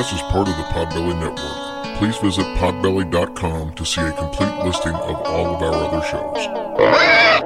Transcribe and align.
podcast 0.00 0.14
is 0.14 0.22
part 0.22 0.48
of 0.48 0.56
the 0.56 0.62
Podbelly 0.64 1.18
Network. 1.18 1.98
Please 1.98 2.16
visit 2.18 2.46
podbelly.com 2.56 3.74
to 3.74 3.84
see 3.84 4.00
a 4.00 4.12
complete 4.12 4.64
listing 4.64 4.94
of 4.94 5.16
all 5.26 5.56
of 5.56 5.62
our 5.62 5.74
other 5.74 6.06
shows. 6.06 7.40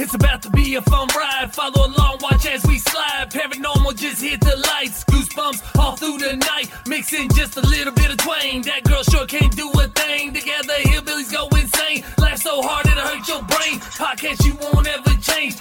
It's 0.00 0.14
about 0.14 0.42
to 0.42 0.50
be 0.50 0.76
a 0.76 0.82
fun 0.82 1.08
ride. 1.16 1.52
Follow 1.52 1.86
along, 1.86 2.18
watch 2.22 2.46
as 2.46 2.64
we 2.66 2.78
slide. 2.78 3.30
Paranormal 3.30 3.96
just 3.96 4.22
hit 4.22 4.40
the 4.40 4.56
lights. 4.56 5.04
Goosebumps 5.04 5.78
all 5.78 5.96
through 5.96 6.18
the 6.18 6.36
night. 6.36 6.70
Mixing 6.86 7.28
just 7.30 7.56
a 7.56 7.60
little 7.60 7.92
bit 7.92 8.12
of 8.12 8.16
twain. 8.18 8.62
That 8.62 8.84
girl 8.84 9.02
sure 9.02 9.26
can't 9.26 9.54
do 9.54 9.68
a 9.72 9.88
thing. 9.88 10.32
Together, 10.32 10.74
hillbillies 10.84 11.32
go 11.32 11.48
insane. 11.48 12.04
Laugh 12.16 12.38
so 12.38 12.62
hard 12.62 12.86
it'll 12.86 13.02
hurt 13.02 13.28
your 13.28 13.42
brain. 13.42 13.80
Podcast 13.98 14.46
you 14.46 14.54
won't 14.62 14.86
ever 14.86 15.10
change. 15.20 15.56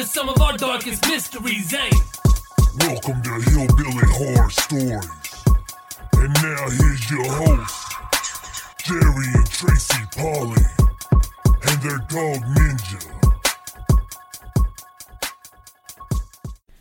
To 0.00 0.06
some 0.06 0.30
of 0.30 0.40
our 0.40 0.56
darkest 0.56 1.06
mysteries, 1.08 1.74
eh? 1.74 1.90
Welcome 2.78 3.22
to 3.22 3.30
Hillbilly 3.50 4.06
Horror 4.08 4.48
Stories. 4.48 5.10
And 6.14 6.32
now 6.42 6.70
here's 6.70 7.10
your 7.10 7.26
hosts, 7.26 7.94
Jerry 8.82 9.26
and 9.34 9.50
Tracy 9.50 10.02
Polly, 10.16 10.62
and 11.42 11.82
their 11.82 11.98
dog 12.08 12.42
Ninja. 12.56 13.02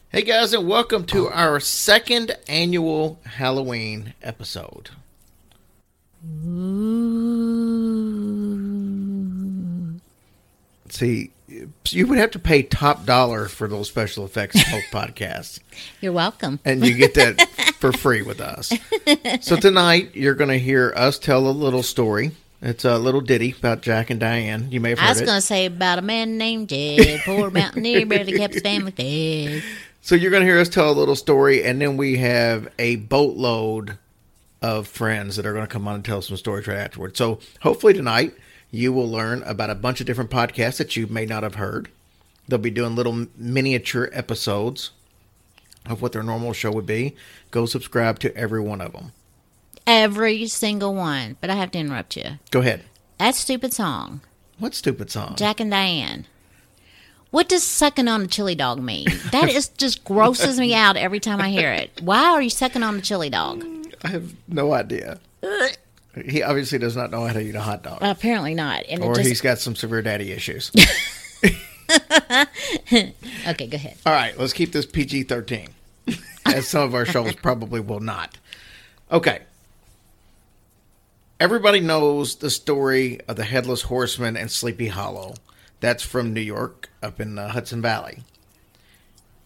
Hey 0.09 0.21
guys, 0.21 0.53
and 0.53 0.65
welcome 0.65 1.03
to 1.07 1.27
our 1.27 1.59
second 1.59 2.37
annual 2.47 3.19
Halloween 3.25 4.13
episode. 4.23 4.91
See, 10.89 11.31
you 11.93 12.07
would 12.07 12.17
have 12.17 12.31
to 12.31 12.39
pay 12.39 12.63
top 12.63 13.05
dollar 13.05 13.47
for 13.47 13.67
those 13.67 13.87
special 13.87 14.25
effects 14.25 14.57
podcasts, 14.91 15.59
You're 16.01 16.13
welcome. 16.13 16.59
and 16.65 16.85
you 16.85 16.95
get 16.95 17.13
that 17.15 17.41
for 17.79 17.91
free 17.91 18.21
with 18.21 18.39
us. 18.41 18.71
So 19.41 19.55
tonight 19.55 20.11
you're 20.15 20.35
going 20.35 20.49
to 20.49 20.59
hear 20.59 20.93
us 20.95 21.17
tell 21.17 21.47
a 21.47 21.51
little 21.51 21.81
story. 21.83 22.31
It's 22.61 22.85
a 22.85 22.97
little 22.97 23.21
ditty 23.21 23.55
about 23.57 23.81
Jack 23.81 24.09
and 24.09 24.19
Diane. 24.19 24.67
You 24.71 24.79
may 24.79 24.89
have 24.91 24.99
heard 24.99 25.07
I 25.07 25.11
was 25.11 25.21
going 25.21 25.37
to 25.37 25.41
say 25.41 25.65
about 25.65 25.97
a 25.97 26.01
man 26.01 26.37
named 26.37 26.69
Jed, 26.69 27.21
poor 27.25 27.49
mountaineer, 27.49 28.05
he 28.23 28.33
kept 28.33 28.53
his 28.53 28.63
family 28.63 28.91
fed. 28.91 29.63
So 30.01 30.15
you're 30.15 30.31
going 30.31 30.41
to 30.41 30.47
hear 30.47 30.59
us 30.59 30.69
tell 30.69 30.91
a 30.91 30.93
little 30.93 31.15
story, 31.15 31.63
and 31.63 31.81
then 31.81 31.97
we 31.97 32.17
have 32.17 32.71
a 32.77 32.97
boatload 32.97 33.97
of 34.61 34.87
friends 34.87 35.37
that 35.37 35.45
are 35.45 35.53
going 35.53 35.65
to 35.65 35.71
come 35.71 35.87
on 35.87 35.95
and 35.95 36.05
tell 36.05 36.21
some 36.21 36.37
stories 36.37 36.67
right 36.67 36.77
afterwards. 36.77 37.17
So 37.17 37.39
hopefully 37.61 37.93
tonight 37.93 38.33
you 38.71 38.93
will 38.93 39.09
learn 39.09 39.43
about 39.43 39.69
a 39.69 39.75
bunch 39.75 39.99
of 39.99 40.07
different 40.07 40.29
podcasts 40.29 40.77
that 40.77 40.95
you 40.95 41.07
may 41.07 41.25
not 41.25 41.43
have 41.43 41.55
heard. 41.55 41.89
They'll 42.47 42.59
be 42.59 42.71
doing 42.71 42.95
little 42.95 43.27
miniature 43.37 44.09
episodes 44.11 44.91
of 45.85 46.01
what 46.01 46.11
their 46.11 46.23
normal 46.23 46.53
show 46.53 46.71
would 46.71 46.85
be. 46.85 47.15
Go 47.51 47.65
subscribe 47.65 48.19
to 48.19 48.35
every 48.35 48.61
one 48.61 48.81
of 48.81 48.93
them. 48.93 49.11
Every 49.87 50.47
single 50.47 50.93
one. 50.93 51.37
But 51.41 51.49
I 51.49 51.55
have 51.55 51.71
to 51.71 51.79
interrupt 51.79 52.15
you. 52.17 52.39
Go 52.51 52.59
ahead. 52.59 52.83
That 53.17 53.35
stupid 53.35 53.73
song, 53.73 54.21
What 54.59 54.73
stupid 54.73 55.11
song? 55.11 55.35
Jack 55.35 55.59
and 55.59 55.71
Diane. 55.71 56.25
What 57.31 57.49
does 57.49 57.63
sucking 57.63 58.07
on 58.07 58.23
a 58.23 58.27
chili 58.27 58.55
dog 58.55 58.81
mean? 58.81 59.07
That 59.31 59.49
is 59.49 59.67
just 59.77 60.03
grosses 60.03 60.59
me 60.59 60.73
out 60.73 60.95
every 60.97 61.19
time 61.19 61.41
I 61.41 61.49
hear 61.49 61.71
it. 61.71 62.01
Why 62.01 62.23
are 62.31 62.41
you 62.41 62.49
sucking 62.49 62.81
on 62.81 62.95
a 62.97 63.01
chili 63.01 63.29
dog? 63.29 63.63
I 64.03 64.07
have 64.09 64.33
no 64.47 64.73
idea. 64.73 65.19
He 66.25 66.41
obviously 66.41 66.79
does 66.79 66.95
not 66.95 67.11
know 67.11 67.25
how 67.25 67.33
to 67.33 67.39
eat 67.39 67.55
a 67.55 67.61
hot 67.61 67.83
dog, 67.83 67.99
Apparently 68.01 68.55
not. 68.55 68.83
And 68.89 69.03
or 69.03 69.11
it 69.13 69.19
he's 69.19 69.29
just 69.29 69.43
got 69.43 69.59
some 69.59 69.75
severe 69.75 70.01
daddy 70.01 70.31
issues. 70.31 70.71
okay. 72.91 73.67
Go 73.67 73.75
ahead. 73.75 73.95
All 74.05 74.13
right, 74.13 74.37
let's 74.37 74.53
keep 74.53 74.71
this 74.71 74.85
PG 74.85 75.23
13, 75.23 75.69
as 76.45 76.67
some 76.67 76.83
of 76.83 76.95
our 76.95 77.05
shows 77.05 77.35
probably 77.41 77.79
will 77.79 77.99
not. 77.99 78.37
Okay. 79.11 79.41
Everybody 81.39 81.79
knows 81.79 82.35
the 82.35 82.49
story 82.49 83.21
of 83.27 83.37
the 83.37 83.45
Headless 83.45 83.83
Horseman 83.83 84.35
and 84.35 84.51
Sleepy 84.51 84.87
Hollow. 84.87 85.35
That's 85.79 86.03
from 86.03 86.33
New 86.33 86.41
York, 86.41 86.89
up 87.01 87.21
in 87.21 87.35
the 87.35 87.49
Hudson 87.49 87.81
Valley. 87.81 88.23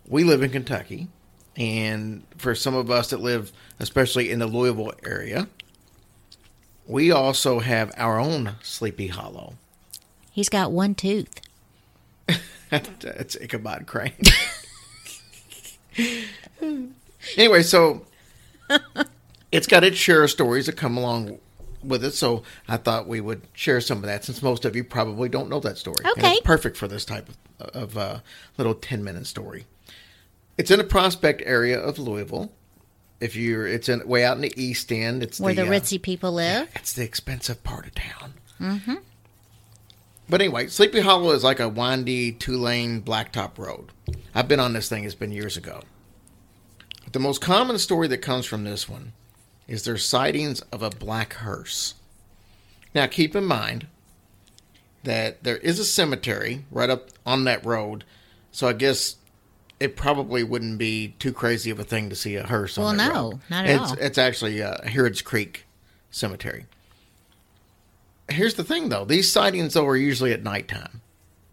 We 0.08 0.24
live 0.24 0.42
in 0.42 0.50
Kentucky, 0.50 1.08
and 1.56 2.24
for 2.38 2.56
some 2.56 2.74
of 2.74 2.90
us 2.90 3.12
that 3.12 3.20
live, 3.20 3.52
especially 3.80 4.32
in 4.32 4.40
the 4.40 4.48
Louisville 4.48 4.94
area, 5.06 5.48
we 6.88 7.12
also 7.12 7.60
have 7.60 7.92
our 7.98 8.20
own 8.20 8.56
Sleepy 8.62 9.08
Hollow. 9.08 9.56
He's 10.32 10.50
got 10.50 10.72
one 10.72 10.96
tooth. 10.96 11.40
That's 12.70 13.36
Ichabod 13.36 13.86
Crane. 13.86 14.14
anyway, 17.38 17.64
so 17.64 18.06
it's 19.52 19.68
got 19.68 19.84
its 19.84 19.98
share 19.98 20.24
of 20.24 20.32
stories 20.32 20.66
that 20.66 20.78
come 20.78 20.98
along 20.98 21.40
with 21.84 22.04
it. 22.04 22.12
So 22.14 22.44
I 22.68 22.78
thought 22.78 23.08
we 23.08 23.22
would 23.22 23.42
share 23.54 23.82
some 23.82 24.00
of 24.00 24.06
that 24.06 24.26
since 24.26 24.42
most 24.42 24.66
of 24.66 24.76
you 24.76 24.84
probably 24.84 25.30
don't 25.30 25.50
know 25.50 25.60
that 25.60 25.78
story. 25.78 25.98
Okay. 26.06 26.32
it's 26.32 26.42
perfect 26.42 26.78
for 26.78 26.88
this 26.88 27.06
type 27.06 27.30
of, 27.60 27.70
of 27.70 27.98
uh, 27.98 28.20
little 28.58 28.76
10 28.76 29.04
minute 29.04 29.28
story. 29.28 29.66
It's 30.58 30.72
in 30.72 30.80
a 30.80 30.84
Prospect 30.84 31.42
area 31.46 31.80
of 31.80 31.98
Louisville. 32.00 32.52
If 33.24 33.38
you're, 33.38 33.66
it's 33.66 33.88
in 33.88 34.06
way 34.06 34.26
out 34.26 34.36
in 34.36 34.42
the 34.42 34.54
East 34.62 34.92
End. 34.92 35.24
It's 35.24 35.40
Where 35.40 35.54
the, 35.54 35.64
uh, 35.64 35.68
ritzy 35.68 36.02
people 36.02 36.34
live. 36.34 36.68
it's 36.76 36.92
the 36.92 37.04
expensive 37.04 37.64
part 37.64 37.86
of 37.86 37.96
town. 37.96 38.34
Mm-hmm. 38.60 38.96
But 40.30 40.42
anyway, 40.42 40.68
Sleepy 40.68 41.00
Hollow 41.00 41.32
is 41.32 41.44
like 41.44 41.62
a 41.62 41.70
windy 41.70 42.34
two 42.34 42.58
lane 42.58 43.02
blacktop 43.02 43.58
road. 43.58 43.92
I've 44.36 44.50
been 44.50 44.60
on 44.60 44.74
this 44.74 44.90
thing, 44.90 45.06
it's 45.06 45.16
been 45.16 45.32
years 45.32 45.56
ago. 45.56 45.84
The 47.14 47.20
most 47.20 47.40
common 47.40 47.78
story 47.78 48.10
that 48.10 48.18
comes 48.18 48.46
from 48.46 48.66
this 48.66 48.90
one 48.90 49.14
is 49.68 49.84
there's 49.84 50.04
sightings 50.04 50.60
of 50.74 50.82
a 50.82 50.90
black 50.90 51.36
hearse. 51.36 51.94
Now, 52.94 53.08
keep 53.08 53.36
in 53.38 53.46
mind 53.46 53.88
that 55.04 55.44
there 55.44 55.58
is 55.58 55.80
a 55.80 55.86
cemetery 55.86 56.66
right 56.72 56.90
up 56.90 57.08
on 57.26 57.46
that 57.46 57.66
road, 57.66 58.04
so 58.52 58.68
I 58.68 58.74
guess 58.74 59.16
it 59.80 59.96
probably 59.96 60.44
wouldn't 60.44 60.78
be 60.78 61.16
too 61.20 61.34
crazy 61.34 61.70
of 61.70 61.80
a 61.80 61.84
thing 61.84 62.10
to 62.10 62.16
see 62.16 62.36
a 62.36 62.46
hearse 62.46 62.78
Well, 62.78 62.94
no, 62.94 63.10
road. 63.12 63.40
not 63.50 63.66
at 63.66 63.72
it's, 63.82 63.92
all. 63.92 63.98
It's 64.00 64.18
actually 64.18 64.62
uh, 64.62 64.88
Harrods 64.88 65.22
Creek 65.22 65.66
Cemetery. 66.12 66.66
Here's 68.30 68.54
the 68.54 68.64
thing, 68.64 68.90
though: 68.90 69.06
these 69.06 69.32
sightings, 69.32 69.74
though, 69.74 69.86
are 69.86 69.98
usually 69.98 70.32
at 70.32 70.44
nighttime. 70.44 71.02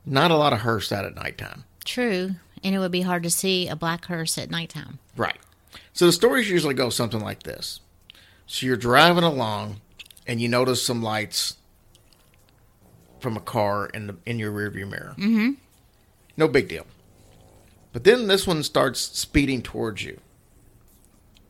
Not 0.07 0.31
a 0.31 0.37
lot 0.37 0.53
of 0.53 0.61
hearse 0.61 0.93
out 0.93 1.05
at 1.05 1.15
nighttime. 1.15 1.65
True. 1.85 2.37
And 2.63 2.75
it 2.75 2.79
would 2.79 2.93
be 2.93 3.03
hard 3.03 3.23
to 3.25 3.31
see 3.31 3.69
a 3.69 3.77
black 3.77 4.05
hearse 4.07 4.39
at 4.39 4.51
nighttime. 4.51 4.99
Right. 5.17 5.39
So 5.93 6.07
the 6.07 6.13
stories 6.13 6.49
usually 6.51 6.75
go 6.75 6.91
something 6.91 7.21
like 7.21 7.43
this. 7.43 7.81
So 8.47 8.67
you're 8.67 8.77
driving 8.77 9.25
along 9.25 9.81
and 10.27 10.41
you 10.41 10.49
notice 10.49 10.85
some 10.85 11.03
lights 11.03 11.57
from 13.21 13.37
a 13.37 13.41
car 13.41 13.87
in 13.87 14.07
the 14.07 14.17
in 14.27 14.39
your 14.39 14.53
rearview 14.53 14.89
mirror. 14.89 15.15
Mm-hmm. 15.19 15.51
No 16.37 16.49
big 16.49 16.69
deal. 16.69 16.87
But 17.93 18.05
then 18.05 18.29
this 18.29 18.47
one 18.47 18.63
starts 18.63 19.01
speeding 19.01 19.63
towards 19.63 20.05
you. 20.05 20.21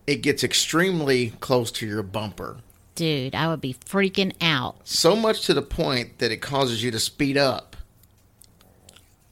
It 0.07 0.23
gets 0.23 0.43
extremely 0.43 1.31
close 1.41 1.71
to 1.73 1.87
your 1.87 2.03
bumper. 2.03 2.59
Dude, 2.95 3.35
I 3.35 3.49
would 3.49 3.61
be 3.61 3.75
freaking 3.75 4.35
out. 4.41 4.77
So 4.85 5.15
much 5.15 5.43
to 5.47 5.55
the 5.55 5.63
point 5.63 6.19
that 6.19 6.33
it 6.33 6.39
causes 6.39 6.83
you 6.83 6.91
to 6.91 6.99
speed 6.99 7.37
up. 7.37 7.77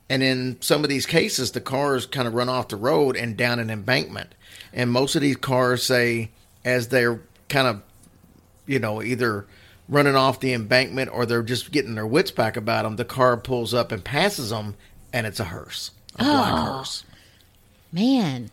And 0.09 0.23
in 0.23 0.57
some 0.61 0.85
of 0.85 0.89
these 0.89 1.07
cases, 1.07 1.53
the 1.53 1.61
cars 1.61 2.07
kind 2.07 2.27
of 2.27 2.35
run 2.35 2.49
off 2.49 2.69
the 2.69 2.77
road 2.77 3.17
and 3.17 3.37
down 3.37 3.59
an 3.59 3.71
embankment. 3.71 4.35
And 4.73 4.91
most 4.91 5.17
of 5.17 5.23
these 5.23 5.37
cars 5.37 5.83
say, 5.83 6.31
as 6.65 6.89
they're 6.89 7.21
kind 7.49 7.67
of, 7.67 7.83
you 8.67 8.79
know, 8.79 9.03
either 9.03 9.47
running 9.89 10.17
off 10.17 10.41
the 10.41 10.53
embankment 10.53 11.11
or 11.13 11.27
they're 11.27 11.43
just 11.43 11.73
getting 11.73 11.95
their 11.95 12.07
wits 12.07 12.31
back 12.31 12.57
about 12.57 12.85
them, 12.85 12.97
the 12.97 13.05
car 13.05 13.37
pulls 13.37 13.75
up 13.75 13.91
and 13.93 14.05
passes 14.05 14.51
them, 14.51 14.77
and 15.13 15.27
it's 15.27 15.41
a 15.41 15.45
hearse, 15.45 15.91
a 16.19 16.25
black 16.25 16.53
oh. 16.53 16.57
hearse. 16.57 17.05
Man, 17.93 18.51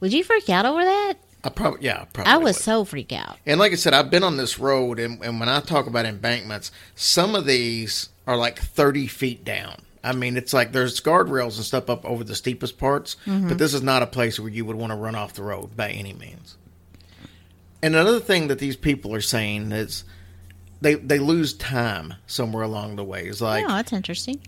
would 0.00 0.12
you 0.12 0.24
freak 0.24 0.48
out 0.48 0.66
over 0.66 0.82
that? 0.82 1.14
I 1.44 1.48
probably, 1.48 1.84
yeah, 1.84 2.04
probably. 2.12 2.32
I 2.32 2.38
was 2.38 2.56
would. 2.56 2.62
so 2.62 2.84
freaked 2.84 3.12
out. 3.12 3.38
And 3.46 3.60
like 3.60 3.72
I 3.72 3.76
said, 3.76 3.94
I've 3.94 4.10
been 4.10 4.24
on 4.24 4.36
this 4.36 4.58
road, 4.58 4.98
and, 4.98 5.22
and 5.24 5.38
when 5.38 5.48
I 5.48 5.60
talk 5.60 5.86
about 5.86 6.04
embankments, 6.04 6.72
some 6.96 7.36
of 7.36 7.46
these 7.46 8.08
are 8.26 8.36
like 8.36 8.58
30 8.58 9.06
feet 9.06 9.44
down. 9.44 9.76
I 10.02 10.12
mean, 10.12 10.36
it's 10.36 10.52
like 10.52 10.72
there's 10.72 11.00
guardrails 11.00 11.56
and 11.56 11.64
stuff 11.64 11.90
up 11.90 12.04
over 12.04 12.22
the 12.22 12.34
steepest 12.34 12.78
parts, 12.78 13.16
but 13.24 13.32
mm-hmm. 13.32 13.56
this 13.56 13.74
is 13.74 13.82
not 13.82 14.02
a 14.02 14.06
place 14.06 14.38
where 14.38 14.48
you 14.48 14.64
would 14.64 14.76
want 14.76 14.92
to 14.92 14.96
run 14.96 15.14
off 15.14 15.34
the 15.34 15.42
road 15.42 15.76
by 15.76 15.90
any 15.90 16.12
means. 16.12 16.56
And 17.82 17.94
another 17.94 18.20
thing 18.20 18.48
that 18.48 18.58
these 18.58 18.76
people 18.76 19.14
are 19.14 19.20
saying 19.20 19.72
is 19.72 20.04
they 20.80 20.94
they 20.94 21.18
lose 21.18 21.54
time 21.54 22.14
somewhere 22.26 22.62
along 22.62 22.96
the 22.96 23.04
way. 23.04 23.24
It's 23.26 23.40
like 23.40 23.64
oh, 23.64 23.68
that's 23.68 23.92
interesting. 23.92 24.40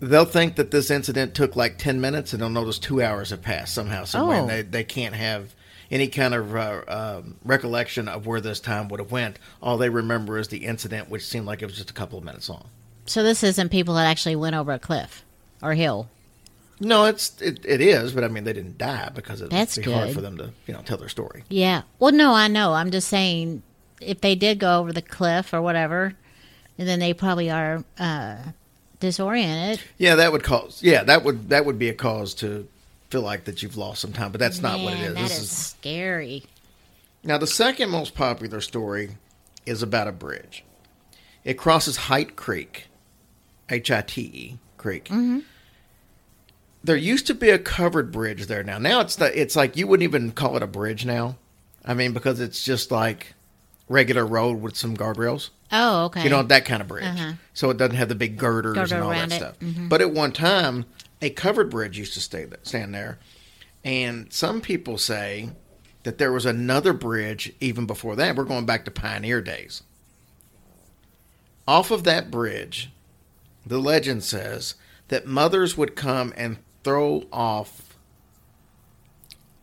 They'll 0.00 0.24
think 0.24 0.56
that 0.56 0.70
this 0.70 0.90
incident 0.90 1.34
took 1.34 1.56
like 1.56 1.78
10 1.78 2.00
minutes 2.00 2.32
and 2.32 2.42
they'll 2.42 2.50
notice 2.50 2.78
two 2.78 3.02
hours 3.02 3.30
have 3.30 3.42
passed 3.42 3.74
somehow 3.74 4.04
somewhere 4.04 4.38
and 4.40 4.50
Oh. 4.50 4.54
they, 4.54 4.62
they 4.62 4.84
can't 4.84 5.14
have 5.14 5.54
any 5.90 6.08
kind 6.08 6.34
of 6.34 6.54
uh, 6.56 6.82
um, 6.88 7.36
recollection 7.44 8.08
of 8.08 8.26
where 8.26 8.40
this 8.40 8.60
time 8.60 8.88
would 8.88 9.00
have 9.00 9.10
went 9.12 9.38
all 9.62 9.78
they 9.78 9.88
remember 9.88 10.38
is 10.38 10.48
the 10.48 10.64
incident 10.66 11.08
which 11.08 11.24
seemed 11.24 11.46
like 11.46 11.62
it 11.62 11.66
was 11.66 11.76
just 11.76 11.90
a 11.90 11.94
couple 11.94 12.18
of 12.18 12.24
minutes 12.24 12.48
long 12.48 12.66
So 13.06 13.22
this 13.22 13.42
isn't 13.42 13.70
people 13.70 13.94
that 13.94 14.06
actually 14.06 14.36
went 14.36 14.56
over 14.56 14.72
a 14.72 14.78
cliff 14.78 15.24
or 15.62 15.74
hill. 15.74 16.08
No, 16.78 17.06
it's 17.06 17.40
it, 17.40 17.64
it 17.64 17.80
is, 17.80 18.12
but 18.12 18.22
I 18.22 18.28
mean 18.28 18.44
they 18.44 18.52
didn't 18.52 18.76
die 18.76 19.10
because 19.14 19.40
it 19.40 19.48
That's 19.48 19.76
would 19.76 19.86
be 19.86 19.92
hard 19.92 20.10
for 20.12 20.20
them 20.20 20.36
to 20.36 20.50
you 20.66 20.74
know 20.74 20.82
tell 20.82 20.98
their 20.98 21.08
story. 21.08 21.42
Yeah. 21.48 21.82
Well, 21.98 22.12
no, 22.12 22.34
I 22.34 22.48
know. 22.48 22.74
I'm 22.74 22.90
just 22.90 23.08
saying 23.08 23.62
if 24.02 24.20
they 24.20 24.34
did 24.34 24.58
go 24.58 24.78
over 24.80 24.92
the 24.92 25.00
cliff 25.00 25.54
or 25.54 25.62
whatever, 25.62 26.12
and 26.76 26.86
then 26.86 26.98
they 26.98 27.14
probably 27.14 27.50
are 27.50 27.82
uh, 27.98 28.36
disoriented. 29.00 29.80
Yeah, 29.98 30.16
that 30.16 30.32
would 30.32 30.42
cause. 30.42 30.82
Yeah, 30.82 31.04
that 31.04 31.24
would 31.24 31.48
that 31.50 31.64
would 31.64 31.78
be 31.78 31.88
a 31.88 31.94
cause 31.94 32.34
to 32.34 32.68
feel 33.10 33.22
like 33.22 33.44
that 33.44 33.62
you've 33.62 33.76
lost 33.76 34.00
some 34.00 34.12
time, 34.12 34.32
but 34.32 34.38
that's 34.40 34.60
not 34.60 34.80
what 34.80 34.94
it 34.94 34.96
Man. 35.00 35.14
That 35.14 35.22
This 35.22 35.36
is 35.38 35.42
is 35.44 35.50
scary. 35.50 36.44
now 37.22 37.38
the 37.38 37.46
second 37.46 37.90
most 37.90 38.14
popular 38.14 38.60
story 38.60 39.16
is 39.64 39.82
about 39.82 40.08
a 40.08 40.12
bridge. 40.12 40.64
It 41.44 41.54
crosses 41.54 41.96
Hite 41.96 42.34
Creek, 42.36 42.86
H 43.70 43.90
I 43.90 44.02
T 44.02 44.20
E 44.22 44.58
Creek. 44.76 45.04
Mm-hmm. 45.06 45.40
There 46.82 46.96
used 46.96 47.26
to 47.26 47.34
be 47.34 47.50
a 47.50 47.58
covered 47.58 48.12
bridge 48.12 48.46
there. 48.46 48.62
Now, 48.62 48.78
now 48.78 49.00
it's 49.00 49.16
the, 49.16 49.40
it's 49.40 49.56
like 49.56 49.76
you 49.76 49.86
wouldn't 49.88 50.04
even 50.04 50.30
call 50.30 50.56
it 50.56 50.62
a 50.62 50.68
bridge 50.68 51.04
now. 51.04 51.36
I 51.84 51.94
mean, 51.94 52.12
because 52.12 52.38
it's 52.40 52.64
just 52.64 52.90
like 52.92 53.34
regular 53.88 54.24
road 54.26 54.60
with 54.60 54.76
some 54.76 54.96
guardrails. 54.96 55.50
Oh, 55.72 56.04
okay. 56.06 56.22
You 56.22 56.30
know, 56.30 56.42
that 56.44 56.64
kind 56.64 56.80
of 56.80 56.88
bridge. 56.88 57.04
Uh-huh. 57.04 57.32
So 57.54 57.70
it 57.70 57.76
doesn't 57.76 57.96
have 57.96 58.08
the 58.08 58.14
big 58.14 58.38
girders 58.38 58.74
Girder 58.74 58.94
and 58.94 59.04
all 59.04 59.10
that 59.10 59.32
it. 59.32 59.36
stuff. 59.36 59.58
Mhm. 59.60 59.88
But 59.88 60.00
at 60.00 60.12
one 60.12 60.32
time, 60.32 60.84
a 61.20 61.30
covered 61.30 61.70
bridge 61.70 61.98
used 61.98 62.14
to 62.14 62.20
stay 62.20 62.44
th- 62.44 62.60
stand 62.62 62.94
there. 62.94 63.18
And 63.84 64.32
some 64.32 64.60
people 64.60 64.96
say 64.98 65.50
that 66.04 66.18
there 66.18 66.32
was 66.32 66.46
another 66.46 66.92
bridge 66.92 67.52
even 67.60 67.84
before 67.86 68.14
that. 68.16 68.36
We're 68.36 68.44
going 68.44 68.66
back 68.66 68.84
to 68.84 68.90
pioneer 68.90 69.40
days. 69.40 69.82
Off 71.66 71.90
of 71.90 72.04
that 72.04 72.30
bridge, 72.30 72.90
the 73.64 73.78
legend 73.78 74.22
says 74.22 74.74
that 75.08 75.26
mothers 75.26 75.76
would 75.76 75.96
come 75.96 76.32
and 76.36 76.58
throw 76.84 77.24
off 77.32 77.96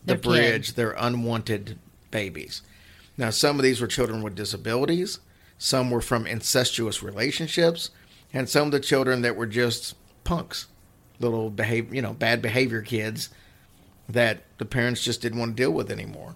the 0.04 0.14
Their 0.14 0.16
kid. 0.16 0.22
bridge 0.22 0.72
their 0.74 0.92
unwanted 0.98 1.78
babies. 2.10 2.60
Now, 3.16 3.30
some 3.30 3.58
of 3.58 3.62
these 3.62 3.80
were 3.80 3.86
children 3.86 4.22
with 4.22 4.34
disabilities, 4.34 5.18
some 5.58 5.90
were 5.90 6.00
from 6.00 6.26
incestuous 6.26 7.02
relationships, 7.02 7.90
and 8.32 8.48
some 8.48 8.66
of 8.66 8.72
the 8.72 8.80
children 8.80 9.22
that 9.22 9.36
were 9.36 9.46
just 9.46 9.94
punks, 10.24 10.66
little 11.20 11.50
behave, 11.50 11.94
you 11.94 12.02
know, 12.02 12.12
bad 12.12 12.42
behavior 12.42 12.82
kids 12.82 13.28
that 14.08 14.42
the 14.58 14.64
parents 14.64 15.02
just 15.02 15.22
didn't 15.22 15.38
want 15.38 15.56
to 15.56 15.62
deal 15.62 15.70
with 15.70 15.90
anymore. 15.90 16.34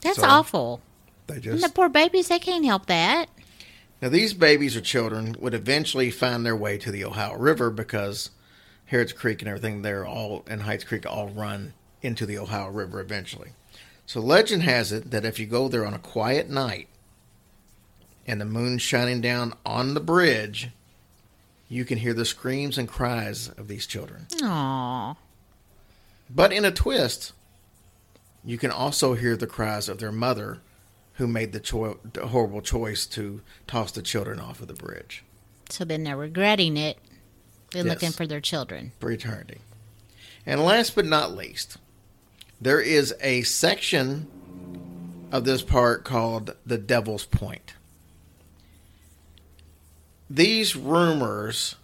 That's 0.00 0.18
So- 0.18 0.26
awful. 0.26 0.80
They 1.26 1.34
And 1.34 1.42
just 1.42 1.62
the 1.62 1.68
poor 1.70 1.88
babies, 1.88 2.28
they 2.28 2.38
can't 2.38 2.64
help 2.64 2.86
that. 2.86 3.28
Now, 4.00 4.08
these 4.10 4.32
babies 4.34 4.76
or 4.76 4.80
children 4.80 5.34
would 5.40 5.54
eventually 5.54 6.10
find 6.10 6.44
their 6.44 6.54
way 6.54 6.78
to 6.78 6.90
the 6.92 7.04
Ohio 7.04 7.34
River 7.36 7.70
because 7.70 8.30
Harrods 8.86 9.12
Creek 9.12 9.40
and 9.42 9.48
everything 9.48 9.82
there, 9.82 10.06
all 10.06 10.44
and 10.46 10.62
Hites 10.62 10.84
Creek, 10.84 11.04
all 11.06 11.28
run 11.28 11.72
into 12.02 12.26
the 12.26 12.38
Ohio 12.38 12.68
River 12.68 13.00
eventually. 13.00 13.50
So, 14.04 14.20
legend 14.20 14.62
has 14.62 14.92
it 14.92 15.10
that 15.10 15.24
if 15.24 15.40
you 15.40 15.46
go 15.46 15.66
there 15.66 15.84
on 15.84 15.94
a 15.94 15.98
quiet 15.98 16.48
night 16.48 16.88
and 18.26 18.40
the 18.40 18.44
moon 18.44 18.78
shining 18.78 19.20
down 19.20 19.54
on 19.64 19.94
the 19.94 20.00
bridge, 20.00 20.68
you 21.68 21.84
can 21.84 21.98
hear 21.98 22.12
the 22.14 22.24
screams 22.24 22.76
and 22.78 22.88
cries 22.88 23.48
of 23.50 23.68
these 23.68 23.86
children. 23.86 24.26
Aw. 24.42 25.14
But 26.28 26.52
in 26.52 26.64
a 26.64 26.70
twist, 26.72 27.32
you 28.44 28.58
can 28.58 28.70
also 28.70 29.14
hear 29.14 29.36
the 29.36 29.46
cries 29.46 29.88
of 29.88 29.98
their 29.98 30.12
mother 30.12 30.58
who 31.14 31.26
made 31.26 31.52
the, 31.52 31.60
choi- 31.60 31.96
the 32.12 32.26
horrible 32.28 32.60
choice 32.60 33.06
to 33.06 33.40
toss 33.66 33.90
the 33.92 34.02
children 34.02 34.38
off 34.38 34.60
of 34.60 34.68
the 34.68 34.74
bridge. 34.74 35.24
So 35.70 35.84
then 35.84 36.04
they're 36.04 36.16
regretting 36.16 36.76
it 36.76 36.98
and 37.74 37.86
Yes. 37.86 37.94
looking 37.94 38.12
for 38.12 38.26
their 38.26 38.40
children. 38.40 38.92
for 39.00 39.10
eternity. 39.10 39.58
And 40.44 40.64
last 40.64 40.94
but 40.94 41.04
not 41.06 41.34
least, 41.34 41.76
there 42.60 42.80
is 42.80 43.14
a 43.20 43.42
section 43.42 44.28
of 45.32 45.44
this 45.44 45.62
park 45.62 46.04
called 46.04 46.54
the 46.64 46.78
Devil's 46.78 47.24
Point. 47.26 47.74
These 50.28 50.74
rumors 50.76 51.76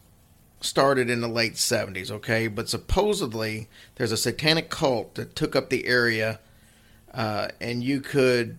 started 0.60 1.10
in 1.10 1.20
the 1.20 1.28
late 1.28 1.54
70s, 1.54 2.10
okay? 2.10 2.48
But 2.48 2.68
supposedly 2.68 3.68
there's 3.96 4.12
a 4.12 4.16
satanic 4.16 4.70
cult 4.70 5.14
that 5.16 5.34
took 5.36 5.54
up 5.56 5.70
the 5.70 5.86
area, 5.86 6.40
uh, 7.12 7.48
and 7.60 7.82
you 7.82 8.00
could 8.00 8.58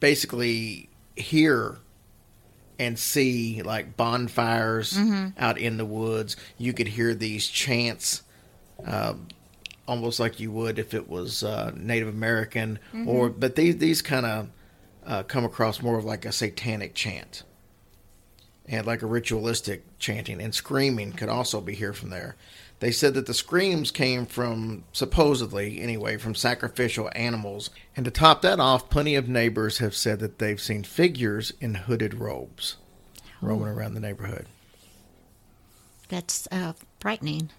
basically 0.00 0.88
hear 1.16 1.78
and 2.78 2.98
see 2.98 3.62
like 3.62 3.96
bonfires 3.96 4.98
out 5.38 5.58
in 5.58 5.78
the 5.78 5.84
woods. 5.84 6.36
You 6.58 6.72
could 6.72 6.88
hear 6.88 7.14
these 7.14 7.46
chants, 7.48 8.22
uh, 8.86 9.14
almost 9.88 10.20
like 10.20 10.38
you 10.40 10.50
would 10.52 10.78
if 10.78 10.92
it 10.94 11.08
was 11.08 11.42
uh, 11.42 11.72
Native 11.74 12.08
American, 12.08 12.78
or 13.06 13.30
but 13.30 13.56
these 13.56 13.78
these 13.78 14.02
kind 14.02 14.26
of 14.26 14.48
uh, 15.06 15.22
come 15.22 15.44
across 15.44 15.80
more 15.80 15.96
of 15.98 16.04
like 16.04 16.24
a 16.26 16.32
satanic 16.32 16.94
chant, 16.94 17.44
and 18.68 18.86
like 18.86 19.02
a 19.02 19.06
ritualistic 19.06 19.84
chanting 19.98 20.40
and 20.40 20.54
screaming 20.54 21.12
could 21.12 21.28
also 21.28 21.60
be 21.60 21.74
heard 21.74 21.96
from 21.96 22.10
there. 22.10 22.36
They 22.78 22.90
said 22.90 23.14
that 23.14 23.26
the 23.26 23.34
screams 23.34 23.90
came 23.90 24.26
from, 24.26 24.84
supposedly 24.92 25.80
anyway, 25.80 26.18
from 26.18 26.34
sacrificial 26.34 27.10
animals. 27.14 27.70
And 27.96 28.04
to 28.04 28.10
top 28.10 28.42
that 28.42 28.60
off, 28.60 28.90
plenty 28.90 29.14
of 29.14 29.28
neighbors 29.28 29.78
have 29.78 29.94
said 29.94 30.18
that 30.20 30.38
they've 30.38 30.60
seen 30.60 30.84
figures 30.84 31.52
in 31.60 31.74
hooded 31.74 32.14
robes 32.14 32.76
roaming 33.40 33.68
around 33.68 33.94
the 33.94 34.00
neighborhood. 34.00 34.46
That's 36.08 36.46
uh, 36.52 36.74
frightening. 37.00 37.50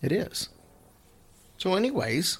It 0.00 0.10
is. 0.10 0.48
So, 1.58 1.74
anyways, 1.74 2.38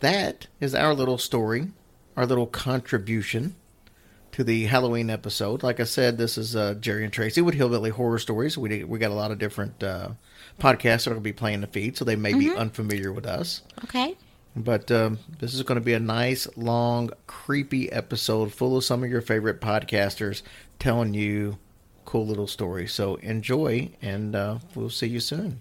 that 0.00 0.46
is 0.60 0.74
our 0.74 0.94
little 0.94 1.18
story, 1.18 1.68
our 2.16 2.26
little 2.26 2.46
contribution 2.46 3.54
to 4.34 4.42
the 4.42 4.64
Halloween 4.64 5.10
episode. 5.10 5.62
Like 5.62 5.78
I 5.78 5.84
said, 5.84 6.18
this 6.18 6.36
is 6.36 6.56
uh, 6.56 6.74
Jerry 6.74 7.04
and 7.04 7.12
Tracy 7.12 7.40
with 7.40 7.54
Hillbilly 7.54 7.90
Horror 7.90 8.18
Stories. 8.18 8.58
We 8.58 8.82
we 8.82 8.98
got 8.98 9.12
a 9.12 9.14
lot 9.14 9.30
of 9.30 9.38
different 9.38 9.80
uh, 9.80 10.08
podcasts 10.58 11.04
that 11.04 11.08
are 11.08 11.10
going 11.10 11.22
to 11.22 11.28
be 11.28 11.32
playing 11.32 11.60
the 11.60 11.68
feed, 11.68 11.96
so 11.96 12.04
they 12.04 12.16
may 12.16 12.34
be 12.34 12.50
unfamiliar 12.52 13.12
with 13.12 13.26
us. 13.26 13.62
Okay. 13.84 14.16
But 14.56 14.90
um, 14.90 15.20
this 15.38 15.54
is 15.54 15.62
going 15.62 15.78
to 15.78 15.84
be 15.84 15.94
a 15.94 16.00
nice, 16.00 16.48
long, 16.56 17.10
creepy 17.28 17.92
episode 17.92 18.52
full 18.52 18.76
of 18.76 18.82
some 18.82 19.04
of 19.04 19.10
your 19.10 19.20
favorite 19.20 19.60
podcasters 19.60 20.42
telling 20.80 21.14
you 21.14 21.58
cool 22.04 22.26
little 22.26 22.48
stories. 22.48 22.92
So 22.92 23.14
enjoy, 23.16 23.90
and 24.02 24.34
uh, 24.34 24.58
we'll 24.74 24.90
see 24.90 25.06
you 25.06 25.20
soon. 25.20 25.60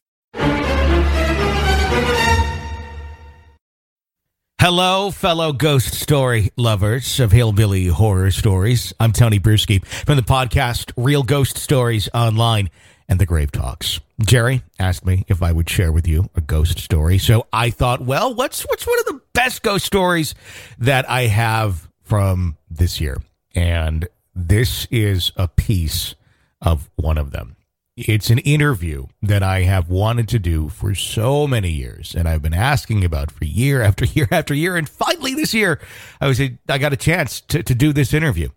Hello, 4.63 5.11
fellow 5.11 5.51
ghost 5.51 5.93
story 5.93 6.49
lovers 6.55 7.19
of 7.19 7.33
hillbilly 7.33 7.87
horror 7.87 8.31
stories. 8.31 8.93
I'm 8.97 9.11
Tony 9.11 9.37
Brueski 9.37 9.85
from 9.85 10.15
the 10.15 10.21
podcast 10.21 10.93
Real 10.95 11.21
Ghost 11.21 11.57
Stories 11.57 12.07
Online 12.13 12.69
and 13.09 13.19
the 13.19 13.25
Grave 13.25 13.51
Talks. 13.51 13.99
Jerry 14.21 14.63
asked 14.79 15.05
me 15.05 15.25
if 15.27 15.43
I 15.43 15.51
would 15.51 15.69
share 15.69 15.91
with 15.91 16.07
you 16.07 16.29
a 16.33 16.39
ghost 16.39 16.79
story, 16.79 17.17
so 17.17 17.45
I 17.51 17.71
thought, 17.71 17.99
well, 18.05 18.33
what's 18.33 18.61
what's 18.61 18.87
one 18.87 18.99
of 18.99 19.05
the 19.07 19.19
best 19.33 19.63
ghost 19.63 19.85
stories 19.85 20.33
that 20.77 21.09
I 21.09 21.23
have 21.23 21.89
from 22.01 22.55
this 22.71 23.01
year? 23.01 23.17
And 23.53 24.07
this 24.33 24.87
is 24.89 25.33
a 25.35 25.49
piece 25.49 26.15
of 26.61 26.89
one 26.95 27.17
of 27.17 27.31
them. 27.31 27.57
It's 27.95 28.31
an 28.31 28.39
interview 28.39 29.05
that 29.21 29.43
I 29.43 29.61
have 29.63 29.87
wanted 29.87 30.27
to 30.29 30.39
do 30.39 30.67
for 30.69 30.95
so 30.95 31.45
many 31.45 31.69
years, 31.69 32.15
and 32.15 32.27
I've 32.27 32.41
been 32.41 32.53
asking 32.53 33.05
about 33.05 33.29
for 33.29 33.45
year 33.45 33.83
after 33.83 34.05
year 34.13 34.27
after 34.31 34.55
year. 34.55 34.75
And 34.75 34.89
finally, 34.89 35.35
this 35.35 35.53
year, 35.53 35.79
I 36.19 36.27
was 36.27 36.41
I 36.41 36.77
got 36.79 36.93
a 36.93 36.97
chance 36.97 37.41
to, 37.41 37.61
to 37.61 37.75
do 37.75 37.93
this 37.93 38.13
interview. 38.13 38.49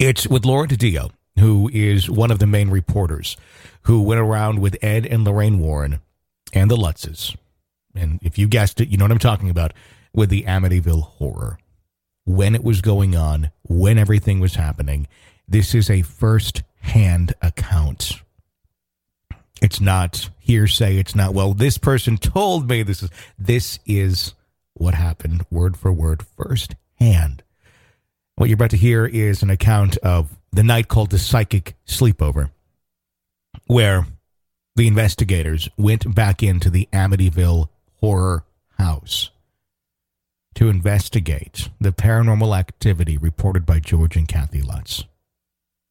It's 0.00 0.26
with 0.26 0.44
Laura 0.44 0.66
DiDio, 0.66 1.12
who 1.38 1.70
is 1.72 2.10
one 2.10 2.32
of 2.32 2.40
the 2.40 2.46
main 2.48 2.68
reporters 2.68 3.36
who 3.82 4.02
went 4.02 4.20
around 4.20 4.58
with 4.58 4.76
Ed 4.82 5.06
and 5.06 5.24
Lorraine 5.24 5.60
Warren 5.60 6.00
and 6.52 6.68
the 6.68 6.76
Lutzes. 6.76 7.36
And 7.94 8.18
if 8.22 8.38
you 8.38 8.48
guessed 8.48 8.80
it, 8.80 8.88
you 8.88 8.96
know 8.96 9.04
what 9.04 9.12
I'm 9.12 9.18
talking 9.18 9.50
about 9.50 9.72
with 10.12 10.30
the 10.30 10.42
Amityville 10.42 11.02
horror. 11.02 11.58
When 12.24 12.56
it 12.56 12.64
was 12.64 12.80
going 12.80 13.14
on, 13.14 13.52
when 13.62 13.98
everything 13.98 14.40
was 14.40 14.56
happening. 14.56 15.06
This 15.46 15.74
is 15.74 15.88
a 15.88 16.02
first 16.02 16.62
hand 16.80 17.34
account. 17.40 18.20
It's 19.60 19.80
not 19.80 20.30
hearsay. 20.38 20.96
It's 20.98 21.14
not, 21.14 21.34
well, 21.34 21.54
this 21.54 21.78
person 21.78 22.16
told 22.16 22.68
me 22.68 22.82
this 22.82 23.02
is, 23.02 23.10
this 23.38 23.78
is 23.86 24.34
what 24.74 24.94
happened 24.94 25.44
word 25.50 25.76
for 25.76 25.92
word, 25.92 26.24
first 26.36 26.74
hand. 26.96 27.42
What 28.36 28.48
you're 28.48 28.54
about 28.54 28.70
to 28.70 28.76
hear 28.76 29.04
is 29.04 29.42
an 29.42 29.50
account 29.50 29.96
of 29.98 30.38
the 30.52 30.62
night 30.62 30.88
called 30.88 31.10
the 31.10 31.18
psychic 31.18 31.74
sleepover, 31.86 32.50
where 33.66 34.06
the 34.76 34.86
investigators 34.86 35.68
went 35.76 36.14
back 36.14 36.42
into 36.42 36.70
the 36.70 36.88
Amityville 36.92 37.68
horror 38.00 38.44
house 38.78 39.30
to 40.54 40.68
investigate 40.68 41.68
the 41.80 41.90
paranormal 41.90 42.56
activity 42.56 43.18
reported 43.18 43.66
by 43.66 43.80
George 43.80 44.16
and 44.16 44.28
Kathy 44.28 44.62
Lutz. 44.62 45.04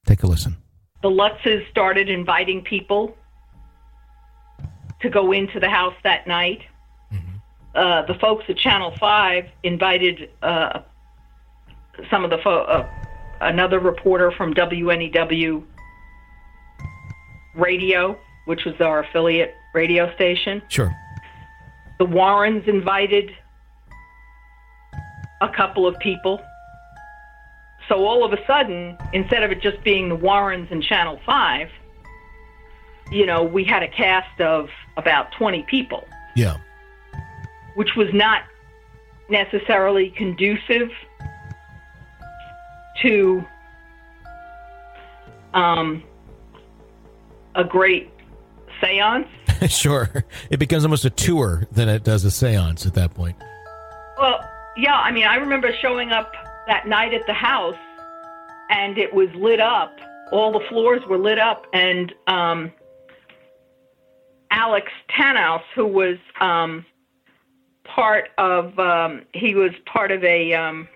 Take 0.06 0.24
a 0.24 0.28
listen. 0.28 0.56
The 1.04 1.10
Lutzes 1.10 1.70
started 1.70 2.10
inviting 2.10 2.64
people 2.64 3.16
to 5.02 5.10
go 5.10 5.32
into 5.32 5.60
the 5.60 5.70
house 5.70 5.96
that 6.04 6.28
night. 6.28 6.62
Uh, 7.76 8.02
the 8.08 8.16
folks 8.16 8.44
at 8.50 8.58
Channel 8.58 8.92
5 9.00 9.46
invited 9.62 10.32
uh, 10.42 10.80
some 12.10 12.24
of 12.24 12.32
the 12.32 12.40
fo- 12.40 12.64
uh, 12.64 12.90
another 13.40 13.80
reporter 13.80 14.32
from 14.32 14.54
WNEW 14.56 15.64
Radio, 17.56 18.18
which 18.46 18.66
was 18.66 18.74
our 18.82 19.04
affiliate 19.04 19.54
radio 19.76 20.12
station. 20.16 20.62
Sure. 20.70 20.96
The 22.00 22.06
Warrens 22.06 22.68
invited 22.68 23.32
a 25.42 25.50
couple 25.50 25.86
of 25.86 25.98
people. 26.00 26.42
So 27.88 28.06
all 28.06 28.26
of 28.26 28.34
a 28.34 28.44
sudden, 28.48 28.98
instead 29.14 29.44
of 29.44 29.52
it 29.52 29.62
just 29.62 29.84
being 29.84 30.10
the 30.10 30.16
Warrens 30.16 30.70
and 30.72 30.82
Channel 30.82 31.20
5, 31.26 31.70
you 33.12 33.26
know, 33.26 33.44
we 33.44 33.64
had 33.64 33.84
a 33.84 33.88
cast 33.88 34.42
of 34.42 34.70
about 34.98 35.32
20 35.38 35.64
people, 35.64 36.06
Yeah. 36.36 36.58
which 37.76 37.96
was 37.96 38.08
not 38.14 38.42
necessarily 39.30 40.10
conducive 40.12 40.90
to 43.02 43.44
um, 45.54 46.04
a 47.56 47.64
great 47.64 48.10
seance. 48.82 49.28
sure. 49.70 50.10
It 50.50 50.58
becomes 50.58 50.84
almost 50.84 51.06
a 51.06 51.10
tour 51.10 51.68
than 51.72 51.90
it 51.90 52.04
does 52.04 52.26
a 52.26 52.32
seance 52.32 52.86
at 52.86 52.94
that 52.96 53.14
point. 53.14 53.36
Well, 54.20 54.40
yeah, 54.76 54.96
I 54.96 55.12
mean, 55.12 55.26
I 55.26 55.36
remember 55.36 55.72
showing 55.82 56.12
up 56.12 56.32
that 56.68 56.88
night 56.88 57.14
at 57.14 57.26
the 57.28 57.34
house 57.34 57.76
and 58.70 58.98
it 58.98 59.14
was 59.14 59.30
lit 59.36 59.60
up. 59.60 59.96
All 60.32 60.52
the 60.52 60.66
floors 60.68 61.02
were 61.10 61.18
lit 61.18 61.40
up, 61.40 61.66
and 61.72 62.14
um, 62.28 62.74
Alex 64.52 64.92
Tanous, 65.10 65.62
who 65.76 65.86
was 65.86 66.18
um, 66.40 66.86
part 67.84 68.30
of, 68.38 68.78
um, 68.80 69.24
he 69.34 69.56
was 69.56 69.72
part 69.86 70.12
of 70.12 70.24
a 70.24 70.54
um, 70.54 70.88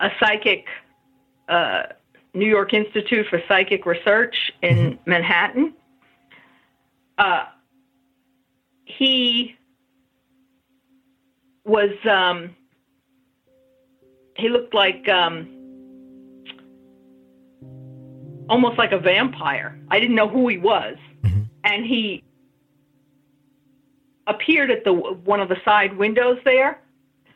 a 0.00 0.10
psychic 0.20 0.66
uh, 1.48 1.84
New 2.34 2.48
York 2.48 2.72
Institute 2.72 3.26
for 3.28 3.42
Psychic 3.48 3.86
Research 3.86 4.52
in 4.62 4.98
Manhattan. 5.06 5.74
Uh, 7.16 7.46
he 8.84 9.56
was 11.64 11.90
um, 12.08 12.54
he 14.36 14.48
looked 14.48 14.72
like 14.72 15.08
um, 15.08 15.48
almost 18.48 18.78
like 18.78 18.92
a 18.92 18.98
vampire. 18.98 19.78
I 19.90 20.00
didn't 20.00 20.16
know 20.16 20.28
who 20.28 20.48
he 20.48 20.58
was, 20.58 20.96
and 21.68 21.84
he 21.84 22.24
appeared 24.26 24.70
at 24.70 24.84
the 24.84 24.92
one 24.92 25.40
of 25.40 25.48
the 25.48 25.56
side 25.64 25.96
windows 25.96 26.38
there. 26.44 26.80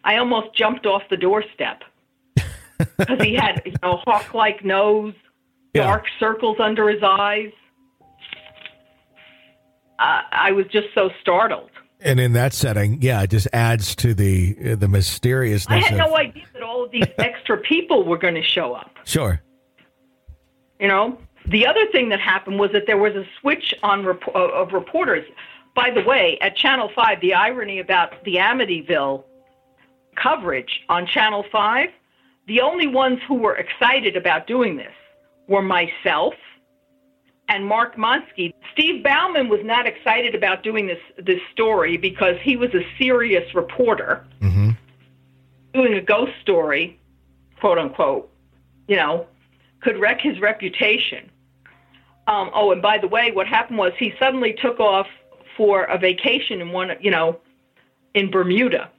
I 0.04 0.16
almost 0.16 0.54
jumped 0.54 0.86
off 0.86 1.02
the 1.10 1.16
doorstep 1.16 1.82
because 2.98 3.22
he 3.22 3.34
had 3.34 3.62
you 3.64 3.72
know 3.82 3.96
hawk-like 4.04 4.64
nose, 4.64 5.14
Yeah. 5.74 5.84
dark 5.84 6.06
circles 6.18 6.56
under 6.60 6.88
his 6.88 7.02
eyes. 7.02 7.52
Uh, 9.98 10.22
I 10.32 10.50
was 10.52 10.66
just 10.66 10.88
so 10.94 11.10
startled. 11.20 11.70
And 12.00 12.18
in 12.18 12.32
that 12.32 12.52
setting, 12.52 13.00
yeah, 13.00 13.22
it 13.22 13.30
just 13.30 13.46
adds 13.52 13.94
to 13.96 14.12
the 14.14 14.74
the 14.74 14.88
mysteriousness. 14.88 15.84
I 15.84 15.88
had 15.88 16.00
of, 16.00 16.10
no 16.10 16.16
idea 16.16 16.44
that 16.54 16.62
all 16.62 16.84
of 16.84 16.90
these 16.90 17.06
extra 17.18 17.58
people 17.58 18.04
were 18.04 18.18
going 18.18 18.34
to 18.34 18.42
show 18.42 18.72
up. 18.74 18.90
Sure. 19.04 19.40
You 20.80 20.88
know, 20.88 21.16
the 21.46 21.66
other 21.66 21.86
thing 21.90 22.08
that 22.10 22.20
happened 22.20 22.58
was 22.58 22.70
that 22.72 22.86
there 22.86 22.98
was 22.98 23.14
a 23.14 23.24
switch 23.40 23.74
on 23.82 24.04
rep- 24.04 24.34
uh, 24.34 24.48
of 24.48 24.72
reporters. 24.72 25.24
By 25.74 25.90
the 25.90 26.02
way, 26.02 26.38
at 26.40 26.56
Channel 26.56 26.90
Five, 26.94 27.20
the 27.20 27.34
irony 27.34 27.78
about 27.78 28.22
the 28.24 28.36
Amityville 28.36 29.24
coverage 30.16 30.82
on 30.88 31.06
Channel 31.06 31.44
Five, 31.50 31.90
the 32.46 32.60
only 32.60 32.86
ones 32.86 33.20
who 33.26 33.34
were 33.34 33.56
excited 33.56 34.16
about 34.16 34.46
doing 34.46 34.76
this 34.76 34.92
were 35.48 35.62
myself 35.62 36.34
and 37.48 37.66
Mark 37.66 37.96
Monsky. 37.96 38.54
Steve 38.72 39.02
Bauman 39.02 39.48
was 39.48 39.60
not 39.64 39.86
excited 39.86 40.34
about 40.34 40.62
doing 40.62 40.86
this 40.86 41.00
this 41.18 41.40
story 41.52 41.96
because 41.96 42.36
he 42.42 42.56
was 42.56 42.70
a 42.74 42.82
serious 42.98 43.54
reporter 43.54 44.24
doing 45.74 45.94
a 45.94 46.00
ghost 46.00 46.32
story, 46.40 46.98
quote 47.60 47.78
unquote. 47.78 48.30
You 48.88 48.96
know, 48.96 49.26
could 49.80 49.98
wreck 50.00 50.20
his 50.20 50.40
reputation. 50.40 51.30
Um, 52.26 52.50
oh, 52.54 52.70
and 52.72 52.80
by 52.80 52.98
the 52.98 53.08
way, 53.08 53.30
what 53.32 53.46
happened 53.46 53.78
was 53.78 53.92
he 53.98 54.14
suddenly 54.18 54.52
took 54.52 54.78
off 54.78 55.06
for 55.56 55.84
a 55.84 55.98
vacation 55.98 56.60
in 56.60 56.72
one, 56.72 56.90
you 57.00 57.10
know, 57.10 57.40
in 58.14 58.30
Bermuda 58.30 58.90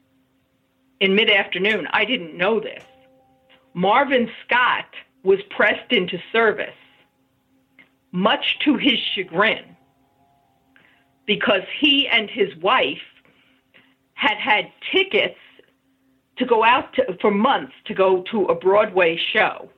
in 1.00 1.16
mid 1.16 1.30
afternoon. 1.30 1.88
I 1.92 2.06
didn't 2.06 2.38
know 2.38 2.60
this. 2.60 2.84
Marvin 3.74 4.30
Scott 4.46 4.86
was 5.24 5.40
pressed 5.50 5.92
into 5.92 6.18
service, 6.32 6.76
much 8.12 8.60
to 8.60 8.78
his 8.78 9.00
chagrin, 9.14 9.76
because 11.26 11.64
he 11.80 12.08
and 12.08 12.30
his 12.30 12.56
wife 12.58 13.02
had 14.14 14.38
had 14.38 14.72
tickets 14.92 15.40
to 16.38 16.46
go 16.46 16.64
out 16.64 16.94
to, 16.94 17.18
for 17.22 17.32
months 17.32 17.74
to 17.86 17.94
go 17.94 18.22
to 18.32 18.46
a 18.46 18.56
Broadway 18.56 19.18
show 19.32 19.70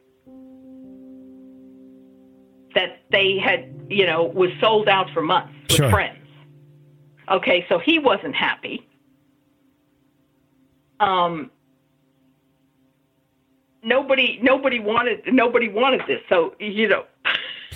that 2.75 2.99
they 3.11 3.37
had, 3.37 3.73
you 3.89 4.05
know, 4.05 4.23
was 4.25 4.51
sold 4.61 4.87
out 4.87 5.09
for 5.13 5.21
months 5.21 5.53
with 5.69 5.77
Sure. 5.77 5.89
friends. 5.89 6.19
Okay, 7.29 7.65
so 7.67 7.79
he 7.79 7.97
wasn't 7.97 8.35
happy. 8.35 8.87
Um, 10.99 11.49
nobody, 13.83 14.39
nobody 14.41 14.79
wanted, 14.79 15.21
nobody 15.27 15.69
wanted 15.69 16.01
this. 16.07 16.21
So 16.29 16.55
you 16.59 16.87
know, 16.87 17.05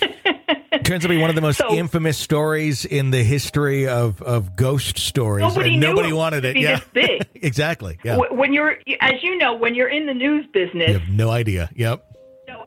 Turns 0.84 0.90
out 0.90 1.00
to 1.02 1.08
be 1.08 1.18
one 1.18 1.28
of 1.30 1.36
the 1.36 1.42
most 1.42 1.58
So- 1.58 1.74
infamous 1.74 2.16
stories 2.16 2.84
in 2.84 3.10
the 3.10 3.22
history 3.22 3.86
of, 3.88 4.22
of 4.22 4.56
ghost 4.56 4.98
stories. 4.98 5.42
Nobody 5.42 5.76
nobody 5.76 6.12
wanted 6.12 6.44
it. 6.44 6.56
Yeah. 6.56 6.80
big. 6.92 7.26
exactly. 7.34 7.98
Yeah. 8.04 8.16
When 8.30 8.52
you're, 8.52 8.78
as 9.00 9.22
you 9.22 9.36
know, 9.36 9.54
when 9.54 9.74
you're 9.74 9.88
in 9.88 10.06
the 10.06 10.14
news 10.14 10.46
business, 10.52 10.88
You 10.88 10.98
have 10.98 11.08
no 11.08 11.30
idea. 11.30 11.68
Yep. 11.74 12.06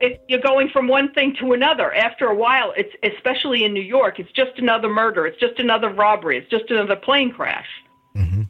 Know, 0.00 0.08
if 0.08 0.20
you're 0.28 0.40
going 0.40 0.68
from 0.68 0.88
one 0.88 1.12
thing 1.12 1.34
to 1.40 1.52
another. 1.52 1.94
After 1.94 2.26
a 2.26 2.34
while, 2.34 2.72
it's 2.76 2.94
especially 3.02 3.64
in 3.64 3.72
New 3.72 3.82
York, 3.82 4.18
it's 4.18 4.32
just 4.32 4.58
another 4.58 4.88
murder, 4.88 5.26
it's 5.26 5.40
just 5.40 5.58
another 5.58 5.88
robbery, 5.88 6.38
it's 6.38 6.50
just 6.50 6.70
another 6.70 6.96
plane 6.96 7.32
crash. 7.32 7.68
Mm-hmm. 8.16 8.42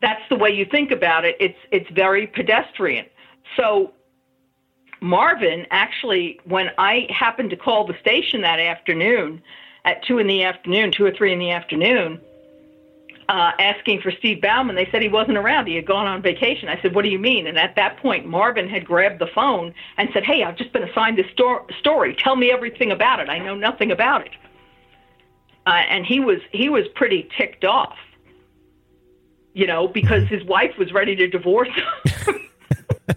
That's 0.00 0.22
the 0.28 0.36
way 0.36 0.50
you 0.50 0.64
think 0.64 0.90
about 0.90 1.24
it. 1.24 1.36
It's 1.38 1.58
it's 1.70 1.88
very 1.90 2.26
pedestrian. 2.26 3.06
So 3.56 3.92
Marvin 5.00 5.66
actually, 5.70 6.40
when 6.44 6.70
I 6.78 7.06
happened 7.10 7.50
to 7.50 7.56
call 7.56 7.86
the 7.86 7.98
station 8.00 8.42
that 8.42 8.60
afternoon 8.60 9.42
at 9.84 10.04
two 10.04 10.18
in 10.18 10.26
the 10.26 10.44
afternoon, 10.44 10.92
two 10.92 11.04
or 11.04 11.10
three 11.12 11.32
in 11.32 11.38
the 11.38 11.50
afternoon, 11.50 12.20
uh, 13.32 13.50
asking 13.58 14.02
for 14.02 14.10
Steve 14.10 14.42
Bauman. 14.42 14.76
They 14.76 14.86
said 14.92 15.00
he 15.00 15.08
wasn't 15.08 15.38
around. 15.38 15.66
He 15.66 15.74
had 15.74 15.86
gone 15.86 16.06
on 16.06 16.20
vacation. 16.20 16.68
I 16.68 16.78
said, 16.82 16.94
"What 16.94 17.02
do 17.02 17.08
you 17.08 17.18
mean?" 17.18 17.46
And 17.46 17.58
at 17.58 17.74
that 17.76 17.96
point, 17.96 18.26
Marvin 18.26 18.68
had 18.68 18.84
grabbed 18.84 19.20
the 19.20 19.26
phone 19.26 19.72
and 19.96 20.10
said, 20.12 20.22
"Hey, 20.22 20.44
I've 20.44 20.56
just 20.56 20.70
been 20.74 20.82
assigned 20.82 21.16
this 21.16 21.30
sto- 21.32 21.66
story. 21.80 22.14
Tell 22.14 22.36
me 22.36 22.52
everything 22.52 22.92
about 22.92 23.20
it. 23.20 23.30
I 23.30 23.38
know 23.38 23.54
nothing 23.54 23.90
about 23.90 24.26
it." 24.26 24.32
Uh, 25.66 25.70
and 25.70 26.04
he 26.04 26.20
was 26.20 26.40
he 26.52 26.68
was 26.68 26.84
pretty 26.94 27.26
ticked 27.38 27.64
off, 27.64 27.96
you 29.54 29.66
know, 29.66 29.88
because 29.88 30.28
his 30.28 30.44
wife 30.44 30.76
was 30.78 30.92
ready 30.92 31.16
to 31.16 31.26
divorce 31.26 31.70
him. 31.70 32.36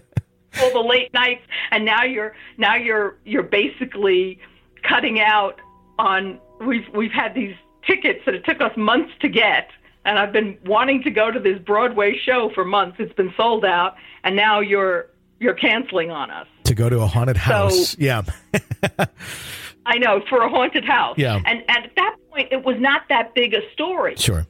all 0.62 0.72
the 0.72 0.88
late 0.88 1.12
nights, 1.12 1.42
and 1.70 1.84
now 1.84 2.04
you're 2.04 2.34
now 2.56 2.74
you're 2.74 3.18
you're 3.26 3.42
basically 3.42 4.40
cutting 4.82 5.20
out 5.20 5.60
on. 5.98 6.40
We've 6.58 6.88
we've 6.94 7.12
had 7.12 7.34
these 7.34 7.54
tickets 7.86 8.20
that 8.24 8.34
it 8.34 8.46
took 8.46 8.62
us 8.62 8.72
months 8.78 9.12
to 9.20 9.28
get, 9.28 9.68
and 10.06 10.18
I've 10.18 10.32
been 10.32 10.56
wanting 10.64 11.02
to 11.02 11.10
go 11.10 11.30
to 11.30 11.40
this 11.40 11.58
Broadway 11.58 12.16
show 12.24 12.50
for 12.54 12.64
months. 12.64 12.96
It's 13.00 13.12
been 13.14 13.34
sold 13.36 13.64
out, 13.64 13.96
and 14.24 14.36
now 14.36 14.60
you're 14.60 15.08
you're 15.40 15.54
canceling 15.54 16.10
on 16.10 16.30
us. 16.30 16.46
To 16.64 16.74
go 16.74 16.88
to 16.88 17.00
a 17.00 17.06
haunted 17.06 17.36
house. 17.36 17.98
yeah. 17.98 18.22
I 19.86 19.98
know 19.98 20.22
for 20.28 20.42
a 20.42 20.48
haunted 20.48 20.84
house. 20.84 21.16
Yeah. 21.18 21.36
And, 21.36 21.62
and 21.68 21.84
at 21.84 21.92
that 21.96 22.16
point, 22.30 22.48
it 22.50 22.64
was 22.64 22.76
not 22.78 23.02
that 23.08 23.34
big 23.34 23.54
a 23.54 23.60
story. 23.72 24.16
Sure. 24.16 24.46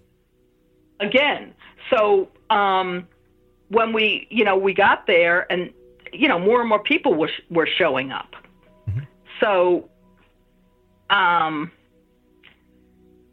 again. 1.01 1.53
So 1.91 2.29
um, 2.49 3.07
when 3.69 3.93
we, 3.93 4.27
you 4.31 4.45
know, 4.45 4.57
we 4.57 4.75
got 4.75 5.07
there, 5.07 5.51
and 5.51 5.73
you 6.13 6.29
know, 6.29 6.39
more 6.39 6.61
and 6.61 6.69
more 6.69 6.83
people 6.83 7.15
were 7.15 7.31
were 7.51 7.69
showing 7.79 8.13
up. 8.13 8.35
So 9.41 9.91
um, 11.11 11.71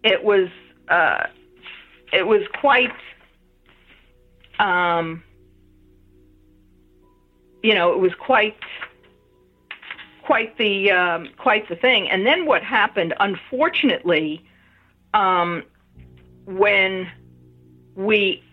it 0.03 0.23
was 0.23 0.49
uh, 0.89 1.27
it 2.13 2.27
was 2.27 2.43
quite. 2.59 2.93
Um, 4.59 5.23
you 7.63 7.73
know, 7.73 7.93
it 7.93 7.99
was 7.99 8.13
quite 8.19 8.55
quite 10.23 10.57
the 10.57 10.91
um, 10.91 11.29
quite 11.37 11.67
the 11.69 11.75
thing. 11.75 12.09
And 12.09 12.25
then 12.25 12.45
what 12.45 12.63
happened? 12.63 13.13
Unfortunately, 13.19 14.43
um, 15.13 15.63
when 16.45 17.09
we 17.95 18.43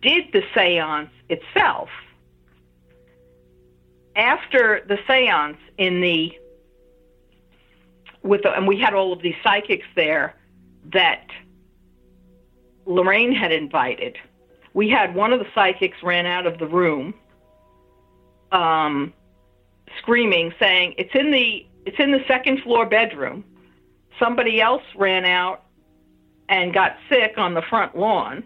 did 0.00 0.24
the 0.32 0.42
séance 0.54 1.10
itself, 1.28 1.88
after 4.16 4.84
the 4.88 4.96
séance 5.08 5.58
in 5.78 6.00
the 6.00 6.32
with 8.22 8.42
the, 8.42 8.52
and 8.52 8.66
we 8.68 8.78
had 8.78 8.94
all 8.94 9.12
of 9.12 9.20
these 9.22 9.34
psychics 9.42 9.86
there 9.96 10.34
that 10.92 11.26
Lorraine 12.86 13.32
had 13.32 13.52
invited. 13.52 14.16
We 14.74 14.88
had 14.88 15.14
one 15.14 15.32
of 15.32 15.38
the 15.38 15.46
psychics 15.54 16.02
ran 16.02 16.26
out 16.26 16.46
of 16.46 16.58
the 16.58 16.66
room, 16.66 17.14
um, 18.50 19.12
screaming, 19.98 20.54
saying, 20.58 20.94
"It's 20.98 21.14
in 21.14 21.30
the 21.30 21.66
it's 21.84 21.98
in 21.98 22.12
the 22.12 22.24
second 22.26 22.62
floor 22.62 22.86
bedroom." 22.86 23.44
Somebody 24.18 24.60
else 24.60 24.82
ran 24.94 25.24
out 25.24 25.62
and 26.48 26.72
got 26.72 26.96
sick 27.08 27.38
on 27.38 27.54
the 27.54 27.62
front 27.62 27.96
lawn. 27.96 28.44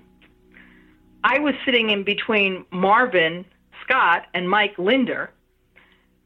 I 1.24 1.38
was 1.38 1.54
sitting 1.64 1.90
in 1.90 2.02
between 2.04 2.64
Marvin 2.70 3.44
Scott 3.82 4.26
and 4.32 4.48
Mike 4.48 4.78
Linder, 4.78 5.30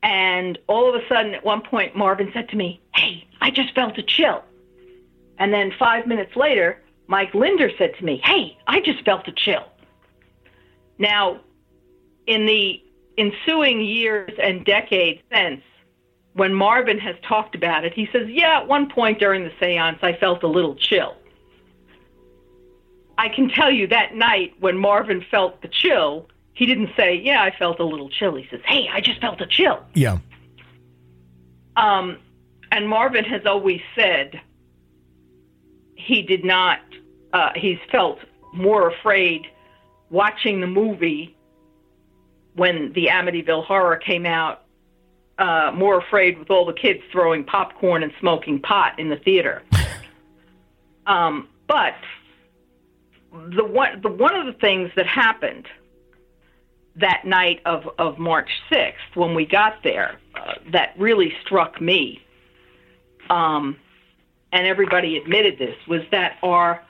and 0.02 0.58
all 0.66 0.88
of 0.88 0.94
a 0.94 1.06
sudden, 1.08 1.34
at 1.34 1.44
one 1.44 1.62
point, 1.62 1.96
Marvin 1.96 2.30
said 2.32 2.48
to 2.50 2.56
me, 2.56 2.80
"Hey, 2.94 3.26
I 3.40 3.50
just 3.50 3.74
felt 3.74 3.98
a 3.98 4.02
chill." 4.02 4.42
And 5.38 5.52
then 5.52 5.72
five 5.72 6.06
minutes 6.06 6.36
later, 6.36 6.82
Mike 7.10 7.34
Linder 7.34 7.72
said 7.76 7.92
to 7.98 8.04
me, 8.04 8.20
Hey, 8.22 8.56
I 8.68 8.80
just 8.80 9.04
felt 9.04 9.26
a 9.26 9.32
chill. 9.32 9.66
Now, 10.96 11.40
in 12.28 12.46
the 12.46 12.80
ensuing 13.18 13.80
years 13.80 14.30
and 14.40 14.64
decades 14.64 15.20
since, 15.32 15.60
when 16.34 16.54
Marvin 16.54 16.98
has 16.98 17.16
talked 17.26 17.56
about 17.56 17.84
it, 17.84 17.92
he 17.94 18.08
says, 18.12 18.28
Yeah, 18.28 18.60
at 18.60 18.68
one 18.68 18.88
point 18.88 19.18
during 19.18 19.42
the 19.42 19.50
seance, 19.58 19.98
I 20.02 20.12
felt 20.12 20.44
a 20.44 20.46
little 20.46 20.76
chill. 20.76 21.16
I 23.18 23.28
can 23.28 23.48
tell 23.48 23.72
you 23.72 23.88
that 23.88 24.14
night 24.14 24.54
when 24.60 24.78
Marvin 24.78 25.24
felt 25.32 25.60
the 25.62 25.68
chill, 25.68 26.28
he 26.52 26.64
didn't 26.64 26.90
say, 26.96 27.16
Yeah, 27.16 27.42
I 27.42 27.50
felt 27.58 27.80
a 27.80 27.84
little 27.84 28.08
chill. 28.08 28.36
He 28.36 28.46
says, 28.52 28.60
Hey, 28.64 28.88
I 28.88 29.00
just 29.00 29.20
felt 29.20 29.40
a 29.40 29.46
chill. 29.48 29.84
Yeah. 29.94 30.18
Um, 31.76 32.18
and 32.70 32.88
Marvin 32.88 33.24
has 33.24 33.46
always 33.46 33.80
said 33.96 34.40
he 36.04 36.22
did 36.22 36.44
not, 36.44 36.80
uh, 37.32 37.50
he's 37.54 37.78
felt 37.90 38.18
more 38.52 38.88
afraid 38.88 39.46
watching 40.10 40.60
the 40.60 40.66
movie 40.66 41.36
when 42.54 42.92
the 42.94 43.06
Amityville 43.06 43.64
horror 43.64 43.96
came 43.96 44.26
out, 44.26 44.62
uh, 45.38 45.70
more 45.74 45.98
afraid 45.98 46.38
with 46.38 46.50
all 46.50 46.66
the 46.66 46.72
kids 46.72 47.00
throwing 47.12 47.44
popcorn 47.44 48.02
and 48.02 48.12
smoking 48.20 48.60
pot 48.60 48.98
in 48.98 49.08
the 49.08 49.16
theater. 49.16 49.62
um, 51.06 51.48
but 51.66 51.94
the 53.32 53.64
one, 53.64 54.00
the 54.02 54.10
one 54.10 54.34
of 54.34 54.46
the 54.46 54.58
things 54.60 54.90
that 54.96 55.06
happened 55.06 55.66
that 56.96 57.24
night 57.24 57.60
of, 57.64 57.88
of 57.98 58.18
March 58.18 58.50
6th 58.70 59.14
when 59.14 59.34
we 59.34 59.46
got 59.46 59.82
there 59.84 60.18
uh, 60.34 60.54
that 60.72 60.94
really 60.98 61.32
struck 61.44 61.80
me, 61.80 62.20
um, 63.30 63.76
and 64.52 64.66
everybody 64.66 65.16
admitted 65.16 65.58
this, 65.58 65.76
was 65.86 66.02
that 66.10 66.36
our 66.42 66.82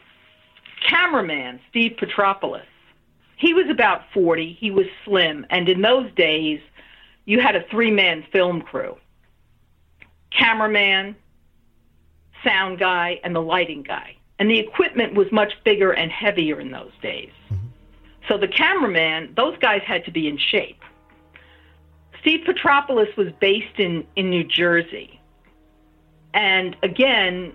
cameraman, 0.88 1.60
Steve 1.68 1.96
Petropoulos, 2.00 2.62
he 3.36 3.54
was 3.54 3.68
about 3.70 4.02
40, 4.12 4.52
he 4.52 4.70
was 4.70 4.86
slim, 5.04 5.46
and 5.50 5.68
in 5.68 5.80
those 5.80 6.10
days, 6.14 6.60
you 7.24 7.40
had 7.40 7.56
a 7.56 7.62
three 7.70 7.90
man 7.90 8.24
film 8.32 8.60
crew 8.60 8.96
cameraman, 10.30 11.16
sound 12.44 12.78
guy, 12.78 13.20
and 13.24 13.34
the 13.34 13.40
lighting 13.40 13.82
guy. 13.82 14.16
And 14.38 14.50
the 14.50 14.58
equipment 14.58 15.14
was 15.14 15.30
much 15.32 15.52
bigger 15.64 15.92
and 15.92 16.10
heavier 16.10 16.60
in 16.60 16.70
those 16.70 16.92
days. 17.02 17.32
Mm-hmm. 17.50 17.66
So 18.28 18.38
the 18.38 18.48
cameraman, 18.48 19.34
those 19.36 19.56
guys 19.58 19.82
had 19.84 20.04
to 20.04 20.10
be 20.10 20.28
in 20.28 20.38
shape. 20.38 20.80
Steve 22.20 22.46
Petropoulos 22.46 23.14
was 23.16 23.28
based 23.40 23.78
in, 23.78 24.06
in 24.16 24.30
New 24.30 24.44
Jersey. 24.44 25.19
And 26.34 26.76
again, 26.82 27.52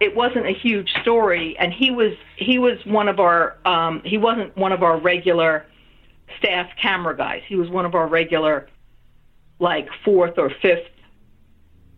it 0.00 0.14
wasn't 0.14 0.46
a 0.46 0.52
huge 0.52 0.92
story 1.00 1.56
and 1.58 1.72
he 1.72 1.90
was 1.90 2.12
he 2.36 2.58
was 2.58 2.78
one 2.84 3.08
of 3.08 3.18
our 3.18 3.56
um, 3.64 4.02
he 4.04 4.18
wasn't 4.18 4.56
one 4.56 4.72
of 4.72 4.82
our 4.82 4.98
regular 4.98 5.66
staff 6.38 6.68
camera 6.80 7.16
guys. 7.16 7.42
He 7.46 7.56
was 7.56 7.70
one 7.70 7.86
of 7.86 7.94
our 7.94 8.06
regular 8.06 8.68
like 9.58 9.88
fourth 10.04 10.38
or 10.38 10.50
fifth 10.60 10.88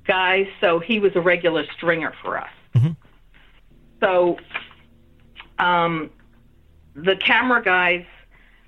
guys, 0.06 0.46
so 0.60 0.78
he 0.78 1.00
was 1.00 1.12
a 1.16 1.20
regular 1.20 1.64
stringer 1.76 2.14
for 2.22 2.38
us. 2.38 2.50
So 4.00 4.38
um, 5.58 6.10
the 6.94 7.16
camera 7.16 7.62
guys, 7.62 8.04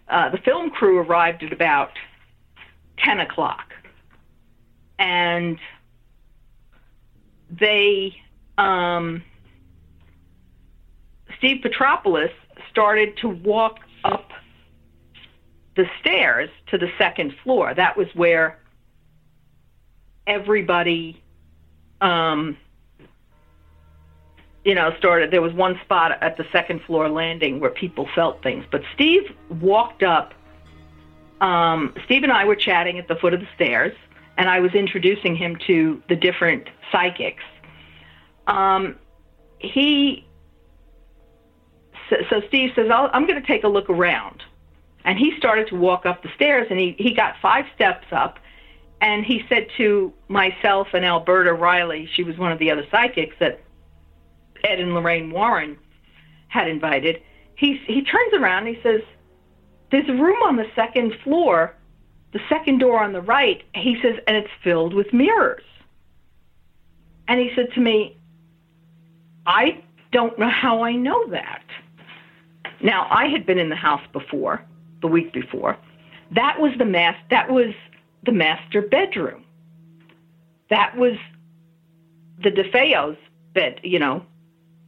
uh, 0.08 0.30
the 0.30 0.38
film 0.38 0.70
crew 0.70 0.98
arrived 0.98 1.42
at 1.42 1.52
about 1.52 1.92
10 2.98 3.20
o'clock. 3.20 3.72
And 4.98 5.58
they, 7.50 8.16
um, 8.58 9.22
Steve 11.38 11.62
Petropoulos 11.62 12.32
started 12.70 13.16
to 13.18 13.28
walk 13.28 13.80
up 14.04 14.30
the 15.76 15.86
stairs 16.00 16.50
to 16.68 16.78
the 16.78 16.90
second 16.98 17.34
floor. 17.42 17.74
That 17.74 17.96
was 17.96 18.08
where 18.14 18.58
everybody, 20.26 21.22
um, 22.00 22.56
you 24.64 24.74
know, 24.74 24.94
started. 24.98 25.30
There 25.30 25.42
was 25.42 25.52
one 25.52 25.78
spot 25.84 26.22
at 26.22 26.36
the 26.36 26.44
second 26.52 26.82
floor 26.82 27.08
landing 27.08 27.60
where 27.60 27.70
people 27.70 28.08
felt 28.14 28.42
things. 28.42 28.64
But 28.70 28.82
Steve 28.94 29.22
walked 29.48 30.02
up. 30.02 30.34
Um, 31.40 31.94
Steve 32.04 32.22
and 32.22 32.32
I 32.32 32.44
were 32.44 32.56
chatting 32.56 32.98
at 32.98 33.08
the 33.08 33.16
foot 33.16 33.32
of 33.32 33.40
the 33.40 33.48
stairs, 33.54 33.96
and 34.40 34.48
I 34.48 34.60
was 34.60 34.72
introducing 34.72 35.36
him 35.36 35.58
to 35.66 36.02
the 36.08 36.16
different 36.16 36.70
psychics. 36.90 37.44
Um, 38.46 38.96
he, 39.58 40.26
so, 42.08 42.16
so 42.30 42.42
Steve 42.48 42.70
says, 42.74 42.88
I'll, 42.90 43.10
I'm 43.12 43.26
going 43.26 43.38
to 43.38 43.46
take 43.46 43.64
a 43.64 43.68
look 43.68 43.90
around. 43.90 44.42
And 45.04 45.18
he 45.18 45.36
started 45.36 45.68
to 45.68 45.76
walk 45.76 46.06
up 46.06 46.22
the 46.22 46.30
stairs, 46.36 46.68
and 46.70 46.80
he, 46.80 46.96
he 46.98 47.12
got 47.12 47.34
five 47.42 47.66
steps 47.74 48.06
up, 48.12 48.38
and 49.02 49.26
he 49.26 49.44
said 49.50 49.66
to 49.76 50.10
myself 50.28 50.88
and 50.94 51.04
Alberta 51.04 51.52
Riley, 51.52 52.08
she 52.14 52.22
was 52.22 52.38
one 52.38 52.50
of 52.50 52.58
the 52.58 52.70
other 52.70 52.86
psychics 52.90 53.36
that 53.40 53.60
Ed 54.64 54.80
and 54.80 54.94
Lorraine 54.94 55.30
Warren 55.30 55.76
had 56.48 56.66
invited, 56.66 57.22
he 57.56 57.78
he 57.86 58.02
turns 58.02 58.32
around 58.32 58.66
and 58.66 58.74
he 58.74 58.82
says, 58.82 59.02
"There's 59.90 60.08
a 60.08 60.14
room 60.14 60.42
on 60.42 60.56
the 60.56 60.66
second 60.74 61.12
floor, 61.22 61.74
the 62.32 62.40
second 62.48 62.78
door 62.78 63.02
on 63.02 63.12
the 63.12 63.20
right." 63.20 63.62
He 63.74 64.00
says, 64.00 64.18
"and 64.26 64.36
it's 64.36 64.50
filled 64.62 64.94
with 64.94 65.12
mirrors." 65.12 65.64
And 67.28 67.40
he 67.40 67.54
said 67.54 67.72
to 67.74 67.80
me, 67.80 68.16
"I 69.46 69.78
don't 70.12 70.38
know 70.38 70.48
how 70.48 70.82
I 70.82 70.92
know 70.92 71.26
that." 71.28 71.62
Now 72.80 73.06
I 73.10 73.26
had 73.26 73.46
been 73.46 73.58
in 73.58 73.68
the 73.68 73.76
house 73.76 74.06
before, 74.12 74.62
the 75.00 75.06
week 75.06 75.32
before. 75.32 75.76
That 76.30 76.60
was 76.60 76.72
the 76.78 76.84
mas- 76.84 77.16
That 77.30 77.50
was 77.50 77.74
the 78.22 78.32
master 78.32 78.82
bedroom. 78.82 79.44
That 80.68 80.96
was 80.96 81.16
the 82.42 82.50
DeFeo's 82.50 83.16
bed. 83.52 83.80
You 83.82 83.98
know, 83.98 84.24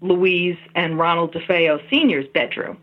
Louise 0.00 0.58
and 0.74 0.98
Ronald 0.98 1.32
DeFeo 1.32 1.80
Sr.'s 1.90 2.28
bedroom, 2.28 2.78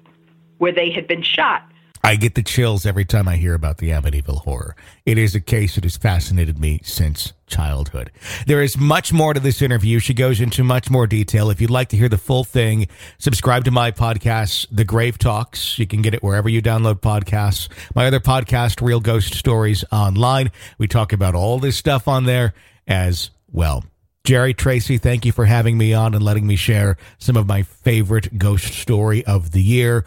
where 0.58 0.72
they 0.72 0.90
had 0.92 1.08
been 1.08 1.22
shot. 1.22 1.69
I 2.04 2.16
get 2.16 2.36
the 2.36 2.44
chills 2.44 2.86
every 2.86 3.06
time 3.06 3.28
I 3.28 3.36
hear 3.36 3.54
about 3.54 3.78
the 3.78 3.90
Amityville 3.90 4.44
horror. 4.44 4.76
It 5.06 5.18
is 5.18 5.36
a 5.36 5.42
case 5.42 5.76
that 5.76 5.84
has 5.84 5.98
fascinated 5.98 6.58
me 6.58 6.80
since 6.84 7.34
childhood. 7.46 8.12
There 8.48 8.62
is 8.62 8.78
much 8.78 9.12
more 9.12 9.34
to 9.34 9.40
this 9.40 9.62
interview. 9.62 10.00
She 10.00 10.14
goes 10.14 10.40
into 10.40 10.64
much 10.64 10.90
more 10.90 11.08
detail. 11.08 11.50
If 11.50 11.60
you'd 11.60 11.70
like 11.70 11.90
to 11.90 11.98
hear 11.98 12.10
the 12.10 12.18
full 12.18 12.44
thing, 12.44 12.88
subscribe 13.18 13.66
to 13.66 13.72
my 13.72 13.92
podcast, 13.92 14.68
The 14.72 14.86
Grave 14.86 15.18
Talks. 15.18 15.78
You 15.78 15.88
can 15.88 16.02
get 16.02 16.14
it 16.14 16.24
wherever 16.24 16.48
you 16.48 16.62
download 16.62 17.02
podcasts. 17.02 17.68
My 17.96 18.08
other 18.08 18.20
podcast, 18.20 18.82
Real 18.82 19.02
Ghost 19.02 19.34
Stories 19.34 19.84
Online. 19.92 20.52
We 20.78 20.88
talk 20.88 21.12
about 21.12 21.36
all 21.36 21.60
this 21.60 21.76
stuff 21.76 22.08
on 22.08 22.26
there 22.26 22.54
as 22.88 23.30
well. 23.52 23.84
Jerry 24.24 24.54
Tracy, 24.54 24.98
thank 24.98 25.26
you 25.26 25.32
for 25.32 25.46
having 25.46 25.78
me 25.78 25.94
on 25.94 26.14
and 26.14 26.24
letting 26.24 26.46
me 26.46 26.56
share 26.56 26.98
some 27.18 27.36
of 27.36 27.48
my 27.48 27.64
favorite 27.64 28.38
ghost 28.38 28.74
story 28.74 29.26
of 29.26 29.52
the 29.52 29.62
year. 29.62 30.06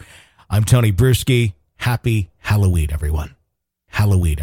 I'm 0.49 0.63
Tony 0.63 0.91
Brueski. 0.91 1.53
Happy 1.83 2.29
Halloween, 2.39 2.87
everyone. 2.93 3.35
Halloween. 3.89 4.37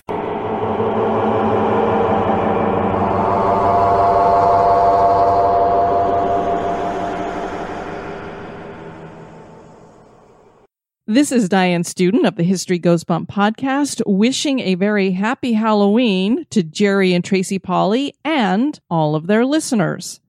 This 11.07 11.33
is 11.33 11.49
Diane 11.49 11.83
Student 11.85 12.27
of 12.27 12.37
the 12.37 12.43
History 12.43 12.79
Goes 12.79 13.05
Bump 13.05 13.31
podcast, 13.31 14.03
wishing 14.05 14.61
a 14.61 14.75
very 14.75 15.13
happy 15.13 15.55
Halloween 15.55 16.45
to 16.51 16.63
Jerry 16.63 17.15
and 17.15 17.25
Tracy 17.25 17.59
Polly 17.59 18.13
and 18.23 18.79
all 18.91 19.15
of 19.15 19.29
their 19.29 19.47
listeners. 19.47 20.21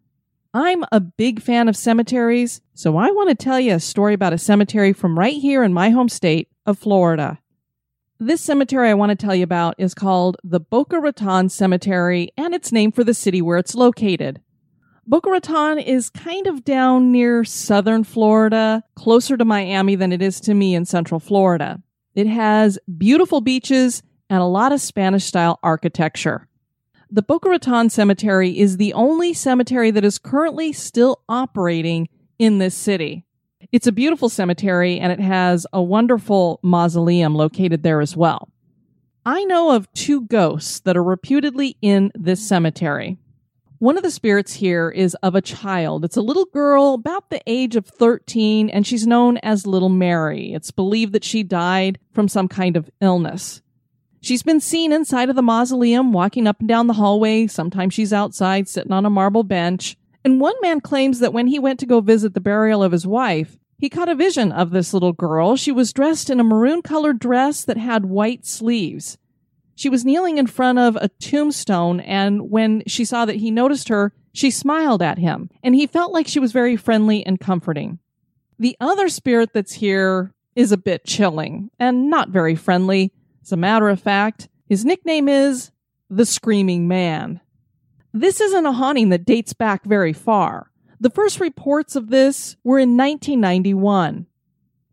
I'm 0.53 0.85
a 0.93 1.01
big 1.01 1.41
fan 1.41 1.67
of 1.67 1.75
cemeteries, 1.75 2.61
so 2.73 2.95
I 2.95 3.11
want 3.11 3.27
to 3.27 3.35
tell 3.35 3.59
you 3.59 3.73
a 3.75 3.81
story 3.81 4.13
about 4.13 4.31
a 4.31 4.37
cemetery 4.37 4.93
from 4.93 5.19
right 5.19 5.35
here 5.35 5.65
in 5.65 5.73
my 5.73 5.89
home 5.89 6.07
state 6.07 6.47
of 6.65 6.77
Florida. 6.77 7.39
This 8.19 8.41
cemetery 8.41 8.89
I 8.89 8.93
want 8.93 9.09
to 9.09 9.15
tell 9.15 9.33
you 9.33 9.43
about 9.43 9.75
is 9.77 9.93
called 9.93 10.37
the 10.43 10.59
Boca 10.59 10.99
Raton 10.99 11.49
Cemetery, 11.49 12.29
and 12.37 12.53
it's 12.53 12.71
named 12.71 12.93
for 12.93 13.03
the 13.03 13.15
city 13.15 13.41
where 13.41 13.57
it's 13.57 13.73
located. 13.73 14.41
Boca 15.07 15.31
Raton 15.31 15.79
is 15.79 16.11
kind 16.11 16.45
of 16.45 16.63
down 16.63 17.11
near 17.11 17.43
southern 17.43 18.03
Florida, 18.03 18.83
closer 18.95 19.35
to 19.37 19.43
Miami 19.43 19.95
than 19.95 20.11
it 20.11 20.21
is 20.21 20.39
to 20.41 20.53
me 20.53 20.75
in 20.75 20.85
central 20.85 21.19
Florida. 21.19 21.81
It 22.13 22.27
has 22.27 22.77
beautiful 22.97 23.41
beaches 23.41 24.03
and 24.29 24.39
a 24.39 24.45
lot 24.45 24.71
of 24.71 24.79
Spanish 24.79 25.25
style 25.25 25.59
architecture. 25.63 26.47
The 27.09 27.23
Boca 27.23 27.49
Raton 27.49 27.89
Cemetery 27.89 28.57
is 28.57 28.77
the 28.77 28.93
only 28.93 29.33
cemetery 29.33 29.91
that 29.91 30.05
is 30.05 30.19
currently 30.19 30.71
still 30.71 31.23
operating 31.27 32.07
in 32.37 32.59
this 32.59 32.75
city. 32.75 33.25
It's 33.71 33.87
a 33.87 33.93
beautiful 33.93 34.27
cemetery 34.27 34.99
and 34.99 35.13
it 35.13 35.21
has 35.21 35.65
a 35.71 35.81
wonderful 35.81 36.59
mausoleum 36.61 37.35
located 37.35 37.83
there 37.83 38.01
as 38.01 38.17
well. 38.17 38.49
I 39.25 39.45
know 39.45 39.71
of 39.71 39.91
two 39.93 40.21
ghosts 40.21 40.81
that 40.81 40.97
are 40.97 41.03
reputedly 41.03 41.77
in 41.81 42.11
this 42.13 42.45
cemetery. 42.45 43.17
One 43.77 43.95
of 43.95 44.03
the 44.03 44.11
spirits 44.11 44.53
here 44.53 44.89
is 44.89 45.15
of 45.23 45.35
a 45.35 45.41
child. 45.41 46.03
It's 46.03 46.17
a 46.17 46.21
little 46.21 46.45
girl 46.45 46.95
about 46.95 47.29
the 47.29 47.41
age 47.47 47.75
of 47.75 47.85
13, 47.87 48.69
and 48.69 48.85
she's 48.85 49.07
known 49.07 49.37
as 49.37 49.65
Little 49.65 49.89
Mary. 49.89 50.53
It's 50.53 50.69
believed 50.69 51.13
that 51.13 51.23
she 51.23 51.41
died 51.41 51.97
from 52.13 52.27
some 52.27 52.47
kind 52.47 52.77
of 52.77 52.91
illness. 52.99 53.61
She's 54.21 54.43
been 54.43 54.59
seen 54.59 54.91
inside 54.91 55.29
of 55.29 55.35
the 55.35 55.41
mausoleum, 55.41 56.13
walking 56.13 56.45
up 56.45 56.59
and 56.59 56.69
down 56.69 56.85
the 56.85 56.93
hallway. 56.93 57.47
Sometimes 57.47 57.95
she's 57.95 58.13
outside, 58.13 58.67
sitting 58.69 58.91
on 58.91 59.05
a 59.05 59.09
marble 59.09 59.43
bench. 59.43 59.97
And 60.23 60.39
one 60.39 60.55
man 60.61 60.81
claims 60.81 61.19
that 61.19 61.33
when 61.33 61.47
he 61.47 61.57
went 61.57 61.79
to 61.79 61.87
go 61.87 62.01
visit 62.01 62.35
the 62.35 62.39
burial 62.39 62.83
of 62.83 62.91
his 62.91 63.07
wife, 63.07 63.57
he 63.81 63.89
caught 63.89 64.07
a 64.07 64.15
vision 64.15 64.51
of 64.51 64.69
this 64.69 64.93
little 64.93 65.11
girl. 65.11 65.55
She 65.55 65.71
was 65.71 65.91
dressed 65.91 66.29
in 66.29 66.39
a 66.39 66.43
maroon 66.43 66.83
colored 66.83 67.17
dress 67.17 67.65
that 67.65 67.77
had 67.77 68.05
white 68.05 68.45
sleeves. 68.45 69.17
She 69.73 69.89
was 69.89 70.05
kneeling 70.05 70.37
in 70.37 70.45
front 70.45 70.77
of 70.77 70.95
a 70.97 71.09
tombstone, 71.19 71.99
and 71.99 72.51
when 72.51 72.83
she 72.85 73.03
saw 73.03 73.25
that 73.25 73.37
he 73.37 73.49
noticed 73.49 73.89
her, 73.89 74.13
she 74.33 74.51
smiled 74.51 75.01
at 75.01 75.17
him, 75.17 75.49
and 75.63 75.73
he 75.73 75.87
felt 75.87 76.13
like 76.13 76.27
she 76.27 76.39
was 76.39 76.51
very 76.51 76.75
friendly 76.75 77.25
and 77.25 77.39
comforting. 77.39 77.97
The 78.59 78.77
other 78.79 79.09
spirit 79.09 79.49
that's 79.51 79.73
here 79.73 80.31
is 80.55 80.71
a 80.71 80.77
bit 80.77 81.03
chilling 81.03 81.71
and 81.79 82.07
not 82.07 82.29
very 82.29 82.55
friendly. 82.55 83.11
As 83.41 83.51
a 83.51 83.57
matter 83.57 83.89
of 83.89 83.99
fact, 83.99 84.47
his 84.69 84.85
nickname 84.85 85.27
is 85.27 85.71
the 86.07 86.27
Screaming 86.27 86.87
Man. 86.87 87.41
This 88.13 88.39
isn't 88.39 88.65
a 88.67 88.73
haunting 88.73 89.09
that 89.09 89.25
dates 89.25 89.53
back 89.53 89.83
very 89.85 90.13
far. 90.13 90.70
The 91.01 91.09
first 91.09 91.39
reports 91.39 91.97
of 91.97 92.09
this 92.09 92.55
were 92.63 92.79
in 92.79 92.95
1991 92.95 94.27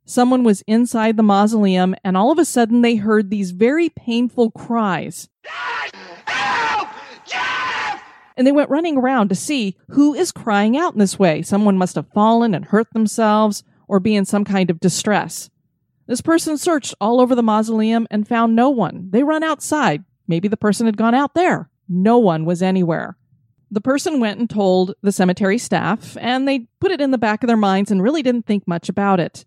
someone 0.08 0.42
was 0.42 0.62
inside 0.66 1.16
the 1.16 1.22
mausoleum 1.22 1.94
and 2.02 2.16
all 2.16 2.32
of 2.32 2.38
a 2.38 2.44
sudden 2.44 2.82
they 2.82 2.96
heard 2.96 3.30
these 3.30 3.50
very 3.50 3.90
painful 3.90 4.50
cries. 4.50 5.28
And 8.36 8.46
they 8.46 8.52
went 8.52 8.70
running 8.70 8.96
around 8.96 9.28
to 9.28 9.34
see 9.34 9.76
who 9.90 10.14
is 10.14 10.32
crying 10.32 10.76
out 10.76 10.92
in 10.94 11.00
this 11.00 11.18
way. 11.18 11.42
Someone 11.42 11.76
must 11.76 11.96
have 11.96 12.10
fallen 12.14 12.54
and 12.54 12.64
hurt 12.64 12.86
themselves 12.92 13.64
or 13.88 14.00
be 14.00 14.14
in 14.14 14.24
some 14.24 14.44
kind 14.44 14.70
of 14.70 14.80
distress. 14.80 15.50
This 16.06 16.20
person 16.20 16.56
searched 16.56 16.94
all 17.00 17.20
over 17.20 17.34
the 17.34 17.42
mausoleum 17.42 18.06
and 18.10 18.26
found 18.26 18.54
no 18.54 18.70
one. 18.70 19.10
They 19.10 19.24
run 19.24 19.42
outside. 19.42 20.04
Maybe 20.26 20.48
the 20.48 20.56
person 20.56 20.86
had 20.86 20.96
gone 20.96 21.14
out 21.14 21.34
there. 21.34 21.68
No 21.88 22.18
one 22.18 22.44
was 22.44 22.62
anywhere. 22.62 23.17
The 23.70 23.80
person 23.80 24.18
went 24.20 24.40
and 24.40 24.48
told 24.48 24.94
the 25.02 25.12
cemetery 25.12 25.58
staff, 25.58 26.16
and 26.20 26.48
they 26.48 26.68
put 26.80 26.90
it 26.90 27.00
in 27.00 27.10
the 27.10 27.18
back 27.18 27.42
of 27.42 27.48
their 27.48 27.56
minds 27.56 27.90
and 27.90 28.02
really 28.02 28.22
didn't 28.22 28.46
think 28.46 28.66
much 28.66 28.88
about 28.88 29.20
it. 29.20 29.44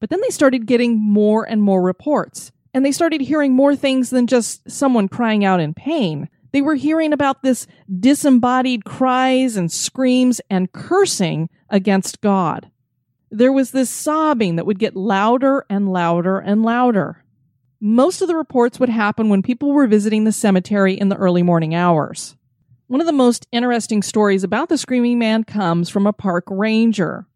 But 0.00 0.10
then 0.10 0.20
they 0.20 0.30
started 0.30 0.66
getting 0.66 1.00
more 1.00 1.44
and 1.48 1.62
more 1.62 1.82
reports, 1.82 2.52
and 2.72 2.84
they 2.84 2.92
started 2.92 3.20
hearing 3.20 3.52
more 3.52 3.74
things 3.74 4.10
than 4.10 4.26
just 4.26 4.70
someone 4.70 5.08
crying 5.08 5.44
out 5.44 5.60
in 5.60 5.74
pain. 5.74 6.28
They 6.52 6.62
were 6.62 6.76
hearing 6.76 7.12
about 7.12 7.42
this 7.42 7.66
disembodied 7.98 8.84
cries 8.84 9.56
and 9.56 9.72
screams 9.72 10.40
and 10.48 10.70
cursing 10.70 11.48
against 11.68 12.20
God. 12.20 12.70
There 13.30 13.52
was 13.52 13.72
this 13.72 13.90
sobbing 13.90 14.54
that 14.54 14.66
would 14.66 14.78
get 14.78 14.94
louder 14.94 15.66
and 15.68 15.92
louder 15.92 16.38
and 16.38 16.62
louder. 16.62 17.24
Most 17.80 18.22
of 18.22 18.28
the 18.28 18.36
reports 18.36 18.78
would 18.78 18.88
happen 18.88 19.28
when 19.28 19.42
people 19.42 19.72
were 19.72 19.88
visiting 19.88 20.22
the 20.22 20.30
cemetery 20.30 20.94
in 20.94 21.08
the 21.08 21.16
early 21.16 21.42
morning 21.42 21.74
hours. 21.74 22.36
One 22.86 23.00
of 23.00 23.06
the 23.06 23.12
most 23.12 23.46
interesting 23.50 24.02
stories 24.02 24.44
about 24.44 24.68
the 24.68 24.76
Screaming 24.76 25.18
Man 25.18 25.44
comes 25.44 25.88
from 25.88 26.06
a 26.06 26.12
park 26.12 26.44
ranger. 26.50 27.26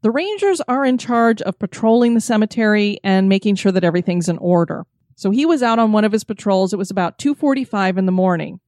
The 0.00 0.10
rangers 0.10 0.62
are 0.68 0.86
in 0.86 0.96
charge 0.96 1.42
of 1.42 1.58
patrolling 1.58 2.14
the 2.14 2.20
cemetery 2.20 2.98
and 3.04 3.28
making 3.28 3.56
sure 3.56 3.72
that 3.72 3.84
everything's 3.84 4.28
in 4.28 4.38
order. 4.38 4.86
So 5.14 5.30
he 5.30 5.44
was 5.44 5.62
out 5.62 5.78
on 5.78 5.92
one 5.92 6.04
of 6.06 6.12
his 6.12 6.24
patrols. 6.24 6.72
It 6.72 6.78
was 6.78 6.90
about 6.90 7.18
2:45 7.18 7.98
in 7.98 8.06
the 8.06 8.12
morning. 8.12 8.60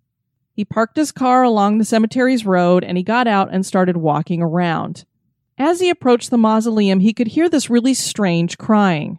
He 0.53 0.67
parked 0.67 0.97
his 0.97 1.12
car 1.12 1.43
along 1.45 1.79
the 1.79 1.85
cemetery's 1.87 2.45
road 2.45 2.85
and 2.85 2.99
he 2.99 3.03
got 3.03 3.27
out 3.27 3.49
and 3.51 3.64
started 3.64 3.97
walking 3.97 4.43
around. 4.43 5.07
As 5.57 5.81
he 5.81 5.88
approached 5.88 6.31
the 6.31 6.37
mausoleum, 6.37 7.01
he 7.01 7.14
could 7.14 7.29
hear 7.29 7.49
this 7.49 7.71
really 7.71 7.95
strange 7.95 8.59
crying. 8.59 9.19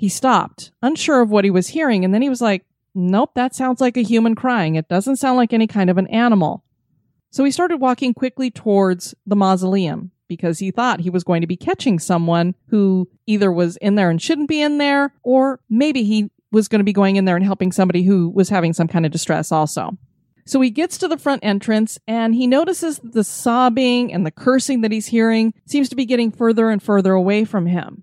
He 0.00 0.08
stopped, 0.08 0.72
unsure 0.80 1.20
of 1.20 1.28
what 1.28 1.44
he 1.44 1.50
was 1.50 1.68
hearing, 1.68 2.06
and 2.06 2.14
then 2.14 2.22
he 2.22 2.30
was 2.30 2.40
like, 2.40 2.64
Nope, 2.94 3.32
that 3.34 3.54
sounds 3.54 3.82
like 3.82 3.98
a 3.98 4.02
human 4.02 4.34
crying. 4.34 4.76
It 4.76 4.88
doesn't 4.88 5.16
sound 5.16 5.36
like 5.36 5.52
any 5.52 5.66
kind 5.66 5.90
of 5.90 5.98
an 5.98 6.06
animal. 6.06 6.64
So 7.28 7.44
he 7.44 7.50
started 7.50 7.82
walking 7.82 8.14
quickly 8.14 8.50
towards 8.50 9.14
the 9.26 9.36
mausoleum 9.36 10.10
because 10.26 10.58
he 10.58 10.70
thought 10.70 11.00
he 11.00 11.10
was 11.10 11.22
going 11.22 11.42
to 11.42 11.46
be 11.46 11.54
catching 11.54 11.98
someone 11.98 12.54
who 12.68 13.10
either 13.26 13.52
was 13.52 13.76
in 13.76 13.96
there 13.96 14.08
and 14.08 14.22
shouldn't 14.22 14.48
be 14.48 14.62
in 14.62 14.78
there, 14.78 15.12
or 15.22 15.60
maybe 15.68 16.02
he 16.02 16.30
was 16.50 16.66
going 16.66 16.80
to 16.80 16.84
be 16.84 16.94
going 16.94 17.16
in 17.16 17.26
there 17.26 17.36
and 17.36 17.44
helping 17.44 17.70
somebody 17.70 18.02
who 18.02 18.30
was 18.30 18.48
having 18.48 18.72
some 18.72 18.88
kind 18.88 19.04
of 19.04 19.12
distress 19.12 19.52
also. 19.52 19.98
So 20.46 20.62
he 20.62 20.70
gets 20.70 20.96
to 20.96 21.08
the 21.08 21.18
front 21.18 21.44
entrance 21.44 21.98
and 22.08 22.34
he 22.34 22.46
notices 22.46 23.00
the 23.04 23.22
sobbing 23.22 24.14
and 24.14 24.24
the 24.24 24.30
cursing 24.30 24.80
that 24.80 24.92
he's 24.92 25.08
hearing 25.08 25.52
seems 25.66 25.90
to 25.90 25.94
be 25.94 26.06
getting 26.06 26.32
further 26.32 26.70
and 26.70 26.82
further 26.82 27.12
away 27.12 27.44
from 27.44 27.66
him. 27.66 28.02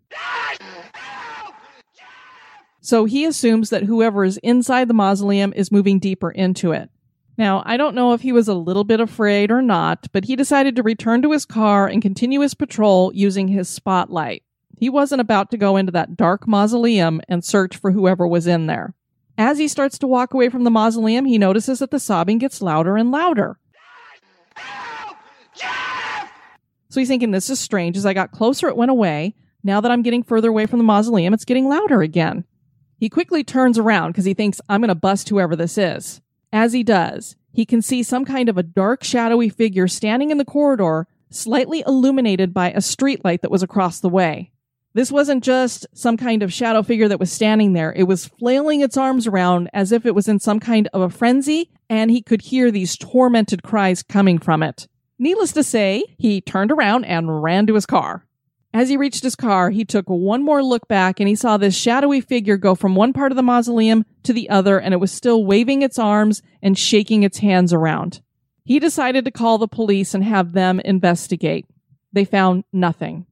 So 2.88 3.04
he 3.04 3.26
assumes 3.26 3.70
that 3.70 3.84
whoever 3.84 4.24
is 4.24 4.38
inside 4.38 4.88
the 4.88 4.94
mausoleum 4.94 5.52
is 5.58 5.74
moving 5.74 6.00
deeper 6.00 6.32
into 6.32 6.72
it. 6.72 6.90
Now, 7.38 7.62
I 7.66 7.76
don't 7.76 7.96
know 7.96 8.14
if 8.14 8.22
he 8.22 8.32
was 8.32 8.48
a 8.48 8.54
little 8.54 8.86
bit 8.86 9.02
afraid 9.02 9.52
or 9.52 9.62
not, 9.62 10.08
but 10.14 10.24
he 10.24 10.38
decided 10.38 10.78
to 10.78 10.84
return 10.84 11.22
to 11.24 11.34
his 11.34 11.46
car 11.46 11.86
and 11.86 12.02
continue 12.02 12.40
his 12.40 12.54
patrol 12.54 13.12
using 13.14 13.50
his 13.50 13.68
spotlight. 13.68 14.44
He 14.78 14.88
wasn't 14.90 15.20
about 15.20 15.52
to 15.52 15.58
go 15.58 15.76
into 15.76 15.92
that 15.92 16.16
dark 16.16 16.48
mausoleum 16.48 17.20
and 17.28 17.44
search 17.44 17.76
for 17.76 17.92
whoever 17.92 18.26
was 18.26 18.48
in 18.48 18.68
there. 18.68 18.94
As 19.38 19.58
he 19.58 19.68
starts 19.68 19.98
to 19.98 20.08
walk 20.08 20.34
away 20.34 20.48
from 20.48 20.64
the 20.64 20.72
mausoleum, 20.72 21.26
he 21.26 21.38
notices 21.38 21.80
that 21.80 21.92
the 21.92 22.00
sobbing 22.00 22.38
gets 22.38 22.62
louder 22.62 22.96
and 22.96 23.12
louder. 23.12 23.60
So 26.88 27.02
he's 27.02 27.10
thinking, 27.10 27.32
this 27.32 27.50
is 27.50 27.60
strange. 27.60 27.98
As 27.98 28.06
I 28.06 28.14
got 28.14 28.32
closer, 28.32 28.70
it 28.70 28.78
went 28.78 28.92
away. 28.92 29.36
Now 29.62 29.82
that 29.82 29.92
I'm 29.92 30.04
getting 30.04 30.24
further 30.24 30.48
away 30.48 30.68
from 30.68 30.80
the 30.80 30.86
mausoleum, 30.86 31.34
it's 31.34 31.44
getting 31.44 31.68
louder 31.68 32.02
again. 32.02 32.46
He 32.98 33.10
quickly 33.10 33.44
turns 33.44 33.78
around 33.78 34.12
because 34.12 34.26
he 34.26 34.34
thinks, 34.34 34.60
I'm 34.68 34.82
going 34.82 34.90
to 34.90 34.96
bust 34.96 35.30
whoever 35.30 35.56
this 35.56 35.78
is. 35.78 36.22
As 36.52 36.74
he 36.74 36.84
does, 36.84 37.36
he 37.54 37.66
can 37.66 37.82
see 37.82 38.04
some 38.04 38.26
kind 38.26 38.50
of 38.50 38.58
a 38.58 38.64
dark, 38.64 39.04
shadowy 39.04 39.50
figure 39.50 39.88
standing 39.88 40.32
in 40.32 40.38
the 40.38 40.46
corridor, 40.46 41.08
slightly 41.30 41.84
illuminated 41.86 42.54
by 42.54 42.72
a 42.72 42.78
streetlight 42.78 43.42
that 43.42 43.52
was 43.52 43.64
across 43.64 44.00
the 44.00 44.10
way. 44.10 44.52
This 44.94 45.12
wasn't 45.12 45.44
just 45.44 45.86
some 45.94 46.18
kind 46.18 46.42
of 46.42 46.52
shadow 46.52 46.82
figure 46.82 47.08
that 47.08 47.20
was 47.20 47.32
standing 47.32 47.74
there. 47.74 47.94
It 47.94 48.04
was 48.04 48.26
flailing 48.26 48.82
its 48.82 48.98
arms 48.98 49.28
around 49.28 49.70
as 49.74 49.92
if 49.92 50.06
it 50.06 50.16
was 50.16 50.28
in 50.28 50.40
some 50.40 50.60
kind 50.60 50.88
of 50.92 51.02
a 51.02 51.10
frenzy, 51.10 51.70
and 51.90 52.10
he 52.10 52.22
could 52.22 52.42
hear 52.42 52.72
these 52.72 52.98
tormented 52.98 53.62
cries 53.62 54.02
coming 54.02 54.40
from 54.40 54.64
it. 54.64 54.88
Needless 55.20 55.52
to 55.54 55.64
say, 55.64 56.04
he 56.18 56.42
turned 56.42 56.72
around 56.72 57.06
and 57.06 57.44
ran 57.44 57.68
to 57.68 57.76
his 57.76 57.86
car. 57.86 58.27
As 58.78 58.90
he 58.90 58.96
reached 58.96 59.24
his 59.24 59.36
car, 59.36 59.72
he 59.72 59.84
took 59.84 60.08
one 60.08 60.44
more 60.44 60.62
look 60.62 60.88
back 60.88 61.20
and 61.20 61.28
he 61.28 61.34
saw 61.34 61.58
this 61.58 61.76
shadowy 61.76 62.22
figure 62.22 62.58
go 62.58 62.76
from 62.76 62.94
one 62.94 63.12
part 63.12 63.32
of 63.32 63.36
the 63.36 63.42
mausoleum 63.42 64.06
to 64.22 64.34
the 64.34 64.52
other, 64.52 64.80
and 64.80 64.94
it 64.94 65.00
was 65.00 65.12
still 65.12 65.44
waving 65.44 65.82
its 65.82 65.98
arms 65.98 66.44
and 66.62 66.78
shaking 66.78 67.24
its 67.24 67.40
hands 67.40 67.74
around. 67.74 68.22
He 68.64 68.78
decided 68.78 69.26
to 69.26 69.32
call 69.32 69.58
the 69.58 69.68
police 69.68 70.14
and 70.14 70.24
have 70.24 70.52
them 70.52 70.80
investigate. 70.82 71.66
They 72.14 72.24
found 72.24 72.66
nothing. 72.72 73.26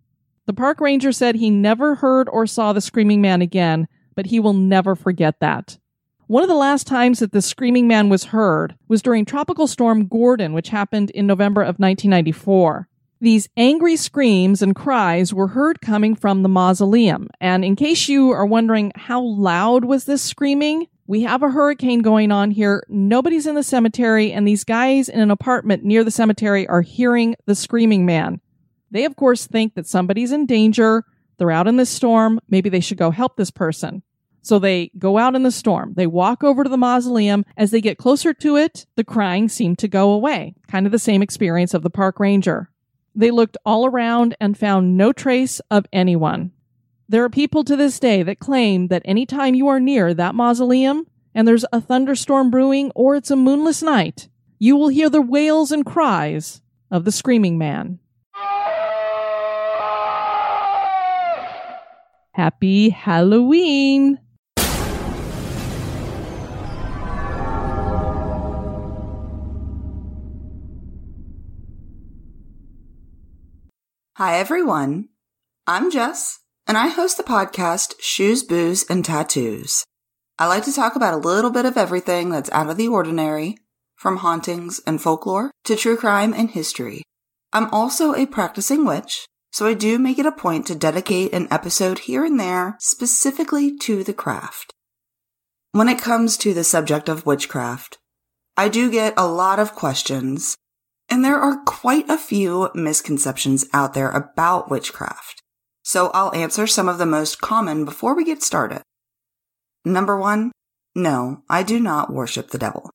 The 0.47 0.53
park 0.53 0.81
ranger 0.81 1.12
said 1.12 1.36
he 1.36 1.51
never 1.51 1.93
heard 1.93 2.27
or 2.27 2.47
saw 2.47 2.73
the 2.73 2.81
screaming 2.81 3.21
man 3.21 3.43
again, 3.43 3.88
but 4.15 4.25
he 4.25 4.39
will 4.39 4.53
never 4.53 4.95
forget 4.95 5.41
that. 5.41 5.77
One 6.25 6.41
of 6.41 6.49
the 6.49 6.55
last 6.55 6.88
times 6.88 7.19
that 7.19 7.34
the 7.34 7.43
screaming 7.43 7.88
man 7.88 8.10
was 8.10 8.23
heard 8.23 8.73
was 8.88 9.03
during 9.03 9.25
Tropical 9.25 9.67
Storm 9.67 10.08
Gordon, 10.08 10.53
which 10.53 10.69
happened 10.69 11.12
in 11.12 11.27
November 11.27 11.62
of 11.62 11.77
1994. 11.77 12.89
These 13.21 13.47
angry 13.56 13.95
screams 13.95 14.62
and 14.62 14.75
cries 14.75 15.34
were 15.34 15.47
heard 15.47 15.82
coming 15.82 16.15
from 16.15 16.43
the 16.43 16.49
mausoleum. 16.49 17.30
And 17.39 17.63
in 17.63 17.75
case 17.75 18.10
you 18.10 18.32
are 18.32 18.45
wondering 18.45 18.91
how 18.95 19.21
loud 19.21 19.86
was 19.86 20.04
this 20.04 20.21
screaming, 20.21 20.88
we 21.08 21.21
have 21.21 21.41
a 21.41 21.49
hurricane 21.49 22.01
going 22.01 22.32
on 22.32 22.51
here. 22.51 22.84
Nobody's 22.89 23.47
in 23.47 23.56
the 23.56 23.63
cemetery, 23.63 24.32
and 24.32 24.47
these 24.47 24.63
guys 24.63 25.08
in 25.08 25.19
an 25.19 25.32
apartment 25.32 25.84
near 25.84 26.04
the 26.04 26.12
cemetery 26.12 26.67
are 26.67 26.82
hearing 26.82 27.36
the 27.45 27.56
screaming 27.56 28.06
man. 28.06 28.41
They, 28.91 29.06
of 29.06 29.15
course, 29.15 29.47
think 29.47 29.75
that 29.75 29.88
somebody's 29.88 30.32
in 30.32 30.45
danger. 30.45 31.04
They're 31.38 31.51
out 31.51 31.67
in 31.67 31.78
this 31.78 31.89
storm. 31.89 32.39
Maybe 32.49 32.69
they 32.69 32.80
should 32.80 32.97
go 32.97 33.12
help 33.12 33.38
this 33.38 33.51
person. 33.51 34.04
So 34.41 34.60
they 34.60 34.91
go 34.97 35.17
out 35.17 35.36
in 35.36 35.43
the 35.43 35.51
storm. 35.51 35.93
They 35.95 36.08
walk 36.08 36.43
over 36.43 36.63
to 36.63 36.69
the 36.69 36.78
mausoleum. 36.78 37.45
As 37.58 37.71
they 37.71 37.82
get 37.82 37.97
closer 37.97 38.34
to 38.34 38.58
it, 38.58 38.86
the 38.95 39.04
crying 39.04 39.49
seemed 39.49 39.80
to 39.80 39.88
go 39.88 40.12
away. 40.12 40.54
Kind 40.67 40.86
of 40.86 40.91
the 40.91 40.99
same 40.99 41.21
experience 41.21 41.73
of 41.73 41.82
the 41.82 41.89
park 41.89 42.19
ranger. 42.19 42.69
They 43.15 43.32
looked 43.32 43.56
all 43.65 43.86
around 43.86 44.36
and 44.41 44.58
found 44.58 44.97
no 44.97 45.13
trace 45.13 45.62
of 45.71 45.86
anyone. 45.93 46.51
There 47.08 47.23
are 47.23 47.30
people 47.30 47.63
to 47.63 47.78
this 47.78 47.97
day 47.97 48.23
that 48.23 48.39
claim 48.39 48.88
that 48.88 49.04
anytime 49.06 49.56
you 49.56 49.67
are 49.69 49.80
near 49.80 50.13
that 50.13 50.36
mausoleum 50.36 51.08
and 51.34 51.47
there's 51.47 51.65
a 51.71 51.80
thunderstorm 51.80 52.51
brewing 52.51 52.91
or 52.93 53.15
it's 53.15 53.32
a 53.32 53.38
moonless 53.38 53.82
night, 53.82 54.28
you 54.60 54.75
will 54.75 54.89
hear 54.89 55.10
the 55.10 55.21
wails 55.21 55.71
and 55.71 55.86
cries 55.86 56.62
of 56.91 57.06
the 57.06 57.12
screaming 57.12 57.58
man. 57.58 57.99
Happy 62.34 62.89
Halloween! 62.89 64.19
Hi, 74.17 74.39
everyone. 74.39 75.10
I'm 75.67 75.91
Jess, 75.91 76.39
and 76.65 76.78
I 76.78 76.88
host 76.88 77.17
the 77.17 77.23
podcast 77.23 77.95
Shoes, 77.99 78.43
Booze, 78.43 78.86
and 78.89 79.04
Tattoos. 79.04 79.84
I 80.39 80.47
like 80.47 80.63
to 80.63 80.71
talk 80.71 80.95
about 80.95 81.13
a 81.13 81.17
little 81.17 81.51
bit 81.51 81.65
of 81.65 81.75
everything 81.75 82.30
that's 82.30 82.49
out 82.51 82.69
of 82.69 82.78
the 82.78 82.88
ordinary, 82.88 83.58
from 83.97 84.19
hauntings 84.19 84.80
and 84.88 85.01
folklore 85.01 85.51
to 85.65 85.75
true 85.75 85.97
crime 85.97 86.34
and 86.34 86.49
history. 86.49 87.04
I'm 87.51 87.69
also 87.73 88.15
a 88.15 88.25
practicing 88.25 88.86
witch, 88.86 89.25
so 89.51 89.67
I 89.67 89.73
do 89.73 89.99
make 89.99 90.17
it 90.17 90.25
a 90.25 90.32
point 90.32 90.65
to 90.67 90.75
dedicate 90.75 91.34
an 91.34 91.49
episode 91.51 91.99
here 91.99 92.23
and 92.23 92.39
there 92.39 92.78
specifically 92.80 93.78
to 93.80 94.01
the 94.01 94.13
craft. 94.13 94.71
When 95.73 95.89
it 95.89 95.99
comes 95.99 96.38
to 96.38 96.54
the 96.54 96.63
subject 96.63 97.10
of 97.10 97.25
witchcraft, 97.25 97.97
I 98.56 98.69
do 98.69 98.89
get 98.89 99.13
a 99.17 99.28
lot 99.28 99.60
of 99.60 99.75
questions 99.75 100.56
and 101.10 101.24
there 101.24 101.39
are 101.39 101.63
quite 101.65 102.10
a 102.10 102.18
few 102.18 102.70
misconceptions 102.74 103.65
out 103.74 103.94
there 103.94 104.12
about 104.12 104.70
witchcraft. 104.70 105.41
So 105.84 106.10
I'll 106.13 106.34
answer 106.34 106.65
some 106.65 106.89
of 106.89 106.98
the 106.98 107.06
most 107.06 107.41
common 107.41 107.86
before 107.86 108.15
we 108.15 108.24
get 108.24 108.41
started. 108.41 108.82
Number 109.84 110.18
one, 110.18 110.52
no, 110.96 111.44
I 111.50 111.62
do 111.62 111.80
not 111.80 112.12
worship 112.12 112.50
the 112.50 112.58
devil. 112.58 112.89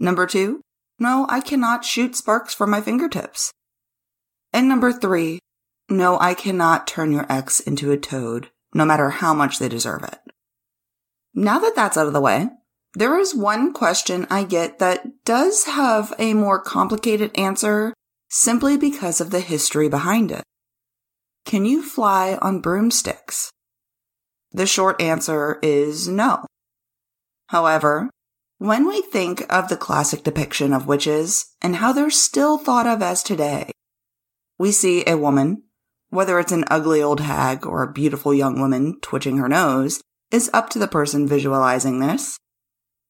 Number 0.00 0.26
two, 0.26 0.62
no, 0.98 1.26
I 1.28 1.40
cannot 1.40 1.84
shoot 1.84 2.16
sparks 2.16 2.54
from 2.54 2.70
my 2.70 2.80
fingertips. 2.80 3.52
And 4.52 4.68
number 4.68 4.92
three, 4.92 5.38
no, 5.90 6.18
I 6.18 6.34
cannot 6.34 6.86
turn 6.86 7.12
your 7.12 7.26
ex 7.30 7.60
into 7.60 7.92
a 7.92 7.98
toad, 7.98 8.50
no 8.74 8.84
matter 8.84 9.10
how 9.10 9.34
much 9.34 9.58
they 9.58 9.68
deserve 9.68 10.04
it. 10.04 10.18
Now 11.34 11.58
that 11.58 11.74
that's 11.74 11.96
out 11.96 12.06
of 12.06 12.12
the 12.12 12.20
way, 12.20 12.48
there 12.94 13.18
is 13.18 13.34
one 13.34 13.72
question 13.72 14.26
I 14.30 14.44
get 14.44 14.78
that 14.78 15.24
does 15.24 15.64
have 15.64 16.12
a 16.18 16.34
more 16.34 16.60
complicated 16.60 17.30
answer 17.38 17.94
simply 18.28 18.76
because 18.76 19.20
of 19.20 19.30
the 19.30 19.40
history 19.40 19.88
behind 19.88 20.30
it. 20.30 20.44
Can 21.44 21.64
you 21.64 21.82
fly 21.82 22.38
on 22.40 22.60
broomsticks? 22.60 23.50
The 24.52 24.66
short 24.66 25.00
answer 25.00 25.58
is 25.62 26.08
no. 26.08 26.44
However, 27.48 28.10
when 28.58 28.86
we 28.86 29.02
think 29.02 29.44
of 29.52 29.68
the 29.68 29.76
classic 29.76 30.22
depiction 30.22 30.72
of 30.72 30.86
witches 30.86 31.46
and 31.60 31.76
how 31.76 31.92
they're 31.92 32.10
still 32.10 32.58
thought 32.58 32.86
of 32.86 33.02
as 33.02 33.22
today, 33.22 33.70
we 34.58 34.70
see 34.70 35.02
a 35.06 35.16
woman, 35.16 35.64
whether 36.10 36.38
it's 36.38 36.52
an 36.52 36.64
ugly 36.70 37.02
old 37.02 37.20
hag 37.20 37.66
or 37.66 37.82
a 37.82 37.92
beautiful 37.92 38.32
young 38.32 38.60
woman 38.60 39.00
twitching 39.00 39.38
her 39.38 39.48
nose, 39.48 40.00
is 40.30 40.50
up 40.54 40.70
to 40.70 40.78
the 40.78 40.86
person 40.86 41.26
visualizing 41.26 41.98
this, 41.98 42.38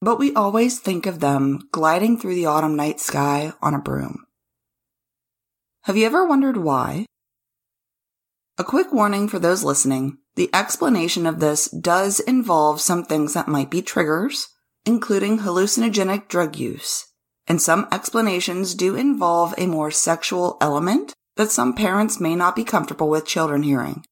but 0.03 0.19
we 0.19 0.35
always 0.35 0.81
think 0.81 1.07
of 1.07 1.21
them 1.21 1.61
gliding 1.71 2.19
through 2.19 2.35
the 2.35 2.45
autumn 2.45 2.75
night 2.75 2.99
sky 2.99 3.53
on 3.63 3.73
a 3.73 3.79
broom. 3.79 4.25
Have 5.85 5.97
you 5.97 6.05
ever 6.05 6.27
wondered 6.27 6.57
why? 6.57 7.07
A 8.59 8.65
quick 8.65 8.93
warning 8.93 9.29
for 9.29 9.39
those 9.39 9.63
listening 9.65 10.19
the 10.35 10.51
explanation 10.55 11.27
of 11.27 11.41
this 11.41 11.69
does 11.69 12.19
involve 12.19 12.81
some 12.81 13.05
things 13.05 13.35
that 13.35 13.49
might 13.49 13.71
be 13.71 13.83
triggers, 13.83 14.49
including 14.87 15.41
hallucinogenic 15.41 16.27
drug 16.27 16.57
use, 16.57 17.05
and 17.47 17.61
some 17.61 17.87
explanations 17.93 18.75
do 18.75 18.97
involve 18.97 19.55
a 19.59 19.67
more 19.67 19.91
sexual 19.91 20.57
element 20.61 21.13
that 21.37 21.51
some 21.51 21.75
parents 21.75 22.19
may 22.19 22.35
not 22.35 22.57
be 22.57 22.65
comfortable 22.65 23.11
with 23.11 23.27
children 23.27 23.63
hearing. 23.63 24.05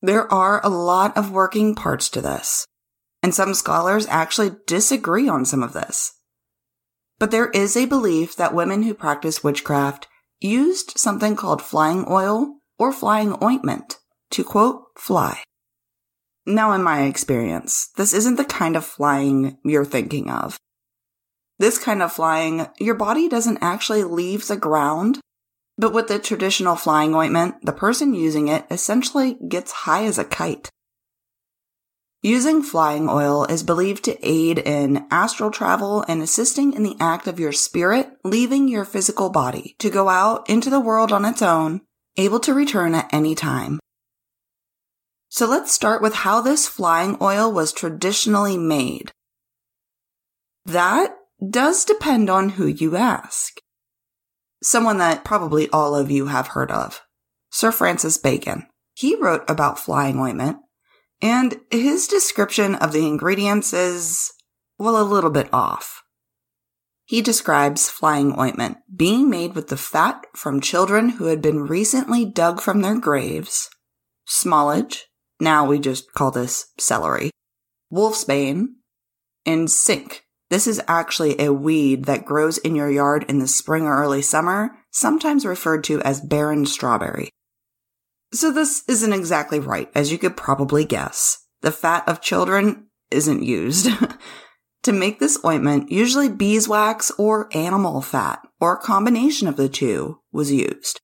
There 0.00 0.32
are 0.32 0.64
a 0.64 0.68
lot 0.68 1.16
of 1.16 1.32
working 1.32 1.74
parts 1.74 2.08
to 2.10 2.20
this, 2.20 2.64
and 3.26 3.34
some 3.34 3.54
scholars 3.54 4.06
actually 4.06 4.52
disagree 4.68 5.28
on 5.28 5.44
some 5.44 5.64
of 5.64 5.72
this. 5.72 6.12
But 7.18 7.32
there 7.32 7.50
is 7.50 7.76
a 7.76 7.84
belief 7.84 8.36
that 8.36 8.54
women 8.54 8.84
who 8.84 8.94
practice 8.94 9.42
witchcraft 9.42 10.06
used 10.38 10.96
something 10.96 11.34
called 11.34 11.60
flying 11.60 12.04
oil 12.08 12.58
or 12.78 12.92
flying 12.92 13.36
ointment 13.42 13.96
to 14.30 14.44
quote, 14.44 14.84
fly. 14.96 15.42
Now, 16.46 16.70
in 16.70 16.84
my 16.84 17.02
experience, 17.02 17.88
this 17.96 18.12
isn't 18.12 18.36
the 18.36 18.44
kind 18.44 18.76
of 18.76 18.84
flying 18.84 19.58
you're 19.64 19.84
thinking 19.84 20.30
of. 20.30 20.56
This 21.58 21.78
kind 21.78 22.04
of 22.04 22.12
flying, 22.12 22.68
your 22.78 22.94
body 22.94 23.28
doesn't 23.28 23.58
actually 23.60 24.04
leave 24.04 24.46
the 24.46 24.56
ground, 24.56 25.18
but 25.76 25.92
with 25.92 26.06
the 26.06 26.20
traditional 26.20 26.76
flying 26.76 27.12
ointment, 27.12 27.56
the 27.64 27.72
person 27.72 28.14
using 28.14 28.46
it 28.46 28.66
essentially 28.70 29.36
gets 29.48 29.72
high 29.72 30.04
as 30.04 30.16
a 30.16 30.24
kite. 30.24 30.70
Using 32.26 32.60
flying 32.60 33.08
oil 33.08 33.44
is 33.44 33.62
believed 33.62 34.02
to 34.06 34.18
aid 34.20 34.58
in 34.58 35.06
astral 35.12 35.52
travel 35.52 36.04
and 36.08 36.20
assisting 36.20 36.72
in 36.72 36.82
the 36.82 36.96
act 36.98 37.28
of 37.28 37.38
your 37.38 37.52
spirit 37.52 38.08
leaving 38.24 38.66
your 38.66 38.84
physical 38.84 39.30
body 39.30 39.76
to 39.78 39.90
go 39.90 40.08
out 40.08 40.50
into 40.50 40.68
the 40.68 40.80
world 40.80 41.12
on 41.12 41.24
its 41.24 41.40
own, 41.40 41.82
able 42.16 42.40
to 42.40 42.52
return 42.52 42.96
at 42.96 43.08
any 43.14 43.36
time. 43.36 43.78
So 45.28 45.46
let's 45.46 45.70
start 45.70 46.02
with 46.02 46.14
how 46.14 46.40
this 46.40 46.66
flying 46.66 47.16
oil 47.20 47.52
was 47.52 47.72
traditionally 47.72 48.58
made. 48.58 49.12
That 50.64 51.14
does 51.48 51.84
depend 51.84 52.28
on 52.28 52.48
who 52.48 52.66
you 52.66 52.96
ask. 52.96 53.54
Someone 54.64 54.98
that 54.98 55.24
probably 55.24 55.70
all 55.70 55.94
of 55.94 56.10
you 56.10 56.26
have 56.26 56.48
heard 56.48 56.72
of. 56.72 57.02
Sir 57.52 57.70
Francis 57.70 58.18
Bacon. 58.18 58.66
He 58.94 59.14
wrote 59.14 59.48
about 59.48 59.78
flying 59.78 60.18
ointment 60.18 60.56
and 61.20 61.60
his 61.70 62.06
description 62.06 62.74
of 62.74 62.92
the 62.92 63.06
ingredients 63.06 63.72
is, 63.72 64.32
well, 64.78 65.00
a 65.00 65.04
little 65.04 65.30
bit 65.30 65.48
off. 65.52 66.02
He 67.04 67.22
describes 67.22 67.88
flying 67.88 68.38
ointment 68.38 68.78
being 68.94 69.30
made 69.30 69.54
with 69.54 69.68
the 69.68 69.76
fat 69.76 70.26
from 70.34 70.60
children 70.60 71.10
who 71.10 71.26
had 71.26 71.40
been 71.40 71.66
recently 71.66 72.24
dug 72.24 72.60
from 72.60 72.82
their 72.82 72.98
graves, 72.98 73.70
smallage, 74.28 75.02
now 75.38 75.66
we 75.66 75.78
just 75.78 76.12
call 76.14 76.30
this 76.30 76.72
celery, 76.78 77.30
wolfsbane, 77.92 78.66
and 79.44 79.70
cinque. 79.70 80.24
This 80.48 80.66
is 80.66 80.80
actually 80.88 81.40
a 81.40 81.52
weed 81.52 82.04
that 82.06 82.24
grows 82.24 82.58
in 82.58 82.74
your 82.74 82.90
yard 82.90 83.24
in 83.28 83.38
the 83.38 83.48
spring 83.48 83.84
or 83.84 83.96
early 83.96 84.22
summer, 84.22 84.70
sometimes 84.90 85.44
referred 85.44 85.84
to 85.84 86.00
as 86.02 86.20
barren 86.20 86.66
strawberry. 86.66 87.30
So 88.32 88.50
this 88.50 88.82
isn't 88.88 89.12
exactly 89.12 89.60
right, 89.60 89.90
as 89.94 90.12
you 90.12 90.18
could 90.18 90.36
probably 90.36 90.84
guess. 90.84 91.38
The 91.62 91.72
fat 91.72 92.06
of 92.08 92.20
children 92.20 92.88
isn't 93.10 93.42
used. 93.42 93.88
to 94.82 94.92
make 94.92 95.18
this 95.18 95.38
ointment, 95.44 95.90
usually 95.90 96.28
beeswax 96.28 97.10
or 97.18 97.48
animal 97.52 98.00
fat, 98.00 98.40
or 98.60 98.74
a 98.74 98.80
combination 98.80 99.48
of 99.48 99.56
the 99.56 99.68
two, 99.68 100.20
was 100.30 100.52
used. 100.52 101.00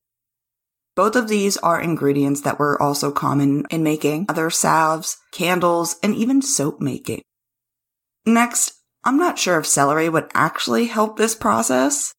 Both 0.95 1.17
of 1.17 1.29
these 1.29 1.57
are 1.59 1.81
ingredients 1.81 2.43
that 2.43 2.59
were 2.59 2.81
also 2.81 3.11
common 3.11 3.65
in 3.71 3.83
making 3.83 4.27
other 4.29 4.51
salves, 4.51 5.17
candles, 5.33 5.97
and 6.03 6.15
even 6.15 6.43
soap 6.43 6.81
making. 6.81 7.23
Next, 8.27 8.75
I'm 9.03 9.17
not 9.17 9.39
sure 9.39 9.59
if 9.59 9.67
celery 9.67 10.09
would 10.09 10.31
actually 10.35 10.87
help 10.87 11.17
this 11.17 11.35
process, 11.35 12.15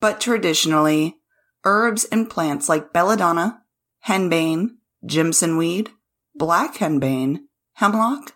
but 0.00 0.20
traditionally, 0.20 1.16
herbs 1.64 2.04
and 2.04 2.28
plants 2.28 2.68
like 2.68 2.92
belladonna, 2.92 3.59
henbane, 4.06 4.76
jimson 5.04 5.56
weed, 5.56 5.90
black 6.34 6.76
henbane, 6.76 7.40
hemlock, 7.74 8.34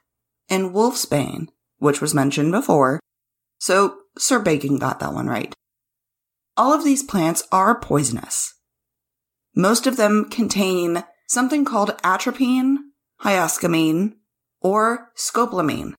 and 0.48 0.72
wolfsbane 0.72 1.48
which 1.84 2.00
was 2.00 2.14
mentioned 2.14 2.50
before. 2.50 2.98
So 3.58 3.98
Sir 4.16 4.38
Bacon 4.38 4.78
got 4.78 5.00
that 5.00 5.12
one 5.12 5.26
right. 5.26 5.54
All 6.56 6.72
of 6.72 6.82
these 6.82 7.02
plants 7.02 7.46
are 7.52 7.78
poisonous. 7.78 8.54
Most 9.54 9.86
of 9.86 9.96
them 9.96 10.30
contain 10.30 11.04
something 11.28 11.64
called 11.64 11.96
atropine, 12.02 12.78
hyoscyamine, 13.22 14.14
or 14.60 15.10
scopolamine. 15.16 15.94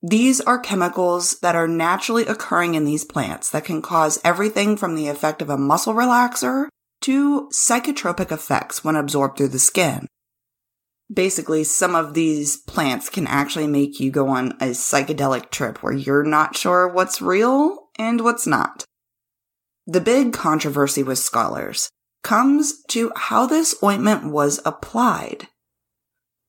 These 0.00 0.40
are 0.40 0.58
chemicals 0.58 1.40
that 1.40 1.56
are 1.56 1.68
naturally 1.68 2.24
occurring 2.24 2.74
in 2.74 2.84
these 2.84 3.04
plants 3.04 3.50
that 3.50 3.64
can 3.64 3.82
cause 3.82 4.20
everything 4.24 4.76
from 4.76 4.94
the 4.94 5.08
effect 5.08 5.42
of 5.42 5.50
a 5.50 5.58
muscle 5.58 5.92
relaxer 5.92 6.68
to 7.02 7.48
psychotropic 7.52 8.32
effects 8.32 8.84
when 8.84 8.96
absorbed 8.96 9.38
through 9.38 9.48
the 9.48 9.58
skin. 9.58 10.06
Basically, 11.12 11.64
some 11.64 11.94
of 11.94 12.14
these 12.14 12.56
plants 12.56 13.08
can 13.08 13.26
actually 13.26 13.66
make 13.66 13.98
you 13.98 14.10
go 14.10 14.28
on 14.28 14.52
a 14.60 14.72
psychedelic 14.72 15.50
trip 15.50 15.82
where 15.82 15.92
you're 15.92 16.24
not 16.24 16.56
sure 16.56 16.86
what's 16.86 17.22
real 17.22 17.88
and 17.98 18.20
what's 18.20 18.46
not. 18.46 18.84
The 19.86 20.02
big 20.02 20.34
controversy 20.34 21.02
with 21.02 21.18
scholars 21.18 21.88
comes 22.22 22.82
to 22.88 23.10
how 23.16 23.46
this 23.46 23.74
ointment 23.82 24.30
was 24.30 24.60
applied. 24.66 25.48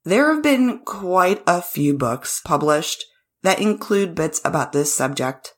There 0.04 0.34
have 0.34 0.44
been 0.44 0.80
quite 0.80 1.42
a 1.48 1.62
few 1.62 1.94
books 1.94 2.42
published 2.44 3.06
that 3.44 3.62
include 3.62 4.16
bits 4.16 4.42
about 4.44 4.74
this 4.74 4.94
subject, 4.94 5.54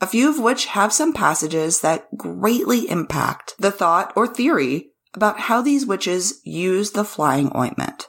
a 0.00 0.06
few 0.06 0.28
of 0.28 0.38
which 0.38 0.66
have 0.66 0.92
some 0.92 1.12
passages 1.12 1.80
that 1.80 2.16
greatly 2.16 2.88
impact 2.88 3.54
the 3.58 3.70
thought 3.70 4.12
or 4.16 4.26
theory 4.26 4.90
about 5.14 5.40
how 5.40 5.60
these 5.60 5.86
witches 5.86 6.40
use 6.44 6.92
the 6.92 7.04
flying 7.04 7.54
ointment. 7.54 8.08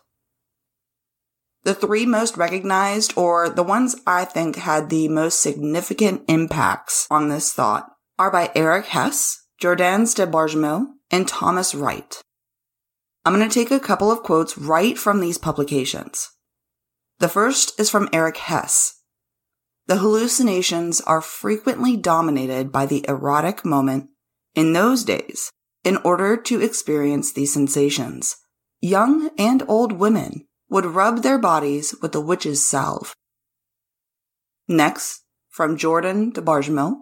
The 1.64 1.76
three 1.76 2.06
most 2.06 2.38
recognized, 2.38 3.14
or 3.16 3.50
the 3.50 3.64
ones 3.64 3.96
I 4.08 4.26
think 4.26 4.56
had 4.56 4.90
the 4.90 5.08
most 5.10 5.40
significant 5.40 6.24
impacts 6.28 7.08
on 7.12 7.30
this 7.30 7.54
thought, 7.54 7.92
are 8.18 8.32
by 8.32 8.52
Eric 8.56 8.88
Hess, 8.88 9.46
Jordanes 9.62 10.16
de 10.16 10.26
Bargemel, 10.26 10.88
and 11.12 11.28
Thomas 11.28 11.76
Wright. 11.76 12.22
I'm 13.26 13.36
going 13.36 13.48
to 13.48 13.54
take 13.54 13.70
a 13.70 13.80
couple 13.80 14.12
of 14.12 14.24
quotes 14.24 14.58
right 14.58 14.98
from 14.98 15.20
these 15.20 15.38
publications. 15.38 16.30
The 17.20 17.30
first 17.30 17.80
is 17.80 17.90
from 17.90 18.10
Eric 18.12 18.38
Hess, 18.38 19.01
the 19.88 19.98
hallucinations 19.98 21.02
are 21.02 21.22
frequently 21.22 21.98
dominated 21.98 22.72
by 22.72 22.86
the 22.86 23.06
erotic 23.08 23.66
moment 23.66 24.10
in 24.56 24.74
those 24.74 25.04
days 25.04 25.52
in 25.84 25.98
order 25.98 26.38
to 26.38 26.62
experience 26.62 27.34
these 27.34 27.54
sensations. 27.54 28.38
Young 28.80 29.30
and 29.38 29.64
old 29.68 29.94
women 29.94 30.48
would 30.70 30.86
rub 30.86 31.22
their 31.22 31.38
bodies 31.38 31.96
with 32.02 32.12
the 32.12 32.22
witch's 32.22 32.66
salve. 32.66 33.14
Next, 34.68 35.24
from 35.50 35.78
Jordan 35.78 36.32
de 36.32 36.42
Bargemel. 36.42 36.96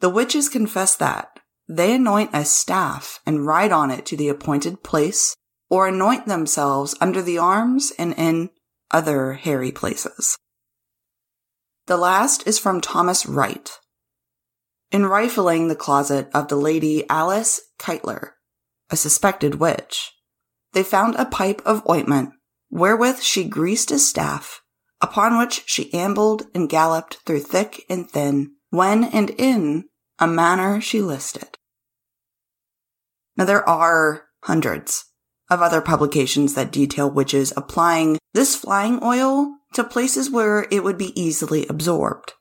The 0.00 0.10
witches 0.10 0.48
confess 0.48 0.96
that 0.96 1.40
they 1.68 1.94
anoint 1.94 2.30
a 2.32 2.44
staff 2.44 3.20
and 3.24 3.46
ride 3.46 3.70
on 3.70 3.92
it 3.92 4.04
to 4.06 4.16
the 4.16 4.28
appointed 4.28 4.82
place, 4.82 5.36
or 5.68 5.86
anoint 5.86 6.26
themselves 6.26 6.96
under 7.00 7.22
the 7.22 7.38
arms 7.38 7.92
and 7.96 8.12
in 8.18 8.50
other 8.90 9.34
hairy 9.34 9.70
places. 9.70 10.36
The 11.90 11.96
last 11.96 12.46
is 12.46 12.56
from 12.56 12.80
Thomas 12.80 13.26
Wright. 13.26 13.68
In 14.92 15.06
rifling 15.06 15.66
the 15.66 15.74
closet 15.74 16.30
of 16.32 16.46
the 16.46 16.54
lady 16.54 17.04
Alice 17.10 17.60
Kyteler, 17.80 18.34
a 18.90 18.96
suspected 18.96 19.56
witch, 19.56 20.12
they 20.72 20.84
found 20.84 21.16
a 21.16 21.24
pipe 21.24 21.60
of 21.66 21.82
ointment 21.90 22.30
wherewith 22.70 23.18
she 23.22 23.42
greased 23.42 23.90
a 23.90 23.98
staff, 23.98 24.62
upon 25.00 25.36
which 25.36 25.64
she 25.66 25.92
ambled 25.92 26.44
and 26.54 26.68
galloped 26.68 27.16
through 27.26 27.40
thick 27.40 27.84
and 27.90 28.08
thin, 28.08 28.52
when 28.70 29.02
and 29.02 29.30
in 29.30 29.86
a 30.20 30.28
manner 30.28 30.80
she 30.80 31.02
listed. 31.02 31.58
Now 33.36 33.46
there 33.46 33.68
are 33.68 34.26
hundreds 34.44 35.06
of 35.50 35.60
other 35.60 35.80
publications 35.80 36.54
that 36.54 36.70
detail 36.70 37.10
witches 37.10 37.52
applying 37.56 38.16
this 38.32 38.54
flying 38.54 39.02
oil 39.02 39.56
to 39.74 39.84
places 39.84 40.30
where 40.30 40.66
it 40.70 40.82
would 40.82 40.98
be 40.98 41.18
easily 41.20 41.66
absorbed, 41.66 42.34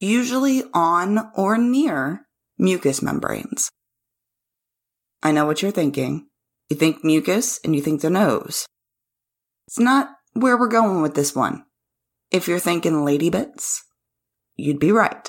usually 0.00 0.62
on 0.72 1.30
or 1.34 1.56
near 1.56 2.26
mucous 2.58 3.02
membranes. 3.02 3.70
I 5.22 5.32
know 5.32 5.46
what 5.46 5.62
you're 5.62 5.70
thinking. 5.70 6.26
You 6.68 6.76
think 6.76 7.04
mucus 7.04 7.60
and 7.64 7.74
you 7.74 7.82
think 7.82 8.00
the 8.00 8.10
nose. 8.10 8.66
It's 9.66 9.78
not 9.78 10.10
where 10.32 10.58
we're 10.58 10.68
going 10.68 11.02
with 11.02 11.14
this 11.14 11.34
one. 11.34 11.64
If 12.30 12.48
you're 12.48 12.58
thinking 12.58 13.04
lady 13.04 13.30
bits, 13.30 13.84
you'd 14.56 14.80
be 14.80 14.92
right. 14.92 15.28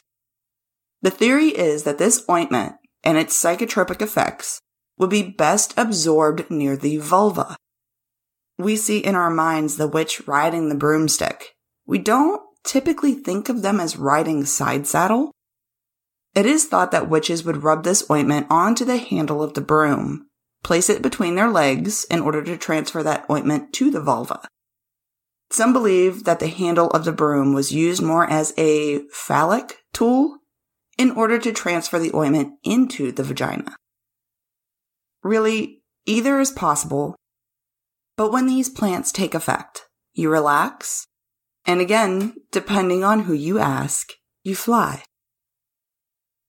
The 1.02 1.12
theory 1.12 1.50
is 1.50 1.84
that 1.84 1.98
this 1.98 2.26
ointment 2.30 2.76
and 3.04 3.18
its 3.18 3.40
psychotropic 3.42 4.02
effects 4.02 4.60
would 4.98 5.10
be 5.10 5.22
best 5.22 5.74
absorbed 5.78 6.50
near 6.50 6.76
the 6.76 6.98
vulva, 6.98 7.56
we 8.58 8.76
see 8.76 9.00
in 9.00 9.16
our 9.16 9.30
minds 9.30 9.78
the 9.78 9.88
witch 9.88 10.28
riding 10.28 10.70
the 10.70 10.76
broomstick. 10.76 11.56
We 11.86 11.98
don't 11.98 12.42
typically 12.64 13.14
think 13.14 13.50
of 13.50 13.62
them 13.62 13.80
as 13.80 13.98
riding 13.98 14.46
side 14.46 14.88
saddle. 14.88 15.32
It 16.34 16.46
is 16.46 16.66
thought 16.66 16.92
that 16.92 17.10
witches 17.10 17.46
would 17.46 17.64
rub 17.64 17.84
this 17.84 18.10
ointment 18.10 18.48
onto 18.50 18.84
the 18.84 18.98
handle 18.98 19.42
of 19.42 19.54
the 19.54 19.62
broom, 19.62 20.28
place 20.64 20.90
it 20.90 21.02
between 21.02 21.36
their 21.36 21.50
legs 21.50 22.06
in 22.06 22.22
order 22.22 22.44
to 22.44 22.58
transfer 22.58 23.04
that 23.04 23.26
ointment 23.30 23.72
to 23.74 23.92
the 23.92 24.02
vulva. 24.02 24.42
Some 25.52 25.74
believe 25.74 26.24
that 26.24 26.40
the 26.40 26.48
handle 26.48 26.90
of 26.90 27.06
the 27.06 27.12
broom 27.12 27.54
was 27.54 27.72
used 27.72 28.02
more 28.02 28.30
as 28.30 28.54
a 28.58 29.04
phallic 29.12 29.78
tool 29.94 30.40
in 30.98 31.12
order 31.12 31.38
to 31.38 31.54
transfer 31.54 32.00
the 32.00 32.14
ointment 32.16 32.54
into 32.64 33.12
the 33.12 33.24
vagina. 33.24 33.76
Really, 35.24 35.82
either 36.06 36.40
is 36.40 36.52
possible, 36.52 37.16
but 38.18 38.32
when 38.32 38.48
these 38.48 38.70
plants 38.70 39.12
take 39.12 39.34
effect, 39.34 39.84
you 40.14 40.30
relax, 40.30 41.08
and 41.66 41.82
again, 41.82 42.36
depending 42.52 43.04
on 43.04 43.22
who 43.22 43.34
you 43.34 43.60
ask, 43.60 44.14
you 44.44 44.56
fly. 44.56 45.04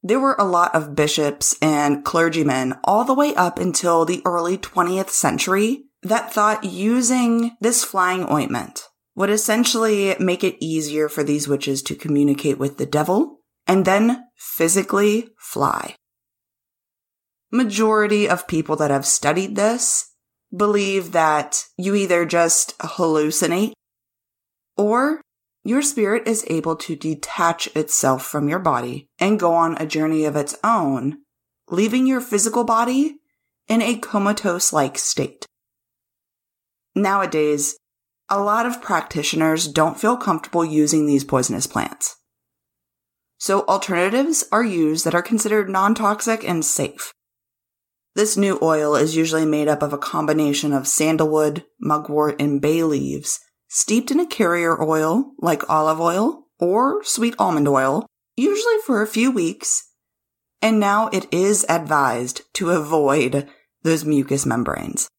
There 0.02 0.20
were 0.20 0.36
a 0.38 0.44
lot 0.44 0.74
of 0.74 0.94
bishops 0.94 1.56
and 1.60 2.04
clergymen 2.04 2.74
all 2.84 3.04
the 3.04 3.14
way 3.14 3.34
up 3.34 3.58
until 3.58 4.04
the 4.04 4.22
early 4.24 4.56
20th 4.56 5.10
century 5.10 5.86
that 6.02 6.32
thought 6.32 6.62
using 6.62 7.56
this 7.60 7.82
flying 7.82 8.30
ointment 8.30 8.84
would 9.16 9.30
essentially 9.30 10.14
make 10.20 10.44
it 10.44 10.62
easier 10.62 11.08
for 11.08 11.24
these 11.24 11.48
witches 11.48 11.82
to 11.82 11.96
communicate 11.96 12.58
with 12.58 12.76
the 12.76 12.86
devil 12.86 13.40
and 13.66 13.84
then 13.84 14.24
physically 14.36 15.30
fly. 15.38 15.96
Majority 17.50 18.28
of 18.28 18.46
people 18.46 18.76
that 18.76 18.90
have 18.90 19.06
studied 19.06 19.56
this 19.56 20.12
believe 20.54 21.12
that 21.12 21.64
you 21.76 21.94
either 21.94 22.24
just 22.24 22.76
hallucinate 22.78 23.72
or 24.76 25.20
your 25.64 25.82
spirit 25.82 26.28
is 26.28 26.46
able 26.48 26.76
to 26.76 26.94
detach 26.94 27.66
itself 27.74 28.24
from 28.24 28.48
your 28.48 28.60
body 28.60 29.08
and 29.18 29.40
go 29.40 29.52
on 29.54 29.76
a 29.78 29.86
journey 29.86 30.24
of 30.24 30.36
its 30.36 30.56
own, 30.62 31.18
leaving 31.70 32.06
your 32.06 32.20
physical 32.20 32.62
body 32.62 33.16
in 33.66 33.82
a 33.82 33.98
comatose 33.98 34.72
like 34.72 34.96
state. 34.96 35.44
Nowadays, 36.94 37.76
a 38.28 38.40
lot 38.40 38.64
of 38.64 38.80
practitioners 38.80 39.66
don't 39.68 40.00
feel 40.00 40.16
comfortable 40.16 40.64
using 40.64 41.06
these 41.06 41.24
poisonous 41.24 41.66
plants. 41.66 42.16
So 43.38 43.64
alternatives 43.66 44.44
are 44.50 44.64
used 44.64 45.04
that 45.04 45.14
are 45.14 45.22
considered 45.22 45.68
non-toxic 45.68 46.48
and 46.48 46.64
safe. 46.64 47.12
This 48.16 48.34
new 48.34 48.58
oil 48.62 48.96
is 48.96 49.14
usually 49.14 49.44
made 49.44 49.68
up 49.68 49.82
of 49.82 49.92
a 49.92 49.98
combination 49.98 50.72
of 50.72 50.88
sandalwood, 50.88 51.66
mugwort, 51.78 52.40
and 52.40 52.62
bay 52.62 52.82
leaves, 52.82 53.40
steeped 53.68 54.10
in 54.10 54.18
a 54.18 54.26
carrier 54.26 54.82
oil 54.82 55.32
like 55.38 55.68
olive 55.68 56.00
oil 56.00 56.46
or 56.58 57.04
sweet 57.04 57.34
almond 57.38 57.68
oil, 57.68 58.06
usually 58.34 58.78
for 58.86 59.02
a 59.02 59.06
few 59.06 59.30
weeks. 59.30 59.92
And 60.62 60.80
now 60.80 61.08
it 61.08 61.26
is 61.30 61.66
advised 61.68 62.40
to 62.54 62.70
avoid 62.70 63.50
those 63.82 64.06
mucous 64.06 64.46
membranes. 64.46 65.10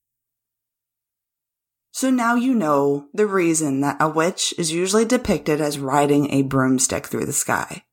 So 1.91 2.09
now 2.09 2.33
you 2.33 2.55
know 2.55 3.09
the 3.13 3.27
reason 3.27 3.81
that 3.81 3.97
a 3.99 4.09
witch 4.09 4.55
is 4.57 4.71
usually 4.71 5.05
depicted 5.05 5.61
as 5.61 5.77
riding 5.77 6.31
a 6.31 6.41
broomstick 6.41 7.05
through 7.05 7.27
the 7.27 7.31
sky. 7.31 7.83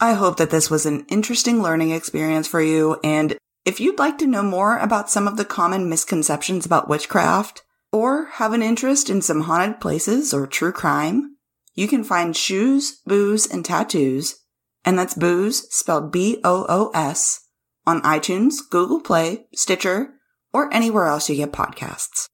I 0.00 0.14
hope 0.14 0.38
that 0.38 0.50
this 0.50 0.68
was 0.68 0.86
an 0.86 1.06
interesting 1.08 1.62
learning 1.62 1.92
experience 1.92 2.48
for 2.48 2.60
you 2.60 2.98
and 3.04 3.38
if 3.66 3.80
you'd 3.80 3.98
like 3.98 4.16
to 4.18 4.26
know 4.28 4.44
more 4.44 4.78
about 4.78 5.10
some 5.10 5.26
of 5.26 5.36
the 5.36 5.44
common 5.44 5.88
misconceptions 5.88 6.64
about 6.64 6.88
witchcraft, 6.88 7.64
or 7.92 8.26
have 8.34 8.52
an 8.52 8.62
interest 8.62 9.10
in 9.10 9.20
some 9.20 9.42
haunted 9.42 9.80
places 9.80 10.32
or 10.32 10.46
true 10.46 10.72
crime, 10.72 11.36
you 11.74 11.88
can 11.88 12.04
find 12.04 12.36
Shoes, 12.36 13.00
Booze, 13.04 13.46
and 13.46 13.64
Tattoos, 13.64 14.36
and 14.84 14.96
that's 14.96 15.14
booze 15.14 15.66
spelled 15.74 16.12
B 16.12 16.40
O 16.44 16.64
O 16.68 16.90
S, 16.94 17.40
on 17.86 18.00
iTunes, 18.02 18.58
Google 18.70 19.00
Play, 19.00 19.46
Stitcher, 19.54 20.14
or 20.52 20.72
anywhere 20.72 21.06
else 21.06 21.28
you 21.28 21.36
get 21.36 21.52
podcasts. 21.52 22.28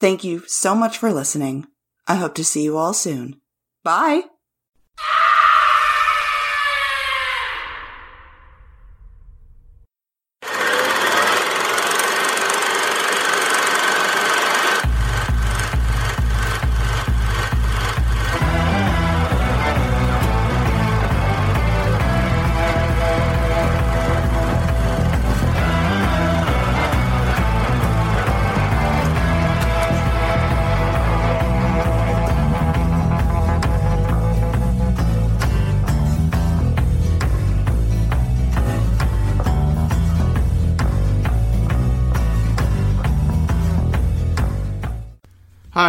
Thank 0.00 0.22
you 0.22 0.44
so 0.46 0.76
much 0.76 0.96
for 0.98 1.12
listening. 1.12 1.66
I 2.06 2.14
hope 2.14 2.34
to 2.36 2.44
see 2.44 2.62
you 2.62 2.78
all 2.78 2.94
soon. 2.94 3.40
Bye. 3.82 4.22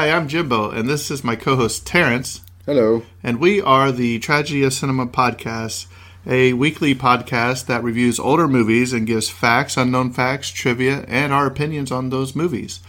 Hi, 0.09 0.15
I'm 0.15 0.27
Jimbo, 0.27 0.71
and 0.71 0.89
this 0.89 1.11
is 1.11 1.23
my 1.23 1.35
co 1.35 1.55
host 1.55 1.85
Terrence, 1.85 2.41
Hello. 2.65 3.03
and 3.21 3.39
we 3.39 3.61
are 3.61 3.91
the 3.91 4.17
Tragedy 4.17 4.63
of 4.63 4.73
Cinema 4.73 5.05
podcast, 5.05 5.85
a 6.25 6.53
weekly 6.53 6.95
podcast 6.95 7.67
that 7.67 7.83
reviews 7.83 8.19
older 8.19 8.47
movies 8.47 8.91
and 8.91 9.05
gives 9.05 9.29
facts, 9.29 9.77
unknown 9.77 10.11
facts, 10.11 10.49
trivia, 10.49 11.05
and 11.07 11.31
our 11.31 11.45
opinions 11.45 11.91
on 11.91 12.09
those 12.09 12.35
movies. 12.35 12.79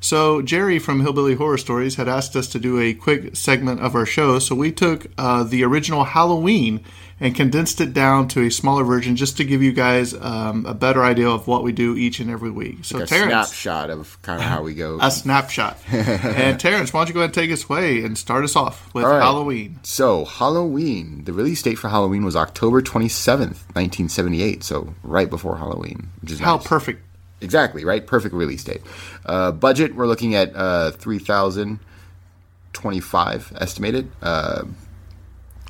So, 0.00 0.42
Jerry 0.42 0.80
from 0.80 1.00
Hillbilly 1.00 1.36
Horror 1.36 1.58
Stories 1.58 1.94
had 1.94 2.08
asked 2.08 2.34
us 2.34 2.48
to 2.48 2.58
do 2.58 2.80
a 2.80 2.92
quick 2.92 3.36
segment 3.36 3.78
of 3.80 3.94
our 3.94 4.04
show, 4.04 4.40
so 4.40 4.56
we 4.56 4.72
took 4.72 5.06
uh, 5.16 5.44
the 5.44 5.62
original 5.62 6.02
Halloween 6.02 6.80
and 7.20 7.34
condensed 7.34 7.80
it 7.80 7.92
down 7.94 8.28
to 8.28 8.42
a 8.42 8.50
smaller 8.50 8.84
version 8.84 9.16
just 9.16 9.36
to 9.36 9.44
give 9.44 9.62
you 9.62 9.72
guys 9.72 10.14
um, 10.14 10.66
a 10.66 10.74
better 10.74 11.04
idea 11.04 11.28
of 11.28 11.46
what 11.46 11.62
we 11.62 11.72
do 11.72 11.96
each 11.96 12.20
and 12.20 12.30
every 12.30 12.50
week. 12.50 12.84
So, 12.84 12.98
a 12.98 13.06
Terrence. 13.06 13.48
snapshot 13.48 13.90
of 13.90 14.20
kind 14.22 14.40
of 14.40 14.46
how 14.46 14.62
we 14.62 14.74
go. 14.74 14.98
a 15.00 15.10
snapshot. 15.10 15.78
and 15.92 16.58
Terrence, 16.58 16.92
why 16.92 17.00
don't 17.00 17.08
you 17.08 17.14
go 17.14 17.20
ahead 17.20 17.30
and 17.30 17.34
take 17.34 17.50
us 17.52 17.64
away 17.64 18.04
and 18.04 18.18
start 18.18 18.44
us 18.44 18.56
off 18.56 18.92
with 18.94 19.04
right. 19.04 19.20
Halloween? 19.20 19.78
So, 19.82 20.24
Halloween. 20.24 21.24
The 21.24 21.32
release 21.32 21.62
date 21.62 21.76
for 21.76 21.88
Halloween 21.88 22.24
was 22.24 22.36
October 22.36 22.82
27th, 22.82 23.62
1978. 23.74 24.64
So, 24.64 24.94
right 25.02 25.30
before 25.30 25.56
Halloween, 25.56 26.08
which 26.20 26.32
is 26.32 26.40
How 26.40 26.56
nice. 26.56 26.66
perfect. 26.66 27.02
Exactly, 27.40 27.84
right? 27.84 28.06
Perfect 28.06 28.34
release 28.34 28.64
date. 28.64 28.80
Uh, 29.26 29.52
budget, 29.52 29.94
we're 29.94 30.06
looking 30.06 30.34
at 30.34 30.54
uh, 30.56 30.92
3025 30.92 33.52
estimated. 33.60 34.10
Uh, 34.22 34.64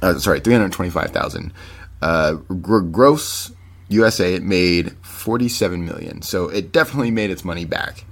uh, 0.05 0.19
sorry, 0.19 0.41
325,000. 0.41 1.53
Uh, 2.03 2.33
gr- 2.35 2.81
gross 2.81 3.53
USA, 3.89 4.35
it 4.35 4.43
made 4.43 4.93
47 5.03 5.85
million. 5.85 6.23
So, 6.23 6.49
it 6.49 6.73
definitely 6.73 7.11
made 7.11 7.31
its 7.31 7.45
money 7.45 7.65
back. 7.65 8.05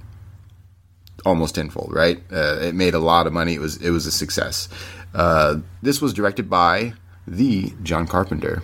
almost 1.25 1.55
tenfold, 1.55 1.91
right? 1.93 2.19
Uh, 2.31 2.59
it 2.61 2.75
made 2.75 2.93
a 2.93 2.99
lot 2.99 3.27
of 3.27 3.33
money. 3.33 3.53
It 3.53 3.59
was 3.61 3.77
it 3.77 3.91
was 3.91 4.05
a 4.05 4.11
success. 4.11 4.67
Uh, 5.13 5.57
this 5.81 6.01
was 6.01 6.13
directed 6.13 6.49
by 6.49 6.93
the 7.27 7.71
John 7.83 8.07
Carpenter, 8.07 8.61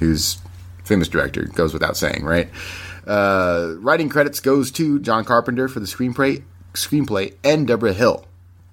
who's 0.00 0.38
famous 0.84 1.08
director 1.08 1.44
goes 1.44 1.72
without 1.72 1.96
saying, 1.96 2.24
right? 2.24 2.48
Uh, 3.06 3.74
writing 3.78 4.08
credits 4.08 4.40
goes 4.40 4.70
to 4.72 4.98
John 5.00 5.24
Carpenter 5.24 5.68
for 5.68 5.78
the 5.80 5.86
screenplay, 5.86 6.42
screenplay, 6.72 7.34
and 7.44 7.66
Debra 7.66 7.92
Hill 7.92 8.24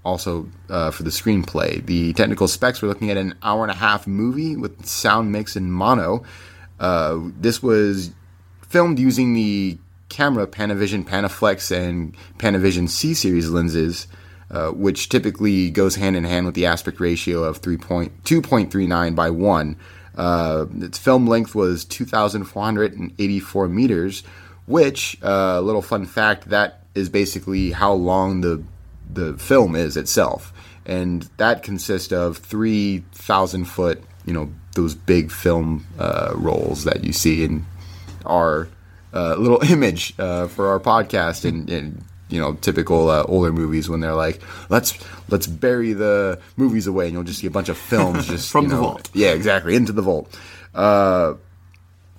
also 0.03 0.47
uh, 0.69 0.91
for 0.91 1.03
the 1.03 1.09
screenplay. 1.09 1.85
The 1.85 2.13
technical 2.13 2.47
specs 2.47 2.81
we're 2.81 2.87
looking 2.87 3.11
at 3.11 3.17
an 3.17 3.35
hour 3.43 3.63
and 3.63 3.71
a 3.71 3.75
half 3.75 4.07
movie 4.07 4.55
with 4.55 4.85
sound 4.85 5.31
mix 5.31 5.55
in 5.55 5.71
mono. 5.71 6.23
Uh, 6.79 7.19
this 7.39 7.61
was 7.61 8.11
filmed 8.67 8.99
using 8.99 9.33
the 9.33 9.77
camera 10.09 10.47
Panavision 10.47 11.03
Panaflex 11.03 11.71
and 11.75 12.15
Panavision 12.37 12.89
C 12.89 13.13
series 13.13 13.49
lenses, 13.49 14.07
uh, 14.49 14.69
which 14.71 15.09
typically 15.09 15.69
goes 15.69 15.95
hand 15.95 16.15
in 16.15 16.23
hand 16.23 16.45
with 16.45 16.55
the 16.55 16.65
aspect 16.65 16.99
ratio 16.99 17.43
of 17.43 17.61
3.2.39 17.61 19.15
by 19.15 19.29
1. 19.29 19.75
Uh, 20.15 20.65
its 20.79 20.97
film 20.97 21.27
length 21.27 21.55
was 21.55 21.85
2,484 21.85 23.67
meters, 23.69 24.23
which, 24.65 25.17
uh, 25.23 25.55
a 25.57 25.61
little 25.61 25.81
fun 25.81 26.05
fact, 26.05 26.49
that 26.49 26.83
is 26.93 27.07
basically 27.07 27.71
how 27.71 27.93
long 27.93 28.41
the 28.41 28.61
the 29.13 29.37
film 29.37 29.75
is 29.75 29.97
itself, 29.97 30.53
and 30.85 31.23
that 31.37 31.63
consists 31.63 32.11
of 32.11 32.37
three 32.37 33.03
thousand 33.13 33.65
foot, 33.65 34.01
you 34.25 34.33
know, 34.33 34.49
those 34.75 34.95
big 34.95 35.31
film 35.31 35.85
uh, 35.99 36.31
rolls 36.35 36.83
that 36.85 37.03
you 37.03 37.13
see 37.13 37.43
in 37.43 37.65
our 38.25 38.67
uh, 39.13 39.35
little 39.35 39.61
image 39.71 40.13
uh, 40.19 40.47
for 40.47 40.67
our 40.69 40.79
podcast 40.79 41.45
and. 41.45 41.69
and 41.69 42.03
you 42.29 42.39
know, 42.39 42.53
typical 42.53 43.09
uh, 43.09 43.25
older 43.27 43.51
movies 43.51 43.89
when 43.89 43.99
they're 43.99 44.15
like, 44.15 44.41
"Let's 44.69 44.97
let's 45.27 45.47
bury 45.47 45.91
the 45.91 46.39
movies 46.55 46.87
away," 46.87 47.07
and 47.07 47.13
you'll 47.13 47.23
just 47.25 47.41
see 47.41 47.47
a 47.47 47.51
bunch 47.51 47.67
of 47.67 47.77
films 47.77 48.25
just 48.25 48.49
From 48.53 48.69
the 48.69 48.75
know- 48.75 48.83
vault. 48.83 49.09
Yeah, 49.13 49.31
exactly, 49.33 49.75
into 49.75 49.91
the 49.91 50.01
vault. 50.01 50.33
Uh, 50.73 51.33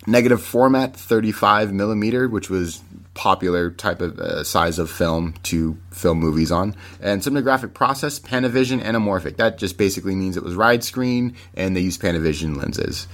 negative 0.05 0.39
format 0.39 0.95
35 0.95 1.73
millimeter 1.73 2.27
which 2.27 2.47
was 2.47 2.83
popular 3.13 3.69
type 3.71 4.01
of 4.01 4.19
uh, 4.19 4.43
size 4.43 4.79
of 4.79 4.89
film 4.89 5.33
to 5.43 5.77
film 5.91 6.19
movies 6.19 6.51
on. 6.51 6.75
And 7.01 7.21
cinematographic 7.21 7.73
process 7.73 8.19
panavision 8.19 8.81
anamorphic. 8.81 9.37
That 9.37 9.57
just 9.57 9.77
basically 9.77 10.15
means 10.15 10.35
it 10.35 10.43
was 10.43 10.55
widescreen 10.55 11.35
and 11.53 11.75
they 11.75 11.81
used 11.81 12.01
panavision 12.01 12.55
lenses. 12.55 13.07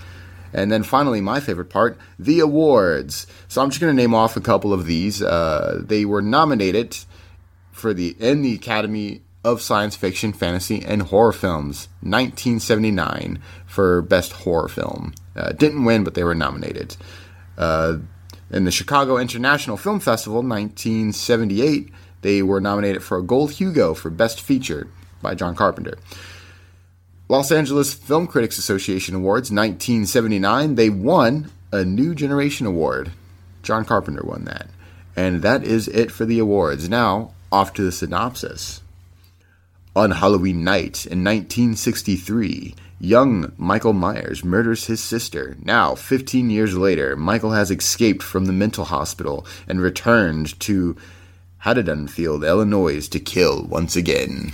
And 0.53 0.71
then 0.71 0.83
finally 0.83 1.21
my 1.21 1.39
favorite 1.39 1.69
part 1.69 1.97
the 2.17 2.39
awards. 2.39 3.27
So 3.47 3.61
i'm 3.61 3.69
just 3.69 3.81
going 3.81 3.95
to 3.95 4.01
name 4.01 4.15
off 4.15 4.37
a 4.37 4.41
couple 4.41 4.73
of 4.73 4.85
these. 4.85 5.21
Uh, 5.21 5.81
they 5.83 6.05
were 6.05 6.21
nominated 6.21 6.97
for 7.71 7.93
the 7.93 8.15
in 8.19 8.41
the 8.41 8.55
Academy 8.55 9.21
of 9.43 9.61
Science 9.61 9.95
Fiction, 9.95 10.33
Fantasy, 10.33 10.83
and 10.83 11.03
Horror 11.03 11.31
Films, 11.31 11.87
1979 12.01 13.41
for 13.65 14.01
Best 14.01 14.33
Horror 14.33 14.67
Film. 14.67 15.13
Uh, 15.35 15.53
didn't 15.53 15.85
win, 15.85 16.03
but 16.03 16.13
they 16.13 16.23
were 16.23 16.35
nominated. 16.35 16.97
Uh, 17.57 17.97
in 18.51 18.65
the 18.65 18.71
Chicago 18.71 19.17
International 19.17 19.77
Film 19.77 19.99
Festival, 19.99 20.41
1978, 20.41 21.91
they 22.21 22.41
were 22.41 22.59
nominated 22.59 23.03
for 23.03 23.17
a 23.17 23.23
Gold 23.23 23.51
Hugo 23.51 23.93
for 23.93 24.09
Best 24.09 24.41
Feature 24.41 24.87
by 25.21 25.35
John 25.35 25.55
Carpenter. 25.55 25.97
Los 27.27 27.51
Angeles 27.51 27.93
Film 27.93 28.25
Critics 28.25 28.57
Association 28.57 29.15
Awards, 29.15 29.51
1979, 29.51 30.75
they 30.75 30.89
won 30.89 31.51
a 31.71 31.85
New 31.85 32.15
Generation 32.15 32.65
Award. 32.65 33.11
John 33.61 33.85
Carpenter 33.85 34.23
won 34.23 34.45
that. 34.45 34.67
And 35.15 35.41
that 35.43 35.63
is 35.63 35.87
it 35.87 36.11
for 36.11 36.25
the 36.25 36.39
awards. 36.39 36.89
Now, 36.89 37.33
off 37.51 37.73
to 37.73 37.83
the 37.83 37.91
synopsis. 37.91 38.81
On 39.95 40.11
Halloween 40.11 40.63
night 40.63 41.05
in 41.05 41.23
1963, 41.23 42.75
young 42.99 43.51
Michael 43.57 43.93
Myers 43.93 44.43
murders 44.43 44.85
his 44.85 45.01
sister. 45.01 45.55
Now, 45.63 45.95
15 45.95 46.49
years 46.49 46.77
later, 46.77 47.15
Michael 47.15 47.51
has 47.51 47.71
escaped 47.71 48.23
from 48.23 48.45
the 48.45 48.53
mental 48.53 48.85
hospital 48.85 49.45
and 49.67 49.81
returned 49.81 50.59
to 50.61 50.95
Haddonfield, 51.59 52.43
Illinois 52.43 53.07
to 53.09 53.19
kill 53.19 53.63
once 53.63 53.95
again. 53.95 54.51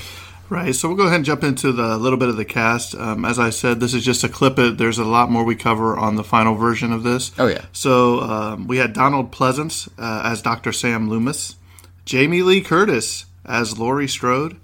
Right, 0.48 0.76
so 0.76 0.88
we'll 0.88 0.98
go 0.98 1.06
ahead 1.06 1.18
and 1.18 1.26
jump 1.26 1.44
into 1.44 1.72
the 1.72 1.98
little 1.98 2.20
bit 2.20 2.30
of 2.30 2.38
the 2.38 2.46
cast. 2.46 2.94
Um, 2.94 3.26
as 3.26 3.40
I 3.40 3.50
said, 3.50 3.80
this 3.80 3.96
is 3.96 4.06
just 4.06 4.24
a 4.24 4.30
clip. 4.30 4.60
It 4.60 4.78
there's 4.78 5.00
a 5.00 5.06
lot 5.06 5.32
more 5.32 5.44
we 5.44 5.56
cover 5.56 5.98
on 5.98 6.16
the 6.16 6.24
final 6.24 6.54
version 6.54 6.94
of 6.94 7.02
this. 7.02 7.32
Oh, 7.40 7.48
yeah. 7.48 7.66
So 7.72 8.22
um, 8.22 8.68
we 8.68 8.78
had 8.78 8.94
Donald 8.94 9.32
Pleasence 9.32 9.90
uh, 9.98 10.22
as 10.24 10.44
Dr. 10.44 10.72
Sam 10.72 11.10
Loomis, 11.10 11.56
Jamie 12.06 12.44
Lee 12.44 12.62
Curtis 12.62 13.26
as 13.44 13.80
Laurie 13.80 14.08
Strode, 14.08 14.58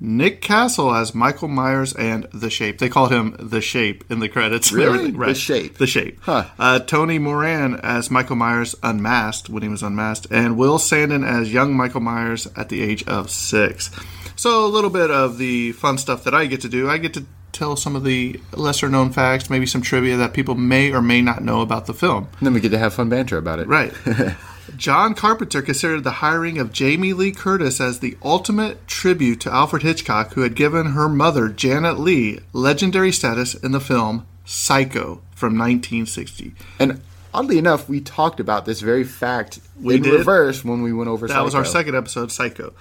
Nick 0.00 0.40
Castle 0.40 0.94
as 0.94 1.14
Michael 1.14 1.48
Myers 1.48 1.92
and 1.94 2.26
The 2.32 2.50
Shape. 2.50 2.78
They 2.78 2.88
called 2.88 3.12
him 3.12 3.36
The 3.38 3.60
Shape 3.60 4.04
in 4.10 4.20
the 4.20 4.28
credits. 4.28 4.72
Really? 4.78 4.98
everything. 4.98 5.18
The 5.20 5.34
Shape. 5.34 5.78
The 5.78 5.86
Shape. 5.86 6.18
Huh. 6.22 6.44
Uh, 6.58 6.78
Tony 6.78 7.18
Moran 7.18 7.76
as 7.82 8.10
Michael 8.10 8.36
Myers 8.36 8.76
unmasked 8.82 9.48
when 9.48 9.62
he 9.62 9.68
was 9.68 9.82
unmasked, 9.82 10.28
and 10.30 10.56
Will 10.56 10.78
Sandin 10.78 11.26
as 11.26 11.52
young 11.52 11.74
Michael 11.76 12.00
Myers 12.00 12.46
at 12.54 12.68
the 12.68 12.80
age 12.82 13.02
of 13.08 13.30
six. 13.30 13.90
So 14.36 14.64
a 14.64 14.68
little 14.68 14.90
bit 14.90 15.10
of 15.10 15.36
the 15.38 15.72
fun 15.72 15.98
stuff 15.98 16.22
that 16.24 16.34
I 16.34 16.46
get 16.46 16.60
to 16.60 16.68
do. 16.68 16.88
I 16.88 16.98
get 16.98 17.14
to 17.14 17.26
tell 17.58 17.76
some 17.76 17.96
of 17.96 18.04
the 18.04 18.40
lesser 18.52 18.88
known 18.88 19.10
facts, 19.12 19.50
maybe 19.50 19.66
some 19.66 19.82
trivia 19.82 20.16
that 20.16 20.32
people 20.32 20.54
may 20.54 20.92
or 20.92 21.02
may 21.02 21.20
not 21.20 21.42
know 21.42 21.60
about 21.60 21.86
the 21.86 21.94
film. 21.94 22.28
And 22.38 22.46
then 22.46 22.54
we 22.54 22.60
get 22.60 22.70
to 22.70 22.78
have 22.78 22.94
fun 22.94 23.08
banter 23.08 23.36
about 23.36 23.58
it. 23.58 23.66
Right. 23.66 23.92
John 24.76 25.14
Carpenter 25.14 25.62
considered 25.62 26.04
the 26.04 26.10
hiring 26.12 26.58
of 26.58 26.72
Jamie 26.72 27.12
Lee 27.12 27.32
Curtis 27.32 27.80
as 27.80 27.98
the 27.98 28.16
ultimate 28.22 28.86
tribute 28.86 29.40
to 29.40 29.52
Alfred 29.52 29.82
Hitchcock, 29.82 30.34
who 30.34 30.42
had 30.42 30.54
given 30.54 30.92
her 30.92 31.08
mother, 31.08 31.48
Janet 31.48 31.98
Leigh, 31.98 32.40
legendary 32.52 33.10
status 33.10 33.54
in 33.54 33.72
the 33.72 33.80
film 33.80 34.26
Psycho 34.44 35.20
from 35.34 35.58
1960. 35.58 36.52
And 36.78 37.00
oddly 37.34 37.58
enough, 37.58 37.88
we 37.88 38.00
talked 38.00 38.40
about 38.40 38.66
this 38.66 38.80
very 38.80 39.04
fact 39.04 39.58
We 39.80 39.96
in 39.96 40.02
did? 40.02 40.12
reverse 40.12 40.64
when 40.64 40.82
we 40.82 40.92
went 40.92 41.08
over 41.08 41.26
That 41.26 41.44
was 41.44 41.54
our 41.54 41.64
second 41.64 41.96
episode, 41.96 42.30
Psycho. 42.30 42.72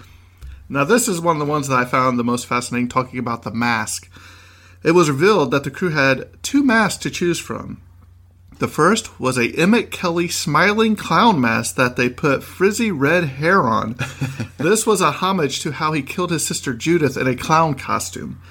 Now, 0.69 0.83
this 0.83 1.07
is 1.07 1.21
one 1.21 1.37
of 1.37 1.39
the 1.39 1.49
ones 1.51 1.69
that 1.69 1.79
I 1.79 1.85
found 1.85 2.19
the 2.19 2.23
most 2.25 2.45
fascinating, 2.45 2.89
talking 2.89 3.19
about 3.19 3.43
the 3.43 3.51
mask. 3.51 4.09
It 4.83 4.91
was 4.91 5.09
revealed 5.09 5.51
that 5.51 5.63
the 5.63 5.71
crew 5.71 5.89
had 5.89 6.29
two 6.43 6.63
masks 6.63 7.01
to 7.03 7.09
choose 7.09 7.39
from. 7.39 7.81
The 8.59 8.67
first 8.67 9.19
was 9.19 9.37
a 9.37 9.51
Emmett 9.51 9.91
Kelly 9.91 10.27
smiling 10.27 10.95
clown 10.95 11.39
mask 11.39 11.75
that 11.75 11.95
they 11.95 12.09
put 12.09 12.43
frizzy 12.43 12.91
red 12.91 13.25
hair 13.25 13.61
on. 13.61 13.95
this 14.57 14.87
was 14.87 14.99
a 14.99 15.11
homage 15.11 15.59
to 15.59 15.71
how 15.71 15.93
he 15.93 16.01
killed 16.01 16.31
his 16.31 16.45
sister 16.45 16.73
Judith 16.73 17.17
in 17.17 17.27
a 17.27 17.35
clown 17.35 17.75
costume. 17.75 18.41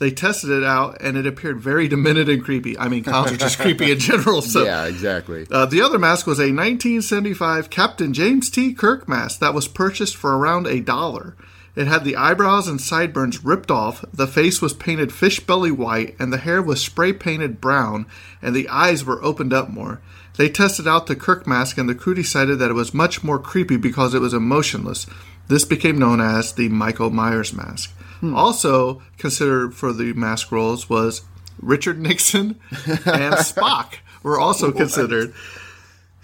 They 0.00 0.10
tested 0.10 0.50
it 0.50 0.64
out 0.64 1.00
and 1.00 1.16
it 1.16 1.28
appeared 1.28 1.60
very 1.60 1.86
demented 1.86 2.28
and 2.28 2.42
creepy. 2.42 2.76
I 2.76 2.88
mean, 2.88 3.04
clowns 3.04 3.30
are 3.30 3.36
just 3.36 3.60
creepy 3.60 3.92
in 3.92 3.98
general. 4.00 4.42
So 4.42 4.64
yeah, 4.64 4.86
exactly. 4.86 5.46
uh, 5.48 5.66
the 5.66 5.80
other 5.80 5.98
mask 5.98 6.26
was 6.26 6.40
a 6.40 6.50
1975 6.50 7.70
Captain 7.70 8.12
James 8.12 8.50
T. 8.50 8.74
Kirk 8.74 9.08
mask 9.08 9.38
that 9.38 9.54
was 9.54 9.68
purchased 9.68 10.16
for 10.16 10.36
around 10.36 10.66
a 10.66 10.80
dollar. 10.80 11.36
It 11.74 11.86
had 11.86 12.04
the 12.04 12.16
eyebrows 12.16 12.68
and 12.68 12.80
sideburns 12.80 13.44
ripped 13.44 13.70
off, 13.70 14.04
the 14.12 14.26
face 14.26 14.60
was 14.60 14.74
painted 14.74 15.12
fish 15.12 15.40
belly 15.40 15.70
white, 15.70 16.14
and 16.18 16.32
the 16.32 16.38
hair 16.38 16.60
was 16.60 16.82
spray 16.82 17.12
painted 17.14 17.60
brown, 17.60 18.06
and 18.42 18.54
the 18.54 18.68
eyes 18.68 19.04
were 19.04 19.22
opened 19.24 19.54
up 19.54 19.70
more. 19.70 20.00
They 20.36 20.48
tested 20.48 20.86
out 20.86 21.06
the 21.06 21.16
Kirk 21.16 21.46
mask, 21.46 21.78
and 21.78 21.88
the 21.88 21.94
crew 21.94 22.14
decided 22.14 22.58
that 22.58 22.70
it 22.70 22.74
was 22.74 22.92
much 22.92 23.24
more 23.24 23.38
creepy 23.38 23.76
because 23.76 24.12
it 24.14 24.20
was 24.20 24.34
emotionless. 24.34 25.06
This 25.48 25.64
became 25.64 25.98
known 25.98 26.20
as 26.20 26.52
the 26.52 26.68
Michael 26.68 27.10
Myers 27.10 27.52
mask. 27.52 27.90
Hmm. 28.20 28.34
Also 28.34 29.02
considered 29.18 29.74
for 29.74 29.92
the 29.92 30.12
mask 30.12 30.52
roles 30.52 30.88
was 30.88 31.22
Richard 31.60 32.00
Nixon 32.00 32.58
and 32.86 33.34
Spock 33.34 33.94
were 34.22 34.38
also 34.38 34.72
considered. 34.72 35.34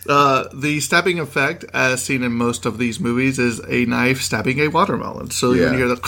Uh, 0.07 0.45
the 0.55 0.81
stabbing 0.81 1.19
effect, 1.19 1.65
as 1.75 2.03
seen 2.03 2.23
in 2.23 2.33
most 2.33 2.65
of 2.67 2.79
these 2.79 3.01
movies, 3.01 3.39
is 3.39 3.61
a 3.69 3.85
knife 3.87 4.23
stabbing 4.23 4.61
a 4.61 4.69
watermelon. 4.69 5.31
So 5.31 5.53
you 5.53 5.63
Yeah. 5.63 5.77
hear 5.77 5.89
that 5.89 6.01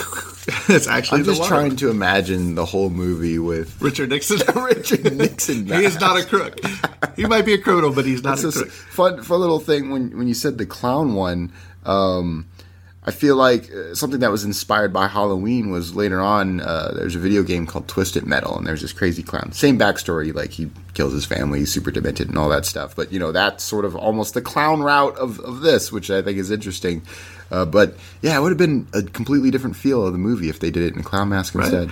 it's 0.68 0.86
actually 0.86 1.18
I'm 1.20 1.24
just 1.24 1.44
trying 1.44 1.76
to 1.76 1.90
imagine 1.90 2.54
the 2.54 2.64
whole 2.64 2.88
movie 2.90 3.38
with 3.38 3.80
Richard 3.82 4.10
Nixon. 4.10 4.38
Richard 4.62 5.16
Nixon. 5.16 5.66
he 5.66 5.84
is 5.84 5.98
not 6.00 6.18
a 6.18 6.24
crook. 6.24 6.60
He 7.16 7.26
might 7.26 7.44
be 7.44 7.52
a 7.54 7.58
criminal, 7.58 7.92
but 7.92 8.04
he's 8.06 8.22
not 8.22 8.42
It's 8.42 8.56
a 8.56 8.60
crook. 8.60 8.70
fun, 8.70 9.22
fun 9.22 9.40
little 9.40 9.60
thing 9.60 9.90
when 9.90 10.16
when 10.16 10.28
you 10.28 10.34
said 10.34 10.56
the 10.58 10.66
clown 10.66 11.14
one. 11.14 11.52
Um, 11.84 12.46
I 13.02 13.12
feel 13.12 13.34
like 13.34 13.72
uh, 13.72 13.94
something 13.94 14.20
that 14.20 14.30
was 14.30 14.44
inspired 14.44 14.92
by 14.92 15.08
Halloween 15.08 15.70
was 15.70 15.96
later 15.96 16.20
on. 16.20 16.60
Uh, 16.60 16.92
there's 16.94 17.14
a 17.14 17.18
video 17.18 17.42
game 17.42 17.66
called 17.66 17.88
Twisted 17.88 18.26
Metal, 18.26 18.58
and 18.58 18.66
there's 18.66 18.82
this 18.82 18.92
crazy 18.92 19.22
clown. 19.22 19.52
Same 19.52 19.78
backstory, 19.78 20.34
like 20.34 20.50
he 20.50 20.70
kills 20.92 21.14
his 21.14 21.24
family, 21.24 21.60
he's 21.60 21.72
super 21.72 21.90
demented, 21.90 22.28
and 22.28 22.36
all 22.36 22.50
that 22.50 22.66
stuff. 22.66 22.94
But 22.94 23.10
you 23.10 23.18
know, 23.18 23.32
that's 23.32 23.64
sort 23.64 23.86
of 23.86 23.96
almost 23.96 24.34
the 24.34 24.42
clown 24.42 24.82
route 24.82 25.16
of, 25.16 25.40
of 25.40 25.62
this, 25.62 25.90
which 25.90 26.10
I 26.10 26.20
think 26.20 26.36
is 26.36 26.50
interesting. 26.50 27.00
Uh, 27.50 27.64
but 27.64 27.94
yeah, 28.20 28.36
it 28.36 28.42
would 28.42 28.50
have 28.50 28.58
been 28.58 28.86
a 28.92 29.02
completely 29.02 29.50
different 29.50 29.76
feel 29.76 30.06
of 30.06 30.12
the 30.12 30.18
movie 30.18 30.50
if 30.50 30.60
they 30.60 30.70
did 30.70 30.82
it 30.82 30.94
in 30.94 31.00
a 31.00 31.02
clown 31.02 31.30
mask 31.30 31.54
instead. 31.54 31.90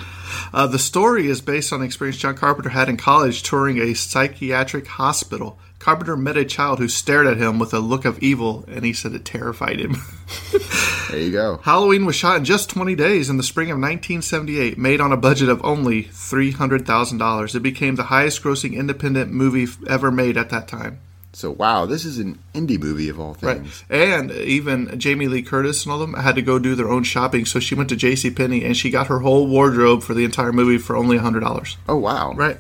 Uh, 0.53 0.67
the 0.67 0.79
story 0.79 1.27
is 1.27 1.41
based 1.41 1.73
on 1.73 1.81
an 1.81 1.87
experience 1.87 2.19
John 2.19 2.37
Carpenter 2.37 2.69
had 2.69 2.89
in 2.89 2.99
college 2.99 3.43
touring 3.43 3.79
a 3.79 3.95
psychiatric 3.95 4.87
hospital. 4.87 5.59
Carpenter 5.79 6.17
met 6.17 6.37
a 6.37 6.45
child 6.45 6.79
who 6.79 6.89
stared 6.89 7.27
at 7.27 7.39
him 7.39 7.59
with 7.59 7.73
a 7.73 7.79
look 7.79 8.05
of 8.05 8.19
evil, 8.19 8.65
and 8.69 8.85
he 8.85 8.93
said 8.93 9.15
it 9.15 9.25
terrified 9.25 9.81
him. 9.81 9.97
There 11.11 11.19
you 11.19 11.33
go. 11.33 11.61
Halloween 11.63 12.07
was 12.07 12.17
shot 12.17 12.37
in 12.37 12.45
just 12.45 12.71
20 12.71 12.95
days 12.95 13.31
in 13.31 13.37
the 13.37 13.43
spring 13.43 13.71
of 13.71 13.77
1978, 13.77 14.79
made 14.79 15.01
on 15.01 15.13
a 15.13 15.17
budget 15.17 15.49
of 15.49 15.65
only 15.65 16.05
$300,000. 16.05 17.55
It 17.55 17.61
became 17.61 17.97
the 17.97 18.05
highest 18.05 18.43
grossing 18.43 18.75
independent 18.75 19.33
movie 19.33 19.67
ever 19.89 20.11
made 20.11 20.37
at 20.37 20.51
that 20.51 20.69
time. 20.69 21.01
So 21.33 21.51
wow, 21.51 21.87
this 21.87 22.05
is 22.05 22.19
an 22.19 22.39
indie 22.55 22.81
movie 22.81 23.09
of 23.09 23.21
all 23.21 23.35
things. 23.35 23.85
Right. 23.89 24.01
And 24.01 24.33
even 24.33 24.99
Jamie 24.99 25.29
Lee 25.29 25.43
Curtis 25.43 25.85
and 25.85 25.93
all 25.93 25.99
them 25.99 26.15
had 26.15 26.35
to 26.35 26.43
go 26.43 26.59
do 26.59 26.75
their 26.75 26.89
own 26.89 27.05
shopping, 27.05 27.45
so 27.45 27.61
she 27.61 27.75
went 27.75 27.91
to 27.91 27.97
J.C. 27.97 28.31
Penney 28.31 28.65
and 28.65 28.77
she 28.77 28.91
got 28.91 29.07
her 29.07 29.21
whole 29.21 29.47
wardrobe 29.47 30.03
for 30.03 30.15
the 30.15 30.25
entire 30.25 30.53
movie 30.53 30.79
for 30.79 30.97
only 30.97 31.19
$100. 31.19 31.77
Oh 31.89 31.97
wow. 31.97 32.33
Right. 32.33 32.59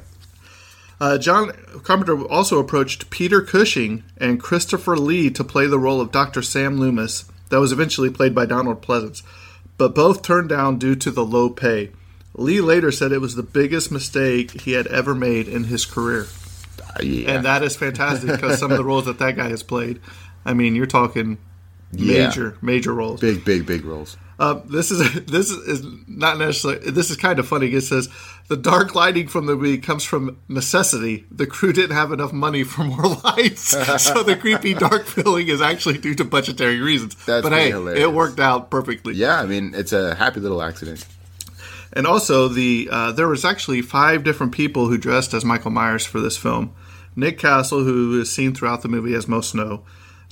Uh, 1.00 1.16
John 1.16 1.52
Carpenter 1.82 2.24
also 2.26 2.58
approached 2.58 3.10
Peter 3.10 3.40
Cushing 3.40 4.02
and 4.16 4.40
Christopher 4.40 4.96
Lee 4.96 5.30
to 5.30 5.44
play 5.44 5.66
the 5.66 5.78
role 5.78 6.00
of 6.00 6.10
Dr. 6.10 6.42
Sam 6.42 6.78
Loomis, 6.78 7.24
that 7.50 7.60
was 7.60 7.72
eventually 7.72 8.10
played 8.10 8.34
by 8.34 8.46
Donald 8.46 8.82
Pleasence, 8.82 9.22
but 9.76 9.94
both 9.94 10.22
turned 10.22 10.48
down 10.48 10.78
due 10.78 10.94
to 10.96 11.10
the 11.10 11.24
low 11.24 11.48
pay. 11.50 11.90
Lee 12.34 12.60
later 12.60 12.92
said 12.92 13.10
it 13.10 13.20
was 13.20 13.34
the 13.34 13.42
biggest 13.42 13.90
mistake 13.90 14.60
he 14.62 14.72
had 14.72 14.86
ever 14.88 15.14
made 15.14 15.48
in 15.48 15.64
his 15.64 15.84
career. 15.84 16.26
Yeah. 17.00 17.32
And 17.36 17.44
that 17.44 17.62
is 17.62 17.76
fantastic 17.76 18.30
because 18.30 18.58
some 18.58 18.70
of 18.70 18.76
the 18.78 18.84
roles 18.84 19.06
that 19.06 19.18
that 19.18 19.36
guy 19.36 19.48
has 19.48 19.62
played, 19.62 20.00
I 20.44 20.52
mean, 20.54 20.74
you're 20.76 20.86
talking 20.86 21.38
Yeah. 21.92 22.26
major, 22.26 22.58
major 22.62 22.94
roles. 22.94 23.20
big, 23.20 23.44
big, 23.44 23.66
big 23.66 23.84
roles. 23.84 24.16
Uh, 24.38 24.60
this 24.66 24.90
is 24.92 25.24
this 25.26 25.50
is 25.50 25.84
not 26.06 26.38
necessarily. 26.38 26.90
This 26.90 27.10
is 27.10 27.16
kind 27.16 27.38
of 27.40 27.48
funny. 27.48 27.72
It 27.72 27.80
says 27.82 28.08
the 28.48 28.56
dark 28.56 28.94
lighting 28.94 29.28
from 29.28 29.46
the 29.46 29.54
movie 29.54 29.78
comes 29.78 30.04
from 30.04 30.40
necessity. 30.48 31.26
The 31.30 31.46
crew 31.46 31.72
didn't 31.72 31.94
have 31.94 32.12
enough 32.12 32.32
money 32.32 32.64
for 32.64 32.82
more 32.82 33.06
lights, 33.24 33.76
so 34.02 34.22
the 34.22 34.36
creepy 34.36 34.74
dark 34.74 35.06
feeling 35.06 35.48
is 35.48 35.60
actually 35.60 35.98
due 35.98 36.14
to 36.14 36.24
budgetary 36.24 36.80
reasons. 36.80 37.14
That's 37.26 37.42
but 37.42 37.52
hey, 37.52 37.70
hilarious. 37.70 38.02
it 38.02 38.12
worked 38.12 38.40
out 38.40 38.70
perfectly. 38.70 39.14
Yeah, 39.14 39.40
I 39.40 39.46
mean, 39.46 39.74
it's 39.74 39.92
a 39.92 40.14
happy 40.14 40.40
little 40.40 40.62
accident. 40.62 41.06
And 41.92 42.06
also, 42.06 42.48
the 42.48 42.88
uh, 42.90 43.12
there 43.12 43.28
was 43.28 43.44
actually 43.44 43.82
five 43.82 44.24
different 44.24 44.52
people 44.52 44.88
who 44.88 44.98
dressed 44.98 45.34
as 45.34 45.44
Michael 45.44 45.70
Myers 45.70 46.06
for 46.06 46.20
this 46.20 46.36
film. 46.36 46.74
Nick 47.16 47.38
Castle, 47.38 47.82
who 47.82 48.20
is 48.20 48.32
seen 48.32 48.54
throughout 48.54 48.82
the 48.82 48.88
movie, 48.88 49.14
as 49.14 49.26
most 49.26 49.54
know. 49.54 49.84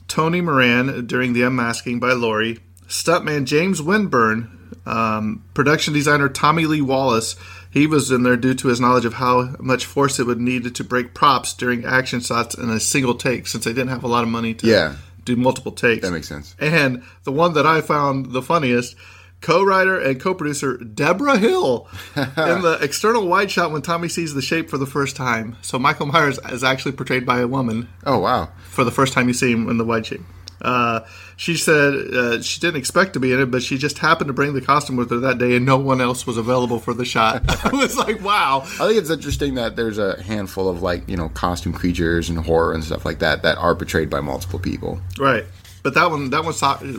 Tony 0.09 0.41
Moran 0.41 1.07
during 1.07 1.33
the 1.33 1.43
unmasking 1.43 1.99
by 1.99 2.13
Laurie. 2.13 2.61
Stuntman 2.87 3.45
James 3.45 3.83
Winburn. 3.83 4.53
Um, 4.87 5.45
production 5.53 5.95
designer 5.95 6.29
Tommy 6.29 6.67
Lee 6.67 6.81
Wallace. 6.81 7.35
He 7.77 7.87
was 7.87 8.11
in 8.11 8.23
there 8.23 8.39
due 8.39 8.55
to 8.55 8.69
his 8.69 8.81
knowledge 8.81 9.05
of 9.05 9.13
how 9.15 9.55
much 9.61 9.85
force 9.85 10.19
it 10.19 10.27
would 10.27 10.41
need 10.41 10.75
to 10.75 10.83
break 10.83 11.13
props 11.13 11.53
during 11.53 11.85
action 11.85 12.21
shots 12.21 12.55
in 12.55 12.71
a 12.71 12.81
single 12.81 13.15
take, 13.15 13.47
since 13.47 13.65
they 13.65 13.73
didn't 13.75 13.91
have 13.91 14.03
a 14.03 14.09
lot 14.09 14.23
of 14.23 14.31
money 14.31 14.55
to 14.55 14.67
Yeah. 14.67 14.95
do 15.27 15.37
multiple 15.37 15.73
takes. 15.73 16.01
That 16.07 16.13
makes 16.13 16.27
sense. 16.27 16.55
And 16.59 17.03
the 17.25 17.33
one 17.33 17.53
that 17.53 17.67
I 17.67 17.83
found 17.83 18.33
the 18.33 18.41
funniest, 18.41 18.97
co-writer 19.43 19.99
and 19.99 20.19
co-producer 20.19 20.79
Debra 20.79 21.37
Hill 21.37 21.87
in 22.17 22.63
the 22.63 22.79
external 22.81 23.29
wide 23.29 23.51
shot 23.51 23.73
when 23.73 23.83
Tommy 23.83 24.09
sees 24.09 24.33
the 24.33 24.41
shape 24.41 24.71
for 24.71 24.79
the 24.79 24.87
first 24.87 25.15
time. 25.15 25.59
So 25.61 25.79
Michael 25.79 26.07
Myers 26.07 26.39
is 26.51 26.65
actually 26.65 26.93
portrayed 26.93 27.27
by 27.27 27.41
a 27.41 27.47
woman 27.47 27.89
Oh 28.07 28.19
wow. 28.21 28.49
for 28.71 28.85
the 28.85 28.91
first 28.91 29.13
time 29.13 29.29
you 29.29 29.35
see 29.35 29.53
him 29.53 29.69
in 29.69 29.77
the 29.77 29.85
wide 29.85 30.07
shape. 30.07 30.23
Uh, 30.61 31.01
she 31.37 31.57
said 31.57 31.95
uh, 31.95 32.43
she 32.43 32.61
didn't 32.61 32.77
expect 32.77 33.13
to 33.13 33.21
be 33.21 33.33
in 33.33 33.41
it, 33.41 33.51
but 33.51 33.63
she 33.63 33.77
just 33.77 33.99
happened 33.99 34.29
to 34.29 34.33
bring 34.33 34.55
the 34.55 34.61
costume 34.61 34.97
with 34.97 35.11
her 35.11 35.19
that 35.19 35.39
day, 35.39 35.57
and 35.57 35.67
no 35.67 35.77
one 35.77 36.01
else 36.01 36.27
was 36.27 36.37
available 36.37 36.79
for 36.79 36.95
the 36.95 37.05
shot. 37.05 37.43
I 37.65 37.77
was 37.77 37.97
like, 37.97 38.23
"Wow!" 38.23 38.63
I 38.63 38.87
think 38.87 38.99
it's 38.99 39.11
interesting 39.11 39.55
that 39.57 39.77
there's 39.77 39.99
a 39.99 40.23
handful 40.23 40.69
of 40.69 40.83
like 40.83 41.09
you 41.09 41.17
know 41.17 41.29
costume 41.31 41.73
creatures 41.73 42.31
and 42.31 42.39
horror 42.39 42.73
and 42.73 42.83
stuff 42.83 43.05
like 43.05 43.19
that 43.19 43.43
that 43.43 43.59
are 43.59 43.75
portrayed 43.75 44.09
by 44.09 44.21
multiple 44.21 44.59
people. 44.59 45.01
Right. 45.19 45.45
But 45.83 45.95
that 45.95 46.11
one, 46.11 46.31
that 46.31 46.45
one, 46.45 46.55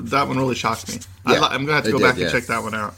that 0.05 0.27
one 0.29 0.37
really 0.37 0.55
shocked 0.55 0.87
me. 0.87 0.99
I 1.25 1.33
Yeah, 1.33 1.41
li- 1.41 1.47
I'm 1.51 1.65
gonna 1.65 1.73
have 1.73 1.83
to 1.83 1.91
go 1.91 1.97
did, 1.97 2.03
back 2.05 2.17
yeah. 2.17 2.23
and 2.25 2.31
check 2.31 2.45
that 2.45 2.63
one 2.63 2.73
out. 2.73 2.93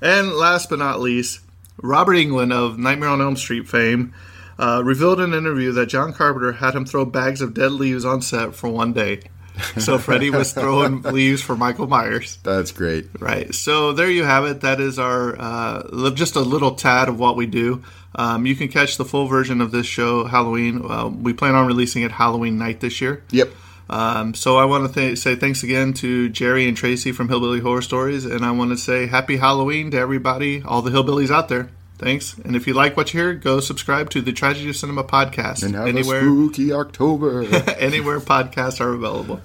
And 0.00 0.32
last 0.32 0.70
but 0.70 0.78
not 0.78 1.00
least, 1.00 1.40
Robert 1.82 2.14
Englund 2.14 2.52
of 2.52 2.78
Nightmare 2.78 3.08
on 3.08 3.20
Elm 3.20 3.36
Street 3.36 3.68
fame 3.68 4.14
uh, 4.58 4.82
revealed 4.84 5.18
in 5.20 5.32
an 5.32 5.38
interview 5.38 5.72
that 5.72 5.86
John 5.86 6.12
Carpenter 6.12 6.52
had 6.52 6.74
him 6.74 6.84
throw 6.84 7.04
bags 7.04 7.40
of 7.40 7.54
dead 7.54 7.72
leaves 7.72 8.04
on 8.04 8.22
set 8.22 8.54
for 8.54 8.68
one 8.68 8.92
day. 8.92 9.22
So 9.78 9.98
Freddy 9.98 10.30
was 10.30 10.52
throwing 10.52 11.02
leaves 11.02 11.40
for 11.42 11.56
Michael 11.56 11.86
Myers. 11.86 12.38
That's 12.42 12.72
great. 12.72 13.08
Right. 13.18 13.54
So 13.54 13.92
there 13.92 14.10
you 14.10 14.24
have 14.24 14.44
it. 14.44 14.60
That 14.60 14.80
is 14.80 14.98
our 14.98 15.36
uh, 15.38 16.10
just 16.10 16.36
a 16.36 16.40
little 16.40 16.74
tad 16.74 17.08
of 17.08 17.18
what 17.18 17.36
we 17.36 17.46
do. 17.46 17.82
Um, 18.14 18.46
you 18.46 18.56
can 18.56 18.68
catch 18.68 18.96
the 18.96 19.04
full 19.04 19.26
version 19.26 19.60
of 19.60 19.70
this 19.70 19.86
show 19.86 20.24
Halloween. 20.24 20.82
Uh, 20.84 21.08
we 21.08 21.32
plan 21.32 21.54
on 21.54 21.66
releasing 21.66 22.02
it 22.02 22.12
Halloween 22.12 22.58
night 22.58 22.80
this 22.80 23.00
year. 23.00 23.22
Yep. 23.30 23.50
Um, 23.90 24.34
so 24.34 24.58
I 24.58 24.64
want 24.64 24.92
to 24.92 25.00
th- 25.00 25.18
say 25.18 25.34
thanks 25.34 25.62
again 25.62 25.92
to 25.94 26.28
Jerry 26.28 26.68
and 26.68 26.76
Tracy 26.76 27.12
from 27.12 27.28
Hillbilly 27.28 27.60
Horror 27.60 27.82
Stories, 27.82 28.24
and 28.24 28.44
I 28.44 28.50
want 28.50 28.70
to 28.70 28.76
say 28.76 29.06
Happy 29.06 29.38
Halloween 29.38 29.90
to 29.92 29.96
everybody, 29.98 30.62
all 30.62 30.82
the 30.82 30.90
hillbillies 30.90 31.30
out 31.30 31.48
there. 31.48 31.70
Thanks. 31.98 32.38
And 32.38 32.54
if 32.54 32.66
you 32.66 32.74
like 32.74 32.96
what 32.96 33.12
you 33.12 33.20
hear, 33.20 33.34
go 33.34 33.58
subscribe 33.60 34.10
to 34.10 34.20
the 34.20 34.32
Tragedy 34.32 34.70
of 34.70 34.76
Cinema 34.76 35.02
podcast 35.02 35.64
And 35.64 35.74
have 35.74 35.88
anywhere 35.88 36.18
a 36.18 36.22
spooky 36.22 36.72
October. 36.72 37.42
anywhere 37.76 38.20
podcasts 38.20 38.80
are 38.80 38.92
available. 38.92 39.40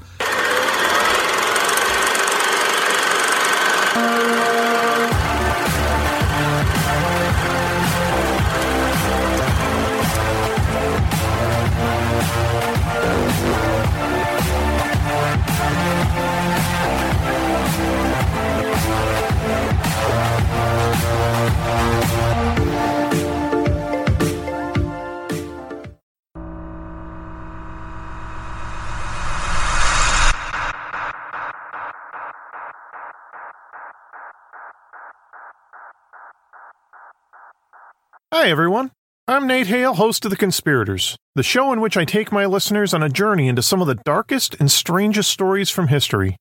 Hi, 38.43 38.49
everyone. 38.49 38.91
I'm 39.25 39.47
Nate 39.47 39.67
Hale, 39.67 39.93
host 39.93 40.25
of 40.25 40.29
The 40.29 40.35
Conspirators, 40.35 41.15
the 41.33 41.43
show 41.43 41.71
in 41.71 41.79
which 41.79 41.95
I 41.95 42.03
take 42.03 42.29
my 42.29 42.45
listeners 42.45 42.93
on 42.93 43.01
a 43.01 43.07
journey 43.07 43.47
into 43.47 43.61
some 43.61 43.79
of 43.79 43.87
the 43.87 43.95
darkest 43.95 44.53
and 44.59 44.69
strangest 44.69 45.31
stories 45.31 45.69
from 45.69 45.87
history. 45.87 46.35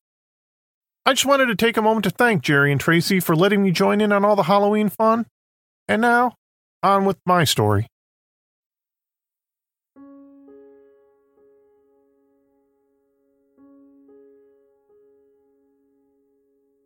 I 1.07 1.13
just 1.13 1.27
wanted 1.27 1.47
to 1.47 1.55
take 1.55 1.77
a 1.77 1.81
moment 1.81 2.03
to 2.03 2.11
thank 2.11 2.43
Jerry 2.43 2.73
and 2.73 2.81
Tracy 2.81 3.21
for 3.21 3.37
letting 3.37 3.63
me 3.63 3.71
join 3.71 4.01
in 4.01 4.11
on 4.11 4.25
all 4.25 4.35
the 4.35 4.43
Halloween 4.43 4.89
fun. 4.89 5.27
And 5.87 6.03
now, 6.03 6.35
on 6.83 7.05
with 7.05 7.19
my 7.25 7.45
story. 7.45 7.87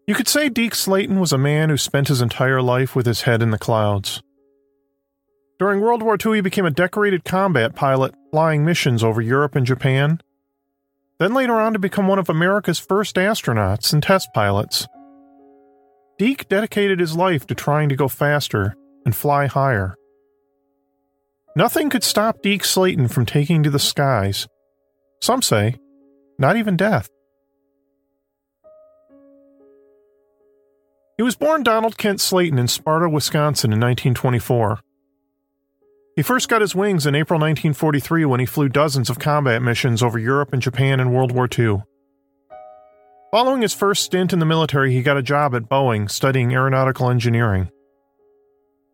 You 0.07 0.15
could 0.15 0.29
say 0.29 0.51
Deke 0.51 0.75
Slayton 0.75 1.19
was 1.19 1.33
a 1.33 1.39
man 1.39 1.71
who 1.71 1.79
spent 1.79 2.09
his 2.09 2.21
entire 2.21 2.61
life 2.61 2.95
with 2.95 3.07
his 3.07 3.23
head 3.23 3.41
in 3.41 3.51
the 3.51 3.59
clouds. 3.59 4.21
During 5.59 5.81
World 5.81 6.03
War 6.03 6.19
II, 6.25 6.35
he 6.35 6.41
became 6.43 6.67
a 6.67 6.71
decorated 6.71 7.25
combat 7.25 7.75
pilot 7.75 8.15
flying 8.31 8.65
missions 8.65 9.03
over 9.03 9.23
Europe 9.23 9.57
and 9.57 9.65
Japan, 9.65 10.21
then 11.19 11.33
later 11.33 11.55
on 11.55 11.73
to 11.73 11.79
become 11.79 12.09
one 12.09 12.19
of 12.19 12.29
America's 12.29 12.79
first 12.79 13.17
astronauts 13.17 13.93
and 13.93 14.03
test 14.03 14.29
pilots. 14.35 14.87
Deke 16.19 16.49
dedicated 16.49 17.01
his 17.01 17.17
life 17.17 17.47
to 17.47 17.55
trying 17.55 17.89
to 17.89 17.97
go 17.97 18.09
faster 18.09 18.75
and 19.07 19.17
fly 19.17 19.47
higher. 19.47 19.95
Nothing 21.55 21.89
could 21.89 22.05
stop 22.05 22.43
Deke 22.43 22.65
Slayton 22.65 23.09
from 23.09 23.25
taking 23.25 23.63
to 23.63 23.71
the 23.71 23.79
skies. 23.79 24.47
Some 25.23 25.41
say, 25.41 25.77
not 26.39 26.57
even 26.57 26.77
death. 26.77 27.09
He 31.17 31.23
was 31.23 31.35
born 31.35 31.63
Donald 31.63 31.97
Kent 31.97 32.21
Slayton 32.21 32.59
in 32.59 32.69
Sparta, 32.69 33.09
Wisconsin 33.09 33.73
in 33.73 33.81
1924. 33.81 34.81
He 36.17 36.23
first 36.23 36.49
got 36.49 36.63
his 36.63 36.75
wings 36.75 37.05
in 37.05 37.15
April 37.15 37.39
1943 37.39 38.25
when 38.25 38.41
he 38.41 38.47
flew 38.47 38.71
dozens 38.71 39.11
of 39.11 39.19
combat 39.19 39.61
missions 39.61 40.03
over 40.03 40.19
Europe 40.19 40.51
and 40.51 40.63
Japan 40.63 40.99
in 40.99 41.13
World 41.13 41.31
War 41.31 41.47
II. 41.47 41.83
Following 43.31 43.61
his 43.61 43.75
first 43.75 44.03
stint 44.03 44.33
in 44.33 44.39
the 44.39 44.47
military, 44.47 44.95
he 44.95 45.03
got 45.03 45.19
a 45.19 45.23
job 45.23 45.55
at 45.55 45.69
Boeing 45.69 46.11
studying 46.11 46.55
aeronautical 46.55 47.11
engineering. 47.11 47.69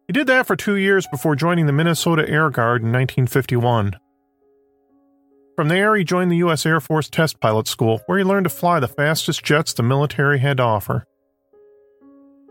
He 0.08 0.12
did 0.12 0.26
that 0.26 0.48
for 0.48 0.56
two 0.56 0.74
years 0.74 1.06
before 1.12 1.36
joining 1.36 1.66
the 1.66 1.72
Minnesota 1.72 2.28
Air 2.28 2.50
Guard 2.50 2.82
in 2.82 2.88
1951. 2.88 3.94
From 5.54 5.68
there, 5.68 5.94
he 5.94 6.02
joined 6.02 6.32
the 6.32 6.38
U.S. 6.38 6.66
Air 6.66 6.80
Force 6.80 7.08
Test 7.08 7.38
Pilot 7.38 7.68
School, 7.68 8.00
where 8.06 8.18
he 8.18 8.24
learned 8.24 8.46
to 8.46 8.50
fly 8.50 8.80
the 8.80 8.88
fastest 8.88 9.44
jets 9.44 9.72
the 9.72 9.84
military 9.84 10.40
had 10.40 10.56
to 10.56 10.64
offer. 10.64 11.04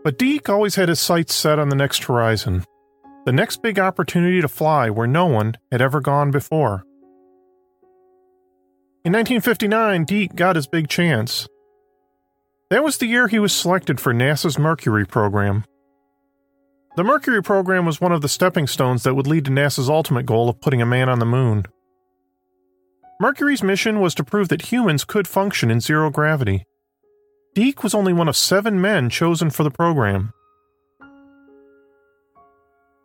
But 0.02 0.18
Deke 0.18 0.48
always 0.48 0.76
had 0.76 0.88
his 0.88 0.98
sights 0.98 1.34
set 1.34 1.58
on 1.58 1.68
the 1.68 1.76
next 1.76 2.04
horizon 2.04 2.64
the 3.24 3.32
next 3.32 3.62
big 3.62 3.78
opportunity 3.78 4.40
to 4.40 4.48
fly 4.48 4.90
where 4.90 5.06
no 5.06 5.26
one 5.26 5.56
had 5.70 5.80
ever 5.80 6.00
gone 6.00 6.30
before. 6.30 6.84
In 9.04 9.12
1959, 9.12 10.04
Deke 10.04 10.34
got 10.34 10.56
his 10.56 10.66
big 10.66 10.88
chance. 10.88 11.48
That 12.70 12.84
was 12.84 12.98
the 12.98 13.06
year 13.06 13.28
he 13.28 13.38
was 13.38 13.52
selected 13.52 14.00
for 14.00 14.14
NASA's 14.14 14.58
Mercury 14.58 15.04
program. 15.04 15.64
The 16.96 17.04
Mercury 17.04 17.42
program 17.42 17.86
was 17.86 18.00
one 18.00 18.12
of 18.12 18.22
the 18.22 18.28
stepping 18.28 18.66
stones 18.66 19.02
that 19.02 19.14
would 19.14 19.26
lead 19.26 19.44
to 19.46 19.50
NASA's 19.50 19.88
ultimate 19.88 20.26
goal 20.26 20.48
of 20.48 20.60
putting 20.60 20.82
a 20.82 20.86
man 20.86 21.08
on 21.08 21.18
the 21.18 21.26
moon. 21.26 21.64
Mercury's 23.20 23.62
mission 23.62 24.00
was 24.00 24.14
to 24.16 24.24
prove 24.24 24.48
that 24.48 24.72
humans 24.72 25.04
could 25.04 25.28
function 25.28 25.70
in 25.70 25.80
zero 25.80 26.10
gravity. 26.10 26.64
Deke 27.54 27.82
was 27.82 27.94
only 27.94 28.12
one 28.12 28.28
of 28.28 28.36
seven 28.36 28.80
men 28.80 29.10
chosen 29.10 29.50
for 29.50 29.62
the 29.62 29.70
program. 29.70 30.32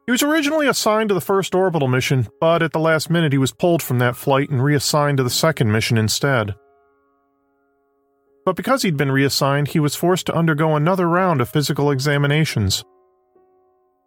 He 0.07 0.11
was 0.11 0.23
originally 0.23 0.67
assigned 0.67 1.09
to 1.09 1.13
the 1.13 1.21
first 1.21 1.53
orbital 1.53 1.89
mission, 1.89 2.29
but 2.39 2.63
at 2.63 2.71
the 2.71 2.79
last 2.79 3.09
minute 3.09 3.33
he 3.33 3.37
was 3.37 3.51
pulled 3.51 3.83
from 3.83 3.99
that 3.99 4.15
flight 4.15 4.49
and 4.49 4.63
reassigned 4.63 5.17
to 5.17 5.23
the 5.23 5.29
second 5.29 5.69
mission 5.69 5.97
instead. 5.97 6.55
But 8.45 8.55
because 8.55 8.83
he'd 8.83 8.95
been 8.95 9.11
reassigned, 9.11 9.67
he 9.67 9.81
was 9.81 9.95
forced 9.95 10.27
to 10.27 10.33
undergo 10.33 10.77
another 10.77 11.09
round 11.09 11.41
of 11.41 11.49
physical 11.49 11.91
examinations. 11.91 12.85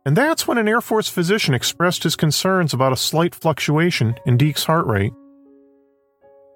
And 0.06 0.16
that's 0.16 0.48
when 0.48 0.56
an 0.56 0.66
Air 0.66 0.80
Force 0.80 1.10
physician 1.10 1.52
expressed 1.52 2.04
his 2.04 2.16
concerns 2.16 2.72
about 2.72 2.94
a 2.94 2.96
slight 2.96 3.34
fluctuation 3.34 4.14
in 4.24 4.38
Deke's 4.38 4.64
heart 4.64 4.86
rate. 4.86 5.12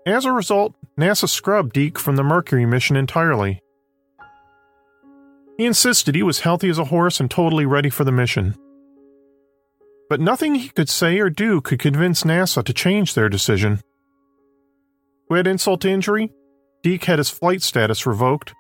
As 0.07 0.24
a 0.24 0.32
result, 0.32 0.74
NASA 0.99 1.28
scrubbed 1.28 1.74
Deke 1.74 1.99
from 1.99 2.16
the 2.16 2.24
Mercury 2.24 2.64
mission 2.64 2.97
entirely. 2.97 3.61
He 5.59 5.66
insisted 5.66 6.14
he 6.14 6.22
was 6.22 6.40
healthy 6.40 6.70
as 6.70 6.78
a 6.78 6.86
horse 6.86 7.20
and 7.20 7.30
totally 7.30 7.66
ready 7.66 7.90
for 7.90 8.05
the 8.05 8.11
mission. 8.11 8.55
But 10.09 10.20
nothing 10.20 10.55
he 10.55 10.68
could 10.68 10.88
say 10.88 11.18
or 11.18 11.30
do 11.30 11.61
could 11.61 11.78
convince 11.78 12.24
NASA 12.24 12.62
to 12.64 12.72
change 12.72 13.14
their 13.14 13.28
decision. 13.28 13.80
To 15.30 15.36
insult 15.36 15.80
to 15.80 15.90
injury, 15.90 16.30
Deke 16.82 17.05
had 17.05 17.18
his 17.18 17.30
flight 17.30 17.62
status 17.62 18.07
revoked, 18.07 18.55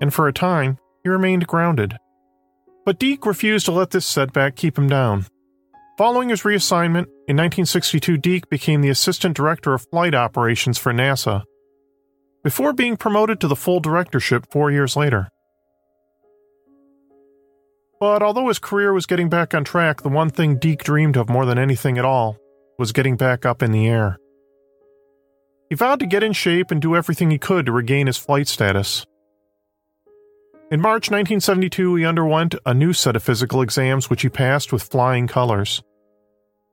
and 0.00 0.12
for 0.12 0.26
a 0.26 0.32
time, 0.32 0.78
he 1.02 1.08
remained 1.08 1.46
grounded. 1.46 1.96
But 2.84 2.98
Deke 2.98 3.24
refused 3.24 3.66
to 3.66 3.72
let 3.72 3.90
this 3.90 4.04
setback 4.04 4.56
keep 4.56 4.76
him 4.76 4.88
down. 4.88 5.26
Following 5.96 6.30
his 6.30 6.42
reassignment, 6.42 7.06
in 7.28 7.36
1962, 7.36 8.18
Deke 8.18 8.50
became 8.50 8.80
the 8.80 8.88
Assistant 8.88 9.36
Director 9.36 9.74
of 9.74 9.86
Flight 9.90 10.14
Operations 10.14 10.78
for 10.78 10.92
NASA, 10.92 11.44
before 12.42 12.72
being 12.72 12.96
promoted 12.96 13.40
to 13.40 13.48
the 13.48 13.56
full 13.56 13.78
directorship 13.78 14.46
four 14.50 14.70
years 14.70 14.96
later. 14.96 15.28
But 18.02 18.20
although 18.20 18.48
his 18.48 18.58
career 18.58 18.92
was 18.92 19.06
getting 19.06 19.28
back 19.28 19.54
on 19.54 19.62
track, 19.62 20.02
the 20.02 20.08
one 20.08 20.28
thing 20.28 20.58
Deke 20.58 20.82
dreamed 20.82 21.16
of 21.16 21.28
more 21.28 21.46
than 21.46 21.56
anything 21.56 21.98
at 21.98 22.04
all 22.04 22.36
was 22.76 22.90
getting 22.90 23.16
back 23.16 23.46
up 23.46 23.62
in 23.62 23.70
the 23.70 23.86
air. 23.86 24.18
He 25.70 25.76
vowed 25.76 26.00
to 26.00 26.06
get 26.06 26.24
in 26.24 26.32
shape 26.32 26.72
and 26.72 26.82
do 26.82 26.96
everything 26.96 27.30
he 27.30 27.38
could 27.38 27.66
to 27.66 27.70
regain 27.70 28.08
his 28.08 28.16
flight 28.16 28.48
status. 28.48 29.06
In 30.72 30.80
March 30.80 31.12
1972, 31.12 31.94
he 31.94 32.04
underwent 32.04 32.56
a 32.66 32.74
new 32.74 32.92
set 32.92 33.14
of 33.14 33.22
physical 33.22 33.62
exams 33.62 34.10
which 34.10 34.22
he 34.22 34.28
passed 34.28 34.72
with 34.72 34.82
flying 34.82 35.28
colors. 35.28 35.80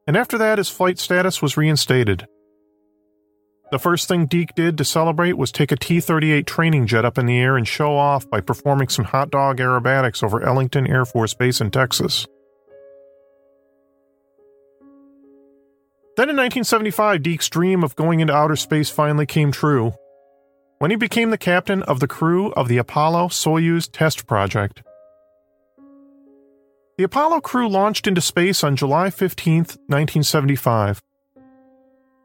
And 0.08 0.18
after 0.18 0.36
that, 0.40 0.58
his 0.58 0.70
flight 0.70 0.98
status 0.98 1.44
was 1.44 1.58
reinstated. 1.58 2.26
The 3.72 3.80
first 3.80 4.08
thing 4.08 4.26
Deke 4.26 4.56
did 4.56 4.78
to 4.80 4.86
celebrate 4.86 5.38
was 5.38 5.52
take 5.52 5.72
a 5.72 5.76
T 5.76 6.00
38 6.00 6.48
training 6.48 6.88
jet 6.88 7.06
up 7.06 7.20
in 7.20 7.28
the 7.28 7.38
air 7.38 7.56
and 7.56 7.68
show 7.68 7.96
off 7.96 8.28
by 8.28 8.42
performing 8.42 8.90
some 8.90 9.06
hot 9.06 9.30
dog 9.30 9.58
aerobatics 9.58 10.24
over 10.24 10.42
Ellington 10.42 10.88
Air 10.88 11.06
Force 11.06 11.36
Base 11.36 11.62
in 11.62 11.70
Texas. 11.70 12.26
Then 16.18 16.30
in 16.30 16.36
1975, 16.36 17.22
Deke's 17.22 17.48
dream 17.48 17.84
of 17.84 17.96
going 17.96 18.20
into 18.20 18.34
outer 18.34 18.56
space 18.56 18.90
finally 18.90 19.26
came 19.26 19.52
true 19.52 19.94
when 20.80 20.92
he 20.92 20.98
became 20.98 21.30
the 21.30 21.38
captain 21.38 21.84
of 21.84 22.00
the 22.00 22.08
crew 22.08 22.52
of 22.54 22.68
the 22.68 22.78
Apollo 22.78 23.28
Soyuz 23.28 23.88
test 23.92 24.26
project. 24.26 24.82
The 26.98 27.04
Apollo 27.04 27.42
crew 27.42 27.70
launched 27.70 28.08
into 28.08 28.22
space 28.22 28.64
on 28.64 28.76
July 28.76 29.10
15, 29.10 29.58
1975. 29.58 31.02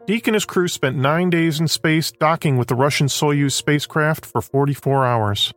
Deke 0.06 0.28
and 0.28 0.34
his 0.34 0.44
crew 0.44 0.68
spent 0.68 0.96
nine 0.96 1.30
days 1.30 1.60
in 1.60 1.66
space 1.66 2.12
docking 2.12 2.58
with 2.58 2.68
the 2.68 2.74
Russian 2.74 3.06
Soyuz 3.06 3.52
spacecraft 3.52 4.26
for 4.26 4.42
44 4.42 5.06
hours. 5.06 5.52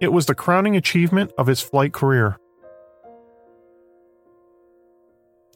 It 0.00 0.12
was 0.12 0.26
the 0.26 0.36
crowning 0.36 0.76
achievement 0.76 1.32
of 1.36 1.48
his 1.48 1.60
flight 1.60 1.92
career. 1.92 2.38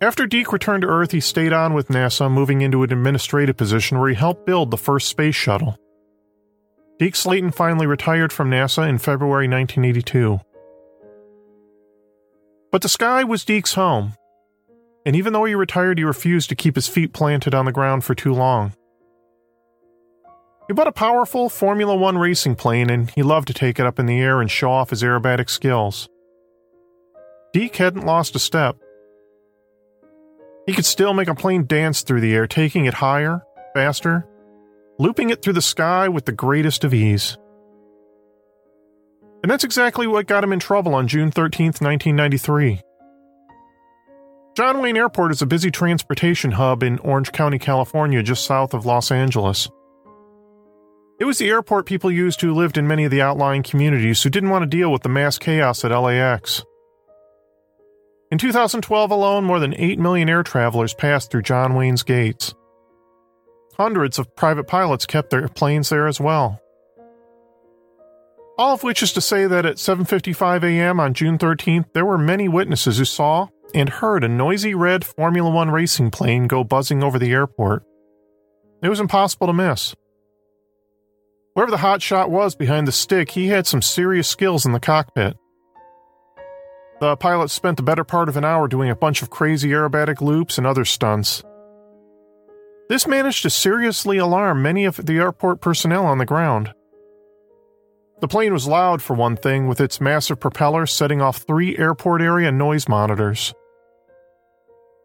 After 0.01 0.27
Deke 0.27 0.53
returned 0.53 0.83
to 0.83 0.89
Earth, 0.89 1.13
he 1.13 1.21
stayed 1.21 1.53
on 1.53 1.75
with 1.75 1.87
NASA, 1.87 2.29
moving 2.29 2.61
into 2.63 2.83
an 2.83 2.93
administrative 2.93 3.57
position 3.57 4.01
where 4.01 4.09
he 4.09 4.17
helped 4.17 4.45
build 4.45 4.73
the 4.73 4.77
first 4.77 5.09
space 5.09 5.37
shuttle. 5.37 5.77
Deke 6.99 7.15
Slayton 7.15 7.53
finally 7.53 7.87
retired 7.87 8.33
from 8.33 8.51
NASA 8.51 8.89
in 8.89 8.99
February 8.99 9.47
1982. 9.47 10.41
But 12.73 12.83
the 12.83 12.89
sky 12.89 13.23
was 13.23 13.45
Deke's 13.45 13.75
home, 13.75 14.15
and 15.05 15.17
even 15.17 15.33
though 15.33 15.45
he 15.45 15.55
retired, 15.55 15.99
he 15.99 16.05
refused 16.05 16.49
to 16.49 16.55
keep 16.55 16.75
his 16.75 16.89
feet 16.89 17.13
planted 17.13 17.55
on 17.55 17.65
the 17.65 17.73
ground 17.73 18.05
for 18.05 18.15
too 18.15 18.33
long. 18.33 18.73
He 20.69 20.75
bought 20.75 20.87
a 20.87 20.93
powerful 20.93 21.49
Formula 21.49 21.95
One 21.95 22.17
racing 22.17 22.55
plane, 22.55 22.89
and 22.89 23.11
he 23.11 23.23
loved 23.23 23.49
to 23.49 23.55
take 23.55 23.81
it 23.81 23.87
up 23.87 23.99
in 23.99 24.07
the 24.07 24.21
air 24.21 24.41
and 24.41 24.51
show 24.51 24.71
off 24.71 24.91
his 24.91 25.03
aerobatic 25.03 25.51
skills. 25.51 26.09
Deke 27.53 27.77
hadn't 27.77 28.07
lost 28.07 28.37
a 28.37 28.39
step. 28.39 28.77
He 30.67 30.73
could 30.73 30.85
still 30.85 31.13
make 31.13 31.29
a 31.29 31.35
plane 31.35 31.67
dance 31.67 32.03
through 32.03 32.21
the 32.21 32.35
air, 32.35 32.47
taking 32.47 32.85
it 32.85 32.95
higher, 32.95 33.43
faster, 33.75 34.27
looping 34.99 35.31
it 35.31 35.43
through 35.43 35.55
the 35.55 35.61
sky 35.61 36.09
with 36.09 36.25
the 36.25 36.33
greatest 36.33 36.85
of 36.85 36.95
ease. 36.95 37.37
And 39.43 39.51
that's 39.51 39.65
exactly 39.65 40.07
what 40.07 40.29
got 40.29 40.45
him 40.45 40.53
in 40.53 40.61
trouble 40.61 40.95
on 40.95 41.09
June 41.09 41.33
13, 41.33 41.67
1993. 41.67 42.81
John 44.55 44.83
Wayne 44.83 44.99
Airport 44.99 45.33
is 45.33 45.41
a 45.41 45.47
busy 45.47 45.71
transportation 45.71 46.51
hub 46.51 46.83
in 46.83 46.99
Orange 46.99 47.33
County, 47.33 47.59
California, 47.59 48.23
just 48.23 48.45
south 48.45 48.75
of 48.75 48.85
Los 48.85 49.11
Angeles. 49.11 49.71
It 51.19 51.25
was 51.25 51.39
the 51.39 51.49
airport 51.49 51.87
people 51.87 52.11
used 52.11 52.39
who 52.43 52.53
lived 52.53 52.77
in 52.77 52.87
many 52.87 53.05
of 53.05 53.11
the 53.11 53.23
outlying 53.23 53.63
communities 53.63 54.23
who 54.23 54.29
didn't 54.29 54.51
want 54.51 54.63
to 54.63 54.67
deal 54.67 54.93
with 54.93 55.03
the 55.03 55.09
mass 55.09 55.39
chaos 55.39 55.87
at 55.87 55.91
LAX. 55.91 56.63
In 58.31 58.37
2012 58.37 59.11
alone, 59.11 59.45
more 59.45 59.59
than 59.59 59.75
8 59.75 59.99
million 59.99 60.29
air 60.29 60.43
travelers 60.43 60.93
passed 60.93 61.31
through 61.31 61.43
John 61.43 61.75
Wayne's 61.75 62.03
gates. 62.03 62.53
Hundreds 63.79 64.19
of 64.19 64.37
private 64.37 64.67
pilots 64.67 65.07
kept 65.07 65.31
their 65.31 65.49
planes 65.49 65.89
there 65.89 66.07
as 66.07 66.21
well. 66.21 66.61
All 68.59 68.75
of 68.75 68.83
which 68.83 69.03
is 69.03 69.15
to 69.15 69.23
say 69.23 69.47
that 69.47 69.65
at 69.65 69.77
7:55 69.77 70.63
a.m. 70.63 71.01
on 71.01 71.15
June 71.15 71.39
13th, 71.39 71.87
there 71.95 72.05
were 72.05 72.19
many 72.19 72.49
witnesses 72.49 72.99
who 72.99 73.07
saw 73.07 73.49
and 73.75 73.89
heard 73.89 74.25
a 74.25 74.29
noisy 74.29 74.75
red 74.75 75.05
Formula 75.05 75.51
1 75.51 75.71
racing 75.71 76.11
plane 76.11 76.47
go 76.47 76.65
buzzing 76.65 77.03
over 77.03 77.19
the 77.19 77.33
airport. 77.33 77.85
It 78.83 78.89
was 78.89 79.01
impossible 79.01 79.47
to 79.47 79.53
miss. 79.53 79.95
Whoever 81.55 81.71
the 81.71 81.79
hot 81.79 82.03
shot 82.03 82.31
was 82.31 82.55
behind 82.55 82.89
the 82.89 82.93
stick, 82.93 83.31
he 83.31 83.49
had 83.49 83.67
some 83.67 83.83
serious 83.83 84.27
skills 84.27 84.65
in 84.65 84.73
the 84.73 84.81
cockpit. 84.81 85.37
The 87.01 87.17
pilot 87.17 87.51
spent 87.51 87.77
the 87.77 87.83
better 87.83 88.05
part 88.05 88.29
of 88.29 88.37
an 88.37 88.45
hour 88.45 88.69
doing 88.69 88.89
a 88.89 88.97
bunch 88.97 89.23
of 89.23 89.31
crazy 89.31 89.71
aerobatic 89.71 90.21
loops 90.21 90.57
and 90.57 90.67
other 90.67 90.85
stunts. 90.85 91.43
This 92.89 93.07
managed 93.07 93.43
to 93.43 93.51
seriously 93.51 94.19
alarm 94.19 94.63
many 94.63 94.85
of 94.85 94.97
the 94.97 95.19
airport 95.19 95.61
personnel 95.61 96.07
on 96.07 96.19
the 96.19 96.27
ground. 96.27 96.73
The 98.21 98.29
plane 98.29 98.53
was 98.53 98.69
loud, 98.69 99.03
for 99.03 99.15
one 99.15 99.37
thing, 99.37 99.67
with 99.67 99.81
its 99.81 100.01
massive 100.01 100.39
propeller 100.39 100.87
setting 100.87 101.21
off 101.21 101.39
three 101.39 101.77
airport 101.77 102.23
area 102.23 102.53
noise 102.53 102.89
monitors. 102.89 103.53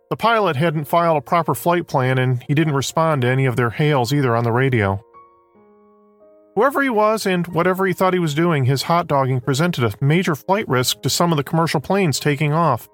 The 0.09 0.17
pilot 0.17 0.55
hadn't 0.55 0.85
filed 0.85 1.17
a 1.17 1.21
proper 1.21 1.53
flight 1.53 1.87
plan 1.87 2.17
and 2.17 2.41
he 2.43 2.53
didn't 2.53 2.75
respond 2.75 3.21
to 3.21 3.27
any 3.27 3.45
of 3.45 3.55
their 3.57 3.71
hails 3.71 4.13
either 4.13 4.35
on 4.35 4.43
the 4.43 4.51
radio. 4.51 5.03
Whoever 6.55 6.81
he 6.81 6.89
was 6.89 7.25
and 7.25 7.45
whatever 7.47 7.85
he 7.85 7.93
thought 7.93 8.13
he 8.13 8.19
was 8.19 8.33
doing, 8.33 8.65
his 8.65 8.83
hot 8.83 9.07
dogging 9.07 9.41
presented 9.41 9.83
a 9.83 9.93
major 10.03 10.33
flight 10.33 10.67
risk 10.67 11.01
to 11.01 11.09
some 11.09 11.31
of 11.31 11.37
the 11.37 11.43
commercial 11.43 11.79
planes 11.79 12.19
taking 12.19 12.53
off. 12.53 12.87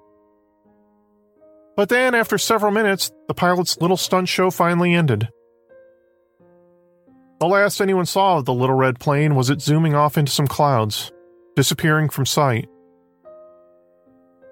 But 1.76 1.88
then, 1.88 2.14
after 2.14 2.36
several 2.36 2.72
minutes, 2.72 3.10
the 3.26 3.34
pilot's 3.34 3.80
little 3.80 3.96
stunt 3.96 4.28
show 4.28 4.50
finally 4.50 4.92
ended. 4.92 5.28
The 7.40 7.46
last 7.46 7.80
anyone 7.80 8.06
saw 8.06 8.38
of 8.38 8.44
the 8.44 8.54
little 8.54 8.76
red 8.76 9.00
plane 9.00 9.34
was 9.34 9.50
it 9.50 9.60
zooming 9.60 9.94
off 9.94 10.18
into 10.18 10.30
some 10.30 10.46
clouds, 10.46 11.10
disappearing 11.56 12.10
from 12.10 12.26
sight. 12.26 12.68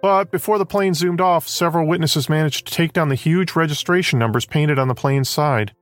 But 0.03 0.33
before 0.33 0.59
the 0.59 0.67
plane 0.67 0.95
zoomed 0.95 1.21
off, 1.21 1.47
several 1.47 1.87
witnesses 1.87 2.29
managed 2.29 2.67
to 2.67 2.73
take 2.75 2.93
down 2.93 3.09
the 3.09 3.15
huge 3.15 3.55
registration 3.55 4.19
numbers 4.19 4.45
painted 4.45 4.79
on 4.79 4.89
the 4.89 4.97
plane's 4.97 5.29
side 5.29 5.73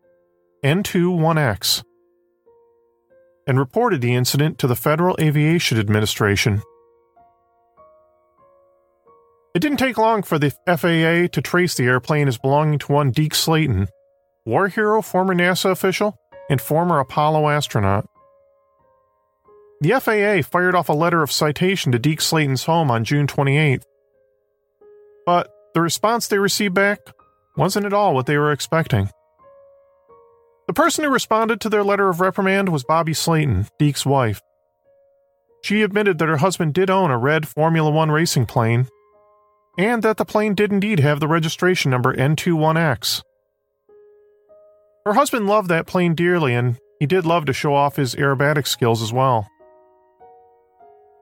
N21X 0.63 1.83
and 3.47 3.59
reported 3.59 4.03
the 4.03 4.15
incident 4.15 4.59
to 4.59 4.67
the 4.67 4.77
Federal 4.77 5.17
Aviation 5.19 5.79
Administration. 5.79 6.63
It 9.55 9.61
didn't 9.61 9.79
take 9.79 9.97
long 9.97 10.23
for 10.23 10.39
the 10.39 10.51
FAA 10.67 11.33
to 11.33 11.43
trace 11.43 11.75
the 11.75 11.87
airplane 11.87 12.29
as 12.29 12.37
belonging 12.37 12.79
to 12.81 12.93
one 12.93 13.11
Deke 13.11 13.35
Slayton, 13.35 13.89
war 14.45 14.69
hero, 14.69 15.01
former 15.01 15.35
NASA 15.35 15.71
official, 15.71 16.15
and 16.51 16.61
former 16.61 17.01
Apollo 17.01 17.49
astronaut. 17.49 18.07
The 19.81 19.99
FAA 19.99 20.47
fired 20.49 20.75
off 20.75 20.91
a 20.91 20.93
letter 20.93 21.23
of 21.23 21.33
citation 21.33 21.91
to 21.93 21.99
Deke 21.99 22.21
Slayton's 22.21 22.65
home 22.65 22.91
on 22.91 23.03
June 23.03 23.27
28th. 23.27 23.85
But 25.27 25.51
the 25.75 25.81
response 25.81 26.27
they 26.27 26.39
received 26.39 26.75
back 26.75 26.99
wasn't 27.57 27.87
at 27.87 27.93
all 27.93 28.15
what 28.15 28.27
they 28.27 28.39
were 28.39 28.53
expecting. 28.53 29.11
The 30.67 30.75
person 30.75 31.05
who 31.05 31.11
responded 31.11 31.61
to 31.61 31.69
their 31.69 31.83
letter 31.83 32.09
of 32.09 32.21
reprimand 32.21 32.69
was 32.69 32.85
Bobby 32.85 33.13
Slayton, 33.13 33.67
Deke's 33.79 34.07
wife. 34.07 34.41
She 35.63 35.83
admitted 35.83 36.19
that 36.19 36.29
her 36.29 36.39
husband 36.39 36.75
did 36.75 36.91
own 36.91 37.11
a 37.11 37.19
red 37.19 37.47
Formula 37.47 37.91
One 37.91 38.11
racing 38.11 38.47
plane, 38.47 38.89
and 39.77 40.03
that 40.03 40.17
the 40.17 40.25
plane 40.25 40.55
did 40.55 40.73
indeed 40.73 41.01
have 41.01 41.21
the 41.21 41.29
registration 41.29 41.91
number 41.91 42.15
N21X. 42.15 43.23
Her 45.05 45.15
husband 45.15 45.47
loved 45.47 45.69
that 45.69 45.87
plane 45.87 46.15
dearly, 46.15 46.55
and 46.55 46.79
he 46.99 47.07
did 47.07 47.27
love 47.27 47.47
to 47.47 47.53
show 47.53 47.75
off 47.75 47.97
his 47.97 48.15
aerobatic 48.15 48.67
skills 48.67 49.03
as 49.03 49.13
well. 49.13 49.49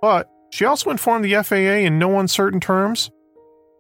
But 0.02 0.28
she 0.50 0.64
also 0.64 0.90
informed 0.90 1.24
the 1.24 1.42
FAA 1.42 1.86
in 1.86 1.98
no 1.98 2.18
uncertain 2.18 2.60
terms 2.60 3.10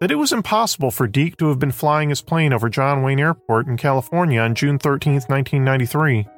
that 0.00 0.10
it 0.10 0.16
was 0.16 0.32
impossible 0.32 0.90
for 0.90 1.06
Deke 1.06 1.36
to 1.38 1.48
have 1.48 1.58
been 1.58 1.72
flying 1.72 2.10
his 2.10 2.22
plane 2.22 2.52
over 2.52 2.68
John 2.68 3.02
Wayne 3.02 3.18
Airport 3.18 3.66
in 3.66 3.76
California 3.76 4.40
on 4.40 4.54
June 4.54 4.78
13, 4.78 5.14
1993. 5.14 6.28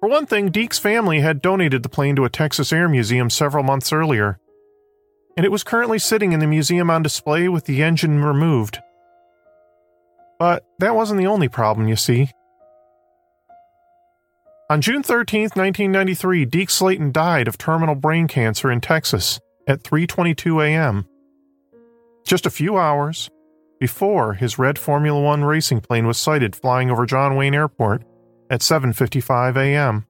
For 0.00 0.08
one 0.08 0.24
thing, 0.24 0.50
Deke's 0.50 0.78
family 0.78 1.20
had 1.20 1.42
donated 1.42 1.82
the 1.82 1.90
plane 1.90 2.16
to 2.16 2.24
a 2.24 2.30
Texas 2.30 2.72
Air 2.72 2.88
Museum 2.88 3.28
several 3.28 3.62
months 3.62 3.92
earlier, 3.92 4.38
and 5.36 5.44
it 5.44 5.52
was 5.52 5.62
currently 5.62 5.98
sitting 5.98 6.32
in 6.32 6.40
the 6.40 6.46
museum 6.46 6.90
on 6.90 7.02
display 7.02 7.48
with 7.48 7.66
the 7.66 7.82
engine 7.82 8.24
removed. 8.24 8.78
But 10.38 10.64
that 10.78 10.94
wasn't 10.94 11.20
the 11.20 11.26
only 11.26 11.48
problem, 11.48 11.86
you 11.86 11.96
see. 11.96 12.30
On 14.70 14.80
June 14.80 15.02
13, 15.02 15.42
1993, 15.42 16.46
Deke 16.46 16.70
Slayton 16.70 17.12
died 17.12 17.46
of 17.46 17.58
terminal 17.58 17.94
brain 17.94 18.26
cancer 18.26 18.70
in 18.70 18.80
Texas 18.80 19.38
at 19.68 19.82
3:22 19.82 20.64
a.m 20.64 21.09
just 22.24 22.46
a 22.46 22.50
few 22.50 22.78
hours 22.78 23.30
before 23.78 24.34
his 24.34 24.58
red 24.58 24.78
Formula 24.78 25.20
One 25.20 25.42
racing 25.44 25.80
plane 25.80 26.06
was 26.06 26.18
sighted 26.18 26.54
flying 26.54 26.90
over 26.90 27.06
John 27.06 27.34
Wayne 27.36 27.54
Airport 27.54 28.04
at 28.50 28.60
7:55 28.60 29.56
a.m. 29.56 30.06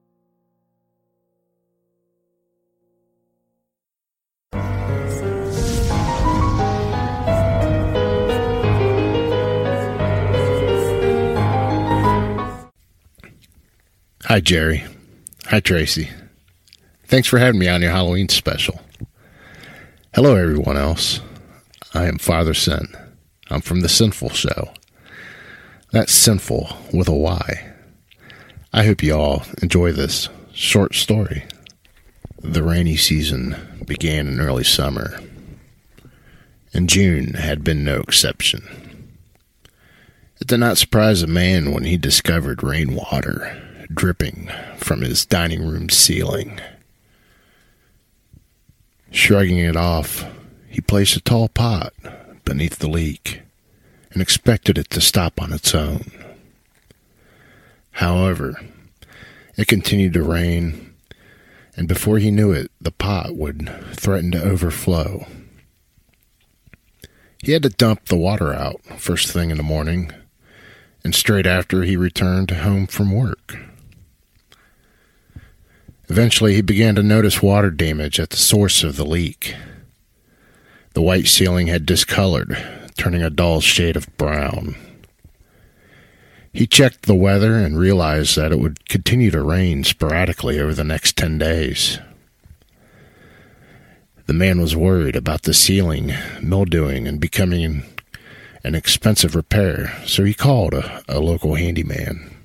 Hi, 14.25 14.39
Jerry. 14.39 14.85
Hi, 15.47 15.59
Tracy. 15.59 16.09
Thanks 17.05 17.27
for 17.27 17.37
having 17.37 17.59
me 17.59 17.67
on 17.67 17.81
your 17.81 17.91
Halloween 17.91 18.29
special. 18.29 18.79
Hello, 20.13 20.35
everyone 20.35 20.77
else. 20.77 21.19
I 21.93 22.05
am 22.05 22.19
Father 22.19 22.53
Sin. 22.53 22.87
I'm 23.49 23.59
from 23.59 23.81
The 23.81 23.89
Sinful 23.89 24.29
Show. 24.29 24.71
That's 25.91 26.13
sinful 26.13 26.69
with 26.93 27.09
a 27.09 27.13
Y. 27.13 27.73
I 28.71 28.85
hope 28.85 29.03
you 29.03 29.13
all 29.13 29.43
enjoy 29.61 29.91
this 29.91 30.29
short 30.53 30.95
story. 30.95 31.43
The 32.39 32.63
rainy 32.63 32.95
season 32.95 33.83
began 33.85 34.27
in 34.29 34.39
early 34.39 34.63
summer, 34.63 35.19
and 36.73 36.87
June 36.87 37.33
had 37.33 37.61
been 37.61 37.83
no 37.83 37.99
exception. 37.99 39.11
It 40.39 40.47
did 40.47 40.61
not 40.61 40.77
surprise 40.77 41.21
a 41.21 41.27
man 41.27 41.73
when 41.73 41.83
he 41.83 41.97
discovered 41.97 42.63
rainwater 42.63 43.61
dripping 43.93 44.49
from 44.77 45.01
his 45.01 45.25
dining 45.25 45.67
room 45.67 45.89
ceiling. 45.89 46.57
Shrugging 49.11 49.57
it 49.57 49.75
off, 49.75 50.23
he 50.71 50.79
placed 50.79 51.17
a 51.17 51.21
tall 51.21 51.49
pot 51.49 51.93
beneath 52.45 52.79
the 52.79 52.89
leak 52.89 53.41
and 54.11 54.21
expected 54.21 54.77
it 54.77 54.89
to 54.89 55.01
stop 55.01 55.41
on 55.41 55.51
its 55.51 55.75
own. 55.75 56.09
However, 57.91 58.55
it 59.57 59.67
continued 59.67 60.13
to 60.13 60.23
rain, 60.23 60.93
and 61.75 61.89
before 61.89 62.19
he 62.19 62.31
knew 62.31 62.53
it, 62.53 62.71
the 62.79 62.91
pot 62.91 63.35
would 63.35 63.69
threaten 63.93 64.31
to 64.31 64.41
overflow. 64.41 65.27
He 67.43 67.51
had 67.51 67.63
to 67.63 67.69
dump 67.69 68.05
the 68.05 68.15
water 68.15 68.53
out 68.53 68.81
first 68.97 69.29
thing 69.29 69.51
in 69.51 69.57
the 69.57 69.63
morning, 69.63 70.11
and 71.03 71.13
straight 71.13 71.45
after 71.45 71.83
he 71.83 71.97
returned 71.97 72.51
home 72.51 72.87
from 72.87 73.11
work. 73.11 73.57
Eventually, 76.07 76.55
he 76.55 76.61
began 76.61 76.95
to 76.95 77.03
notice 77.03 77.41
water 77.41 77.71
damage 77.71 78.19
at 78.21 78.29
the 78.29 78.37
source 78.37 78.83
of 78.83 78.95
the 78.95 79.05
leak 79.05 79.55
the 80.93 81.01
white 81.01 81.27
ceiling 81.27 81.67
had 81.67 81.85
discolored, 81.85 82.57
turning 82.97 83.21
a 83.21 83.29
dull 83.29 83.61
shade 83.61 83.95
of 83.95 84.15
brown. 84.17 84.75
He 86.53 86.67
checked 86.67 87.03
the 87.03 87.15
weather 87.15 87.55
and 87.55 87.79
realized 87.79 88.35
that 88.35 88.51
it 88.51 88.59
would 88.59 88.87
continue 88.89 89.31
to 89.31 89.41
rain 89.41 89.83
sporadically 89.85 90.59
over 90.59 90.73
the 90.73 90.83
next 90.83 91.15
ten 91.15 91.37
days. 91.37 91.99
The 94.25 94.33
man 94.33 94.59
was 94.59 94.75
worried 94.75 95.15
about 95.15 95.43
the 95.43 95.53
ceiling 95.53 96.13
mildewing 96.41 97.07
and 97.07 97.19
becoming 97.19 97.83
an 98.63 98.75
expensive 98.75 99.35
repair, 99.35 99.97
so 100.05 100.23
he 100.23 100.33
called 100.33 100.73
a, 100.73 101.03
a 101.07 101.19
local 101.19 101.55
handyman. 101.55 102.35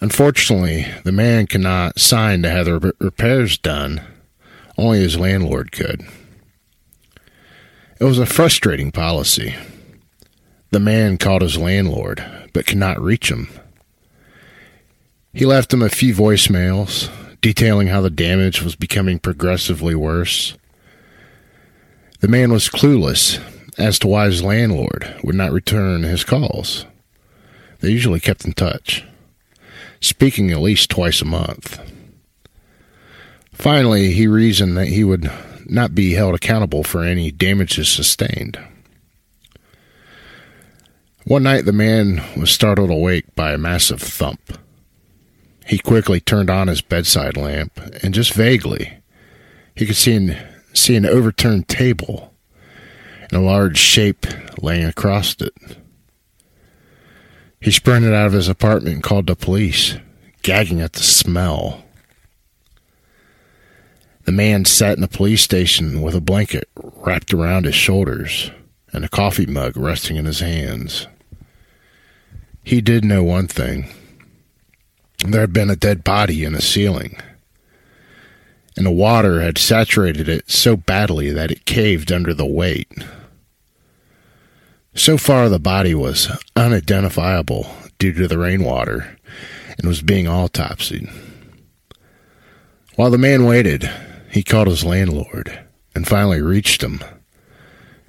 Unfortunately, 0.00 0.86
the 1.04 1.12
man 1.12 1.46
could 1.46 1.60
not 1.60 1.98
sign 1.98 2.42
to 2.42 2.50
have 2.50 2.66
the 2.66 2.94
repairs 2.98 3.56
done 3.56 4.00
only 4.76 5.00
his 5.00 5.18
landlord 5.18 5.72
could. 5.72 6.06
It 8.00 8.04
was 8.04 8.18
a 8.18 8.26
frustrating 8.26 8.90
policy. 8.90 9.54
The 10.70 10.80
man 10.80 11.18
called 11.18 11.42
his 11.42 11.58
landlord, 11.58 12.24
but 12.52 12.66
could 12.66 12.78
not 12.78 13.00
reach 13.00 13.30
him. 13.30 13.48
He 15.32 15.46
left 15.46 15.72
him 15.72 15.82
a 15.82 15.88
few 15.88 16.14
voicemails 16.14 17.10
detailing 17.40 17.88
how 17.88 18.00
the 18.00 18.10
damage 18.10 18.62
was 18.62 18.76
becoming 18.76 19.18
progressively 19.18 19.94
worse. 19.94 20.56
The 22.20 22.28
man 22.28 22.52
was 22.52 22.68
clueless 22.68 23.42
as 23.78 23.98
to 23.98 24.06
why 24.06 24.26
his 24.26 24.42
landlord 24.42 25.14
would 25.22 25.34
not 25.34 25.52
return 25.52 26.04
his 26.04 26.24
calls. 26.24 26.86
They 27.80 27.90
usually 27.90 28.20
kept 28.20 28.44
in 28.44 28.52
touch, 28.52 29.04
speaking 30.00 30.50
at 30.50 30.60
least 30.60 30.88
twice 30.88 31.20
a 31.20 31.24
month. 31.26 31.80
Finally, 33.62 34.10
he 34.10 34.26
reasoned 34.26 34.76
that 34.76 34.88
he 34.88 35.04
would 35.04 35.30
not 35.66 35.94
be 35.94 36.14
held 36.14 36.34
accountable 36.34 36.82
for 36.82 37.04
any 37.04 37.30
damages 37.30 37.88
sustained. 37.88 38.58
One 41.26 41.44
night, 41.44 41.64
the 41.64 41.72
man 41.72 42.24
was 42.36 42.50
startled 42.50 42.90
awake 42.90 43.36
by 43.36 43.52
a 43.52 43.58
massive 43.58 44.02
thump. 44.02 44.58
He 45.64 45.78
quickly 45.78 46.18
turned 46.18 46.50
on 46.50 46.66
his 46.66 46.80
bedside 46.82 47.36
lamp, 47.36 47.78
and 48.02 48.12
just 48.12 48.32
vaguely, 48.32 48.94
he 49.76 49.86
could 49.86 49.94
see 49.94 50.16
an, 50.16 50.36
see 50.74 50.96
an 50.96 51.06
overturned 51.06 51.68
table 51.68 52.34
and 53.20 53.34
a 53.34 53.46
large 53.46 53.78
shape 53.78 54.26
laying 54.60 54.86
across 54.86 55.36
it. 55.40 55.54
He 57.60 57.70
sprinted 57.70 58.12
out 58.12 58.26
of 58.26 58.32
his 58.32 58.48
apartment 58.48 58.94
and 58.94 59.04
called 59.04 59.28
the 59.28 59.36
police, 59.36 59.98
gagging 60.42 60.80
at 60.80 60.94
the 60.94 61.04
smell. 61.04 61.84
The 64.24 64.32
man 64.32 64.64
sat 64.64 64.94
in 64.94 65.00
the 65.00 65.08
police 65.08 65.42
station 65.42 66.00
with 66.00 66.14
a 66.14 66.20
blanket 66.20 66.68
wrapped 66.76 67.34
around 67.34 67.64
his 67.64 67.74
shoulders 67.74 68.50
and 68.92 69.04
a 69.04 69.08
coffee 69.08 69.46
mug 69.46 69.76
resting 69.76 70.16
in 70.16 70.26
his 70.26 70.40
hands. 70.40 71.06
He 72.62 72.80
did 72.80 73.04
know 73.04 73.24
one 73.24 73.48
thing 73.48 73.88
there 75.24 75.40
had 75.40 75.52
been 75.52 75.70
a 75.70 75.76
dead 75.76 76.02
body 76.02 76.44
in 76.44 76.52
the 76.52 76.62
ceiling, 76.62 77.16
and 78.76 78.84
the 78.84 78.90
water 78.90 79.40
had 79.40 79.56
saturated 79.56 80.28
it 80.28 80.50
so 80.50 80.76
badly 80.76 81.30
that 81.30 81.52
it 81.52 81.64
caved 81.64 82.10
under 82.10 82.34
the 82.34 82.46
weight. 82.46 82.90
So 84.94 85.16
far, 85.16 85.48
the 85.48 85.60
body 85.60 85.94
was 85.94 86.28
unidentifiable 86.56 87.66
due 87.98 88.12
to 88.14 88.26
the 88.26 88.38
rainwater 88.38 89.16
and 89.78 89.86
was 89.86 90.02
being 90.02 90.26
autopsied. 90.26 91.10
While 92.96 93.10
the 93.10 93.18
man 93.18 93.46
waited, 93.46 93.88
he 94.32 94.42
called 94.42 94.66
his 94.66 94.82
landlord 94.82 95.66
and 95.94 96.08
finally 96.08 96.40
reached 96.40 96.82
him, 96.82 97.04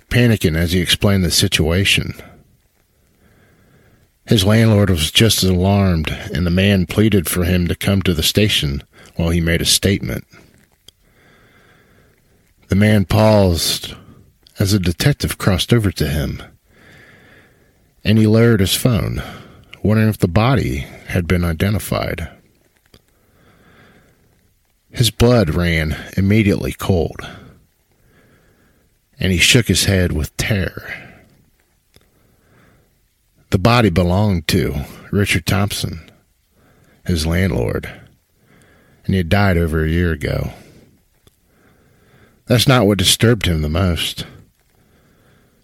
panicking 0.07 0.55
as 0.55 0.71
he 0.71 0.79
explained 0.79 1.23
the 1.23 1.29
situation. 1.29 2.13
His 4.25 4.45
landlord 4.45 4.89
was 4.89 5.11
just 5.11 5.43
as 5.43 5.49
alarmed, 5.49 6.09
and 6.33 6.45
the 6.45 6.51
man 6.51 6.85
pleaded 6.85 7.27
for 7.27 7.43
him 7.43 7.67
to 7.67 7.75
come 7.75 8.01
to 8.03 8.13
the 8.13 8.23
station 8.23 8.83
while 9.17 9.31
he 9.31 9.41
made 9.41 9.61
a 9.61 9.65
statement. 9.65 10.25
The 12.69 12.75
man 12.75 13.03
paused 13.03 13.93
as 14.57 14.71
a 14.71 14.79
detective 14.79 15.37
crossed 15.37 15.73
over 15.73 15.91
to 15.91 16.07
him, 16.07 16.41
and 18.05 18.17
he 18.17 18.27
lowered 18.27 18.61
his 18.61 18.75
phone, 18.75 19.21
wondering 19.83 20.07
if 20.07 20.19
the 20.19 20.29
body 20.29 20.85
had 21.07 21.27
been 21.27 21.43
identified. 21.43 22.29
His 24.93 25.09
blood 25.09 25.49
ran 25.49 25.97
immediately 26.15 26.71
cold, 26.71 27.17
and 29.19 29.31
he 29.31 29.39
shook 29.39 29.67
his 29.67 29.85
head 29.85 30.11
with 30.11 30.37
terror. 30.37 30.93
The 33.49 33.57
body 33.57 33.89
belonged 33.89 34.47
to 34.49 34.85
Richard 35.11 35.47
Thompson, 35.47 36.11
his 37.07 37.25
landlord, 37.25 37.91
and 39.05 39.15
he 39.15 39.17
had 39.17 39.29
died 39.29 39.57
over 39.57 39.83
a 39.83 39.89
year 39.89 40.11
ago. 40.11 40.51
That's 42.45 42.67
not 42.67 42.85
what 42.85 42.99
disturbed 42.99 43.47
him 43.47 43.63
the 43.63 43.69
most. 43.69 44.27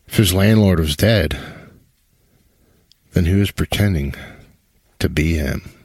If 0.08 0.18
his 0.18 0.34
landlord 0.34 0.80
was 0.80 0.96
dead, 0.96 1.38
then 3.14 3.26
who 3.26 3.38
was 3.38 3.52
pretending 3.52 4.16
to 4.98 5.08
be 5.08 5.36
him? 5.36 5.79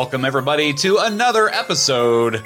Welcome, 0.00 0.24
everybody, 0.24 0.72
to 0.72 0.96
another 0.96 1.50
episode 1.50 2.42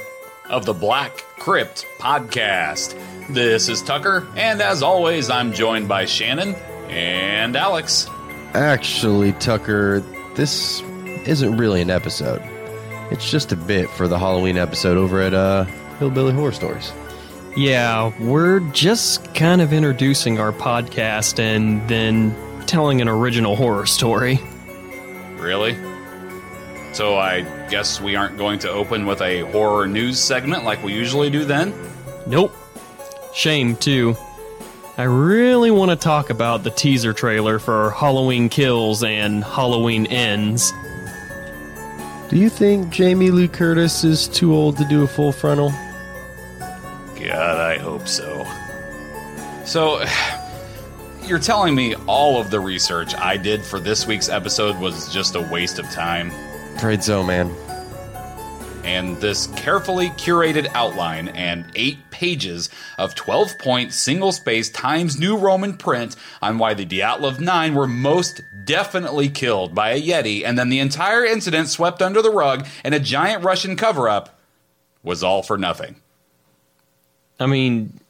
of 0.50 0.64
the 0.66 0.72
Black 0.74 1.18
Crypt 1.38 1.86
Podcast. 2.00 2.98
This 3.32 3.68
is 3.68 3.80
Tucker, 3.80 4.26
and 4.34 4.60
as 4.60 4.82
always, 4.82 5.30
I'm 5.30 5.52
joined 5.52 5.86
by 5.86 6.04
Shannon 6.04 6.56
and 6.88 7.54
Alex. 7.54 8.08
Actually, 8.54 9.34
Tucker, 9.34 10.00
this 10.34 10.82
isn't 11.26 11.56
really 11.56 11.80
an 11.80 11.90
episode. 11.90 12.42
It's 13.12 13.30
just 13.30 13.52
a 13.52 13.56
bit 13.56 13.88
for 13.88 14.08
the 14.08 14.18
Halloween 14.18 14.58
episode 14.58 14.96
over 14.96 15.22
at 15.22 15.32
uh, 15.32 15.62
Hillbilly 16.00 16.32
Horror 16.32 16.50
Stories. 16.50 16.92
Yeah, 17.56 18.12
we're 18.20 18.68
just 18.70 19.32
kind 19.32 19.62
of 19.62 19.72
introducing 19.72 20.40
our 20.40 20.52
podcast 20.52 21.38
and 21.38 21.88
then 21.88 22.34
telling 22.66 23.00
an 23.00 23.08
original 23.08 23.54
horror 23.54 23.86
story. 23.86 24.40
Really? 25.36 25.93
So 26.94 27.18
I 27.18 27.40
guess 27.70 28.00
we 28.00 28.14
aren't 28.14 28.38
going 28.38 28.60
to 28.60 28.70
open 28.70 29.04
with 29.04 29.20
a 29.20 29.40
horror 29.50 29.88
news 29.88 30.20
segment 30.20 30.62
like 30.62 30.80
we 30.84 30.92
usually 30.92 31.28
do 31.28 31.44
then? 31.44 31.74
Nope. 32.24 32.54
Shame, 33.34 33.74
too. 33.74 34.16
I 34.96 35.02
really 35.02 35.72
want 35.72 35.90
to 35.90 35.96
talk 35.96 36.30
about 36.30 36.62
the 36.62 36.70
teaser 36.70 37.12
trailer 37.12 37.58
for 37.58 37.90
Halloween 37.90 38.48
Kills 38.48 39.02
and 39.02 39.42
Halloween 39.42 40.06
Ends. 40.06 40.72
Do 42.28 42.36
you 42.36 42.48
think 42.48 42.90
Jamie 42.90 43.32
Lee 43.32 43.48
Curtis 43.48 44.04
is 44.04 44.28
too 44.28 44.54
old 44.54 44.76
to 44.76 44.84
do 44.84 45.02
a 45.02 45.08
full 45.08 45.32
frontal? 45.32 45.70
God, 47.18 47.56
I 47.56 47.76
hope 47.76 48.06
so. 48.06 48.46
So, 49.64 50.04
you're 51.24 51.40
telling 51.40 51.74
me 51.74 51.96
all 52.06 52.40
of 52.40 52.52
the 52.52 52.60
research 52.60 53.16
I 53.16 53.36
did 53.36 53.64
for 53.64 53.80
this 53.80 54.06
week's 54.06 54.28
episode 54.28 54.78
was 54.78 55.12
just 55.12 55.34
a 55.34 55.40
waste 55.40 55.80
of 55.80 55.90
time? 55.90 56.30
Afraid 56.76 57.02
so, 57.02 57.22
man. 57.22 57.54
And 58.84 59.16
this 59.16 59.46
carefully 59.56 60.10
curated 60.10 60.66
outline 60.74 61.28
and 61.28 61.64
eight 61.74 61.98
pages 62.10 62.68
of 62.98 63.14
12 63.14 63.58
point 63.58 63.92
single 63.92 64.30
space 64.30 64.68
Times 64.68 65.18
New 65.18 65.38
Roman 65.38 65.76
print 65.78 66.16
on 66.42 66.58
why 66.58 66.74
the 66.74 66.84
Dyatlov 66.84 67.40
Nine 67.40 67.74
were 67.74 67.86
most 67.86 68.42
definitely 68.66 69.30
killed 69.30 69.74
by 69.74 69.90
a 69.90 70.00
Yeti, 70.00 70.44
and 70.44 70.58
then 70.58 70.68
the 70.68 70.80
entire 70.80 71.24
incident 71.24 71.68
swept 71.68 72.02
under 72.02 72.20
the 72.20 72.30
rug 72.30 72.66
and 72.84 72.94
a 72.94 73.00
giant 73.00 73.42
Russian 73.42 73.76
cover 73.76 74.08
up 74.08 74.38
was 75.02 75.22
all 75.22 75.42
for 75.42 75.56
nothing. 75.56 75.96
I 77.40 77.46
mean, 77.46 78.00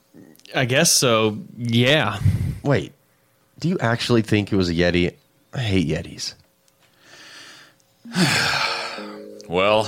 I 0.54 0.64
guess 0.64 0.90
so, 0.90 1.38
yeah. 1.56 2.18
Wait, 2.62 2.92
do 3.60 3.68
you 3.68 3.78
actually 3.78 4.22
think 4.22 4.52
it 4.52 4.56
was 4.56 4.68
a 4.68 4.74
Yeti? 4.74 5.14
I 5.52 5.60
hate 5.60 5.86
Yetis. 5.86 6.34
Well, 9.46 9.84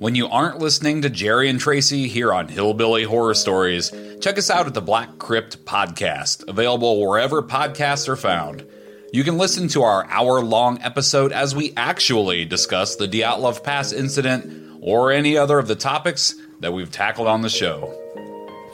when 0.00 0.16
you 0.16 0.26
aren't 0.26 0.58
listening 0.58 1.02
to 1.02 1.08
Jerry 1.08 1.48
and 1.48 1.60
Tracy 1.60 2.08
here 2.08 2.32
on 2.32 2.48
Hillbilly 2.48 3.04
Horror 3.04 3.34
Stories, 3.34 3.92
check 4.20 4.38
us 4.38 4.50
out 4.50 4.66
at 4.66 4.74
the 4.74 4.82
Black 4.82 5.18
Crypt 5.18 5.64
Podcast, 5.64 6.48
available 6.48 7.00
wherever 7.00 7.42
podcasts 7.42 8.08
are 8.08 8.16
found. 8.16 8.66
You 9.12 9.22
can 9.22 9.38
listen 9.38 9.68
to 9.68 9.82
our 9.82 10.04
hour 10.10 10.40
long 10.40 10.82
episode 10.82 11.30
as 11.30 11.54
we 11.54 11.72
actually 11.76 12.44
discuss 12.44 12.96
the 12.96 13.06
Dyatlov 13.06 13.62
Pass 13.62 13.92
incident 13.92 14.80
or 14.82 15.12
any 15.12 15.36
other 15.36 15.60
of 15.60 15.68
the 15.68 15.76
topics 15.76 16.34
that 16.58 16.72
we've 16.72 16.90
tackled 16.90 17.28
on 17.28 17.42
the 17.42 17.48
show. 17.48 17.96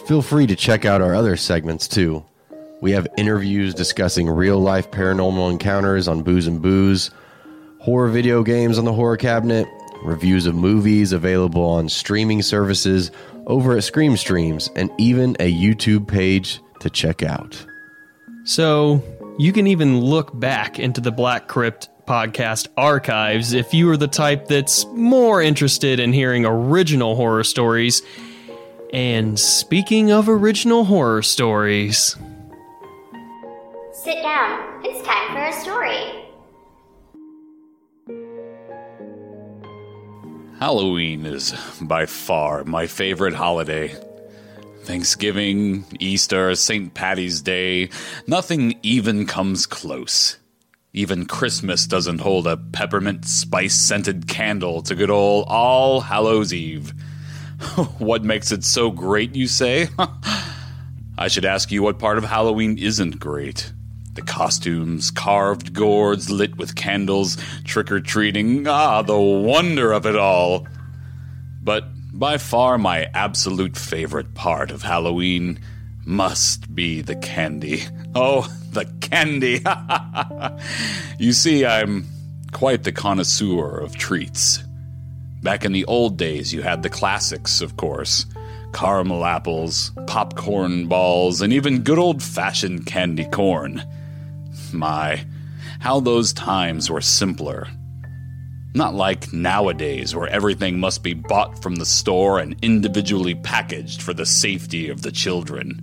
Feel 0.06 0.22
free 0.22 0.46
to 0.46 0.56
check 0.56 0.86
out 0.86 1.02
our 1.02 1.14
other 1.14 1.36
segments 1.36 1.86
too. 1.86 2.24
We 2.80 2.92
have 2.92 3.06
interviews 3.18 3.74
discussing 3.74 4.30
real 4.30 4.58
life 4.58 4.90
paranormal 4.90 5.50
encounters 5.50 6.08
on 6.08 6.22
Booze 6.22 6.46
and 6.46 6.62
Booze, 6.62 7.10
horror 7.80 8.08
video 8.08 8.42
games 8.42 8.78
on 8.78 8.84
the 8.84 8.92
Horror 8.92 9.16
Cabinet, 9.16 9.66
reviews 10.02 10.46
of 10.46 10.54
movies 10.54 11.12
available 11.12 11.64
on 11.64 11.88
streaming 11.88 12.42
services 12.42 13.10
over 13.46 13.76
at 13.76 13.84
Scream 13.84 14.16
Streams, 14.16 14.68
and 14.76 14.90
even 14.98 15.36
a 15.40 15.52
YouTube 15.52 16.06
page 16.06 16.60
to 16.80 16.90
check 16.90 17.22
out. 17.22 17.64
So, 18.44 19.02
you 19.38 19.52
can 19.52 19.66
even 19.66 20.00
look 20.00 20.38
back 20.38 20.78
into 20.78 21.00
the 21.00 21.12
Black 21.12 21.48
Crypt 21.48 21.88
podcast 22.06 22.68
archives 22.76 23.52
if 23.52 23.72
you 23.74 23.90
are 23.90 23.96
the 23.96 24.08
type 24.08 24.48
that's 24.48 24.86
more 24.86 25.42
interested 25.42 26.00
in 26.00 26.12
hearing 26.12 26.44
original 26.46 27.14
horror 27.16 27.44
stories. 27.44 28.02
And 28.92 29.38
speaking 29.38 30.10
of 30.10 30.28
original 30.28 30.84
horror 30.84 31.22
stories, 31.22 32.16
Sit 33.92 34.22
down. 34.22 34.80
It's 34.84 35.06
time 35.06 35.34
for 35.34 35.42
a 35.44 35.52
story. 35.60 36.27
Halloween 40.58 41.24
is 41.24 41.54
by 41.80 42.06
far 42.06 42.64
my 42.64 42.88
favorite 42.88 43.34
holiday. 43.34 43.94
Thanksgiving, 44.82 45.84
Easter, 46.00 46.52
St. 46.56 46.92
Patty's 46.94 47.42
Day, 47.42 47.90
nothing 48.26 48.76
even 48.82 49.24
comes 49.24 49.66
close. 49.66 50.36
Even 50.92 51.26
Christmas 51.26 51.86
doesn't 51.86 52.18
hold 52.18 52.48
a 52.48 52.56
peppermint 52.56 53.24
spice 53.24 53.76
scented 53.76 54.26
candle 54.26 54.82
to 54.82 54.96
good 54.96 55.10
old 55.10 55.46
All 55.48 56.00
Hallows 56.00 56.52
Eve. 56.52 56.90
what 57.98 58.24
makes 58.24 58.50
it 58.50 58.64
so 58.64 58.90
great, 58.90 59.36
you 59.36 59.46
say? 59.46 59.86
I 61.18 61.28
should 61.28 61.44
ask 61.44 61.70
you 61.70 61.84
what 61.84 62.00
part 62.00 62.18
of 62.18 62.24
Halloween 62.24 62.78
isn't 62.78 63.20
great. 63.20 63.72
The 64.18 64.24
costumes, 64.24 65.12
carved 65.12 65.72
gourds 65.72 66.28
lit 66.28 66.58
with 66.58 66.74
candles, 66.74 67.36
trick 67.62 67.92
or 67.92 68.00
treating, 68.00 68.66
ah, 68.66 69.00
the 69.02 69.16
wonder 69.16 69.92
of 69.92 70.06
it 70.06 70.16
all. 70.16 70.66
But 71.62 71.84
by 72.12 72.38
far 72.38 72.78
my 72.78 73.04
absolute 73.14 73.76
favorite 73.76 74.34
part 74.34 74.72
of 74.72 74.82
Halloween 74.82 75.60
must 76.04 76.74
be 76.74 77.00
the 77.00 77.14
candy. 77.14 77.84
Oh, 78.16 78.52
the 78.72 78.86
candy! 79.00 79.62
you 81.18 81.32
see, 81.32 81.64
I'm 81.64 82.04
quite 82.50 82.82
the 82.82 82.90
connoisseur 82.90 83.78
of 83.78 83.94
treats. 83.94 84.58
Back 85.44 85.64
in 85.64 85.70
the 85.70 85.84
old 85.84 86.16
days, 86.16 86.52
you 86.52 86.62
had 86.62 86.82
the 86.82 86.90
classics, 86.90 87.60
of 87.60 87.76
course 87.76 88.26
caramel 88.72 89.24
apples, 89.24 89.92
popcorn 90.06 90.86
balls, 90.88 91.40
and 91.40 91.52
even 91.52 91.82
good 91.82 91.98
old 91.98 92.22
fashioned 92.22 92.86
candy 92.86 93.24
corn. 93.24 93.82
My, 94.72 95.24
how 95.80 96.00
those 96.00 96.32
times 96.32 96.90
were 96.90 97.00
simpler. 97.00 97.68
Not 98.74 98.94
like 98.94 99.32
nowadays, 99.32 100.14
where 100.14 100.28
everything 100.28 100.78
must 100.78 101.02
be 101.02 101.14
bought 101.14 101.62
from 101.62 101.76
the 101.76 101.86
store 101.86 102.38
and 102.38 102.56
individually 102.62 103.34
packaged 103.34 104.02
for 104.02 104.12
the 104.12 104.26
safety 104.26 104.88
of 104.88 105.02
the 105.02 105.10
children. 105.10 105.82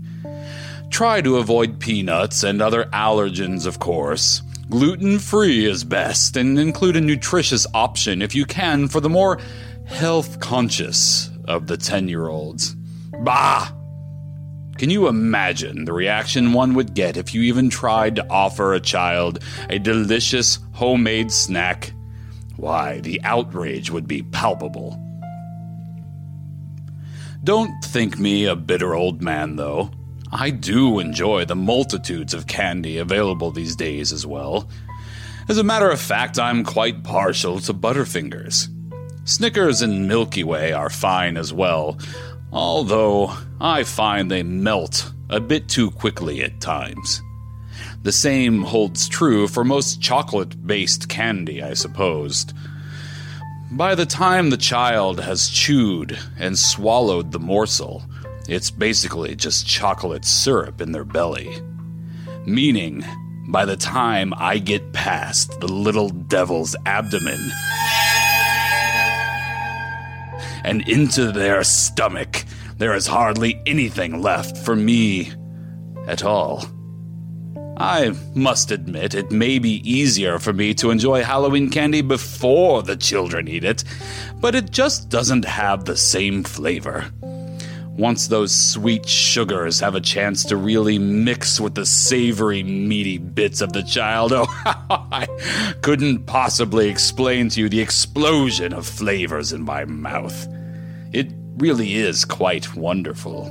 Try 0.89 1.21
to 1.21 1.37
avoid 1.37 1.79
peanuts 1.79 2.43
and 2.43 2.61
other 2.61 2.85
allergens, 2.85 3.65
of 3.65 3.79
course. 3.79 4.41
Gluten 4.69 5.19
free 5.19 5.65
is 5.65 5.83
best, 5.83 6.37
and 6.37 6.57
include 6.57 6.95
a 6.95 7.01
nutritious 7.01 7.67
option 7.73 8.21
if 8.21 8.33
you 8.33 8.45
can 8.45 8.87
for 8.87 8.99
the 8.99 9.09
more 9.09 9.39
health 9.85 10.39
conscious 10.39 11.29
of 11.47 11.67
the 11.67 11.77
10 11.77 12.07
year 12.07 12.27
olds. 12.27 12.75
Bah! 13.23 13.74
Can 14.77 14.89
you 14.89 15.07
imagine 15.07 15.85
the 15.85 15.93
reaction 15.93 16.51
one 16.51 16.73
would 16.73 16.93
get 16.93 17.15
if 17.15 17.33
you 17.33 17.43
even 17.43 17.69
tried 17.69 18.17
to 18.17 18.29
offer 18.29 18.73
a 18.73 18.79
child 18.81 19.39
a 19.69 19.79
delicious 19.79 20.59
homemade 20.73 21.31
snack? 21.31 21.93
Why, 22.57 22.99
the 22.99 23.21
outrage 23.23 23.89
would 23.89 24.05
be 24.05 24.23
palpable. 24.23 25.01
Don't 27.45 27.71
think 27.85 28.19
me 28.19 28.45
a 28.45 28.55
bitter 28.55 28.95
old 28.95 29.21
man, 29.21 29.55
though. 29.55 29.91
I 30.31 30.49
do 30.49 30.99
enjoy 30.99 31.45
the 31.45 31.55
multitudes 31.55 32.33
of 32.33 32.47
candy 32.47 32.97
available 32.97 33.51
these 33.51 33.77
days 33.77 34.11
as 34.11 34.25
well. 34.25 34.67
As 35.47 35.57
a 35.57 35.63
matter 35.63 35.89
of 35.89 36.01
fact, 36.01 36.37
I'm 36.37 36.65
quite 36.65 37.03
partial 37.03 37.59
to 37.61 37.73
Butterfingers. 37.73 38.67
Snickers 39.23 39.81
and 39.81 40.07
Milky 40.07 40.43
Way 40.43 40.73
are 40.73 40.89
fine 40.89 41.37
as 41.37 41.53
well, 41.53 41.97
although 42.51 43.37
I 43.59 43.83
find 43.83 44.29
they 44.29 44.43
melt 44.43 45.11
a 45.29 45.39
bit 45.39 45.69
too 45.69 45.91
quickly 45.91 46.43
at 46.43 46.59
times. 46.59 47.21
The 48.03 48.11
same 48.11 48.63
holds 48.63 49.07
true 49.07 49.47
for 49.47 49.63
most 49.63 50.01
chocolate 50.01 50.67
based 50.67 51.09
candy, 51.09 51.63
I 51.63 51.73
suppose. 51.73 52.45
By 53.71 53.95
the 53.95 54.05
time 54.05 54.49
the 54.49 54.57
child 54.57 55.19
has 55.19 55.49
chewed 55.49 56.17
and 56.37 56.57
swallowed 56.57 57.31
the 57.31 57.39
morsel, 57.39 58.03
it's 58.47 58.69
basically 58.69 59.35
just 59.35 59.65
chocolate 59.65 60.25
syrup 60.25 60.81
in 60.81 60.91
their 60.91 61.05
belly. 61.05 61.61
Meaning, 62.45 63.03
by 63.47 63.65
the 63.65 63.77
time 63.77 64.33
I 64.37 64.59
get 64.59 64.93
past 64.93 65.59
the 65.59 65.67
little 65.67 66.09
devil's 66.09 66.75
abdomen 66.85 67.39
and 70.63 70.87
into 70.87 71.31
their 71.31 71.63
stomach, 71.63 72.45
there 72.77 72.93
is 72.93 73.07
hardly 73.07 73.61
anything 73.65 74.21
left 74.21 74.57
for 74.57 74.75
me 74.75 75.31
at 76.07 76.23
all. 76.23 76.65
I 77.77 78.13
must 78.33 78.71
admit, 78.71 79.13
it 79.15 79.31
may 79.31 79.59
be 79.59 79.81
easier 79.89 80.39
for 80.39 80.53
me 80.53 80.73
to 80.75 80.91
enjoy 80.91 81.23
Halloween 81.23 81.69
candy 81.69 82.01
before 82.01 82.83
the 82.83 82.95
children 82.95 83.49
eat 83.49 83.65
it, 83.65 83.83
but 84.39 84.55
it 84.55 84.71
just 84.71 85.09
doesn't 85.09 85.43
have 85.43 85.83
the 85.83 85.97
same 85.97 86.43
flavor. 86.43 87.11
Once 87.97 88.27
those 88.27 88.53
sweet 88.53 89.07
sugars 89.07 89.79
have 89.79 89.95
a 89.95 90.01
chance 90.01 90.43
to 90.43 90.57
really 90.57 90.99
mix 90.99 91.61
with 91.61 91.75
the 91.75 91.85
savory, 91.85 92.61
meaty 92.61 93.17
bits 93.17 93.61
of 93.61 93.71
the 93.71 93.83
child, 93.83 94.31
oh, 94.35 94.45
I 95.11 95.27
couldn't 95.81 96.25
possibly 96.25 96.89
explain 96.89 97.49
to 97.49 97.61
you 97.61 97.69
the 97.69 97.79
explosion 97.79 98.73
of 98.73 98.85
flavors 98.85 99.53
in 99.53 99.61
my 99.61 99.85
mouth. 99.85 100.47
Really 101.57 101.95
is 101.95 102.25
quite 102.25 102.75
wonderful. 102.75 103.45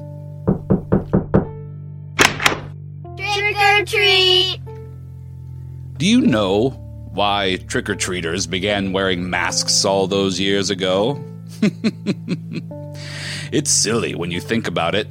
Trick 3.16 3.57
or 3.57 3.84
treat! 3.86 4.61
Do 5.96 6.07
you 6.07 6.20
know 6.20 6.70
why 7.14 7.57
trick 7.66 7.88
or 7.88 7.94
treaters 7.94 8.46
began 8.46 8.92
wearing 8.92 9.30
masks 9.30 9.86
all 9.86 10.07
those 10.07 10.38
years 10.38 10.68
ago? 10.68 11.18
it's 13.52 13.70
silly 13.70 14.14
when 14.14 14.30
you 14.30 14.38
think 14.40 14.68
about 14.68 14.94
it. 14.94 15.09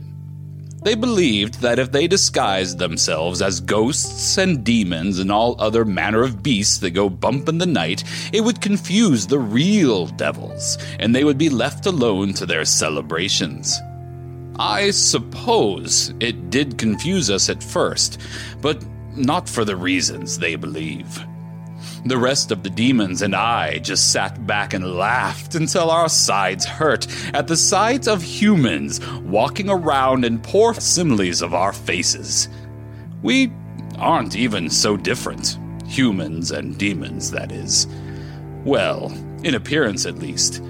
They 0.83 0.95
believed 0.95 1.61
that 1.61 1.79
if 1.79 1.93
they 1.93 2.07
disguised 2.07 2.77
themselves 2.77 3.41
as 3.41 3.61
ghosts 3.61 4.37
and 4.37 4.65
demons 4.65 5.17
and 5.17 5.31
all 5.31 5.55
other 5.57 5.85
manner 5.85 6.23
of 6.23 6.43
beasts 6.43 6.79
that 6.79 6.91
go 6.91 7.09
bump 7.09 7.47
in 7.47 7.57
the 7.57 7.65
night, 7.65 8.03
it 8.33 8.41
would 8.41 8.59
confuse 8.59 9.25
the 9.25 9.39
real 9.39 10.07
devils, 10.07 10.77
and 10.99 11.15
they 11.15 11.23
would 11.23 11.37
be 11.37 11.49
left 11.49 11.85
alone 11.85 12.33
to 12.33 12.45
their 12.45 12.65
celebrations. 12.65 13.79
I 14.59 14.91
suppose 14.91 16.13
it 16.19 16.49
did 16.49 16.77
confuse 16.77 17.29
us 17.29 17.49
at 17.49 17.63
first, 17.63 18.19
but 18.61 18.83
not 19.15 19.47
for 19.47 19.63
the 19.63 19.77
reasons 19.77 20.37
they 20.37 20.55
believe. 20.55 21.23
The 22.05 22.17
rest 22.17 22.51
of 22.51 22.63
the 22.63 22.69
demons 22.69 23.21
and 23.21 23.33
I 23.33 23.79
just 23.79 24.11
sat 24.11 24.45
back 24.45 24.73
and 24.73 24.95
laughed 24.95 25.55
until 25.55 25.89
our 25.89 26.09
sides 26.09 26.65
hurt 26.65 27.07
at 27.33 27.47
the 27.47 27.55
sight 27.55 28.09
of 28.09 28.21
humans 28.21 28.99
walking 29.21 29.69
around 29.69 30.25
in 30.25 30.39
poor 30.39 30.73
similes 30.73 31.41
of 31.41 31.53
our 31.53 31.71
faces. 31.71 32.49
We 33.21 33.53
aren't 33.97 34.35
even 34.35 34.69
so 34.69 34.97
different. 34.97 35.57
Humans 35.87 36.51
and 36.51 36.77
demons, 36.77 37.31
that 37.31 37.53
is. 37.53 37.87
Well, 38.65 39.09
in 39.43 39.55
appearance 39.55 40.05
at 40.05 40.19
least. 40.19 40.61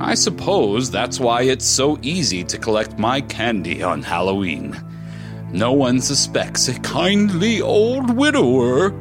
I 0.00 0.14
suppose 0.14 0.90
that's 0.90 1.20
why 1.20 1.42
it's 1.42 1.64
so 1.64 1.96
easy 2.02 2.42
to 2.44 2.58
collect 2.58 2.98
my 2.98 3.20
candy 3.20 3.84
on 3.84 4.02
Halloween. 4.02 4.76
No 5.52 5.72
one 5.72 6.00
suspects 6.00 6.66
a 6.66 6.80
kindly 6.80 7.60
old 7.60 8.16
widower 8.16 8.92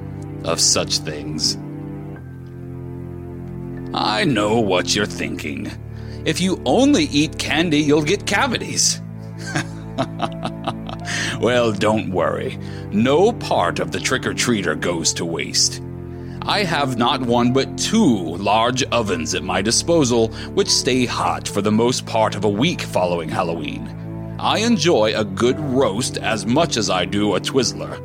of 0.43 0.59
such 0.59 0.99
things. 0.99 1.57
I 3.93 4.23
know 4.23 4.59
what 4.59 4.95
you're 4.95 5.05
thinking. 5.05 5.69
If 6.23 6.39
you 6.39 6.61
only 6.65 7.05
eat 7.05 7.37
candy, 7.37 7.79
you'll 7.79 8.03
get 8.03 8.25
cavities. 8.25 9.01
well, 11.41 11.73
don't 11.73 12.11
worry. 12.11 12.57
No 12.91 13.33
part 13.33 13.79
of 13.79 13.91
the 13.91 13.99
trick 13.99 14.25
or 14.25 14.33
treater 14.33 14.79
goes 14.79 15.13
to 15.13 15.25
waste. 15.25 15.81
I 16.43 16.63
have 16.63 16.97
not 16.97 17.21
one 17.21 17.51
but 17.51 17.77
two 17.77 18.15
large 18.37 18.83
ovens 18.83 19.35
at 19.35 19.43
my 19.43 19.61
disposal, 19.61 20.29
which 20.53 20.69
stay 20.69 21.05
hot 21.05 21.47
for 21.47 21.61
the 21.61 21.71
most 21.71 22.05
part 22.05 22.35
of 22.35 22.45
a 22.45 22.49
week 22.49 22.81
following 22.81 23.29
Halloween. 23.29 24.37
I 24.39 24.59
enjoy 24.59 25.13
a 25.15 25.25
good 25.25 25.59
roast 25.59 26.17
as 26.17 26.45
much 26.45 26.77
as 26.77 26.89
I 26.89 27.05
do 27.05 27.35
a 27.35 27.41
Twizzler. 27.41 28.01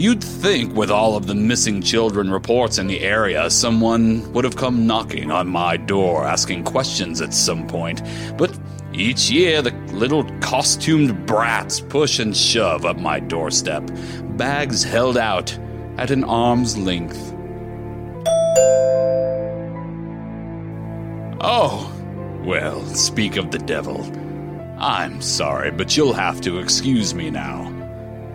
You'd 0.00 0.24
think, 0.24 0.74
with 0.74 0.90
all 0.90 1.14
of 1.14 1.26
the 1.26 1.34
missing 1.34 1.82
children 1.82 2.30
reports 2.30 2.78
in 2.78 2.86
the 2.86 3.00
area, 3.00 3.50
someone 3.50 4.32
would 4.32 4.44
have 4.46 4.56
come 4.56 4.86
knocking 4.86 5.30
on 5.30 5.46
my 5.46 5.76
door 5.76 6.26
asking 6.26 6.64
questions 6.64 7.20
at 7.20 7.34
some 7.34 7.66
point, 7.66 8.00
but 8.38 8.58
each 8.94 9.30
year 9.30 9.60
the 9.60 9.72
little 9.92 10.24
costumed 10.40 11.26
brats 11.26 11.80
push 11.80 12.18
and 12.18 12.34
shove 12.34 12.86
up 12.86 12.98
my 12.98 13.20
doorstep, 13.20 13.90
bags 14.38 14.82
held 14.82 15.18
out 15.18 15.52
at 15.98 16.10
an 16.10 16.24
arm's 16.24 16.78
length. 16.78 17.20
Oh, 21.42 21.92
well, 22.42 22.82
speak 22.86 23.36
of 23.36 23.50
the 23.50 23.58
devil. 23.58 24.10
I'm 24.78 25.20
sorry, 25.20 25.70
but 25.70 25.94
you'll 25.94 26.14
have 26.14 26.40
to 26.40 26.58
excuse 26.58 27.12
me 27.12 27.28
now. 27.28 27.79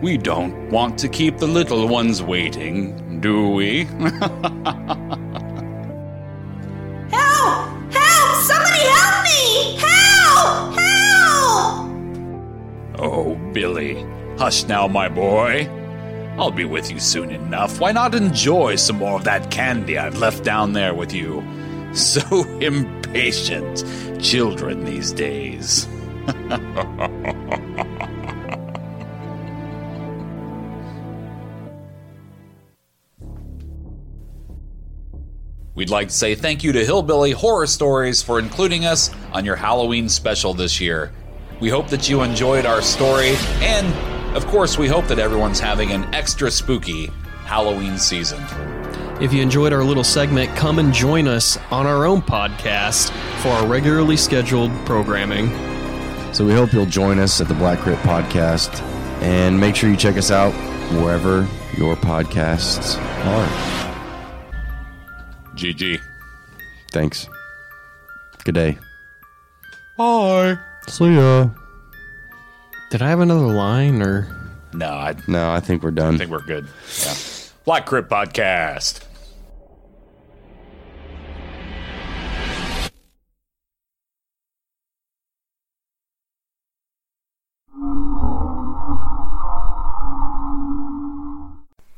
We 0.06 0.18
don't 0.18 0.70
want 0.70 1.00
to 1.00 1.10
keep 1.10 1.40
the 1.40 1.48
little 1.48 1.88
ones 1.88 2.22
waiting, 2.22 3.20
do 3.22 3.50
we? 3.50 3.86
help! 3.86 4.12
Help! 7.10 8.36
Somebody 8.44 8.86
help 8.94 9.24
me! 9.26 9.80
Help! 9.82 10.78
Help! 10.78 11.90
Oh, 13.00 13.36
Billy. 13.52 14.06
Hush 14.38 14.66
now, 14.66 14.88
my 14.88 15.10
boy. 15.10 15.68
I'll 16.38 16.52
be 16.52 16.66
with 16.66 16.92
you 16.92 17.00
soon 17.00 17.32
enough. 17.32 17.80
Why 17.80 17.92
not 17.92 18.14
enjoy 18.14 18.76
some 18.76 18.98
more 18.98 19.16
of 19.18 19.24
that 19.24 19.50
candy 19.50 19.98
I've 19.98 20.20
left 20.20 20.44
down 20.44 20.74
there 20.74 20.94
with 20.94 21.14
you? 21.14 21.44
So 21.96 22.44
impatient, 22.60 23.84
children 24.22 24.86
these 24.86 25.12
days. 25.14 25.88
We'd 35.76 35.90
like 35.90 36.08
to 36.08 36.14
say 36.14 36.36
thank 36.36 36.64
you 36.64 36.72
to 36.72 36.86
Hillbilly 36.86 37.32
Horror 37.32 37.68
Stories 37.68 38.22
for 38.22 38.40
including 38.40 38.86
us 38.86 39.12
on 39.34 39.44
your 39.44 39.58
Halloween 39.58 40.08
special 40.08 40.54
this 40.54 40.80
year. 40.80 41.12
We 41.60 41.68
hope 41.68 41.90
that 41.90 42.08
you 42.10 42.22
enjoyed 42.24 42.66
our 42.66 42.82
story, 42.82 43.36
and 43.60 43.94
of 44.38 44.48
course, 44.48 44.78
we 44.78 44.88
hope 44.88 45.06
that 45.08 45.20
everyone's 45.20 45.60
having 45.60 45.92
an 45.92 46.04
extra 46.16 46.50
spooky 46.50 47.08
Halloween 47.44 47.98
season. 47.98 48.42
If 49.22 49.34
you 49.34 49.42
enjoyed 49.42 49.74
our 49.74 49.84
little 49.84 50.04
segment, 50.06 50.56
come 50.56 50.80
and 50.80 50.94
join 50.94 51.28
us 51.28 51.58
on 51.72 51.86
our 51.86 52.06
own 52.06 52.22
podcast 52.22 53.10
for 53.42 53.50
our 53.50 53.68
regularly 53.68 54.16
scheduled 54.16 54.72
programming. 54.86 55.50
So 56.34 56.46
we 56.46 56.54
hope 56.54 56.72
you'll 56.72 56.86
join 56.86 57.20
us 57.20 57.42
at 57.42 57.50
the 57.50 57.54
Black 57.54 57.80
Crypt 57.80 58.02
Podcast 58.04 58.82
and 59.22 59.60
make 59.60 59.76
sure 59.76 59.90
you 59.90 59.98
check 59.98 60.16
us 60.16 60.32
out 60.32 60.54
wherever 61.02 61.46
your 61.78 61.98
podcasts 61.98 62.98
are. 63.26 63.85
GG. 65.56 66.00
Thanks. 66.92 67.28
Good 68.44 68.56
day. 68.56 68.78
Bye. 69.98 70.58
See 70.88 71.16
ya. 71.16 71.50
Did 72.92 73.02
I 73.02 73.10
have 73.10 73.20
another 73.20 73.48
line 73.48 74.02
or? 74.02 74.28
No, 74.74 74.90
I 74.90 75.16
No, 75.28 75.52
I 75.52 75.60
think 75.60 75.84
we're 75.84 75.92
done. 75.92 76.16
I 76.16 76.18
think 76.18 76.32
we're 76.32 76.42
good. 76.42 76.68
Yeah. 77.04 77.16
Black 77.66 77.86
Crypt 77.86 78.10
Podcast. 78.10 79.05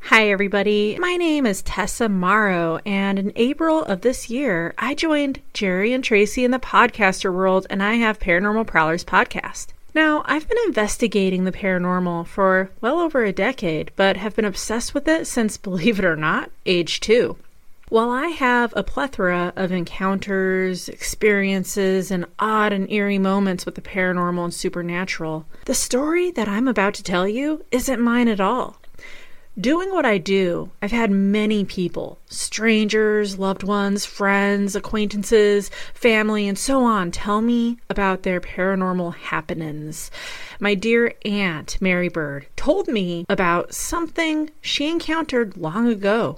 Hi, 0.10 0.30
everybody. 0.30 0.98
My 0.98 1.18
name 1.18 1.46
is 1.46 1.62
Tessa 1.62 2.08
Morrow, 2.08 2.80
and 2.86 3.20
in 3.20 3.34
April 3.36 3.84
of 3.84 4.00
this 4.00 4.30
year, 4.30 4.74
I 4.78 4.94
joined 4.94 5.42
Jerry 5.52 5.92
and 5.92 6.02
Tracy 6.02 6.46
in 6.46 6.52
the 6.52 6.60
podcaster 6.60 7.32
world, 7.32 7.68
and 7.70 7.84
I 7.84 7.96
have 7.96 8.18
Paranormal 8.18 8.68
Prowlers 8.68 9.04
podcast. 9.04 9.68
Now, 9.94 10.24
I've 10.26 10.48
been 10.48 10.58
investigating 10.66 11.44
the 11.44 11.52
paranormal 11.52 12.26
for 12.26 12.70
well 12.80 13.02
over 13.02 13.26
a 13.26 13.34
decade, 13.34 13.92
but 13.98 14.16
have 14.16 14.34
been 14.34 14.46
obsessed 14.46 14.94
with 14.94 15.10
it 15.10 15.28
since, 15.28 15.58
believe 15.68 16.00
it 16.00 16.06
or 16.06 16.16
not, 16.16 16.52
age 16.66 17.02
two. 17.02 17.36
While 17.90 18.10
I 18.10 18.28
have 18.28 18.74
a 18.78 18.84
plethora 18.84 19.52
of 19.58 19.74
encounters, 19.74 20.88
experiences, 20.88 22.12
and 22.12 22.26
odd 22.40 22.72
and 22.72 22.90
eerie 22.90 23.20
moments 23.20 23.66
with 23.66 23.76
the 23.76 23.82
paranormal 23.82 24.46
and 24.46 24.54
supernatural, 24.54 25.46
the 25.66 25.76
story 25.76 26.32
that 26.32 26.48
I'm 26.48 26.70
about 26.70 26.94
to 26.94 27.04
tell 27.04 27.28
you 27.28 27.66
isn't 27.72 28.00
mine 28.00 28.30
at 28.30 28.40
all. 28.40 28.78
Doing 29.60 29.92
what 29.92 30.06
I 30.06 30.20
do, 30.20 30.70
I've 30.84 30.92
had 30.92 31.10
many 31.10 31.66
people, 31.66 32.20
strangers, 32.28 33.40
loved 33.40 33.64
ones, 33.64 34.06
friends, 34.06 34.76
acquaintances, 34.76 35.72
family, 35.96 36.48
and 36.48 36.60
so 36.60 36.84
on, 36.84 37.10
tell 37.10 37.42
me 37.42 37.80
about 37.90 38.22
their 38.22 38.40
paranormal 38.40 39.16
happenings. 39.16 40.12
My 40.60 40.76
dear 40.76 41.16
aunt, 41.26 41.82
Mary 41.82 42.08
Bird, 42.08 42.46
told 42.56 42.88
me 42.88 43.26
about 43.30 43.74
something 43.74 44.52
she 44.62 44.92
encountered 44.92 45.58
long 45.58 45.88
ago. 45.88 46.38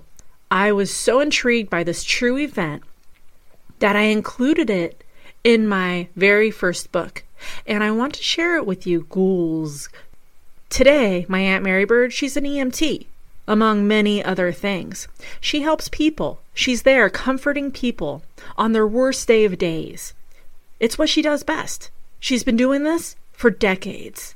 I 0.49 0.71
was 0.71 0.89
so 0.89 1.19
intrigued 1.19 1.69
by 1.69 1.83
this 1.83 2.05
true 2.05 2.37
event 2.37 2.83
that 3.79 3.97
I 3.97 4.03
included 4.03 4.69
it 4.69 5.03
in 5.43 5.67
my 5.67 6.07
very 6.15 6.51
first 6.51 6.93
book, 6.93 7.25
and 7.67 7.83
I 7.83 7.91
want 7.91 8.15
to 8.15 8.23
share 8.23 8.55
it 8.55 8.65
with 8.65 8.87
you, 8.87 9.05
ghouls, 9.09 9.89
Today, 10.69 11.25
my 11.27 11.39
Aunt 11.39 11.63
Mary 11.63 11.83
Bird, 11.83 12.13
she's 12.13 12.37
an 12.37 12.43
EMT, 12.43 13.07
among 13.47 13.87
many 13.87 14.23
other 14.23 14.51
things. 14.51 15.07
She 15.41 15.61
helps 15.61 15.89
people. 15.89 16.41
She's 16.53 16.83
there 16.83 17.09
comforting 17.09 17.71
people 17.71 18.23
on 18.55 18.71
their 18.71 18.87
worst 18.87 19.27
day 19.27 19.45
of 19.45 19.57
days. 19.57 20.13
It's 20.79 20.97
what 20.97 21.09
she 21.09 21.21
does 21.21 21.43
best. 21.43 21.89
She's 22.19 22.43
been 22.43 22.55
doing 22.55 22.83
this 22.83 23.15
for 23.33 23.49
decades. 23.49 24.35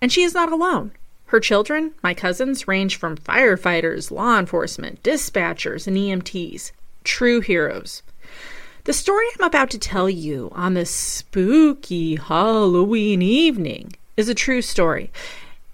And 0.00 0.10
she 0.10 0.22
is 0.22 0.34
not 0.34 0.50
alone. 0.50 0.92
Her 1.26 1.38
children, 1.38 1.92
my 2.02 2.14
cousins, 2.14 2.66
range 2.66 2.96
from 2.96 3.18
firefighters, 3.18 4.10
law 4.10 4.38
enforcement, 4.38 5.02
dispatchers, 5.02 5.86
and 5.86 5.96
EMTs. 5.96 6.72
True 7.04 7.40
heroes. 7.40 8.02
The 8.84 8.94
story 8.94 9.26
I'm 9.38 9.46
about 9.46 9.68
to 9.70 9.78
tell 9.78 10.08
you 10.08 10.50
on 10.54 10.72
this 10.72 10.90
spooky 10.90 12.16
Halloween 12.16 13.20
evening 13.20 13.92
is 14.16 14.30
a 14.30 14.34
true 14.34 14.62
story. 14.62 15.10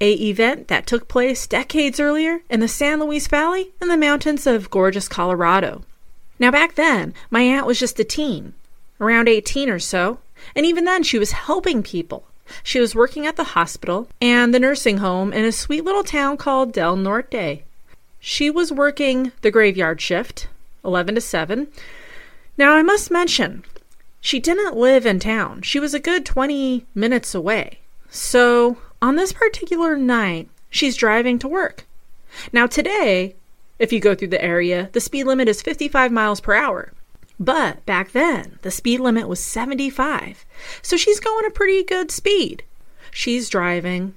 A 0.01 0.12
event 0.12 0.69
that 0.69 0.87
took 0.87 1.09
place 1.09 1.47
decades 1.47 2.01
earlier 2.01 2.41
in 2.51 2.61
the 2.61 2.69
San 2.69 3.01
Luis 3.01 3.27
Valley 3.27 3.73
in 3.81 3.89
the 3.89 3.97
mountains 3.97 4.47
of 4.47 4.71
gorgeous 4.71 5.09
Colorado. 5.09 5.85
Now 6.39 6.51
back 6.51 6.75
then, 6.75 7.15
my 7.31 7.43
aunt 7.43 7.66
was 7.66 7.79
just 7.79 8.01
a 8.01 8.05
teen, 8.05 8.55
around 9.01 9.29
18 9.29 9.71
or 9.71 9.79
so, 9.79 10.19
and 10.57 10.66
even 10.66 10.85
then 10.85 11.03
she 11.03 11.19
was 11.19 11.33
helping 11.33 11.83
people. 11.83 12.25
She 12.62 12.81
was 12.81 12.95
working 12.95 13.25
at 13.27 13.37
the 13.37 13.45
hospital 13.45 14.09
and 14.21 14.53
the 14.53 14.59
nursing 14.59 14.99
home 14.99 15.33
in 15.33 15.45
a 15.45 15.53
sweet 15.53 15.85
little 15.85 16.05
town 16.05 16.37
called 16.37 16.73
Del 16.73 16.97
Norte. 16.97 17.62
She 18.21 18.51
was 18.51 18.73
working 18.73 19.33
the 19.43 19.51
graveyard 19.51 20.01
shift, 20.01 20.49
11 20.85 21.15
to 21.15 21.21
7. 21.21 21.69
Now 22.59 22.75
I 22.75 22.83
must 22.83 23.11
mention, 23.11 23.65
she 24.21 24.41
didn't 24.41 24.77
live 24.77 25.05
in 25.05 25.19
town. 25.19 25.62
She 25.62 25.79
was 25.79 25.93
a 25.93 26.01
good 26.01 26.25
20 26.25 26.87
minutes 26.95 27.35
away. 27.35 27.81
So, 28.09 28.79
on 29.05 29.16
this 29.16 29.35
particular 29.35 29.98
night, 29.98 30.48
she's 30.70 30.97
driving 30.97 31.39
to 31.39 31.47
work. 31.47 31.85
Now, 32.55 32.66
today, 32.66 33.36
if 33.78 33.93
you 33.93 34.01
go 34.01 34.14
through 34.14 34.28
the 34.28 34.43
area, 34.43 34.89
the 34.93 35.01
speed 35.01 35.24
limit 35.24 35.47
is 35.47 35.60
55 35.60 36.10
miles 36.10 36.40
per 36.40 36.55
hour. 36.55 36.90
But 37.39 37.85
back 37.85 38.12
then, 38.12 38.59
the 38.62 38.70
speed 38.70 39.01
limit 39.01 39.28
was 39.28 39.44
75. 39.44 40.47
So 40.81 40.97
she's 40.97 41.20
going 41.20 41.44
a 41.44 41.51
pretty 41.51 41.85
good 41.85 42.10
speed. 42.10 42.62
She's 43.10 43.51
driving. 43.51 44.14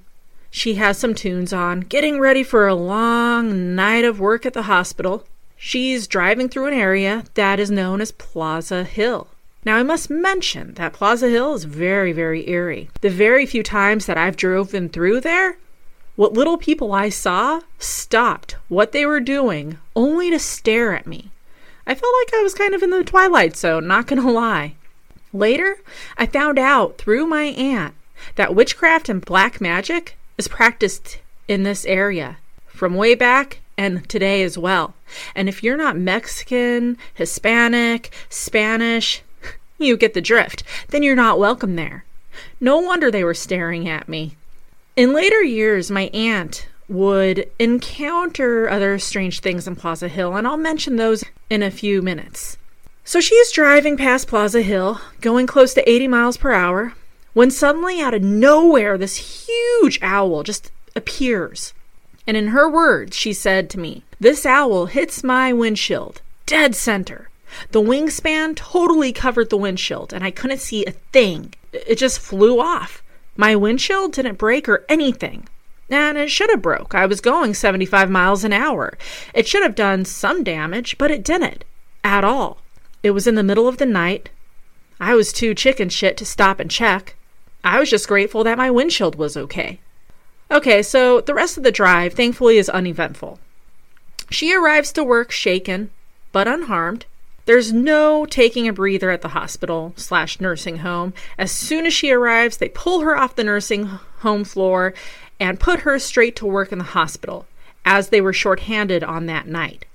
She 0.50 0.76
has 0.76 0.96
some 0.96 1.14
tunes 1.14 1.52
on, 1.52 1.80
getting 1.80 2.18
ready 2.18 2.42
for 2.42 2.66
a 2.66 2.74
long 2.74 3.74
night 3.74 4.06
of 4.06 4.18
work 4.18 4.46
at 4.46 4.54
the 4.54 4.62
hospital. 4.62 5.26
She's 5.58 6.06
driving 6.06 6.48
through 6.48 6.68
an 6.68 6.72
area 6.72 7.24
that 7.34 7.60
is 7.60 7.70
known 7.70 8.00
as 8.00 8.10
Plaza 8.10 8.84
Hill. 8.84 9.28
Now, 9.68 9.76
I 9.76 9.82
must 9.82 10.08
mention 10.08 10.72
that 10.76 10.94
Plaza 10.94 11.28
Hill 11.28 11.52
is 11.52 11.64
very, 11.64 12.10
very 12.10 12.48
eerie. 12.48 12.88
The 13.02 13.10
very 13.10 13.44
few 13.44 13.62
times 13.62 14.06
that 14.06 14.16
I've 14.16 14.34
driven 14.34 14.88
through 14.88 15.20
there, 15.20 15.58
what 16.16 16.32
little 16.32 16.56
people 16.56 16.94
I 16.94 17.10
saw 17.10 17.60
stopped 17.78 18.56
what 18.68 18.92
they 18.92 19.04
were 19.04 19.20
doing 19.20 19.76
only 19.94 20.30
to 20.30 20.38
stare 20.38 20.94
at 20.94 21.06
me. 21.06 21.30
I 21.86 21.94
felt 21.94 22.14
like 22.18 22.32
I 22.32 22.42
was 22.42 22.54
kind 22.54 22.74
of 22.74 22.82
in 22.82 22.88
the 22.88 23.04
twilight 23.04 23.58
zone, 23.58 23.86
not 23.86 24.06
gonna 24.06 24.30
lie. 24.32 24.74
Later, 25.34 25.76
I 26.16 26.24
found 26.24 26.58
out 26.58 26.96
through 26.96 27.26
my 27.26 27.44
aunt 27.44 27.94
that 28.36 28.54
witchcraft 28.54 29.10
and 29.10 29.22
black 29.22 29.60
magic 29.60 30.16
is 30.38 30.48
practiced 30.48 31.18
in 31.46 31.64
this 31.64 31.84
area 31.84 32.38
from 32.68 32.94
way 32.94 33.14
back 33.14 33.60
and 33.76 34.08
today 34.08 34.42
as 34.42 34.56
well. 34.56 34.94
And 35.34 35.46
if 35.46 35.62
you're 35.62 35.76
not 35.76 35.98
Mexican, 35.98 36.96
Hispanic, 37.12 38.10
Spanish, 38.30 39.22
you 39.78 39.96
get 39.96 40.14
the 40.14 40.20
drift. 40.20 40.62
Then 40.88 41.02
you're 41.02 41.16
not 41.16 41.38
welcome 41.38 41.76
there. 41.76 42.04
No 42.60 42.78
wonder 42.78 43.10
they 43.10 43.24
were 43.24 43.34
staring 43.34 43.88
at 43.88 44.08
me. 44.08 44.36
In 44.96 45.12
later 45.12 45.42
years, 45.42 45.90
my 45.90 46.10
aunt 46.12 46.66
would 46.88 47.48
encounter 47.58 48.68
other 48.68 48.98
strange 48.98 49.40
things 49.40 49.68
in 49.68 49.76
Plaza 49.76 50.08
Hill, 50.08 50.36
and 50.36 50.46
I'll 50.46 50.56
mention 50.56 50.96
those 50.96 51.22
in 51.50 51.62
a 51.62 51.70
few 51.70 52.02
minutes. 52.02 52.56
So 53.04 53.20
she's 53.20 53.52
driving 53.52 53.96
past 53.96 54.26
Plaza 54.26 54.62
Hill, 54.62 55.00
going 55.20 55.46
close 55.46 55.74
to 55.74 55.88
80 55.88 56.08
miles 56.08 56.36
per 56.36 56.52
hour, 56.52 56.94
when 57.32 57.50
suddenly, 57.50 58.00
out 58.00 58.14
of 58.14 58.22
nowhere, 58.22 58.98
this 58.98 59.46
huge 59.46 59.98
owl 60.02 60.42
just 60.42 60.72
appears. 60.96 61.72
And 62.26 62.36
in 62.36 62.48
her 62.48 62.68
words, 62.68 63.16
she 63.16 63.32
said 63.32 63.70
to 63.70 63.78
me, 63.78 64.02
This 64.18 64.44
owl 64.44 64.86
hits 64.86 65.22
my 65.22 65.52
windshield, 65.52 66.20
dead 66.46 66.74
center. 66.74 67.30
The 67.70 67.82
wingspan 67.82 68.56
totally 68.56 69.12
covered 69.12 69.50
the 69.50 69.56
windshield, 69.56 70.12
and 70.12 70.24
I 70.24 70.30
couldn't 70.30 70.60
see 70.60 70.84
a 70.84 70.92
thing. 70.92 71.54
It 71.72 71.96
just 71.96 72.20
flew 72.20 72.60
off. 72.60 73.02
My 73.36 73.54
windshield 73.54 74.12
didn't 74.12 74.38
break 74.38 74.68
or 74.68 74.84
anything. 74.88 75.48
And 75.90 76.18
it 76.18 76.30
should 76.30 76.50
have 76.50 76.60
broke. 76.60 76.94
I 76.94 77.06
was 77.06 77.20
going 77.20 77.54
75 77.54 78.10
miles 78.10 78.44
an 78.44 78.52
hour. 78.52 78.98
It 79.32 79.46
should 79.46 79.62
have 79.62 79.74
done 79.74 80.04
some 80.04 80.44
damage, 80.44 80.98
but 80.98 81.10
it 81.10 81.24
didn't. 81.24 81.64
At 82.04 82.24
all. 82.24 82.58
It 83.02 83.12
was 83.12 83.26
in 83.26 83.36
the 83.36 83.42
middle 83.42 83.68
of 83.68 83.78
the 83.78 83.86
night. 83.86 84.28
I 85.00 85.14
was 85.14 85.32
too 85.32 85.54
chicken 85.54 85.88
shit 85.88 86.16
to 86.18 86.26
stop 86.26 86.60
and 86.60 86.70
check. 86.70 87.14
I 87.64 87.78
was 87.78 87.90
just 87.90 88.08
grateful 88.08 88.44
that 88.44 88.58
my 88.58 88.70
windshield 88.70 89.14
was 89.14 89.36
okay. 89.36 89.80
Okay, 90.50 90.82
so 90.82 91.20
the 91.20 91.34
rest 91.34 91.56
of 91.56 91.62
the 91.62 91.72
drive, 91.72 92.14
thankfully, 92.14 92.58
is 92.58 92.68
uneventful. 92.68 93.38
She 94.30 94.54
arrives 94.54 94.92
to 94.92 95.04
work 95.04 95.30
shaken, 95.30 95.90
but 96.32 96.48
unharmed. 96.48 97.06
There's 97.48 97.72
no 97.72 98.26
taking 98.26 98.68
a 98.68 98.74
breather 98.74 99.10
at 99.10 99.22
the 99.22 99.28
hospital 99.28 99.94
slash 99.96 100.38
nursing 100.38 100.80
home. 100.80 101.14
As 101.38 101.50
soon 101.50 101.86
as 101.86 101.94
she 101.94 102.10
arrives, 102.10 102.58
they 102.58 102.68
pull 102.68 103.00
her 103.00 103.16
off 103.16 103.36
the 103.36 103.42
nursing 103.42 103.86
home 103.86 104.44
floor 104.44 104.92
and 105.40 105.58
put 105.58 105.80
her 105.80 105.98
straight 105.98 106.36
to 106.36 106.46
work 106.46 106.72
in 106.72 106.78
the 106.78 106.84
hospital, 106.84 107.46
as 107.86 108.10
they 108.10 108.20
were 108.20 108.34
shorthanded 108.34 109.02
on 109.02 109.24
that 109.24 109.46
night. 109.46 109.86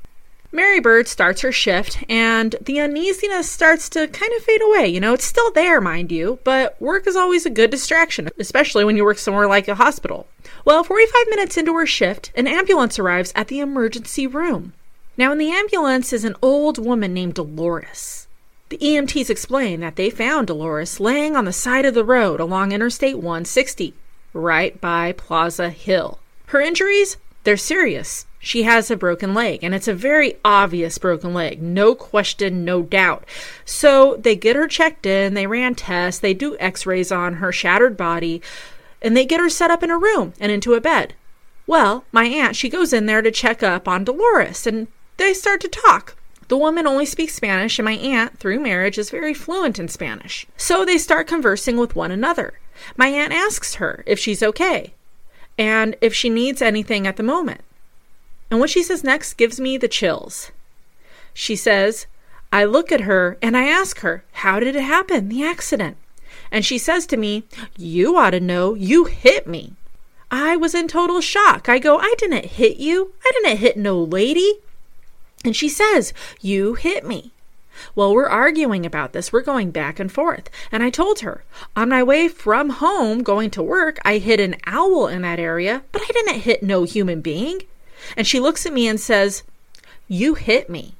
Mary 0.51 0.79
Bird 0.79 1.07
starts 1.07 1.41
her 1.41 1.51
shift, 1.51 1.99
and 2.09 2.55
the 2.59 2.79
uneasiness 2.79 3.51
starts 3.51 3.87
to 3.89 4.07
kind 4.07 4.33
of 4.35 4.43
fade 4.43 4.63
away. 4.63 4.87
You 4.87 4.99
know, 4.99 5.13
it's 5.13 5.23
still 5.23 5.51
there, 5.51 5.79
mind 5.79 6.11
you, 6.11 6.39
but 6.43 6.81
work 6.81 7.05
is 7.05 7.15
always 7.15 7.45
a 7.45 7.51
good 7.51 7.69
distraction, 7.69 8.29
especially 8.39 8.83
when 8.83 8.97
you 8.97 9.03
work 9.03 9.19
somewhere 9.19 9.47
like 9.47 9.67
a 9.67 9.75
hospital. 9.75 10.25
Well, 10.65 10.83
45 10.83 11.27
minutes 11.29 11.55
into 11.57 11.75
her 11.75 11.85
shift, 11.85 12.31
an 12.33 12.47
ambulance 12.47 12.97
arrives 12.97 13.31
at 13.35 13.47
the 13.47 13.59
emergency 13.59 14.25
room. 14.25 14.73
Now, 15.15 15.31
in 15.31 15.37
the 15.37 15.51
ambulance 15.51 16.11
is 16.11 16.25
an 16.25 16.35
old 16.41 16.79
woman 16.79 17.13
named 17.13 17.35
Dolores. 17.35 18.27
The 18.69 18.79
EMTs 18.79 19.29
explain 19.29 19.79
that 19.81 19.95
they 19.95 20.09
found 20.09 20.47
Dolores 20.47 20.99
laying 20.99 21.35
on 21.35 21.45
the 21.45 21.53
side 21.53 21.85
of 21.85 21.93
the 21.93 22.03
road 22.03 22.39
along 22.39 22.71
Interstate 22.71 23.17
160, 23.17 23.93
right 24.33 24.81
by 24.81 25.11
Plaza 25.11 25.69
Hill. 25.69 26.17
Her 26.47 26.61
injuries? 26.61 27.17
They're 27.43 27.57
serious. 27.57 28.25
She 28.39 28.63
has 28.63 28.89
a 28.89 28.97
broken 28.97 29.35
leg, 29.35 29.63
and 29.63 29.75
it's 29.75 29.87
a 29.87 29.93
very 29.93 30.37
obvious 30.43 30.97
broken 30.97 31.31
leg. 31.31 31.61
No 31.61 31.93
question, 31.93 32.65
no 32.65 32.81
doubt. 32.81 33.23
So 33.65 34.15
they 34.15 34.35
get 34.35 34.55
her 34.55 34.67
checked 34.67 35.05
in, 35.05 35.35
they 35.35 35.45
ran 35.45 35.75
tests, 35.75 36.19
they 36.19 36.33
do 36.33 36.57
x 36.59 36.87
rays 36.87 37.11
on 37.11 37.35
her 37.35 37.51
shattered 37.51 37.95
body, 37.95 38.41
and 38.99 39.15
they 39.15 39.25
get 39.27 39.39
her 39.39 39.49
set 39.49 39.69
up 39.69 39.83
in 39.83 39.91
a 39.91 39.97
room 39.97 40.33
and 40.39 40.51
into 40.51 40.73
a 40.73 40.81
bed. 40.81 41.13
Well, 41.67 42.03
my 42.11 42.25
aunt, 42.25 42.55
she 42.55 42.67
goes 42.67 42.91
in 42.93 43.05
there 43.05 43.21
to 43.21 43.31
check 43.31 43.61
up 43.61 43.87
on 43.87 44.03
Dolores, 44.03 44.65
and 44.65 44.87
they 45.23 45.33
start 45.33 45.61
to 45.61 45.67
talk. 45.67 46.15
The 46.49 46.57
woman 46.57 46.85
only 46.85 47.05
speaks 47.05 47.33
Spanish, 47.33 47.79
and 47.79 47.85
my 47.85 47.93
aunt, 47.93 48.37
through 48.37 48.59
marriage, 48.59 48.97
is 48.97 49.09
very 49.09 49.33
fluent 49.33 49.79
in 49.79 49.87
Spanish. 49.87 50.45
So 50.57 50.83
they 50.85 50.97
start 50.97 51.27
conversing 51.27 51.77
with 51.77 51.95
one 51.95 52.11
another. 52.11 52.59
My 52.97 53.07
aunt 53.07 53.33
asks 53.33 53.75
her 53.75 54.03
if 54.05 54.19
she's 54.19 54.43
okay 54.43 54.93
and 55.57 55.95
if 56.01 56.13
she 56.13 56.29
needs 56.29 56.61
anything 56.61 57.07
at 57.07 57.17
the 57.17 57.23
moment. 57.23 57.61
And 58.51 58.59
what 58.59 58.69
she 58.69 58.83
says 58.83 59.03
next 59.03 59.35
gives 59.35 59.59
me 59.59 59.77
the 59.77 59.87
chills. 59.87 60.51
She 61.33 61.55
says, 61.55 62.05
I 62.51 62.65
look 62.65 62.91
at 62.91 63.01
her 63.01 63.37
and 63.41 63.55
I 63.57 63.63
ask 63.67 63.99
her, 64.01 64.23
How 64.33 64.59
did 64.59 64.75
it 64.75 64.83
happen, 64.83 65.29
the 65.29 65.43
accident? 65.43 65.97
And 66.51 66.65
she 66.65 66.77
says 66.77 67.05
to 67.07 67.17
me, 67.17 67.45
You 67.77 68.17
ought 68.17 68.31
to 68.31 68.39
know, 68.39 68.73
you 68.73 69.05
hit 69.05 69.47
me. 69.47 69.73
I 70.29 70.55
was 70.55 70.75
in 70.75 70.87
total 70.87 71.21
shock. 71.21 71.69
I 71.69 71.79
go, 71.79 71.97
I 71.97 72.13
didn't 72.17 72.45
hit 72.45 72.77
you. 72.77 73.13
I 73.25 73.31
didn't 73.31 73.59
hit 73.59 73.77
no 73.77 74.03
lady. 74.03 74.59
And 75.43 75.55
she 75.55 75.69
says, 75.69 76.13
You 76.41 76.75
hit 76.75 77.05
me. 77.05 77.31
Well, 77.95 78.13
we're 78.13 78.27
arguing 78.27 78.85
about 78.85 79.13
this. 79.13 79.33
We're 79.33 79.41
going 79.41 79.71
back 79.71 79.99
and 79.99 80.11
forth. 80.11 80.49
And 80.71 80.83
I 80.83 80.89
told 80.89 81.19
her, 81.19 81.43
on 81.75 81.89
my 81.89 82.03
way 82.03 82.27
from 82.27 82.69
home 82.69 83.23
going 83.23 83.49
to 83.51 83.63
work, 83.63 83.99
I 84.05 84.19
hit 84.19 84.39
an 84.39 84.55
owl 84.65 85.07
in 85.07 85.23
that 85.23 85.39
area, 85.39 85.83
but 85.91 86.01
I 86.01 86.07
didn't 86.11 86.41
hit 86.41 86.63
no 86.63 86.83
human 86.83 87.21
being. 87.21 87.61
And 88.15 88.27
she 88.27 88.39
looks 88.39 88.65
at 88.65 88.73
me 88.73 88.87
and 88.87 88.99
says, 88.99 89.43
You 90.07 90.35
hit 90.35 90.69
me. 90.69 90.95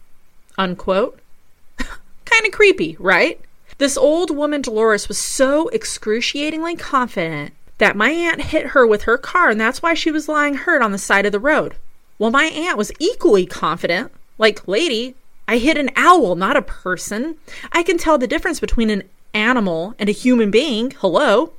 Unquote. 0.58 1.20
kind 1.78 2.46
of 2.46 2.52
creepy, 2.52 2.96
right? 3.00 3.40
This 3.78 3.98
old 3.98 4.36
woman, 4.36 4.62
Dolores, 4.62 5.08
was 5.08 5.18
so 5.18 5.70
excruciatingly 5.70 6.76
confident 6.76 7.54
that 7.80 7.96
my 7.96 8.10
aunt 8.12 8.42
hit 8.42 8.68
her 8.68 8.86
with 8.86 9.04
her 9.04 9.18
car, 9.18 9.50
and 9.50 9.60
that's 9.60 9.82
why 9.82 9.94
she 9.94 10.12
was 10.12 10.30
lying 10.30 10.54
hurt 10.54 10.82
on 10.82 10.92
the 10.92 10.98
side 10.98 11.26
of 11.26 11.32
the 11.32 11.40
road. 11.40 11.76
Well, 12.20 12.32
my 12.32 12.46
aunt 12.46 12.78
was 12.78 12.92
equally 13.00 13.46
confident, 13.46 14.12
like, 14.38 14.68
lady, 14.68 15.16
I 15.48 15.58
hit 15.58 15.78
an 15.78 15.92
owl, 15.96 16.36
not 16.36 16.58
a 16.58 16.62
person. 16.62 17.36
I 17.72 17.84
can 17.84 17.98
tell 17.98 18.18
the 18.18 18.28
difference 18.28 18.60
between 18.60 18.90
an 18.90 19.04
animal 19.34 19.96
and 20.00 20.10
a 20.10 20.14
human 20.14 20.52
being. 20.52 20.92
Hello. 20.92 21.54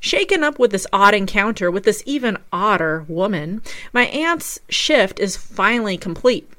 Shaken 0.00 0.42
up 0.42 0.58
with 0.58 0.70
this 0.70 0.86
odd 0.92 1.14
encounter 1.14 1.70
with 1.70 1.84
this 1.84 2.02
even 2.06 2.38
odder 2.52 3.04
woman, 3.06 3.62
my 3.92 4.06
aunt's 4.06 4.58
shift 4.68 5.20
is 5.20 5.36
finally 5.36 5.98
complete. 5.98 6.50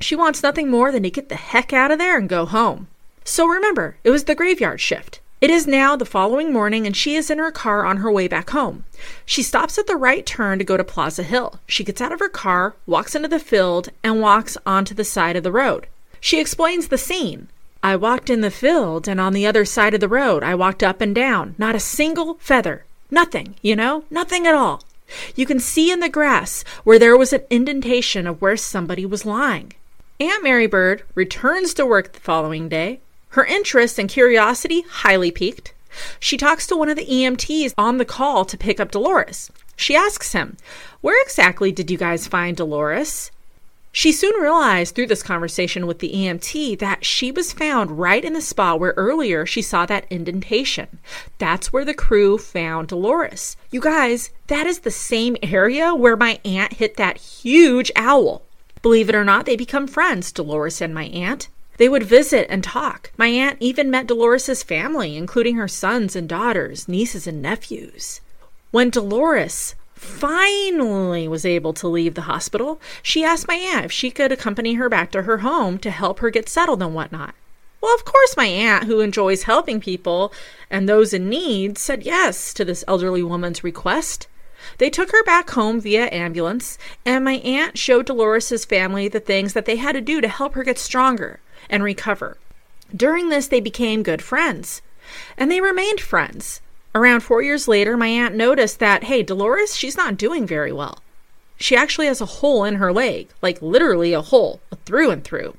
She 0.00 0.16
wants 0.16 0.42
nothing 0.42 0.70
more 0.70 0.90
than 0.90 1.04
to 1.04 1.10
get 1.10 1.28
the 1.28 1.36
heck 1.36 1.72
out 1.72 1.92
of 1.92 1.98
there 1.98 2.18
and 2.18 2.28
go 2.28 2.46
home. 2.46 2.88
So 3.24 3.46
remember, 3.46 3.96
it 4.02 4.10
was 4.10 4.24
the 4.24 4.34
graveyard 4.34 4.80
shift. 4.80 5.20
It 5.44 5.50
is 5.50 5.66
now 5.66 5.94
the 5.94 6.06
following 6.06 6.54
morning, 6.54 6.86
and 6.86 6.96
she 6.96 7.16
is 7.16 7.28
in 7.28 7.36
her 7.36 7.52
car 7.52 7.84
on 7.84 7.98
her 7.98 8.10
way 8.10 8.28
back 8.28 8.48
home. 8.48 8.86
She 9.26 9.42
stops 9.42 9.76
at 9.76 9.86
the 9.86 9.94
right 9.94 10.24
turn 10.24 10.58
to 10.58 10.64
go 10.64 10.78
to 10.78 10.82
Plaza 10.82 11.22
Hill. 11.22 11.60
She 11.66 11.84
gets 11.84 12.00
out 12.00 12.12
of 12.12 12.18
her 12.20 12.30
car, 12.30 12.76
walks 12.86 13.14
into 13.14 13.28
the 13.28 13.38
field, 13.38 13.90
and 14.02 14.22
walks 14.22 14.56
onto 14.64 14.94
the 14.94 15.04
side 15.04 15.36
of 15.36 15.42
the 15.42 15.52
road. 15.52 15.86
She 16.18 16.40
explains 16.40 16.88
the 16.88 16.96
scene. 16.96 17.48
I 17.82 17.94
walked 17.94 18.30
in 18.30 18.40
the 18.40 18.50
field, 18.50 19.06
and 19.06 19.20
on 19.20 19.34
the 19.34 19.46
other 19.46 19.66
side 19.66 19.92
of 19.92 20.00
the 20.00 20.08
road, 20.08 20.42
I 20.42 20.54
walked 20.54 20.82
up 20.82 21.02
and 21.02 21.14
down. 21.14 21.56
Not 21.58 21.74
a 21.74 21.78
single 21.78 22.38
feather. 22.40 22.86
Nothing, 23.10 23.54
you 23.60 23.76
know? 23.76 24.04
Nothing 24.08 24.46
at 24.46 24.54
all. 24.54 24.82
You 25.36 25.44
can 25.44 25.60
see 25.60 25.92
in 25.92 26.00
the 26.00 26.08
grass 26.08 26.64
where 26.84 26.98
there 26.98 27.18
was 27.18 27.34
an 27.34 27.42
indentation 27.50 28.26
of 28.26 28.40
where 28.40 28.56
somebody 28.56 29.04
was 29.04 29.26
lying. 29.26 29.74
Aunt 30.18 30.42
Mary 30.42 30.66
Bird 30.66 31.02
returns 31.14 31.74
to 31.74 31.84
work 31.84 32.14
the 32.14 32.20
following 32.20 32.66
day. 32.70 33.00
Her 33.34 33.44
interest 33.44 33.98
and 33.98 34.08
curiosity 34.08 34.82
highly 34.88 35.32
piqued. 35.32 35.72
She 36.20 36.36
talks 36.36 36.68
to 36.68 36.76
one 36.76 36.88
of 36.88 36.96
the 36.96 37.04
EMTs 37.04 37.74
on 37.76 37.98
the 37.98 38.04
call 38.04 38.44
to 38.44 38.56
pick 38.56 38.78
up 38.78 38.92
Dolores. 38.92 39.50
She 39.74 39.96
asks 39.96 40.32
him, 40.32 40.56
Where 41.00 41.20
exactly 41.20 41.72
did 41.72 41.90
you 41.90 41.98
guys 41.98 42.28
find 42.28 42.56
Dolores? 42.56 43.32
She 43.90 44.12
soon 44.12 44.40
realized 44.40 44.94
through 44.94 45.08
this 45.08 45.24
conversation 45.24 45.88
with 45.88 45.98
the 45.98 46.12
EMT 46.12 46.78
that 46.78 47.04
she 47.04 47.32
was 47.32 47.52
found 47.52 47.98
right 47.98 48.24
in 48.24 48.34
the 48.34 48.40
spot 48.40 48.78
where 48.78 48.94
earlier 48.96 49.44
she 49.44 49.62
saw 49.62 49.84
that 49.86 50.06
indentation. 50.10 51.00
That's 51.38 51.72
where 51.72 51.84
the 51.84 51.92
crew 51.92 52.38
found 52.38 52.86
Dolores. 52.86 53.56
You 53.72 53.80
guys, 53.80 54.30
that 54.46 54.68
is 54.68 54.80
the 54.80 54.92
same 54.92 55.36
area 55.42 55.92
where 55.92 56.16
my 56.16 56.38
aunt 56.44 56.74
hit 56.74 56.96
that 56.98 57.18
huge 57.18 57.90
owl. 57.96 58.42
Believe 58.80 59.08
it 59.08 59.16
or 59.16 59.24
not, 59.24 59.44
they 59.44 59.56
become 59.56 59.88
friends, 59.88 60.30
Dolores 60.30 60.80
and 60.80 60.94
my 60.94 61.06
aunt. 61.06 61.48
They 61.76 61.88
would 61.88 62.04
visit 62.04 62.46
and 62.48 62.62
talk. 62.62 63.10
My 63.16 63.26
aunt 63.26 63.56
even 63.58 63.90
met 63.90 64.06
Dolores's 64.06 64.62
family, 64.62 65.16
including 65.16 65.56
her 65.56 65.66
sons 65.66 66.14
and 66.14 66.28
daughters, 66.28 66.86
nieces 66.86 67.26
and 67.26 67.42
nephews. 67.42 68.20
When 68.70 68.90
Dolores 68.90 69.74
finally 69.94 71.26
was 71.26 71.44
able 71.44 71.72
to 71.74 71.88
leave 71.88 72.14
the 72.14 72.22
hospital, 72.22 72.80
she 73.02 73.24
asked 73.24 73.48
my 73.48 73.56
aunt 73.56 73.86
if 73.86 73.92
she 73.92 74.10
could 74.10 74.30
accompany 74.30 74.74
her 74.74 74.88
back 74.88 75.10
to 75.12 75.22
her 75.22 75.38
home 75.38 75.78
to 75.78 75.90
help 75.90 76.20
her 76.20 76.30
get 76.30 76.48
settled 76.48 76.82
and 76.82 76.94
whatnot. 76.94 77.34
Well, 77.80 77.94
of 77.94 78.04
course, 78.04 78.36
my 78.36 78.46
aunt, 78.46 78.84
who 78.84 79.00
enjoys 79.00 79.42
helping 79.42 79.80
people 79.80 80.32
and 80.70 80.88
those 80.88 81.12
in 81.12 81.28
need, 81.28 81.76
said 81.76 82.04
yes 82.04 82.54
to 82.54 82.64
this 82.64 82.84
elderly 82.86 83.22
woman's 83.22 83.64
request. 83.64 84.28
They 84.78 84.90
took 84.90 85.10
her 85.10 85.22
back 85.24 85.50
home 85.50 85.80
via 85.80 86.08
ambulance, 86.10 86.78
and 87.04 87.24
my 87.24 87.34
aunt 87.34 87.76
showed 87.76 88.06
Dolores's 88.06 88.64
family 88.64 89.08
the 89.08 89.20
things 89.20 89.52
that 89.52 89.66
they 89.66 89.76
had 89.76 89.92
to 89.92 90.00
do 90.00 90.20
to 90.20 90.28
help 90.28 90.54
her 90.54 90.62
get 90.62 90.78
stronger 90.78 91.40
and 91.68 91.82
recover. 91.82 92.36
During 92.94 93.28
this, 93.28 93.48
they 93.48 93.60
became 93.60 94.02
good 94.02 94.22
friends, 94.22 94.82
and 95.36 95.50
they 95.50 95.60
remained 95.60 96.00
friends. 96.00 96.60
Around 96.94 97.20
four 97.20 97.42
years 97.42 97.66
later, 97.66 97.96
my 97.96 98.06
aunt 98.06 98.34
noticed 98.34 98.78
that, 98.78 99.04
hey, 99.04 99.22
Dolores, 99.22 99.76
she's 99.76 99.96
not 99.96 100.16
doing 100.16 100.46
very 100.46 100.72
well. 100.72 101.02
She 101.56 101.76
actually 101.76 102.06
has 102.06 102.20
a 102.20 102.26
hole 102.26 102.64
in 102.64 102.76
her 102.76 102.92
leg, 102.92 103.28
like 103.42 103.60
literally 103.62 104.12
a 104.12 104.22
hole, 104.22 104.60
through 104.84 105.10
and 105.10 105.24
through. 105.24 105.56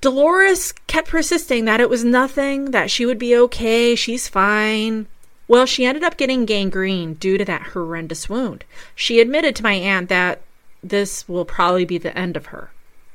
Dolores 0.00 0.72
kept 0.88 1.08
persisting 1.08 1.64
that 1.64 1.80
it 1.80 1.88
was 1.88 2.04
nothing, 2.04 2.72
that 2.72 2.90
she 2.90 3.06
would 3.06 3.18
be 3.18 3.36
okay, 3.36 3.94
she's 3.94 4.28
fine. 4.28 5.06
Well, 5.46 5.66
she 5.66 5.84
ended 5.84 6.02
up 6.02 6.16
getting 6.16 6.44
gangrene 6.44 7.14
due 7.14 7.38
to 7.38 7.44
that 7.44 7.68
horrendous 7.68 8.28
wound. 8.28 8.64
She 8.96 9.20
admitted 9.20 9.54
to 9.56 9.62
my 9.62 9.74
aunt 9.74 10.08
that 10.08 10.40
this 10.82 11.28
will 11.28 11.44
probably 11.44 11.84
be 11.84 11.98
the 11.98 12.16
end 12.16 12.36
of 12.36 12.46
her. 12.46 12.70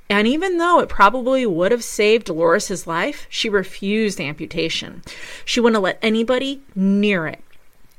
And 0.10 0.28
even 0.28 0.58
though 0.58 0.80
it 0.80 0.90
probably 0.90 1.46
would 1.46 1.72
have 1.72 1.84
saved 1.84 2.28
Dolores' 2.28 2.88
life, 2.88 3.28
she 3.30 3.50
refused 3.50 4.22
amputation. 4.22 5.04
She 5.44 5.60
wouldn't 5.60 5.84
let 5.84 6.00
anybody 6.02 6.62
near 6.76 7.28
it. 7.28 7.44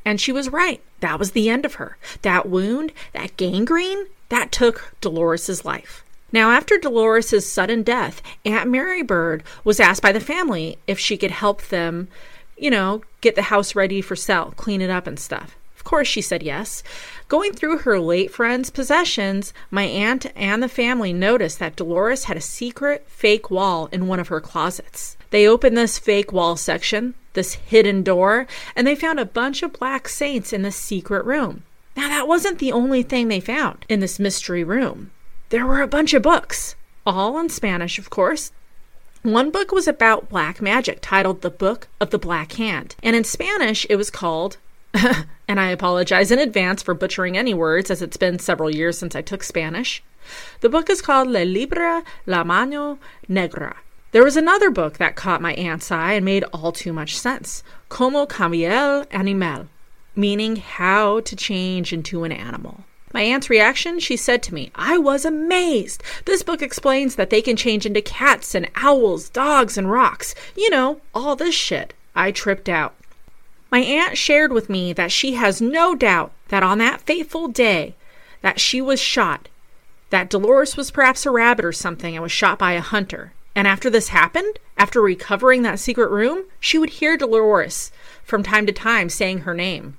And 0.05 0.21
she 0.21 0.33
was 0.33 0.49
right. 0.49 0.81
That 1.01 1.19
was 1.19 1.33
the 1.33 1.51
end 1.51 1.65
of 1.65 1.75
her. 1.75 1.97
That 2.23 2.49
wound, 2.49 2.93
that 3.13 3.37
gangrene, 3.37 4.07
that 4.31 4.51
took 4.53 4.95
Dolores' 5.01 5.65
life. 5.65 6.03
Now, 6.33 6.51
after 6.51 6.77
Dolores' 6.79 7.51
sudden 7.51 7.83
death, 7.83 8.21
Aunt 8.45 8.69
Mary 8.69 9.03
Bird 9.03 9.43
was 9.65 9.81
asked 9.81 10.03
by 10.03 10.13
the 10.13 10.21
family 10.21 10.79
if 10.87 10.99
she 10.99 11.17
could 11.17 11.31
help 11.31 11.63
them, 11.69 12.09
you 12.57 12.71
know, 12.71 13.03
get 13.21 13.35
the 13.35 13.43
house 13.43 13.75
ready 13.75 14.01
for 14.01 14.17
sale, 14.17 14.53
clean 14.57 14.83
it 14.83 14.91
up 14.91 15.07
and 15.07 15.19
stuff. 15.19 15.57
Of 15.77 15.85
course, 15.85 16.09
she 16.09 16.21
said 16.21 16.43
yes. 16.43 16.83
Going 17.29 17.53
through 17.53 17.79
her 17.79 18.01
late 18.01 18.31
friend's 18.31 18.71
possessions, 18.71 19.53
my 19.71 19.85
aunt 19.85 20.33
and 20.35 20.63
the 20.63 20.69
family 20.69 21.13
noticed 21.13 21.59
that 21.59 21.77
Dolores 21.77 22.25
had 22.25 22.39
a 22.39 22.41
secret 22.41 23.05
fake 23.07 23.51
wall 23.51 23.91
in 23.93 24.07
one 24.07 24.19
of 24.19 24.29
her 24.29 24.41
closets. 24.41 25.19
They 25.29 25.47
opened 25.47 25.77
this 25.77 25.99
fake 25.99 26.33
wall 26.33 26.57
section, 26.57 27.13
this 27.35 27.53
hidden 27.53 28.03
door, 28.03 28.47
and 28.75 28.87
they 28.87 28.95
found 28.95 29.21
a 29.21 29.27
bunch 29.27 29.63
of 29.63 29.75
black 29.75 30.09
saints 30.09 30.55
in 30.55 30.63
the 30.63 30.73
secret 30.73 31.27
room. 31.27 31.65
Now, 31.95 32.09
that 32.09 32.27
wasn't 32.27 32.61
the 32.61 32.73
only 32.73 33.03
thing 33.03 33.29
they 33.29 33.41
found 33.41 33.85
in 33.91 34.01
this 34.01 34.19
mystery 34.19 34.65
room. 34.65 35.11
There 35.51 35.67
were 35.67 35.83
a 35.83 35.87
bunch 35.87 36.15
of 36.15 36.23
books, 36.23 36.77
all 37.05 37.39
in 37.39 37.51
Spanish, 37.51 37.99
of 37.99 38.09
course. 38.09 38.53
One 39.23 39.51
book 39.51 39.71
was 39.71 39.87
about 39.87 40.31
black 40.31 40.63
magic, 40.63 41.01
titled 41.03 41.43
The 41.43 41.51
Book 41.51 41.89
of 42.01 42.09
the 42.09 42.19
Black 42.19 42.53
Hand, 42.53 42.97
and 43.03 43.15
in 43.15 43.25
Spanish 43.25 43.85
it 43.91 43.97
was 43.97 44.11
called, 44.11 44.57
and 45.49 45.61
I 45.61 45.71
apologize 45.71 46.31
in 46.31 46.39
advance 46.39 46.83
for 46.83 46.95
butchering 46.95 47.37
any 47.37 47.55
words 47.55 47.91
as 47.91 48.03
it's 48.03 48.17
been 48.17 48.39
several 48.39 48.75
years 48.75 48.99
since 48.99 49.15
I 49.15 49.23
took 49.23 49.43
Spanish. 49.43 50.03
The 50.61 50.69
book 50.69 50.91
is 50.91 51.03
called 51.03 51.29
Le 51.29 51.45
Libre 51.45 52.03
La 52.27 52.45
Mano 52.45 52.99
Negra. 53.29 53.77
There 54.13 54.25
was 54.25 54.37
another 54.37 54.71
book 54.71 54.99
that 54.99 55.17
caught 55.17 55.43
my 55.43 55.53
aunt's 55.55 55.91
eye 55.91 56.15
and 56.15 56.25
made 56.25 56.45
all 56.45 56.73
too 56.73 56.93
much 56.93 57.17
sense 57.17 57.63
Como 57.89 58.27
cambiar 58.27 59.07
animal, 59.11 59.69
meaning 60.17 60.57
how 60.57 61.21
to 61.21 61.37
change 61.37 61.93
into 61.93 62.25
an 62.25 62.33
animal. 62.33 62.85
My 63.13 63.23
aunt's 63.23 63.49
reaction, 63.49 64.01
she 64.01 64.17
said 64.17 64.43
to 64.45 64.55
me, 64.55 64.71
I 64.75 64.99
was 64.99 65.25
amazed. 65.25 66.03
This 66.25 66.43
book 66.43 66.61
explains 66.61 67.17
that 67.17 67.31
they 67.31 67.41
can 67.41 67.57
change 67.57 67.87
into 67.87 68.03
cats 68.03 68.55
and 68.55 68.71
owls, 68.75 69.31
dogs 69.31 69.79
and 69.79 69.91
rocks. 69.91 70.35
You 70.57 70.71
know, 70.71 71.01
all 71.15 71.37
this 71.37 71.55
shit. 71.55 71.95
I 72.15 72.33
tripped 72.33 72.69
out. 72.69 72.95
My 73.71 73.81
aunt 73.81 74.17
shared 74.17 74.53
with 74.53 74.71
me 74.71 74.93
that 74.95 75.13
she 75.13 75.35
has 75.35 75.61
no 75.61 75.95
doubt 75.95 76.33
that 76.49 76.63
on 76.63 76.79
that 76.79 77.03
fateful 77.03 77.49
day 77.49 77.95
that 78.41 78.61
she 78.61 78.81
was 78.81 79.01
shot, 79.01 79.49
that 80.11 80.31
Dolores 80.31 80.77
was 80.77 80.91
perhaps 80.91 81.27
a 81.27 81.31
rabbit 81.31 81.65
or 81.65 81.73
something 81.73 82.15
and 82.15 82.23
was 82.23 82.33
shot 82.33 82.59
by 82.59 82.73
a 82.73 82.81
hunter. 82.81 83.33
And 83.55 83.67
after 83.67 83.91
this 83.91 84.09
happened, 84.09 84.59
after 84.77 85.03
recovering 85.03 85.63
that 85.63 85.81
secret 85.81 86.11
room, 86.11 86.45
she 86.61 86.79
would 86.79 86.91
hear 86.91 87.17
Dolores 87.17 87.91
from 88.25 88.43
time 88.43 88.65
to 88.67 88.73
time 88.73 89.09
saying 89.09 89.41
her 89.41 89.55
name. 89.55 89.99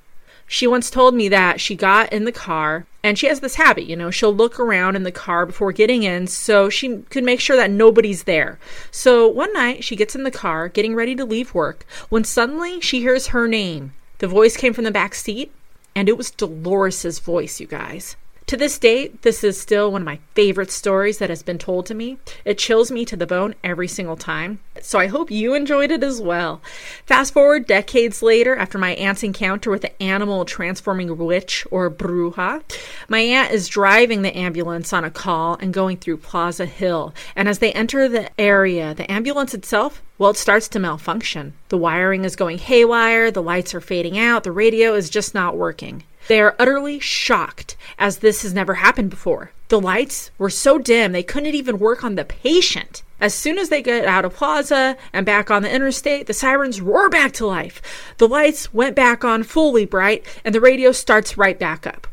She 0.52 0.66
once 0.66 0.90
told 0.90 1.14
me 1.14 1.30
that 1.30 1.62
she 1.62 1.76
got 1.76 2.12
in 2.12 2.26
the 2.26 2.32
car 2.32 2.88
and 3.04 3.20
she 3.20 3.28
has 3.28 3.40
this 3.40 3.54
habit, 3.54 3.86
you 3.86 3.96
know, 3.96 4.10
she'll 4.10 4.34
look 4.34 4.60
around 4.60 4.96
in 4.96 5.04
the 5.04 5.12
car 5.12 5.46
before 5.46 5.72
getting 5.72 6.02
in 6.02 6.26
so 6.26 6.72
she 6.72 6.98
could 7.12 7.24
make 7.24 7.40
sure 7.40 7.56
that 7.56 7.70
nobody's 7.70 8.24
there. 8.24 8.58
So 8.90 9.28
one 9.28 9.54
night 9.54 9.84
she 9.84 9.96
gets 9.96 10.16
in 10.16 10.24
the 10.24 10.32
car, 10.32 10.68
getting 10.68 10.96
ready 10.96 11.16
to 11.16 11.24
leave 11.24 11.54
work, 11.54 11.86
when 12.10 12.24
suddenly 12.24 12.82
she 12.82 13.00
hears 13.00 13.28
her 13.28 13.48
name. 13.48 13.94
The 14.18 14.28
voice 14.28 14.58
came 14.58 14.74
from 14.74 14.86
the 14.86 14.92
back 14.92 15.14
seat, 15.14 15.52
and 15.96 16.10
it 16.10 16.18
was 16.18 16.32
Dolores's 16.32 17.20
voice, 17.20 17.60
you 17.60 17.68
guys. 17.68 18.16
To 18.50 18.58
this 18.58 18.80
date, 18.80 19.22
this 19.22 19.44
is 19.44 19.62
still 19.62 19.92
one 19.92 20.02
of 20.02 20.08
my 20.08 20.18
favorite 20.34 20.72
stories 20.72 21.20
that 21.20 21.30
has 21.30 21.44
been 21.44 21.60
told 21.60 21.86
to 21.86 21.94
me. 21.94 22.18
It 22.46 22.58
chills 22.58 22.90
me 22.90 23.06
to 23.06 23.16
the 23.16 23.28
bone 23.28 23.54
every 23.64 23.88
single 23.88 24.18
time. 24.18 24.58
So 24.82 24.98
I 24.98 25.06
hope 25.06 25.30
you 25.30 25.54
enjoyed 25.54 25.92
it 25.92 26.04
as 26.04 26.20
well. 26.20 26.60
Fast 27.06 27.32
forward 27.32 27.68
decades 27.68 28.24
later, 28.24 28.56
after 28.56 28.80
my 28.80 28.96
aunt's 28.96 29.22
encounter 29.22 29.70
with 29.70 29.84
the 29.84 30.02
animal 30.02 30.46
transforming 30.46 31.16
witch 31.16 31.68
or 31.70 31.92
bruja, 31.92 32.64
my 33.08 33.20
aunt 33.20 33.52
is 33.52 33.68
driving 33.68 34.24
the 34.24 34.36
ambulance 34.36 34.94
on 34.94 35.04
a 35.04 35.12
call 35.12 35.56
and 35.62 35.72
going 35.72 35.98
through 35.98 36.18
Plaza 36.18 36.66
Hill. 36.66 37.14
And 37.36 37.48
as 37.48 37.60
they 37.60 37.72
enter 37.74 38.10
the 38.10 38.32
area, 38.42 38.96
the 38.96 39.12
ambulance 39.12 39.54
itself 39.54 40.02
well, 40.18 40.32
it 40.32 40.38
starts 40.38 40.68
to 40.70 40.80
malfunction. 40.80 41.54
The 41.70 41.78
wiring 41.78 42.26
is 42.26 42.36
going 42.36 42.58
haywire, 42.58 43.32
the 43.32 43.42
lights 43.42 43.74
are 43.74 43.80
fading 43.80 44.20
out, 44.20 44.44
the 44.44 44.52
radio 44.52 44.94
is 44.94 45.10
just 45.10 45.34
not 45.34 45.56
working. 45.56 46.04
They 46.30 46.40
are 46.42 46.56
utterly 46.60 47.00
shocked, 47.00 47.76
as 47.98 48.20
this 48.20 48.44
has 48.44 48.54
never 48.54 48.76
happened 48.76 49.10
before. 49.10 49.52
The 49.70 49.82
lights 49.82 50.30
were 50.38 50.52
so 50.52 50.78
dim 50.78 51.12
they 51.12 51.24
couldn't 51.24 51.56
even 51.56 51.80
work 51.80 52.04
on 52.04 52.14
the 52.14 52.24
patient. 52.24 53.02
As 53.20 53.34
soon 53.34 53.58
as 53.58 53.70
they 53.70 53.82
get 53.82 54.06
out 54.06 54.26
of 54.26 54.36
Plaza 54.36 54.96
and 55.12 55.26
back 55.26 55.50
on 55.50 55.64
the 55.64 55.74
interstate, 55.74 56.28
the 56.28 56.34
sirens 56.36 56.82
roar 56.82 57.10
back 57.10 57.34
to 57.34 57.48
life. 57.48 57.82
The 58.20 58.28
lights 58.28 58.72
went 58.72 58.96
back 58.96 59.26
on 59.26 59.42
fully 59.42 59.86
bright, 59.86 60.24
and 60.46 60.54
the 60.54 60.62
radio 60.62 60.92
starts 60.92 61.36
right 61.36 61.58
back 61.58 61.88
up. 61.88 62.06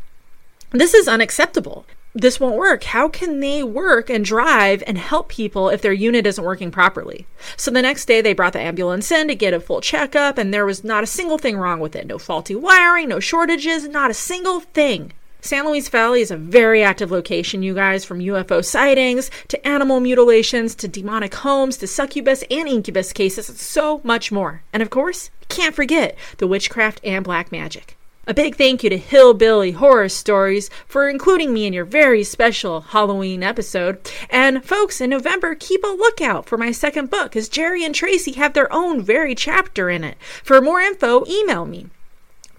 This 0.71 0.95
is 0.95 1.09
unacceptable 1.09 1.85
this 2.17 2.41
won't 2.41 2.57
work. 2.57 2.85
How 2.85 3.09
can 3.09 3.41
they 3.41 3.63
work 3.63 4.09
and 4.09 4.25
drive 4.25 4.83
and 4.87 4.97
help 4.97 5.29
people 5.29 5.69
if 5.69 5.83
their 5.83 5.93
unit 5.93 6.27
isn't 6.27 6.43
working 6.43 6.71
properly? 6.71 7.27
So 7.57 7.71
the 7.71 7.83
next 7.83 8.07
day, 8.07 8.23
they 8.23 8.33
brought 8.33 8.55
the 8.55 8.61
ambulance 8.61 9.13
in 9.13 9.29
to 9.29 9.35
get 9.35 9.53
a 9.53 9.61
full 9.61 9.83
checkup, 9.83 10.39
and 10.39 10.53
there 10.53 10.65
was 10.65 10.83
not 10.83 11.05
a 11.05 11.07
single 11.07 11.37
thing 11.37 11.59
wrong 11.59 11.79
with 11.79 11.95
it. 11.95 12.07
No 12.07 12.19
faulty 12.19 12.55
wiring, 12.55 13.11
no 13.11 13.21
shortages, 13.21 13.87
not 13.89 14.11
a 14.11 14.15
single 14.15 14.61
thing. 14.61 15.13
San 15.43 15.67
Luis 15.67 15.89
Valley 15.91 16.23
is 16.23 16.31
a 16.31 16.37
very 16.37 16.83
active 16.83 17.11
location, 17.11 17.63
you 17.63 17.75
guys, 17.75 18.05
from 18.05 18.19
UFO 18.19 18.65
sightings 18.65 19.31
to 19.49 19.69
animal 19.69 20.01
mutilations 20.01 20.75
to 20.77 20.89
demonic 20.89 21.35
homes 21.35 21.77
to 21.77 21.87
succubus 21.87 22.43
and 22.51 22.67
incubus 22.67 23.13
cases, 23.13 23.49
and 23.49 23.59
so 23.59 24.01
much 24.03 24.33
more. 24.33 24.63
And 24.73 24.83
of 24.83 24.91
course, 24.91 25.31
can't 25.49 25.75
forget 25.75 26.17
the 26.39 26.47
witchcraft 26.47 27.01
and 27.05 27.23
black 27.23 27.53
magic. 27.53 27.97
A 28.29 28.35
big 28.35 28.57
thank 28.57 28.83
you 28.83 28.91
to 28.91 28.99
Hillbilly 28.99 29.71
Horror 29.71 30.09
Stories 30.09 30.69
for 30.89 31.09
including 31.09 31.55
me 31.55 31.65
in 31.65 31.73
your 31.73 31.85
very 31.85 32.25
special 32.25 32.81
Halloween 32.81 33.45
episode. 33.45 34.01
And 34.29 34.65
folks, 34.65 35.01
in 35.01 35.11
November, 35.11 35.55
keep 35.55 35.85
a 35.85 35.87
lookout 35.87 36.45
for 36.45 36.59
my 36.59 36.73
second 36.73 37.09
book, 37.09 37.37
as 37.37 37.49
Jerry 37.49 37.85
and 37.85 37.95
Tracy 37.95 38.33
have 38.33 38.53
their 38.53 38.73
own 38.73 39.01
very 39.01 39.37
chapter 39.37 39.89
in 39.89 40.03
it. 40.03 40.17
For 40.43 40.61
more 40.61 40.81
info, 40.81 41.25
email 41.29 41.67
me. 41.67 41.87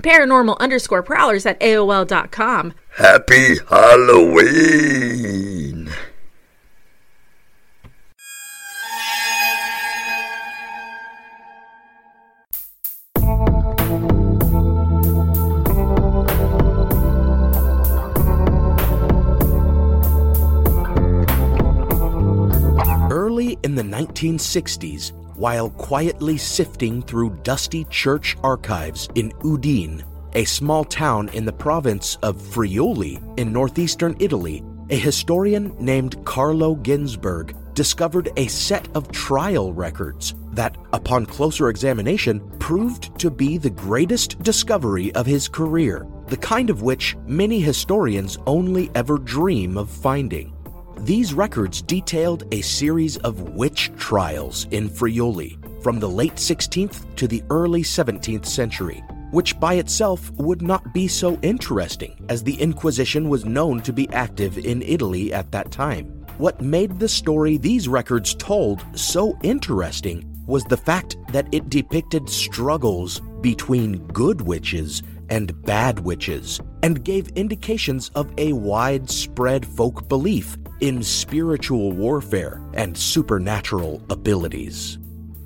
Paranormal 0.02 0.58
underscore 0.58 1.04
prowlers 1.04 1.46
at 1.46 1.60
AOL.com. 1.60 2.74
Happy 2.96 3.58
Halloween! 3.70 5.28
The 23.78 23.84
1960s, 23.84 25.12
while 25.36 25.70
quietly 25.70 26.36
sifting 26.36 27.00
through 27.00 27.38
dusty 27.44 27.84
church 27.92 28.36
archives 28.42 29.08
in 29.14 29.32
Udine, 29.44 30.04
a 30.34 30.46
small 30.46 30.84
town 30.84 31.30
in 31.30 31.46
the 31.46 31.54
province 31.54 32.18
of 32.24 32.42
Friuli 32.42 33.20
in 33.38 33.54
northeastern 33.54 34.16
Italy, 34.20 34.64
a 34.90 34.98
historian 34.98 35.76
named 35.80 36.26
Carlo 36.26 36.76
Ginzburg 36.78 37.56
discovered 37.76 38.32
a 38.36 38.48
set 38.48 38.88
of 38.96 39.12
trial 39.12 39.72
records 39.74 40.34
that, 40.54 40.76
upon 40.94 41.28
closer 41.28 41.70
examination, 41.70 42.40
proved 42.58 43.20
to 43.20 43.30
be 43.30 43.60
the 43.60 43.70
greatest 43.70 44.42
discovery 44.42 45.14
of 45.14 45.28
his 45.28 45.48
career, 45.48 46.08
the 46.30 46.38
kind 46.38 46.72
of 46.72 46.82
which 46.82 47.16
many 47.28 47.60
historians 47.60 48.40
only 48.48 48.90
ever 48.96 49.20
dream 49.20 49.78
of 49.78 49.88
finding. 49.88 50.57
These 51.02 51.34
records 51.34 51.82
detailed 51.82 52.44
a 52.52 52.62
series 52.62 53.18
of 53.18 53.56
witch 53.56 53.92
trials 53.98 54.68
in 54.72 54.90
Friuli 54.90 55.58
from 55.82 56.00
the 56.00 56.10
late 56.10 56.36
16th 56.36 57.16
to 57.16 57.28
the 57.28 57.44
early 57.50 57.84
17th 57.84 58.46
century, 58.46 59.04
which 59.32 59.60
by 59.60 59.76
itself 59.76 60.32
would 60.32 60.62
not 60.62 60.94
be 60.94 61.08
so 61.08 61.38
interesting 61.44 62.26
as 62.30 62.44
the 62.44 62.56
Inquisition 62.56 63.30
was 63.30 63.46
known 63.46 63.82
to 63.82 63.94
be 63.94 64.10
active 64.10 64.58
in 64.58 64.82
Italy 64.82 65.32
at 65.32 65.52
that 65.52 65.72
time. 65.72 66.06
What 66.40 66.62
made 66.62 67.00
the 67.00 67.08
story 67.08 67.58
these 67.58 67.88
records 67.88 68.34
told 68.36 68.84
so 68.94 69.38
interesting 69.44 70.26
was 70.48 70.64
the 70.64 70.78
fact 70.78 71.16
that 71.32 71.48
it 71.52 71.70
depicted 71.70 72.28
struggles 72.28 73.22
between 73.42 74.06
good 74.08 74.42
witches 74.42 75.04
and 75.30 75.62
bad 75.64 76.00
witches, 76.00 76.60
and 76.84 77.04
gave 77.04 77.28
indications 77.30 78.10
of 78.16 78.32
a 78.38 78.54
widespread 78.54 79.66
folk 79.66 80.08
belief 80.08 80.58
in 80.80 81.02
spiritual 81.04 81.92
warfare 81.92 82.62
and 82.74 82.98
supernatural 82.98 84.02
abilities. 84.10 85.00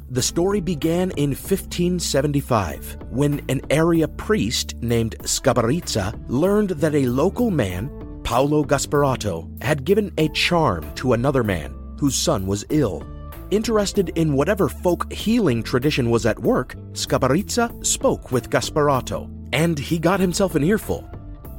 The 0.10 0.22
story 0.22 0.60
began 0.60 1.12
in 1.12 1.30
1575 1.30 2.98
when 3.12 3.42
an 3.48 3.62
area 3.70 4.10
priest 4.10 4.76
named 4.82 5.16
Sgabarizza 5.20 6.22
learned 6.28 6.72
that 6.72 6.96
a 6.96 7.06
local 7.06 7.50
man, 7.50 7.90
Paolo 8.24 8.66
Gasparato, 8.66 9.48
had 9.64 9.86
given 9.86 10.12
a 10.18 10.28
charm 10.30 10.94
to 10.96 11.14
another 11.14 11.46
man 11.46 11.74
whose 11.98 12.16
son 12.16 12.46
was 12.46 12.66
ill. 12.72 13.08
Interested 13.52 14.10
in 14.18 14.34
whatever 14.34 14.68
folk 14.68 15.12
healing 15.14 15.64
tradition 15.64 16.10
was 16.10 16.26
at 16.26 16.40
work, 16.40 16.76
Sgabarizza 16.92 17.86
spoke 17.86 18.34
with 18.34 18.50
Gasparato, 18.50 19.30
and 19.54 19.80
he 19.80 19.98
got 19.98 20.20
himself 20.20 20.56
an 20.56 20.64
earful. 20.66 21.10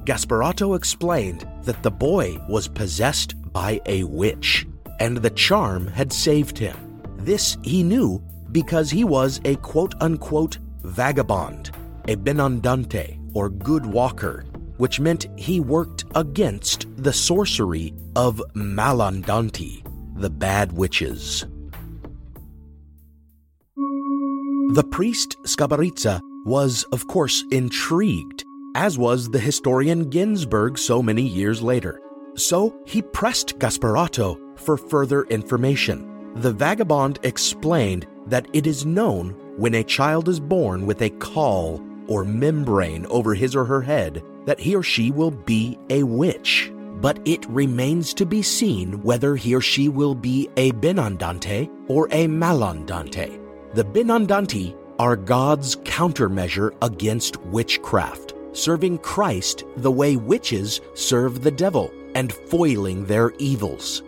Gasparato 0.04 0.76
explained 0.76 1.46
that 1.62 1.82
the 1.82 1.90
boy 1.90 2.36
was 2.48 2.66
possessed 2.66 3.34
by 3.52 3.80
a 3.86 4.04
witch, 4.04 4.66
and 4.98 5.16
the 5.16 5.30
charm 5.30 5.86
had 5.86 6.12
saved 6.12 6.58
him. 6.58 6.76
This 7.18 7.56
he 7.62 7.82
knew 7.82 8.22
because 8.50 8.90
he 8.90 9.04
was 9.04 9.40
a 9.44 9.56
quote 9.56 9.94
unquote 10.00 10.58
vagabond, 10.82 11.70
a 12.08 12.16
benandante, 12.16 13.18
or 13.34 13.48
good 13.48 13.86
walker, 13.86 14.44
which 14.76 14.98
meant 14.98 15.28
he 15.36 15.60
worked 15.60 16.04
against 16.14 16.86
the 16.96 17.12
sorcery 17.12 17.94
of 18.16 18.42
malandanti, 18.54 19.84
the 20.20 20.30
bad 20.30 20.72
witches. 20.72 21.46
The 24.74 24.84
priest 24.90 25.36
Sgabarizza 25.44 26.20
was, 26.44 26.82
of 26.92 27.06
course, 27.06 27.44
intrigued. 27.50 28.44
As 28.74 28.96
was 28.96 29.28
the 29.28 29.38
historian 29.38 30.10
Ginzburg 30.10 30.78
so 30.78 31.02
many 31.02 31.22
years 31.22 31.60
later. 31.60 32.00
So 32.34 32.74
he 32.86 33.02
pressed 33.02 33.58
Gasparato 33.58 34.38
for 34.58 34.78
further 34.78 35.24
information. 35.24 36.32
The 36.36 36.52
vagabond 36.52 37.18
explained 37.22 38.06
that 38.26 38.46
it 38.54 38.66
is 38.66 38.86
known 38.86 39.30
when 39.58 39.74
a 39.74 39.84
child 39.84 40.28
is 40.30 40.40
born 40.40 40.86
with 40.86 41.02
a 41.02 41.10
caul 41.10 41.82
or 42.08 42.24
membrane 42.24 43.04
over 43.06 43.34
his 43.34 43.54
or 43.54 43.66
her 43.66 43.82
head 43.82 44.22
that 44.46 44.58
he 44.58 44.74
or 44.74 44.82
she 44.82 45.10
will 45.10 45.30
be 45.30 45.78
a 45.90 46.02
witch. 46.02 46.72
But 47.02 47.20
it 47.26 47.44
remains 47.50 48.14
to 48.14 48.24
be 48.24 48.40
seen 48.40 49.02
whether 49.02 49.36
he 49.36 49.54
or 49.54 49.60
she 49.60 49.90
will 49.90 50.14
be 50.14 50.48
a 50.56 50.72
benandante 50.72 51.68
or 51.88 52.06
a 52.06 52.26
malandante. 52.26 53.38
The 53.74 53.84
benandanti 53.84 54.74
are 54.98 55.16
God's 55.16 55.76
countermeasure 55.76 56.74
against 56.80 57.36
witchcraft, 57.46 58.34
serving 58.52 58.98
Christ 58.98 59.64
the 59.76 59.90
way 59.90 60.16
witches 60.16 60.80
serve 60.94 61.42
the 61.42 61.50
devil 61.50 61.92
and 62.14 62.32
foiling 62.32 63.04
their 63.04 63.32
evils. 63.38 64.02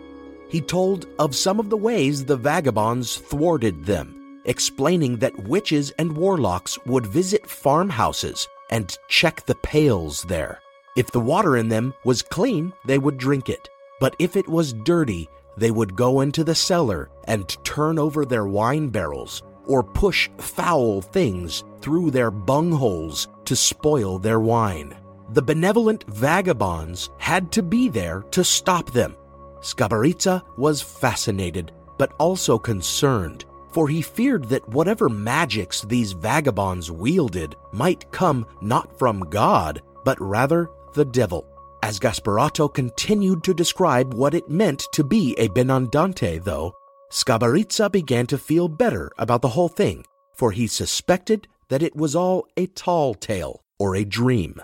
He 0.49 0.61
told 0.61 1.07
of 1.19 1.35
some 1.35 1.59
of 1.59 1.69
the 1.69 1.77
ways 1.77 2.23
the 2.23 2.37
vagabonds 2.37 3.17
thwarted 3.17 3.85
them, 3.85 4.41
explaining 4.45 5.17
that 5.17 5.47
witches 5.47 5.91
and 5.97 6.15
warlocks 6.15 6.77
would 6.85 7.07
visit 7.07 7.49
farmhouses 7.49 8.47
and 8.69 8.97
check 9.09 9.45
the 9.45 9.55
pails 9.55 10.23
there. 10.23 10.61
If 10.95 11.11
the 11.11 11.19
water 11.19 11.57
in 11.57 11.67
them 11.67 11.93
was 12.03 12.21
clean, 12.21 12.71
they 12.85 12.97
would 12.97 13.17
drink 13.17 13.49
it. 13.49 13.69
But 13.99 14.15
if 14.19 14.35
it 14.35 14.47
was 14.47 14.73
dirty, 14.73 15.29
they 15.57 15.71
would 15.71 15.95
go 15.95 16.21
into 16.21 16.43
the 16.43 16.55
cellar 16.55 17.09
and 17.25 17.49
turn 17.63 17.97
over 17.99 18.25
their 18.25 18.45
wine 18.45 18.89
barrels 18.89 19.43
or 19.65 19.83
push 19.83 20.29
foul 20.37 21.01
things 21.01 21.63
through 21.81 22.11
their 22.11 22.31
bungholes 22.31 23.27
to 23.45 23.55
spoil 23.55 24.19
their 24.19 24.39
wine. 24.39 24.95
The 25.31 25.41
benevolent 25.41 26.03
vagabonds 26.07 27.09
had 27.17 27.51
to 27.53 27.63
be 27.63 27.89
there 27.89 28.21
to 28.31 28.43
stop 28.43 28.91
them. 28.91 29.15
Sgabarizza 29.61 30.43
was 30.57 30.81
fascinated, 30.81 31.71
but 31.97 32.13
also 32.19 32.59
concerned, 32.59 33.45
for 33.71 33.87
he 33.87 34.01
feared 34.01 34.45
that 34.45 34.67
whatever 34.69 35.09
magics 35.09 35.81
these 35.81 36.11
vagabonds 36.11 36.91
wielded 36.91 37.55
might 37.73 38.11
come 38.11 38.45
not 38.61 38.97
from 38.99 39.21
God, 39.29 39.81
but 40.03 40.21
rather 40.21 40.69
the 40.93 41.05
devil. 41.05 41.47
As 41.81 41.99
Gasparato 41.99 42.73
continued 42.73 43.43
to 43.43 43.53
describe 43.53 44.13
what 44.13 44.33
it 44.33 44.49
meant 44.49 44.87
to 44.93 45.03
be 45.03 45.35
a 45.37 45.49
Benandante, 45.49 46.43
though, 46.43 46.73
Sgabarizza 47.11 47.91
began 47.91 48.27
to 48.27 48.37
feel 48.37 48.67
better 48.67 49.11
about 49.17 49.41
the 49.41 49.49
whole 49.49 49.69
thing, 49.69 50.05
for 50.33 50.51
he 50.51 50.67
suspected 50.67 51.47
that 51.69 51.83
it 51.83 51.95
was 51.95 52.15
all 52.15 52.47
a 52.57 52.67
tall 52.67 53.13
tale 53.13 53.63
or 53.79 53.95
a 53.95 54.05
dream. 54.05 54.61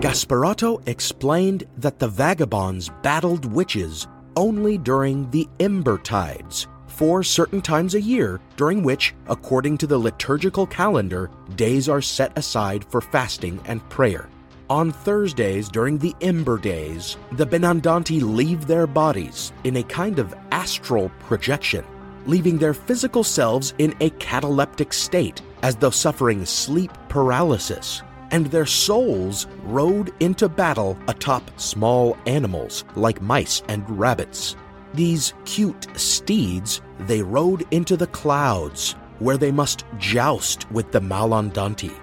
Gasparato 0.00 0.86
explained 0.86 1.64
that 1.76 1.98
the 1.98 2.06
vagabonds 2.06 2.88
battled 3.02 3.44
witches 3.52 4.06
only 4.36 4.78
during 4.78 5.28
the 5.32 5.48
ember 5.58 5.98
tides, 5.98 6.68
four 6.86 7.24
certain 7.24 7.60
times 7.60 7.94
a 7.94 8.00
year, 8.00 8.40
during 8.56 8.84
which, 8.84 9.12
according 9.28 9.76
to 9.78 9.88
the 9.88 9.98
liturgical 9.98 10.66
calendar, 10.68 11.30
days 11.56 11.88
are 11.88 12.00
set 12.00 12.36
aside 12.38 12.84
for 12.84 13.00
fasting 13.00 13.60
and 13.64 13.86
prayer. 13.90 14.28
On 14.70 14.92
Thursdays 14.92 15.70
during 15.70 15.96
the 15.96 16.14
Ember 16.20 16.58
Days, 16.58 17.16
the 17.32 17.46
Benandanti 17.46 18.20
leave 18.20 18.66
their 18.66 18.86
bodies 18.86 19.50
in 19.64 19.76
a 19.76 19.82
kind 19.82 20.18
of 20.18 20.34
astral 20.50 21.10
projection, 21.20 21.86
leaving 22.26 22.58
their 22.58 22.74
physical 22.74 23.24
selves 23.24 23.72
in 23.78 23.94
a 24.00 24.10
cataleptic 24.10 24.92
state 24.92 25.40
as 25.62 25.74
though 25.76 25.88
suffering 25.88 26.44
sleep 26.44 26.92
paralysis, 27.08 28.02
and 28.30 28.48
their 28.48 28.66
souls 28.66 29.46
rode 29.62 30.12
into 30.20 30.50
battle 30.50 30.98
atop 31.08 31.50
small 31.58 32.18
animals 32.26 32.84
like 32.94 33.22
mice 33.22 33.62
and 33.68 33.88
rabbits. 33.98 34.54
These 34.92 35.32
cute 35.46 35.86
steeds 35.98 36.82
they 37.06 37.22
rode 37.22 37.64
into 37.70 37.96
the 37.96 38.08
clouds, 38.08 38.96
where 39.18 39.38
they 39.38 39.50
must 39.50 39.86
joust 39.96 40.70
with 40.70 40.92
the 40.92 41.00
Malandanti. 41.00 41.94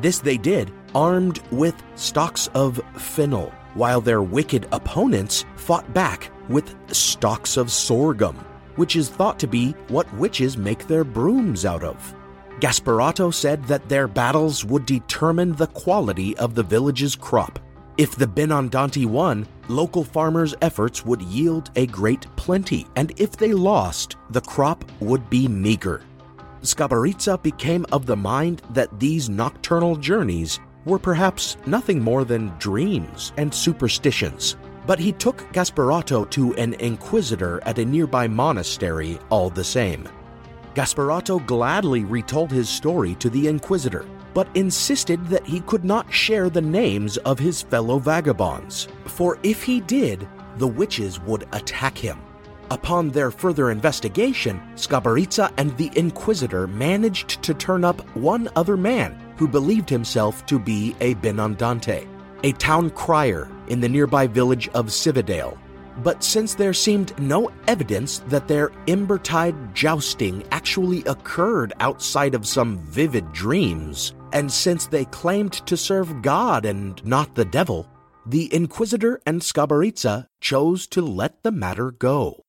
This 0.00 0.18
they 0.18 0.36
did 0.36 0.72
armed 0.94 1.40
with 1.50 1.74
stalks 1.96 2.48
of 2.54 2.80
fennel, 2.96 3.52
while 3.74 4.00
their 4.00 4.22
wicked 4.22 4.66
opponents 4.72 5.44
fought 5.56 5.92
back 5.94 6.30
with 6.48 6.74
stalks 6.94 7.56
of 7.56 7.70
sorghum, 7.70 8.36
which 8.76 8.96
is 8.96 9.08
thought 9.08 9.38
to 9.38 9.46
be 9.46 9.72
what 9.88 10.12
witches 10.14 10.56
make 10.56 10.86
their 10.86 11.04
brooms 11.04 11.64
out 11.64 11.82
of. 11.82 12.14
Gasparato 12.60 13.32
said 13.32 13.64
that 13.64 13.88
their 13.88 14.08
battles 14.08 14.64
would 14.64 14.84
determine 14.84 15.52
the 15.54 15.68
quality 15.68 16.36
of 16.38 16.54
the 16.54 16.62
village's 16.62 17.14
crop. 17.14 17.58
If 17.96 18.16
the 18.16 18.26
Benandanti 18.26 19.06
won, 19.06 19.46
local 19.68 20.04
farmers' 20.04 20.54
efforts 20.62 21.04
would 21.04 21.22
yield 21.22 21.70
a 21.76 21.86
great 21.86 22.26
plenty, 22.36 22.86
and 22.96 23.12
if 23.16 23.36
they 23.36 23.52
lost, 23.52 24.16
the 24.30 24.40
crop 24.40 24.84
would 25.00 25.28
be 25.30 25.46
meager. 25.48 26.02
Sgabarizza 26.62 27.40
became 27.42 27.86
of 27.92 28.06
the 28.06 28.16
mind 28.16 28.62
that 28.70 28.98
these 28.98 29.28
nocturnal 29.28 29.94
journeys 29.96 30.58
were 30.88 30.98
perhaps 30.98 31.56
nothing 31.66 32.02
more 32.02 32.24
than 32.24 32.56
dreams 32.58 33.32
and 33.36 33.52
superstitions. 33.52 34.56
But 34.86 34.98
he 34.98 35.12
took 35.12 35.38
Gasparato 35.52 36.28
to 36.30 36.54
an 36.54 36.74
inquisitor 36.74 37.62
at 37.64 37.78
a 37.78 37.84
nearby 37.84 38.26
monastery 38.26 39.18
all 39.28 39.50
the 39.50 39.62
same. 39.62 40.08
Gasparato 40.74 41.44
gladly 41.46 42.04
retold 42.04 42.50
his 42.50 42.68
story 42.68 43.14
to 43.16 43.28
the 43.28 43.48
inquisitor, 43.48 44.06
but 44.32 44.48
insisted 44.54 45.26
that 45.26 45.44
he 45.44 45.60
could 45.60 45.84
not 45.84 46.12
share 46.12 46.48
the 46.48 46.60
names 46.60 47.18
of 47.18 47.38
his 47.38 47.62
fellow 47.62 47.98
vagabonds, 47.98 48.88
for 49.04 49.38
if 49.42 49.62
he 49.62 49.80
did, 49.80 50.26
the 50.56 50.66
witches 50.66 51.20
would 51.20 51.46
attack 51.52 51.98
him. 51.98 52.18
Upon 52.70 53.10
their 53.10 53.30
further 53.30 53.70
investigation, 53.70 54.60
Sgabarizza 54.74 55.52
and 55.56 55.76
the 55.76 55.90
Inquisitor 55.96 56.66
managed 56.66 57.42
to 57.42 57.54
turn 57.54 57.84
up 57.84 58.00
one 58.16 58.48
other 58.56 58.76
man 58.76 59.27
who 59.38 59.48
believed 59.48 59.88
himself 59.88 60.44
to 60.46 60.58
be 60.58 60.94
a 61.00 61.14
Benandante, 61.16 62.06
a 62.42 62.52
town 62.52 62.90
crier 62.90 63.50
in 63.68 63.80
the 63.80 63.88
nearby 63.88 64.26
village 64.26 64.68
of 64.70 64.86
Cividale. 64.86 65.56
But 66.02 66.22
since 66.22 66.54
there 66.54 66.74
seemed 66.74 67.18
no 67.18 67.50
evidence 67.66 68.20
that 68.28 68.46
their 68.46 68.68
Embertide 68.86 69.74
jousting 69.74 70.44
actually 70.52 71.02
occurred 71.04 71.72
outside 71.80 72.34
of 72.34 72.46
some 72.46 72.78
vivid 72.78 73.32
dreams, 73.32 74.14
and 74.32 74.52
since 74.52 74.86
they 74.86 75.06
claimed 75.06 75.54
to 75.66 75.76
serve 75.76 76.22
God 76.22 76.64
and 76.64 77.04
not 77.04 77.34
the 77.34 77.44
devil, 77.44 77.88
the 78.26 78.52
Inquisitor 78.54 79.20
and 79.26 79.40
Sgabarizza 79.40 80.26
chose 80.40 80.86
to 80.88 81.02
let 81.02 81.42
the 81.42 81.50
matter 81.50 81.90
go. 81.90 82.44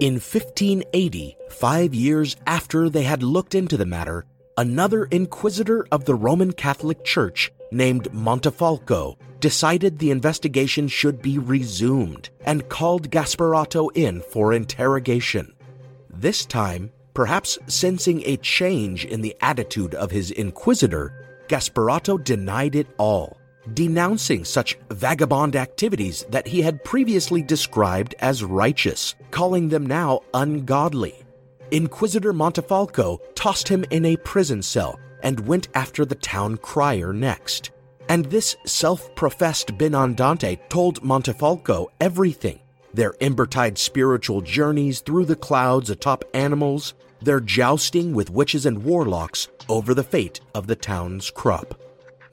In 0.00 0.14
1580, 0.14 1.36
five 1.50 1.94
years 1.94 2.34
after 2.48 2.90
they 2.90 3.04
had 3.04 3.22
looked 3.22 3.54
into 3.54 3.76
the 3.76 3.86
matter, 3.86 4.24
another 4.58 5.04
inquisitor 5.04 5.86
of 5.92 6.04
the 6.04 6.16
Roman 6.16 6.52
Catholic 6.52 7.04
Church 7.04 7.52
named 7.70 8.10
Montefalco 8.12 9.16
decided 9.38 9.98
the 9.98 10.10
investigation 10.10 10.88
should 10.88 11.22
be 11.22 11.38
resumed 11.38 12.28
and 12.44 12.68
called 12.68 13.08
Gasparato 13.10 13.88
in 13.94 14.20
for 14.20 14.52
interrogation. 14.52 15.54
This 16.10 16.44
time, 16.44 16.90
perhaps 17.14 17.56
sensing 17.68 18.24
a 18.24 18.36
change 18.38 19.04
in 19.04 19.20
the 19.20 19.36
attitude 19.40 19.94
of 19.94 20.10
his 20.10 20.32
inquisitor, 20.32 21.44
Gasparato 21.48 22.22
denied 22.22 22.74
it 22.74 22.88
all 22.98 23.38
denouncing 23.72 24.44
such 24.44 24.78
vagabond 24.90 25.56
activities 25.56 26.24
that 26.28 26.46
he 26.46 26.60
had 26.60 26.84
previously 26.84 27.42
described 27.42 28.14
as 28.18 28.44
righteous, 28.44 29.14
calling 29.30 29.68
them 29.68 29.86
now 29.86 30.20
ungodly. 30.34 31.24
Inquisitor 31.70 32.32
Montefalco 32.32 33.18
tossed 33.34 33.68
him 33.68 33.84
in 33.90 34.04
a 34.04 34.16
prison 34.18 34.62
cell 34.62 34.98
and 35.22 35.40
went 35.46 35.68
after 35.74 36.04
the 36.04 36.14
town 36.14 36.56
crier 36.58 37.12
next. 37.12 37.70
And 38.08 38.26
this 38.26 38.54
self 38.66 39.14
professed 39.14 39.78
Benandante 39.78 40.68
told 40.68 41.02
Montefalco 41.02 41.88
everything 42.00 42.60
their 42.92 43.12
Embertide 43.14 43.76
spiritual 43.76 44.40
journeys 44.40 45.00
through 45.00 45.24
the 45.24 45.34
clouds 45.34 45.90
atop 45.90 46.24
animals, 46.32 46.94
their 47.20 47.40
jousting 47.40 48.14
with 48.14 48.30
witches 48.30 48.66
and 48.66 48.84
warlocks 48.84 49.48
over 49.68 49.94
the 49.94 50.04
fate 50.04 50.40
of 50.54 50.66
the 50.66 50.76
town's 50.76 51.30
crop. 51.30 51.80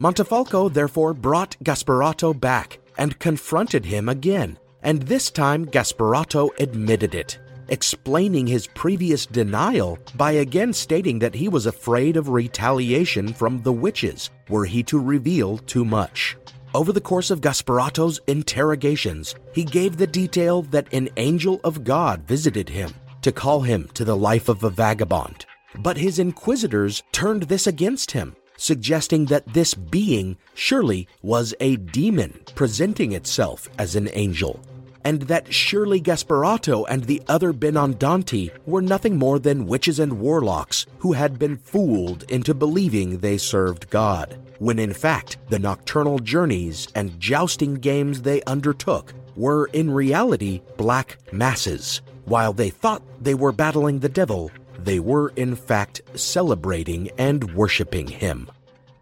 Montefalco 0.01 0.67
therefore 0.73 1.13
brought 1.13 1.55
Gasparato 1.63 2.33
back 2.33 2.79
and 2.97 3.19
confronted 3.19 3.85
him 3.85 4.09
again, 4.09 4.57
and 4.81 5.03
this 5.03 5.29
time 5.29 5.63
Gasparato 5.67 6.49
admitted 6.59 7.13
it, 7.13 7.37
explaining 7.67 8.47
his 8.47 8.65
previous 8.65 9.27
denial 9.27 9.99
by 10.15 10.31
again 10.31 10.73
stating 10.73 11.19
that 11.19 11.35
he 11.35 11.47
was 11.47 11.67
afraid 11.67 12.17
of 12.17 12.29
retaliation 12.29 13.31
from 13.31 13.61
the 13.61 13.71
witches 13.71 14.31
were 14.49 14.65
he 14.65 14.81
to 14.81 14.97
reveal 14.97 15.59
too 15.59 15.85
much. 15.85 16.35
Over 16.73 16.91
the 16.91 16.99
course 16.99 17.29
of 17.29 17.41
Gasparato's 17.41 18.19
interrogations, 18.25 19.35
he 19.53 19.63
gave 19.63 19.97
the 19.97 20.07
detail 20.07 20.63
that 20.63 20.91
an 20.91 21.09
angel 21.17 21.61
of 21.63 21.83
God 21.83 22.23
visited 22.23 22.69
him 22.69 22.91
to 23.21 23.31
call 23.31 23.61
him 23.61 23.87
to 23.93 24.03
the 24.03 24.17
life 24.17 24.49
of 24.49 24.63
a 24.63 24.71
vagabond. 24.71 25.45
But 25.77 25.97
his 25.97 26.17
inquisitors 26.17 27.03
turned 27.11 27.43
this 27.43 27.67
against 27.67 28.11
him, 28.11 28.35
suggesting 28.61 29.25
that 29.25 29.53
this 29.55 29.73
being 29.73 30.37
surely 30.53 31.07
was 31.23 31.55
a 31.59 31.77
demon 31.77 32.39
presenting 32.53 33.11
itself 33.11 33.67
as 33.79 33.95
an 33.95 34.07
angel, 34.13 34.59
and 35.03 35.23
that 35.23 35.51
surely 35.51 35.99
Gasparato 35.99 36.85
and 36.87 37.03
the 37.03 37.23
other 37.27 37.53
Benandanti 37.53 38.51
were 38.67 38.83
nothing 38.83 39.17
more 39.17 39.39
than 39.39 39.65
witches 39.65 39.97
and 39.97 40.19
warlocks 40.19 40.85
who 40.99 41.13
had 41.13 41.39
been 41.39 41.57
fooled 41.57 42.21
into 42.29 42.53
believing 42.53 43.17
they 43.17 43.39
served 43.39 43.89
God, 43.89 44.37
when 44.59 44.77
in 44.77 44.93
fact 44.93 45.37
the 45.49 45.57
nocturnal 45.57 46.19
journeys 46.19 46.87
and 46.93 47.19
jousting 47.19 47.73
games 47.73 48.21
they 48.21 48.43
undertook 48.43 49.11
were 49.35 49.71
in 49.73 49.89
reality 49.89 50.61
black 50.77 51.17
masses. 51.31 52.01
While 52.25 52.53
they 52.53 52.69
thought 52.69 53.01
they 53.19 53.33
were 53.33 53.51
battling 53.51 53.99
the 53.99 54.07
devil, 54.07 54.51
they 54.85 54.99
were 54.99 55.29
in 55.35 55.55
fact 55.55 56.01
celebrating 56.15 57.09
and 57.17 57.53
worshiping 57.53 58.07
him. 58.07 58.49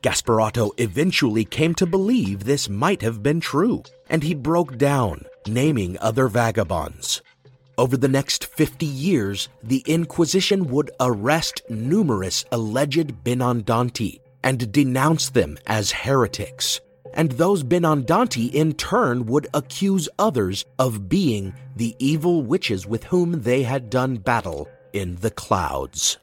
Gasparato 0.01 0.71
eventually 0.77 1.43
came 1.43 1.75
to 1.75 1.85
believe 1.85 2.43
this 2.43 2.69
might 2.69 3.01
have 3.01 3.21
been 3.21 3.41
true, 3.41 3.83
and 4.09 4.23
he 4.23 4.33
broke 4.33 4.77
down, 4.77 5.25
naming 5.45 5.97
other 5.99 6.29
vagabonds. 6.29 7.21
Over 7.77 7.97
the 7.97 8.07
next 8.07 8.45
50 8.45 8.85
years, 8.85 9.49
the 9.63 9.83
Inquisition 9.87 10.67
would 10.69 10.91
arrest 10.99 11.61
numerous 11.69 12.45
alleged 12.51 13.23
Benandanti 13.23 14.19
and 14.43 14.71
denounce 14.71 15.29
them 15.29 15.57
as 15.67 15.91
heretics. 15.91 16.79
And 17.13 17.31
those 17.33 17.63
Benandanti 17.63 18.53
in 18.53 18.73
turn 18.73 19.25
would 19.25 19.47
accuse 19.53 20.07
others 20.17 20.65
of 20.77 21.09
being 21.09 21.53
the 21.75 21.95
evil 21.99 22.41
witches 22.41 22.85
with 22.85 23.03
whom 23.05 23.41
they 23.41 23.63
had 23.63 23.89
done 23.89 24.17
battle 24.17 24.67
in 24.93 25.15
the 25.17 25.31
clouds. 25.31 26.17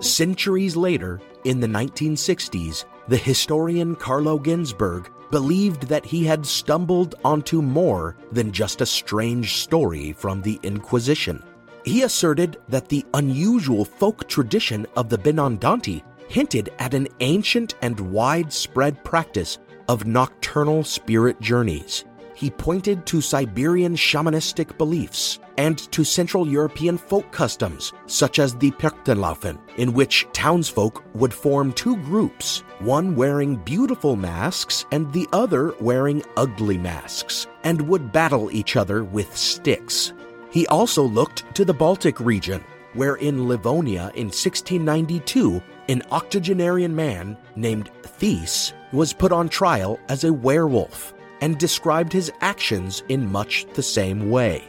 Centuries 0.00 0.76
later, 0.76 1.20
in 1.44 1.60
the 1.60 1.66
1960s, 1.66 2.84
the 3.08 3.16
historian 3.16 3.96
Carlo 3.96 4.38
Ginzburg 4.38 5.08
believed 5.30 5.88
that 5.88 6.04
he 6.04 6.24
had 6.24 6.46
stumbled 6.46 7.14
onto 7.24 7.60
more 7.60 8.16
than 8.30 8.52
just 8.52 8.80
a 8.80 8.86
strange 8.86 9.54
story 9.56 10.12
from 10.12 10.42
the 10.42 10.60
Inquisition. 10.62 11.42
He 11.84 12.02
asserted 12.02 12.58
that 12.68 12.88
the 12.88 13.04
unusual 13.14 13.84
folk 13.84 14.28
tradition 14.28 14.86
of 14.96 15.08
the 15.08 15.18
Benandanti 15.18 16.02
hinted 16.28 16.70
at 16.78 16.94
an 16.94 17.08
ancient 17.20 17.74
and 17.82 17.98
widespread 17.98 19.02
practice 19.04 19.58
of 19.88 20.06
nocturnal 20.06 20.84
spirit 20.84 21.40
journeys. 21.40 22.04
He 22.34 22.50
pointed 22.50 23.06
to 23.06 23.20
Siberian 23.20 23.94
shamanistic 23.94 24.76
beliefs 24.76 25.38
and 25.56 25.78
to 25.92 26.02
Central 26.02 26.48
European 26.48 26.98
folk 26.98 27.30
customs, 27.30 27.92
such 28.06 28.40
as 28.40 28.56
the 28.56 28.72
Perchtenlaufen, 28.72 29.58
in 29.76 29.92
which 29.92 30.26
townsfolk 30.32 31.04
would 31.14 31.32
form 31.32 31.72
two 31.72 31.96
groups, 31.98 32.64
one 32.80 33.14
wearing 33.14 33.56
beautiful 33.56 34.16
masks 34.16 34.84
and 34.90 35.12
the 35.12 35.28
other 35.32 35.72
wearing 35.80 36.24
ugly 36.36 36.76
masks, 36.76 37.46
and 37.62 37.80
would 37.88 38.10
battle 38.10 38.50
each 38.50 38.74
other 38.74 39.04
with 39.04 39.36
sticks. 39.36 40.12
He 40.50 40.66
also 40.66 41.04
looked 41.04 41.54
to 41.54 41.64
the 41.64 41.74
Baltic 41.74 42.18
region, 42.18 42.64
where 42.94 43.16
in 43.16 43.48
Livonia 43.48 44.10
in 44.14 44.26
1692, 44.26 45.62
an 45.88 46.02
octogenarian 46.10 46.94
man 46.94 47.36
named 47.54 47.90
Thies 48.02 48.72
was 48.92 49.12
put 49.12 49.32
on 49.32 49.48
trial 49.48 50.00
as 50.08 50.24
a 50.24 50.32
werewolf 50.32 51.13
and 51.44 51.58
described 51.58 52.10
his 52.10 52.32
actions 52.40 53.02
in 53.10 53.30
much 53.30 53.66
the 53.74 53.82
same 53.82 54.30
way. 54.30 54.64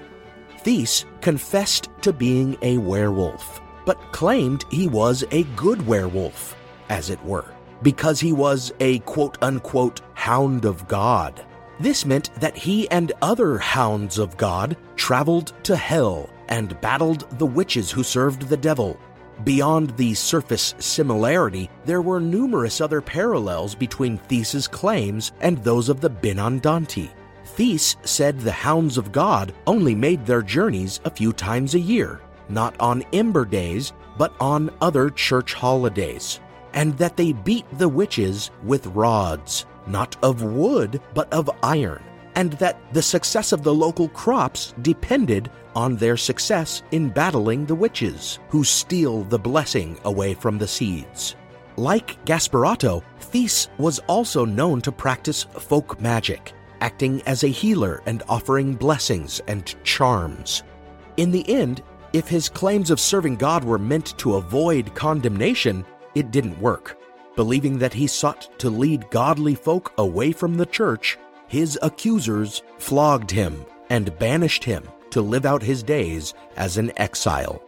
Thies 0.65 1.05
confessed 1.21 1.87
to 2.01 2.11
being 2.11 2.57
a 2.61 2.77
werewolf, 2.77 3.61
but 3.85 4.11
claimed 4.11 4.65
he 4.69 4.89
was 4.89 5.23
a 5.31 5.43
good 5.55 5.87
werewolf, 5.87 6.53
as 6.89 7.09
it 7.09 7.23
were, 7.23 7.53
because 7.81 8.19
he 8.19 8.33
was 8.33 8.73
a 8.81 8.99
quote 8.99 9.37
unquote 9.41 10.01
hound 10.15 10.65
of 10.65 10.85
God. 10.89 11.45
This 11.79 12.05
meant 12.05 12.29
that 12.41 12.57
he 12.57 12.89
and 12.91 13.13
other 13.21 13.57
hounds 13.57 14.17
of 14.17 14.35
God 14.35 14.75
traveled 14.97 15.53
to 15.63 15.77
hell 15.77 16.29
and 16.49 16.79
battled 16.81 17.39
the 17.39 17.45
witches 17.45 17.89
who 17.89 18.03
served 18.03 18.49
the 18.49 18.57
devil. 18.57 18.99
Beyond 19.43 19.95
the 19.97 20.13
surface 20.13 20.75
similarity, 20.79 21.69
there 21.85 22.01
were 22.01 22.19
numerous 22.19 22.79
other 22.79 23.01
parallels 23.01 23.75
between 23.75 24.17
Thies's 24.17 24.67
claims 24.67 25.33
and 25.41 25.57
those 25.57 25.89
of 25.89 25.99
the 25.99 26.09
Benandanti. 26.09 27.09
Thies 27.45 27.97
said 28.03 28.39
the 28.39 28.51
hounds 28.51 28.97
of 28.97 29.11
God 29.11 29.53
only 29.67 29.93
made 29.93 30.25
their 30.25 30.41
journeys 30.41 30.99
a 31.03 31.09
few 31.09 31.33
times 31.33 31.75
a 31.75 31.79
year, 31.79 32.21
not 32.49 32.79
on 32.79 33.03
Ember 33.13 33.45
days, 33.45 33.93
but 34.17 34.33
on 34.39 34.71
other 34.81 35.09
church 35.09 35.53
holidays, 35.53 36.39
and 36.73 36.97
that 36.97 37.17
they 37.17 37.33
beat 37.33 37.65
the 37.77 37.89
witches 37.89 38.51
with 38.63 38.87
rods, 38.87 39.65
not 39.85 40.15
of 40.23 40.41
wood, 40.43 41.01
but 41.13 41.31
of 41.33 41.49
iron, 41.61 42.01
and 42.35 42.53
that 42.53 42.81
the 42.93 43.01
success 43.01 43.51
of 43.51 43.63
the 43.63 43.73
local 43.73 44.07
crops 44.09 44.73
depended 44.81 45.51
on 45.75 45.95
their 45.97 46.17
success 46.17 46.81
in 46.91 47.09
battling 47.09 47.65
the 47.65 47.75
witches, 47.75 48.39
who 48.49 48.63
steal 48.63 49.23
the 49.23 49.37
blessing 49.37 49.97
away 50.05 50.33
from 50.33 50.57
the 50.57 50.67
seeds. 50.67 51.35
Like 51.77 52.23
Gasparato, 52.25 53.03
Thies 53.19 53.67
was 53.77 53.99
also 54.07 54.45
known 54.45 54.81
to 54.81 54.91
practice 54.91 55.43
folk 55.43 55.99
magic, 55.99 56.53
acting 56.79 57.21
as 57.23 57.43
a 57.43 57.49
healer 57.49 58.01
and 58.05 58.23
offering 58.29 58.75
blessings 58.75 59.41
and 59.47 59.75
charms. 59.83 60.63
In 61.17 61.31
the 61.31 61.47
end, 61.49 61.83
if 62.13 62.29
his 62.29 62.47
claims 62.47 62.89
of 62.91 62.99
serving 62.99 63.35
God 63.35 63.63
were 63.65 63.77
meant 63.77 64.17
to 64.19 64.35
avoid 64.35 64.95
condemnation, 64.95 65.85
it 66.15 66.31
didn't 66.31 66.61
work. 66.61 66.97
Believing 67.35 67.77
that 67.79 67.93
he 67.93 68.07
sought 68.07 68.57
to 68.59 68.69
lead 68.69 69.09
godly 69.09 69.55
folk 69.55 69.93
away 69.97 70.31
from 70.31 70.55
the 70.55 70.65
church, 70.65 71.17
his 71.47 71.77
accusers 71.81 72.63
flogged 72.77 73.29
him 73.29 73.65
and 73.89 74.17
banished 74.17 74.63
him 74.63 74.87
to 75.15 75.21
live 75.21 75.45
out 75.45 75.63
his 75.63 75.81
days 75.81 76.33
as 76.57 76.75
an 76.75 76.91
exile. 76.97 77.63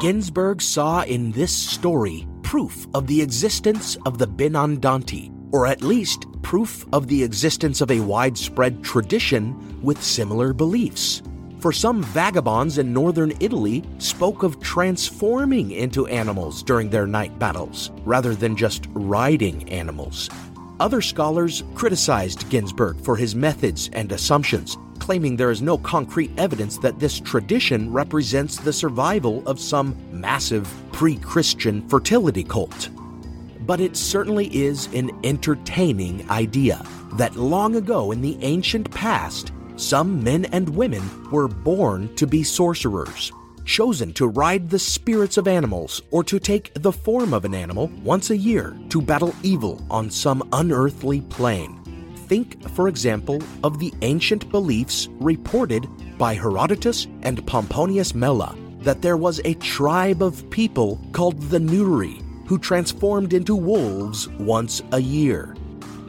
Ginzburg 0.00 0.62
saw 0.62 1.02
in 1.02 1.32
this 1.32 1.52
story 1.52 2.26
proof 2.42 2.86
of 2.94 3.06
the 3.06 3.20
existence 3.20 3.98
of 4.06 4.16
the 4.16 4.26
Benandanti, 4.26 5.30
or 5.52 5.66
at 5.66 5.82
least 5.82 6.24
proof 6.40 6.86
of 6.94 7.08
the 7.08 7.22
existence 7.22 7.82
of 7.82 7.90
a 7.90 8.00
widespread 8.00 8.82
tradition 8.82 9.82
with 9.82 10.02
similar 10.02 10.54
beliefs. 10.54 11.22
For 11.64 11.72
some 11.72 12.02
vagabonds 12.02 12.76
in 12.76 12.92
northern 12.92 13.32
Italy 13.40 13.82
spoke 13.96 14.42
of 14.42 14.60
transforming 14.60 15.70
into 15.70 16.06
animals 16.08 16.62
during 16.62 16.90
their 16.90 17.06
night 17.06 17.38
battles, 17.38 17.90
rather 18.04 18.34
than 18.34 18.54
just 18.54 18.86
riding 18.92 19.66
animals. 19.70 20.28
Other 20.78 21.00
scholars 21.00 21.64
criticized 21.74 22.50
Ginzburg 22.50 23.02
for 23.02 23.16
his 23.16 23.34
methods 23.34 23.88
and 23.94 24.12
assumptions, 24.12 24.76
claiming 24.98 25.36
there 25.36 25.50
is 25.50 25.62
no 25.62 25.78
concrete 25.78 26.30
evidence 26.36 26.76
that 26.80 26.98
this 26.98 27.18
tradition 27.18 27.90
represents 27.90 28.58
the 28.58 28.70
survival 28.70 29.42
of 29.48 29.58
some 29.58 29.96
massive 30.12 30.70
pre 30.92 31.16
Christian 31.16 31.88
fertility 31.88 32.44
cult. 32.44 32.90
But 33.60 33.80
it 33.80 33.96
certainly 33.96 34.54
is 34.54 34.92
an 34.92 35.18
entertaining 35.24 36.30
idea 36.30 36.84
that 37.14 37.36
long 37.36 37.74
ago 37.76 38.12
in 38.12 38.20
the 38.20 38.36
ancient 38.42 38.90
past, 38.90 39.50
some 39.76 40.22
men 40.22 40.44
and 40.46 40.68
women 40.68 41.02
were 41.30 41.48
born 41.48 42.14
to 42.16 42.26
be 42.26 42.42
sorcerers, 42.42 43.32
chosen 43.64 44.12
to 44.14 44.28
ride 44.28 44.70
the 44.70 44.78
spirits 44.78 45.36
of 45.36 45.48
animals 45.48 46.02
or 46.10 46.22
to 46.24 46.38
take 46.38 46.72
the 46.74 46.92
form 46.92 47.34
of 47.34 47.44
an 47.44 47.54
animal 47.54 47.88
once 48.02 48.30
a 48.30 48.36
year 48.36 48.76
to 48.88 49.02
battle 49.02 49.34
evil 49.42 49.84
on 49.90 50.10
some 50.10 50.48
unearthly 50.52 51.20
plane. 51.22 51.80
Think, 52.28 52.68
for 52.70 52.88
example, 52.88 53.42
of 53.62 53.78
the 53.78 53.92
ancient 54.02 54.50
beliefs 54.50 55.08
reported 55.20 55.86
by 56.16 56.34
Herodotus 56.34 57.06
and 57.22 57.46
Pomponius 57.46 58.14
Mela 58.14 58.56
that 58.80 59.02
there 59.02 59.16
was 59.16 59.40
a 59.44 59.54
tribe 59.54 60.22
of 60.22 60.48
people 60.50 61.00
called 61.12 61.40
the 61.42 61.58
Neuri 61.58 62.22
who 62.46 62.58
transformed 62.58 63.32
into 63.32 63.54
wolves 63.56 64.28
once 64.28 64.82
a 64.92 65.00
year. 65.00 65.54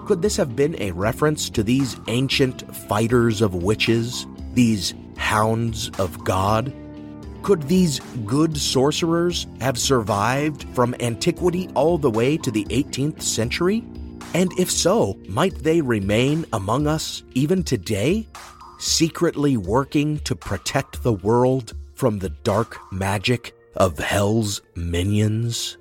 Could 0.06 0.22
this 0.22 0.38
have 0.38 0.56
been 0.56 0.80
a 0.80 0.92
reference 0.92 1.50
to 1.50 1.64
these 1.64 1.98
ancient 2.08 2.76
fighters 2.76 3.42
of 3.42 3.56
witches, 3.56 4.28
these 4.54 4.94
hounds 5.18 5.90
of 5.98 6.24
God? 6.24 6.72
Could 7.42 7.64
these 7.64 8.00
good 8.24 8.56
sorcerers 8.56 9.48
have 9.62 9.80
survived 9.80 10.64
from 10.76 10.94
antiquity 11.00 11.70
all 11.74 11.98
the 11.98 12.12
way 12.12 12.38
to 12.38 12.52
the 12.52 12.66
18th 12.66 13.24
century? 13.24 13.84
And 14.36 14.52
if 14.60 14.70
so, 14.70 15.18
might 15.28 15.64
they 15.64 15.82
remain 15.82 16.46
among 16.54 16.86
us 16.86 17.24
even 17.34 17.64
today, 17.64 18.28
secretly 18.78 19.58
working 19.58 20.20
to 20.20 20.36
protect 20.36 21.02
the 21.02 21.14
world 21.14 21.74
from 21.96 22.20
the 22.20 22.30
dark 22.30 22.78
magic 22.92 23.56
of 23.76 23.98
hell's 23.98 24.62
minions? 24.76 25.78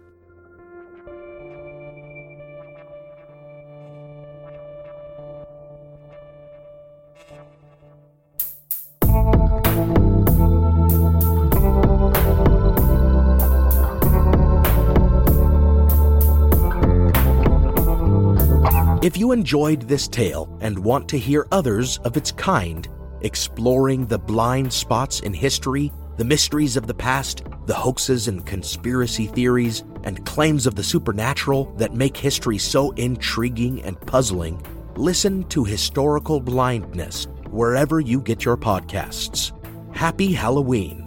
If 19.05 19.19
you 19.19 19.33
enjoyed 19.33 19.83
this 19.83 20.09
tale 20.09 20.49
and 20.63 20.79
want 20.79 21.11
to 21.11 21.19
hear 21.19 21.47
others 21.53 21.99
of 22.05 22.17
its 22.17 22.33
kind, 22.33 22.89
exploring 23.21 24.07
the 24.07 24.19
blind 24.19 24.73
spots 24.73 25.21
in 25.21 25.35
history, 25.35 25.93
the 26.17 26.25
mysteries 26.25 26.75
of 26.75 26.87
the 26.87 26.95
past, 26.95 27.45
the 27.67 27.75
hoaxes 27.75 28.29
and 28.29 28.47
conspiracy 28.47 29.27
theories, 29.27 29.85
and 30.05 30.25
claims 30.25 30.67
of 30.67 30.75
the 30.75 30.83
supernatural 30.83 31.67
that 31.77 31.93
make 31.93 32.17
history 32.17 32.57
so 32.57 32.93
intriguing 32.93 33.83
and 33.83 34.01
puzzling, 34.01 34.65
listen 34.97 35.45
to 35.51 35.65
Historical 35.65 36.41
Blindness 36.41 37.27
wherever 37.51 38.01
you 38.01 38.23
get 38.23 38.47
your 38.47 38.57
podcasts. 38.57 39.53
Happy 39.95 40.33
Halloween! 40.33 41.04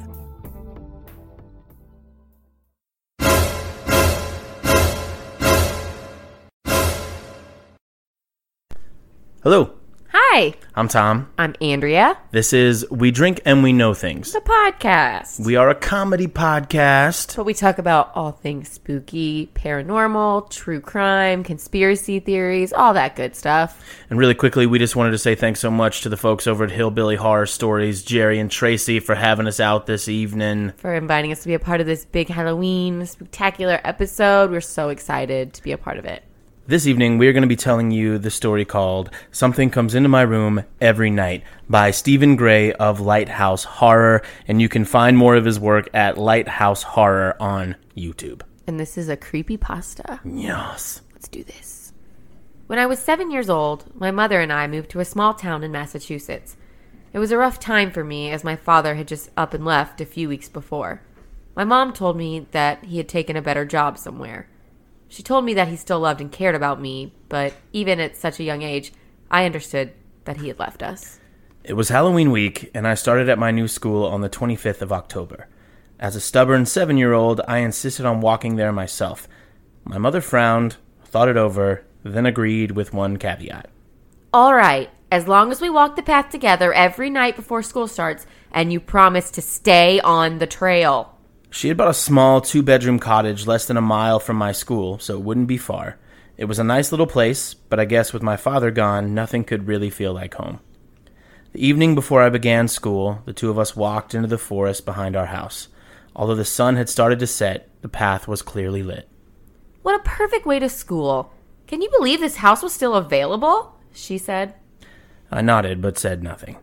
Hello, 9.50 9.72
Hi, 10.10 10.56
I'm 10.76 10.90
Tom. 10.90 11.30
I'm 11.38 11.56
Andrea, 11.62 12.18
This 12.32 12.52
is 12.52 12.86
We 12.92 13.12
Drink 13.12 13.40
and 13.46 13.64
We 13.64 13.72
Know 13.72 13.94
Things. 13.94 14.34
the 14.34 14.42
podcast. 14.42 15.40
We 15.46 15.56
are 15.56 15.70
a 15.70 15.74
comedy 15.74 16.28
podcast. 16.28 17.34
But 17.38 17.46
we 17.46 17.54
talk 17.54 17.78
about 17.78 18.12
all 18.14 18.34
things 18.34 18.70
spooky, 18.70 19.50
paranormal, 19.54 20.50
true 20.50 20.82
crime, 20.82 21.46
conspiracy 21.46 22.20
theories, 22.20 22.74
all 22.74 22.94
that 22.96 23.16
good 23.16 23.38
stuff. 23.38 23.82
And 24.10 24.20
really 24.20 24.36
quickly, 24.36 24.66
we 24.66 24.80
just 24.80 24.98
wanted 24.98 25.12
to 25.12 25.18
say 25.18 25.34
thanks 25.34 25.62
so 25.62 25.72
much 25.72 26.02
to 26.02 26.10
the 26.10 26.18
folks 26.18 26.46
over 26.46 26.66
at 26.66 26.72
Hillbilly 26.72 27.16
Horror 27.16 27.46
Stories, 27.46 28.04
Jerry 28.04 28.40
and 28.40 28.52
Tracy, 28.52 29.00
for 29.00 29.16
having 29.16 29.48
us 29.48 29.62
out 29.62 29.86
this 29.86 30.10
evening. 30.10 30.74
For 30.76 30.94
inviting 30.94 31.32
us 31.32 31.44
to 31.44 31.48
be 31.48 31.54
a 31.54 31.60
part 31.60 31.80
of 31.80 31.88
this 31.88 32.04
big 32.04 32.28
Halloween 32.28 33.06
spectacular 33.06 33.80
episode. 33.86 34.52
We're 34.52 34.60
so 34.60 34.90
excited 34.90 35.54
to 35.54 35.64
be 35.64 35.72
a 35.72 35.78
part 35.78 35.96
of 35.96 36.04
it. 36.04 36.26
This 36.70 36.86
evening, 36.86 37.18
we 37.18 37.30
are 37.30 37.32
going 37.32 37.44
to 37.44 37.48
be 37.48 37.56
telling 37.56 37.92
you 37.92 38.18
the 38.18 38.30
story 38.30 38.66
called 38.66 39.10
Something 39.32 39.70
Comes 39.70 39.96
Into 39.96 40.10
My 40.10 40.24
Room 40.24 40.66
Every 40.82 41.10
Night 41.10 41.46
by 41.70 41.92
Stephen 41.92 42.36
Gray 42.36 42.74
of 42.74 43.00
Lighthouse 43.00 43.64
Horror. 43.64 44.22
And 44.50 44.62
you 44.62 44.68
can 44.68 44.84
find 44.84 45.18
more 45.18 45.38
of 45.38 45.46
his 45.46 45.62
work 45.62 45.88
at 45.94 46.18
Lighthouse 46.18 46.84
Horror 46.84 47.38
on 47.42 47.78
YouTube. 47.96 48.42
And 48.68 48.78
this 48.78 48.98
is 48.98 49.08
a 49.08 49.16
creepy 49.16 49.56
pasta. 49.56 50.20
Yes. 50.26 51.04
Let's 51.14 51.30
do 51.30 51.42
this. 51.42 51.94
When 52.66 52.80
I 52.80 52.86
was 52.86 53.00
seven 53.00 53.32
years 53.32 53.50
old, 53.50 53.86
my 53.96 54.12
mother 54.12 54.42
and 54.42 54.52
I 54.52 54.68
moved 54.68 54.90
to 54.90 55.00
a 55.00 55.06
small 55.06 55.34
town 55.34 55.64
in 55.64 55.72
Massachusetts. 55.72 56.58
It 57.14 57.20
was 57.20 57.32
a 57.32 57.38
rough 57.38 57.62
time 57.62 57.92
for 57.92 58.04
me 58.04 58.30
as 58.30 58.44
my 58.44 58.58
father 58.58 58.96
had 58.96 59.08
just 59.08 59.30
up 59.38 59.54
and 59.54 59.64
left 59.64 60.02
a 60.02 60.06
few 60.06 60.28
weeks 60.28 60.50
before. 60.50 61.02
My 61.56 61.64
mom 61.64 61.94
told 61.94 62.18
me 62.18 62.46
that 62.52 62.84
he 62.84 62.98
had 62.98 63.08
taken 63.08 63.38
a 63.38 63.42
better 63.42 63.64
job 63.64 63.98
somewhere. 63.98 64.50
She 65.10 65.24
told 65.24 65.46
me 65.46 65.54
that 65.54 65.68
he 65.68 65.76
still 65.76 66.00
loved 66.00 66.22
and 66.22 66.32
cared 66.32 66.56
about 66.56 66.82
me, 66.82 67.14
but 67.30 67.54
even 67.74 68.00
at 68.00 68.18
such 68.18 68.40
a 68.40 68.44
young 68.44 68.62
age, 68.62 68.92
I 69.32 69.46
understood 69.46 69.94
that 70.26 70.38
he 70.38 70.48
had 70.48 70.60
left 70.60 70.84
us. 70.84 71.20
It 71.64 71.74
was 71.74 71.90
Halloween 71.90 72.32
week, 72.32 72.72
and 72.74 72.88
I 72.88 72.94
started 72.94 73.30
at 73.30 73.40
my 73.40 73.52
new 73.52 73.68
school 73.68 74.06
on 74.06 74.22
the 74.22 74.30
25th 74.30 74.82
of 74.82 74.92
October. 74.92 75.48
As 76.00 76.16
a 76.16 76.22
stubborn 76.22 76.66
seven 76.66 76.98
year 76.98 77.14
old, 77.14 77.42
I 77.48 77.58
insisted 77.60 78.06
on 78.06 78.22
walking 78.22 78.56
there 78.56 78.72
myself. 78.72 79.28
My 79.84 79.98
mother 79.98 80.22
frowned, 80.22 80.78
thought 81.04 81.28
it 81.28 81.38
over, 81.38 81.84
then 82.04 82.26
agreed 82.26 82.72
with 82.72 82.94
one 82.94 83.18
caveat. 83.18 83.70
All 84.34 84.54
right, 84.54 84.90
as 85.12 85.28
long 85.28 85.52
as 85.52 85.62
we 85.62 85.70
walk 85.70 85.96
the 85.96 86.04
path 86.04 86.30
together 86.30 86.74
every 86.74 87.10
night 87.10 87.36
before 87.36 87.64
school 87.64 87.88
starts, 87.88 88.26
and 88.52 88.72
you 88.72 88.80
promise 88.80 89.32
to 89.32 89.42
stay 89.42 90.00
on 90.02 90.38
the 90.38 90.48
trail. 90.48 91.17
She 91.50 91.70
had 91.70 91.78
bought 91.78 91.90
a 91.90 91.94
small 91.94 92.42
two 92.42 92.62
bedroom 92.62 93.00
cottage 93.00 93.48
less 93.48 93.66
than 93.66 93.78
a 93.78 93.82
mile 93.82 94.20
from 94.20 94.38
my 94.38 94.52
school, 94.52 95.00
so 95.00 95.16
it 95.16 95.24
wouldn't 95.24 95.48
be 95.48 95.58
far. 95.58 95.98
It 96.38 96.46
was 96.46 96.60
a 96.60 96.64
nice 96.64 96.92
little 96.92 97.08
place, 97.08 97.54
but 97.54 97.80
I 97.80 97.86
guess 97.86 98.14
with 98.14 98.22
my 98.22 98.38
father 98.38 98.70
gone, 98.70 99.14
nothing 99.14 99.44
could 99.44 99.68
really 99.68 99.90
feel 99.90 100.14
like 100.14 100.36
home. 100.36 100.60
The 101.54 101.66
evening 101.66 101.96
before 101.96 102.22
I 102.22 102.30
began 102.30 102.68
school, 102.68 103.24
the 103.26 103.34
two 103.34 103.50
of 103.50 103.58
us 103.58 103.76
walked 103.76 104.14
into 104.14 104.28
the 104.28 104.38
forest 104.38 104.86
behind 104.86 105.16
our 105.16 105.26
house. 105.26 105.70
Although 106.16 106.36
the 106.36 106.46
sun 106.46 106.76
had 106.76 106.90
started 106.90 107.20
to 107.20 107.28
set, 107.28 107.70
the 107.82 107.90
path 107.90 108.28
was 108.28 108.42
clearly 108.42 108.84
lit. 108.84 109.08
What 109.82 110.00
a 110.00 110.04
perfect 110.04 110.46
way 110.46 110.60
to 110.60 110.70
school. 110.70 111.32
Can 111.66 111.82
you 111.82 111.90
believe 111.98 112.20
this 112.20 112.38
house 112.38 112.62
was 112.62 112.74
still 112.74 112.94
available? 112.94 113.80
She 113.94 114.18
said. 114.18 114.54
I 115.32 115.42
nodded, 115.42 115.82
but 115.82 115.98
said 115.98 116.22
nothing. 116.22 116.58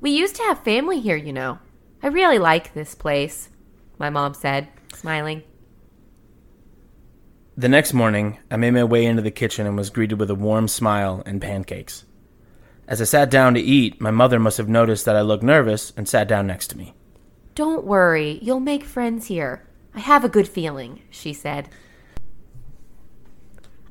We 0.00 0.10
used 0.10 0.36
to 0.36 0.42
have 0.44 0.62
family 0.62 1.00
here, 1.00 1.16
you 1.16 1.32
know. 1.32 1.58
I 2.02 2.08
really 2.08 2.38
like 2.38 2.74
this 2.74 2.94
place, 2.94 3.48
my 3.98 4.10
mom 4.10 4.34
said, 4.34 4.68
smiling. 4.94 5.42
The 7.56 7.68
next 7.68 7.94
morning, 7.94 8.38
I 8.50 8.56
made 8.56 8.72
my 8.72 8.84
way 8.84 9.06
into 9.06 9.22
the 9.22 9.30
kitchen 9.30 9.66
and 9.66 9.76
was 9.76 9.90
greeted 9.90 10.18
with 10.18 10.30
a 10.30 10.34
warm 10.34 10.68
smile 10.68 11.22
and 11.24 11.40
pancakes. 11.40 12.04
As 12.86 13.00
I 13.00 13.04
sat 13.04 13.30
down 13.30 13.54
to 13.54 13.60
eat, 13.60 14.00
my 14.00 14.10
mother 14.10 14.38
must 14.38 14.58
have 14.58 14.68
noticed 14.68 15.06
that 15.06 15.16
I 15.16 15.22
looked 15.22 15.42
nervous 15.42 15.92
and 15.96 16.08
sat 16.08 16.28
down 16.28 16.46
next 16.46 16.68
to 16.68 16.78
me. 16.78 16.94
Don't 17.54 17.84
worry, 17.84 18.38
you'll 18.42 18.60
make 18.60 18.84
friends 18.84 19.26
here. 19.26 19.66
I 19.94 20.00
have 20.00 20.24
a 20.24 20.28
good 20.28 20.46
feeling, 20.46 21.00
she 21.08 21.32
said. 21.32 21.70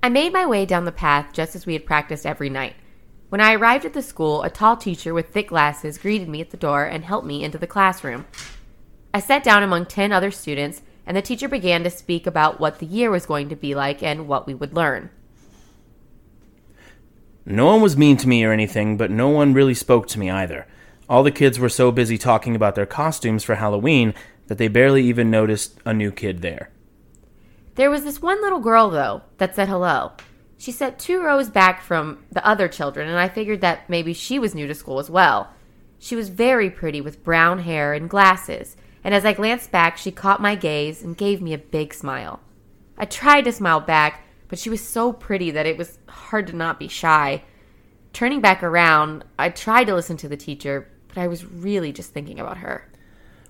I 0.04 0.10
made 0.10 0.32
my 0.32 0.46
way 0.46 0.68
down 0.68 0.86
the 0.86 0.92
path 0.92 1.34
just 1.34 1.56
as 1.56 1.66
we 1.66 1.74
had 1.74 1.88
practiced 1.88 2.28
every 2.28 2.50
night. 2.50 2.76
When 3.30 3.42
I 3.42 3.54
arrived 3.54 3.86
at 3.86 3.94
the 3.94 4.04
school, 4.04 4.44
a 4.44 4.52
tall 4.52 4.78
teacher 4.78 5.16
with 5.16 5.30
thick 5.30 5.50
glasses 5.50 5.98
greeted 5.98 6.30
me 6.30 6.42
at 6.42 6.52
the 6.52 6.58
door 6.58 6.86
and 6.86 7.04
helped 7.04 7.26
me 7.26 7.44
into 7.44 7.58
the 7.58 7.66
classroom. 7.66 8.26
I 9.16 9.20
sat 9.20 9.46
down 9.46 9.64
among 9.64 9.86
10 9.86 10.12
other 10.12 10.30
students, 10.30 10.82
and 11.06 11.16
the 11.16 11.22
teacher 11.22 11.48
began 11.48 11.86
to 11.86 11.90
speak 11.90 12.28
about 12.28 12.60
what 12.60 12.80
the 12.80 12.86
year 12.86 13.10
was 13.10 13.26
going 13.26 13.48
to 13.48 13.56
be 13.56 13.74
like 13.74 14.04
and 14.04 14.28
what 14.28 14.46
we 14.46 14.54
would 14.54 14.74
learn. 14.74 15.10
No 17.46 17.68
one 17.68 17.82
was 17.82 17.96
mean 17.96 18.18
to 18.18 18.28
me 18.28 18.44
or 18.44 18.52
anything, 18.52 18.98
but 18.98 19.10
no 19.10 19.30
one 19.30 19.54
really 19.54 19.74
spoke 19.74 20.08
to 20.08 20.20
me 20.20 20.30
either. 20.30 20.68
All 21.08 21.24
the 21.24 21.32
kids 21.32 21.58
were 21.58 21.70
so 21.70 21.94
busy 21.94 22.18
talking 22.18 22.58
about 22.58 22.76
their 22.76 22.86
costumes 22.86 23.46
for 23.46 23.56
Halloween 23.56 24.14
that 24.48 24.58
they 24.58 24.68
barely 24.68 25.06
even 25.06 25.32
noticed 25.32 25.80
a 25.86 25.94
new 25.94 26.12
kid 26.12 26.42
there. 26.42 26.70
There 27.76 27.90
was 27.90 28.04
this 28.04 28.22
one 28.22 28.42
little 28.42 28.60
girl, 28.60 28.90
though, 28.90 29.22
that 29.38 29.56
said 29.56 29.70
hello. 29.70 30.12
She 30.58 30.74
sat 30.74 31.00
two 31.00 31.24
rows 31.24 31.48
back 31.48 31.82
from 31.82 32.26
the 32.34 32.46
other 32.46 32.68
children, 32.68 33.08
and 33.08 33.18
I 33.18 33.30
figured 33.30 33.62
that 33.62 33.90
maybe 33.90 34.12
she 34.12 34.40
was 34.40 34.54
new 34.54 34.68
to 34.68 34.76
school 34.76 35.00
as 35.00 35.10
well. 35.10 35.54
She 36.00 36.18
was 36.18 36.28
very 36.28 36.70
pretty 36.70 37.00
with 37.00 37.24
brown 37.24 37.60
hair 37.60 37.94
and 37.94 38.10
glasses, 38.10 38.76
and 39.06 39.14
as 39.14 39.24
I 39.24 39.34
glanced 39.34 39.72
back, 39.72 39.98
she 39.98 40.12
caught 40.12 40.42
my 40.42 40.56
gaze 40.56 41.04
and 41.04 41.16
gave 41.16 41.40
me 41.40 41.54
a 41.54 41.60
big 41.60 41.94
smile. 41.94 42.40
I 42.98 43.06
tried 43.06 43.44
to 43.44 43.52
smile 43.52 43.80
back, 43.80 44.26
but 44.48 44.58
she 44.58 44.72
was 44.72 44.82
so 44.82 45.14
pretty 45.14 45.52
that 45.52 45.68
it 45.68 45.78
was 45.78 46.00
hard 46.10 46.48
to 46.48 46.56
not 46.56 46.80
be 46.80 46.88
shy. 46.88 47.44
Turning 48.14 48.42
back 48.42 48.64
around, 48.64 49.24
I 49.38 49.50
tried 49.50 49.84
to 49.86 49.94
listen 49.94 50.18
to 50.18 50.28
the 50.28 50.36
teacher, 50.36 50.90
but 51.08 51.20
I 51.20 51.28
was 51.28 51.46
really 51.46 51.92
just 51.92 52.14
thinking 52.14 52.40
about 52.40 52.58
her. 52.58 52.90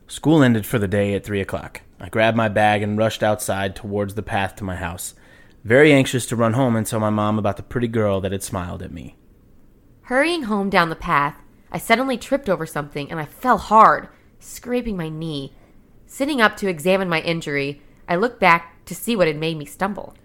School 0.07 0.43
ended 0.43 0.65
for 0.65 0.77
the 0.77 0.89
day 0.89 1.13
at 1.13 1.23
3 1.23 1.39
o'clock. 1.39 1.81
I 2.01 2.09
grabbed 2.09 2.35
my 2.35 2.49
bag 2.49 2.83
and 2.83 2.97
rushed 2.97 3.23
outside 3.23 3.77
towards 3.77 4.15
the 4.15 4.23
path 4.23 4.57
to 4.57 4.65
my 4.65 4.75
house, 4.75 5.15
very 5.63 5.93
anxious 5.93 6.25
to 6.25 6.35
run 6.35 6.53
home 6.53 6.75
and 6.75 6.85
tell 6.85 6.99
my 6.99 7.09
mom 7.09 7.39
about 7.39 7.55
the 7.55 7.63
pretty 7.63 7.87
girl 7.87 8.19
that 8.19 8.33
had 8.33 8.43
smiled 8.43 8.83
at 8.83 8.91
me. 8.91 9.15
Hurrying 10.01 10.43
home 10.43 10.69
down 10.69 10.89
the 10.89 10.97
path, 10.97 11.41
I 11.71 11.77
suddenly 11.77 12.17
tripped 12.17 12.49
over 12.49 12.65
something 12.65 13.09
and 13.09 13.21
I 13.21 13.25
fell 13.25 13.57
hard, 13.57 14.09
scraping 14.45 14.95
my 14.95 15.09
knee. 15.09 15.53
Sitting 16.05 16.41
up 16.41 16.55
to 16.57 16.67
examine 16.67 17.09
my 17.09 17.21
injury, 17.21 17.81
I 18.07 18.15
looked 18.15 18.39
back 18.39 18.85
to 18.85 18.95
see 18.95 19.15
what 19.15 19.27
had 19.27 19.37
made 19.37 19.57
me 19.57 19.65
stumble. 19.65 20.15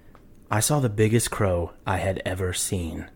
I 0.50 0.60
saw 0.60 0.80
the 0.80 0.88
biggest 0.88 1.30
crow 1.30 1.72
I 1.86 1.98
had 1.98 2.20
ever 2.24 2.52
seen. 2.52 3.08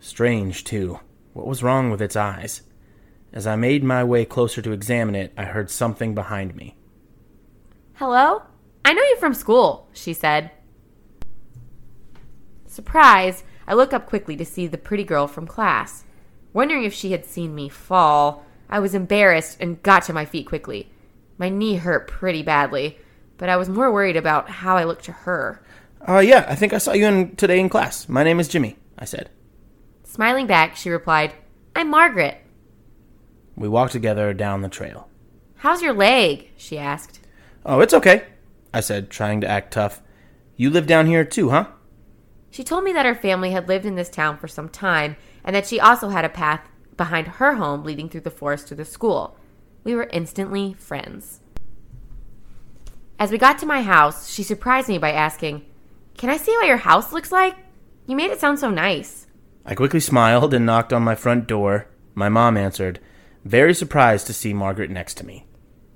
Strange, 0.00 0.64
too. 0.64 1.00
What 1.32 1.46
was 1.46 1.62
wrong 1.62 1.90
with 1.90 2.02
its 2.02 2.16
eyes? 2.16 2.62
As 3.32 3.46
I 3.46 3.56
made 3.56 3.82
my 3.82 4.04
way 4.04 4.24
closer 4.24 4.60
to 4.60 4.72
examine 4.72 5.14
it, 5.14 5.32
I 5.38 5.44
heard 5.44 5.70
something 5.70 6.14
behind 6.14 6.54
me. 6.54 6.76
Hello? 7.94 8.42
I 8.84 8.92
know 8.92 9.02
you 9.02 9.16
from 9.16 9.32
school, 9.32 9.88
she 9.92 10.12
said. 10.12 10.50
Surprised, 12.66 13.44
I 13.66 13.74
look 13.74 13.92
up 13.92 14.06
quickly 14.06 14.36
to 14.36 14.44
see 14.44 14.66
the 14.66 14.76
pretty 14.76 15.04
girl 15.04 15.26
from 15.26 15.46
class. 15.46 16.04
Wondering 16.52 16.84
if 16.84 16.92
she 16.92 17.12
had 17.12 17.24
seen 17.24 17.54
me 17.54 17.68
fall, 17.68 18.44
I 18.72 18.80
was 18.80 18.94
embarrassed 18.94 19.58
and 19.60 19.82
got 19.82 20.02
to 20.04 20.14
my 20.14 20.24
feet 20.24 20.46
quickly. 20.46 20.88
My 21.36 21.50
knee 21.50 21.76
hurt 21.76 22.08
pretty 22.08 22.42
badly, 22.42 22.96
but 23.36 23.50
I 23.50 23.58
was 23.58 23.68
more 23.68 23.92
worried 23.92 24.16
about 24.16 24.48
how 24.48 24.78
I 24.78 24.84
looked 24.84 25.04
to 25.04 25.12
her. 25.12 25.62
Uh, 26.08 26.20
yeah, 26.20 26.46
I 26.48 26.54
think 26.54 26.72
I 26.72 26.78
saw 26.78 26.94
you 26.94 27.04
in, 27.04 27.36
today 27.36 27.60
in 27.60 27.68
class. 27.68 28.08
My 28.08 28.24
name 28.24 28.40
is 28.40 28.48
Jimmy, 28.48 28.78
I 28.98 29.04
said. 29.04 29.28
Smiling 30.04 30.46
back, 30.46 30.74
she 30.74 30.88
replied, 30.88 31.34
I'm 31.76 31.90
Margaret. 31.90 32.38
We 33.56 33.68
walked 33.68 33.92
together 33.92 34.32
down 34.32 34.62
the 34.62 34.70
trail. 34.70 35.06
How's 35.56 35.82
your 35.82 35.92
leg? 35.92 36.48
she 36.56 36.78
asked. 36.78 37.20
Oh, 37.66 37.80
it's 37.80 37.92
okay, 37.92 38.24
I 38.72 38.80
said, 38.80 39.10
trying 39.10 39.42
to 39.42 39.48
act 39.48 39.74
tough. 39.74 40.00
You 40.56 40.70
live 40.70 40.86
down 40.86 41.08
here 41.08 41.26
too, 41.26 41.50
huh? 41.50 41.66
She 42.50 42.64
told 42.64 42.84
me 42.84 42.94
that 42.94 43.04
her 43.04 43.14
family 43.14 43.50
had 43.50 43.68
lived 43.68 43.84
in 43.84 43.96
this 43.96 44.08
town 44.08 44.38
for 44.38 44.48
some 44.48 44.70
time 44.70 45.16
and 45.44 45.54
that 45.54 45.66
she 45.66 45.78
also 45.78 46.08
had 46.08 46.24
a 46.24 46.30
path 46.30 46.66
behind 46.96 47.26
her 47.26 47.54
home 47.54 47.84
leading 47.84 48.08
through 48.08 48.22
the 48.22 48.30
forest 48.30 48.68
to 48.68 48.74
the 48.74 48.84
school. 48.84 49.36
We 49.84 49.94
were 49.94 50.08
instantly 50.12 50.74
friends. 50.74 51.40
As 53.18 53.30
we 53.30 53.38
got 53.38 53.58
to 53.58 53.66
my 53.66 53.82
house, 53.82 54.30
she 54.30 54.42
surprised 54.42 54.88
me 54.88 54.98
by 54.98 55.12
asking, 55.12 55.64
Can 56.16 56.30
I 56.30 56.36
see 56.36 56.52
what 56.56 56.66
your 56.66 56.76
house 56.78 57.12
looks 57.12 57.32
like? 57.32 57.56
You 58.06 58.16
made 58.16 58.30
it 58.30 58.40
sound 58.40 58.58
so 58.58 58.70
nice. 58.70 59.26
I 59.64 59.74
quickly 59.74 60.00
smiled 60.00 60.54
and 60.54 60.66
knocked 60.66 60.92
on 60.92 61.02
my 61.02 61.14
front 61.14 61.46
door. 61.46 61.86
My 62.14 62.28
mom 62.28 62.56
answered, 62.56 62.98
very 63.44 63.74
surprised 63.74 64.26
to 64.28 64.32
see 64.32 64.54
Margaret 64.54 64.90
next 64.90 65.14
to 65.14 65.26
me. 65.26 65.46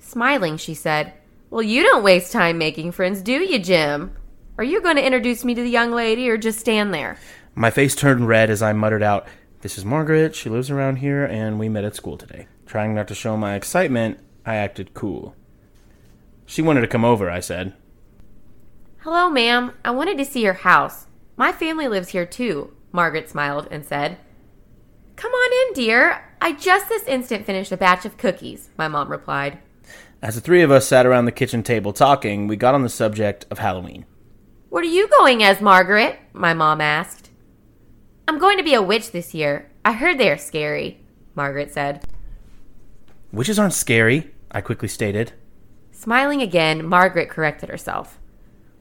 Smiling, 0.01 0.57
she 0.57 0.75
said, 0.75 1.13
Well, 1.51 1.63
you 1.63 1.83
don't 1.83 2.03
waste 2.03 2.33
time 2.33 2.59
making 2.59 2.93
friends, 2.93 3.23
do 3.23 3.33
you, 3.33 3.59
Jim? 3.59 4.17
Are 4.59 4.65
you 4.65 4.81
going 4.81 4.97
to 4.97 5.05
introduce 5.05 5.45
me 5.45 5.55
to 5.55 5.63
the 5.63 5.71
young 5.71 5.93
lady 5.93 6.29
or 6.29 6.39
just 6.39 6.59
stand 6.59 6.93
there? 6.93 7.19
My 7.55 7.71
face 7.71 7.95
turned 7.95 8.27
red 8.27 8.51
as 8.51 8.63
I 8.63 8.73
muttered 8.73 9.03
out, 9.03 9.29
This 9.67 9.79
is 9.79 9.85
Margaret. 9.85 10.37
She 10.37 10.49
lives 10.49 10.71
around 10.71 10.99
here, 10.99 11.25
and 11.25 11.59
we 11.59 11.69
met 11.69 11.83
at 11.83 11.97
school 11.97 12.17
today. 12.17 12.47
Trying 12.67 12.95
not 12.95 13.09
to 13.09 13.17
show 13.17 13.37
my 13.37 13.57
excitement, 13.57 14.21
I 14.45 14.55
acted 14.55 14.95
cool. 14.95 15.35
She 16.45 16.63
wanted 16.63 16.83
to 16.83 16.87
come 16.87 17.05
over, 17.05 17.29
I 17.29 17.41
said. 17.41 17.75
Hello, 18.99 19.29
ma'am. 19.29 19.73
I 19.85 19.91
wanted 19.91 20.19
to 20.19 20.25
see 20.25 20.45
your 20.45 20.53
house. 20.53 21.09
My 21.37 21.51
family 21.51 21.89
lives 21.89 22.11
here 22.11 22.25
too, 22.25 22.77
Margaret 22.93 23.29
smiled 23.29 23.67
and 23.73 23.85
said. 23.85 24.19
Come 25.17 25.33
on 25.33 25.67
in, 25.67 25.75
dear. 25.75 26.25
I 26.41 26.53
just 26.53 26.89
this 26.89 27.03
instant 27.09 27.45
finished 27.45 27.73
a 27.73 27.77
batch 27.77 28.05
of 28.05 28.19
cookies, 28.19 28.71
my 28.79 28.87
mom 28.87 29.11
replied. 29.11 29.59
As 30.23 30.37
the 30.37 30.41
three 30.41 30.63
of 30.63 30.71
us 30.71 30.87
sat 30.87 31.07
around 31.07 31.25
the 31.25 31.33
kitchen 31.33 31.65
table 31.65 31.93
talking, 31.93 32.47
we 32.47 32.55
got 32.55 32.77
on 32.77 32.85
the 32.85 32.89
subject 32.89 33.47
of 33.51 33.59
Halloween. 33.59 34.07
What 34.69 34.85
are 34.85 34.87
you 34.87 35.09
going 35.09 35.43
as, 35.43 35.61
Margaret? 35.61 36.21
My 36.33 36.55
mom 36.55 36.81
asked. 36.81 37.26
I'm 38.29 38.39
going 38.39 38.59
to 38.59 38.65
be 38.65 38.75
a 38.75 38.83
witch 38.83 39.13
this 39.13 39.35
year. 39.35 39.71
I 39.85 39.93
heard 39.93 40.19
they 40.19 40.31
are 40.31 40.37
scary, 40.37 41.01
Margaret 41.37 41.73
said. 41.73 42.05
Witches 43.33 43.59
aren't 43.59 43.73
scary, 43.73 44.33
I 44.51 44.61
quickly 44.61 44.89
stated. 44.89 45.33
Smiling 45.93 46.43
again, 46.43 46.85
Margaret 46.85 47.31
corrected 47.31 47.69
herself. 47.69 48.19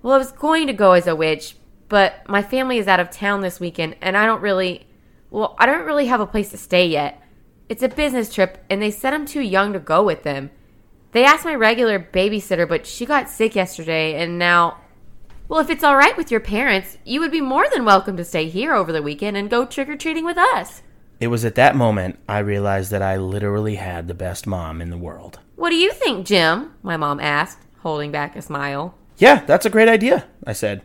Well, 0.01 0.15
I 0.15 0.17
was 0.17 0.31
going 0.31 0.65
to 0.67 0.73
go 0.73 0.93
as 0.93 1.05
a 1.05 1.15
witch, 1.15 1.57
but 1.89 2.27
my 2.27 2.41
family 2.41 2.79
is 2.79 2.87
out 2.87 2.99
of 2.99 3.11
town 3.11 3.41
this 3.41 3.59
weekend, 3.59 3.95
and 4.01 4.17
I 4.17 4.25
don't 4.25 4.41
really. 4.41 4.87
Well, 5.29 5.55
I 5.59 5.65
don't 5.65 5.85
really 5.85 6.07
have 6.07 6.21
a 6.21 6.27
place 6.27 6.49
to 6.49 6.57
stay 6.57 6.87
yet. 6.87 7.21
It's 7.69 7.83
a 7.83 7.89
business 7.89 8.33
trip, 8.33 8.63
and 8.69 8.81
they 8.81 8.91
said 8.91 9.13
I'm 9.13 9.25
too 9.25 9.41
young 9.41 9.73
to 9.73 9.79
go 9.79 10.03
with 10.03 10.23
them. 10.23 10.49
They 11.11 11.23
asked 11.23 11.45
my 11.45 11.55
regular 11.55 11.99
babysitter, 11.99 12.67
but 12.67 12.87
she 12.87 13.05
got 13.05 13.29
sick 13.29 13.55
yesterday, 13.55 14.15
and 14.15 14.39
now. 14.39 14.79
Well, 15.47 15.59
if 15.59 15.69
it's 15.69 15.83
all 15.83 15.95
right 15.95 16.17
with 16.17 16.31
your 16.31 16.39
parents, 16.39 16.97
you 17.05 17.19
would 17.19 17.31
be 17.31 17.39
more 17.39 17.67
than 17.71 17.85
welcome 17.85 18.17
to 18.17 18.25
stay 18.25 18.49
here 18.49 18.73
over 18.73 18.91
the 18.91 19.03
weekend 19.03 19.37
and 19.37 19.47
go 19.47 19.63
trick 19.63 19.87
or 19.87 19.95
treating 19.95 20.25
with 20.25 20.39
us. 20.39 20.81
It 21.19 21.27
was 21.27 21.45
at 21.45 21.53
that 21.53 21.75
moment 21.75 22.17
I 22.27 22.39
realized 22.39 22.89
that 22.89 23.03
I 23.03 23.17
literally 23.17 23.75
had 23.75 24.07
the 24.07 24.15
best 24.15 24.47
mom 24.47 24.81
in 24.81 24.89
the 24.89 24.97
world. 24.97 25.39
What 25.55 25.69
do 25.69 25.75
you 25.75 25.93
think, 25.93 26.25
Jim? 26.25 26.73
My 26.81 26.97
mom 26.97 27.19
asked, 27.19 27.59
holding 27.81 28.11
back 28.11 28.35
a 28.35 28.41
smile. 28.41 28.97
Yeah, 29.17 29.45
that's 29.45 29.67
a 29.67 29.69
great 29.69 29.87
idea, 29.87 30.27
I 30.47 30.53
said. 30.53 30.81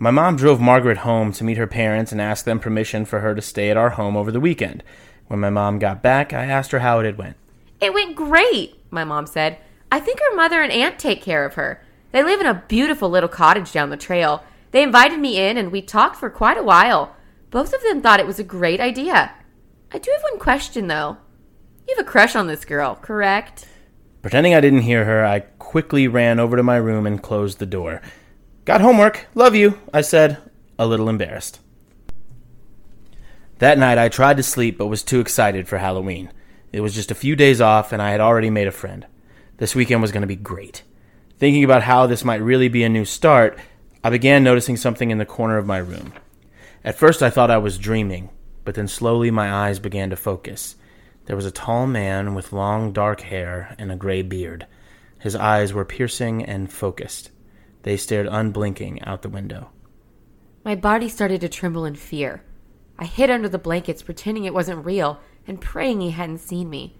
My 0.00 0.10
mom 0.10 0.34
drove 0.34 0.60
Margaret 0.60 0.98
home 0.98 1.32
to 1.34 1.44
meet 1.44 1.56
her 1.56 1.68
parents 1.68 2.10
and 2.10 2.20
asked 2.20 2.46
them 2.46 2.58
permission 2.58 3.04
for 3.04 3.20
her 3.20 3.36
to 3.36 3.40
stay 3.40 3.70
at 3.70 3.76
our 3.76 3.90
home 3.90 4.16
over 4.16 4.32
the 4.32 4.40
weekend. 4.40 4.82
When 5.28 5.38
my 5.38 5.50
mom 5.50 5.78
got 5.78 6.02
back, 6.02 6.32
I 6.32 6.46
asked 6.46 6.72
her 6.72 6.80
how 6.80 6.98
it 6.98 7.06
had 7.06 7.16
went. 7.16 7.36
It 7.80 7.94
went 7.94 8.16
great, 8.16 8.74
my 8.90 9.04
mom 9.04 9.26
said. 9.26 9.58
I 9.92 10.00
think 10.00 10.18
her 10.18 10.34
mother 10.34 10.62
and 10.62 10.72
aunt 10.72 10.98
take 10.98 11.22
care 11.22 11.44
of 11.44 11.54
her. 11.54 11.84
They 12.10 12.22
live 12.22 12.40
in 12.40 12.46
a 12.46 12.64
beautiful 12.68 13.10
little 13.10 13.28
cottage 13.28 13.72
down 13.72 13.90
the 13.90 13.96
trail. 13.96 14.42
They 14.70 14.82
invited 14.82 15.18
me 15.18 15.38
in 15.38 15.56
and 15.56 15.70
we 15.70 15.82
talked 15.82 16.16
for 16.16 16.30
quite 16.30 16.58
a 16.58 16.62
while. 16.62 17.16
Both 17.50 17.72
of 17.72 17.82
them 17.82 18.00
thought 18.00 18.20
it 18.20 18.26
was 18.26 18.38
a 18.38 18.44
great 18.44 18.80
idea. 18.80 19.32
I 19.92 19.98
do 19.98 20.10
have 20.12 20.22
one 20.22 20.38
question 20.38 20.88
though. 20.88 21.18
You 21.86 21.96
have 21.96 22.06
a 22.06 22.10
crush 22.10 22.36
on 22.36 22.46
this 22.46 22.64
girl, 22.64 22.96
correct? 22.96 23.66
Pretending 24.20 24.54
I 24.54 24.60
didn't 24.60 24.80
hear 24.80 25.04
her, 25.04 25.24
I 25.24 25.40
quickly 25.40 26.08
ran 26.08 26.38
over 26.38 26.56
to 26.56 26.62
my 26.62 26.76
room 26.76 27.06
and 27.06 27.22
closed 27.22 27.58
the 27.58 27.66
door. 27.66 28.02
Got 28.64 28.80
homework. 28.80 29.26
Love 29.34 29.54
you, 29.54 29.78
I 29.94 30.02
said, 30.02 30.38
a 30.78 30.86
little 30.86 31.08
embarrassed. 31.08 31.60
That 33.58 33.78
night 33.78 33.98
I 33.98 34.08
tried 34.08 34.36
to 34.36 34.42
sleep 34.42 34.78
but 34.78 34.88
was 34.88 35.02
too 35.02 35.20
excited 35.20 35.66
for 35.66 35.78
Halloween. 35.78 36.30
It 36.72 36.80
was 36.80 36.94
just 36.94 37.10
a 37.10 37.14
few 37.14 37.34
days 37.34 37.60
off 37.60 37.92
and 37.92 38.02
I 38.02 38.10
had 38.10 38.20
already 38.20 38.50
made 38.50 38.68
a 38.68 38.72
friend. 38.72 39.06
This 39.56 39.74
weekend 39.74 40.02
was 40.02 40.12
going 40.12 40.20
to 40.20 40.26
be 40.28 40.36
great. 40.36 40.82
Thinking 41.38 41.62
about 41.62 41.84
how 41.84 42.06
this 42.06 42.24
might 42.24 42.42
really 42.42 42.68
be 42.68 42.82
a 42.82 42.88
new 42.88 43.04
start, 43.04 43.58
I 44.02 44.10
began 44.10 44.42
noticing 44.42 44.76
something 44.76 45.10
in 45.10 45.18
the 45.18 45.24
corner 45.24 45.56
of 45.56 45.66
my 45.66 45.78
room. 45.78 46.12
At 46.84 46.98
first 46.98 47.22
I 47.22 47.30
thought 47.30 47.50
I 47.50 47.58
was 47.58 47.78
dreaming, 47.78 48.30
but 48.64 48.74
then 48.74 48.88
slowly 48.88 49.30
my 49.30 49.52
eyes 49.52 49.78
began 49.78 50.10
to 50.10 50.16
focus. 50.16 50.74
There 51.26 51.36
was 51.36 51.46
a 51.46 51.52
tall 51.52 51.86
man 51.86 52.34
with 52.34 52.52
long 52.52 52.92
dark 52.92 53.20
hair 53.20 53.76
and 53.78 53.92
a 53.92 53.96
gray 53.96 54.22
beard. 54.22 54.66
His 55.20 55.36
eyes 55.36 55.72
were 55.72 55.84
piercing 55.84 56.44
and 56.44 56.72
focused. 56.72 57.30
They 57.82 57.96
stared 57.96 58.26
unblinking 58.26 59.02
out 59.02 59.22
the 59.22 59.28
window. 59.28 59.70
My 60.64 60.74
body 60.74 61.08
started 61.08 61.40
to 61.42 61.48
tremble 61.48 61.84
in 61.84 61.94
fear. 61.94 62.42
I 62.98 63.04
hid 63.04 63.30
under 63.30 63.48
the 63.48 63.58
blankets, 63.58 64.02
pretending 64.02 64.44
it 64.44 64.54
wasn't 64.54 64.84
real 64.84 65.20
and 65.46 65.60
praying 65.60 66.00
he 66.00 66.10
hadn't 66.10 66.38
seen 66.38 66.68
me. 66.68 66.96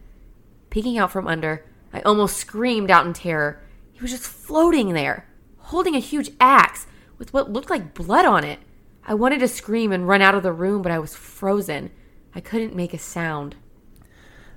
Peeking 0.70 0.96
out 0.96 1.10
from 1.10 1.26
under, 1.26 1.64
I 1.92 2.02
almost 2.02 2.36
screamed 2.36 2.90
out 2.90 3.04
in 3.04 3.14
terror. 3.14 3.60
He 3.98 4.02
was 4.02 4.12
just 4.12 4.22
floating 4.22 4.92
there, 4.92 5.26
holding 5.56 5.96
a 5.96 5.98
huge 5.98 6.30
axe 6.38 6.86
with 7.18 7.32
what 7.32 7.50
looked 7.50 7.68
like 7.68 7.94
blood 7.94 8.24
on 8.24 8.44
it. 8.44 8.60
I 9.04 9.14
wanted 9.14 9.40
to 9.40 9.48
scream 9.48 9.90
and 9.90 10.06
run 10.06 10.22
out 10.22 10.36
of 10.36 10.44
the 10.44 10.52
room, 10.52 10.82
but 10.82 10.92
I 10.92 11.00
was 11.00 11.16
frozen. 11.16 11.90
I 12.32 12.38
couldn't 12.38 12.76
make 12.76 12.94
a 12.94 12.98
sound. 12.98 13.56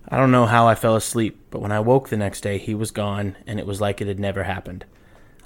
I 0.08 0.18
don't 0.18 0.30
know 0.30 0.46
how 0.46 0.68
I 0.68 0.76
fell 0.76 0.96
asleep, 0.96 1.40
but 1.50 1.60
when 1.60 1.72
I 1.72 1.80
woke 1.80 2.10
the 2.10 2.18
next 2.18 2.42
day, 2.42 2.60
he 2.60 2.76
was 2.76 2.92
gone, 2.92 3.36
and 3.48 3.60
it 3.60 3.66
was 3.66 3.82
like 3.82 4.00
it 4.00 4.08
had 4.08 4.20
never 4.20 4.44
happened. 4.44 4.86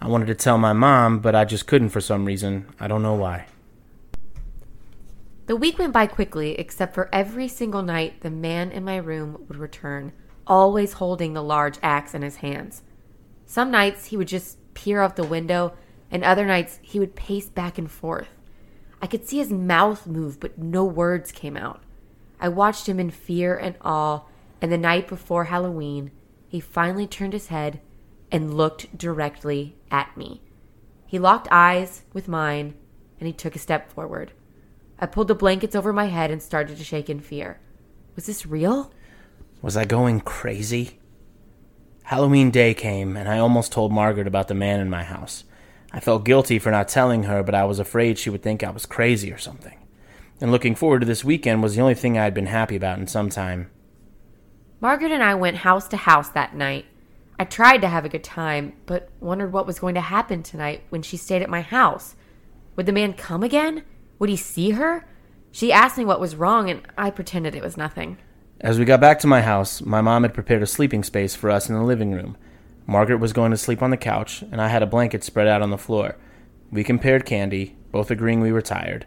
I 0.01 0.09
wanted 0.09 0.26
to 0.26 0.35
tell 0.35 0.57
my 0.57 0.73
mom, 0.73 1.19
but 1.19 1.34
I 1.34 1.45
just 1.45 1.65
couldn't 1.65 1.89
for 1.91 2.01
some 2.01 2.26
reason. 2.26 2.67
I 2.81 2.89
don't 2.89 3.01
know 3.01 3.15
why. 3.15 3.45
The 5.45 5.55
week 5.55 5.80
went 5.80 5.93
by 5.93 6.07
quickly, 6.07 6.59
except 6.59 6.93
for 6.93 7.07
every 7.13 7.47
single 7.47 7.81
night 7.81 8.19
the 8.19 8.30
man 8.30 8.73
in 8.73 8.84
my 8.84 8.97
room 8.97 9.45
would 9.47 9.57
return, 9.57 10.11
always 10.45 10.93
holding 10.93 11.31
the 11.31 11.41
large 11.41 11.80
axe 11.81 12.13
in 12.13 12.23
his 12.23 12.38
hands. 12.38 12.81
Some 13.45 13.72
nights 13.72 14.07
he 14.07 14.17
would 14.17 14.27
just 14.27 14.57
peer 14.73 15.01
out 15.01 15.15
the 15.15 15.23
window, 15.23 15.73
and 16.11 16.23
other 16.23 16.45
nights 16.45 16.80
he 16.81 16.99
would 16.99 17.15
pace 17.15 17.49
back 17.49 17.77
and 17.77 17.89
forth. 17.89 18.30
I 19.01 19.07
could 19.07 19.27
see 19.27 19.38
his 19.38 19.51
mouth 19.51 20.07
move, 20.07 20.39
but 20.39 20.57
no 20.57 20.84
words 20.84 21.31
came 21.31 21.57
out. 21.57 21.84
I 22.39 22.49
watched 22.49 22.88
him 22.88 22.99
in 22.99 23.11
fear 23.11 23.55
and 23.55 23.76
awe, 23.81 24.22
and 24.61 24.72
the 24.72 24.77
night 24.77 25.07
before 25.07 25.45
Halloween, 25.45 26.11
he 26.47 26.59
finally 26.59 27.07
turned 27.07 27.34
his 27.34 27.47
head 27.47 27.81
and 28.31 28.53
looked 28.53 28.97
directly 28.97 29.76
at 29.91 30.15
me. 30.17 30.41
He 31.05 31.19
locked 31.19 31.47
eyes 31.51 32.03
with 32.13 32.27
mine, 32.27 32.73
and 33.19 33.27
he 33.27 33.34
took 33.34 33.55
a 33.55 33.59
step 33.59 33.91
forward. 33.91 34.31
I 34.99 35.05
pulled 35.05 35.27
the 35.27 35.35
blankets 35.35 35.76
over 35.76 35.93
my 35.93 36.05
head 36.05 36.31
and 36.31 36.41
started 36.41 36.77
to 36.77 36.84
shake 36.84 37.09
in 37.09 37.19
fear. 37.19 37.59
Was 38.15 38.26
this 38.26 38.45
real? 38.45 38.91
Was 39.61 39.77
I 39.77 39.85
going 39.85 40.22
crazy? 40.22 40.99
Halloween 42.06 42.52
day 42.52 42.76
came, 42.76 43.18
and 43.18 43.27
I 43.27 43.40
almost 43.40 43.72
told 43.72 43.91
Margaret 43.91 44.27
about 44.27 44.48
the 44.48 44.53
man 44.53 44.80
in 44.80 44.91
my 44.91 45.03
house. 45.03 45.44
I 45.91 45.99
felt 45.99 46.23
guilty 46.23 46.60
for 46.60 46.69
not 46.69 46.88
telling 46.88 47.23
her, 47.23 47.41
but 47.41 47.56
I 47.56 47.65
was 47.65 47.80
afraid 47.80 48.19
she 48.19 48.30
would 48.30 48.44
think 48.44 48.64
I 48.64 48.69
was 48.69 48.86
crazy 48.86 49.32
or 49.32 49.40
something. 49.40 49.80
And 50.40 50.52
looking 50.52 50.76
forward 50.76 50.99
to 50.99 51.07
this 51.07 51.23
weekend 51.23 51.64
was 51.64 51.76
the 51.76 51.82
only 51.82 51.95
thing 51.95 52.15
I 52.15 52.23
had 52.23 52.36
been 52.36 52.45
happy 52.45 52.76
about 52.76 52.99
in 52.99 53.07
some 53.07 53.32
time. 53.32 53.72
Margaret 54.80 55.11
and 55.11 55.23
I 55.23 55.34
went 55.34 55.57
house 55.57 55.88
to 55.88 55.98
house 55.98 56.30
that 56.30 56.56
night. 56.56 56.86
I 57.40 57.44
tried 57.44 57.80
to 57.80 57.88
have 57.88 58.06
a 58.06 58.10
good 58.10 58.23
time, 58.23 58.73
but 58.86 59.10
wondered 59.19 59.52
what 59.52 59.65
was 59.65 59.80
going 59.80 59.95
to 59.95 60.02
happen 60.02 60.44
tonight 60.44 60.84
when 60.90 61.02
she 61.02 61.18
stayed 61.18 61.41
at 61.41 61.49
my 61.49 61.61
house. 61.61 62.15
Would 62.76 62.86
the 62.86 62.91
man 62.91 63.14
come 63.14 63.41
again? 63.41 63.84
Would 64.19 64.30
he 64.30 64.38
see 64.38 64.72
her? 64.72 65.07
She 65.52 65.73
asked 65.73 65.98
me 65.98 66.06
what 66.06 66.19
was 66.19 66.36
wrong, 66.36 66.69
and 66.69 66.84
I 66.99 67.10
pretended 67.10 67.56
it 67.56 67.64
was 67.64 67.77
nothing. 67.77 68.19
As 68.61 68.80
we 68.80 68.86
got 68.86 69.02
back 69.02 69.19
to 69.19 69.27
my 69.27 69.41
house, 69.41 69.82
my 69.82 69.99
mom 69.99 70.23
had 70.23 70.34
prepared 70.34 70.64
a 70.64 70.68
sleeping 70.68 71.03
space 71.03 71.36
for 71.36 71.49
us 71.52 71.68
in 71.68 71.76
the 71.76 71.84
living 71.84 72.14
room. 72.14 72.38
Margaret 72.88 73.18
was 73.18 73.34
going 73.34 73.52
to 73.52 73.57
sleep 73.57 73.82
on 73.82 73.90
the 73.90 73.98
couch, 73.98 74.44
and 74.44 74.61
I 74.61 74.69
had 74.69 74.82
a 74.82 74.88
blanket 74.88 75.26
spread 75.26 75.48
out 75.48 75.61
on 75.61 75.72
the 75.72 75.77
floor. 75.77 76.18
We 76.72 76.84
compared 76.84 77.26
candy, 77.26 77.76
both 77.91 78.10
agreeing 78.10 78.40
we 78.40 78.53
were 78.53 78.61
tired. 78.61 79.06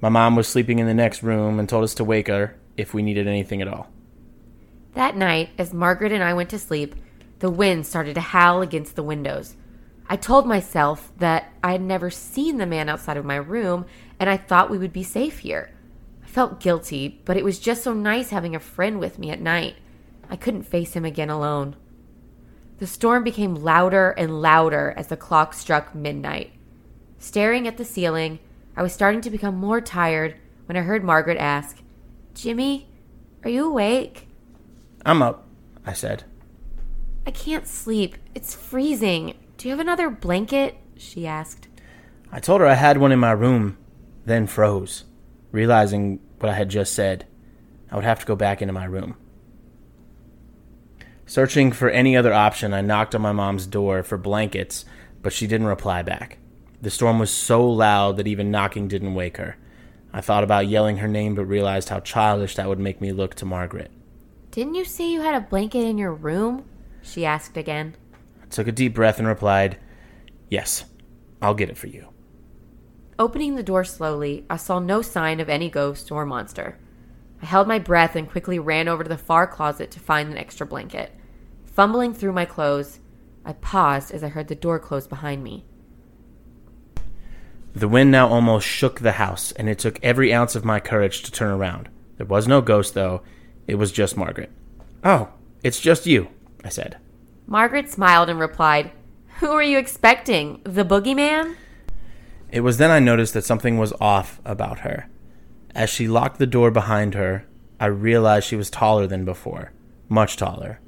My 0.00 0.10
mom 0.10 0.36
was 0.36 0.46
sleeping 0.46 0.78
in 0.78 0.86
the 0.86 0.94
next 0.94 1.24
room 1.24 1.58
and 1.58 1.68
told 1.68 1.82
us 1.82 1.94
to 1.94 2.04
wake 2.04 2.28
her 2.28 2.56
if 2.76 2.94
we 2.94 3.02
needed 3.02 3.26
anything 3.26 3.60
at 3.60 3.68
all. 3.68 3.88
That 4.94 5.16
night, 5.16 5.50
as 5.58 5.74
Margaret 5.74 6.12
and 6.12 6.22
I 6.22 6.34
went 6.34 6.50
to 6.50 6.58
sleep, 6.58 6.94
the 7.40 7.50
wind 7.50 7.86
started 7.86 8.14
to 8.14 8.20
howl 8.20 8.62
against 8.62 8.94
the 8.94 9.02
windows. 9.02 9.56
I 10.08 10.16
told 10.16 10.46
myself 10.46 11.10
that 11.18 11.52
I 11.64 11.72
had 11.72 11.82
never 11.82 12.10
seen 12.10 12.58
the 12.58 12.66
man 12.66 12.88
outside 12.88 13.16
of 13.16 13.24
my 13.24 13.36
room 13.36 13.86
and 14.20 14.30
I 14.30 14.36
thought 14.36 14.70
we 14.70 14.78
would 14.78 14.92
be 14.92 15.02
safe 15.02 15.40
here. 15.40 15.73
Felt 16.34 16.58
guilty, 16.58 17.22
but 17.24 17.36
it 17.36 17.44
was 17.44 17.60
just 17.60 17.84
so 17.84 17.94
nice 17.94 18.30
having 18.30 18.56
a 18.56 18.58
friend 18.58 18.98
with 18.98 19.20
me 19.20 19.30
at 19.30 19.40
night. 19.40 19.76
I 20.28 20.34
couldn't 20.34 20.64
face 20.64 20.94
him 20.94 21.04
again 21.04 21.30
alone. 21.30 21.76
The 22.78 22.88
storm 22.88 23.22
became 23.22 23.54
louder 23.54 24.10
and 24.10 24.42
louder 24.42 24.92
as 24.96 25.06
the 25.06 25.16
clock 25.16 25.54
struck 25.54 25.94
midnight. 25.94 26.50
Staring 27.20 27.68
at 27.68 27.76
the 27.76 27.84
ceiling, 27.84 28.40
I 28.76 28.82
was 28.82 28.92
starting 28.92 29.20
to 29.20 29.30
become 29.30 29.54
more 29.54 29.80
tired 29.80 30.34
when 30.66 30.76
I 30.76 30.80
heard 30.80 31.04
Margaret 31.04 31.38
ask, 31.38 31.78
Jimmy, 32.34 32.88
are 33.44 33.50
you 33.50 33.68
awake? 33.68 34.26
I'm 35.06 35.22
up, 35.22 35.46
I 35.86 35.92
said. 35.92 36.24
I 37.28 37.30
can't 37.30 37.68
sleep. 37.68 38.16
It's 38.34 38.56
freezing. 38.56 39.34
Do 39.56 39.68
you 39.68 39.72
have 39.72 39.78
another 39.78 40.10
blanket? 40.10 40.78
She 40.96 41.28
asked. 41.28 41.68
I 42.32 42.40
told 42.40 42.60
her 42.60 42.66
I 42.66 42.74
had 42.74 42.98
one 42.98 43.12
in 43.12 43.20
my 43.20 43.30
room, 43.30 43.78
then 44.26 44.48
froze, 44.48 45.04
realizing 45.52 46.18
what 46.38 46.50
I 46.50 46.54
had 46.54 46.68
just 46.68 46.92
said. 46.92 47.26
I 47.90 47.96
would 47.96 48.04
have 48.04 48.20
to 48.20 48.26
go 48.26 48.36
back 48.36 48.60
into 48.60 48.72
my 48.72 48.84
room. 48.84 49.16
Searching 51.26 51.72
for 51.72 51.88
any 51.88 52.16
other 52.16 52.34
option, 52.34 52.74
I 52.74 52.82
knocked 52.82 53.14
on 53.14 53.22
my 53.22 53.32
mom's 53.32 53.66
door 53.66 54.02
for 54.02 54.18
blankets, 54.18 54.84
but 55.22 55.32
she 55.32 55.46
didn't 55.46 55.66
reply 55.66 56.02
back. 56.02 56.38
The 56.82 56.90
storm 56.90 57.18
was 57.18 57.30
so 57.30 57.66
loud 57.66 58.18
that 58.18 58.26
even 58.26 58.50
knocking 58.50 58.88
didn't 58.88 59.14
wake 59.14 59.38
her. 59.38 59.56
I 60.12 60.20
thought 60.20 60.44
about 60.44 60.68
yelling 60.68 60.98
her 60.98 61.08
name, 61.08 61.34
but 61.34 61.46
realized 61.46 61.88
how 61.88 62.00
childish 62.00 62.56
that 62.56 62.68
would 62.68 62.78
make 62.78 63.00
me 63.00 63.10
look 63.10 63.34
to 63.36 63.46
Margaret. 63.46 63.90
Didn't 64.50 64.74
you 64.74 64.84
say 64.84 65.10
you 65.10 65.22
had 65.22 65.34
a 65.34 65.40
blanket 65.40 65.84
in 65.84 65.98
your 65.98 66.12
room? 66.12 66.64
She 67.02 67.24
asked 67.24 67.56
again. 67.56 67.96
I 68.42 68.46
took 68.46 68.68
a 68.68 68.72
deep 68.72 68.94
breath 68.94 69.18
and 69.18 69.26
replied, 69.26 69.78
Yes, 70.48 70.84
I'll 71.42 71.54
get 71.54 71.70
it 71.70 71.76
for 71.76 71.88
you. 71.88 72.13
Opening 73.18 73.54
the 73.54 73.62
door 73.62 73.84
slowly, 73.84 74.44
I 74.50 74.56
saw 74.56 74.80
no 74.80 75.00
sign 75.00 75.38
of 75.38 75.48
any 75.48 75.70
ghost 75.70 76.10
or 76.10 76.26
monster. 76.26 76.78
I 77.40 77.46
held 77.46 77.68
my 77.68 77.78
breath 77.78 78.16
and 78.16 78.28
quickly 78.28 78.58
ran 78.58 78.88
over 78.88 79.04
to 79.04 79.08
the 79.08 79.16
far 79.16 79.46
closet 79.46 79.90
to 79.92 80.00
find 80.00 80.30
an 80.30 80.38
extra 80.38 80.66
blanket. 80.66 81.12
Fumbling 81.64 82.12
through 82.12 82.32
my 82.32 82.44
clothes, 82.44 82.98
I 83.44 83.52
paused 83.52 84.10
as 84.10 84.24
I 84.24 84.28
heard 84.28 84.48
the 84.48 84.54
door 84.54 84.78
close 84.78 85.06
behind 85.06 85.44
me. 85.44 85.64
The 87.74 87.88
wind 87.88 88.10
now 88.10 88.28
almost 88.28 88.66
shook 88.66 89.00
the 89.00 89.12
house, 89.12 89.52
and 89.52 89.68
it 89.68 89.78
took 89.78 90.02
every 90.02 90.32
ounce 90.32 90.54
of 90.54 90.64
my 90.64 90.80
courage 90.80 91.22
to 91.22 91.30
turn 91.30 91.50
around. 91.50 91.88
There 92.16 92.26
was 92.26 92.48
no 92.48 92.60
ghost, 92.60 92.94
though. 92.94 93.22
It 93.66 93.74
was 93.76 93.92
just 93.92 94.16
Margaret. 94.16 94.50
Oh, 95.02 95.30
it's 95.62 95.80
just 95.80 96.06
you, 96.06 96.28
I 96.64 96.68
said. 96.68 96.98
Margaret 97.46 97.90
smiled 97.90 98.28
and 98.28 98.38
replied, 98.38 98.92
Who 99.40 99.50
are 99.50 99.62
you 99.62 99.78
expecting? 99.78 100.60
The 100.64 100.84
boogeyman? 100.84 101.56
It 102.54 102.60
was 102.60 102.76
then 102.76 102.92
I 102.92 103.00
noticed 103.00 103.34
that 103.34 103.44
something 103.44 103.78
was 103.78 103.92
off 104.00 104.40
about 104.44 104.80
her. 104.80 105.08
As 105.74 105.90
she 105.90 106.06
locked 106.06 106.38
the 106.38 106.46
door 106.46 106.70
behind 106.70 107.14
her, 107.14 107.48
I 107.80 107.86
realized 107.86 108.46
she 108.46 108.54
was 108.54 108.70
taller 108.70 109.08
than 109.08 109.24
before, 109.24 109.72
much 110.08 110.36
taller. 110.36 110.78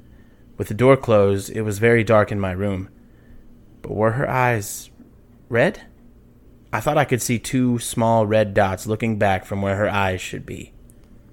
With 0.57 0.69
the 0.69 0.73
door 0.73 0.95
closed, 0.95 1.49
it 1.49 1.63
was 1.63 1.79
very 1.79 2.05
dark 2.05 2.31
in 2.31 2.39
my 2.39 2.53
room. 2.53 2.87
But 3.81 3.91
were 3.91 4.13
her 4.13 4.29
eyes 4.29 4.91
red? 5.49 5.81
I 6.71 6.79
thought 6.79 6.97
I 6.97 7.03
could 7.03 7.21
see 7.21 7.37
two 7.37 7.79
small 7.79 8.25
red 8.25 8.53
dots 8.53 8.87
looking 8.87 9.19
back 9.19 9.43
from 9.43 9.61
where 9.61 9.75
her 9.75 9.89
eyes 9.89 10.21
should 10.21 10.45
be. 10.45 10.71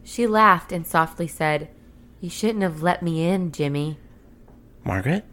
She 0.03 0.27
laughed 0.27 0.73
and 0.73 0.85
softly 0.85 1.29
said, 1.29 1.71
You 2.21 2.29
shouldn't 2.29 2.63
have 2.63 2.83
let 2.83 3.05
me 3.05 3.25
in, 3.25 3.53
Jimmy. 3.53 4.01
Margaret? 4.83 5.25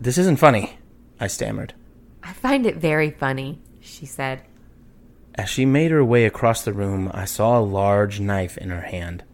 This 0.00 0.16
isn't 0.16 0.38
funny, 0.38 0.78
I 1.18 1.26
stammered. 1.26 1.74
I 2.22 2.32
find 2.32 2.66
it 2.66 2.76
very 2.76 3.10
funny, 3.10 3.60
she 3.92 4.06
said. 4.06 4.42
As 5.34 5.48
she 5.48 5.64
made 5.64 5.90
her 5.90 6.04
way 6.04 6.24
across 6.24 6.64
the 6.64 6.72
room, 6.72 7.10
I 7.14 7.24
saw 7.24 7.58
a 7.58 7.60
large 7.60 8.20
knife 8.20 8.58
in 8.58 8.70
her 8.70 8.82
hand. 8.82 9.24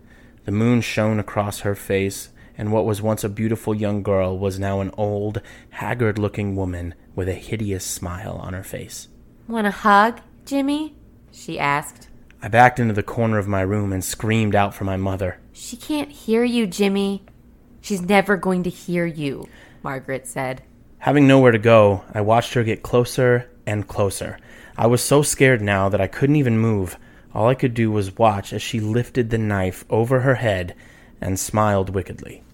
The 0.45 0.53
moon 0.53 0.81
shone 0.81 1.19
across 1.19 1.61
her 1.61 1.75
face, 1.75 2.31
and 2.57 2.73
what 2.73 2.85
was 2.85 3.03
once 3.03 3.25
a 3.25 3.29
beautiful 3.29 3.75
young 3.75 4.03
girl 4.03 4.39
was 4.39 4.59
now 4.59 4.81
an 4.81 4.91
old, 4.97 5.41
haggard 5.71 6.19
looking 6.19 6.57
woman 6.57 6.95
with 7.15 7.29
a 7.29 7.35
hideous 7.35 7.85
smile 7.85 8.39
on 8.43 8.53
her 8.53 8.63
face. 8.63 9.09
Want 9.47 9.67
a 9.67 9.73
hug, 9.73 10.21
Jimmy? 10.45 10.95
she 11.33 11.59
asked. 11.59 12.09
I 12.41 12.49
backed 12.49 12.79
into 12.79 12.95
the 12.95 13.03
corner 13.03 13.39
of 13.39 13.49
my 13.49 13.63
room 13.63 13.93
and 13.93 14.05
screamed 14.05 14.55
out 14.55 14.75
for 14.75 14.85
my 14.85 14.97
mother. 14.97 15.41
She 15.53 15.77
can't 15.77 16.11
hear 16.11 16.45
you, 16.45 16.67
Jimmy. 16.67 17.25
She's 17.81 18.01
never 18.01 18.37
going 18.37 18.63
to 18.63 18.71
hear 18.71 19.07
you, 19.07 19.49
Margaret 19.83 20.27
said. 20.27 20.63
Having 20.99 21.27
nowhere 21.27 21.53
to 21.53 21.59
go, 21.59 22.05
I 22.13 22.21
watched 22.21 22.55
her 22.55 22.63
get 22.63 22.83
closer 22.83 23.51
and 23.67 23.87
closer. 23.87 24.39
I 24.81 24.87
was 24.87 25.03
so 25.03 25.23
scared 25.23 25.61
now 25.61 25.89
that 25.89 26.01
I 26.01 26.07
couldn't 26.07 26.37
even 26.37 26.57
move. 26.57 26.97
All 27.35 27.49
I 27.49 27.57
could 27.57 27.75
do 27.75 27.91
was 27.91 28.17
watch 28.17 28.53
as 28.53 28.63
she 28.63 28.79
lifted 28.79 29.29
the 29.29 29.37
knife 29.37 29.85
over 29.91 30.21
her 30.21 30.37
head 30.37 30.77
and 31.21 31.37
smiled 31.37 31.91
wickedly. 31.91 32.45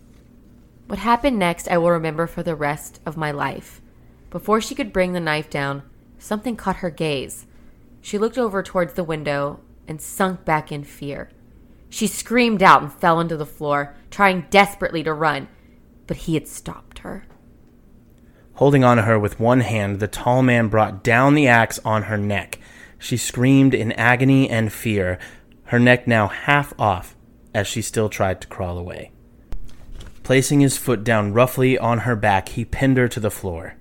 What 0.87 1.01
happened 1.01 1.39
next, 1.39 1.69
I 1.69 1.77
will 1.77 1.91
remember 1.91 2.27
for 2.27 2.43
the 2.43 2.55
rest 2.55 2.99
of 3.05 3.19
my 3.19 3.31
life. 3.31 3.83
Before 4.31 4.63
she 4.63 4.75
could 4.75 4.91
bring 4.91 5.13
the 5.13 5.21
knife 5.21 5.51
down, 5.51 5.83
something 6.19 6.57
caught 6.57 6.77
her 6.77 6.89
gaze. 6.89 7.45
She 8.01 8.17
looked 8.17 8.39
over 8.39 8.63
towards 8.63 8.95
the 8.95 9.05
window 9.05 9.61
and 9.87 10.01
sunk 10.01 10.47
back 10.47 10.73
in 10.73 10.83
fear. 10.83 11.31
She 11.91 12.07
screamed 12.07 12.63
out 12.63 12.81
and 12.81 12.91
fell 12.91 13.21
into 13.21 13.37
the 13.37 13.45
floor, 13.45 13.95
trying 14.11 14.47
desperately 14.49 15.03
to 15.03 15.13
run, 15.13 15.47
but 16.07 16.17
he 16.17 16.35
had 16.35 16.49
stopped 16.49 17.01
her. 17.01 17.27
Holding 18.57 18.85
on 18.85 18.99
to 18.99 19.03
her 19.03 19.19
with 19.19 19.41
one 19.41 19.61
hand, 19.61 19.99
the 19.99 20.07
tall 20.07 20.43
man 20.43 20.69
brought 20.69 21.03
down 21.03 21.35
the 21.35 21.49
axe 21.49 21.81
on 21.85 22.05
her 22.05 22.17
neck. 22.17 22.61
She 22.99 23.17
screamed 23.17 23.75
in 23.75 23.91
agony 23.93 24.49
and 24.49 24.73
fear, 24.73 25.19
her 25.65 25.79
neck 25.81 26.07
now 26.07 26.29
half 26.29 26.73
off 26.79 27.17
as 27.53 27.67
she 27.67 27.83
still 27.83 28.09
tried 28.09 28.41
to 28.41 28.47
crawl 28.47 28.79
away. 28.79 29.11
Placing 30.23 30.61
his 30.61 30.79
foot 30.79 31.05
down 31.05 31.33
roughly 31.33 31.77
on 31.77 32.01
her 32.01 32.17
back, 32.17 32.51
he 32.51 32.65
pinned 32.65 32.97
her 32.97 33.09
to 33.09 33.21
the 33.21 33.31
floor. 33.31 33.75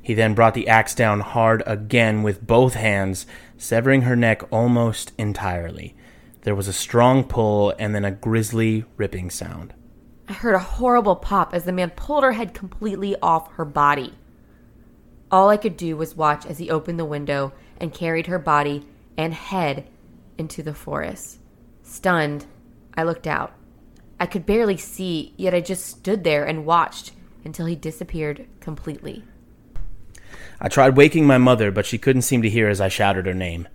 He 0.00 0.14
then 0.14 0.34
brought 0.34 0.54
the 0.54 0.68
axe 0.68 0.94
down 0.94 1.20
hard 1.20 1.62
again 1.66 2.22
with 2.22 2.46
both 2.46 2.74
hands, 2.74 3.26
severing 3.58 4.02
her 4.02 4.16
neck 4.16 4.42
almost 4.52 5.12
entirely. 5.18 5.94
There 6.42 6.54
was 6.54 6.68
a 6.68 6.72
strong 6.72 7.24
pull 7.24 7.74
and 7.78 7.94
then 7.94 8.04
a 8.04 8.10
grisly 8.10 8.84
ripping 8.96 9.30
sound. 9.30 9.74
I 10.26 10.32
heard 10.32 10.54
a 10.54 10.60
horrible 10.60 11.16
pop 11.16 11.52
as 11.52 11.64
the 11.64 11.72
man 11.72 11.90
pulled 11.90 12.22
her 12.22 12.32
head 12.32 12.54
completely 12.54 13.16
off 13.20 13.52
her 13.54 13.64
body. 13.64 14.14
All 15.30 15.48
I 15.48 15.56
could 15.56 15.76
do 15.76 15.96
was 15.96 16.16
watch 16.16 16.44
as 16.44 16.58
he 16.58 16.70
opened 16.70 16.98
the 16.98 17.04
window 17.04 17.52
and 17.78 17.94
carried 17.94 18.26
her 18.26 18.38
body 18.38 18.86
and 19.16 19.32
head 19.32 19.86
into 20.36 20.62
the 20.62 20.74
forest. 20.74 21.38
Stunned, 21.82 22.46
I 22.94 23.04
looked 23.04 23.26
out. 23.26 23.52
I 24.18 24.26
could 24.26 24.44
barely 24.44 24.76
see, 24.76 25.32
yet 25.36 25.54
I 25.54 25.60
just 25.60 25.86
stood 25.86 26.24
there 26.24 26.44
and 26.44 26.66
watched 26.66 27.12
until 27.44 27.66
he 27.66 27.76
disappeared 27.76 28.46
completely. 28.60 29.24
I 30.60 30.68
tried 30.68 30.96
waking 30.96 31.26
my 31.26 31.38
mother, 31.38 31.70
but 31.70 31.86
she 31.86 31.96
couldn't 31.96 32.22
seem 32.22 32.42
to 32.42 32.50
hear 32.50 32.68
as 32.68 32.80
I 32.80 32.88
shouted 32.88 33.26
her 33.26 33.34
name. 33.34 33.68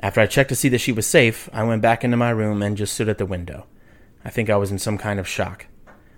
After 0.00 0.20
I 0.20 0.26
checked 0.26 0.48
to 0.48 0.56
see 0.56 0.68
that 0.70 0.80
she 0.80 0.90
was 0.90 1.06
safe, 1.06 1.48
I 1.52 1.62
went 1.62 1.82
back 1.82 2.02
into 2.02 2.16
my 2.16 2.30
room 2.30 2.62
and 2.62 2.76
just 2.76 2.94
stood 2.94 3.08
at 3.08 3.18
the 3.18 3.26
window. 3.26 3.66
I 4.24 4.30
think 4.30 4.50
I 4.50 4.56
was 4.56 4.72
in 4.72 4.78
some 4.78 4.98
kind 4.98 5.20
of 5.20 5.28
shock. 5.28 5.66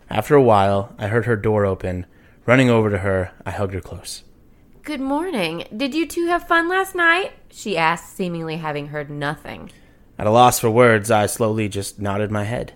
After 0.09 0.35
a 0.35 0.43
while, 0.43 0.95
I 0.97 1.09
heard 1.09 1.27
her 1.27 1.37
door 1.37 1.67
open. 1.67 2.07
Running 2.47 2.71
over 2.71 2.89
to 2.89 2.99
her, 2.99 3.33
I 3.45 3.51
hugged 3.51 3.75
her 3.75 3.81
close. 3.81 4.23
Good 4.87 5.01
morning. 5.01 5.65
Did 5.77 5.97
you 5.97 6.07
two 6.07 6.29
have 6.29 6.47
fun 6.47 6.69
last 6.69 6.95
night? 6.95 7.33
She 7.51 7.77
asked, 7.77 8.17
seemingly 8.17 8.59
having 8.59 8.87
heard 8.87 9.11
nothing. 9.11 9.73
At 10.17 10.29
a 10.29 10.31
loss 10.31 10.61
for 10.61 10.71
words, 10.71 11.11
I 11.11 11.27
slowly 11.27 11.69
just 11.69 11.99
nodded 11.99 12.31
my 12.31 12.45
head. 12.45 12.75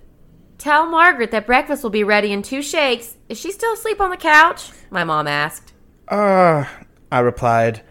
Tell 0.59 0.87
Margaret 0.87 1.31
that 1.31 1.47
breakfast 1.47 1.85
will 1.85 1.91
be 1.91 2.03
ready 2.03 2.33
in 2.33 2.43
two 2.43 2.63
shakes. 2.63 3.17
Is 3.29 3.39
she 3.39 3.53
still 3.53 3.75
asleep 3.75 4.01
on 4.01 4.11
the 4.11 4.17
couch? 4.17 4.73
My 4.91 5.05
mom 5.05 5.29
asked. 5.29 5.73
Ah, 6.09 6.81
uh, 6.81 6.85
I 7.13 7.21
replied, 7.21 7.83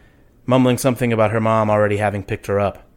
mumbling 0.46 0.78
something 0.78 1.14
about 1.14 1.32
her 1.32 1.40
mom 1.40 1.70
already 1.70 1.96
having 1.96 2.26
picked 2.26 2.48
her 2.48 2.60
up. 2.60 2.90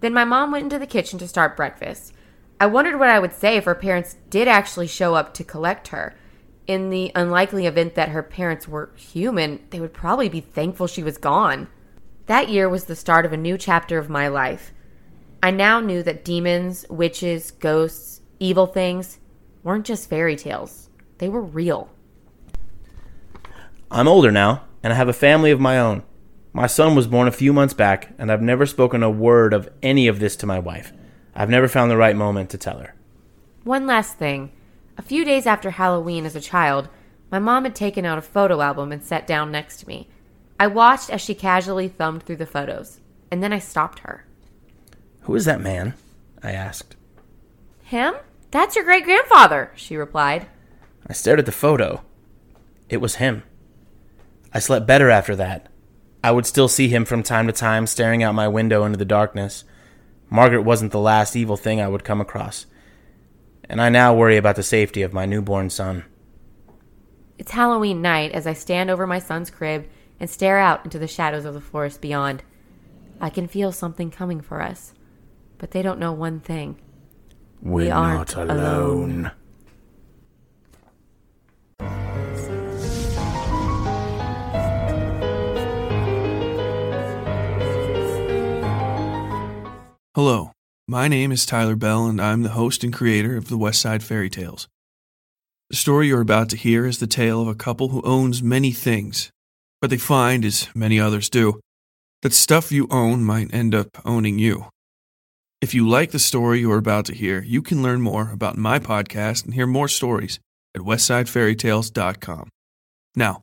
Then 0.00 0.12
my 0.12 0.26
mom 0.26 0.52
went 0.52 0.64
into 0.64 0.78
the 0.78 0.86
kitchen 0.86 1.18
to 1.20 1.28
start 1.28 1.56
breakfast. 1.56 2.12
I 2.60 2.66
wondered 2.66 2.98
what 2.98 3.08
I 3.08 3.20
would 3.20 3.32
say 3.32 3.56
if 3.56 3.64
her 3.64 3.74
parents 3.74 4.18
did 4.28 4.48
actually 4.48 4.88
show 4.88 5.14
up 5.14 5.32
to 5.32 5.44
collect 5.44 5.88
her. 5.88 6.14
In 6.66 6.90
the 6.90 7.12
unlikely 7.14 7.66
event 7.66 7.94
that 7.94 8.08
her 8.08 8.22
parents 8.22 8.66
were 8.66 8.90
human, 8.96 9.60
they 9.70 9.80
would 9.80 9.92
probably 9.94 10.28
be 10.28 10.40
thankful 10.40 10.86
she 10.86 11.02
was 11.02 11.16
gone. 11.16 11.68
That 12.26 12.48
year 12.48 12.68
was 12.68 12.84
the 12.84 12.96
start 12.96 13.24
of 13.24 13.32
a 13.32 13.36
new 13.36 13.56
chapter 13.56 13.98
of 13.98 14.10
my 14.10 14.26
life. 14.26 14.72
I 15.42 15.52
now 15.52 15.78
knew 15.78 16.02
that 16.02 16.24
demons, 16.24 16.84
witches, 16.90 17.52
ghosts, 17.52 18.20
evil 18.40 18.66
things 18.66 19.18
weren't 19.62 19.86
just 19.86 20.08
fairy 20.08 20.34
tales, 20.34 20.90
they 21.18 21.28
were 21.28 21.42
real. 21.42 21.88
I'm 23.90 24.08
older 24.08 24.32
now, 24.32 24.64
and 24.82 24.92
I 24.92 24.96
have 24.96 25.08
a 25.08 25.12
family 25.12 25.52
of 25.52 25.60
my 25.60 25.78
own. 25.78 26.02
My 26.52 26.66
son 26.66 26.96
was 26.96 27.06
born 27.06 27.28
a 27.28 27.32
few 27.32 27.52
months 27.52 27.74
back, 27.74 28.12
and 28.18 28.32
I've 28.32 28.42
never 28.42 28.66
spoken 28.66 29.02
a 29.02 29.10
word 29.10 29.52
of 29.52 29.68
any 29.82 30.08
of 30.08 30.18
this 30.18 30.34
to 30.36 30.46
my 30.46 30.58
wife. 30.58 30.92
I've 31.34 31.50
never 31.50 31.68
found 31.68 31.90
the 31.90 31.96
right 31.96 32.16
moment 32.16 32.50
to 32.50 32.58
tell 32.58 32.78
her. 32.78 32.94
One 33.62 33.86
last 33.86 34.16
thing. 34.16 34.50
A 34.98 35.02
few 35.02 35.24
days 35.24 35.46
after 35.46 35.70
Halloween 35.70 36.24
as 36.24 36.34
a 36.34 36.40
child, 36.40 36.88
my 37.30 37.38
mom 37.38 37.64
had 37.64 37.74
taken 37.74 38.04
out 38.04 38.18
a 38.18 38.22
photo 38.22 38.60
album 38.60 38.92
and 38.92 39.02
sat 39.02 39.26
down 39.26 39.50
next 39.50 39.78
to 39.78 39.88
me. 39.88 40.08
I 40.58 40.66
watched 40.68 41.10
as 41.10 41.20
she 41.20 41.34
casually 41.34 41.88
thumbed 41.88 42.22
through 42.22 42.36
the 42.36 42.46
photos, 42.46 43.00
and 43.30 43.42
then 43.42 43.52
I 43.52 43.58
stopped 43.58 44.00
her. 44.00 44.24
Who 45.22 45.34
is 45.34 45.44
that 45.44 45.60
man? 45.60 45.94
I 46.42 46.52
asked. 46.52 46.96
Him? 47.82 48.14
That's 48.50 48.74
your 48.74 48.84
great 48.84 49.04
grandfather, 49.04 49.72
she 49.74 49.96
replied. 49.96 50.46
I 51.06 51.12
stared 51.12 51.38
at 51.38 51.46
the 51.46 51.52
photo. 51.52 52.02
It 52.88 52.98
was 52.98 53.16
him. 53.16 53.42
I 54.52 54.60
slept 54.60 54.86
better 54.86 55.10
after 55.10 55.36
that. 55.36 55.70
I 56.24 56.30
would 56.30 56.46
still 56.46 56.68
see 56.68 56.88
him 56.88 57.04
from 57.04 57.22
time 57.22 57.46
to 57.46 57.52
time 57.52 57.86
staring 57.86 58.22
out 58.22 58.34
my 58.34 58.48
window 58.48 58.84
into 58.84 58.98
the 58.98 59.04
darkness. 59.04 59.64
Margaret 60.30 60.62
wasn't 60.62 60.92
the 60.92 60.98
last 60.98 61.36
evil 61.36 61.56
thing 61.56 61.80
I 61.80 61.88
would 61.88 62.04
come 62.04 62.20
across. 62.20 62.66
And 63.68 63.80
I 63.80 63.88
now 63.88 64.14
worry 64.14 64.36
about 64.36 64.56
the 64.56 64.62
safety 64.62 65.02
of 65.02 65.12
my 65.12 65.26
newborn 65.26 65.70
son. 65.70 66.04
It's 67.38 67.50
Halloween 67.50 68.00
night 68.00 68.32
as 68.32 68.46
I 68.46 68.52
stand 68.52 68.90
over 68.90 69.06
my 69.06 69.18
son's 69.18 69.50
crib 69.50 69.88
and 70.18 70.30
stare 70.30 70.58
out 70.58 70.84
into 70.84 70.98
the 70.98 71.08
shadows 71.08 71.44
of 71.44 71.54
the 71.54 71.60
forest 71.60 72.00
beyond. 72.00 72.42
I 73.20 73.28
can 73.30 73.48
feel 73.48 73.72
something 73.72 74.10
coming 74.10 74.40
for 74.40 74.62
us, 74.62 74.94
but 75.58 75.72
they 75.72 75.82
don't 75.82 75.98
know 75.98 76.12
one 76.12 76.40
thing. 76.40 76.80
We're 77.60 77.86
We 77.86 77.90
aren't 77.90 78.36
not 78.36 78.50
alone. 78.50 79.32
Hello, 90.14 90.52
my 90.88 91.08
name 91.08 91.32
is 91.32 91.44
Tyler 91.44 91.74
Bell, 91.74 92.06
and 92.06 92.20
I'm 92.20 92.42
the 92.42 92.50
host 92.50 92.84
and 92.84 92.92
creator 92.92 93.36
of 93.36 93.48
the 93.48 93.58
West 93.58 93.80
Side 93.80 94.04
Fairy 94.04 94.30
Tales. 94.30 94.68
The 95.68 95.76
story 95.76 96.08
you're 96.08 96.20
about 96.20 96.48
to 96.50 96.56
hear 96.56 96.86
is 96.86 96.98
the 96.98 97.06
tale 97.08 97.42
of 97.42 97.48
a 97.48 97.54
couple 97.54 97.88
who 97.88 98.02
owns 98.02 98.42
many 98.42 98.70
things, 98.70 99.30
but 99.80 99.90
they 99.90 99.96
find, 99.96 100.44
as 100.44 100.68
many 100.74 101.00
others 101.00 101.28
do, 101.28 101.60
that 102.22 102.32
stuff 102.32 102.70
you 102.70 102.86
own 102.90 103.24
might 103.24 103.52
end 103.52 103.74
up 103.74 103.88
owning 104.04 104.38
you. 104.38 104.66
If 105.60 105.74
you 105.74 105.88
like 105.88 106.12
the 106.12 106.18
story 106.18 106.60
you're 106.60 106.78
about 106.78 107.06
to 107.06 107.14
hear, 107.14 107.42
you 107.42 107.62
can 107.62 107.82
learn 107.82 108.00
more 108.00 108.30
about 108.30 108.56
my 108.56 108.78
podcast 108.78 109.44
and 109.44 109.54
hear 109.54 109.66
more 109.66 109.88
stories 109.88 110.38
at 110.74 110.82
westsidefairytales.com. 110.82 112.48
Now, 113.16 113.40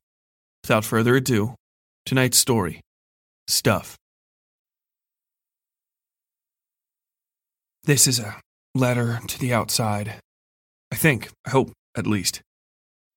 without 0.64 0.86
further 0.86 1.16
ado, 1.16 1.56
tonight's 2.06 2.38
story 2.38 2.80
Stuff. 3.48 3.98
This 7.86 8.08
is 8.08 8.18
a 8.18 8.40
letter 8.74 9.20
to 9.28 9.38
the 9.38 9.54
outside. 9.54 10.14
I 10.90 10.96
think, 10.96 11.30
I 11.46 11.50
hope, 11.50 11.74
at 11.98 12.08
least. 12.08 12.40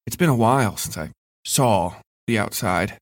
It's 0.08 0.16
been 0.16 0.28
a 0.28 0.34
while 0.34 0.76
since 0.76 0.98
I 0.98 1.12
saw 1.44 1.94
the 2.26 2.36
outside. 2.36 2.98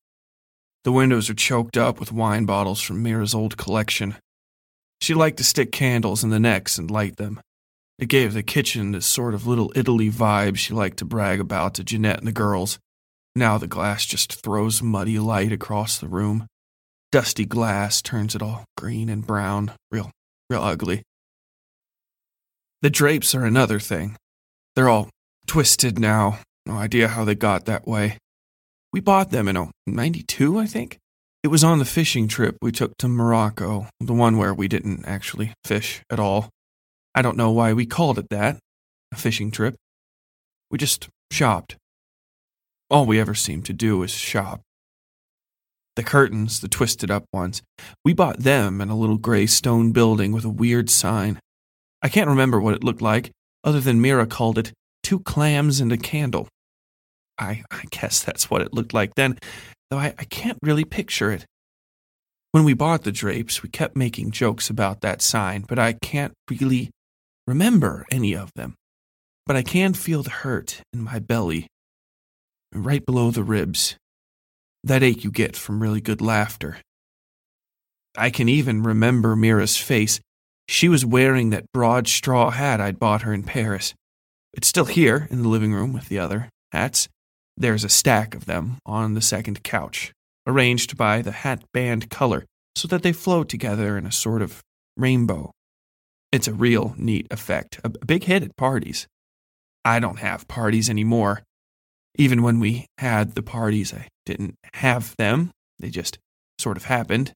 The 0.85 0.93
windows 0.93 1.31
are 1.31 1.35
choked 1.35 1.78
up 1.78 1.99
with 1.99 2.12
wine 2.12 2.45
bottles 2.45 2.82
from 2.82 3.03
Mira's 3.03 3.35
old 3.35 3.57
collection. 3.57 4.16
She 5.01 5.15
liked 5.15 5.39
to 5.39 5.45
stick 5.45 5.73
candles 5.73 6.23
in 6.23 6.28
the 6.28 6.39
necks 6.39 6.77
and 6.77 6.91
light 6.91 7.16
them. 7.16 7.41
It 7.99 8.11
gave 8.11 8.35
the 8.35 8.43
kitchen 8.43 8.93
this 8.93 9.07
sort 9.07 9.32
of 9.32 9.47
little 9.47 9.73
Italy 9.74 10.11
vibe 10.11 10.59
she 10.59 10.74
liked 10.74 10.99
to 10.99 11.07
brag 11.07 11.41
about 11.41 11.73
to 11.77 11.85
Jeanette 11.85 12.19
and 12.19 12.27
the 12.27 12.32
girls. 12.32 12.78
Now 13.35 13.57
the 13.57 13.66
glass 13.66 14.05
just 14.05 14.35
throws 14.43 14.82
muddy 14.82 15.19
light 15.19 15.51
across 15.51 15.97
the 15.97 16.09
room. 16.09 16.47
Dusty 17.11 17.47
glass 17.47 18.03
turns 18.03 18.35
it 18.35 18.43
all 18.43 18.66
green 18.77 19.09
and 19.09 19.27
brown, 19.27 19.73
real, 19.91 20.11
real 20.51 20.62
ugly. 20.62 21.05
The 22.85 22.90
drapes 22.90 23.35
are 23.35 23.47
another 23.47 23.81
thing. 23.81 24.15
They're 24.77 24.90
all 24.90 25.09
twisted 25.47 25.98
now. 25.98 26.40
No 26.66 26.74
idea 26.74 27.09
how 27.09 27.24
they 27.24 27.35
got 27.35 27.65
that 27.65 27.89
way. 27.89 28.19
We 28.93 29.01
bought 29.01 29.31
them 29.31 29.48
in 29.48 29.56
oh, 29.56 29.70
92, 29.86 30.59
I 30.59 30.66
think. 30.66 30.98
It 31.43 31.48
was 31.48 31.65
on 31.65 31.78
the 31.78 31.86
fishing 31.86 32.28
trip 32.28 32.59
we 32.61 32.73
took 32.73 32.94
to 32.98 33.09
Morocco, 33.09 33.86
the 34.01 34.12
one 34.12 34.36
where 34.36 34.52
we 34.52 34.69
didn't 34.69 35.06
actually 35.06 35.55
fish 35.65 36.02
at 36.11 36.20
all. 36.20 36.51
I 37.15 37.23
don't 37.23 37.39
know 37.39 37.51
why 37.51 37.73
we 37.73 37.86
called 37.86 38.19
it 38.19 38.28
that, 38.28 38.59
a 39.11 39.16
fishing 39.16 39.51
trip. 39.51 39.77
We 40.70 40.77
just 40.77 41.09
shopped. 41.32 41.77
All 42.90 43.06
we 43.06 43.19
ever 43.19 43.35
seemed 43.35 43.65
to 43.65 43.73
do 43.73 43.97
was 43.97 44.11
shop. 44.11 44.61
The 45.97 46.02
curtains, 46.02 46.61
the 46.61 46.69
twisted 46.69 47.11
up 47.11 47.24
ones, 47.32 47.62
we 48.05 48.12
bought 48.12 48.40
them 48.40 48.82
in 48.82 48.90
a 48.90 48.97
little 48.98 49.16
gray 49.16 49.47
stone 49.47 49.93
building 49.93 50.32
with 50.32 50.44
a 50.44 50.51
weird 50.51 50.90
sign. 50.90 51.39
I 52.05 52.11
can't 52.11 52.29
remember 52.29 52.61
what 52.61 52.75
it 52.75 52.85
looked 52.85 53.01
like, 53.01 53.31
other 53.65 53.81
than 53.81 54.03
Mira 54.03 54.27
called 54.27 54.59
it 54.59 54.73
two 55.03 55.21
clams 55.21 55.81
and 55.81 55.91
a 55.91 55.97
candle. 55.97 56.49
I, 57.39 57.65
I 57.71 57.85
guess 57.91 58.23
that's 58.23 58.51
what 58.51 58.61
it 58.61 58.75
looked 58.75 58.93
like 58.93 59.15
then, 59.15 59.39
though 59.91 59.99
I, 59.99 60.15
I 60.19 60.25
can't 60.25 60.59
really 60.63 60.85
picture 60.85 61.33
it. 61.33 61.47
When 62.53 62.63
we 62.63 62.75
bought 62.75 63.05
the 63.05 63.11
drapes, 63.11 63.63
we 63.63 63.71
kept 63.71 63.97
making 63.97 64.33
jokes 64.33 64.69
about 64.69 65.01
that 65.01 65.23
sign, 65.23 65.65
but 65.67 65.79
I 65.79 65.95
can't 65.95 66.35
really 66.51 66.91
remember 67.47 68.05
any 68.11 68.37
of 68.37 68.53
them. 68.55 68.75
But 69.47 69.57
I 69.57 69.63
can 69.63 69.95
feel 69.95 70.23
the 70.23 70.31
hurt 70.31 70.83
in 70.93 71.03
my 71.03 71.19
belly, 71.19 71.67
right 72.73 73.05
below 73.05 73.31
the 73.31 73.43
ribs. 73.43 73.97
That 74.85 75.03
ache 75.03 75.25
you 75.25 75.31
get 75.31 75.57
from 75.57 75.83
really 75.83 76.03
good 76.03 76.21
laughter. 76.21 76.77
I 78.15 78.29
can 78.29 78.51
even 78.51 78.83
remember 78.83 79.35
Mira's 79.35 79.79
face 79.79 80.21
she 80.69 80.89
was 80.89 81.05
wearing 81.05 81.51
that 81.51 81.70
broad 81.73 82.09
straw 82.09 82.51
hat 82.51 82.81
I'd 82.81 82.99
bought 82.99 83.23
her 83.23 83.32
in 83.32 83.43
Paris. 83.43 83.95
It's 84.53 84.69
still 84.69 84.85
here 84.85 85.28
in 85.31 85.43
the 85.43 85.49
living 85.49 85.73
room 85.73 85.93
with 85.93 86.09
the 86.09 86.19
other 86.19 86.49
hats. 86.73 87.09
There's 87.57 87.85
a 87.85 87.89
stack 87.89 88.35
of 88.35 88.47
them 88.47 88.78
on 88.85 89.15
the 89.15 89.20
second 89.20 89.62
couch, 89.62 90.12
arranged 90.47 90.97
by 90.97 91.23
the 91.23 91.32
hat 91.32 91.62
band 91.73 92.11
color 92.11 92.45
so 92.74 92.89
that 92.89 93.03
they 93.03 93.12
flow 93.12 93.45
together 93.45 93.97
in 93.97 94.07
a 94.07 94.12
sort 94.12 94.43
of 94.43 94.61
rainbow. 94.97 95.51
It's 96.32 96.49
a 96.49 96.53
real 96.53 96.95
neat 96.97 97.28
effect, 97.31 97.78
a 97.85 97.89
big 97.89 98.24
hit 98.24 98.43
at 98.43 98.57
parties. 98.57 99.07
I 99.85 100.01
don't 100.01 100.19
have 100.19 100.49
parties 100.49 100.91
anymore. 100.91 101.43
Even 102.16 102.43
when 102.43 102.59
we 102.59 102.86
had 102.99 103.35
the 103.35 103.43
parties, 103.43 103.93
I 103.93 104.09
didn't 104.24 104.57
have 104.74 105.15
them. 105.16 105.51
They 105.78 105.91
just 105.91 106.19
sort 106.59 106.77
of 106.77 106.85
happened. 106.85 107.32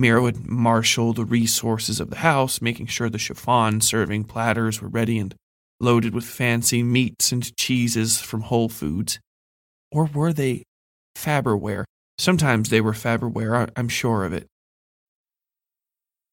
Mira 0.00 0.22
would 0.22 0.48
marshal 0.48 1.12
the 1.12 1.26
resources 1.26 2.00
of 2.00 2.08
the 2.08 2.16
house, 2.16 2.62
making 2.62 2.86
sure 2.86 3.10
the 3.10 3.18
chiffon 3.18 3.82
serving 3.82 4.24
platters 4.24 4.80
were 4.80 4.88
ready 4.88 5.18
and 5.18 5.34
loaded 5.78 6.14
with 6.14 6.24
fancy 6.24 6.82
meats 6.82 7.32
and 7.32 7.54
cheeses 7.54 8.18
from 8.18 8.40
Whole 8.40 8.70
Foods. 8.70 9.20
Or 9.92 10.06
were 10.06 10.32
they 10.32 10.62
Farberware? 11.14 11.84
Sometimes 12.16 12.70
they 12.70 12.80
were 12.80 12.94
Farberware, 12.94 13.68
I'm 13.76 13.90
sure 13.90 14.24
of 14.24 14.32
it. 14.32 14.46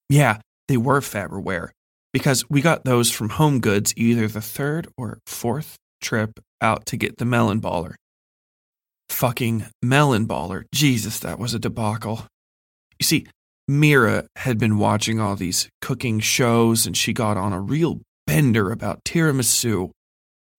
Yeah, 0.07 0.39
they 0.69 0.77
were 0.77 1.01
Farberware, 1.01 1.71
because 2.13 2.49
we 2.49 2.61
got 2.61 2.85
those 2.85 3.11
from 3.11 3.31
Home 3.31 3.59
Goods 3.59 3.93
either 3.97 4.29
the 4.29 4.39
third 4.39 4.87
or 4.97 5.19
fourth 5.27 5.75
trip 5.99 6.39
out 6.61 6.85
to 6.85 6.95
get 6.95 7.17
the 7.17 7.25
melon 7.25 7.59
baller. 7.59 7.95
Fucking 9.09 9.65
melon 9.81 10.25
baller. 10.25 10.63
Jesus, 10.73 11.19
that 11.19 11.37
was 11.37 11.53
a 11.53 11.59
debacle. 11.59 12.27
You 12.97 13.03
see, 13.03 13.27
Mira 13.67 14.27
had 14.37 14.57
been 14.57 14.77
watching 14.77 15.19
all 15.19 15.35
these 15.35 15.67
cooking 15.81 16.19
shows 16.19 16.85
and 16.85 16.95
she 16.95 17.11
got 17.11 17.35
on 17.35 17.51
a 17.51 17.59
real 17.59 18.01
bender 18.25 18.71
about 18.71 19.03
tiramisu. 19.03 19.91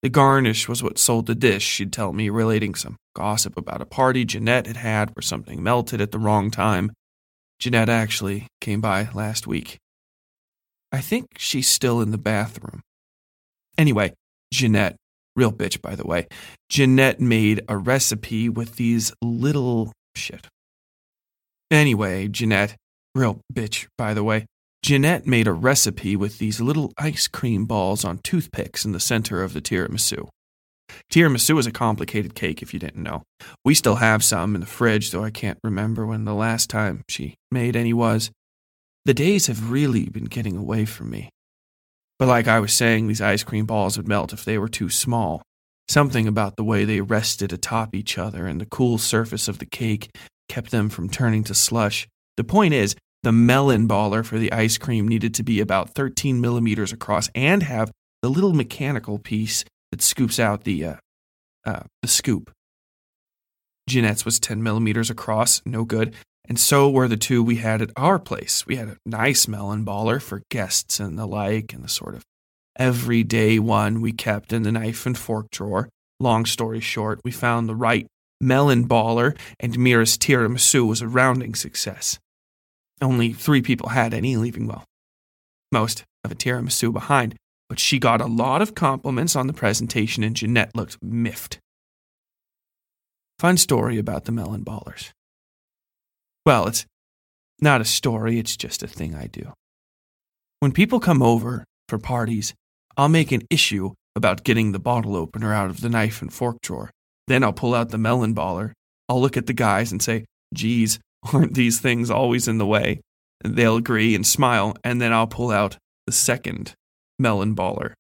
The 0.03 0.09
garnish 0.11 0.69
was 0.69 0.83
what 0.83 0.99
sold 0.99 1.27
the 1.27 1.35
dish, 1.35 1.65
she'd 1.65 1.93
tell 1.93 2.13
me, 2.13 2.29
relating 2.29 2.75
some 2.75 2.97
gossip 3.17 3.57
about 3.57 3.81
a 3.81 3.87
party 3.87 4.25
Jeanette 4.25 4.67
had 4.67 4.77
had 4.77 5.11
where 5.11 5.23
something 5.23 5.63
melted 5.63 6.01
at 6.01 6.13
the 6.13 6.19
wrong 6.19 6.51
time. 6.51 6.93
Jeanette 7.59 7.89
actually 7.89 8.47
came 8.61 8.81
by 8.81 9.09
last 9.13 9.47
week. 9.47 9.79
I 10.93 11.01
think 11.01 11.27
she's 11.37 11.69
still 11.69 12.01
in 12.01 12.13
the 12.13 12.19
bathroom. 12.19 12.83
Anyway, 13.77 14.15
Jeanette, 14.53 14.97
real 15.35 15.53
bitch 15.53 15.83
by 15.83 15.95
the 15.95 16.07
way, 16.07 16.29
Jeanette 16.69 17.21
made 17.21 17.63
a 17.69 17.77
recipe 17.77 18.49
with 18.49 18.77
these 18.77 19.13
little 19.23 19.93
shit. 20.15 20.47
Anyway, 21.71 22.29
Jeanette, 22.29 22.77
real 23.15 23.41
bitch 23.53 23.87
by 23.97 24.15
the 24.15 24.25
way, 24.25 24.47
Jeanette 24.83 25.27
made 25.27 25.47
a 25.47 25.53
recipe 25.53 26.17
with 26.17 26.39
these 26.39 26.61
little 26.61 26.93
ice 26.97 27.29
cream 27.29 27.65
balls 27.65 28.05
on 28.05 28.19
toothpicks 28.19 28.85
in 28.85 28.93
the 28.93 29.01
center 29.01 29.43
of 29.43 29.53
the 29.53 29.61
tiramisu. 29.61 30.29
Tiramisu 31.13 31.59
is 31.59 31.67
a 31.67 31.73
complicated 31.73 32.35
cake 32.35 32.63
if 32.63 32.73
you 32.73 32.81
didn't 32.81 33.03
know. 33.03 33.23
We 33.65 33.75
still 33.75 33.97
have 33.97 34.25
some 34.25 34.55
in 34.55 34.61
the 34.61 34.67
fridge, 34.67 35.11
though 35.11 35.25
I 35.25 35.31
can't 35.31 35.59
remember 35.63 36.07
when 36.07 36.25
the 36.25 36.35
last 36.35 36.71
time 36.71 37.03
she 37.09 37.35
made 37.51 37.77
any 37.77 37.93
was. 37.93 38.31
The 39.05 39.15
days 39.15 39.47
have 39.47 39.71
really 39.71 40.09
been 40.09 40.25
getting 40.25 40.57
away 40.57 40.85
from 40.85 41.11
me. 41.11 41.31
But 42.19 42.29
like 42.29 42.49
I 42.49 42.61
was 42.61 42.73
saying, 42.73 43.07
these 43.07 43.21
ice 43.21 43.43
cream 43.43 43.65
balls 43.65 43.97
would 43.97 44.09
melt 44.09 44.33
if 44.33 44.45
they 44.45 44.59
were 44.59 44.69
too 44.69 44.91
small. 44.91 45.43
Something 45.89 46.27
about 46.27 46.57
the 46.57 46.65
way 46.65 46.85
they 46.85 47.01
rested 47.01 47.53
atop 47.53 47.95
each 47.95 48.19
other 48.19 48.47
and 48.47 48.61
the 48.61 48.67
cool 48.67 48.99
surface 48.99 49.49
of 49.49 49.59
the 49.59 49.67
cake 49.67 50.11
kept 50.49 50.71
them 50.71 50.89
from 50.89 51.09
turning 51.09 51.45
to 51.45 51.55
slush. 51.55 52.07
The 52.39 52.45
point 52.45 52.73
is, 52.73 52.95
the 53.25 53.33
melon 53.33 53.89
baller 53.89 54.25
for 54.25 54.39
the 54.39 54.53
ice 54.53 54.79
cream 54.79 55.09
needed 55.09 55.35
to 55.35 55.43
be 55.43 55.59
about 55.59 55.91
13 55.97 56.41
millimeters 56.41 56.93
across 56.93 57.29
and 57.35 57.65
have 57.65 57.91
the 58.23 58.29
little 58.29 58.53
mechanical 58.53 59.19
piece 59.19 59.65
that 59.91 60.01
scoops 60.01 60.39
out 60.39 60.63
the 60.63 60.85
uh, 60.85 60.95
uh, 61.67 61.81
the 62.01 62.07
scoop. 62.07 62.53
Jeanette's 63.89 64.25
was 64.25 64.39
10 64.39 64.63
millimeters 64.63 65.11
across, 65.11 65.61
no 65.67 65.85
good. 65.85 66.15
And 66.49 66.61
so 66.61 66.89
were 66.89 67.09
the 67.09 67.17
two 67.17 67.43
we 67.43 67.57
had 67.57 67.83
at 67.83 67.91
our 67.97 68.21
place. 68.21 68.65
We 68.65 68.77
had 68.77 68.87
a 68.87 68.99
nice 69.05 69.49
melon 69.49 69.85
baller 69.85 70.23
for 70.23 70.43
guests 70.49 71.01
and 71.01 71.19
the 71.19 71.27
like, 71.27 71.73
and 71.73 71.83
the 71.83 71.89
sort 71.89 72.15
of 72.15 72.25
everyday 72.79 73.59
one 73.59 74.01
we 74.01 74.13
kept 74.13 74.53
in 74.53 74.63
the 74.63 74.71
knife 74.71 75.07
and 75.07 75.19
fork 75.19 75.51
drawer. 75.51 75.89
Long 76.21 76.47
story 76.47 76.79
short, 76.79 77.19
we 77.25 77.33
found 77.33 77.69
the 77.69 77.75
right 77.75 78.07
melon 78.41 78.87
baller, 78.87 79.37
and 79.59 79.77
Mira's 79.77 80.17
tiramisu 80.17 80.87
was 80.87 81.03
a 81.03 81.09
rounding 81.09 81.57
success. 81.57 82.21
Only 83.01 83.33
three 83.33 83.63
people 83.63 83.91
had 83.91 84.13
any, 84.13 84.37
leaving, 84.37 84.67
well, 84.67 84.85
most 85.71 86.05
of 86.25 86.33
a 86.33 86.35
tiramisu 86.35 86.93
behind, 86.93 87.37
but 87.69 87.79
she 87.79 87.99
got 87.99 88.21
a 88.21 88.27
lot 88.27 88.63
of 88.63 88.75
compliments 88.75 89.37
on 89.37 89.47
the 89.47 89.53
presentation, 89.53 90.25
and 90.25 90.35
Jeanette 90.35 90.75
looked 90.75 91.03
miffed. 91.03 91.59
Fun 93.39 93.57
story 93.57 93.99
about 93.99 94.25
the 94.25 94.33
melon 94.33 94.65
ballers. 94.65 95.11
Well, 96.45 96.67
it's 96.67 96.87
not 97.61 97.81
a 97.81 97.85
story, 97.85 98.39
it's 98.39 98.57
just 98.57 98.83
a 98.83 98.89
thing 98.89 99.15
I 99.15 99.27
do. 99.27 99.53
When 100.61 100.73
people 100.73 100.99
come 100.99 101.23
over 101.23 101.65
for 101.89 101.99
parties, 101.99 102.55
I'll 102.97 103.09
make 103.09 103.31
an 103.31 103.43
issue 103.49 103.93
about 104.17 104.43
getting 104.43 104.73
the 104.73 104.81
bottle 104.81 105.15
opener 105.15 105.55
out 105.55 105.71
of 105.71 105.81
the 105.81 105.89
knife 105.89 106.21
and 106.21 106.33
fork 106.33 106.61
drawer. 106.63 106.91
Then 107.29 107.45
I'll 107.45 107.53
pull 107.53 107.75
out 107.75 107.91
the 107.91 107.99
melon 107.99 108.35
baller. 108.35 108.73
I'll 109.09 109.21
look 109.21 109.37
at 109.37 109.47
the 109.47 109.53
guys 109.53 109.93
and 109.93 110.03
say, 110.03 110.25
geez, 110.53 110.99
aren't 111.33 111.55
these 111.55 111.81
things 111.81 112.11
always 112.11 112.49
in 112.49 112.59
the 112.59 112.67
way? 112.67 113.01
They'll 113.45 113.77
agree 113.77 114.15
and 114.15 114.27
smile, 114.27 114.75
and 114.83 115.01
then 115.01 115.13
I'll 115.13 115.27
pull 115.27 115.51
out 115.51 115.77
the 116.07 116.13
second 116.13 116.75
melon 117.19 117.55
baller. 117.55 117.93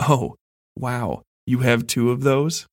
Oh, 0.00 0.36
wow, 0.76 1.22
you 1.46 1.60
have 1.60 1.86
two 1.86 2.10
of 2.10 2.22
those? 2.22 2.66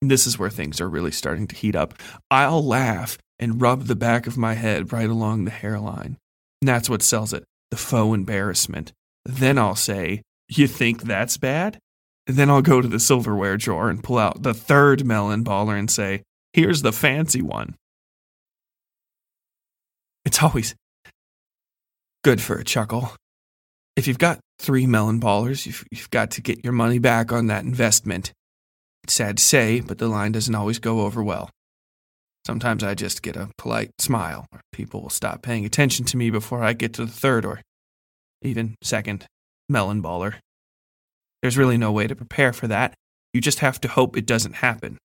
This 0.00 0.26
is 0.26 0.38
where 0.38 0.50
things 0.50 0.80
are 0.80 0.88
really 0.88 1.12
starting 1.12 1.46
to 1.46 1.56
heat 1.56 1.76
up. 1.76 1.94
I'll 2.30 2.64
laugh 2.64 3.16
and 3.38 3.60
rub 3.60 3.84
the 3.84 3.96
back 3.96 4.26
of 4.26 4.36
my 4.36 4.54
head 4.54 4.92
right 4.92 5.08
along 5.08 5.44
the 5.44 5.50
hairline. 5.50 6.16
And 6.60 6.68
that's 6.68 6.90
what 6.90 7.02
sells 7.02 7.32
it 7.32 7.44
the 7.70 7.76
faux 7.76 8.14
embarrassment. 8.14 8.92
Then 9.24 9.58
I'll 9.58 9.76
say, 9.76 10.22
You 10.48 10.66
think 10.66 11.02
that's 11.02 11.36
bad? 11.36 11.78
And 12.26 12.36
then 12.36 12.50
I'll 12.50 12.62
go 12.62 12.80
to 12.80 12.88
the 12.88 13.00
silverware 13.00 13.56
drawer 13.56 13.88
and 13.88 14.02
pull 14.02 14.18
out 14.18 14.42
the 14.42 14.54
third 14.54 15.04
melon 15.04 15.42
baller 15.42 15.78
and 15.78 15.90
say, 15.90 16.22
Here's 16.52 16.82
the 16.82 16.92
fancy 16.92 17.42
one. 17.42 17.74
It's 20.32 20.42
always 20.42 20.74
good 22.24 22.40
for 22.40 22.56
a 22.56 22.64
chuckle. 22.64 23.12
If 23.96 24.08
you've 24.08 24.18
got 24.18 24.40
three 24.58 24.86
melon 24.86 25.20
ballers, 25.20 25.66
you've, 25.66 25.84
you've 25.90 26.08
got 26.08 26.30
to 26.30 26.40
get 26.40 26.64
your 26.64 26.72
money 26.72 26.98
back 26.98 27.30
on 27.30 27.48
that 27.48 27.64
investment. 27.64 28.32
It's 29.04 29.12
sad 29.12 29.36
to 29.36 29.42
say, 29.44 29.80
but 29.80 29.98
the 29.98 30.08
line 30.08 30.32
doesn't 30.32 30.54
always 30.54 30.78
go 30.78 31.02
over 31.02 31.22
well. 31.22 31.50
Sometimes 32.46 32.82
I 32.82 32.94
just 32.94 33.20
get 33.20 33.36
a 33.36 33.50
polite 33.58 33.90
smile, 33.98 34.46
or 34.50 34.62
people 34.72 35.02
will 35.02 35.10
stop 35.10 35.42
paying 35.42 35.66
attention 35.66 36.06
to 36.06 36.16
me 36.16 36.30
before 36.30 36.64
I 36.64 36.72
get 36.72 36.94
to 36.94 37.04
the 37.04 37.12
third 37.12 37.44
or 37.44 37.60
even 38.40 38.76
second 38.82 39.26
melon 39.68 40.02
baller. 40.02 40.36
There's 41.42 41.58
really 41.58 41.76
no 41.76 41.92
way 41.92 42.06
to 42.06 42.16
prepare 42.16 42.54
for 42.54 42.68
that. 42.68 42.94
You 43.34 43.42
just 43.42 43.58
have 43.58 43.78
to 43.82 43.88
hope 43.88 44.16
it 44.16 44.24
doesn't 44.24 44.54
happen. 44.54 44.96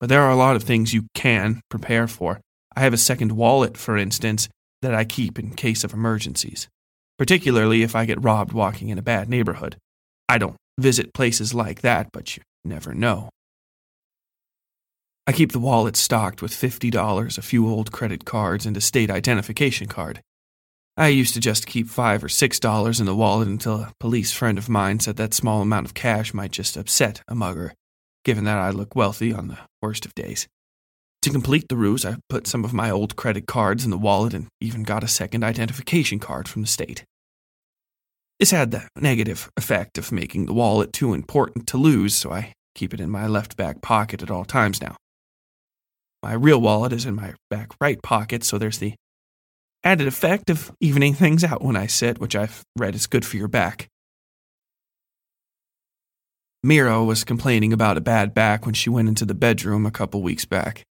But 0.00 0.08
there 0.08 0.22
are 0.22 0.30
a 0.30 0.36
lot 0.36 0.56
of 0.56 0.62
things 0.62 0.94
you 0.94 1.08
can 1.12 1.60
prepare 1.68 2.08
for. 2.08 2.40
I 2.76 2.80
have 2.80 2.92
a 2.92 2.98
second 2.98 3.32
wallet, 3.32 3.76
for 3.76 3.96
instance, 3.96 4.48
that 4.80 4.94
I 4.94 5.04
keep 5.04 5.38
in 5.38 5.54
case 5.54 5.84
of 5.84 5.92
emergencies, 5.92 6.68
particularly 7.18 7.82
if 7.82 7.94
I 7.94 8.04
get 8.04 8.22
robbed 8.22 8.52
walking 8.52 8.88
in 8.88 8.98
a 8.98 9.02
bad 9.02 9.28
neighborhood. 9.28 9.76
I 10.28 10.38
don't 10.38 10.56
visit 10.78 11.14
places 11.14 11.54
like 11.54 11.82
that, 11.82 12.08
but 12.12 12.36
you 12.36 12.42
never 12.64 12.94
know. 12.94 13.28
I 15.26 15.32
keep 15.32 15.52
the 15.52 15.60
wallet 15.60 15.96
stocked 15.96 16.42
with 16.42 16.50
$50, 16.50 17.38
a 17.38 17.42
few 17.42 17.68
old 17.68 17.92
credit 17.92 18.24
cards, 18.24 18.66
and 18.66 18.76
a 18.76 18.80
state 18.80 19.10
identification 19.10 19.86
card. 19.86 20.20
I 20.96 21.08
used 21.08 21.32
to 21.34 21.40
just 21.40 21.66
keep 21.66 21.88
five 21.88 22.22
or 22.22 22.28
six 22.28 22.58
dollars 22.58 23.00
in 23.00 23.06
the 23.06 23.14
wallet 23.14 23.48
until 23.48 23.76
a 23.76 23.92
police 23.98 24.32
friend 24.32 24.58
of 24.58 24.68
mine 24.68 25.00
said 25.00 25.16
that 25.16 25.32
small 25.32 25.62
amount 25.62 25.86
of 25.86 25.94
cash 25.94 26.34
might 26.34 26.50
just 26.50 26.76
upset 26.76 27.22
a 27.28 27.34
mugger, 27.34 27.72
given 28.24 28.44
that 28.44 28.58
I 28.58 28.70
look 28.70 28.94
wealthy 28.94 29.32
on 29.32 29.48
the 29.48 29.58
worst 29.80 30.04
of 30.04 30.14
days. 30.14 30.48
To 31.22 31.30
complete 31.30 31.68
the 31.68 31.76
ruse, 31.76 32.04
I 32.04 32.16
put 32.28 32.48
some 32.48 32.64
of 32.64 32.74
my 32.74 32.90
old 32.90 33.14
credit 33.14 33.46
cards 33.46 33.84
in 33.84 33.92
the 33.92 33.98
wallet 33.98 34.34
and 34.34 34.48
even 34.60 34.82
got 34.82 35.04
a 35.04 35.08
second 35.08 35.44
identification 35.44 36.18
card 36.18 36.48
from 36.48 36.62
the 36.62 36.68
state. 36.68 37.04
This 38.40 38.50
had 38.50 38.72
the 38.72 38.88
negative 38.96 39.48
effect 39.56 39.98
of 39.98 40.10
making 40.10 40.46
the 40.46 40.52
wallet 40.52 40.92
too 40.92 41.14
important 41.14 41.68
to 41.68 41.76
lose, 41.76 42.12
so 42.12 42.32
I 42.32 42.52
keep 42.74 42.92
it 42.92 43.00
in 43.00 43.08
my 43.08 43.28
left 43.28 43.56
back 43.56 43.80
pocket 43.82 44.20
at 44.20 44.32
all 44.32 44.44
times 44.44 44.82
now. 44.82 44.96
My 46.24 46.32
real 46.32 46.60
wallet 46.60 46.92
is 46.92 47.06
in 47.06 47.14
my 47.14 47.34
back 47.48 47.68
right 47.80 48.02
pocket, 48.02 48.42
so 48.42 48.58
there's 48.58 48.78
the 48.78 48.94
added 49.84 50.08
effect 50.08 50.50
of 50.50 50.72
evening 50.80 51.14
things 51.14 51.44
out 51.44 51.62
when 51.62 51.76
I 51.76 51.86
sit, 51.86 52.18
which 52.18 52.34
I've 52.34 52.62
read 52.76 52.96
is 52.96 53.06
good 53.06 53.24
for 53.24 53.36
your 53.36 53.48
back. 53.48 53.86
Mira 56.64 57.04
was 57.04 57.22
complaining 57.22 57.72
about 57.72 57.96
a 57.96 58.00
bad 58.00 58.34
back 58.34 58.66
when 58.66 58.74
she 58.74 58.90
went 58.90 59.08
into 59.08 59.24
the 59.24 59.34
bedroom 59.34 59.86
a 59.86 59.90
couple 59.92 60.20
weeks 60.20 60.44
back. 60.44 60.82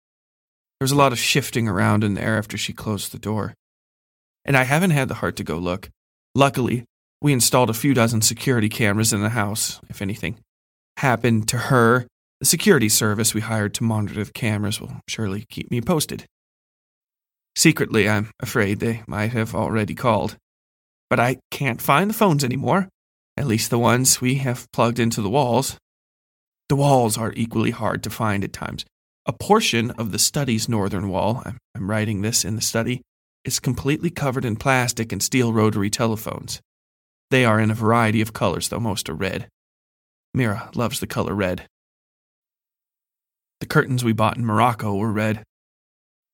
There 0.81 0.85
was 0.85 0.91
a 0.91 0.95
lot 0.95 1.11
of 1.11 1.19
shifting 1.19 1.67
around 1.67 2.03
in 2.03 2.15
there 2.15 2.39
after 2.39 2.57
she 2.57 2.73
closed 2.73 3.11
the 3.11 3.19
door. 3.19 3.53
And 4.43 4.57
I 4.57 4.63
haven't 4.63 4.89
had 4.89 5.09
the 5.09 5.13
heart 5.13 5.35
to 5.35 5.43
go 5.43 5.59
look. 5.59 5.91
Luckily, 6.33 6.85
we 7.21 7.33
installed 7.33 7.69
a 7.69 7.75
few 7.75 7.93
dozen 7.93 8.23
security 8.23 8.67
cameras 8.67 9.13
in 9.13 9.21
the 9.21 9.29
house. 9.29 9.79
If 9.89 10.01
anything 10.01 10.39
happened 10.97 11.47
to 11.49 11.59
her, 11.59 12.07
the 12.39 12.47
security 12.47 12.89
service 12.89 13.35
we 13.35 13.41
hired 13.41 13.75
to 13.75 13.83
monitor 13.83 14.23
the 14.23 14.31
cameras 14.31 14.81
will 14.81 14.93
surely 15.07 15.45
keep 15.51 15.69
me 15.69 15.81
posted. 15.81 16.25
Secretly, 17.55 18.09
I'm 18.09 18.31
afraid 18.39 18.79
they 18.79 19.03
might 19.05 19.33
have 19.33 19.53
already 19.53 19.93
called. 19.93 20.35
But 21.11 21.19
I 21.19 21.37
can't 21.51 21.79
find 21.79 22.09
the 22.09 22.15
phones 22.15 22.43
anymore, 22.43 22.89
at 23.37 23.45
least 23.45 23.69
the 23.69 23.77
ones 23.77 24.19
we 24.19 24.37
have 24.37 24.65
plugged 24.73 24.97
into 24.97 25.21
the 25.21 25.29
walls. 25.29 25.77
The 26.69 26.75
walls 26.75 27.19
are 27.19 27.33
equally 27.35 27.69
hard 27.69 28.01
to 28.01 28.09
find 28.09 28.43
at 28.43 28.51
times. 28.51 28.83
A 29.27 29.33
portion 29.33 29.91
of 29.91 30.11
the 30.11 30.19
study's 30.19 30.67
northern 30.67 31.07
wall, 31.07 31.43
I'm, 31.45 31.59
writing 31.75 32.21
this 32.21 32.43
in 32.43 32.55
the 32.55 32.61
study, 32.61 33.01
is 33.45 33.59
completely 33.59 34.09
covered 34.09 34.45
in 34.45 34.55
plastic 34.55 35.11
and 35.11 35.21
steel 35.21 35.53
rotary 35.53 35.91
telephones. 35.91 36.59
They 37.29 37.45
are 37.45 37.59
in 37.59 37.69
a 37.69 37.75
variety 37.75 38.21
of 38.21 38.33
colors, 38.33 38.69
though 38.69 38.79
most 38.79 39.09
are 39.09 39.15
red. 39.15 39.47
Mira 40.33 40.71
loves 40.73 40.99
the 40.99 41.07
color 41.07 41.35
red. 41.35 41.67
The 43.59 43.67
curtains 43.67 44.03
we 44.03 44.11
bought 44.11 44.37
in 44.37 44.45
Morocco 44.45 44.95
were 44.95 45.11
red. 45.11 45.43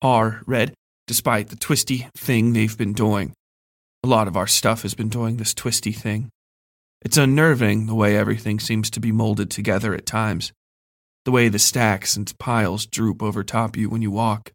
Are 0.01 0.41
red, 0.45 0.73
despite 1.07 1.49
the 1.49 1.55
twisty 1.57 2.07
thing 2.15 2.53
they've 2.53 2.77
been 2.77 2.93
doing. 2.93 3.33
A 4.03 4.07
lot 4.07 4.29
of 4.29 4.37
our 4.37 4.47
stuff 4.47 4.83
has 4.83 4.93
been 4.93 5.09
doing 5.09 5.37
this 5.37 5.53
twisty 5.53 5.91
thing. 5.91 6.29
It's 7.01 7.17
unnerving 7.17 7.87
the 7.87 7.95
way 7.95 8.15
everything 8.15 8.59
seems 8.59 8.89
to 8.91 8.99
be 9.01 9.11
molded 9.11 9.51
together 9.51 9.93
at 9.93 10.05
times, 10.05 10.53
the 11.27 11.31
way 11.31 11.49
the 11.49 11.59
stacks 11.59 12.15
and 12.15 12.39
piles 12.39 12.85
droop 12.85 13.21
over 13.21 13.43
top 13.43 13.75
you 13.75 13.89
when 13.89 14.01
you 14.01 14.09
walk. 14.09 14.53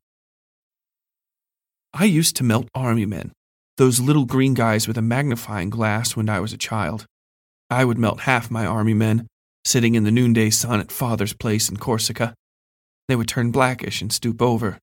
I 1.92 2.06
used 2.06 2.34
to 2.36 2.44
melt 2.44 2.66
army 2.74 3.04
men, 3.04 3.32
those 3.76 4.00
little 4.00 4.24
green 4.24 4.54
guys 4.54 4.88
with 4.88 4.96
a 4.96 5.02
magnifying 5.02 5.68
glass 5.68 6.16
when 6.16 6.30
I 6.30 6.40
was 6.40 6.54
a 6.54 6.56
child. 6.56 7.04
I 7.68 7.84
would 7.84 7.98
melt 7.98 8.20
half 8.20 8.50
my 8.50 8.64
army 8.64 8.94
men, 8.94 9.26
sitting 9.66 9.94
in 9.94 10.04
the 10.04 10.10
noonday 10.10 10.48
sun 10.48 10.80
at 10.80 10.90
father's 10.90 11.34
place 11.34 11.68
in 11.68 11.76
Corsica. 11.76 12.32
They 13.06 13.16
would 13.16 13.28
turn 13.28 13.50
blackish 13.50 14.00
and 14.00 14.10
stoop 14.10 14.40
over, 14.40 14.78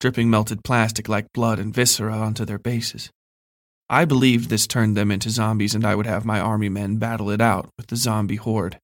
dripping 0.00 0.30
melted 0.30 0.64
plastic 0.64 1.08
like 1.08 1.32
blood 1.32 1.60
and 1.60 1.72
viscera 1.72 2.12
onto 2.12 2.44
their 2.44 2.58
bases. 2.58 3.08
I 3.88 4.04
believed 4.04 4.50
this 4.50 4.66
turned 4.66 4.96
them 4.96 5.12
into 5.12 5.30
zombies, 5.30 5.76
and 5.76 5.84
I 5.84 5.94
would 5.94 6.06
have 6.06 6.24
my 6.24 6.40
army 6.40 6.68
men 6.68 6.96
battle 6.96 7.30
it 7.30 7.40
out 7.40 7.70
with 7.78 7.86
the 7.86 7.94
zombie 7.94 8.34
horde. 8.34 8.80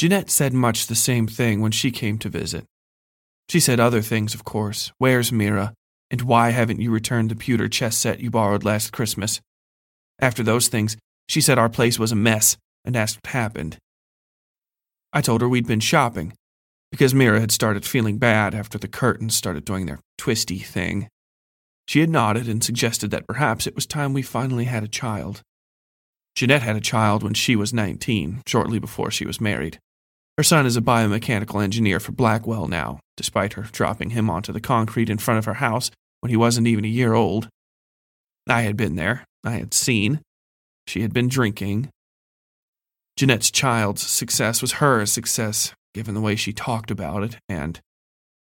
Jeanette 0.00 0.30
said 0.30 0.54
much 0.54 0.86
the 0.86 0.94
same 0.94 1.26
thing 1.26 1.60
when 1.60 1.72
she 1.72 1.90
came 1.90 2.16
to 2.20 2.30
visit. 2.30 2.64
She 3.50 3.60
said 3.60 3.78
other 3.78 4.00
things, 4.00 4.32
of 4.32 4.44
course. 4.44 4.92
Where's 4.96 5.30
Mira? 5.30 5.74
And 6.10 6.22
why 6.22 6.52
haven't 6.52 6.80
you 6.80 6.90
returned 6.90 7.30
the 7.30 7.36
pewter 7.36 7.68
chess 7.68 7.98
set 7.98 8.18
you 8.18 8.30
borrowed 8.30 8.64
last 8.64 8.94
Christmas? 8.94 9.42
After 10.18 10.42
those 10.42 10.68
things, 10.68 10.96
she 11.28 11.42
said 11.42 11.58
our 11.58 11.68
place 11.68 11.98
was 11.98 12.12
a 12.12 12.16
mess 12.16 12.56
and 12.82 12.96
asked 12.96 13.18
what 13.18 13.34
happened. 13.34 13.76
I 15.12 15.20
told 15.20 15.42
her 15.42 15.48
we'd 15.50 15.66
been 15.66 15.80
shopping, 15.80 16.32
because 16.90 17.12
Mira 17.12 17.38
had 17.38 17.52
started 17.52 17.84
feeling 17.84 18.16
bad 18.16 18.54
after 18.54 18.78
the 18.78 18.88
curtains 18.88 19.36
started 19.36 19.66
doing 19.66 19.84
their 19.84 20.00
twisty 20.16 20.60
thing. 20.60 21.08
She 21.86 22.00
had 22.00 22.08
nodded 22.08 22.48
and 22.48 22.64
suggested 22.64 23.10
that 23.10 23.26
perhaps 23.26 23.66
it 23.66 23.74
was 23.74 23.84
time 23.84 24.14
we 24.14 24.22
finally 24.22 24.64
had 24.64 24.82
a 24.82 24.88
child. 24.88 25.42
Jeanette 26.34 26.62
had 26.62 26.76
a 26.76 26.80
child 26.80 27.22
when 27.22 27.34
she 27.34 27.54
was 27.54 27.74
19, 27.74 28.44
shortly 28.46 28.78
before 28.78 29.10
she 29.10 29.26
was 29.26 29.42
married. 29.42 29.78
Her 30.40 30.44
son 30.44 30.64
is 30.64 30.78
a 30.78 30.80
biomechanical 30.80 31.62
engineer 31.62 32.00
for 32.00 32.12
Blackwell 32.12 32.66
now, 32.66 32.98
despite 33.14 33.52
her 33.52 33.64
dropping 33.64 34.08
him 34.08 34.30
onto 34.30 34.54
the 34.54 34.58
concrete 34.58 35.10
in 35.10 35.18
front 35.18 35.36
of 35.36 35.44
her 35.44 35.60
house 35.60 35.90
when 36.20 36.30
he 36.30 36.36
wasn't 36.38 36.66
even 36.66 36.86
a 36.86 36.88
year 36.88 37.12
old. 37.12 37.50
I 38.48 38.62
had 38.62 38.74
been 38.74 38.96
there. 38.96 39.26
I 39.44 39.58
had 39.58 39.74
seen. 39.74 40.22
She 40.86 41.02
had 41.02 41.12
been 41.12 41.28
drinking. 41.28 41.90
Jeanette's 43.18 43.50
child's 43.50 44.00
success 44.00 44.62
was 44.62 44.80
her 44.80 45.04
success, 45.04 45.74
given 45.92 46.14
the 46.14 46.22
way 46.22 46.36
she 46.36 46.54
talked 46.54 46.90
about 46.90 47.22
it, 47.22 47.36
and 47.46 47.78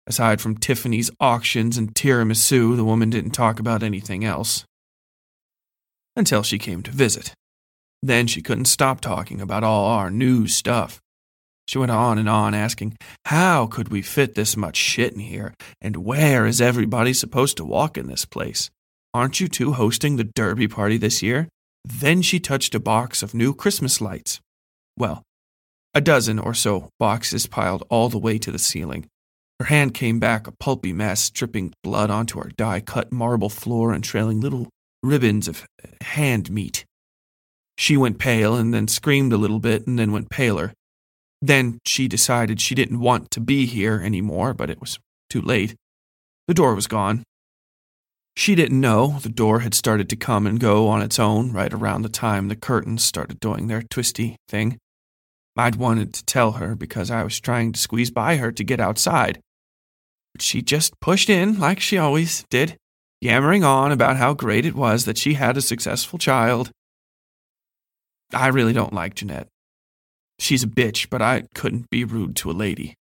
aside 0.07 0.41
from 0.41 0.59
Tiffany's 0.59 1.11
auctions 1.19 1.77
and 1.77 1.93
tiramisu, 1.93 2.77
the 2.77 2.85
woman 2.85 3.11
didn't 3.11 3.33
talk 3.33 3.59
about 3.59 3.83
anything 3.83 4.25
else. 4.25 4.65
Until 6.15 6.45
she 6.45 6.57
came 6.57 6.85
to 6.85 6.93
visit. 6.93 7.35
Then 8.01 8.29
she 8.29 8.43
couldn't 8.43 8.67
stop 8.67 9.01
talking 9.01 9.41
about 9.41 9.65
all 9.65 9.87
our 9.87 10.09
new 10.09 10.47
stuff. 10.47 11.01
She 11.71 11.79
went 11.79 11.93
on 11.93 12.19
and 12.19 12.29
on, 12.29 12.53
asking, 12.53 12.97
How 13.27 13.69
could 13.69 13.91
we 13.91 14.03
fit 14.03 14.35
this 14.35 14.57
much 14.57 14.75
shit 14.75 15.13
in 15.13 15.21
here? 15.21 15.55
And 15.81 15.99
where 15.99 16.45
is 16.45 16.61
everybody 16.61 17.13
supposed 17.13 17.57
to 17.59 17.65
walk 17.65 17.97
in 17.97 18.09
this 18.09 18.25
place? 18.25 18.71
Aren't 19.15 19.39
you 19.39 19.47
two 19.47 19.75
hosting 19.75 20.17
the 20.17 20.25
Derby 20.25 20.67
party 20.67 20.97
this 20.97 21.23
year? 21.23 21.49
Then 21.85 22.23
she 22.23 22.41
touched 22.41 22.75
a 22.75 22.81
box 22.81 23.23
of 23.23 23.35
new 23.35 23.55
Christmas 23.55 24.01
lights. 24.01 24.41
Well, 24.99 25.23
a 25.95 26.01
dozen 26.01 26.41
or 26.41 26.55
so 26.55 26.89
boxes 26.99 27.47
piled 27.47 27.85
all 27.89 28.09
the 28.09 28.19
way 28.19 28.37
to 28.37 28.51
the 28.51 28.59
ceiling. 28.59 29.07
Her 29.61 29.67
hand 29.67 29.95
came 29.95 30.19
back 30.19 30.49
a 30.49 30.53
pulpy 30.59 30.93
mess, 30.93 31.31
dripping 31.31 31.73
blood 31.85 32.11
onto 32.11 32.41
our 32.41 32.49
die 32.49 32.81
cut 32.81 33.13
marble 33.13 33.49
floor 33.49 33.93
and 33.93 34.03
trailing 34.03 34.41
little 34.41 34.69
ribbons 35.05 35.47
of 35.47 35.65
hand 36.01 36.51
meat. 36.51 36.85
She 37.79 37.97
went 37.97 38.19
pale 38.19 38.57
and 38.57 38.75
then 38.75 38.89
screamed 38.89 39.33
a 39.33 39.39
little 39.39 39.61
bit 39.61 39.87
and 39.87 39.97
then 40.01 40.11
went 40.11 40.31
paler. 40.31 40.73
Then 41.43 41.79
she 41.87 42.07
decided 42.07 42.61
she 42.61 42.75
didn't 42.75 43.01
want 43.01 43.31
to 43.31 43.41
be 43.41 43.67
here 43.67 44.01
anymore, 44.03 44.53
but 44.53 44.71
it 44.71 44.81
was 44.81 44.99
too 45.29 45.41
late. 45.41 45.75
The 46.49 46.55
door 46.55 46.75
was 46.75 46.87
gone. 46.87 47.23
She 48.37 48.55
didn't 48.55 48.81
know 48.81 49.19
the 49.21 49.29
door 49.29 49.61
had 49.61 49.75
started 49.75 50.09
to 50.11 50.17
come 50.17 50.47
and 50.47 50.61
go 50.61 50.89
on 50.89 51.03
its 51.03 51.19
own 51.19 51.53
right 51.53 51.73
around 51.73 52.03
the 52.03 52.09
time 52.09 52.49
the 52.49 52.57
curtains 52.57 53.05
started 53.05 53.41
doing 53.41 53.67
their 53.67 53.83
twisty 53.83 54.37
thing. 54.49 54.79
I'd 55.57 55.77
wanted 55.77 56.15
to 56.15 56.25
tell 56.25 56.53
her 56.53 56.75
because 56.75 57.11
I 57.11 57.23
was 57.23 57.39
trying 57.39 57.73
to 57.73 57.81
squeeze 57.81 58.11
by 58.11 58.37
her 58.37 58.51
to 58.53 58.65
get 58.65 58.81
outside. 58.81 59.41
But 60.33 60.43
she 60.43 60.63
just 60.63 60.99
pushed 61.01 61.29
in 61.29 61.59
like 61.59 61.81
she 61.81 61.99
always 61.99 62.45
did, 62.51 62.77
yammering 63.21 63.65
on 63.65 63.93
about 63.93 64.17
how 64.17 64.33
great 64.33 64.65
it 64.65 64.75
was 64.75 65.05
that 65.05 65.19
she 65.19 65.35
had 65.35 65.57
a 65.57 65.63
successful 65.63 66.19
child. 66.19 66.71
I 68.33 68.47
really 68.49 68.73
don't 68.73 68.95
like 68.95 69.17
Jeanette. 69.17 69.49
She's 70.41 70.63
a 70.63 70.67
bitch, 70.67 71.11
but 71.11 71.21
I 71.21 71.43
couldn't 71.55 71.91
be 71.91 72.03
rude 72.03 72.35
to 72.37 72.51
a 72.51 72.53
lady. 72.53 72.95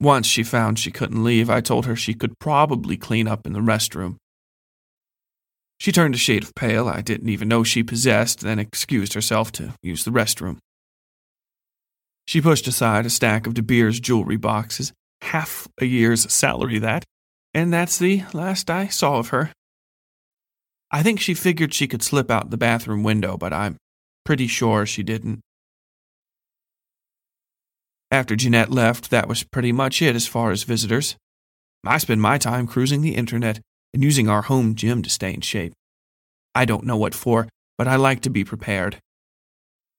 Once 0.00 0.26
she 0.26 0.44
found 0.44 0.78
she 0.78 0.92
couldn't 0.92 1.24
leave, 1.24 1.50
I 1.50 1.60
told 1.60 1.84
her 1.86 1.96
she 1.96 2.14
could 2.14 2.38
probably 2.38 2.96
clean 2.96 3.26
up 3.26 3.44
in 3.44 3.54
the 3.54 3.60
restroom. 3.60 4.16
She 5.78 5.90
turned 5.90 6.14
a 6.14 6.18
shade 6.18 6.44
of 6.44 6.54
pale 6.54 6.88
I 6.88 7.00
didn't 7.00 7.28
even 7.28 7.48
know 7.48 7.64
she 7.64 7.82
possessed, 7.82 8.40
then 8.40 8.60
excused 8.60 9.14
herself 9.14 9.50
to 9.52 9.74
use 9.82 10.04
the 10.04 10.12
restroom. 10.12 10.58
She 12.28 12.40
pushed 12.40 12.68
aside 12.68 13.04
a 13.04 13.10
stack 13.10 13.48
of 13.48 13.54
De 13.54 13.62
Beers 13.62 13.98
jewelry 13.98 14.36
boxes, 14.36 14.92
half 15.22 15.66
a 15.80 15.86
year's 15.86 16.32
salary 16.32 16.78
that, 16.78 17.04
and 17.52 17.72
that's 17.72 17.98
the 17.98 18.22
last 18.32 18.70
I 18.70 18.86
saw 18.86 19.18
of 19.18 19.28
her. 19.28 19.50
I 20.92 21.02
think 21.02 21.18
she 21.18 21.34
figured 21.34 21.74
she 21.74 21.88
could 21.88 22.02
slip 22.02 22.30
out 22.30 22.50
the 22.50 22.56
bathroom 22.56 23.02
window, 23.02 23.36
but 23.36 23.52
I'm 23.52 23.76
pretty 24.24 24.46
sure 24.46 24.86
she 24.86 25.02
didn't. 25.02 25.40
After 28.10 28.36
Jeanette 28.36 28.70
left, 28.70 29.10
that 29.10 29.26
was 29.26 29.42
pretty 29.42 29.72
much 29.72 30.02
it 30.02 30.14
as 30.14 30.26
far 30.26 30.50
as 30.50 30.64
visitors. 30.64 31.16
I 31.84 31.98
spend 31.98 32.20
my 32.20 32.38
time 32.38 32.66
cruising 32.66 33.00
the 33.00 33.16
internet 33.16 33.60
and 33.94 34.02
using 34.02 34.28
our 34.28 34.42
home 34.42 34.74
gym 34.74 35.02
to 35.02 35.10
stay 35.10 35.32
in 35.32 35.40
shape. 35.40 35.72
I 36.54 36.64
don't 36.64 36.84
know 36.84 36.96
what 36.96 37.14
for, 37.14 37.48
but 37.78 37.88
I 37.88 37.96
like 37.96 38.20
to 38.20 38.30
be 38.30 38.44
prepared. 38.44 38.98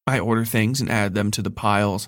I 0.06 0.20
order 0.20 0.46
things 0.46 0.80
and 0.80 0.92
add 0.92 1.16
them 1.16 1.32
to 1.32 1.42
the 1.42 1.50
piles. 1.50 2.08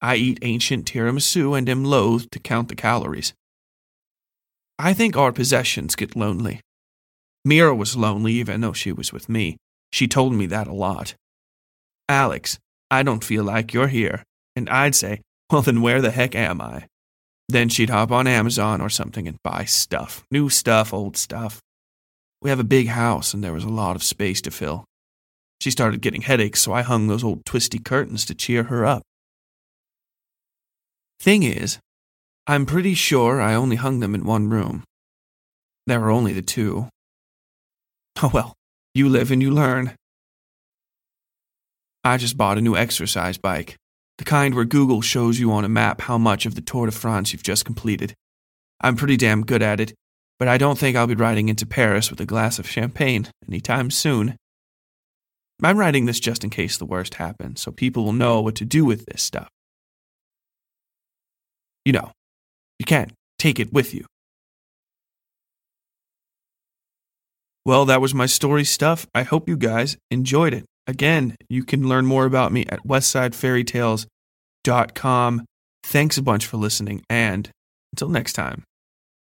I 0.00 0.16
eat 0.16 0.38
ancient 0.42 0.86
tiramisu 0.86 1.56
and 1.58 1.68
am 1.68 1.84
loath 1.84 2.30
to 2.30 2.38
count 2.38 2.68
the 2.68 2.76
calories. 2.76 3.34
I 4.78 4.94
think 4.94 5.16
our 5.16 5.32
possessions 5.32 5.96
get 5.96 6.16
lonely. 6.16 6.60
Mira 7.44 7.74
was 7.74 7.96
lonely 7.96 8.34
even 8.34 8.60
though 8.60 8.72
she 8.72 8.92
was 8.92 9.12
with 9.12 9.28
me. 9.28 9.56
She 9.92 10.06
told 10.06 10.32
me 10.32 10.46
that 10.46 10.66
a 10.66 10.72
lot. 10.72 11.14
Alex, 12.10 12.58
I 12.90 13.04
don't 13.04 13.22
feel 13.22 13.44
like 13.44 13.72
you're 13.72 13.86
here. 13.86 14.24
And 14.56 14.68
I'd 14.68 14.96
say, 14.96 15.20
well, 15.50 15.62
then 15.62 15.80
where 15.80 16.02
the 16.02 16.10
heck 16.10 16.34
am 16.34 16.60
I? 16.60 16.86
Then 17.48 17.68
she'd 17.68 17.90
hop 17.90 18.10
on 18.10 18.26
Amazon 18.26 18.80
or 18.80 18.88
something 18.88 19.28
and 19.28 19.36
buy 19.44 19.64
stuff 19.64 20.24
new 20.30 20.48
stuff, 20.48 20.92
old 20.92 21.16
stuff. 21.16 21.60
We 22.42 22.50
have 22.50 22.58
a 22.58 22.64
big 22.64 22.88
house 22.88 23.32
and 23.32 23.44
there 23.44 23.52
was 23.52 23.64
a 23.64 23.68
lot 23.68 23.94
of 23.94 24.02
space 24.02 24.40
to 24.42 24.50
fill. 24.50 24.84
She 25.60 25.70
started 25.70 26.00
getting 26.00 26.22
headaches, 26.22 26.60
so 26.60 26.72
I 26.72 26.82
hung 26.82 27.06
those 27.06 27.22
old 27.22 27.44
twisty 27.44 27.78
curtains 27.78 28.24
to 28.24 28.34
cheer 28.34 28.64
her 28.64 28.84
up. 28.84 29.02
Thing 31.20 31.44
is, 31.44 31.78
I'm 32.46 32.66
pretty 32.66 32.94
sure 32.94 33.40
I 33.40 33.54
only 33.54 33.76
hung 33.76 34.00
them 34.00 34.14
in 34.14 34.24
one 34.24 34.48
room. 34.48 34.82
There 35.86 36.00
were 36.00 36.10
only 36.10 36.32
the 36.32 36.42
two. 36.42 36.88
Oh 38.22 38.30
well, 38.34 38.54
you 38.92 39.08
live 39.08 39.30
and 39.30 39.40
you 39.40 39.50
learn. 39.50 39.94
I 42.02 42.16
just 42.16 42.36
bought 42.36 42.56
a 42.56 42.62
new 42.62 42.76
exercise 42.76 43.36
bike, 43.36 43.76
the 44.16 44.24
kind 44.24 44.54
where 44.54 44.64
Google 44.64 45.02
shows 45.02 45.38
you 45.38 45.52
on 45.52 45.64
a 45.64 45.68
map 45.68 46.00
how 46.00 46.16
much 46.16 46.46
of 46.46 46.54
the 46.54 46.62
Tour 46.62 46.86
de 46.86 46.92
France 46.92 47.32
you've 47.32 47.42
just 47.42 47.64
completed. 47.64 48.14
I'm 48.80 48.96
pretty 48.96 49.18
damn 49.18 49.44
good 49.44 49.60
at 49.60 49.80
it, 49.80 49.92
but 50.38 50.48
I 50.48 50.56
don't 50.56 50.78
think 50.78 50.96
I'll 50.96 51.06
be 51.06 51.14
riding 51.14 51.50
into 51.50 51.66
Paris 51.66 52.10
with 52.10 52.20
a 52.20 52.26
glass 52.26 52.58
of 52.58 52.66
champagne 52.66 53.28
anytime 53.46 53.90
soon. 53.90 54.36
I'm 55.62 55.76
writing 55.76 56.06
this 56.06 56.20
just 56.20 56.42
in 56.42 56.48
case 56.48 56.78
the 56.78 56.86
worst 56.86 57.14
happens, 57.14 57.60
so 57.60 57.70
people 57.70 58.04
will 58.04 58.14
know 58.14 58.40
what 58.40 58.54
to 58.56 58.64
do 58.64 58.86
with 58.86 59.04
this 59.04 59.22
stuff. 59.22 59.50
You 61.84 61.92
know, 61.92 62.12
you 62.78 62.86
can't 62.86 63.12
take 63.38 63.60
it 63.60 63.70
with 63.74 63.92
you. 63.92 64.06
Well, 67.66 67.84
that 67.84 68.00
was 68.00 68.14
my 68.14 68.24
story 68.24 68.64
stuff. 68.64 69.06
I 69.14 69.22
hope 69.22 69.50
you 69.50 69.58
guys 69.58 69.98
enjoyed 70.10 70.54
it. 70.54 70.64
Again, 70.86 71.34
you 71.48 71.64
can 71.64 71.88
learn 71.88 72.06
more 72.06 72.24
about 72.24 72.52
me 72.52 72.64
at 72.68 72.86
westsidefairytales.com. 72.86 75.44
Thanks 75.82 76.18
a 76.18 76.22
bunch 76.22 76.46
for 76.46 76.56
listening, 76.56 77.02
and 77.08 77.50
until 77.92 78.08
next 78.08 78.34
time, 78.34 78.62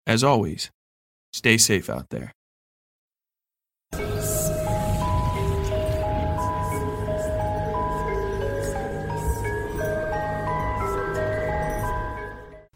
as 0.07 0.25
always, 0.25 0.71
stay 1.33 1.59
safe 1.59 1.91
out 1.91 2.07
there. 2.11 2.33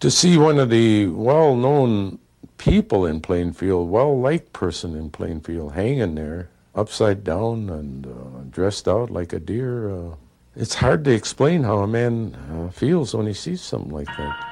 to 0.02 0.10
see 0.10 0.36
one 0.36 0.58
of 0.58 0.68
the 0.68 1.06
well 1.06 1.54
known 1.54 2.18
people 2.58 3.06
in 3.06 3.20
Plainfield, 3.20 3.88
well 3.88 4.18
liked 4.18 4.52
person 4.52 4.96
in 4.96 5.10
Plainfield, 5.10 5.74
hanging 5.74 6.16
there 6.16 6.48
upside 6.74 7.22
down 7.22 7.68
and 7.68 8.06
uh, 8.06 8.40
dressed 8.50 8.88
out 8.88 9.10
like 9.10 9.32
a 9.32 9.38
deer. 9.38 9.90
Uh, 9.90 10.14
it's 10.56 10.74
hard 10.74 11.04
to 11.04 11.10
explain 11.10 11.62
how 11.64 11.78
a 11.78 11.86
man 11.86 12.34
uh, 12.50 12.70
feels 12.70 13.14
when 13.14 13.26
he 13.26 13.34
sees 13.34 13.60
something 13.60 13.92
like 13.92 14.06
that. 14.06 14.48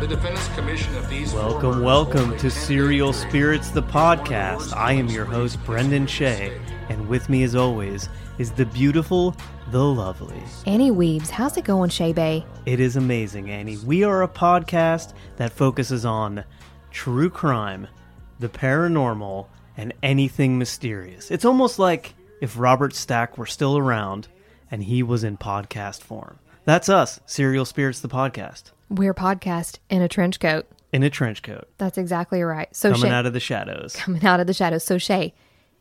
The 0.00 0.06
Defendant's 0.06 0.48
Commission 0.54 0.94
of 0.96 1.08
these 1.10 1.34
Welcome, 1.34 1.82
welcome 1.82 2.36
to 2.38 2.50
Serial 2.50 3.12
Spirits, 3.12 3.70
the 3.70 3.82
podcast. 3.82 4.74
I 4.74 4.92
am 4.92 5.08
your 5.08 5.24
host, 5.24 5.62
Brendan 5.64 6.06
Shea, 6.06 6.58
and 6.88 7.08
with 7.08 7.28
me, 7.28 7.42
as 7.42 7.54
always, 7.54 8.08
is 8.38 8.52
the 8.52 8.66
beautiful, 8.66 9.34
the 9.70 9.82
lovely. 9.82 10.40
Annie 10.66 10.90
Weaves, 10.90 11.30
how's 11.30 11.56
it 11.56 11.64
going, 11.64 11.90
Shea 11.90 12.12
Bay? 12.12 12.46
It 12.66 12.80
is 12.80 12.96
amazing, 12.96 13.50
Annie. 13.50 13.76
We 13.78 14.04
are 14.04 14.22
a 14.22 14.28
podcast 14.28 15.12
that 15.36 15.52
focuses 15.52 16.04
on 16.04 16.44
true 16.90 17.30
crime, 17.30 17.88
the 18.38 18.48
paranormal, 18.48 19.46
and 19.76 19.92
anything 20.02 20.58
mysterious. 20.58 21.30
It's 21.30 21.44
almost 21.44 21.78
like 21.78 22.14
if 22.40 22.58
Robert 22.58 22.94
Stack 22.94 23.36
were 23.38 23.46
still 23.46 23.76
around 23.76 24.28
and 24.70 24.84
he 24.84 25.02
was 25.02 25.24
in 25.24 25.36
podcast 25.36 26.02
form. 26.02 26.38
That's 26.64 26.88
us, 26.88 27.20
Serial 27.26 27.64
Spirits, 27.64 28.00
the 28.00 28.08
podcast. 28.08 28.70
We're 28.88 29.14
podcast 29.14 29.78
in 29.90 30.02
a 30.02 30.08
trench 30.08 30.38
coat. 30.38 30.66
In 30.92 31.02
a 31.02 31.10
trench 31.10 31.42
coat. 31.42 31.68
That's 31.78 31.98
exactly 31.98 32.42
right. 32.42 32.74
So 32.74 32.92
coming 32.92 33.10
Shay, 33.10 33.14
out 33.14 33.26
of 33.26 33.32
the 33.32 33.40
shadows. 33.40 33.96
coming 33.96 34.24
out 34.24 34.40
of 34.40 34.46
the 34.46 34.54
shadows. 34.54 34.84
So 34.84 34.96
Shay, 34.98 35.34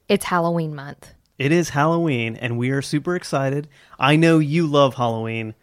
it's 0.08 0.26
Halloween 0.26 0.74
month. 0.74 1.14
It 1.38 1.52
is 1.52 1.70
Halloween, 1.70 2.36
and 2.36 2.58
we 2.58 2.72
are 2.72 2.82
super 2.82 3.16
excited. 3.16 3.68
I 4.00 4.16
know 4.16 4.40
you 4.40 4.66
love 4.66 4.96
Halloween 4.96 5.54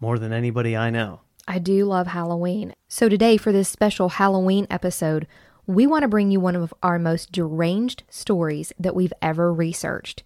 more 0.00 0.18
than 0.18 0.32
anybody 0.32 0.76
I 0.76 0.90
know. 0.90 1.20
I 1.48 1.58
do 1.58 1.84
love 1.86 2.08
Halloween. 2.08 2.74
So 2.88 3.08
today, 3.08 3.36
for 3.36 3.50
this 3.52 3.68
special 3.68 4.10
Halloween 4.10 4.66
episode, 4.70 5.26
we 5.66 5.86
want 5.86 6.02
to 6.02 6.08
bring 6.08 6.30
you 6.30 6.40
one 6.40 6.56
of 6.56 6.74
our 6.82 6.98
most 6.98 7.32
deranged 7.32 8.02
stories 8.10 8.72
that 8.78 8.94
we've 8.94 9.12
ever 9.22 9.52
researched. 9.52 10.22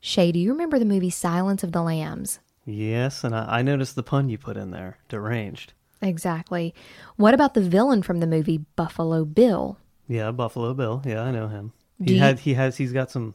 Shay, 0.00 0.32
do 0.32 0.38
you 0.38 0.50
remember 0.52 0.78
the 0.78 0.84
movie 0.84 1.10
Silence 1.10 1.62
of 1.64 1.72
the 1.72 1.82
Lambs? 1.82 2.38
Yes, 2.66 3.24
and 3.24 3.34
I, 3.34 3.58
I 3.58 3.62
noticed 3.62 3.94
the 3.96 4.02
pun 4.02 4.28
you 4.28 4.36
put 4.36 4.56
in 4.56 4.70
there 4.70 4.98
deranged. 5.08 5.72
Exactly. 6.02 6.74
What 7.16 7.32
about 7.32 7.54
the 7.54 7.60
villain 7.62 8.02
from 8.02 8.18
the 8.20 8.26
movie 8.26 8.58
Buffalo 8.76 9.24
Bill? 9.24 9.78
Yeah, 10.08 10.30
Buffalo 10.30 10.74
Bill. 10.74 11.00
Yeah, 11.06 11.22
I 11.22 11.30
know 11.30 11.48
him. 11.48 11.72
Do 12.02 12.12
He 12.12 12.18
you- 12.18 12.24
had 12.24 12.40
he 12.40 12.54
has 12.54 12.76
he's 12.76 12.92
got 12.92 13.10
some 13.10 13.34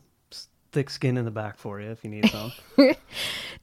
thick 0.71 0.89
skin 0.89 1.17
in 1.17 1.25
the 1.25 1.31
back 1.31 1.57
for 1.57 1.79
you 1.79 1.89
if 1.89 2.03
you 2.03 2.09
need 2.09 2.29
some. 2.29 2.51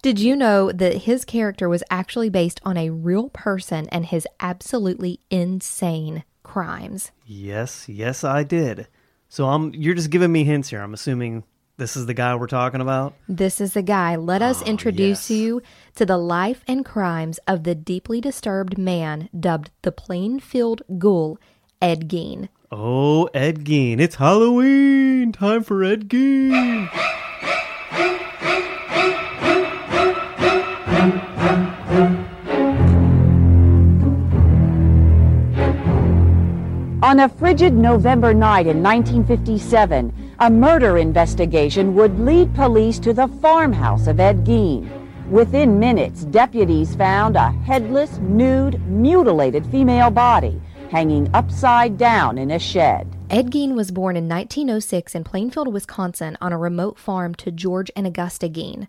Did 0.03 0.19
you 0.19 0.37
know 0.37 0.73
that 0.73 1.03
his 1.03 1.25
character 1.25 1.69
was 1.69 1.83
actually 1.91 2.29
based 2.31 2.61
on 2.65 2.77
a 2.77 2.91
real 2.91 3.31
person 3.31 3.89
and 3.91 4.07
his 4.07 4.27
absolutely 4.41 5.21
insane 5.31 6.25
crimes? 6.43 7.11
yes, 7.27 7.89
yes, 7.89 8.23
I 8.23 8.43
did. 8.45 8.87
So 9.29 9.49
I'm 9.49 9.75
you're 9.75 9.95
just 9.95 10.11
giving 10.11 10.31
me 10.31 10.45
hints 10.45 10.69
here. 10.69 10.81
I'm 10.81 10.95
assuming 10.95 11.43
this 11.77 11.97
is 11.97 12.07
the 12.07 12.15
guy 12.15 12.37
we're 12.37 12.47
talking 12.47 12.81
about. 12.81 13.15
This 13.29 13.61
is 13.61 13.73
the 13.73 13.83
guy. 13.83 14.15
Let 14.15 14.43
us 14.43 14.63
ah, 14.63 14.67
introduce 14.67 15.29
you 15.31 15.61
to 15.97 16.07
the 16.07 16.19
life 16.19 16.63
and 16.69 16.85
crimes 16.85 17.39
of 17.49 17.65
the 17.65 17.75
deeply 17.75 18.21
disturbed 18.21 18.79
man 18.79 19.29
dubbed 19.39 19.71
the 19.83 19.91
Plainfield 19.91 20.83
Ghoul, 20.99 21.39
Ed 21.83 22.09
Gein. 22.09 22.49
Oh, 22.73 23.27
Ed 23.35 23.65
Gein. 23.65 24.01
It's 24.01 24.15
Halloween. 24.15 25.33
Time 25.33 25.63
for 25.63 25.85
Ed 25.85 26.09
Gein. 26.09 26.89
On 37.03 37.21
a 37.21 37.29
frigid 37.29 37.75
November 37.75 38.33
night 38.33 38.67
in 38.67 38.83
1957, 38.83 40.35
a 40.39 40.51
murder 40.51 40.97
investigation 40.97 41.95
would 41.95 42.19
lead 42.19 42.55
police 42.55 42.99
to 42.99 43.13
the 43.13 43.29
farmhouse 43.29 44.07
of 44.07 44.19
Ed 44.19 44.47
Gein. 44.47 44.89
Within 45.31 45.79
minutes, 45.79 46.25
deputies 46.25 46.97
found 46.97 47.37
a 47.37 47.51
headless, 47.51 48.19
nude, 48.19 48.81
mutilated 48.87 49.67
female 49.67 50.11
body 50.11 50.61
hanging 50.95 51.29
upside 51.35 51.99
down 51.99 52.39
in 52.39 52.53
a 52.53 52.59
shed. 52.59 53.13
Ed 53.29 53.51
Gein 53.51 53.75
was 53.75 53.91
born 53.91 54.15
in 54.15 54.29
1906 54.29 55.17
in 55.17 55.25
Plainfield, 55.25 55.73
Wisconsin, 55.73 56.39
on 56.41 56.53
a 56.53 56.57
remote 56.57 57.01
farm 57.01 57.35
to 57.35 57.51
George 57.51 57.91
and 57.97 58.07
Augusta 58.07 58.49
Gein. 58.49 58.87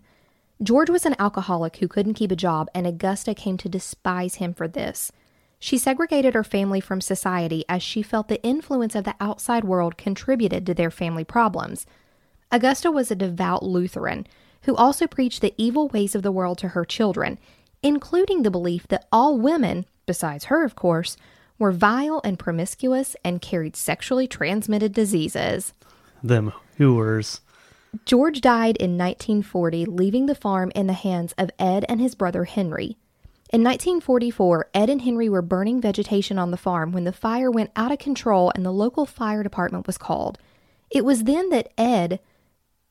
George 0.62 0.88
was 0.88 1.04
an 1.04 1.16
alcoholic 1.18 1.78
who 1.78 1.88
couldn't 1.88 2.14
keep 2.14 2.30
a 2.30 2.36
job, 2.36 2.68
and 2.72 2.86
Augusta 2.86 3.34
came 3.34 3.56
to 3.56 3.68
despise 3.68 4.36
him 4.36 4.54
for 4.54 4.68
this. 4.68 5.10
She 5.58 5.78
segregated 5.78 6.34
her 6.34 6.44
family 6.44 6.80
from 6.80 7.00
society 7.00 7.64
as 7.68 7.82
she 7.82 8.02
felt 8.02 8.28
the 8.28 8.40
influence 8.44 8.94
of 8.94 9.02
the 9.02 9.16
outside 9.18 9.64
world 9.64 9.98
contributed 9.98 10.64
to 10.66 10.74
their 10.74 10.92
family 10.92 11.24
problems. 11.24 11.86
Augusta 12.52 12.88
was 12.88 13.10
a 13.10 13.16
devout 13.16 13.64
Lutheran 13.64 14.28
who 14.62 14.76
also 14.76 15.08
preached 15.08 15.40
the 15.40 15.54
evil 15.56 15.88
ways 15.88 16.14
of 16.14 16.22
the 16.22 16.30
world 16.30 16.58
to 16.58 16.68
her 16.68 16.84
children, 16.84 17.36
including 17.82 18.44
the 18.44 18.50
belief 18.52 18.86
that 18.86 19.08
all 19.10 19.36
women, 19.36 19.86
besides 20.06 20.44
her, 20.44 20.64
of 20.64 20.76
course, 20.76 21.16
were 21.58 21.72
vile 21.72 22.20
and 22.24 22.38
promiscuous 22.38 23.16
and 23.24 23.40
carried 23.40 23.76
sexually 23.76 24.26
transmitted 24.26 24.92
diseases. 24.92 25.72
Them 26.22 26.52
hooers. 26.78 27.40
George 28.04 28.40
died 28.40 28.76
in 28.76 28.98
1940, 28.98 29.86
leaving 29.86 30.26
the 30.26 30.34
farm 30.34 30.70
in 30.74 30.86
the 30.86 30.92
hands 30.92 31.32
of 31.38 31.50
Ed 31.58 31.84
and 31.88 32.00
his 32.00 32.14
brother 32.14 32.44
Henry. 32.44 32.96
In 33.52 33.62
1944, 33.62 34.70
Ed 34.74 34.90
and 34.90 35.02
Henry 35.02 35.28
were 35.28 35.40
burning 35.40 35.80
vegetation 35.80 36.38
on 36.38 36.50
the 36.50 36.56
farm 36.56 36.92
when 36.92 37.04
the 37.04 37.12
fire 37.12 37.50
went 37.50 37.70
out 37.76 37.92
of 37.92 37.98
control 37.98 38.52
and 38.54 38.66
the 38.66 38.72
local 38.72 39.06
fire 39.06 39.42
department 39.42 39.86
was 39.86 39.96
called. 39.96 40.38
It 40.90 41.04
was 41.04 41.24
then 41.24 41.50
that 41.50 41.72
Ed 41.78 42.20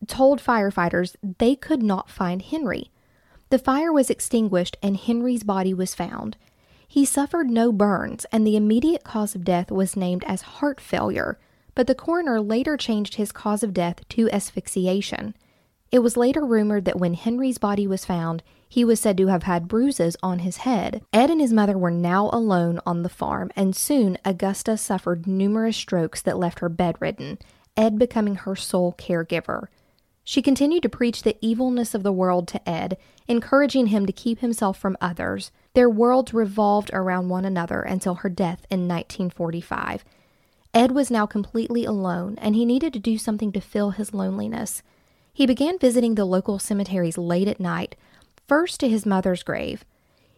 told 0.08 0.42
firefighters 0.42 1.16
they 1.22 1.56
could 1.56 1.84
not 1.84 2.10
find 2.10 2.42
Henry. 2.42 2.90
The 3.50 3.60
fire 3.60 3.92
was 3.92 4.10
extinguished 4.10 4.78
and 4.82 4.98
Henry's 4.98 5.44
body 5.44 5.74
was 5.74 5.94
found. 5.94 6.38
He 6.96 7.04
suffered 7.04 7.50
no 7.50 7.74
burns, 7.74 8.26
and 8.32 8.48
the 8.48 8.56
immediate 8.56 9.04
cause 9.04 9.36
of 9.36 9.44
death 9.44 9.70
was 9.70 9.98
named 9.98 10.24
as 10.26 10.44
heart 10.64 10.80
failure, 10.80 11.38
but 11.74 11.88
the 11.88 11.94
coroner 11.94 12.40
later 12.40 12.78
changed 12.78 13.16
his 13.16 13.34
cause 13.34 13.64
of 13.64 13.74
death 13.74 14.08
to 14.08 14.30
asphyxiation. 14.32 15.36
It 15.92 16.00
was 16.00 16.16
later 16.16 16.46
rumored 16.46 16.86
that 16.86 16.98
when 16.98 17.16
Henry's 17.16 17.58
body 17.58 17.86
was 17.86 18.06
found, 18.06 18.44
he 18.70 18.86
was 18.86 19.02
said 19.02 19.18
to 19.18 19.28
have 19.28 19.44
had 19.44 19.68
bruises 19.68 20.16
on 20.24 20.40
his 20.40 20.60
head. 20.64 21.04
Ed 21.12 21.30
and 21.30 21.42
his 21.42 21.52
mother 21.52 21.78
were 21.78 21.92
now 21.92 22.30
alone 22.32 22.80
on 22.86 23.04
the 23.04 23.10
farm, 23.10 23.52
and 23.58 23.76
soon 23.76 24.18
Augusta 24.24 24.78
suffered 24.78 25.28
numerous 25.28 25.76
strokes 25.76 26.22
that 26.22 26.40
left 26.40 26.60
her 26.60 26.70
bedridden, 26.70 27.40
Ed 27.76 28.00
becoming 28.00 28.36
her 28.36 28.56
sole 28.56 28.94
caregiver. 28.98 29.68
She 30.24 30.42
continued 30.42 30.84
to 30.84 30.90
preach 30.90 31.24
the 31.24 31.36
evilness 31.42 31.94
of 31.94 32.04
the 32.04 32.14
world 32.14 32.48
to 32.48 32.70
Ed, 32.70 32.98
encouraging 33.28 33.88
him 33.88 34.06
to 34.06 34.14
keep 34.14 34.40
himself 34.40 34.78
from 34.78 34.96
others. 35.02 35.52
Their 35.76 35.90
worlds 35.90 36.34
revolved 36.34 36.90
around 36.94 37.28
one 37.28 37.44
another 37.44 37.82
until 37.82 38.16
her 38.16 38.30
death 38.30 38.66
in 38.72 38.88
1945. 38.88 40.06
Ed 40.74 40.94
was 40.94 41.12
now 41.12 41.26
completely 41.26 41.84
alone, 41.84 42.38
and 42.40 42.56
he 42.56 42.64
needed 42.64 42.94
to 42.94 43.00
do 43.00 43.18
something 43.18 43.52
to 43.52 43.60
fill 43.60 43.92
his 43.92 44.14
loneliness. 44.14 44.82
He 45.34 45.46
began 45.46 45.78
visiting 45.78 46.16
the 46.16 46.24
local 46.24 46.60
cemeteries 46.60 47.18
late 47.18 47.50
at 47.50 47.60
night, 47.60 47.98
first 48.48 48.80
to 48.80 48.90
his 48.90 49.06
mother's 49.06 49.44
grave. 49.44 49.84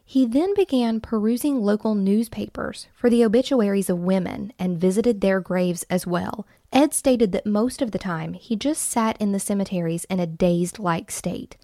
He 0.03 0.25
then 0.25 0.55
began 0.55 1.01
perusing 1.01 1.61
local 1.61 1.93
newspapers 1.93 2.87
for 2.95 3.07
the 3.07 3.23
obituaries 3.23 3.91
of 3.91 3.99
women 3.99 4.53
and 4.57 4.79
visited 4.79 5.21
their 5.21 5.39
graves 5.39 5.85
as 5.87 6.07
well. 6.07 6.47
Ed 6.73 6.95
stated 6.95 7.31
that 7.33 7.45
most 7.45 7.83
of 7.83 7.91
the 7.91 7.99
time 7.99 8.33
he 8.33 8.55
just 8.55 8.89
sat 8.89 9.15
in 9.21 9.33
the 9.33 9.39
cemeteries 9.39 10.05
in 10.05 10.19
a 10.19 10.25
dazed 10.25 10.79
like 10.79 11.11
state. 11.11 11.57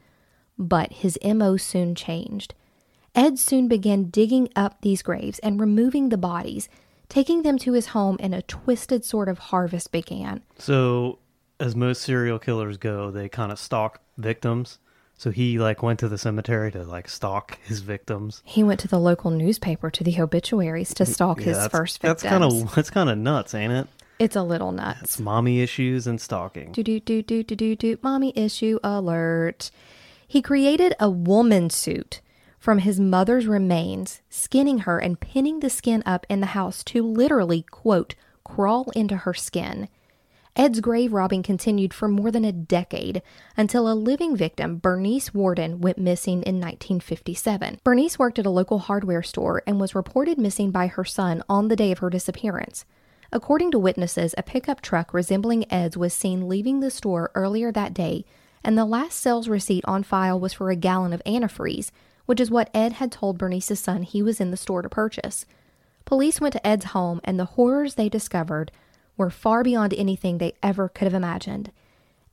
But 0.59 0.93
his 0.93 1.17
MO 1.23 1.57
soon 1.57 1.95
changed. 1.95 2.53
Ed 3.15 3.37
soon 3.37 3.67
began 3.67 4.05
digging 4.05 4.49
up 4.55 4.81
these 4.81 5.01
graves 5.01 5.39
and 5.39 5.59
removing 5.59 6.09
the 6.09 6.17
bodies, 6.17 6.67
taking 7.09 7.43
them 7.43 7.57
to 7.59 7.73
his 7.73 7.87
home, 7.87 8.17
and 8.19 8.33
a 8.33 8.41
twisted 8.41 9.05
sort 9.05 9.29
of 9.29 9.37
harvest 9.37 9.91
began. 9.91 10.41
So, 10.57 11.19
as 11.59 11.75
most 11.75 12.01
serial 12.01 12.39
killers 12.39 12.77
go, 12.77 13.11
they 13.11 13.29
kind 13.29 13.51
of 13.51 13.59
stalk 13.59 14.01
victims. 14.17 14.79
So 15.15 15.29
he 15.29 15.59
like 15.59 15.83
went 15.83 15.99
to 15.99 16.09
the 16.09 16.17
cemetery 16.17 16.71
to 16.71 16.83
like 16.83 17.07
stalk 17.07 17.59
his 17.63 17.81
victims. 17.81 18.41
He 18.43 18.63
went 18.63 18.79
to 18.81 18.87
the 18.87 18.99
local 18.99 19.29
newspaper 19.31 19.91
to 19.91 20.03
the 20.03 20.19
obituaries 20.19 20.93
to 20.95 21.05
stalk 21.05 21.39
Yeah, 21.39 21.45
his 21.53 21.67
first 21.67 22.01
victims. 22.01 22.23
That's 22.23 22.31
kind 22.31 22.43
of 22.43 22.75
that's 22.75 22.89
kind 22.89 23.09
of 23.09 23.17
nuts, 23.19 23.53
ain't 23.53 23.71
it? 23.71 23.87
It's 24.19 24.35
a 24.35 24.41
little 24.41 24.71
nuts. 24.71 25.01
It's 25.01 25.19
mommy 25.19 25.61
issues 25.61 26.07
and 26.07 26.19
stalking. 26.19 26.71
Do 26.71 26.83
do 26.83 26.99
do 26.99 27.21
do 27.21 27.43
do 27.43 27.55
do 27.55 27.75
do. 27.75 27.97
Mommy 28.01 28.33
issue 28.35 28.79
alert. 28.83 29.69
He 30.27 30.41
created 30.41 30.95
a 30.99 31.09
woman 31.09 31.69
suit 31.69 32.21
from 32.63 32.79
his 32.79 32.97
mother's 32.97 33.45
remains, 33.45 34.21
skinning 34.29 34.77
her 34.79 34.97
and 34.97 35.19
pinning 35.19 35.59
the 35.59 35.69
skin 35.69 36.01
up 36.05 36.25
in 36.29 36.39
the 36.39 36.55
house 36.55 36.81
to 36.81 37.03
literally, 37.03 37.63
quote, 37.63 38.15
crawl 38.45 38.89
into 38.95 39.17
her 39.17 39.33
skin. 39.33 39.89
Ed's 40.55 40.79
grave 40.79 41.11
robbing 41.11 41.43
continued 41.43 41.93
for 41.93 42.07
more 42.07 42.31
than 42.31 42.45
a 42.45 42.53
decade 42.53 43.21
until 43.57 43.91
a 43.91 43.93
living 43.93 44.37
victim, 44.37 44.77
Bernice 44.77 45.33
Worden, 45.33 45.81
went 45.81 45.97
missing 45.97 46.41
in 46.43 46.61
1957. 46.61 47.81
Bernice 47.83 48.17
worked 48.17 48.39
at 48.39 48.45
a 48.45 48.49
local 48.49 48.79
hardware 48.79 49.23
store 49.23 49.61
and 49.67 49.77
was 49.77 49.93
reported 49.93 50.37
missing 50.37 50.71
by 50.71 50.87
her 50.87 51.03
son 51.03 51.43
on 51.49 51.67
the 51.67 51.75
day 51.75 51.91
of 51.91 51.99
her 51.99 52.09
disappearance. 52.09 52.85
According 53.33 53.71
to 53.71 53.77
witnesses, 53.77 54.33
a 54.37 54.41
pickup 54.41 54.79
truck 54.79 55.13
resembling 55.13 55.69
Ed's 55.69 55.97
was 55.97 56.13
seen 56.13 56.47
leaving 56.47 56.79
the 56.79 56.91
store 56.91 57.29
earlier 57.35 57.73
that 57.73 57.93
day, 57.93 58.23
and 58.63 58.77
the 58.77 58.85
last 58.85 59.19
sales 59.19 59.49
receipt 59.49 59.83
on 59.83 60.01
file 60.01 60.39
was 60.39 60.53
for 60.53 60.71
a 60.71 60.77
gallon 60.77 61.11
of 61.11 61.21
antifreeze, 61.25 61.91
which 62.25 62.39
is 62.39 62.51
what 62.51 62.69
Ed 62.73 62.93
had 62.93 63.11
told 63.11 63.37
Bernice's 63.37 63.79
son 63.79 64.03
he 64.03 64.21
was 64.21 64.39
in 64.39 64.51
the 64.51 64.57
store 64.57 64.81
to 64.81 64.89
purchase. 64.89 65.45
Police 66.05 66.41
went 66.41 66.53
to 66.53 66.67
Ed's 66.67 66.85
home, 66.85 67.21
and 67.23 67.39
the 67.39 67.45
horrors 67.45 67.95
they 67.95 68.09
discovered 68.09 68.71
were 69.17 69.29
far 69.29 69.63
beyond 69.63 69.93
anything 69.93 70.37
they 70.37 70.53
ever 70.61 70.89
could 70.89 71.05
have 71.05 71.13
imagined. 71.13 71.71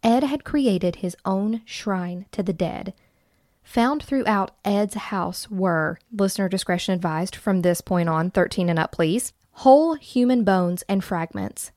Ed 0.02 0.22
had 0.24 0.44
created 0.44 0.96
his 0.96 1.16
own 1.24 1.62
shrine 1.64 2.26
to 2.32 2.42
the 2.42 2.52
dead. 2.52 2.94
Found 3.64 4.02
throughout 4.02 4.52
Ed's 4.64 4.94
house 4.94 5.50
were, 5.50 5.98
listener 6.12 6.48
discretion 6.48 6.94
advised 6.94 7.36
from 7.36 7.62
this 7.62 7.80
point 7.80 8.08
on, 8.08 8.30
13 8.30 8.68
and 8.68 8.78
up, 8.78 8.92
please, 8.92 9.32
whole 9.52 9.94
human 9.94 10.42
bones 10.42 10.82
and 10.88 11.04
fragments, 11.04 11.70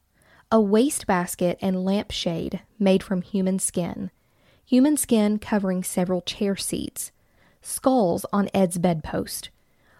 a 0.51 0.61
wastebasket 0.61 1.57
and 1.61 1.83
lampshade 1.83 2.61
made 2.79 3.03
from 3.03 3.21
human 3.21 3.59
skin, 3.59 4.09
human 4.65 4.95
skin 4.95 5.37
covering 5.37 5.83
several 5.83 6.21
chair 6.21 6.55
seats, 6.55 7.11
skulls 7.63 8.25
on 8.31 8.49
Ed's 8.53 8.77
bedpost, 8.77 9.49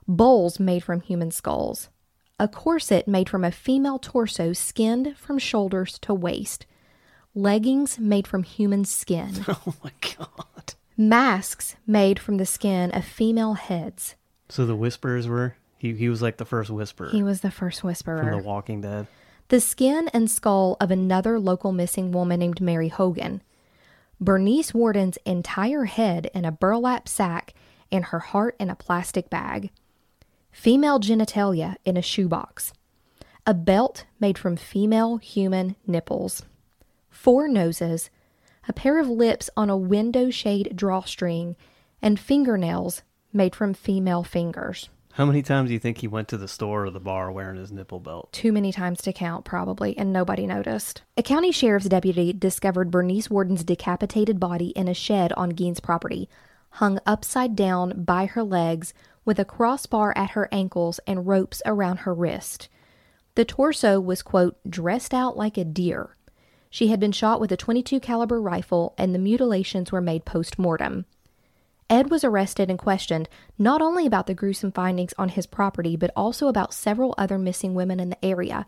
bowls 0.07 0.60
made 0.60 0.84
from 0.84 1.02
human 1.02 1.31
skulls, 1.31 1.90
a 2.40 2.48
corset 2.48 3.07
made 3.07 3.30
from 3.30 3.44
a 3.44 3.52
female 3.52 3.98
torso 3.98 4.53
skinned 4.53 5.15
from 5.18 5.40
shoulders 5.40 5.98
to 5.99 6.14
waist, 6.14 6.65
leggings 7.34 7.98
made 7.98 8.27
from 8.27 8.44
human 8.44 8.85
skin. 8.85 9.31
Oh 9.48 9.73
my 9.84 9.91
god. 10.02 10.73
Masks 10.95 11.76
made 11.88 12.19
from 12.19 12.38
the 12.38 12.45
skin 12.45 12.91
of 12.91 13.03
female 13.03 13.53
heads. 13.56 14.15
So 14.49 14.65
the 14.65 14.76
whispers 14.76 15.27
were 15.27 15.56
he 15.77 15.94
he 15.95 16.10
was 16.10 16.22
like 16.22 16.38
the 16.38 16.45
first 16.45 16.69
whisperer. 16.69 17.10
He 17.10 17.23
was 17.23 17.41
the 17.41 17.49
first 17.52 17.84
whisperer. 17.84 18.19
from 18.19 18.31
The 18.31 18.38
Walking 18.48 18.81
Dead. 18.81 19.07
the 19.48 19.60
skin 19.60 20.10
and 20.14 20.30
skull 20.30 20.77
of 20.80 20.91
another 20.91 21.40
local 21.40 21.72
missing 21.72 22.11
woman 22.11 22.40
named 22.40 22.61
Mary 22.61 22.90
Hogan, 22.90 23.41
Bernice 24.19 24.73
Worden's 24.73 25.18
entire 25.26 25.85
head 25.85 26.30
in 26.34 26.45
a 26.45 26.52
burlap 26.52 27.07
sack, 27.07 27.53
and 27.91 28.06
her 28.06 28.19
heart 28.19 28.56
in 28.60 28.69
a 28.69 28.76
plastic 28.76 29.30
bag. 29.30 29.72
female 30.52 30.99
genitalia 30.99 31.76
in 31.84 31.98
a 31.98 32.02
shoebox, 32.02 32.73
a 33.45 33.53
belt 33.53 34.06
made 34.19 34.38
from 34.38 34.56
female 34.56 35.18
human 35.18 35.76
nipples, 35.85 36.44
four 37.10 37.48
noses, 37.48 38.10
a 38.68 38.73
pair 38.73 38.99
of 38.99 39.10
lips 39.10 39.49
on 39.57 39.69
a 39.69 39.76
window 39.76 40.30
shade 40.30 40.72
drawstring, 40.76 41.56
and 42.02 42.19
fingernails 42.19 43.02
made 43.34 43.56
from 43.56 43.73
female 43.73 44.23
fingers. 44.23 44.90
How 45.14 45.26
many 45.26 45.44
times 45.44 45.68
do 45.68 45.73
you 45.73 45.80
think 45.80 45.99
he 45.99 46.07
went 46.07 46.27
to 46.30 46.38
the 46.38 46.48
store 46.48 46.85
or 46.85 46.90
the 46.90 46.99
bar 46.99 47.31
wearing 47.31 47.60
his 47.60 47.72
nipple 47.72 47.99
belt? 47.99 48.34
Too 48.34 48.52
many 48.52 48.72
times 48.72 48.99
to 49.03 49.14
count, 49.14 49.45
probably, 49.45 49.95
and 49.95 50.11
nobody 50.11 50.48
noticed. 50.48 51.03
A 51.15 51.22
county 51.22 51.52
sheriff's 51.52 51.88
deputy 51.88 52.34
discovered 52.34 52.90
Bernice 52.90 53.30
Worden's 53.30 53.64
decapitated 53.64 54.40
body 54.40 54.69
in 54.69 54.88
a 54.88 54.95
shed 54.95 55.31
on 55.34 55.52
Gein's 55.52 55.80
property, 55.80 56.30
hung 56.72 56.99
upside 57.06 57.56
down 57.56 58.03
by 58.03 58.26
her 58.26 58.44
legs, 58.44 58.95
with 59.23 59.38
a 59.38 59.45
crossbar 59.45 60.18
at 60.18 60.31
her 60.31 60.49
ankles 60.52 60.99
and 61.06 61.27
ropes 61.27 61.61
around 61.64 61.98
her 61.98 62.14
wrist. 62.15 62.68
The 63.35 63.45
torso 63.45 63.99
was, 63.99 64.23
quote, 64.23 64.57
dressed 64.68 65.14
out 65.14 65.38
like 65.38 65.60
a 65.60 65.64
deer. 65.64 66.18
She 66.72 66.88
had 66.88 66.99
been 66.99 67.11
shot 67.11 67.40
with 67.40 67.52
a 67.52 67.57
22 67.57 67.99
caliber 67.99 68.41
rifle 68.41 68.95
and 68.98 69.14
the 69.14 69.19
mutilations 69.19 69.91
were 69.91 70.02
made 70.02 70.26
post-mortem. 70.26 71.06
Ed 71.89 72.10
was 72.10 72.23
arrested 72.23 72.69
and 72.69 72.80
questioned 72.80 73.30
not 73.57 73.81
only 73.81 74.05
about 74.05 74.27
the 74.27 74.34
gruesome 74.34 74.72
findings 74.72 75.14
on 75.18 75.30
his 75.30 75.45
property, 75.45 75.95
but 75.95 76.11
also 76.15 76.47
about 76.47 76.73
several 76.73 77.14
other 77.18 77.38
missing 77.38 77.73
women 77.73 77.99
in 77.99 78.10
the 78.10 78.26
area. 78.26 78.65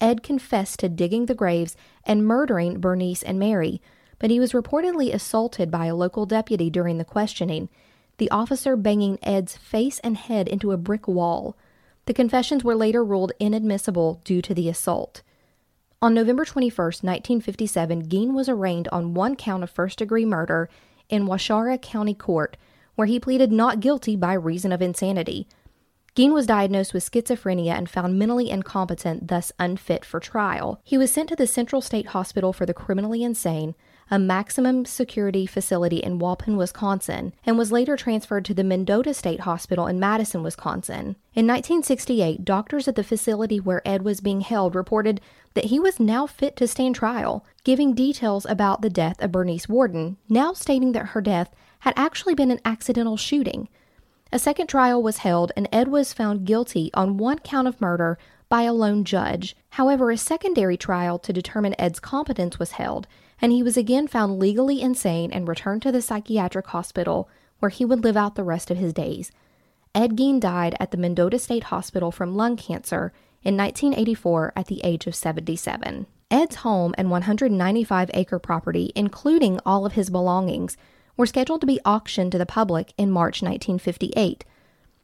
Ed 0.00 0.22
confessed 0.22 0.80
to 0.80 0.88
digging 0.88 1.26
the 1.26 1.34
graves 1.34 1.76
and 2.04 2.26
murdering 2.26 2.80
Bernice 2.80 3.22
and 3.22 3.38
Mary, 3.38 3.80
but 4.18 4.30
he 4.30 4.40
was 4.40 4.52
reportedly 4.52 5.12
assaulted 5.12 5.70
by 5.70 5.86
a 5.86 5.94
local 5.94 6.26
deputy 6.26 6.70
during 6.70 6.98
the 6.98 7.04
questioning, 7.04 7.68
the 8.18 8.30
officer 8.30 8.76
banging 8.76 9.18
Ed's 9.22 9.56
face 9.56 9.98
and 10.00 10.16
head 10.16 10.48
into 10.48 10.72
a 10.72 10.76
brick 10.76 11.08
wall. 11.08 11.56
The 12.06 12.14
confessions 12.14 12.62
were 12.64 12.74
later 12.74 13.04
ruled 13.04 13.32
inadmissible 13.38 14.20
due 14.24 14.42
to 14.42 14.54
the 14.54 14.68
assault. 14.68 15.22
On 16.00 16.14
November 16.14 16.44
21, 16.44 16.76
1957, 16.76 18.08
Gein 18.08 18.32
was 18.32 18.48
arraigned 18.48 18.88
on 18.88 19.14
one 19.14 19.36
count 19.36 19.62
of 19.62 19.70
first 19.70 19.98
degree 19.98 20.24
murder 20.24 20.68
in 21.12 21.26
Waushara 21.26 21.80
County 21.80 22.14
Court, 22.14 22.56
where 22.96 23.06
he 23.06 23.20
pleaded 23.20 23.52
not 23.52 23.80
guilty 23.80 24.16
by 24.16 24.32
reason 24.32 24.72
of 24.72 24.82
insanity. 24.82 25.46
Gein 26.14 26.34
was 26.34 26.46
diagnosed 26.46 26.92
with 26.92 27.10
schizophrenia 27.10 27.72
and 27.72 27.88
found 27.88 28.18
mentally 28.18 28.50
incompetent, 28.50 29.28
thus 29.28 29.50
unfit 29.58 30.04
for 30.04 30.20
trial. 30.20 30.80
He 30.84 30.98
was 30.98 31.10
sent 31.10 31.30
to 31.30 31.36
the 31.36 31.46
Central 31.46 31.80
State 31.80 32.08
Hospital 32.08 32.52
for 32.52 32.66
the 32.66 32.74
Criminally 32.74 33.22
Insane, 33.22 33.74
a 34.10 34.18
maximum 34.18 34.84
security 34.84 35.46
facility 35.46 35.96
in 35.96 36.18
Waupun, 36.18 36.58
Wisconsin, 36.58 37.32
and 37.46 37.56
was 37.56 37.72
later 37.72 37.96
transferred 37.96 38.44
to 38.44 38.52
the 38.52 38.62
Mendota 38.62 39.14
State 39.14 39.40
Hospital 39.40 39.86
in 39.86 39.98
Madison, 39.98 40.42
Wisconsin. 40.42 41.16
In 41.34 41.46
1968, 41.46 42.44
doctors 42.44 42.86
at 42.86 42.94
the 42.94 43.04
facility 43.04 43.58
where 43.58 43.86
Ed 43.88 44.02
was 44.02 44.20
being 44.20 44.42
held 44.42 44.74
reported 44.74 45.18
that 45.54 45.66
he 45.66 45.80
was 45.80 45.98
now 45.98 46.26
fit 46.26 46.56
to 46.56 46.66
stand 46.66 46.94
trial, 46.94 47.42
giving 47.64 47.94
details 47.94 48.44
about 48.46 48.82
the 48.82 48.90
death 48.90 49.22
of 49.22 49.32
Bernice 49.32 49.68
Worden, 49.68 50.16
now 50.28 50.52
stating 50.52 50.92
that 50.92 51.08
her 51.08 51.20
death 51.20 51.54
had 51.80 51.94
actually 51.96 52.34
been 52.34 52.50
an 52.50 52.60
accidental 52.64 53.16
shooting. 53.16 53.68
A 54.32 54.38
second 54.38 54.66
trial 54.66 55.02
was 55.02 55.18
held, 55.18 55.52
and 55.56 55.68
Ed 55.70 55.88
was 55.88 56.12
found 56.12 56.46
guilty 56.46 56.90
on 56.94 57.18
one 57.18 57.38
count 57.38 57.68
of 57.68 57.80
murder 57.80 58.18
by 58.48 58.62
a 58.62 58.72
lone 58.72 59.04
judge. 59.04 59.56
However, 59.70 60.10
a 60.10 60.16
secondary 60.16 60.76
trial 60.76 61.18
to 61.20 61.32
determine 61.32 61.74
Ed's 61.78 62.00
competence 62.00 62.58
was 62.58 62.72
held, 62.72 63.06
and 63.40 63.52
he 63.52 63.62
was 63.62 63.76
again 63.76 64.08
found 64.08 64.38
legally 64.38 64.80
insane 64.80 65.30
and 65.32 65.46
returned 65.46 65.82
to 65.82 65.92
the 65.92 66.02
psychiatric 66.02 66.66
hospital 66.68 67.28
where 67.58 67.70
he 67.70 67.84
would 67.84 68.02
live 68.02 68.16
out 68.16 68.34
the 68.34 68.44
rest 68.44 68.70
of 68.70 68.76
his 68.76 68.92
days. 68.92 69.30
Ed 69.94 70.16
Gein 70.16 70.40
died 70.40 70.74
at 70.80 70.90
the 70.90 70.96
Mendota 70.96 71.38
State 71.38 71.64
Hospital 71.64 72.10
from 72.10 72.34
lung 72.34 72.56
cancer 72.56 73.12
in 73.42 73.56
1984 73.56 74.52
at 74.56 74.66
the 74.66 74.80
age 74.82 75.06
of 75.06 75.14
77. 75.14 76.06
Ed's 76.32 76.56
home 76.56 76.94
and 76.96 77.10
195 77.10 78.10
acre 78.14 78.38
property, 78.38 78.90
including 78.96 79.60
all 79.66 79.84
of 79.84 79.92
his 79.92 80.08
belongings, 80.08 80.78
were 81.14 81.26
scheduled 81.26 81.60
to 81.60 81.66
be 81.66 81.78
auctioned 81.84 82.32
to 82.32 82.38
the 82.38 82.46
public 82.46 82.94
in 82.96 83.10
March 83.10 83.42
1958. 83.42 84.46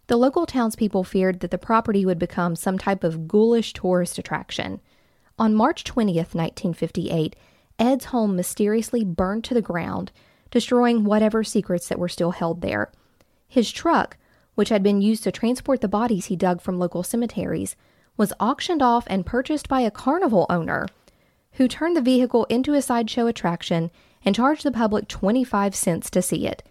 The 0.06 0.16
local 0.16 0.46
townspeople 0.46 1.04
feared 1.04 1.40
that 1.40 1.50
the 1.50 1.58
property 1.58 2.06
would 2.06 2.18
become 2.18 2.56
some 2.56 2.78
type 2.78 3.04
of 3.04 3.28
ghoulish 3.28 3.74
tourist 3.74 4.18
attraction. 4.18 4.80
On 5.38 5.54
March 5.54 5.84
20th, 5.84 6.34
1958, 6.34 7.36
Ed's 7.78 8.06
home 8.06 8.34
mysteriously 8.34 9.04
burned 9.04 9.44
to 9.44 9.54
the 9.54 9.60
ground, 9.60 10.10
destroying 10.50 11.04
whatever 11.04 11.44
secrets 11.44 11.88
that 11.88 11.98
were 11.98 12.08
still 12.08 12.30
held 12.30 12.62
there. 12.62 12.90
His 13.46 13.70
truck, 13.70 14.16
which 14.54 14.70
had 14.70 14.82
been 14.82 15.02
used 15.02 15.24
to 15.24 15.30
transport 15.30 15.82
the 15.82 15.88
bodies 15.88 16.26
he 16.26 16.36
dug 16.36 16.62
from 16.62 16.78
local 16.78 17.02
cemeteries, 17.02 17.76
was 18.16 18.32
auctioned 18.40 18.80
off 18.80 19.04
and 19.08 19.26
purchased 19.26 19.68
by 19.68 19.82
a 19.82 19.90
carnival 19.90 20.46
owner 20.48 20.86
who 21.58 21.68
turned 21.68 21.96
the 21.96 22.00
vehicle 22.00 22.44
into 22.44 22.72
a 22.72 22.80
sideshow 22.80 23.26
attraction 23.26 23.90
and 24.24 24.34
charged 24.34 24.64
the 24.64 24.70
public 24.70 25.08
25 25.08 25.74
cents 25.74 26.08
to 26.08 26.22
see 26.22 26.46
it. 26.46 26.62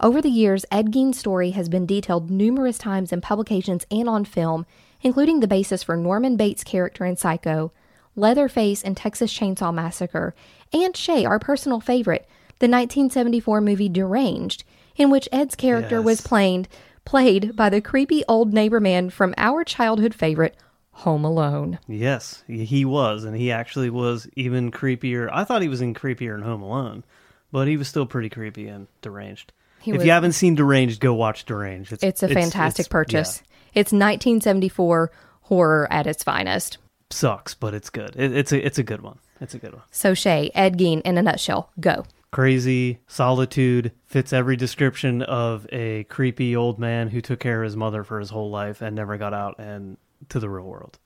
Over 0.00 0.20
the 0.20 0.28
years, 0.28 0.66
Ed 0.70 0.90
Gein's 0.90 1.18
story 1.18 1.52
has 1.52 1.68
been 1.68 1.86
detailed 1.86 2.30
numerous 2.30 2.76
times 2.76 3.12
in 3.12 3.20
publications 3.20 3.86
and 3.90 4.08
on 4.08 4.24
film, 4.24 4.66
including 5.00 5.40
the 5.40 5.46
basis 5.46 5.84
for 5.84 5.96
Norman 5.96 6.36
Bates' 6.36 6.64
character 6.64 7.04
in 7.04 7.16
Psycho, 7.16 7.72
Leatherface 8.16 8.82
and 8.82 8.96
Texas 8.96 9.32
Chainsaw 9.32 9.72
Massacre, 9.72 10.34
and 10.72 10.96
Shay, 10.96 11.24
our 11.24 11.38
personal 11.38 11.80
favorite, 11.80 12.28
the 12.58 12.66
1974 12.66 13.60
movie 13.60 13.88
Deranged, 13.88 14.64
in 14.96 15.08
which 15.08 15.28
Ed's 15.30 15.54
character 15.54 16.02
was 16.02 16.20
played 16.20 16.68
played 17.04 17.54
by 17.54 17.70
the 17.70 17.80
creepy 17.80 18.24
old 18.28 18.52
neighbor 18.52 18.80
man 18.80 19.08
from 19.08 19.32
our 19.38 19.62
childhood 19.62 20.12
favorite, 20.12 20.56
Home 21.00 21.24
Alone. 21.24 21.78
Yes, 21.86 22.42
he 22.46 22.84
was, 22.84 23.24
and 23.24 23.36
he 23.36 23.52
actually 23.52 23.90
was 23.90 24.28
even 24.34 24.70
creepier. 24.70 25.28
I 25.32 25.44
thought 25.44 25.62
he 25.62 25.68
was 25.68 25.80
in 25.82 25.94
creepier 25.94 26.34
in 26.34 26.42
Home 26.42 26.62
Alone, 26.62 27.04
but 27.52 27.68
he 27.68 27.76
was 27.76 27.86
still 27.88 28.06
pretty 28.06 28.28
creepy 28.30 28.66
and 28.68 28.86
deranged. 29.02 29.52
He 29.80 29.90
if 29.90 29.98
was- 29.98 30.06
you 30.06 30.12
haven't 30.12 30.32
seen 30.32 30.54
Deranged, 30.54 31.00
go 31.00 31.14
watch 31.14 31.44
Deranged. 31.44 31.92
It's, 32.02 32.22
a 32.22 32.28
fantastic 32.28 32.86
it's- 32.86 32.88
purchase. 32.88 33.42
yeah, 33.72 33.80
It's 33.80 33.92
1974 33.92 35.10
horror 35.42 35.86
at 35.90 36.06
its 36.06 36.22
finest. 36.24 36.78
sucks, 37.10 37.54
but 37.54 37.74
it's 37.74 37.90
good. 37.90 38.16
It, 38.16 38.34
it's 38.36 38.52
a 38.52 38.66
it's 38.66 38.78
a 38.78 38.82
good 38.82 39.00
one. 39.02 39.18
It's 39.40 39.54
a 39.54 39.58
good 39.58 39.74
one. 39.74 39.82
So 39.92 40.14
Shay, 40.14 40.50
Ed 40.54 40.76
Gein 40.78 41.02
in 41.02 41.18
a 41.18 41.22
nutshell, 41.22 41.70
go. 41.78 42.04
Crazy 42.32 42.98
solitude 43.06 43.92
fits 44.06 44.32
every 44.32 44.56
description 44.56 45.22
of 45.22 45.66
a 45.70 46.04
creepy 46.04 46.56
old 46.56 46.78
man 46.78 47.08
who 47.08 47.20
took 47.20 47.38
care 47.38 47.62
of 47.62 47.66
his 47.66 47.76
mother 47.76 48.02
for 48.02 48.18
his 48.18 48.30
whole 48.30 48.50
life 48.50 48.82
and 48.82 48.96
never 48.96 49.16
got 49.18 49.32
out 49.34 49.54
and 49.58 49.96
to 50.28 50.40
the 50.40 50.48
real 50.48 50.64
world. 50.64 50.98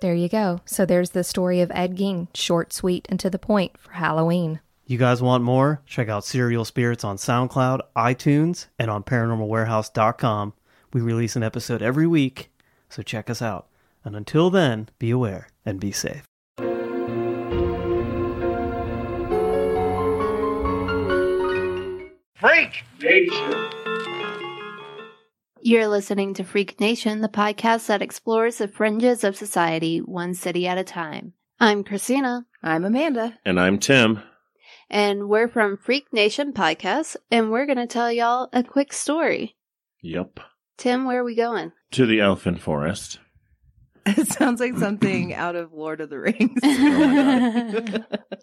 There 0.00 0.14
you 0.14 0.28
go. 0.28 0.60
So 0.66 0.84
there's 0.84 1.10
the 1.10 1.24
story 1.24 1.60
of 1.60 1.70
Ed 1.74 1.96
Gein, 1.96 2.28
short, 2.34 2.72
sweet, 2.72 3.06
and 3.08 3.18
to 3.20 3.30
the 3.30 3.38
point 3.38 3.78
for 3.78 3.92
Halloween. 3.92 4.60
You 4.86 4.98
guys 4.98 5.22
want 5.22 5.42
more? 5.42 5.80
Check 5.86 6.08
out 6.10 6.24
Serial 6.26 6.66
Spirits 6.66 7.04
on 7.04 7.16
SoundCloud, 7.16 7.80
iTunes, 7.96 8.66
and 8.78 8.90
on 8.90 9.02
ParanormalWarehouse.com. 9.02 10.52
We 10.92 11.00
release 11.00 11.36
an 11.36 11.42
episode 11.42 11.80
every 11.80 12.06
week, 12.06 12.50
so 12.90 13.02
check 13.02 13.30
us 13.30 13.40
out. 13.40 13.68
And 14.04 14.14
until 14.14 14.50
then, 14.50 14.90
be 14.98 15.10
aware 15.10 15.48
and 15.64 15.80
be 15.80 15.90
safe. 15.90 16.24
Freak 22.36 22.84
Nation. 23.00 23.83
You're 25.66 25.88
listening 25.88 26.34
to 26.34 26.44
Freak 26.44 26.78
Nation, 26.78 27.22
the 27.22 27.28
podcast 27.30 27.86
that 27.86 28.02
explores 28.02 28.58
the 28.58 28.68
fringes 28.68 29.24
of 29.24 29.34
society, 29.34 29.96
one 29.96 30.34
city 30.34 30.66
at 30.66 30.76
a 30.76 30.84
time. 30.84 31.32
I'm 31.58 31.84
Christina. 31.84 32.44
I'm 32.62 32.84
Amanda. 32.84 33.38
And 33.46 33.58
I'm 33.58 33.78
Tim. 33.78 34.20
And 34.90 35.26
we're 35.26 35.48
from 35.48 35.78
Freak 35.78 36.12
Nation 36.12 36.52
Podcast, 36.52 37.16
and 37.30 37.50
we're 37.50 37.64
going 37.64 37.78
to 37.78 37.86
tell 37.86 38.12
y'all 38.12 38.50
a 38.52 38.62
quick 38.62 38.92
story. 38.92 39.56
Yep. 40.02 40.38
Tim, 40.76 41.06
where 41.06 41.20
are 41.20 41.24
we 41.24 41.34
going? 41.34 41.72
To 41.92 42.04
the 42.04 42.20
Elfin 42.20 42.56
Forest. 42.56 43.20
It 44.06 44.28
sounds 44.28 44.60
like 44.60 44.76
something 44.76 45.32
out 45.34 45.56
of 45.56 45.72
Lord 45.72 46.02
of 46.02 46.10
the 46.10 46.18
Rings. 46.20 46.60
Oh 46.62 47.80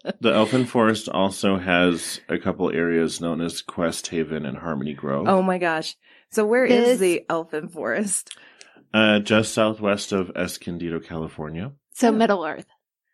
the 0.20 0.34
Elfin 0.34 0.66
Forest 0.66 1.08
also 1.08 1.56
has 1.56 2.20
a 2.28 2.36
couple 2.36 2.72
areas 2.72 3.20
known 3.20 3.40
as 3.40 3.62
Quest 3.62 4.08
Haven 4.08 4.44
and 4.44 4.58
Harmony 4.58 4.92
Grove. 4.92 5.28
oh 5.28 5.40
my 5.40 5.58
gosh. 5.58 5.94
So 6.32 6.44
where 6.44 6.64
is 6.64 6.86
This- 6.86 6.98
the 6.98 7.24
Elfin 7.28 7.68
Forest? 7.68 8.36
Uh, 8.94 9.20
just 9.20 9.54
southwest 9.54 10.12
of 10.12 10.30
Escondido, 10.36 11.00
California. 11.00 11.72
So, 11.94 12.12
Middle 12.12 12.44
Earth. 12.44 12.66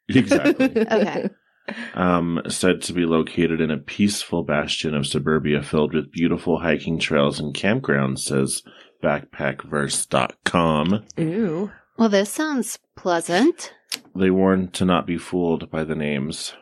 Exactly. 0.09 0.67
Okay. 0.91 1.29
um, 1.95 2.41
said 2.49 2.81
to 2.83 2.93
be 2.95 3.05
located 3.05 3.61
in 3.61 3.71
a 3.71 3.77
peaceful 3.77 4.43
bastion 4.43 4.95
of 4.95 5.07
suburbia 5.07 5.63
filled 5.63 5.93
with 5.95 6.11
beautiful 6.11 6.59
hiking 6.59 6.99
trails 6.99 7.39
and 7.39 7.55
campgrounds, 7.55 8.21
says 8.21 8.63
backpackverse.com. 9.05 11.05
Ooh. 11.21 11.71
Well, 11.99 12.09
this 12.09 12.31
sounds 12.31 12.79
pleasant. 12.97 13.73
They 14.17 14.31
warn 14.31 14.71
to 14.73 14.85
not 14.85 15.07
be 15.07 15.19
fooled 15.19 15.71
by 15.71 15.85
the 15.85 15.95
names. 15.97 16.55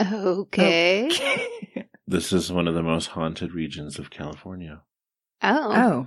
Okay. 0.00 1.10
This 2.10 2.32
is 2.32 2.50
one 2.50 2.66
of 2.66 2.72
the 2.74 2.82
most 2.82 3.08
haunted 3.08 3.52
regions 3.52 3.98
of 3.98 4.08
California. 4.08 4.80
Oh. 5.42 5.72
Oh. 5.74 6.06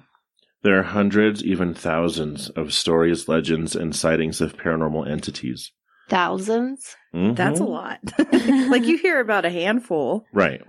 There 0.64 0.78
are 0.80 0.84
hundreds, 0.84 1.44
even 1.44 1.74
thousands, 1.74 2.50
of 2.52 2.72
stories, 2.74 3.28
legends, 3.28 3.76
and 3.76 3.96
sightings 3.96 4.42
of 4.42 4.56
paranormal 4.58 5.10
entities. 5.10 5.72
Thousands? 6.10 6.96
That's 7.14 7.60
a 7.60 7.64
lot. 7.64 8.00
like 8.34 8.84
you 8.86 8.98
hear 9.02 9.20
about 9.20 9.46
a 9.46 9.50
handful. 9.50 10.26
Right. 10.34 10.62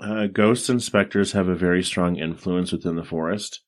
Uh, 0.00 0.26
ghosts 0.26 0.68
and 0.68 0.82
specters 0.82 1.32
have 1.32 1.48
a 1.48 1.54
very 1.54 1.82
strong 1.82 2.16
influence 2.16 2.72
within 2.72 2.96
the 2.96 3.04
forest, 3.04 3.60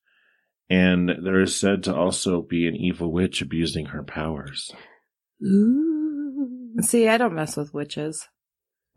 and 0.69 1.09
there 1.23 1.41
is 1.41 1.55
said 1.59 1.83
to 1.83 1.95
also 1.95 2.41
be 2.41 2.67
an 2.67 2.75
evil 2.75 3.11
witch 3.11 3.41
abusing 3.41 3.87
her 3.87 4.03
powers. 4.03 4.71
Ooh. 5.43 6.75
See, 6.81 7.07
I 7.07 7.17
don't 7.17 7.33
mess 7.35 7.57
with 7.57 7.73
witches, 7.73 8.27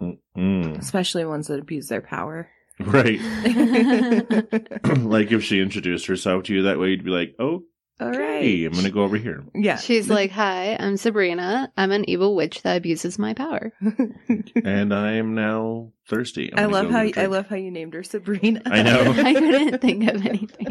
Mm. 0.00 0.78
especially 0.78 1.24
ones 1.24 1.48
that 1.48 1.60
abuse 1.60 1.88
their 1.88 2.00
power. 2.02 2.48
Right. 2.86 3.20
like 5.04 5.32
if 5.32 5.42
she 5.44 5.60
introduced 5.60 6.06
herself 6.06 6.44
to 6.44 6.54
you 6.54 6.62
that 6.64 6.78
way, 6.78 6.88
you'd 6.88 7.04
be 7.04 7.10
like, 7.10 7.34
oh, 7.38 7.64
all 8.00 8.10
right. 8.10 8.64
I'm 8.64 8.72
going 8.72 8.84
to 8.84 8.90
go 8.90 9.02
over 9.04 9.16
here. 9.16 9.44
Yeah. 9.54 9.76
She's 9.76 10.10
like, 10.10 10.32
Hi, 10.32 10.76
I'm 10.78 10.96
Sabrina. 10.96 11.72
I'm 11.76 11.92
an 11.92 12.08
evil 12.08 12.34
witch 12.34 12.62
that 12.62 12.76
abuses 12.76 13.18
my 13.18 13.32
power. 13.34 13.72
and 14.64 14.92
I 14.92 15.12
am 15.12 15.34
now 15.34 15.92
thirsty. 16.08 16.52
I'm 16.52 16.58
I 16.58 16.66
love 16.66 16.90
how 16.90 17.04
get 17.04 17.16
a 17.16 17.20
I 17.20 17.26
drink. 17.26 17.30
love 17.32 17.46
how 17.48 17.56
you 17.56 17.70
named 17.70 17.94
her 17.94 18.02
Sabrina. 18.02 18.62
I 18.66 18.82
know. 18.82 19.12
I 19.16 19.34
couldn't 19.34 19.80
think 19.80 20.08
of 20.08 20.26
anything. 20.26 20.66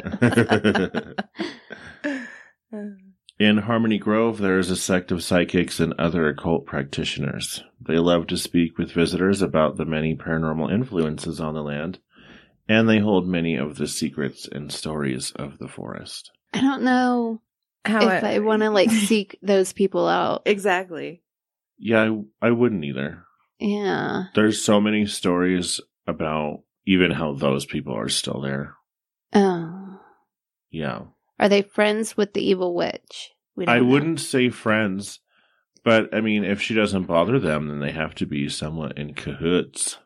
In 3.41 3.57
Harmony 3.57 3.97
Grove, 3.97 4.37
there 4.37 4.59
is 4.59 4.69
a 4.69 4.75
sect 4.75 5.11
of 5.11 5.23
psychics 5.23 5.79
and 5.79 5.95
other 5.97 6.27
occult 6.27 6.67
practitioners. 6.67 7.63
They 7.81 7.97
love 7.97 8.27
to 8.27 8.37
speak 8.37 8.77
with 8.77 8.91
visitors 8.91 9.41
about 9.41 9.77
the 9.77 9.85
many 9.85 10.15
paranormal 10.15 10.71
influences 10.71 11.41
on 11.41 11.55
the 11.55 11.63
land, 11.63 11.97
and 12.69 12.87
they 12.87 12.99
hold 12.99 13.27
many 13.27 13.55
of 13.55 13.77
the 13.77 13.87
secrets 13.87 14.47
and 14.47 14.71
stories 14.71 15.31
of 15.31 15.57
the 15.57 15.67
forest. 15.67 16.29
I 16.53 16.61
don't 16.61 16.83
know 16.83 17.41
How 17.83 18.07
if 18.07 18.23
I- 18.23 18.35
I, 18.35 18.39
want 18.39 18.61
to 18.61 18.69
like 18.69 18.91
seek 19.09 19.39
those 19.41 19.73
people 19.73 20.07
out. 20.07 20.43
Exactly. 20.45 21.23
Yeah, 21.79 22.17
I, 22.41 22.47
I 22.49 22.51
wouldn't 22.51 22.85
either. 22.85 23.23
Yeah. 23.57 24.25
There's 24.35 24.63
so 24.63 24.79
many 24.79 25.07
stories 25.07 25.81
about 26.05 26.61
even 26.85 27.09
how 27.09 27.33
those 27.33 27.65
people 27.65 27.97
are 27.97 28.07
still 28.09 28.39
there. 28.41 28.75
Oh. 29.33 29.99
Yeah. 30.69 31.05
Are 31.41 31.49
they 31.49 31.63
friends 31.63 32.15
with 32.15 32.33
the 32.33 32.47
evil 32.47 32.73
witch? 32.75 33.31
We 33.55 33.65
I 33.67 33.77
don't 33.79 33.87
know. 33.87 33.93
wouldn't 33.93 34.19
say 34.21 34.49
friends, 34.49 35.19
but 35.83 36.13
I 36.15 36.21
mean, 36.21 36.45
if 36.45 36.61
she 36.61 36.73
doesn't 36.73 37.03
bother 37.07 37.39
them, 37.39 37.67
then 37.67 37.79
they 37.79 37.91
have 37.91 38.15
to 38.15 38.25
be 38.25 38.47
somewhat 38.47 38.97
in 38.97 39.13
cahoots. 39.13 39.97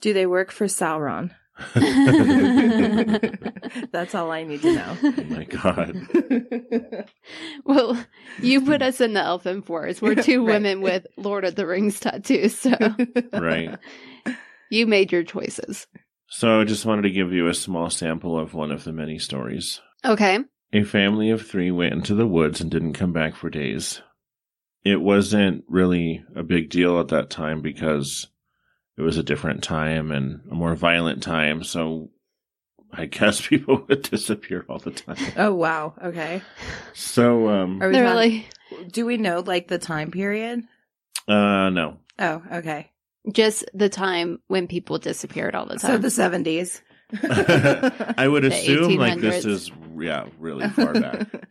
Do 0.00 0.12
they 0.12 0.26
work 0.26 0.50
for 0.50 0.66
Sauron? 0.66 1.30
That's 3.92 4.14
all 4.14 4.30
I 4.30 4.44
need 4.44 4.62
to 4.62 4.74
know. 4.74 4.96
Oh 5.02 5.24
my 5.24 5.44
god. 5.44 7.04
Well, 7.64 8.02
you 8.40 8.62
put 8.62 8.80
us 8.82 9.00
in 9.00 9.12
the 9.12 9.20
elfin 9.20 9.62
forest. 9.62 10.00
We're 10.00 10.14
two 10.14 10.40
Right. 10.44 10.54
women 10.54 10.80
with 10.80 11.06
Lord 11.16 11.44
of 11.44 11.54
the 11.54 11.66
Rings 11.66 12.00
tattoos, 12.00 12.58
so 12.58 12.74
Right. 13.32 13.76
you 14.70 14.86
made 14.86 15.12
your 15.12 15.24
choices. 15.24 15.86
So 16.28 16.60
I 16.60 16.64
just 16.64 16.86
wanted 16.86 17.02
to 17.02 17.10
give 17.10 17.32
you 17.32 17.48
a 17.48 17.54
small 17.54 17.90
sample 17.90 18.38
of 18.38 18.54
one 18.54 18.70
of 18.70 18.84
the 18.84 18.92
many 18.92 19.18
stories. 19.18 19.80
Okay. 20.04 20.38
A 20.72 20.84
family 20.84 21.30
of 21.30 21.46
three 21.46 21.70
went 21.70 21.94
into 21.94 22.14
the 22.14 22.26
woods 22.26 22.60
and 22.60 22.70
didn't 22.70 22.92
come 22.92 23.12
back 23.12 23.34
for 23.34 23.48
days. 23.48 24.02
It 24.84 25.00
wasn't 25.00 25.64
really 25.68 26.24
a 26.36 26.42
big 26.42 26.68
deal 26.70 27.00
at 27.00 27.08
that 27.08 27.30
time 27.30 27.60
because 27.62 28.28
it 28.96 29.02
was 29.02 29.16
a 29.16 29.22
different 29.22 29.62
time 29.62 30.10
and 30.12 30.40
a 30.50 30.54
more 30.54 30.74
violent 30.74 31.22
time, 31.22 31.62
so 31.64 32.10
I 32.92 33.06
guess 33.06 33.40
people 33.46 33.84
would 33.88 34.02
disappear 34.02 34.64
all 34.68 34.78
the 34.78 34.90
time. 34.90 35.16
Oh 35.36 35.54
wow. 35.54 35.94
Okay. 36.02 36.42
So 36.94 37.48
um 37.48 37.82
Are 37.82 37.88
we 37.88 37.92
They're 37.94 38.04
talking- 38.04 38.44
like 38.76 38.92
Do 38.92 39.06
we 39.06 39.16
know 39.16 39.40
like 39.40 39.68
the 39.68 39.78
time 39.78 40.10
period? 40.10 40.62
uh 41.26 41.70
no. 41.70 41.98
Oh, 42.18 42.42
okay. 42.52 42.90
just 43.32 43.64
the 43.74 43.88
time 43.88 44.40
when 44.48 44.66
people 44.66 44.98
disappeared 44.98 45.54
all 45.54 45.66
the 45.66 45.76
time. 45.78 45.92
So 45.92 45.98
the 45.98 46.10
seventies. 46.10 46.82
I 47.22 48.26
would 48.28 48.44
assume 48.44 48.96
like 48.96 49.20
this 49.20 49.44
is 49.44 49.70
yeah, 49.98 50.26
really 50.38 50.68
far 50.68 50.92
back. 50.92 51.28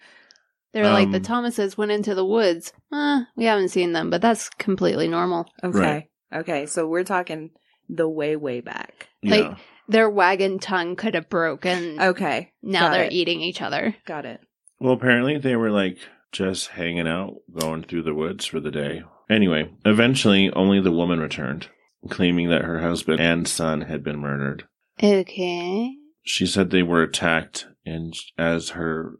They're 0.73 0.91
like 0.91 1.09
the 1.09 1.17
um, 1.17 1.23
Thomases 1.23 1.77
went 1.77 1.91
into 1.91 2.13
the 2.13 2.25
woods. 2.25 2.71
Uh, 2.91 3.21
we 3.35 3.45
haven't 3.45 3.69
seen 3.69 3.93
them, 3.93 4.09
but 4.09 4.21
that's 4.21 4.49
completely 4.49 5.07
normal. 5.07 5.47
Okay. 5.63 5.79
Right. 5.79 6.09
Okay. 6.33 6.65
So 6.67 6.87
we're 6.87 7.03
talking 7.03 7.51
the 7.89 8.07
way 8.07 8.35
way 8.35 8.61
back. 8.61 9.07
Like 9.23 9.57
their 9.87 10.09
wagon 10.09 10.59
tongue 10.59 10.95
could 10.95 11.15
have 11.15 11.29
broken. 11.29 11.99
Okay. 11.99 12.51
Now 12.61 12.81
Got 12.81 12.91
they're 12.91 13.05
it. 13.05 13.13
eating 13.13 13.41
each 13.41 13.61
other. 13.61 13.95
Got 14.05 14.25
it. 14.25 14.41
Well, 14.79 14.93
apparently 14.93 15.39
they 15.39 15.55
were 15.55 15.71
like 15.71 15.97
just 16.31 16.67
hanging 16.67 17.07
out, 17.07 17.35
going 17.59 17.83
through 17.83 18.03
the 18.03 18.13
woods 18.13 18.45
for 18.45 18.59
the 18.59 18.71
day. 18.71 19.03
Anyway, 19.29 19.71
eventually 19.85 20.51
only 20.51 20.79
the 20.79 20.91
woman 20.91 21.19
returned, 21.19 21.67
claiming 22.09 22.49
that 22.49 22.63
her 22.63 22.81
husband 22.81 23.19
and 23.19 23.47
son 23.47 23.81
had 23.81 24.03
been 24.03 24.19
murdered. 24.19 24.67
Okay. 25.01 25.95
She 26.23 26.45
said 26.45 26.69
they 26.69 26.83
were 26.83 27.03
attacked, 27.03 27.67
and 27.85 28.13
as 28.37 28.69
her 28.69 29.19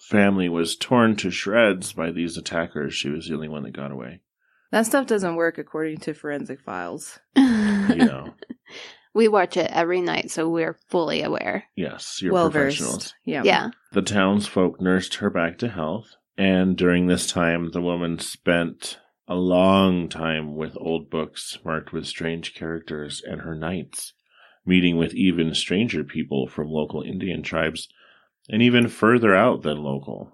family 0.00 0.48
was 0.48 0.76
torn 0.76 1.16
to 1.16 1.30
shreds 1.30 1.92
by 1.92 2.10
these 2.10 2.36
attackers, 2.36 2.94
she 2.94 3.10
was 3.10 3.28
the 3.28 3.34
only 3.34 3.48
one 3.48 3.64
that 3.64 3.72
got 3.76 3.90
away. 3.92 4.20
That 4.70 4.86
stuff 4.86 5.06
doesn't 5.06 5.36
work 5.36 5.58
according 5.58 5.98
to 6.00 6.14
forensic 6.14 6.60
files. 6.60 7.18
You 7.36 7.96
know, 7.96 8.34
We 9.14 9.26
watch 9.26 9.56
it 9.56 9.70
every 9.72 10.00
night, 10.00 10.30
so 10.30 10.48
we're 10.48 10.78
fully 10.88 11.22
aware. 11.22 11.64
yes, 11.74 12.20
you're 12.22 12.32
well 12.32 12.50
professionals. 12.50 12.94
versed. 12.96 13.14
Yeah. 13.24 13.42
Yeah. 13.44 13.70
The 13.92 14.02
townsfolk 14.02 14.80
nursed 14.80 15.16
her 15.16 15.30
back 15.30 15.58
to 15.58 15.68
health, 15.68 16.14
and 16.36 16.76
during 16.76 17.06
this 17.06 17.26
time, 17.26 17.70
the 17.72 17.80
woman 17.80 18.18
spent 18.20 18.98
a 19.26 19.34
long 19.34 20.08
time 20.08 20.54
with 20.54 20.76
old 20.78 21.10
books 21.10 21.58
marked 21.64 21.92
with 21.92 22.06
strange 22.06 22.54
characters 22.54 23.22
and 23.26 23.40
her 23.40 23.54
nights, 23.56 24.12
meeting 24.68 24.96
with 24.96 25.14
even 25.14 25.54
stranger 25.54 26.04
people 26.04 26.46
from 26.46 26.70
local 26.70 27.02
Indian 27.02 27.42
tribes, 27.42 27.88
and 28.48 28.62
even 28.62 28.88
further 28.88 29.34
out 29.34 29.62
than 29.62 29.82
local. 29.82 30.32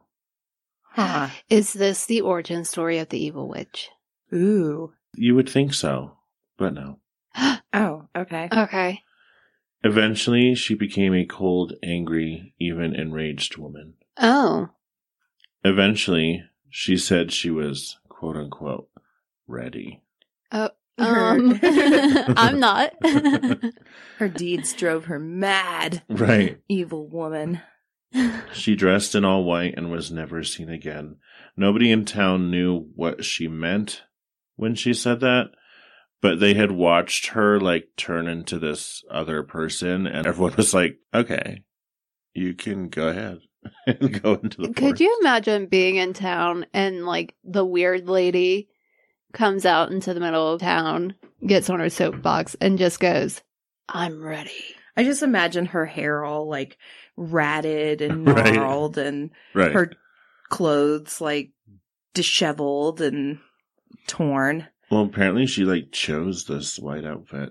Huh. 0.82 1.28
Is 1.48 1.73
this 1.73 2.06
the 2.06 2.20
origin 2.20 2.65
story 2.65 2.98
of 2.98 3.09
the 3.09 3.19
evil 3.19 3.48
witch? 3.48 3.89
Ooh. 4.32 4.93
You 5.16 5.35
would 5.35 5.48
think 5.48 5.73
so, 5.73 6.19
but 6.59 6.74
no. 6.74 6.98
Oh, 7.77 8.09
okay. 8.15 8.48
Okay. 8.52 9.02
Eventually, 9.82 10.55
she 10.55 10.74
became 10.74 11.12
a 11.12 11.27
cold, 11.27 11.73
angry, 11.82 12.55
even 12.61 12.94
enraged 12.94 13.56
woman. 13.56 13.94
Oh. 14.16 14.69
Eventually, 15.65 16.44
she 16.70 16.97
said 16.97 17.32
she 17.32 17.51
was, 17.51 17.98
quote 18.09 18.36
unquote, 18.36 18.89
ready. 19.48 20.02
Oh. 20.52 20.70
Um, 20.99 21.59
I'm 21.62 22.61
not. 22.61 22.93
Her 24.19 24.29
deeds 24.29 24.73
drove 24.73 25.07
her 25.07 25.19
mad. 25.19 26.03
Right. 26.09 26.61
Evil 26.69 27.09
woman. 27.09 27.61
She 28.53 28.77
dressed 28.77 29.16
in 29.16 29.25
all 29.25 29.43
white 29.43 29.75
and 29.77 29.91
was 29.91 30.12
never 30.12 30.45
seen 30.45 30.69
again. 30.69 31.16
Nobody 31.57 31.91
in 31.91 32.05
town 32.05 32.49
knew 32.49 32.87
what 32.95 33.25
she 33.25 33.49
meant 33.49 34.03
when 34.55 34.77
she 34.77 34.95
said 34.95 35.19
that, 35.21 35.47
but 36.21 36.39
they 36.39 36.55
had 36.55 36.71
watched 36.71 37.27
her 37.29 37.59
like 37.59 37.89
turn 37.97 38.29
into 38.29 38.61
this 38.61 39.03
other 39.11 39.43
person, 39.43 40.07
and 40.07 40.29
everyone 40.29 40.55
was 40.57 40.73
like, 40.73 40.99
okay, 41.12 41.65
you 42.35 42.55
can 42.55 42.89
go 42.89 43.09
ahead 43.09 43.39
and 43.87 44.23
go 44.23 44.35
into 44.35 44.62
the 44.62 44.73
Could 44.73 45.01
you 45.01 45.19
imagine 45.21 45.66
being 45.66 45.97
in 45.97 46.12
town 46.12 46.66
and 46.73 47.05
like 47.05 47.35
the 47.43 47.65
weird 47.65 48.09
lady 48.09 48.69
comes 49.35 49.66
out 49.66 49.90
into 49.93 50.15
the 50.15 50.20
middle 50.20 50.52
of 50.55 50.61
town, 50.61 51.15
gets 51.47 51.69
on 51.69 51.81
her 51.81 51.90
soapbox, 51.90 52.56
and 52.61 52.78
just 52.78 53.01
goes, 53.01 53.43
I'm 53.89 54.23
ready. 54.23 54.51
I 54.97 55.05
just 55.05 55.23
imagine 55.23 55.66
her 55.66 55.85
hair 55.85 56.24
all 56.24 56.48
like 56.48 56.78
ratted 57.16 58.01
and 58.01 58.24
Right. 58.28 58.55
gnarled 58.55 58.97
and 58.97 59.31
Right. 59.52 59.73
her 59.73 59.90
clothes 60.48 61.20
like 61.20 61.51
disheveled 62.15 63.01
and 63.01 63.40
torn. 64.06 64.69
Well, 64.90 65.02
apparently 65.02 65.47
she 65.47 65.65
like 65.65 65.90
chose 65.93 66.44
this 66.47 66.78
white 66.78 67.05
outfit. 67.05 67.51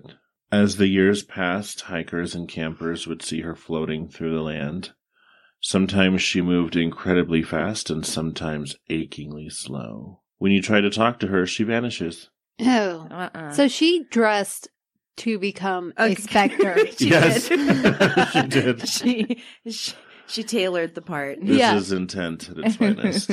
As 0.50 0.76
the 0.76 0.86
years 0.86 1.22
passed, 1.22 1.82
hikers 1.82 2.34
and 2.34 2.48
campers 2.48 3.06
would 3.06 3.22
see 3.22 3.40
her 3.42 3.54
floating 3.54 4.08
through 4.08 4.34
the 4.34 4.42
land. 4.42 4.92
Sometimes 5.60 6.22
she 6.22 6.40
moved 6.40 6.76
incredibly 6.76 7.42
fast 7.42 7.90
and 7.90 8.04
sometimes 8.06 8.76
achingly 8.88 9.48
slow. 9.48 10.20
When 10.44 10.52
you 10.52 10.60
try 10.60 10.82
to 10.82 10.90
talk 10.90 11.20
to 11.20 11.28
her, 11.28 11.46
she 11.46 11.64
vanishes. 11.64 12.28
Oh. 12.60 13.08
Uh-uh. 13.10 13.52
So 13.52 13.66
she 13.66 14.04
dressed 14.10 14.68
to 15.16 15.38
become 15.38 15.94
a 15.96 16.14
specter. 16.16 16.86
She 16.98 17.08
Yes. 17.08 17.48
did. 17.48 18.28
She 18.28 18.42
did. 18.42 18.86
she, 18.90 19.42
she 19.66 19.94
she 20.26 20.42
tailored 20.42 20.94
the 20.94 21.00
part. 21.00 21.38
This 21.40 21.84
is 21.84 21.92
intent 21.92 22.50
at 22.50 22.58
its 22.58 22.76
finest. 22.76 23.30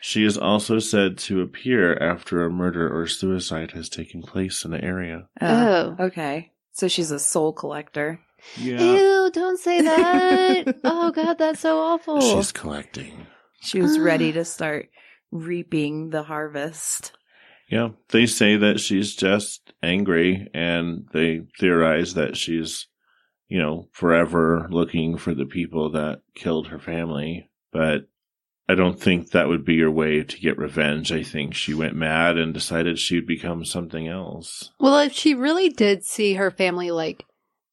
She 0.00 0.24
is 0.24 0.36
also 0.36 0.80
said 0.80 1.16
to 1.18 1.42
appear 1.42 1.96
after 2.02 2.44
a 2.44 2.50
murder 2.50 2.92
or 2.92 3.06
suicide 3.06 3.70
has 3.70 3.88
taken 3.88 4.20
place 4.22 4.64
in 4.64 4.72
the 4.72 4.82
area. 4.82 5.28
Oh, 5.40 5.94
oh 5.96 6.06
okay. 6.06 6.50
So 6.72 6.88
she's 6.88 7.12
a 7.12 7.20
soul 7.20 7.52
collector. 7.52 8.18
Yeah. 8.56 8.80
Ew, 8.80 9.30
don't 9.32 9.60
say 9.60 9.80
that. 9.80 10.76
oh 10.82 11.12
god, 11.12 11.38
that's 11.38 11.60
so 11.60 11.78
awful. 11.78 12.20
She's 12.20 12.50
collecting. 12.50 13.28
She 13.60 13.80
was 13.80 13.96
ready 13.96 14.30
ah. 14.30 14.34
to 14.34 14.44
start 14.44 14.88
reaping 15.32 16.10
the 16.10 16.22
harvest. 16.22 17.12
Yeah, 17.68 17.90
they 18.10 18.26
say 18.26 18.56
that 18.56 18.78
she's 18.80 19.16
just 19.16 19.72
angry, 19.82 20.48
and 20.52 21.08
they 21.12 21.42
theorize 21.58 22.14
that 22.14 22.36
she's, 22.36 22.86
you 23.48 23.58
know, 23.58 23.88
forever 23.92 24.68
looking 24.70 25.16
for 25.16 25.34
the 25.34 25.46
people 25.46 25.90
that 25.92 26.20
killed 26.34 26.68
her 26.68 26.78
family. 26.78 27.48
But 27.72 28.08
I 28.68 28.74
don't 28.74 29.00
think 29.00 29.30
that 29.30 29.48
would 29.48 29.64
be 29.64 29.74
your 29.74 29.90
way 29.90 30.22
to 30.22 30.40
get 30.40 30.58
revenge. 30.58 31.12
I 31.12 31.22
think 31.22 31.54
she 31.54 31.72
went 31.72 31.96
mad 31.96 32.36
and 32.36 32.52
decided 32.52 32.98
she'd 32.98 33.26
become 33.26 33.64
something 33.64 34.06
else. 34.06 34.70
Well, 34.78 34.98
if 34.98 35.14
she 35.14 35.34
really 35.34 35.70
did 35.70 36.04
see 36.04 36.34
her 36.34 36.50
family 36.50 36.90
like 36.90 37.24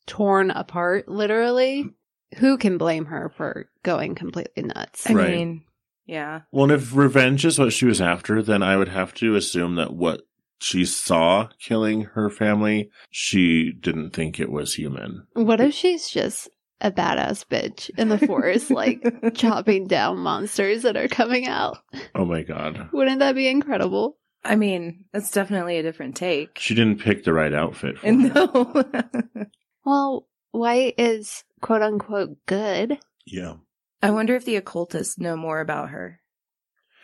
torn 0.07 0.49
apart, 0.49 1.09
literally, 1.09 1.93
who 2.37 2.57
can 2.57 2.77
blame 2.77 3.05
her 3.05 3.29
for 3.35 3.69
going 3.83 4.15
completely 4.15 4.63
nuts? 4.63 5.09
I 5.09 5.13
Right. 5.13 5.31
mean, 5.31 5.63
yeah. 6.09 6.41
Well, 6.51 6.63
and 6.63 6.73
if 6.73 6.95
revenge 6.95 7.45
is 7.45 7.59
what 7.59 7.71
she 7.71 7.85
was 7.85 8.01
after, 8.01 8.41
then 8.41 8.63
I 8.63 8.77
would 8.77 8.89
have 8.89 9.13
to 9.15 9.35
assume 9.35 9.75
that 9.75 9.93
what 9.93 10.21
she 10.59 10.83
saw 10.83 11.49
killing 11.59 12.01
her 12.01 12.29
family, 12.29 12.89
she 13.11 13.71
didn't 13.71 14.11
think 14.11 14.39
it 14.39 14.51
was 14.51 14.73
human. 14.73 15.27
What 15.33 15.61
if 15.61 15.73
she's 15.73 16.09
just 16.09 16.49
a 16.81 16.91
badass 16.91 17.45
bitch 17.45 17.91
in 17.97 18.09
the 18.09 18.17
forest, 18.17 18.71
like 18.71 19.03
chopping 19.35 19.85
down 19.85 20.17
monsters 20.17 20.81
that 20.81 20.97
are 20.97 21.07
coming 21.07 21.47
out? 21.47 21.77
Oh 22.15 22.25
my 22.25 22.41
god. 22.41 22.89
Wouldn't 22.91 23.19
that 23.19 23.35
be 23.35 23.47
incredible? 23.47 24.17
I 24.43 24.55
mean, 24.55 25.05
it's 25.13 25.31
definitely 25.31 25.77
a 25.77 25.83
different 25.83 26.15
take. 26.15 26.57
She 26.57 26.73
didn't 26.73 27.01
pick 27.01 27.23
the 27.23 27.33
right 27.33 27.53
outfit. 27.53 27.99
For 27.99 28.07
And 28.07 28.33
no. 28.33 28.83
Well, 29.85 30.27
white 30.51 30.95
is 30.97 31.43
quote 31.61 31.81
unquote 31.81 32.37
good. 32.45 32.99
Yeah. 33.25 33.55
I 34.01 34.11
wonder 34.11 34.35
if 34.35 34.45
the 34.45 34.55
occultists 34.55 35.17
know 35.19 35.35
more 35.35 35.59
about 35.59 35.89
her. 35.89 36.19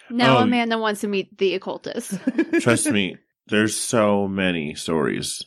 Now 0.09 0.37
Oh. 0.37 0.41
Amanda 0.43 0.77
wants 0.77 1.01
to 1.01 1.07
meet 1.07 1.37
the 1.37 1.55
occultist. 1.55 2.13
Trust 2.61 2.87
me, 2.91 3.17
there's 3.47 3.75
so 3.75 4.27
many 4.27 4.75
stories, 4.75 5.43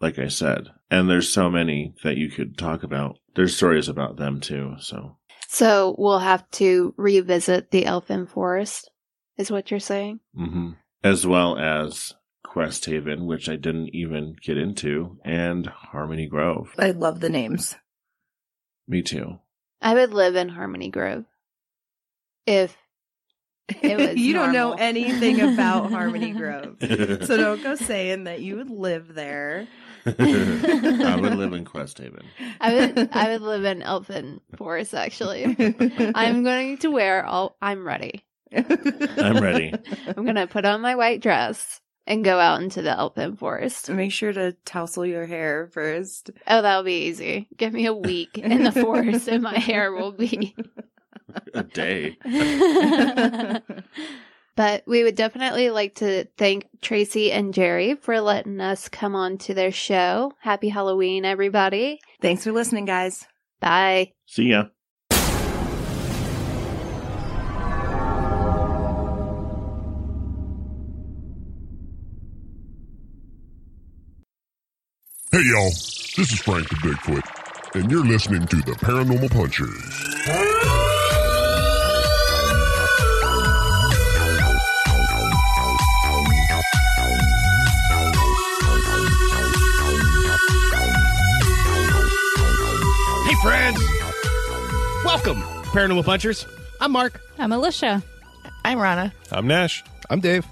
like 0.00 0.18
I 0.18 0.28
said, 0.28 0.68
and 0.90 1.08
there's 1.08 1.32
so 1.32 1.50
many 1.50 1.94
that 2.04 2.16
you 2.16 2.28
could 2.30 2.56
talk 2.58 2.82
about. 2.82 3.18
There's 3.34 3.56
stories 3.56 3.88
about 3.88 4.16
them 4.16 4.40
too, 4.40 4.74
so. 4.80 5.16
so 5.48 5.94
we'll 5.98 6.18
have 6.18 6.48
to 6.52 6.94
revisit 6.98 7.70
the 7.70 7.86
Elfin 7.86 8.26
Forest, 8.26 8.90
is 9.38 9.50
what 9.50 9.70
you're 9.70 9.80
saying? 9.80 10.20
Mm-hmm. 10.38 10.72
As 11.02 11.26
well 11.26 11.58
as 11.58 12.12
Quest 12.44 12.84
Haven, 12.84 13.24
which 13.26 13.48
I 13.48 13.56
didn't 13.56 13.94
even 13.94 14.36
get 14.44 14.58
into, 14.58 15.18
and 15.24 15.66
Harmony 15.66 16.26
Grove. 16.28 16.68
I 16.78 16.90
love 16.90 17.20
the 17.20 17.30
names. 17.30 17.76
Me 18.86 19.00
too. 19.00 19.38
I 19.82 19.94
would 19.94 20.14
live 20.14 20.36
in 20.36 20.48
Harmony 20.48 20.90
Grove 20.90 21.24
if 22.46 22.76
it 23.68 23.98
was. 23.98 24.16
you 24.16 24.32
don't 24.32 24.52
know 24.52 24.72
anything 24.72 25.40
about 25.40 25.90
Harmony 25.90 26.30
Grove. 26.32 26.76
so 26.80 27.36
don't 27.36 27.62
go 27.62 27.74
saying 27.74 28.24
that 28.24 28.40
you 28.40 28.56
would 28.56 28.70
live 28.70 29.14
there. 29.14 29.66
I 30.06 31.16
would 31.20 31.36
live 31.36 31.52
in 31.52 31.64
Quest 31.64 31.98
Haven. 31.98 32.24
I 32.60 32.74
would 32.74 33.08
I 33.12 33.28
would 33.30 33.42
live 33.42 33.64
in 33.64 33.82
Elfin 33.82 34.40
Forest 34.56 34.94
actually. 34.94 35.44
I'm 36.14 36.42
going 36.42 36.78
to 36.78 36.90
wear 36.90 37.24
all 37.24 37.56
I'm 37.62 37.86
ready. 37.86 38.24
I'm 38.52 39.40
ready. 39.40 39.72
I'm 40.08 40.26
gonna 40.26 40.48
put 40.48 40.64
on 40.64 40.80
my 40.80 40.96
white 40.96 41.22
dress 41.22 41.80
and 42.06 42.24
go 42.24 42.38
out 42.38 42.62
into 42.62 42.82
the 42.82 42.90
Elfin 42.90 43.36
Forest. 43.36 43.90
Make 43.90 44.12
sure 44.12 44.32
to 44.32 44.52
tousle 44.64 45.06
your 45.06 45.26
hair 45.26 45.68
first. 45.72 46.30
Oh, 46.46 46.62
that'll 46.62 46.82
be 46.82 47.06
easy. 47.06 47.48
Give 47.56 47.72
me 47.72 47.86
a 47.86 47.94
week 47.94 48.38
in 48.38 48.64
the 48.64 48.72
forest 48.72 49.28
and 49.28 49.42
my 49.42 49.58
hair 49.58 49.92
will 49.92 50.12
be 50.12 50.54
A 51.54 51.62
day. 51.62 52.18
But 54.54 54.82
we 54.86 55.02
would 55.02 55.14
definitely 55.14 55.70
like 55.70 55.94
to 55.96 56.26
thank 56.36 56.68
Tracy 56.82 57.32
and 57.32 57.54
Jerry 57.54 57.94
for 57.94 58.20
letting 58.20 58.60
us 58.60 58.88
come 58.88 59.14
on 59.14 59.38
to 59.38 59.54
their 59.54 59.72
show. 59.72 60.32
Happy 60.40 60.68
Halloween, 60.68 61.24
everybody. 61.24 62.00
Thanks 62.20 62.44
for 62.44 62.52
listening, 62.52 62.84
guys. 62.84 63.26
Bye. 63.60 64.12
See 64.26 64.50
ya. 64.50 64.64
Hey 75.34 75.44
y'all, 75.44 75.70
this 75.70 76.30
is 76.30 76.40
Frank 76.40 76.68
the 76.68 76.74
Bigfoot, 76.74 77.74
and 77.74 77.90
you're 77.90 78.04
listening 78.04 78.46
to 78.48 78.56
the 78.56 78.72
Paranormal 78.72 79.30
Punchers. 79.30 79.70
Hey, 93.26 93.34
friends! 93.40 93.80
Welcome, 95.02 95.40
Paranormal 95.72 96.04
Punchers. 96.04 96.46
I'm 96.78 96.92
Mark. 96.92 97.22
I'm 97.38 97.52
Alicia. 97.52 98.02
I'm 98.66 98.78
Rana. 98.78 99.14
I'm 99.30 99.46
Nash. 99.46 99.82
I'm 100.10 100.20
Dave. 100.20 100.44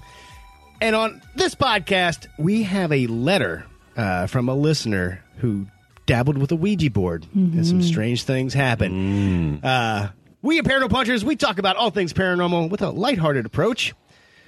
And 0.81 0.95
on 0.95 1.21
this 1.35 1.53
podcast, 1.53 2.25
we 2.39 2.63
have 2.63 2.91
a 2.91 3.05
letter 3.05 3.63
uh, 3.97 4.27
from 4.27 4.49
a 4.49 4.55
listener 4.55 5.23
who 5.37 5.67
dabbled 6.05 6.37
with 6.37 6.51
a 6.51 6.55
Ouija 6.55 6.89
board, 6.89 7.25
and 7.33 7.65
some 7.65 7.81
strange 7.81 8.23
things 8.23 8.53
happened. 8.53 9.63
Uh, 9.63 10.09
we 10.41 10.57
at 10.57 10.65
Paranormal 10.65 10.89
Punchers, 10.89 11.23
we 11.23 11.35
talk 11.35 11.59
about 11.59 11.75
all 11.75 11.91
things 11.91 12.13
paranormal 12.13 12.69
with 12.69 12.81
a 12.81 12.89
lighthearted 12.89 13.45
approach. 13.45 13.93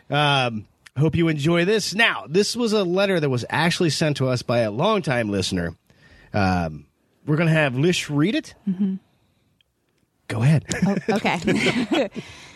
Um, 0.10 0.66
hope 0.98 1.16
you 1.16 1.28
enjoy 1.28 1.66
this. 1.66 1.94
Now, 1.94 2.26
this 2.28 2.56
was 2.56 2.74
a 2.74 2.84
letter 2.84 3.20
that 3.20 3.30
was 3.30 3.46
actually 3.50 3.92
sent 3.92 4.18
to 4.18 4.28
us 4.28 4.42
by 4.42 4.60
a 4.60 4.72
longtime 4.72 5.30
listener. 5.30 5.76
Um, 6.34 6.88
we're 7.26 7.38
going 7.38 7.48
to 7.48 7.54
have 7.54 7.78
Lish 7.78 8.10
read 8.10 8.36
it. 8.36 8.56
Mm-hmm. 8.68 8.96
Go 10.28 10.42
ahead. 10.42 10.66
Oh, 10.86 10.98
okay. 11.10 12.10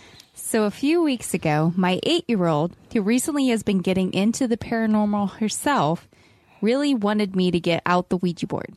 so, 0.33 0.64
a 0.64 0.72
few 0.72 1.03
weeks 1.03 1.33
ago, 1.33 1.74
my 1.75 1.99
eight 2.03 2.25
year 2.27 2.48
old, 2.48 2.75
who 2.93 3.01
recently 3.01 3.48
has 3.49 3.61
been 3.64 3.80
getting 3.80 4.14
into 4.14 4.48
the 4.48 4.57
paranormal 4.57 5.38
herself, 5.38 6.07
really 6.61 6.94
wanted 6.94 7.36
me 7.36 7.52
to 7.52 7.60
get 7.60 7.82
out 7.86 8.10
the 8.10 8.18
Ouija 8.18 8.48
board. 8.48 8.74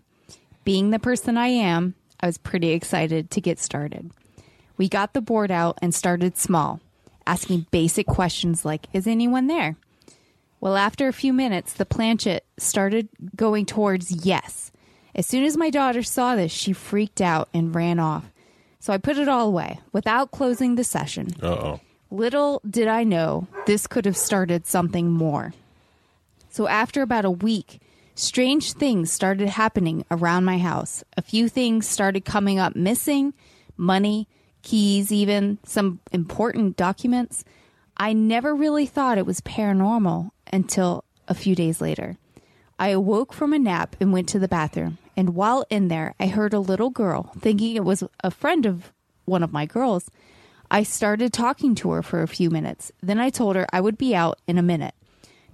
Being 0.64 0.90
the 0.90 0.98
person 0.98 1.36
I 1.36 1.48
am, 1.48 1.94
I 2.20 2.26
was 2.26 2.38
pretty 2.38 2.70
excited 2.70 3.30
to 3.30 3.40
get 3.40 3.58
started. 3.58 4.10
We 4.76 4.88
got 4.88 5.14
the 5.14 5.20
board 5.20 5.50
out 5.50 5.78
and 5.82 5.94
started 5.94 6.36
small, 6.36 6.80
asking 7.26 7.66
basic 7.70 8.06
questions 8.06 8.64
like, 8.64 8.86
Is 8.92 9.06
anyone 9.06 9.46
there? 9.46 9.76
Well, 10.60 10.76
after 10.76 11.08
a 11.08 11.12
few 11.12 11.32
minutes, 11.32 11.72
the 11.72 11.86
planchette 11.86 12.44
started 12.58 13.08
going 13.34 13.64
towards 13.64 14.26
yes. 14.26 14.70
As 15.14 15.26
soon 15.26 15.44
as 15.44 15.56
my 15.56 15.70
daughter 15.70 16.02
saw 16.02 16.36
this, 16.36 16.52
she 16.52 16.72
freaked 16.72 17.20
out 17.20 17.48
and 17.54 17.74
ran 17.74 17.98
off. 17.98 18.30
So 18.78 18.92
I 18.92 18.98
put 18.98 19.18
it 19.18 19.28
all 19.28 19.48
away 19.48 19.80
without 19.92 20.30
closing 20.30 20.74
the 20.74 20.84
session. 20.84 21.28
Uh 21.42 21.46
oh. 21.46 21.80
Little 22.10 22.60
did 22.68 22.88
I 22.88 23.04
know 23.04 23.46
this 23.66 23.86
could 23.86 24.04
have 24.04 24.16
started 24.16 24.66
something 24.66 25.10
more. 25.10 25.52
So 26.50 26.66
after 26.66 27.00
about 27.00 27.24
a 27.24 27.30
week, 27.30 27.80
strange 28.16 28.72
things 28.72 29.12
started 29.12 29.48
happening 29.48 30.04
around 30.10 30.44
my 30.44 30.58
house. 30.58 31.04
A 31.16 31.22
few 31.22 31.48
things 31.48 31.88
started 31.88 32.24
coming 32.24 32.58
up 32.58 32.74
missing 32.74 33.32
money, 33.76 34.28
keys, 34.62 35.12
even 35.12 35.58
some 35.64 36.00
important 36.12 36.76
documents. 36.76 37.44
I 37.96 38.12
never 38.12 38.54
really 38.54 38.84
thought 38.84 39.16
it 39.16 39.26
was 39.26 39.40
paranormal 39.40 40.30
until 40.52 41.04
a 41.28 41.34
few 41.34 41.54
days 41.54 41.80
later. 41.80 42.18
I 42.78 42.88
awoke 42.88 43.32
from 43.32 43.52
a 43.52 43.58
nap 43.58 43.94
and 44.00 44.12
went 44.12 44.28
to 44.30 44.38
the 44.38 44.48
bathroom. 44.48 44.98
And 45.16 45.34
while 45.34 45.64
in 45.70 45.88
there, 45.88 46.14
I 46.18 46.26
heard 46.26 46.52
a 46.52 46.60
little 46.60 46.90
girl, 46.90 47.32
thinking 47.38 47.76
it 47.76 47.84
was 47.84 48.02
a 48.24 48.30
friend 48.30 48.66
of 48.66 48.92
one 49.24 49.42
of 49.42 49.52
my 49.52 49.66
girls. 49.66 50.10
I 50.70 50.82
started 50.82 51.32
talking 51.32 51.74
to 51.76 51.90
her 51.92 52.02
for 52.02 52.22
a 52.22 52.28
few 52.28 52.50
minutes. 52.50 52.90
Then 53.02 53.20
I 53.20 53.30
told 53.30 53.54
her 53.54 53.66
I 53.72 53.80
would 53.80 53.98
be 53.98 54.14
out 54.14 54.40
in 54.46 54.58
a 54.58 54.62
minute 54.62 54.94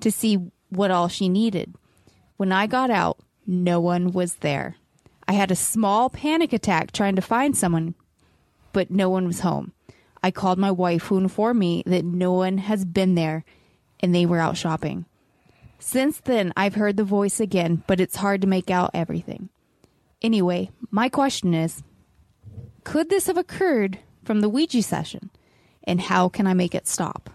to 0.00 0.10
see 0.10 0.50
what 0.70 0.90
all 0.90 1.08
she 1.08 1.28
needed. 1.28 1.74
When 2.36 2.52
I 2.52 2.66
got 2.66 2.90
out, 2.90 3.18
no 3.46 3.80
one 3.80 4.12
was 4.12 4.36
there. 4.36 4.76
I 5.28 5.32
had 5.32 5.50
a 5.50 5.56
small 5.56 6.10
panic 6.10 6.52
attack 6.52 6.92
trying 6.92 7.16
to 7.16 7.22
find 7.22 7.56
someone, 7.56 7.94
but 8.72 8.90
no 8.90 9.08
one 9.08 9.26
was 9.26 9.40
home. 9.40 9.72
I 10.22 10.30
called 10.30 10.58
my 10.58 10.70
wife, 10.70 11.04
who 11.04 11.18
informed 11.18 11.60
me 11.60 11.82
that 11.86 12.04
no 12.04 12.32
one 12.32 12.58
has 12.58 12.84
been 12.84 13.14
there 13.14 13.44
and 14.00 14.14
they 14.14 14.26
were 14.26 14.40
out 14.40 14.56
shopping. 14.56 15.06
Since 15.78 16.20
then, 16.20 16.52
I've 16.56 16.74
heard 16.74 16.96
the 16.96 17.04
voice 17.04 17.40
again, 17.40 17.82
but 17.86 18.00
it's 18.00 18.16
hard 18.16 18.40
to 18.40 18.46
make 18.46 18.70
out 18.70 18.90
everything. 18.94 19.50
Anyway, 20.22 20.70
my 20.90 21.08
question 21.08 21.54
is 21.54 21.82
could 22.84 23.10
this 23.10 23.26
have 23.26 23.36
occurred 23.36 23.98
from 24.24 24.40
the 24.40 24.48
Ouija 24.48 24.82
session? 24.82 25.30
And 25.84 26.00
how 26.00 26.28
can 26.28 26.46
I 26.46 26.54
make 26.54 26.74
it 26.74 26.86
stop? 26.86 27.30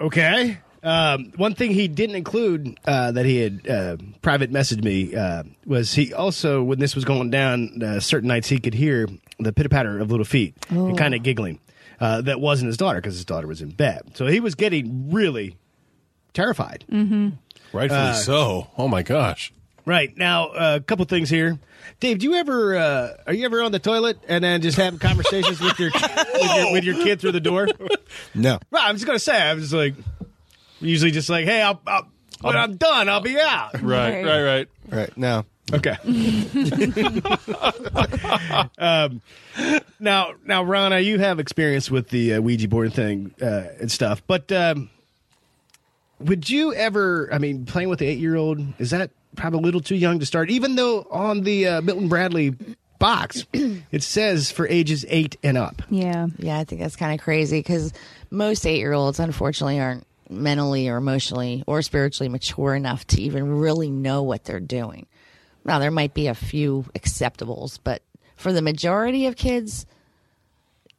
Okay. 0.00 0.58
Um, 0.84 1.32
one 1.36 1.54
thing 1.54 1.70
he 1.70 1.88
didn't 1.88 2.16
include 2.16 2.78
uh, 2.86 3.10
that 3.12 3.24
he 3.24 3.38
had 3.38 3.68
uh, 3.68 3.96
private 4.22 4.52
messaged 4.52 4.84
me 4.84 5.14
uh, 5.16 5.44
was 5.64 5.94
he 5.94 6.12
also, 6.12 6.62
when 6.62 6.78
this 6.78 6.94
was 6.94 7.04
going 7.06 7.30
down, 7.30 7.82
uh, 7.82 8.00
certain 8.00 8.28
nights 8.28 8.48
he 8.48 8.58
could 8.60 8.74
hear 8.74 9.08
the 9.38 9.52
pitter 9.52 9.70
patter 9.70 9.98
of 9.98 10.10
little 10.10 10.26
feet 10.26 10.54
Oh. 10.70 10.88
and 10.88 10.98
kind 10.98 11.14
of 11.14 11.22
giggling. 11.22 11.58
Uh, 12.00 12.20
that 12.22 12.40
wasn't 12.40 12.66
his 12.66 12.76
daughter 12.76 13.00
because 13.00 13.14
his 13.14 13.24
daughter 13.24 13.46
was 13.46 13.62
in 13.62 13.70
bed. 13.70 14.02
So 14.14 14.26
he 14.26 14.40
was 14.40 14.54
getting 14.54 15.10
really 15.10 15.56
terrified. 16.34 16.84
Mm-hmm. 16.90 17.30
Rightfully 17.72 18.00
Uh, 18.00 18.12
so. 18.14 18.66
Oh 18.76 18.88
my 18.88 19.02
gosh. 19.02 19.52
Right 19.86 20.16
now, 20.16 20.48
uh, 20.48 20.78
a 20.80 20.84
couple 20.84 21.04
things 21.06 21.28
here. 21.30 21.58
Dave, 22.00 22.18
do 22.18 22.26
you 22.26 22.34
ever 22.34 22.74
uh, 22.76 23.08
are 23.26 23.32
you 23.34 23.44
ever 23.44 23.62
on 23.62 23.70
the 23.72 23.78
toilet 23.78 24.18
and 24.28 24.42
then 24.42 24.62
just 24.62 24.76
having 24.78 24.98
conversations 24.98 25.60
with 25.60 25.78
your 25.78 25.90
with 26.34 26.56
your, 26.56 26.72
with 26.72 26.84
your 26.84 26.94
kid 27.04 27.20
through 27.20 27.32
the 27.32 27.40
door? 27.40 27.68
No. 28.34 28.58
Right, 28.70 28.84
I'm 28.88 28.94
just 28.96 29.06
gonna 29.06 29.18
say, 29.18 29.40
I 29.40 29.52
was 29.54 29.64
just 29.64 29.74
like 29.74 29.94
usually 30.84 31.10
just 31.10 31.28
like, 31.28 31.44
hey, 31.44 31.62
I'll, 31.62 31.80
I'll 31.86 32.08
when 32.40 32.56
I'm 32.56 32.76
done, 32.76 33.08
I'll 33.08 33.20
be 33.20 33.38
out. 33.38 33.74
Right, 33.82 34.24
right, 34.24 34.42
right. 34.42 34.68
Right. 34.90 35.16
now. 35.16 35.46
Okay. 35.72 35.96
um, 38.78 39.22
now, 39.98 40.34
now, 40.44 40.62
Rana, 40.62 41.00
you 41.00 41.18
have 41.18 41.40
experience 41.40 41.90
with 41.90 42.10
the 42.10 42.34
uh, 42.34 42.40
Ouija 42.40 42.68
board 42.68 42.92
thing 42.92 43.34
uh, 43.40 43.68
and 43.80 43.90
stuff, 43.90 44.22
but 44.26 44.52
um, 44.52 44.90
would 46.20 46.50
you 46.50 46.74
ever? 46.74 47.30
I 47.32 47.38
mean, 47.38 47.64
playing 47.64 47.88
with 47.88 48.00
the 48.00 48.06
eight-year-old 48.06 48.60
is 48.78 48.90
that 48.90 49.10
probably 49.36 49.60
a 49.60 49.62
little 49.62 49.80
too 49.80 49.96
young 49.96 50.18
to 50.18 50.26
start? 50.26 50.50
Even 50.50 50.76
though 50.76 51.06
on 51.10 51.42
the 51.42 51.66
uh, 51.66 51.80
Milton 51.80 52.08
Bradley 52.08 52.54
box 52.98 53.44
it 53.52 54.02
says 54.02 54.50
for 54.50 54.66
ages 54.68 55.04
eight 55.08 55.36
and 55.42 55.58
up. 55.58 55.82
Yeah. 55.90 56.28
Yeah, 56.38 56.58
I 56.58 56.64
think 56.64 56.80
that's 56.80 56.96
kind 56.96 57.18
of 57.18 57.22
crazy 57.22 57.58
because 57.58 57.92
most 58.30 58.66
eight 58.66 58.78
year 58.78 58.92
olds, 58.92 59.18
unfortunately, 59.18 59.80
aren't 59.80 60.06
mentally 60.28 60.88
or 60.88 60.96
emotionally 60.96 61.64
or 61.66 61.82
spiritually 61.82 62.28
mature 62.28 62.74
enough 62.74 63.06
to 63.08 63.20
even 63.20 63.58
really 63.58 63.90
know 63.90 64.22
what 64.22 64.44
they're 64.44 64.60
doing. 64.60 65.06
Now, 65.64 65.78
there 65.78 65.90
might 65.90 66.14
be 66.14 66.26
a 66.26 66.34
few 66.34 66.84
acceptables, 66.94 67.78
but 67.82 68.02
for 68.36 68.52
the 68.52 68.62
majority 68.62 69.26
of 69.26 69.36
kids, 69.36 69.86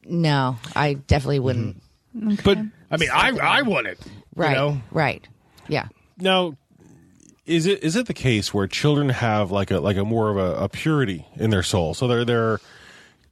no, 0.05 0.57
I 0.75 0.93
definitely 0.93 1.39
wouldn't. 1.39 1.81
Mm-hmm. 2.15 2.35
But 2.43 2.57
I 2.89 2.97
mean, 2.97 3.09
I 3.11 3.29
I 3.37 3.61
want 3.63 3.87
it. 3.87 3.99
Right. 4.35 4.55
know? 4.55 4.81
Right. 4.91 5.27
Yeah. 5.67 5.87
Now, 6.17 6.55
is 7.45 7.65
it 7.65 7.83
is 7.83 7.95
it 7.95 8.07
the 8.07 8.13
case 8.13 8.53
where 8.53 8.67
children 8.67 9.09
have 9.09 9.51
like 9.51 9.71
a 9.71 9.79
like 9.79 9.97
a 9.97 10.05
more 10.05 10.29
of 10.29 10.37
a, 10.37 10.63
a 10.63 10.69
purity 10.69 11.27
in 11.35 11.49
their 11.49 11.63
soul? 11.63 11.93
So 11.93 12.07
they're 12.07 12.25
they're 12.25 12.59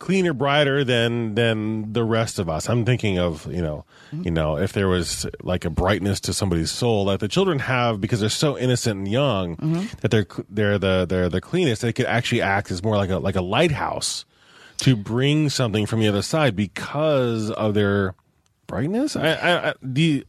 cleaner, 0.03 0.33
brighter 0.33 0.83
than 0.83 1.33
than 1.35 1.93
the 1.93 2.03
rest 2.03 2.37
of 2.37 2.49
us. 2.49 2.67
I'm 2.67 2.83
thinking 2.83 3.19
of 3.19 3.47
you 3.49 3.61
know 3.61 3.85
mm-hmm. 4.11 4.23
you 4.25 4.31
know 4.31 4.57
if 4.57 4.73
there 4.73 4.89
was 4.89 5.25
like 5.41 5.63
a 5.63 5.69
brightness 5.69 6.19
to 6.21 6.33
somebody's 6.33 6.71
soul 6.71 7.05
that 7.05 7.21
the 7.21 7.29
children 7.29 7.59
have 7.59 8.01
because 8.01 8.19
they're 8.19 8.27
so 8.27 8.57
innocent 8.57 8.97
and 8.97 9.07
young 9.07 9.55
mm-hmm. 9.55 9.85
that 10.01 10.11
they're 10.11 10.25
they're 10.49 10.77
the 10.77 11.05
they're 11.07 11.29
the 11.29 11.39
cleanest. 11.39 11.83
They 11.83 11.93
could 11.93 12.05
actually 12.05 12.41
act 12.41 12.69
as 12.69 12.83
more 12.83 12.97
like 12.97 13.11
a 13.11 13.17
like 13.19 13.37
a 13.37 13.41
lighthouse 13.41 14.25
to 14.79 14.97
bring 14.97 15.49
something 15.49 15.85
from 15.85 16.01
the 16.01 16.09
other 16.09 16.21
side 16.21 16.53
because 16.53 17.49
of 17.49 17.73
their 17.73 18.13
brightness. 18.67 19.15
I, 19.15 19.27
I, 19.29 19.69
I 19.69 19.73
the 19.81 20.25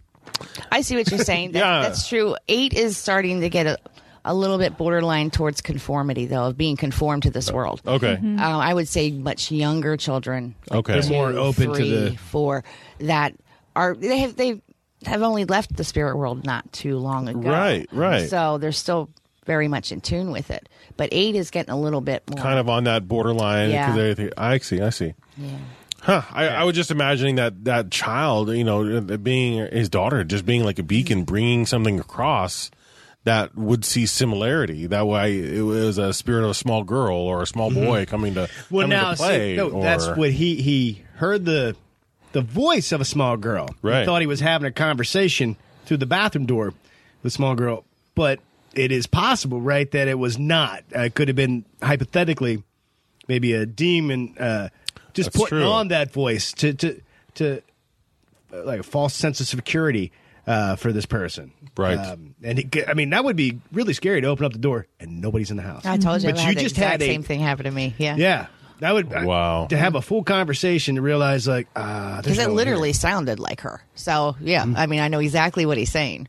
I 0.70 0.82
see 0.82 0.94
what 0.94 1.10
you're 1.10 1.18
saying. 1.18 1.50
That, 1.52 1.58
Yeah. 1.64 1.82
That's 1.82 2.08
true. 2.08 2.36
Eight 2.46 2.74
is 2.74 2.96
starting 2.96 3.40
to 3.40 3.48
get 3.48 3.66
a, 3.66 3.78
a 4.24 4.34
little 4.34 4.58
bit 4.58 4.76
borderline 4.78 5.30
towards 5.30 5.60
conformity, 5.60 6.26
though, 6.26 6.44
of 6.46 6.56
being 6.56 6.76
conformed 6.76 7.24
to 7.24 7.30
this 7.30 7.50
world. 7.52 7.82
Okay. 7.86 8.14
Um, 8.14 8.38
I 8.40 8.72
would 8.72 8.88
say 8.88 9.10
much 9.10 9.50
younger 9.50 9.96
children. 9.96 10.54
Okay. 10.70 11.00
They're 11.00 11.10
more 11.10 11.32
two, 11.32 11.38
open 11.38 11.72
to 11.74 11.84
the- 11.84 12.16
four 12.16 12.64
that 13.00 13.34
are 13.76 13.94
they 13.94 14.18
have 14.18 14.36
they 14.36 14.62
have 15.04 15.22
only 15.22 15.44
left 15.44 15.76
the 15.76 15.84
spirit 15.84 16.16
world 16.16 16.44
not 16.46 16.72
too 16.72 16.96
long 16.98 17.28
ago. 17.28 17.40
Right, 17.50 17.86
right. 17.92 18.28
So 18.30 18.56
they're 18.58 18.72
still 18.72 19.10
very 19.44 19.68
much 19.68 19.92
in 19.92 20.00
tune 20.00 20.30
with 20.30 20.50
it. 20.50 20.68
But 20.96 21.10
eight 21.12 21.34
is 21.34 21.50
getting 21.50 21.72
a 21.72 21.78
little 21.78 22.00
bit 22.00 22.22
more. 22.30 22.42
kind 22.42 22.58
of 22.58 22.68
on 22.70 22.84
that 22.84 23.06
borderline. 23.06 23.70
Yeah. 23.70 23.90
everything- 23.90 24.30
I 24.38 24.56
see. 24.58 24.80
I 24.80 24.88
see. 24.90 25.12
Yeah. 25.36 25.50
Huh. 26.00 26.22
I, 26.32 26.48
I 26.48 26.64
was 26.64 26.74
just 26.74 26.90
imagining 26.90 27.34
that 27.36 27.64
that 27.64 27.90
child, 27.90 28.50
you 28.50 28.64
know, 28.64 28.98
uh, 28.98 29.16
being 29.18 29.66
his 29.70 29.88
daughter, 29.90 30.22
just 30.24 30.46
being 30.46 30.62
like 30.64 30.78
a 30.78 30.82
beacon, 30.82 31.24
bringing 31.24 31.66
something 31.66 31.98
across 32.00 32.70
that 33.24 33.54
would 33.56 33.84
see 33.84 34.06
similarity. 34.06 34.86
That 34.86 35.06
way, 35.06 35.38
it 35.38 35.62
was 35.62 35.98
a 35.98 36.12
spirit 36.12 36.44
of 36.44 36.50
a 36.50 36.54
small 36.54 36.84
girl 36.84 37.16
or 37.16 37.42
a 37.42 37.46
small 37.46 37.70
boy 37.72 38.04
coming 38.06 38.34
to 38.34 38.40
Mm-hmm. 38.42 38.74
Well, 38.74 38.84
coming 38.84 38.96
now 38.98 39.10
to 39.12 39.16
play. 39.16 39.52
see, 39.52 39.56
no, 39.56 39.70
or, 39.70 39.82
that's 39.82 40.06
what 40.08 40.30
he 40.32 40.60
he 40.62 41.02
heard 41.16 41.44
the 41.44 41.74
the 42.32 42.42
voice 42.42 42.92
of 42.92 43.00
a 43.00 43.04
small 43.04 43.36
girl. 43.36 43.68
He 43.68 43.88
Right. 43.88 44.04
thought 44.04 44.20
he 44.20 44.26
was 44.26 44.40
having 44.40 44.66
a 44.66 44.72
conversation 44.72 45.56
through 45.86 45.98
the 45.98 46.06
bathroom 46.06 46.46
door 46.46 46.74
with 47.22 47.32
small 47.32 47.54
girl, 47.54 47.84
but 48.14 48.40
it 48.74 48.90
is 48.90 49.06
possible, 49.06 49.60
right, 49.60 49.88
that 49.92 50.08
it 50.08 50.18
was 50.18 50.36
not. 50.38 50.82
Uh, 50.94 51.00
it 51.02 51.14
could 51.14 51.28
have 51.28 51.36
been 51.36 51.64
hypothetically 51.82 52.62
maybe 53.28 53.52
a 53.54 53.64
demon 53.64 54.36
uh, 54.38 54.68
just 55.14 55.32
That's 55.32 55.44
putting 55.44 55.58
true. 55.60 55.66
on 55.68 55.88
that 55.88 56.12
voice 56.12 56.52
to 56.54 56.74
to 56.74 57.00
to 57.36 57.62
uh, 58.52 58.64
like 58.64 58.80
a 58.80 58.82
false 58.82 59.14
sense 59.14 59.40
of 59.40 59.46
security 59.46 60.10
uh, 60.46 60.76
for 60.76 60.92
this 60.92 61.06
person. 61.06 61.52
Right. 61.76 61.98
Um, 61.98 62.34
and 62.42 62.58
it, 62.58 62.88
I 62.88 62.94
mean, 62.94 63.10
that 63.10 63.24
would 63.24 63.36
be 63.36 63.60
really 63.72 63.92
scary 63.94 64.20
to 64.20 64.28
open 64.28 64.44
up 64.44 64.52
the 64.52 64.58
door 64.58 64.86
and 65.00 65.20
nobody's 65.20 65.50
in 65.50 65.56
the 65.56 65.62
house. 65.62 65.84
I 65.84 65.96
told 65.96 66.22
you, 66.22 66.30
but 66.30 66.38
I 66.38 66.42
you 66.42 66.46
had 66.48 66.56
the 66.56 66.62
just 66.62 66.74
exact 66.76 66.92
had 66.92 67.02
a 67.02 67.06
same 67.06 67.22
thing 67.22 67.40
happen 67.40 67.64
to 67.64 67.70
me. 67.70 67.94
Yeah. 67.98 68.16
yeah, 68.16 68.46
that 68.80 68.92
would 68.92 69.10
wow 69.10 69.66
to 69.68 69.76
have 69.76 69.94
a 69.94 70.02
full 70.02 70.22
conversation 70.22 70.96
to 70.96 71.02
realize 71.02 71.48
like 71.48 71.68
ah, 71.74 72.18
Because 72.18 72.36
there's 72.36 72.46
it 72.46 72.50
no 72.50 72.54
literally 72.54 72.88
here. 72.88 72.94
sounded 72.94 73.40
like 73.40 73.62
her. 73.62 73.82
So, 73.94 74.36
yeah, 74.40 74.64
I 74.76 74.86
mean, 74.86 75.00
I 75.00 75.08
know 75.08 75.20
exactly 75.20 75.66
what 75.66 75.78
he's 75.78 75.90
saying. 75.90 76.28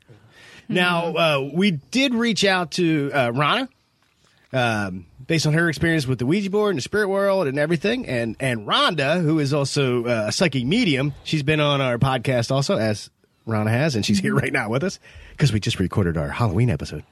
Now 0.68 1.16
uh, 1.16 1.50
we 1.54 1.72
did 1.72 2.16
reach 2.16 2.44
out 2.44 2.72
to 2.72 3.12
uh, 3.14 3.32
Rana, 3.36 3.70
um, 4.52 5.06
based 5.28 5.46
on 5.46 5.54
her 5.54 5.70
experience 5.70 6.08
with 6.08 6.20
the 6.20 6.26
Ouija 6.26 6.50
board 6.50 6.72
and 6.72 6.78
the 6.78 6.82
spirit 6.82 7.10
world 7.10 7.48
and 7.48 7.60
everything, 7.60 8.08
and 8.08 8.36
and 8.40 8.68
Rhonda, 8.68 9.22
who 9.22 9.38
is 9.40 9.54
also 9.54 10.06
uh, 10.06 10.26
a 10.28 10.32
psychic 10.32 10.66
medium. 10.66 11.14
She's 11.24 11.44
been 11.44 11.60
on 11.60 11.82
our 11.82 11.98
podcast 12.00 12.52
also, 12.52 12.78
as 12.78 13.10
Rana 13.46 13.70
has, 13.70 13.96
and 13.96 14.06
she's 14.06 14.20
here 14.20 14.36
right 14.36 14.52
now 14.52 14.70
with 14.70 14.84
us 14.84 15.00
because 15.32 15.54
we 15.54 15.60
just 15.60 15.80
recorded 15.80 16.18
our 16.18 16.30
Halloween 16.30 16.70
episode. 16.70 17.04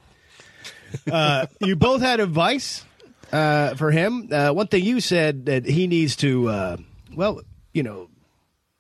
Uh, 1.12 1.48
you 1.60 1.76
both 1.76 2.02
had 2.02 2.20
advice 2.20 2.86
uh, 3.32 3.76
for 3.76 3.92
him. 3.92 4.30
Uh, 4.32 4.52
one 4.52 4.68
thing 4.68 4.84
you 4.84 5.00
said 5.00 5.48
that 5.48 5.66
he 5.66 5.88
needs 5.88 6.16
to, 6.18 6.48
uh, 6.50 6.78
well, 7.16 7.42
you 7.74 7.84
know, 7.84 8.10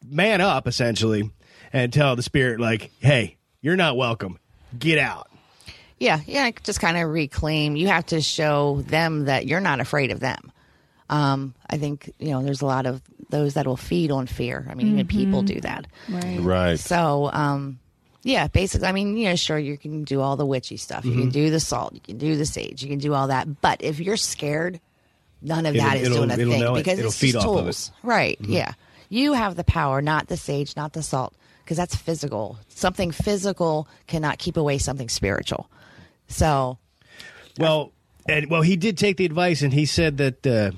man 0.06 0.42
up 0.42 0.68
essentially 0.68 1.32
and 1.72 1.92
tell 1.92 2.16
the 2.16 2.24
spirit 2.24 2.60
like, 2.60 2.92
"Hey, 3.00 3.38
you're 3.62 3.76
not 3.76 3.98
welcome. 3.98 4.38
Get 4.78 5.00
out." 5.00 5.30
Yeah, 6.00 6.20
yeah, 6.28 6.52
just 6.64 6.80
kind 6.80 6.98
of 6.98 7.10
reclaim. 7.10 7.76
You 7.76 7.88
have 7.88 8.06
to 8.08 8.22
show 8.22 8.82
them 8.82 9.26
that 9.26 9.46
you're 9.48 9.62
not 9.62 9.80
afraid 9.80 10.12
of 10.12 10.20
them. 10.20 10.52
Um, 11.10 11.56
I 11.70 11.78
think 11.78 12.12
you 12.20 12.32
know 12.32 12.44
there's 12.44 12.62
a 12.62 12.66
lot 12.66 12.86
of 12.86 13.02
those 13.30 13.54
that 13.56 13.66
will 13.68 13.78
feed 13.78 14.12
on 14.12 14.28
fear. 14.28 14.66
I 14.70 14.74
mean, 14.76 14.88
even 14.90 15.08
people 15.08 15.42
do 15.44 15.60
that. 15.62 15.88
Right. 16.10 16.40
Right. 16.40 16.80
So, 16.80 17.30
um, 17.34 17.80
yeah, 18.24 18.48
basically, 18.48 18.88
I 18.88 18.92
mean, 18.92 19.18
you 19.18 19.30
know, 19.30 19.36
sure, 19.36 19.58
you 19.60 19.78
can 19.78 20.04
do 20.04 20.22
all 20.22 20.36
the 20.38 20.46
witchy 20.46 20.78
stuff. 20.78 21.04
You 21.06 21.12
can 21.14 21.30
Mhm. 21.30 21.34
do 21.34 21.50
the 21.50 21.60
salt. 21.60 21.94
You 21.94 22.00
can 22.02 22.18
do 22.18 22.36
the 22.38 22.46
sage. 22.46 22.82
You 22.84 22.90
can 22.90 23.00
do 23.00 23.14
all 23.14 23.28
that. 23.28 23.62
But 23.62 23.82
if 23.84 24.00
you're 24.00 24.18
scared, 24.18 24.80
none 25.42 25.66
of 25.66 25.76
It'll- 25.76 25.88
that 25.88 25.98
is 25.98 26.04
it'll- 26.08 26.18
doing 26.20 26.30
a 26.32 26.34
it'll 26.34 26.46
know 26.46 26.52
thing 26.52 26.76
it. 26.76 26.78
because 26.78 27.00
It'll 27.00 27.10
it's 27.10 27.18
feed 27.20 27.34
just 27.34 27.46
off 27.46 27.54
of 27.56 27.60
it. 27.60 27.64
tools. 27.64 27.92
Right? 28.02 28.42
Mhm. 28.42 28.50
Yeah. 28.54 28.74
You 29.10 29.34
have 29.34 29.56
the 29.56 29.64
power, 29.66 30.02
not 30.02 30.28
the 30.28 30.38
sage, 30.38 30.76
not 30.76 30.94
the 30.94 31.04
salt, 31.04 31.34
because 31.64 31.78
that's 31.78 31.96
physical. 31.96 32.58
Something 32.70 33.12
physical 33.12 33.88
cannot 34.08 34.38
keep 34.40 34.56
away 34.58 34.78
something 34.78 35.10
spiritual. 35.10 35.70
So, 36.28 36.78
Well, 37.60 37.92
and 38.28 38.50
well, 38.50 38.62
he 38.62 38.78
did 38.78 38.98
take 38.98 39.18
the 39.18 39.26
advice, 39.26 39.62
and 39.62 39.74
he 39.74 39.86
said 39.86 40.18
that 40.18 40.48
uh, 40.48 40.72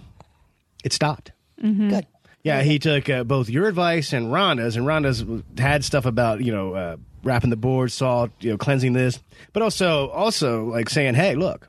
it 0.84 0.92
stopped. 0.94 1.32
good. 1.62 2.06
Yeah, 2.46 2.62
he 2.62 2.78
took 2.78 3.10
uh, 3.10 3.24
both 3.24 3.50
your 3.50 3.68
advice 3.68 4.14
and 4.14 4.28
Rhonda's, 4.28 4.76
and 4.76 4.86
Rhonda's 4.86 5.26
had 5.58 5.84
stuff 5.84 6.06
about 6.06 6.42
you 6.42 6.52
know 6.52 6.74
uh, 6.76 6.98
wrapping 7.24 7.50
the 7.50 7.56
board, 7.58 7.92
salt, 7.92 8.30
you 8.40 8.52
know, 8.52 8.58
cleansing 8.58 8.94
this, 8.94 9.20
but 9.52 9.64
also 9.64 10.10
also 10.10 10.66
like 10.66 10.90
saying, 10.90 11.16
hey, 11.16 11.36
look. 11.36 11.68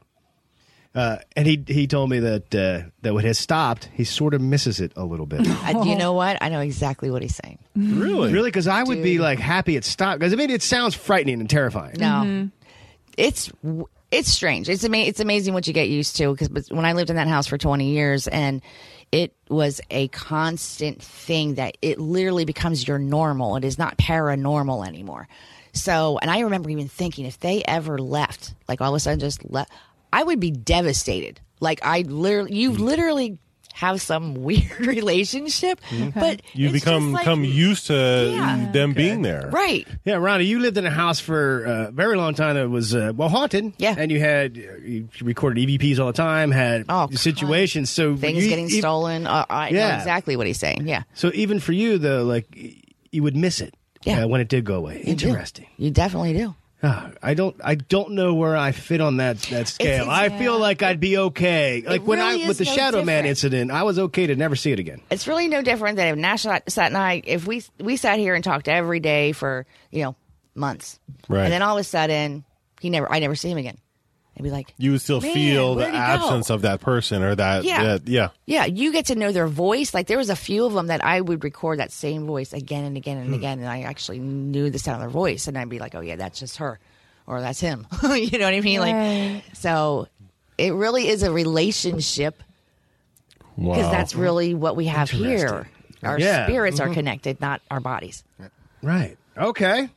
Uh, 0.95 1.19
and 1.37 1.47
he 1.47 1.63
he 1.67 1.87
told 1.87 2.09
me 2.11 2.19
that 2.21 2.55
uh, 2.55 2.89
that 3.03 3.13
what 3.15 3.25
has 3.25 3.39
stopped, 3.39 3.89
he 3.93 4.05
sort 4.05 4.33
of 4.35 4.41
misses 4.41 4.81
it 4.81 4.93
a 4.97 5.05
little 5.05 5.27
bit. 5.27 5.47
Uh, 5.47 5.83
you 5.85 5.95
know 5.97 6.13
what? 6.15 6.39
I 6.43 6.49
know 6.49 6.61
exactly 6.61 7.11
what 7.11 7.21
he's 7.21 7.37
saying. 7.37 7.59
Really? 7.75 8.33
Really? 8.33 8.49
Because 8.49 8.67
I 8.67 8.83
would 8.83 9.03
be 9.03 9.15
Dude. 9.15 9.21
like 9.21 9.39
happy 9.39 9.77
it 9.77 9.85
stopped. 9.85 10.21
Because 10.21 10.33
I 10.33 10.37
mean, 10.37 10.49
it 10.51 10.63
sounds 10.63 10.95
frightening 10.95 11.41
and 11.41 11.51
terrifying. 11.51 11.97
No, 11.99 12.49
it's 13.19 13.51
it's 14.11 14.31
strange. 14.31 14.69
It's 14.71 14.85
ama- 14.85 14.97
It's 14.99 15.21
amazing 15.21 15.53
what 15.53 15.67
you 15.67 15.75
get 15.75 15.89
used 15.89 16.17
to. 16.17 16.33
Because 16.33 16.71
when 16.71 16.85
I 16.87 16.95
lived 16.95 17.11
in 17.11 17.17
that 17.17 17.29
house 17.29 17.47
for 17.47 17.59
twenty 17.59 17.91
years, 17.91 18.27
and 18.29 18.63
it 19.17 19.33
was 19.49 19.81
a 19.91 20.09
constant 20.09 21.03
thing 21.03 21.55
that 21.55 21.79
it 21.81 21.99
literally 21.99 22.45
becomes 22.45 22.87
your 22.87 22.99
normal. 22.99 23.57
It 23.57 23.65
is 23.65 23.79
not 23.79 23.97
paranormal 23.97 24.87
anymore. 24.87 25.27
So, 25.73 26.19
and 26.21 26.31
I 26.31 26.41
remember 26.41 26.69
even 26.69 26.87
thinking 26.87 27.25
if 27.25 27.41
they 27.41 27.63
ever 27.65 27.97
left, 27.97 28.53
like 28.69 28.83
all 28.83 28.91
of 28.91 28.97
a 28.97 29.01
sudden 29.01 29.19
just 29.19 29.51
left, 29.51 29.73
I 30.13 30.23
would 30.23 30.39
be 30.39 30.51
devastated. 30.51 31.41
Like 31.61 31.81
I 31.83 32.03
literally, 32.03 32.55
you 32.57 32.73
mm. 32.73 32.79
literally 32.79 33.39
have 33.77 34.01
some 34.01 34.33
weird 34.35 34.81
relationship, 34.81 35.79
but 36.15 36.41
You 36.55 36.69
it's 36.69 36.73
become 36.73 37.03
just 37.03 37.13
like- 37.13 37.23
become 37.25 37.45
used 37.45 37.87
to 37.89 38.31
Yeah. 38.33 38.71
them 38.73 38.95
being 38.95 39.21
there. 39.21 39.51
right. 39.53 39.87
Yeah, 40.07 40.15
Ronnie, 40.15 40.45
you 40.47 40.61
lived 40.61 40.79
in 40.79 40.87
a 40.87 40.91
house 40.91 41.21
for 41.21 41.65
a 41.65 41.91
very 41.93 42.17
long 42.17 42.33
time 42.35 42.55
that 42.57 42.71
was 42.71 42.95
uh, 42.95 43.13
well 43.15 43.29
haunted. 43.29 43.75
Yeah, 43.77 43.95
and 43.99 44.11
you 44.11 44.19
had 44.19 44.57
you 44.57 45.09
recorded 45.21 45.69
EVPs 45.69 45.99
all 45.99 46.07
the 46.07 46.13
time, 46.15 46.51
had 46.53 46.87
situations. 47.13 47.91
So 47.91 48.17
Things 48.17 48.43
you- 48.45 48.49
getting 48.49 48.67
e- 48.67 48.79
stolen. 48.81 49.27
Uh, 49.27 49.45
I 49.51 49.71
know 49.71 49.89
exactly 49.95 50.37
what 50.37 50.47
he's 50.47 50.59
saying. 50.59 50.87
Yeah. 50.89 51.03
So 51.15 51.31
even 51.35 51.61
for 51.61 51.73
you 51.73 51.99
though, 51.99 52.25
like 52.25 52.47
you 53.13 53.23
would 53.23 53.37
miss 53.37 53.61
it. 53.61 53.75
Yeah. 54.05 54.23
uh, 54.25 54.29
when 54.29 54.41
it 54.41 54.49
did 54.49 54.65
go 54.65 54.77
away. 54.77 55.03
You 55.05 55.17
do. 55.17 55.29
Interesting. 55.29 55.67
You 55.79 55.91
definitely 55.91 56.33
do. 56.33 56.55
Ah, 56.83 57.11
I 57.23 57.33
don't. 57.35 57.57
I 57.65 57.75
don't 57.75 58.11
know 58.13 58.35
where 58.35 58.55
I 58.57 58.73
fit 58.73 59.01
on 59.01 59.17
that 59.17 59.39
that 59.51 59.67
scale. 59.69 60.03
it's- 60.03 60.09
I 60.09 60.29
feel 60.29 60.59
like 60.59 60.83
I'd 60.83 61.01
be 61.01 61.17
okay. 61.19 61.83
Like 61.87 62.03
when 62.07 62.19
really 62.19 62.45
I 62.45 62.49
with 62.49 62.59
the 62.59 62.65
no 62.65 62.73
Shadow 62.75 63.03
Man 63.03 63.25
incident, 63.25 63.71
I 63.71 63.83
was 63.85 63.99
okay 63.99 64.27
to 64.27 64.37
never 64.37 64.57
see 64.57 64.73
it 64.73 64.79
again. 64.79 65.01
It's 65.11 65.27
really 65.27 65.49
no 65.49 65.63
different 65.63 65.97
than 65.97 66.09
if 66.09 66.17
Nash 66.17 66.43
sat 66.43 66.93
I, 66.95 67.23
if 67.25 67.47
we 67.47 67.63
we 67.81 67.97
sat 67.97 68.19
here 68.19 68.35
and 68.35 68.45
talked 68.45 68.69
every 68.69 69.01
day 69.01 69.33
for 69.33 69.65
you 69.91 70.03
know 70.05 70.17
months, 70.55 70.99
Right. 71.29 71.45
and 71.45 71.53
then 71.53 71.63
all 71.63 71.77
of 71.79 71.81
a 71.81 71.85
sudden 71.85 72.45
he 72.81 72.91
never, 72.91 73.11
I 73.11 73.21
never 73.21 73.35
see 73.35 73.51
him 73.51 73.59
again. 73.59 73.79
I'd 74.37 74.43
be 74.43 74.51
like, 74.51 74.75
You 74.77 74.93
would 74.93 75.01
still 75.01 75.21
Man, 75.23 75.33
feel 75.33 75.75
the 75.77 75.83
where'd 75.83 75.93
go? 75.93 75.99
absence 75.99 76.51
of 76.51 76.63
that 76.63 76.81
person 76.81 77.23
or 77.23 77.35
that. 77.35 77.65
Yeah. 77.65 77.83
that- 77.85 78.07
yeah. 78.09 78.29
yeah, 78.45 78.67
you 78.67 78.93
get 78.93 79.07
to 79.07 79.15
know 79.15 79.33
their 79.33 79.47
voice. 79.49 79.95
Like 79.95 80.07
there 80.09 80.19
was 80.19 80.29
a 80.29 80.37
few 80.37 80.67
of 80.67 80.75
them 80.75 80.89
that 80.89 81.03
I 81.05 81.21
would 81.21 81.43
record 81.43 81.79
that 81.79 81.91
same 81.91 82.27
voice 82.27 82.53
again 82.53 82.85
and 82.85 82.97
again 82.99 83.17
Hmm. 83.17 83.23
and 83.25 83.35
again, 83.35 83.59
and 83.61 83.69
I 83.69 83.83
actually 83.83 84.19
knew 84.19 84.69
the 84.69 84.79
sound 84.79 84.97
of 84.97 85.01
their 85.01 85.09
voice, 85.09 85.47
and 85.49 85.57
I'd 85.57 85.69
be 85.71 85.79
like, 85.79 85.95
oh 85.95 86.01
yeah, 86.01 86.17
that's 86.17 86.39
just 86.39 86.59
her, 86.59 86.79
or 87.27 87.41
that's 87.41 87.61
him. 87.61 87.87
you 88.03 88.39
know 88.39 88.45
what 88.45 88.55
I 88.55 88.61
mean? 88.61 88.81
Like 88.81 89.43
so, 89.55 90.09
it 90.59 90.75
really 90.75 91.09
is 91.09 91.23
a 91.23 91.33
relationship 91.33 92.43
because 93.57 93.85
Wow. 93.85 93.91
that's 93.91 94.15
really 94.15 94.53
what 94.55 94.77
we 94.77 94.85
have 94.87 95.11
here. 95.11 95.67
Our 96.03 96.19
Yeah. 96.21 96.47
spirits 96.47 96.79
are 96.79 96.89
Mhm. 96.89 96.95
connected, 96.95 97.41
not 97.41 97.63
our 97.71 97.81
bodies. 97.81 98.23
Right. 98.83 99.17
Okay. 99.39 99.89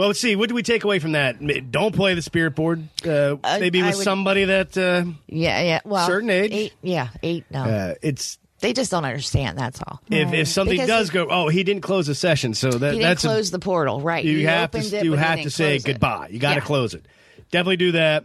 Well, 0.00 0.08
let's 0.08 0.18
see. 0.18 0.34
What 0.34 0.48
do 0.48 0.54
we 0.54 0.62
take 0.62 0.82
away 0.84 0.98
from 0.98 1.12
that? 1.12 1.70
Don't 1.70 1.94
play 1.94 2.14
the 2.14 2.22
spirit 2.22 2.54
board. 2.54 2.88
Uh, 3.06 3.36
maybe 3.44 3.82
I 3.82 3.88
with 3.88 3.96
would- 3.96 4.02
somebody 4.04 4.46
that 4.46 4.74
uh, 4.78 5.04
Yeah, 5.26 5.60
yeah. 5.60 5.80
Well, 5.84 6.06
certain 6.06 6.30
age. 6.30 6.52
Eight, 6.54 6.72
yeah, 6.80 7.08
eight. 7.22 7.44
No, 7.50 7.64
Uh, 7.64 7.94
it's 8.00 8.38
they 8.60 8.72
just 8.72 8.90
don't 8.90 9.04
understand. 9.04 9.58
That's 9.58 9.78
all. 9.86 10.00
if 10.10 10.32
if 10.32 10.48
something 10.48 10.72
Because 10.74 10.88
does 10.88 11.10
go, 11.10 11.26
oh, 11.30 11.48
he 11.48 11.64
didn't 11.64 11.82
close 11.82 12.06
the 12.06 12.14
session, 12.14 12.54
so 12.54 12.70
that 12.70 12.98
that's 12.98 13.24
a- 13.24 13.26
close 13.26 13.50
the 13.50 13.58
portal, 13.58 14.00
right? 14.00 14.24
you 14.24 14.46
have 14.46 14.70
to 14.70 14.78
it, 14.78 15.04
you 15.04 15.12
have 15.16 15.42
to 15.42 15.50
say 15.50 15.78
goodbye. 15.80 16.28
You 16.30 16.38
got 16.38 16.54
to 16.54 16.60
Yeah. 16.60 16.64
close 16.66 16.94
it. 16.94 17.04
Definitely 17.50 17.76
do 17.76 17.92
that. 17.92 18.24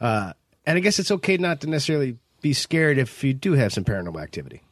Uh, 0.00 0.32
and 0.64 0.78
I 0.78 0.80
guess 0.80 0.98
it's 0.98 1.10
okay 1.10 1.36
not 1.36 1.60
to 1.60 1.66
necessarily 1.66 2.16
be 2.40 2.54
scared 2.54 2.96
if 2.96 3.22
you 3.22 3.34
do 3.34 3.52
have 3.52 3.70
some 3.74 3.84
paranormal 3.84 4.22
activity. 4.22 4.62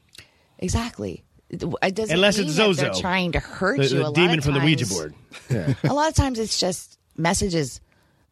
Exactly. 0.59 1.23
It 1.51 1.63
it 1.83 1.95
doesn't 1.95 2.15
Unless 2.15 2.39
mean 2.39 2.47
it's 2.47 2.57
that 2.57 2.63
Zozo, 2.63 2.83
they're 2.83 3.01
trying 3.01 3.33
to 3.33 3.41
hurt 3.41 3.79
the, 3.79 3.83
you. 3.85 3.89
the 3.91 4.03
a 4.03 4.07
lot 4.07 4.15
demon 4.15 4.39
of 4.39 4.45
from 4.45 4.55
the 4.55 4.61
Ouija 4.61 4.87
board. 4.87 5.15
Yeah. 5.51 5.75
a 5.85 5.93
lot 5.93 6.09
of 6.09 6.15
times 6.15 6.39
it's 6.39 6.59
just 6.59 6.99
messages. 7.17 7.81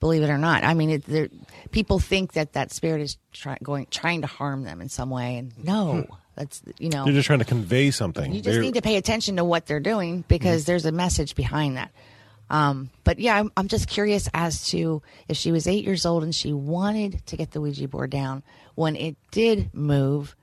Believe 0.01 0.23
it 0.23 0.31
or 0.31 0.39
not, 0.39 0.63
I 0.63 0.75
mean, 0.75 1.03
it, 1.09 1.33
people 1.73 1.99
think 1.99 2.35
that 2.35 2.53
that 2.53 2.71
spirit 2.71 3.01
is 3.01 3.17
try, 3.33 3.59
going 3.61 3.89
trying 3.91 4.21
to 4.21 4.29
harm 4.29 4.63
them 4.63 4.81
in 4.81 4.89
some 4.89 5.11
way, 5.11 5.39
and 5.39 5.53
no, 5.59 6.07
that's 6.37 6.63
you 6.79 6.89
know, 6.89 7.05
They're 7.05 7.15
just 7.15 7.27
trying 7.27 7.41
to 7.41 7.45
convey 7.45 7.91
something. 7.91 8.33
You 8.33 8.41
just 8.41 8.55
They're- 8.55 8.63
need 8.63 8.75
to 8.75 8.83
pay 8.83 8.95
attention 8.97 9.35
to 9.37 9.45
what 9.45 9.67
they're 9.67 9.81
doing 9.81 10.23
because 10.29 10.67
there's 10.67 10.87
a 10.87 10.93
message 10.93 11.35
behind 11.35 11.79
that. 11.79 11.91
Um, 12.49 12.91
but 13.03 13.19
yeah, 13.19 13.37
I'm, 13.41 13.51
I'm 13.57 13.67
just 13.67 13.89
curious 13.89 14.29
as 14.33 14.69
to 14.71 15.03
if 15.27 15.37
she 15.37 15.51
was 15.51 15.67
eight 15.67 15.85
years 15.85 16.07
old 16.07 16.23
and 16.23 16.33
she 16.35 16.53
wanted 16.53 17.27
to 17.27 17.37
get 17.37 17.51
the 17.51 17.61
Ouija 17.61 17.89
board 17.89 18.11
down 18.11 18.45
when 18.77 18.95
it 18.95 19.17
did 19.33 19.75
move. 19.75 20.37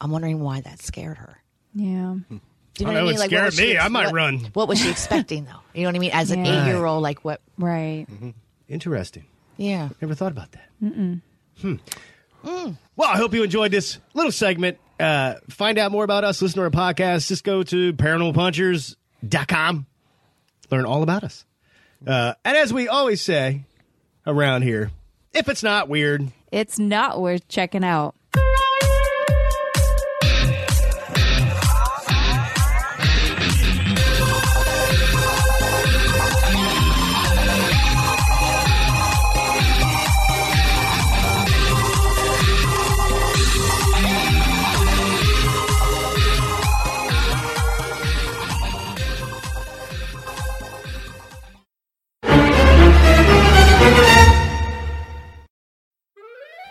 I'm 0.00 0.10
wondering 0.12 0.40
why 0.40 0.60
that 0.60 0.80
scared 0.80 1.18
her. 1.18 1.42
Yeah. 1.74 2.14
Do 2.28 2.84
you 2.84 2.86
know 2.86 2.92
know 2.92 2.92
what 2.92 2.96
I 2.96 3.00
it 3.00 3.04
mean? 3.10 3.18
Like, 3.18 3.28
scared 3.30 3.44
what 3.44 3.54
she 3.54 3.62
me. 3.62 3.72
ex- 3.76 3.84
I 3.84 3.88
might 3.88 4.06
what- 4.06 4.14
run. 4.14 4.38
What 4.52 4.68
was 4.68 4.80
she 4.80 4.90
expecting 4.90 5.44
though? 5.44 5.60
You 5.74 5.82
know 5.82 5.88
what 5.88 5.96
I 5.96 5.98
mean? 5.98 6.10
As 6.12 6.30
an 6.30 6.44
Yeah. 6.44 6.64
eight 6.64 6.66
year 6.68 6.84
old, 6.84 7.02
like 7.02 7.24
what? 7.24 7.40
Right. 7.58 8.06
Interesting. 8.68 9.24
Yeah. 9.56 9.88
Never 10.00 10.14
thought 10.14 10.32
about 10.32 10.52
that. 10.52 10.68
Mm-mm. 10.82 11.20
Hmm. 11.60 11.76
Well, 12.96 13.08
I 13.08 13.16
hope 13.16 13.32
you 13.34 13.42
enjoyed 13.42 13.70
this 13.70 13.98
little 14.12 14.32
segment. 14.32 14.78
Uh, 15.00 15.34
find 15.48 15.78
out 15.78 15.90
more 15.92 16.04
about 16.04 16.24
us, 16.24 16.40
listen 16.42 16.58
to 16.58 16.62
our 16.64 16.70
podcast. 16.70 17.26
Just 17.28 17.42
go 17.44 17.62
to 17.64 17.92
paranormalpunchers.com. 17.94 19.86
Learn 20.70 20.84
all 20.84 21.02
about 21.02 21.24
us. 21.24 21.44
Uh, 22.06 22.34
and 22.44 22.56
as 22.56 22.72
we 22.72 22.88
always 22.88 23.20
say 23.22 23.64
around 24.26 24.62
here, 24.62 24.90
if 25.32 25.48
it's 25.48 25.62
not 25.62 25.88
weird, 25.88 26.28
It's 26.52 26.78
not 26.78 27.20
worth 27.20 27.48
checking 27.48 27.82
out. 27.84 28.14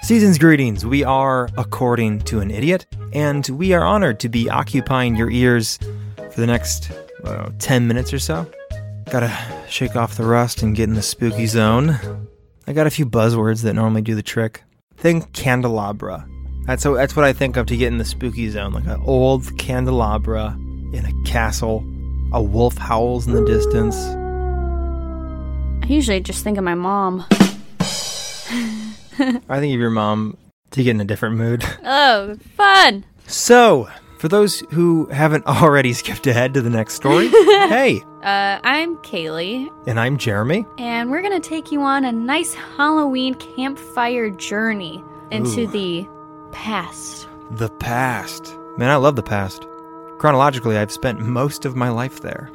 Season's 0.04 0.38
greetings. 0.38 0.86
We 0.86 1.06
are 1.06 1.48
According 1.58 2.24
to 2.24 2.42
an 2.42 2.52
Idiot, 2.52 2.86
and 3.14 3.48
we 3.48 3.72
are 3.72 3.86
honored 3.86 4.20
to 4.20 4.28
be 4.28 4.50
occupying 4.50 5.16
your 5.16 5.32
ears 5.32 5.80
for 6.18 6.42
the 6.42 6.46
next 6.46 6.92
uh, 7.24 7.52
10 7.60 7.88
minutes 7.88 8.12
or 8.12 8.20
so. 8.20 8.46
Gotta 9.10 9.34
shake 9.70 9.96
off 9.96 10.18
the 10.18 10.26
rust 10.26 10.62
and 10.62 10.76
get 10.76 10.90
in 10.90 10.96
the 10.96 11.02
spooky 11.02 11.46
zone. 11.46 12.28
I 12.68 12.74
got 12.74 12.86
a 12.86 12.90
few 12.90 13.06
buzzwords 13.06 13.64
that 13.64 13.76
normally 13.76 14.02
do 14.02 14.14
the 14.14 14.22
trick. 14.22 14.64
Think 14.98 15.32
candelabra. 15.32 16.28
That's, 16.66 16.84
so, 16.84 16.96
that's 16.96 17.16
what 17.16 17.24
I 17.24 17.32
think 17.32 17.56
of 17.56 17.68
to 17.68 17.78
get 17.78 17.88
in 17.88 17.98
the 17.98 18.04
spooky 18.04 18.50
zone, 18.50 18.74
like 18.74 18.86
an 18.86 19.02
old 19.06 19.58
candelabra 19.58 20.54
in 20.92 21.06
a 21.06 21.24
castle. 21.24 21.82
A 22.34 22.44
wolf 22.44 22.78
howls 22.78 23.26
in 23.26 23.34
the 23.34 23.46
distance. 23.46 23.96
I 25.82 25.88
usually 25.88 26.20
just 26.20 26.44
think 26.44 26.58
of 26.58 26.66
my 26.66 26.76
mom. 26.76 27.24
I 29.50 29.60
think 29.60 29.74
of 29.74 29.80
your 29.80 29.90
mom 29.90 30.38
to 30.72 30.84
get 30.84 30.92
in 30.92 31.02
a 31.02 31.06
different 31.06 31.38
mood. 31.38 31.64
Oh, 31.84 32.36
fun! 32.56 33.06
So, 33.28 33.88
for 34.20 34.28
those 34.28 34.62
who 34.72 35.06
haven't 35.08 35.46
already 35.48 35.94
skipped 35.94 36.28
ahead 36.28 36.54
to 36.56 36.62
the 36.62 36.70
next 36.70 36.94
story, 36.96 37.28
hey, 37.70 38.02
Uh, 38.24 38.60
I'm 38.64 38.96
Kaylee, 38.98 39.70
and 39.88 40.00
I'm 40.00 40.18
Jeremy. 40.18 40.66
and 40.78 41.12
we're 41.12 41.22
gonna 41.22 41.40
take 41.40 41.72
you 41.72 41.82
on 41.82 42.06
a 42.06 42.12
nice 42.12 42.54
Halloween 42.54 43.36
campfire 43.36 44.30
journey 44.30 45.04
into 45.32 45.62
Ooh. 45.62 45.68
the 45.68 46.08
past. 46.52 47.28
The 47.52 47.70
past. 47.70 48.56
Man, 48.78 48.90
I 48.90 48.96
love 48.96 49.16
the 49.16 49.24
past. 49.24 49.68
Chronologically, 50.20 50.78
I've 50.78 50.92
spent 50.92 51.20
most 51.20 51.66
of 51.66 51.76
my 51.76 51.90
life 51.90 52.22
there. 52.22 52.50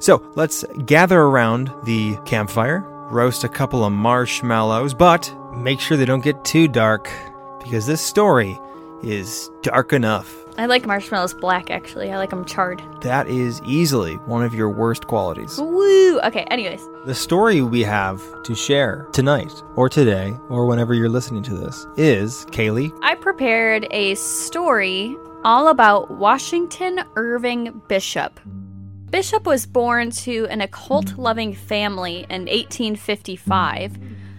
So, 0.00 0.22
let's 0.36 0.64
gather 0.86 1.20
around 1.20 1.70
the 1.84 2.16
campfire, 2.24 2.80
roast 3.10 3.44
a 3.44 3.48
couple 3.48 3.84
of 3.84 3.92
marshmallows, 3.92 4.94
but 4.94 5.30
make 5.62 5.80
sure 5.80 5.96
they 5.96 6.04
don't 6.04 6.24
get 6.24 6.44
too 6.44 6.68
dark, 6.68 7.10
because 7.62 7.86
this 7.86 8.00
story 8.00 8.58
is 9.02 9.50
dark 9.62 9.92
enough. 9.92 10.34
I 10.56 10.66
like 10.66 10.86
marshmallows 10.86 11.34
black, 11.34 11.70
actually. 11.70 12.10
I 12.10 12.16
like 12.16 12.30
them 12.30 12.44
charred. 12.44 12.82
That 13.02 13.28
is 13.28 13.62
easily 13.64 14.14
one 14.26 14.42
of 14.42 14.54
your 14.54 14.68
worst 14.68 15.06
qualities. 15.06 15.56
Woo! 15.56 16.18
Okay, 16.20 16.42
anyways. 16.50 16.84
The 17.06 17.14
story 17.14 17.62
we 17.62 17.82
have 17.82 18.20
to 18.42 18.56
share 18.56 19.06
tonight, 19.12 19.52
or 19.76 19.88
today, 19.88 20.34
or 20.48 20.66
whenever 20.66 20.94
you're 20.94 21.08
listening 21.08 21.44
to 21.44 21.54
this, 21.54 21.86
is 21.96 22.44
Kaylee. 22.46 22.92
I 23.02 23.14
prepared 23.14 23.86
a 23.92 24.16
story 24.16 25.16
all 25.44 25.68
about 25.68 26.10
Washington 26.10 27.04
Irving 27.14 27.80
Bishop. 27.86 28.40
Bishop 29.10 29.46
was 29.46 29.64
born 29.64 30.10
to 30.10 30.48
an 30.50 30.60
occult 30.60 31.16
loving 31.16 31.54
family 31.54 32.26
in 32.28 32.46
1855, 32.46 33.96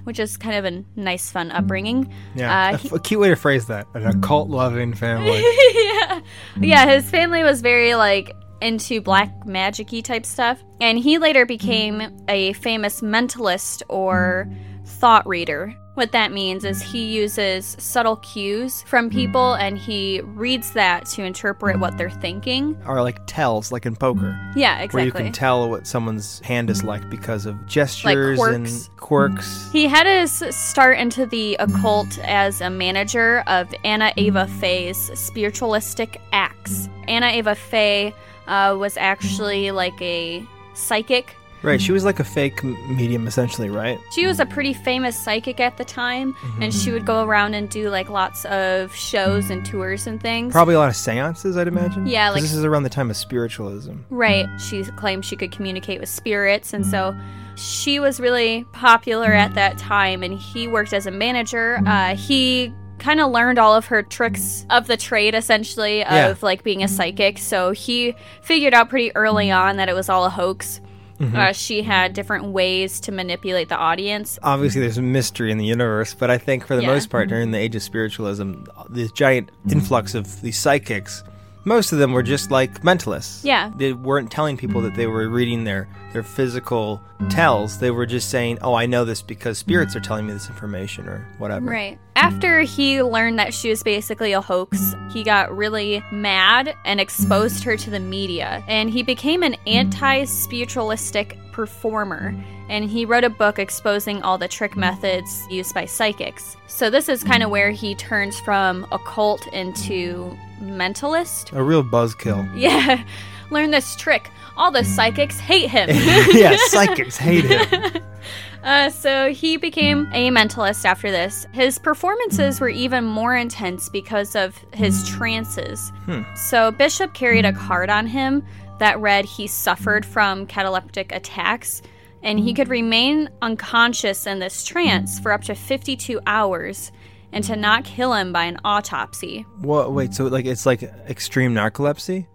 which 0.10 0.20
is 0.20 0.38
kind 0.38 0.56
of 0.66 0.66
a 0.74 0.84
nice, 1.00 1.30
fun 1.30 1.52
upbringing. 1.52 2.12
Yeah, 2.34 2.70
Uh, 2.70 2.74
a, 2.74 2.78
he- 2.78 2.90
a 2.96 3.00
cute 3.00 3.22
way 3.22 3.30
to 3.30 3.36
phrase 3.36 3.68
that. 3.68 3.86
An 3.94 4.08
occult 4.08 4.50
loving 4.50 4.96
family. 4.96 5.40
yeah. 5.76 6.22
yeah, 6.60 6.86
his 6.96 7.08
family 7.08 7.44
was 7.44 7.62
very 7.62 7.94
like 7.94 8.36
into 8.60 9.02
black 9.02 9.46
magic-y 9.46 10.02
type 10.02 10.26
stuff, 10.26 10.62
and 10.82 10.98
he 10.98 11.20
later 11.20 11.46
became 11.46 12.02
a 12.28 12.54
famous 12.54 13.02
mentalist 13.02 13.84
or 13.88 14.50
thought 14.84 15.28
reader. 15.28 15.76
What 16.00 16.14
that 16.14 16.32
means 16.32 16.64
is 16.64 16.82
he 16.82 17.08
uses 17.08 17.76
subtle 17.78 18.16
cues 18.16 18.84
from 18.84 19.10
people 19.10 19.56
and 19.56 19.78
he 19.78 20.22
reads 20.22 20.72
that 20.72 21.06
to 21.08 21.24
interpret 21.24 21.78
what 21.78 21.98
they're 21.98 22.10
thinking. 22.10 22.82
Or 22.88 23.02
like 23.02 23.20
tells, 23.28 23.74
like 23.74 23.86
in 23.86 23.98
poker. 23.98 24.40
Yeah, 24.56 24.78
exactly. 24.78 24.98
Where 24.98 25.06
you 25.08 25.12
can 25.12 25.34
tell 25.34 25.70
what 25.70 25.86
someone's 25.86 26.40
hand 26.40 26.70
is 26.70 26.86
like 26.86 27.10
because 27.10 27.46
of 27.46 27.66
gestures 27.66 28.40
like 28.40 28.48
quirks. 28.48 28.88
and 28.88 28.98
quirks. 28.98 29.70
He 29.74 29.88
had 29.88 30.08
his 30.08 30.32
start 30.56 30.98
into 30.98 31.26
the 31.26 31.58
occult 31.60 32.18
as 32.20 32.62
a 32.62 32.70
manager 32.70 33.44
of 33.48 33.68
Anna 33.84 34.14
Ava 34.16 34.48
Fay's 34.48 35.12
spiritualistic 35.20 36.22
acts. 36.32 36.88
Anna 37.10 37.28
Ava 37.28 37.56
Fay 37.56 38.16
uh, 38.48 38.74
was 38.80 38.96
actually 38.96 39.72
like 39.72 40.02
a 40.02 40.48
psychic. 40.76 41.36
Right, 41.62 41.82
she 41.82 41.92
was 41.92 42.06
like 42.06 42.20
a 42.20 42.24
fake 42.24 42.64
medium 42.64 43.28
essentially, 43.28 43.70
right? 43.70 44.00
She 44.12 44.26
was 44.26 44.40
a 44.40 44.46
pretty 44.46 44.74
famous 44.74 45.18
psychic 45.18 45.60
at 45.60 45.78
the 45.78 45.84
time, 45.86 46.34
and 46.62 46.74
she 46.74 46.92
would 46.92 47.06
go 47.06 47.24
around 47.24 47.54
and 47.54 47.70
do 47.70 47.90
like 47.90 48.10
lots 48.10 48.46
of 48.46 48.96
shows 48.96 49.50
and 49.50 49.66
tours 49.66 50.08
and 50.08 50.22
things. 50.22 50.54
Probably 50.54 50.76
a 50.76 50.80
lot 50.80 50.90
of 50.90 50.96
seances, 50.96 51.58
I'd 51.58 51.68
imagine. 51.68 52.08
Yeah, 52.08 52.30
like- 52.30 52.42
this 52.42 52.54
is 52.54 52.64
around 52.64 52.84
the 52.84 52.90
time 52.90 53.10
of 53.10 53.18
spiritualism. 53.18 53.94
Right. 54.10 54.48
She 54.60 54.84
claimed 54.84 55.26
she 55.26 55.36
could 55.36 55.52
communicate 55.52 56.00
with 56.00 56.10
spirits, 56.10 56.74
and 56.74 56.86
so 56.86 57.16
she 57.56 58.00
was 58.00 58.20
really 58.22 58.64
popular 58.72 59.34
at 59.34 59.54
that 59.56 59.78
time. 59.78 60.24
And 60.24 60.40
he 60.40 60.68
worked 60.68 60.94
as 60.94 61.06
a 61.08 61.12
manager. 61.12 61.82
Uh, 61.86 62.16
he 62.16 62.74
kind 63.00 63.20
of 63.22 63.32
learned 63.32 63.60
all 63.60 63.74
of 63.76 63.86
her 63.88 64.02
tricks 64.04 64.66
of 64.70 64.88
the 64.88 64.96
trade, 64.98 65.36
essentially, 65.36 66.04
of 66.06 66.12
Yeah. 66.12 66.34
like 66.42 66.64
being 66.64 66.84
a 66.84 66.88
psychic. 66.88 67.38
So 67.38 67.72
he 67.72 68.16
figured 68.42 68.74
out 68.74 68.90
pretty 68.90 69.14
early 69.16 69.52
on 69.52 69.78
that 69.78 69.90
it 69.90 69.94
was 69.94 70.08
all 70.10 70.24
a 70.26 70.30
hoax. 70.30 70.80
Mhm. 71.20 71.36
Uh, 71.36 71.52
she 71.54 71.82
had 71.82 72.14
different 72.14 72.46
ways 72.46 73.00
to 73.02 73.12
manipulate 73.12 73.68
the 73.70 73.76
audience. 73.78 74.40
Obviously, 74.42 74.80
there's 74.82 74.98
a 74.98 75.02
mystery 75.02 75.52
in 75.52 75.58
the 75.58 75.66
universe, 75.66 76.14
but 76.14 76.30
I 76.32 76.38
think 76.38 76.66
for 76.66 76.76
the 76.76 76.82
Yeah. 76.84 76.88
most 76.94 77.10
part, 77.10 77.28
during 77.30 77.52
the 77.52 77.58
age 77.58 77.76
of 77.76 77.82
spiritualism, 77.84 78.54
this 78.90 79.12
giant 79.12 79.52
influx 79.70 80.16
of 80.16 80.42
these 80.42 80.58
psychics, 80.58 81.24
most 81.66 81.92
of 81.92 82.00
them 82.00 82.14
were 82.14 82.24
just 82.24 82.52
like 82.52 82.82
mentalists. 82.84 83.44
Yeah. 83.44 83.72
They 83.78 83.92
weren't 83.92 84.32
telling 84.32 84.56
people 84.56 84.80
that 84.82 84.96
they 84.96 85.08
were 85.08 85.28
reading 85.28 85.66
their, 85.66 85.90
their 86.14 86.24
physical 86.24 87.02
tells. 87.30 87.80
They 87.80 87.92
were 87.92 88.06
just 88.06 88.30
saying, 88.30 88.60
oh, 88.62 88.74
I 88.74 88.86
know 88.86 89.06
this 89.06 89.22
because 89.22 89.58
spirits 89.58 89.96
are 89.96 90.00
telling 90.00 90.28
me 90.28 90.34
this 90.34 90.50
information 90.50 91.08
or 91.08 91.28
whatever. 91.38 91.70
Right. 91.70 92.00
After 92.16 92.62
he 92.62 93.02
learned 93.02 93.40
that 93.40 93.54
she 93.54 93.70
was 93.70 93.84
basically 93.84 94.34
a 94.34 94.42
hoax, 94.42 94.96
he 95.14 95.24
got 95.24 95.56
really 95.56 96.04
mad 96.12 96.76
and 96.86 97.00
exposed 97.00 97.64
her 97.64 97.78
to 97.78 97.90
the 97.90 98.00
media. 98.00 98.64
And 98.68 98.90
he 98.90 99.04
became 99.04 99.44
an 99.44 99.56
anti 99.68 100.26
spiritualistic 100.26 101.38
performer. 101.52 102.34
And 102.70 102.90
he 102.90 103.04
wrote 103.06 103.24
a 103.24 103.30
book 103.30 103.58
exposing 103.58 104.22
all 104.22 104.38
the 104.38 104.48
trick 104.48 104.78
methods 104.78 105.46
used 105.50 105.74
by 105.74 105.86
psychics. 105.86 106.56
So, 106.68 106.90
this 106.90 107.10
is 107.10 107.24
kind 107.24 107.42
of 107.42 107.50
where 107.50 107.72
he 107.72 107.96
turns 107.96 108.40
from 108.42 108.86
occult 108.92 109.46
into 109.48 110.38
mentalist. 110.62 111.52
A 111.54 111.64
real 111.64 111.84
buzzkill. 111.84 112.48
Yeah. 112.56 113.04
Learn 113.52 113.72
this 113.72 113.96
trick. 113.96 114.30
All 114.60 114.72
the 114.72 114.84
psychics 114.84 115.40
hate 115.40 115.70
him. 115.70 115.88
yeah, 116.34 116.58
psychics 116.68 117.16
hate 117.18 117.46
him. 117.46 118.04
Uh, 118.62 118.90
so 118.90 119.32
he 119.32 119.56
became 119.56 120.06
a 120.12 120.30
mentalist 120.30 120.84
after 120.84 121.10
this. 121.10 121.48
His 121.54 121.80
performances 121.80 122.60
were 122.60 122.68
even 122.68 123.06
more 123.06 123.34
intense 123.34 123.88
because 123.88 124.36
of 124.36 124.54
his 124.74 125.08
trances. 125.08 125.92
Hmm. 126.04 126.24
So 126.36 126.70
Bishop 126.70 127.14
carried 127.14 127.46
a 127.46 127.54
card 127.54 127.90
on 127.90 128.06
him 128.06 128.46
that 128.80 129.00
read 129.00 129.24
he 129.24 129.48
suffered 129.48 130.06
from 130.06 130.46
cataleptic 130.46 131.14
attacks, 131.14 131.82
and 132.22 132.38
he 132.38 132.54
could 132.54 132.68
remain 132.68 133.30
unconscious 133.42 134.28
in 134.28 134.40
this 134.40 134.66
trance 134.66 135.22
for 135.22 135.32
up 135.32 135.44
to 135.46 135.56
52 135.56 136.20
hours, 136.28 136.92
and 137.32 137.46
to 137.46 137.56
not 137.56 137.86
kill 137.86 138.14
him 138.14 138.34
by 138.34 138.44
an 138.44 138.58
autopsy. 138.66 139.46
What? 139.62 139.94
Wait, 139.94 140.14
so 140.14 140.26
like 140.26 140.46
it's 140.46 140.66
like 140.66 140.84
extreme 140.84 141.54
narcolepsy? 141.54 142.28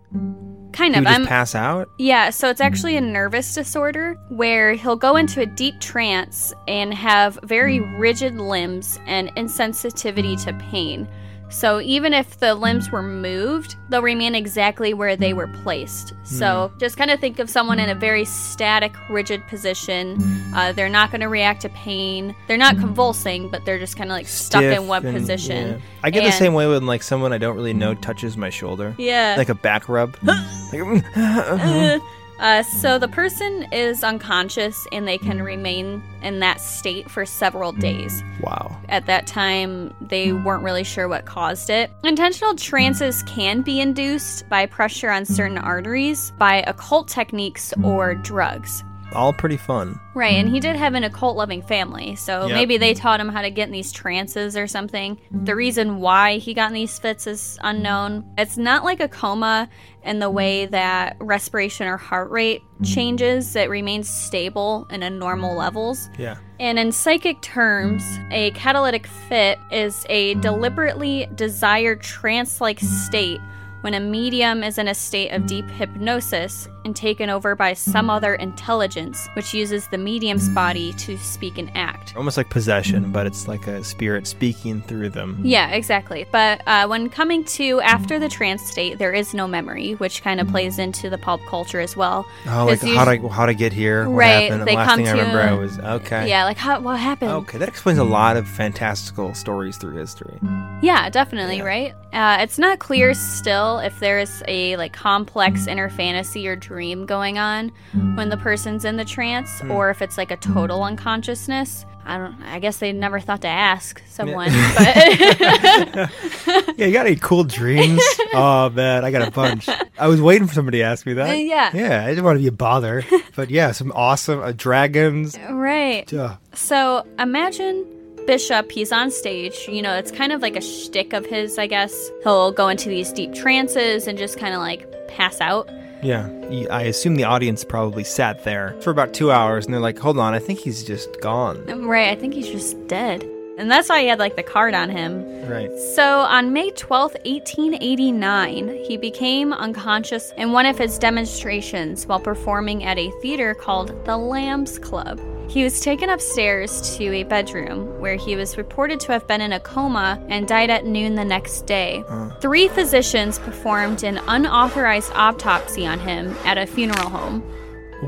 Kind 0.75 0.97
He 0.97 1.01
of. 1.01 1.07
I'm- 1.07 1.27
pass 1.27 1.55
out? 1.55 1.89
Yeah, 1.99 2.31
so 2.31 2.51
it's 2.51 2.61
actually 2.61 2.97
a 2.97 3.01
nervous 3.01 3.55
disorder 3.55 4.19
where 4.29 4.75
he'll 4.75 4.97
go 4.97 5.15
into 5.17 5.41
a 5.41 5.47
deep 5.47 5.81
trance 5.81 6.53
and 6.67 6.93
have 6.93 7.39
very 7.45 7.79
hmm. 7.79 7.97
rigid 7.97 8.37
limbs 8.37 8.99
and 9.07 9.29
insensitivity 9.37 10.43
to 10.45 10.53
pain. 10.55 11.09
So 11.55 11.81
even 11.81 12.13
if 12.13 12.41
the 12.41 12.57
limbs 12.57 12.91
were 12.91 13.01
moved, 13.01 13.77
they'll 13.89 14.03
remain 14.03 14.35
exactly 14.35 14.93
where 14.93 15.15
they 15.15 15.33
were 15.33 15.47
placed. 15.47 16.13
So 16.25 16.73
just 16.79 16.97
kind 16.97 17.13
of 17.13 17.21
think 17.21 17.39
of 17.39 17.49
someone 17.49 17.79
in 17.79 17.89
a 17.89 17.95
very 17.95 18.25
static, 18.25 18.93
rigid 19.09 19.47
position. 19.47 20.21
Uh, 20.53 20.73
they're 20.73 20.89
not 20.89 21.13
going 21.13 21.21
to 21.21 21.29
react 21.29 21.63
to 21.63 21.69
pain. 21.69 22.35
They're 22.49 22.57
not 22.57 22.77
convulsing, 22.77 23.51
but 23.51 23.65
they're 23.65 23.79
just 23.79 23.97
kind 23.97 24.11
of 24.11 24.17
like 24.17 24.27
stuck 24.27 24.65
in 24.65 24.89
one 24.89 25.07
and- 25.07 25.17
position. 25.17 25.69
yeah. 25.69 25.79
I 26.03 26.11
get 26.11 26.25
the 26.25 26.33
same 26.33 26.55
way 26.55 26.67
when 26.67 26.87
like 26.87 27.05
someone 27.05 27.33
I 27.33 27.39
don't 27.39 27.55
really 27.55 27.73
know 27.73 27.95
touches 27.95 28.37
my 28.37 28.51
shoulder. 28.51 28.93
Yeah. 28.99 29.37
Like 29.39 29.49
a 29.49 29.55
back 29.55 29.89
rub. 29.89 30.17
Like, 30.73 31.05
Uh, 31.17 31.99
Uh, 32.39 32.63
so 32.63 32.99
the 32.99 33.09
person 33.09 33.67
is 33.73 34.03
unconscious 34.03 34.87
and 34.93 35.07
they 35.07 35.19
can 35.19 35.43
remain 35.43 36.03
in 36.23 36.41
that 36.41 36.61
state 36.61 37.11
for 37.11 37.25
several 37.25 37.73
days. 37.73 38.23
wow. 38.41 38.77
At 38.89 39.07
that 39.07 39.27
time, 39.27 39.95
they 40.01 40.33
weren't 40.33 40.63
really 40.63 40.85
sure 40.85 41.09
what 41.09 41.27
caused 41.27 41.71
it. 41.71 41.91
Intentional 42.03 42.55
trances 42.55 43.23
can 43.25 43.63
be 43.63 43.81
induced 43.81 44.49
by 44.49 44.67
pressure 44.67 45.11
on 45.11 45.25
certain 45.25 45.59
arteries, 45.59 46.33
by 46.39 46.63
occult 46.67 47.09
techniques, 47.09 47.73
or 47.83 48.15
drugs. 48.15 48.85
All 49.15 49.33
pretty 49.33 49.57
fun. 49.57 49.99
Right, 50.15 50.35
and 50.35 50.49
he 50.49 50.59
mm. 50.59 50.63
did 50.63 50.77
have 50.77 50.95
an 50.95 51.05
occult 51.05 51.37
loving 51.37 51.63
family, 51.63 52.15
so 52.17 52.47
Yep. 52.47 52.55
maybe 52.55 52.77
they 52.77 52.95
taught 52.95 53.21
him 53.21 53.29
how 53.29 53.43
to 53.43 53.51
get 53.51 53.69
in 53.69 53.73
these 53.73 53.93
trances 53.93 54.57
or 54.57 54.67
something. 54.67 55.19
The 55.31 55.55
reason 55.55 56.01
why 56.01 56.39
he 56.39 56.55
got 56.55 56.69
in 56.69 56.75
these 56.75 56.99
fits 56.99 57.27
is 57.27 57.59
unknown. 57.63 58.25
It's 58.39 58.57
not 58.57 58.85
like 58.85 59.01
a 59.01 59.09
coma 59.09 59.69
in 60.05 60.19
the 60.19 60.31
way 60.31 60.67
that 60.67 61.17
respiration 61.21 61.87
or 61.87 61.97
heart 61.97 62.31
rate 62.31 62.63
mm. 62.81 62.95
changes, 62.95 63.57
it 63.57 63.71
remains 63.71 64.09
stable 64.09 64.87
and 64.91 65.03
in 65.03 65.19
normal 65.19 65.57
levels. 65.57 66.11
Yeah. 66.19 66.37
And 66.61 66.79
in 66.79 66.93
psychic 66.93 67.41
terms, 67.43 68.05
a 68.31 68.51
cataleptic 68.53 69.07
fit 69.07 69.59
is 69.73 70.07
a 70.09 70.35
deliberately 70.35 71.29
desired 71.35 72.03
trance 72.03 72.61
like 72.61 72.79
state 72.81 73.41
when 73.81 73.95
a 73.95 74.01
medium 74.01 74.63
is 74.63 74.79
in 74.79 74.89
a 74.89 74.95
state 74.95 75.31
of 75.31 75.47
deep 75.47 75.69
hypnosis 75.69 76.69
and 76.85 76.95
taken 76.95 77.31
over 77.31 77.55
by 77.55 77.73
some 77.73 78.11
other 78.11 78.35
intelligence, 78.35 79.29
which 79.35 79.55
uses 79.55 79.89
the 79.89 79.99
medium's 79.99 80.49
body 80.51 80.93
to 80.95 81.17
speak 81.19 81.59
and 81.59 81.71
act. 81.75 82.15
Almost 82.17 82.37
like 82.37 82.51
possession, 82.51 83.11
but 83.11 83.27
it's 83.27 83.49
like 83.49 83.67
a 83.67 83.83
spirit 83.83 84.27
speaking 84.27 84.83
through 84.83 85.11
them. 85.11 85.41
Yeah, 85.43 85.71
exactly. 85.71 86.27
But 86.31 86.63
uh, 86.67 86.87
when 86.87 87.09
coming 87.09 87.45
to 87.45 87.81
after 87.81 88.19
the 88.19 88.29
trance 88.29 88.63
state, 88.63 88.99
there 88.99 89.13
is 89.13 89.35
no 89.35 89.47
memory, 89.47 89.93
which 89.95 90.23
kind 90.23 90.41
of 90.41 90.49
plays 90.49 90.79
into 90.79 91.09
the 91.09 91.19
pulp 91.19 91.41
culture 91.47 91.81
as 91.81 91.97
well. 91.97 92.27
Oh, 92.47 92.67
like 92.67 92.83
how 92.83 93.05
to 93.05 93.29
how 93.29 93.47
to 93.47 93.55
get 93.55 93.73
here? 93.73 94.09
What 94.09 94.19
Right, 94.19 94.51
happened? 94.51 94.69
They 94.69 94.73
the 94.73 94.77
last 94.77 94.97
thing 94.97 95.09
I 95.09 95.13
remember, 95.13 95.41
I 95.41 95.53
was 95.53 95.79
okay. 95.79 96.29
Yeah, 96.29 96.45
like 96.45 96.59
how, 96.59 96.81
what 96.81 96.99
happened? 96.99 97.31
Okay, 97.31 97.59
that 97.59 97.69
explains 97.69 97.99
a 97.99 98.05
lot 98.05 98.37
of 98.37 98.47
fantastical 98.47 99.35
stories 99.35 99.77
through 99.77 99.97
history. 99.97 100.39
Yeah, 100.83 101.09
definitely, 101.09 101.63
right? 101.63 101.95
Uh, 102.13 102.39
it's 102.41 102.59
not 102.59 102.79
clear 102.79 103.15
still 103.15 103.79
if 103.79 103.99
there's 104.01 104.43
a 104.47 104.77
like 104.77 104.93
complex 104.93 105.67
inner 105.67 105.89
fantasy 105.89 106.47
or 106.47 106.57
dream 106.57 106.74
going 107.07 107.39
on 107.39 107.71
when 108.17 108.29
the 108.29 108.37
person's 108.37 108.85
in 108.85 108.97
the 108.97 109.05
trance, 109.05 109.61
Hmm. 109.61 109.71
or 109.71 109.91
if 109.91 110.03
it's 110.03 110.19
like 110.19 110.31
a 110.31 110.37
total 110.37 110.83
unconsciousness. 110.83 111.85
I 112.07 112.19
don't. 112.19 112.43
I 112.43 112.59
guess 112.59 112.77
they 112.79 112.93
never 112.93 113.19
thought 113.19 113.41
to 113.43 113.49
ask 113.49 114.03
someone, 114.11 114.49
but 114.77 114.97
yeah, 116.77 116.87
you 116.87 116.93
got 116.93 117.07
any 117.07 117.17
cool 117.17 117.45
dreams? 117.45 118.03
oh 118.35 118.69
man, 118.71 119.05
I 119.07 119.11
got 119.11 119.27
a 119.27 119.31
bunch. 119.31 119.69
I 119.99 120.07
was 120.09 120.21
waiting 120.21 120.47
for 120.47 120.53
somebody 120.53 120.79
to 120.79 120.85
ask 120.85 121.07
me 121.07 121.15
that. 121.15 121.31
Uh, 121.31 121.33
yeah. 121.33 121.71
Yeah, 121.73 122.05
I 122.05 122.09
didn't 122.11 122.25
want 122.25 122.37
to 122.37 122.43
be 122.43 122.49
a 122.49 122.53
bother, 122.53 123.05
but 123.37 123.49
yeah, 123.51 123.73
some 123.73 123.91
awesome 123.95 124.41
uh, 124.41 124.53
dragons. 124.55 125.39
right. 125.51 126.07
Duh. 126.07 126.37
So 126.53 127.07
imagine 127.19 127.87
Bishop, 128.27 128.71
he's 128.71 128.93
on 128.93 129.11
stage. 129.11 129.67
You 129.67 129.81
know, 129.81 129.95
it's 129.95 130.11
kind 130.11 130.33
of 130.33 130.43
like 130.43 130.57
a 130.57 130.61
shtick 130.61 131.15
of 131.15 131.25
his, 131.25 131.59
I 131.59 131.67
guess. 131.67 132.11
He'll 132.23 132.53
go 132.53 132.69
into 132.69 132.91
these 132.91 133.13
deep 133.13 133.35
trances 133.35 134.07
and 134.07 134.19
just 134.19 134.39
kind 134.39 134.55
of 134.55 134.61
like 134.61 134.87
pass 135.09 135.41
out. 135.41 135.71
Yeah, 136.05 136.29
I 136.71 136.83
assume 136.83 137.17
the 137.17 137.25
audience 137.25 137.65
probably 137.65 138.05
sat 138.05 138.45
there 138.45 138.77
for 138.83 138.91
about 138.91 139.15
two 139.15 139.33
hours, 139.33 139.65
and 139.65 139.73
they're 139.73 139.81
like, 139.81 139.99
"Hold 139.99 140.19
on, 140.19 140.35
I 140.35 140.39
think 140.39 140.59
he's 140.59 140.85
just 140.85 141.21
gone." 141.23 141.65
Right, 141.87 142.11
I 142.11 142.15
think 142.15 142.35
he's 142.35 142.49
just 142.49 142.87
dead. 142.87 143.25
And 143.57 143.71
that's 143.71 143.89
why 143.89 144.03
he 144.03 144.09
had 144.09 144.19
like 144.19 144.37
the 144.37 144.43
card 144.43 144.75
on 144.75 144.91
him. 144.91 145.25
Right. 145.49 145.71
So 145.95 146.21
on 146.21 146.53
May 146.53 146.73
12th, 146.73 147.17
1889, 147.25 148.69
he 148.85 148.97
became 148.97 149.53
unconscious 149.53 150.33
in 150.37 150.53
one 150.53 150.67
of 150.67 150.77
his 150.77 150.99
demonstrations 150.99 152.07
while 152.07 152.21
performing 152.21 152.85
at 152.85 152.99
a 152.99 153.11
theater 153.23 153.55
called 153.55 154.05
the 154.05 154.17
Lambs 154.17 154.79
Club. 154.79 155.21
He 155.49 155.63
was 155.63 155.81
taken 155.81 156.11
upstairs 156.11 156.97
to 156.97 157.05
a 157.13 157.23
bedroom 157.23 158.01
where 158.01 158.17
he 158.17 158.35
was 158.35 158.57
reported 158.57 158.99
to 159.01 159.13
have 159.13 159.27
been 159.27 159.41
in 159.41 159.53
a 159.53 159.61
coma 159.61 160.25
and 160.29 160.49
died 160.49 160.71
at 160.71 160.85
noon 160.85 161.15
the 161.15 161.25
next 161.25 161.67
day. 161.67 162.03
Uh. 162.09 162.31
Three 162.41 162.69
physicians 162.69 163.39
performed 163.39 164.03
an 164.03 164.19
unauthorized 164.27 165.13
autopsy 165.15 165.87
on 165.87 166.01
him 166.01 166.35
at 166.45 166.59
a 166.59 166.67
funeral 166.67 167.09
home. 167.09 167.43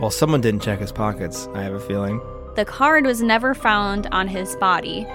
Well, 0.00 0.10
someone 0.10 0.40
didn't 0.40 0.62
check 0.62 0.80
his 0.80 0.92
pockets. 0.92 1.48
I 1.54 1.62
have 1.62 1.74
a 1.74 1.80
feeling. 1.80 2.20
The 2.56 2.64
card 2.64 3.04
was 3.04 3.22
never 3.22 3.54
found 3.54 4.06
on 4.08 4.28
his 4.28 4.56
body. 4.56 5.06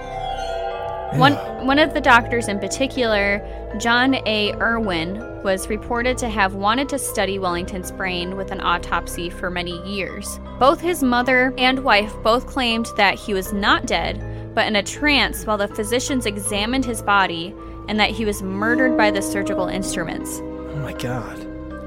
One 1.14 1.34
one 1.66 1.78
of 1.78 1.92
the 1.92 2.00
doctors 2.00 2.48
in 2.48 2.58
particular, 2.58 3.42
John 3.78 4.14
A. 4.26 4.52
Irwin, 4.54 5.32
was 5.42 5.68
reported 5.68 6.16
to 6.18 6.28
have 6.28 6.54
wanted 6.54 6.88
to 6.90 6.98
study 6.98 7.38
Wellington's 7.38 7.90
brain 7.90 8.36
with 8.36 8.50
an 8.52 8.60
autopsy 8.60 9.30
for 9.30 9.50
many 9.50 9.82
years. 9.88 10.38
Both 10.58 10.80
his 10.80 11.02
mother 11.02 11.52
and 11.58 11.80
wife 11.80 12.14
both 12.22 12.46
claimed 12.46 12.86
that 12.96 13.18
he 13.18 13.34
was 13.34 13.52
not 13.52 13.86
dead, 13.86 14.54
but 14.54 14.66
in 14.66 14.76
a 14.76 14.82
trance 14.82 15.44
while 15.44 15.58
the 15.58 15.68
physicians 15.68 16.26
examined 16.26 16.84
his 16.84 17.02
body 17.02 17.54
and 17.88 17.98
that 17.98 18.10
he 18.10 18.24
was 18.24 18.42
murdered 18.42 18.96
by 18.96 19.10
the 19.10 19.22
surgical 19.22 19.66
instruments. 19.66 20.40
Oh 20.40 20.76
my 20.76 20.92
god. 20.92 21.38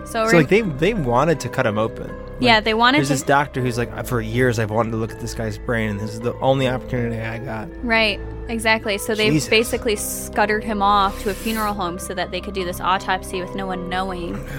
So, 0.05 0.25
So 0.25 0.31
re- 0.31 0.38
like 0.39 0.49
they 0.49 0.61
they 0.61 0.93
wanted 0.93 1.39
to 1.41 1.49
cut 1.49 1.65
him 1.65 1.77
open. 1.77 2.09
Yeah, 2.39 2.59
they 2.59 2.73
wanted 2.73 2.97
There's 2.99 3.07
to- 3.07 3.14
this 3.15 3.23
doctor 3.23 3.61
who's 3.61 3.77
like, 3.77 4.05
for 4.05 4.19
years 4.22 4.59
I've 4.59 4.72
wanted 4.72 4.91
to 4.91 4.97
look 4.97 5.11
at 5.11 5.19
this 5.22 5.33
guy's 5.33 5.57
brain, 5.57 5.91
and 5.91 5.99
this 5.99 6.14
is 6.14 6.19
the 6.19 6.33
only 6.39 6.67
opportunity 6.67 7.19
I 7.22 7.38
got. 7.38 7.69
Right, 7.83 8.19
exactly. 8.49 8.97
So 8.97 9.15
they 9.15 9.30
Jesus. 9.30 9.49
basically 9.49 9.95
scuttered 9.95 10.64
him 10.64 10.81
off 10.81 11.22
to 11.23 11.30
a 11.30 11.33
funeral 11.33 11.73
home 11.73 11.97
so 11.97 12.14
that 12.14 12.31
they 12.31 12.41
could 12.41 12.53
do 12.53 12.65
this 12.65 12.81
autopsy 12.81 13.41
with 13.41 13.55
no 13.55 13.65
one 13.67 13.89
knowing. 13.89 14.38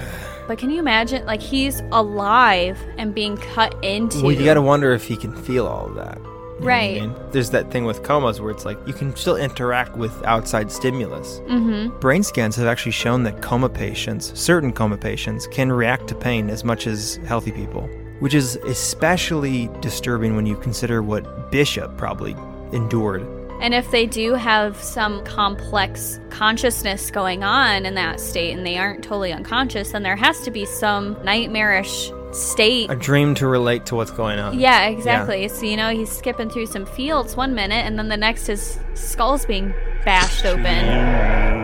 But 0.49 0.59
can 0.59 0.71
you 0.71 0.79
imagine, 0.79 1.27
like, 1.27 1.43
he's 1.43 1.81
alive 1.91 2.79
and 2.99 3.13
being 3.13 3.37
cut 3.37 3.75
into. 3.85 4.23
Well, 4.23 4.31
you 4.31 4.45
got 4.45 4.55
to 4.55 4.63
wonder 4.63 4.93
if 4.93 5.05
he 5.05 5.17
can 5.17 5.35
feel 5.35 5.67
all 5.67 5.87
of 5.87 5.97
that. 5.97 6.21
You 6.59 6.65
what 6.65 6.73
I 6.73 6.77
Right. 6.77 7.01
mean? 7.03 7.15
There's 7.33 7.51
that 7.51 7.71
thing 7.71 7.85
with 7.85 8.03
comas 8.03 8.41
where 8.41 8.51
it's 8.51 8.65
like 8.65 8.79
you 8.87 8.93
can 8.95 9.15
still 9.15 9.37
interact 9.37 9.97
with 9.97 10.13
outside 10.25 10.73
stimulus. 10.73 11.41
Mhm. 11.49 12.01
Brain 12.01 12.23
scans 12.23 12.57
have 12.57 12.67
actually 12.67 12.93
shown 12.93 13.25
that 13.25 13.43
coma 13.43 13.69
patients, 13.69 14.33
certain 14.35 14.73
coma 14.73 14.97
patients, 14.97 15.47
can 15.47 15.71
react 15.71 16.07
to 16.09 16.15
pain 16.15 16.49
as 16.49 16.65
much 16.65 16.87
as 16.87 17.21
healthy 17.27 17.51
people, 17.53 17.89
which 18.21 18.33
is 18.35 18.57
especially 18.67 19.69
disturbing 19.81 20.35
when 20.35 20.47
you 20.47 20.57
consider 20.57 21.03
what 21.03 21.51
Bishop 21.51 21.97
probably 21.99 22.35
endured. 22.73 23.27
And 23.61 23.73
if 23.75 23.91
they 23.91 24.05
do 24.07 24.35
have 24.35 24.77
some 24.83 25.25
complex 25.25 26.21
consciousness 26.29 27.11
going 27.11 27.43
on 27.43 27.87
in 27.87 27.95
that 27.95 28.21
state 28.21 28.55
and 28.57 28.67
they 28.67 28.77
aren't 28.77 29.03
totally 29.03 29.33
unconscious, 29.33 29.93
then 29.93 30.03
there 30.03 30.17
has 30.17 30.41
to 30.43 30.51
be 30.51 30.67
some 30.67 31.17
nightmarish 31.25 32.13
state. 32.33 32.91
A 32.91 32.97
dream 32.97 33.35
to 33.37 33.47
relate 33.47 33.87
to 33.87 33.95
what's 33.95 34.11
going 34.11 34.39
on. 34.39 34.59
Yeah, 34.59 34.87
exactly. 34.87 35.49
So, 35.49 35.65
you 35.65 35.77
know, 35.77 35.91
he's 35.91 36.11
skipping 36.11 36.51
through 36.51 36.67
some 36.67 36.87
fields 36.87 37.37
one 37.37 37.55
minute 37.55 37.85
and 37.85 37.99
then 37.99 38.09
the 38.09 38.17
next 38.17 38.47
his 38.47 38.79
skull's 38.95 39.47
being 39.47 39.75
bashed 40.05 40.45
open. 40.45 41.57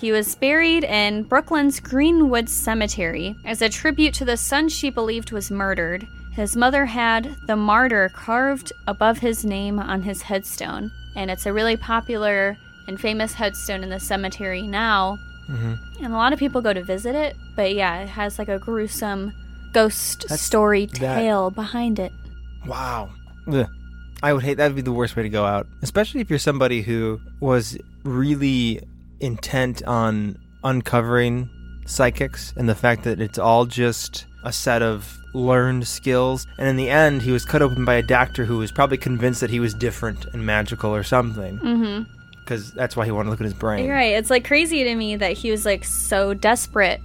He 0.00 0.12
was 0.12 0.34
buried 0.34 0.84
in 0.84 1.24
Brooklyn's 1.24 1.78
Greenwood 1.78 2.48
Cemetery 2.48 3.36
as 3.44 3.60
a 3.60 3.68
tribute 3.68 4.14
to 4.14 4.24
the 4.24 4.38
son 4.38 4.70
she 4.70 4.88
believed 4.88 5.30
was 5.30 5.50
murdered. 5.50 6.08
His 6.32 6.56
mother 6.56 6.86
had 6.86 7.36
the 7.46 7.56
martyr 7.56 8.08
carved 8.08 8.72
above 8.86 9.18
his 9.18 9.44
name 9.44 9.78
on 9.78 10.00
his 10.00 10.22
headstone, 10.22 10.90
and 11.16 11.30
it's 11.30 11.44
a 11.44 11.52
really 11.52 11.76
popular 11.76 12.56
and 12.86 12.98
famous 12.98 13.34
headstone 13.34 13.82
in 13.82 13.90
the 13.90 14.00
cemetery 14.00 14.62
now. 14.62 15.18
Mhm. 15.50 15.78
And 16.02 16.12
a 16.12 16.16
lot 16.16 16.32
of 16.32 16.38
people 16.38 16.60
go 16.62 16.72
to 16.72 16.82
visit 16.82 17.14
it, 17.14 17.36
but 17.56 17.74
yeah, 17.74 17.98
it 18.00 18.08
has 18.10 18.38
like 18.38 18.48
a 18.48 18.58
gruesome 18.58 19.32
ghost 19.72 20.22
That's- 20.22 20.40
story 20.40 20.86
that- 20.86 21.16
tale 21.16 21.50
behind 21.50 21.98
it. 21.98 22.12
Wow. 22.66 23.10
Ugh. 23.52 23.66
I 24.22 24.32
would 24.32 24.42
hate 24.44 24.58
that 24.58 24.66
would 24.68 24.76
be 24.76 24.82
the 24.82 24.92
worst 24.92 25.16
way 25.16 25.22
to 25.22 25.28
go 25.30 25.44
out, 25.46 25.66
especially 25.82 26.20
if 26.20 26.28
you're 26.28 26.38
somebody 26.38 26.82
who 26.82 27.20
was 27.40 27.78
really 28.04 28.80
intent 29.20 29.82
on 29.86 30.36
uncovering 30.62 31.48
psychics 31.86 32.52
and 32.56 32.68
the 32.68 32.74
fact 32.74 33.02
that 33.04 33.20
it's 33.20 33.38
all 33.38 33.64
just 33.66 34.26
a 34.44 34.52
set 34.52 34.82
of 34.82 35.16
learned 35.32 35.86
skills. 35.86 36.46
And 36.58 36.68
in 36.68 36.76
the 36.76 36.90
end, 36.90 37.22
he 37.22 37.30
was 37.32 37.44
cut 37.44 37.62
open 37.62 37.84
by 37.84 37.94
a 37.94 38.02
doctor 38.02 38.44
who 38.44 38.58
was 38.58 38.70
probably 38.72 38.98
convinced 38.98 39.40
that 39.40 39.50
he 39.50 39.60
was 39.60 39.72
different 39.74 40.26
and 40.32 40.44
magical 40.44 40.94
or 40.94 41.02
something. 41.02 41.58
Mm-hmm. 41.58 42.02
Because 42.50 42.72
that's 42.72 42.96
why 42.96 43.04
he 43.04 43.12
wanted 43.12 43.26
to 43.26 43.30
look 43.30 43.40
at 43.40 43.44
his 43.44 43.54
brain. 43.54 43.84
You're 43.84 43.94
right. 43.94 44.16
It's 44.16 44.28
like 44.28 44.44
crazy 44.44 44.82
to 44.82 44.94
me 44.96 45.14
that 45.14 45.34
he 45.34 45.52
was 45.52 45.64
like 45.64 45.84
so 45.84 46.34
desperate 46.34 47.00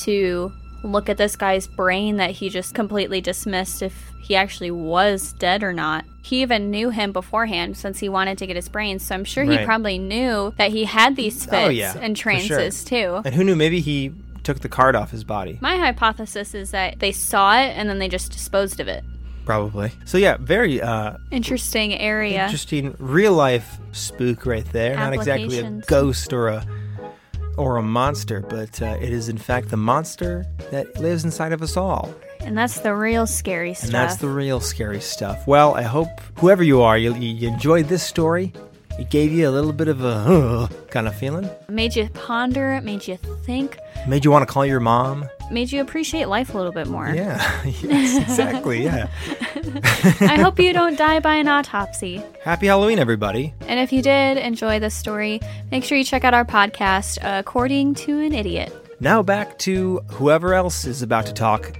to 0.00 0.50
look 0.82 1.10
at 1.10 1.18
this 1.18 1.36
guy's 1.36 1.66
brain 1.66 2.16
that 2.16 2.30
he 2.30 2.48
just 2.48 2.74
completely 2.74 3.20
dismissed 3.20 3.82
if 3.82 4.10
he 4.22 4.34
actually 4.36 4.70
was 4.70 5.34
dead 5.34 5.62
or 5.62 5.74
not. 5.74 6.06
He 6.22 6.40
even 6.40 6.70
knew 6.70 6.88
him 6.88 7.12
beforehand 7.12 7.76
since 7.76 7.98
he 7.98 8.08
wanted 8.08 8.38
to 8.38 8.46
get 8.46 8.56
his 8.56 8.70
brain, 8.70 8.98
so 8.98 9.14
I'm 9.14 9.24
sure 9.24 9.44
he 9.44 9.50
Right. 9.56 9.66
probably 9.66 9.98
knew 9.98 10.54
that 10.56 10.70
he 10.70 10.84
had 10.84 11.14
these 11.14 11.44
fits 11.44 11.54
Oh, 11.54 11.68
yeah. 11.68 11.92
and 12.00 12.16
for 12.18 12.22
sure. 12.22 12.56
trances 12.56 12.82
too. 12.82 13.20
And 13.24 13.34
who 13.34 13.44
knew? 13.44 13.54
Maybe 13.54 13.80
he 13.80 14.12
took 14.44 14.60
the 14.60 14.68
card 14.70 14.96
off 14.96 15.10
his 15.10 15.24
body. 15.24 15.58
My 15.60 15.76
hypothesis 15.76 16.54
is 16.54 16.70
that 16.70 17.00
they 17.00 17.12
saw 17.12 17.54
it 17.60 17.74
and 17.76 17.88
then 17.88 17.98
they 17.98 18.08
just 18.08 18.32
disposed 18.32 18.80
of 18.80 18.88
it. 18.88 19.04
Probably. 19.46 19.92
So, 20.04 20.18
yeah, 20.18 20.36
very 20.38 20.82
uh, 20.82 21.16
Interesting 21.30 21.94
area. 21.94 22.44
interesting 22.44 22.94
real 22.98 23.32
life 23.32 23.78
spook 23.92 24.44
right 24.44 24.66
there. 24.72 24.96
Not 24.96 25.14
exactly 25.14 25.60
a 25.60 25.70
ghost 25.86 26.32
or 26.32 26.48
a 26.48 26.66
or 27.56 27.78
a 27.78 27.82
monster, 27.82 28.40
but 28.42 28.82
uh, 28.82 28.98
it 29.00 29.10
is 29.12 29.28
in 29.30 29.38
fact 29.38 29.70
the 29.70 29.76
monster 29.78 30.44
that 30.70 30.98
lives 31.00 31.24
inside 31.24 31.52
of 31.52 31.62
us 31.62 31.76
all. 31.76 32.12
And 32.40 32.56
that's 32.56 32.80
the 32.80 32.94
real 32.94 33.26
scary 33.26 33.72
stuff. 33.72 33.86
And 33.86 33.94
that's 33.94 34.16
the 34.16 34.28
real 34.28 34.60
scary 34.60 35.00
stuff. 35.00 35.46
Well, 35.46 35.74
I 35.74 35.82
hope 35.82 36.08
whoever 36.38 36.62
you 36.62 36.82
are, 36.82 36.98
you, 36.98 37.14
you 37.14 37.48
enjoyed 37.48 37.86
this 37.88 38.02
story. 38.02 38.52
It 38.98 39.10
gave 39.10 39.30
you 39.32 39.48
a 39.48 39.50
little 39.52 39.72
bit 39.72 39.88
of 39.88 40.02
a 40.02 40.08
uh, 40.08 40.68
kind 40.90 41.06
of 41.06 41.14
feeling. 41.14 41.48
made 41.68 41.94
you 41.94 42.08
ponder, 42.14 42.80
made 42.82 43.06
you 43.06 43.16
think, 43.44 43.78
Made 44.08 44.24
you 44.24 44.30
want 44.30 44.46
to 44.46 44.52
call 44.52 44.64
your 44.64 44.78
mom. 44.78 45.28
made 45.50 45.72
you 45.72 45.80
appreciate 45.80 46.28
life 46.28 46.54
a 46.54 46.56
little 46.56 46.72
bit 46.72 46.86
more. 46.86 47.08
Yeah, 47.08 47.38
yes, 47.82 48.16
exactly. 48.22 48.84
Yeah. 48.84 49.08
I 50.20 50.38
hope 50.40 50.58
you 50.60 50.72
don't 50.72 50.96
die 50.96 51.18
by 51.20 51.34
an 51.34 51.48
autopsy. 51.48 52.22
Happy 52.42 52.66
Halloween, 52.68 52.98
everybody. 53.00 53.52
And 53.66 53.80
if 53.80 53.92
you 53.92 54.02
did 54.02 54.38
enjoy 54.38 54.78
this 54.78 54.94
story, 54.94 55.40
make 55.72 55.82
sure 55.84 55.98
you 55.98 56.04
check 56.04 56.22
out 56.24 56.34
our 56.34 56.44
podcast, 56.44 57.18
According 57.22 57.94
to 57.94 58.20
an 58.20 58.32
Idiot. 58.32 58.72
Now 59.00 59.22
back 59.22 59.58
to 59.60 59.98
whoever 60.12 60.54
else 60.54 60.84
is 60.86 61.02
about 61.02 61.26
to 61.26 61.32
talk. 61.34 61.76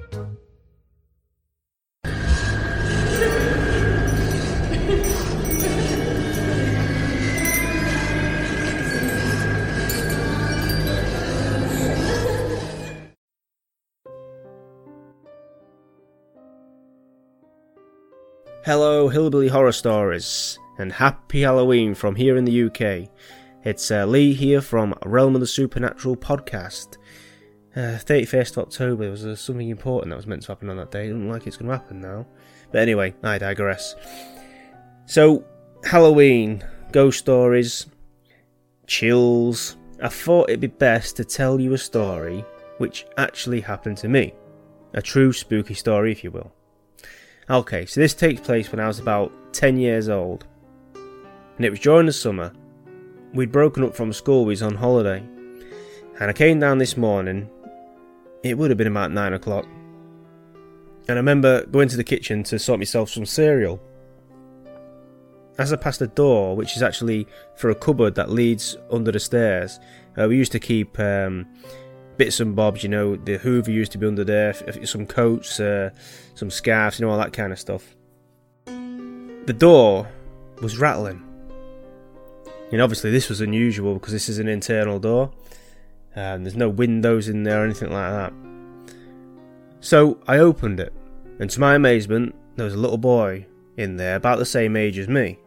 Hello, 18.66 19.08
Hillbilly 19.08 19.46
Horror 19.46 19.70
Stories, 19.70 20.58
and 20.76 20.92
happy 20.92 21.42
Halloween 21.42 21.94
from 21.94 22.16
here 22.16 22.36
in 22.36 22.44
the 22.44 22.64
UK. 22.64 23.08
It's 23.62 23.92
uh, 23.92 24.04
Lee 24.06 24.34
here 24.34 24.60
from 24.60 24.92
Realm 25.04 25.36
of 25.36 25.40
the 25.40 25.46
Supernatural 25.46 26.16
podcast. 26.16 26.96
Uh, 27.76 27.94
31st 28.02 28.58
October, 28.58 29.08
was 29.08 29.24
uh, 29.24 29.36
something 29.36 29.68
important 29.68 30.10
that 30.10 30.16
was 30.16 30.26
meant 30.26 30.42
to 30.42 30.48
happen 30.48 30.68
on 30.68 30.78
that 30.78 30.90
day. 30.90 31.04
It 31.04 31.10
doesn't 31.10 31.28
like 31.28 31.46
it's 31.46 31.56
going 31.56 31.70
to 31.70 31.76
happen 31.76 32.00
now. 32.00 32.26
But 32.72 32.80
anyway, 32.80 33.14
I 33.22 33.38
digress. 33.38 33.94
So, 35.04 35.44
Halloween, 35.84 36.64
ghost 36.90 37.20
stories, 37.20 37.86
chills. 38.88 39.76
I 40.02 40.08
thought 40.08 40.50
it'd 40.50 40.58
be 40.58 40.66
best 40.66 41.14
to 41.18 41.24
tell 41.24 41.60
you 41.60 41.72
a 41.74 41.78
story 41.78 42.44
which 42.78 43.06
actually 43.16 43.60
happened 43.60 43.98
to 43.98 44.08
me. 44.08 44.34
A 44.94 45.00
true 45.00 45.32
spooky 45.32 45.74
story, 45.74 46.10
if 46.10 46.24
you 46.24 46.32
will. 46.32 46.55
Okay, 47.48 47.86
so 47.86 48.00
this 48.00 48.12
takes 48.12 48.40
place 48.40 48.72
when 48.72 48.80
I 48.80 48.88
was 48.88 48.98
about 48.98 49.32
10 49.52 49.78
years 49.78 50.08
old. 50.08 50.44
And 50.96 51.64
it 51.64 51.70
was 51.70 51.78
during 51.78 52.06
the 52.06 52.12
summer. 52.12 52.52
We'd 53.34 53.52
broken 53.52 53.84
up 53.84 53.94
from 53.94 54.12
school, 54.12 54.44
we 54.44 54.50
was 54.50 54.62
on 54.62 54.74
holiday. 54.74 55.24
And 56.18 56.28
I 56.28 56.32
came 56.32 56.58
down 56.58 56.78
this 56.78 56.96
morning. 56.96 57.48
It 58.42 58.58
would 58.58 58.70
have 58.70 58.78
been 58.78 58.88
about 58.88 59.12
9 59.12 59.34
o'clock. 59.34 59.64
And 61.08 61.10
I 61.10 61.14
remember 61.14 61.64
going 61.66 61.88
to 61.88 61.96
the 61.96 62.02
kitchen 62.02 62.42
to 62.44 62.58
sort 62.58 62.80
myself 62.80 63.10
some 63.10 63.24
cereal. 63.24 63.80
As 65.56 65.72
I 65.72 65.76
passed 65.76 66.00
the 66.00 66.08
door, 66.08 66.56
which 66.56 66.74
is 66.74 66.82
actually 66.82 67.28
for 67.54 67.70
a 67.70 67.76
cupboard 67.76 68.16
that 68.16 68.28
leads 68.28 68.76
under 68.90 69.12
the 69.12 69.20
stairs, 69.20 69.78
uh, 70.18 70.26
we 70.26 70.36
used 70.36 70.52
to 70.52 70.58
keep 70.58 70.98
um, 70.98 71.46
bits 72.16 72.40
and 72.40 72.56
bobs, 72.56 72.82
you 72.82 72.88
know, 72.88 73.16
the 73.16 73.38
Hoover 73.38 73.70
used 73.70 73.92
to 73.92 73.98
be 73.98 74.06
under 74.06 74.24
there, 74.24 74.54
some 74.84 75.06
coats, 75.06 75.60
uh, 75.60 75.90
some 76.34 76.50
scarves, 76.50 76.98
you 76.98 77.06
know, 77.06 77.12
all 77.12 77.18
that 77.18 77.32
kind 77.32 77.52
of 77.52 77.58
stuff. 77.58 77.96
The 78.66 79.54
door 79.56 80.08
was 80.60 80.78
rattling. 80.78 81.22
And 82.72 82.80
obviously, 82.82 83.10
this 83.10 83.28
was 83.28 83.40
unusual 83.40 83.94
because 83.94 84.12
this 84.12 84.28
is 84.28 84.38
an 84.38 84.48
internal 84.48 84.98
door, 84.98 85.30
and 86.14 86.44
there's 86.44 86.56
no 86.56 86.68
windows 86.68 87.28
in 87.28 87.44
there 87.44 87.62
or 87.62 87.64
anything 87.64 87.92
like 87.92 88.10
that. 88.10 88.32
So 89.80 90.18
I 90.26 90.38
opened 90.38 90.80
it, 90.80 90.92
and 91.38 91.48
to 91.50 91.60
my 91.60 91.76
amazement, 91.76 92.34
there 92.56 92.64
was 92.64 92.74
a 92.74 92.78
little 92.78 92.98
boy 92.98 93.46
in 93.76 93.96
there 93.96 94.16
about 94.16 94.38
the 94.38 94.46
same 94.46 94.76
age 94.76 94.98
as 94.98 95.06
me. 95.06 95.38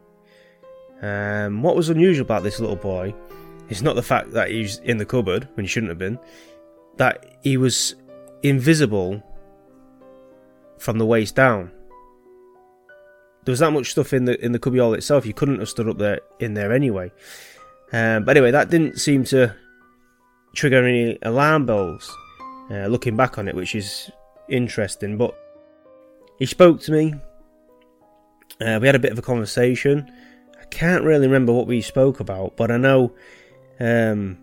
Um, 1.01 1.61
what 1.61 1.75
was 1.75 1.89
unusual 1.89 2.25
about 2.25 2.43
this 2.43 2.59
little 2.59 2.75
boy 2.75 3.14
is 3.69 3.81
not 3.81 3.95
the 3.95 4.03
fact 4.03 4.31
that 4.31 4.49
he's 4.49 4.77
in 4.80 4.98
the 4.98 5.06
cupboard 5.06 5.48
when 5.56 5.65
he 5.65 5.69
shouldn't 5.69 5.89
have 5.89 5.98
been, 5.98 6.19
that 7.00 7.26
he 7.42 7.56
was 7.56 7.95
invisible 8.44 9.24
from 10.78 10.98
the 10.98 11.06
waist 11.06 11.34
down. 11.36 11.72
there 13.45 13.53
was 13.53 13.60
that 13.60 13.72
much 13.72 13.92
stuff 13.92 14.14
in 14.14 14.26
the 14.26 14.36
in 14.45 14.52
the 14.52 14.60
cubbyhole 14.60 14.94
itself. 14.94 15.26
You 15.26 15.34
couldn't 15.34 15.60
have 15.60 15.69
stood 15.69 15.88
up 15.90 15.98
there 15.98 16.19
in 16.40 16.53
there 16.53 16.72
anyway. 16.72 17.11
Um, 17.92 18.26
but 18.26 18.38
anyway, 18.38 18.52
that 18.52 18.69
didn't 18.69 19.00
seem 19.00 19.24
to 19.26 19.56
trigger 20.53 20.86
any 20.86 21.18
alarm 21.24 21.66
bells. 21.66 22.16
Uh, 22.69 22.86
looking 22.86 23.16
back 23.16 23.40
on 23.40 23.48
it, 23.48 23.56
which 23.56 23.74
is 23.74 24.11
interesting. 24.50 25.18
But 25.18 25.34
he 26.38 26.45
spoke 26.45 26.82
to 26.82 26.92
me. 26.92 27.16
Uh, 28.61 28.78
we 28.82 28.88
had 28.88 28.95
a 28.95 29.00
bit 29.00 29.14
of 29.14 29.18
a 29.18 29.24
conversation. 29.24 30.11
I 30.61 30.66
can't 30.66 31.03
really 31.03 31.28
remember 31.28 31.53
what 31.53 31.66
we 31.66 31.82
spoke 31.82 32.19
about, 32.19 32.58
but 32.58 32.69
I 32.69 32.78
know 32.78 33.14
um, 33.80 34.38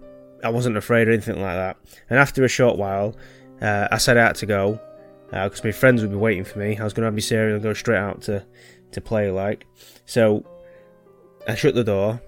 I 0.46 0.50
wasn't 0.50 0.76
afraid 0.76 1.08
or 1.08 1.12
anything 1.12 1.40
like 1.40 1.54
that. 1.54 1.76
And 2.10 2.18
after 2.18 2.44
a 2.44 2.48
short 2.48 2.78
while, 2.78 3.16
uh, 3.60 3.88
I 3.90 3.98
set 3.98 4.16
out 4.16 4.36
to 4.36 4.46
go 4.46 4.80
because 5.30 5.64
my 5.64 5.72
friends 5.72 6.02
would 6.02 6.10
be 6.10 6.16
waiting 6.16 6.44
for 6.44 6.58
me. 6.58 6.78
I 6.78 6.84
was 6.84 6.92
going 6.92 7.02
to 7.02 7.06
have 7.06 7.14
my 7.14 7.20
cereal 7.20 7.54
and 7.54 7.62
go 7.62 7.72
straight 7.72 7.98
out 7.98 8.22
to 8.22 8.44
to 8.92 9.00
play 9.00 9.30
like. 9.30 9.66
So 10.04 10.44
I 11.46 11.54
shut 11.54 11.74
the 11.74 11.84
door 11.84 12.20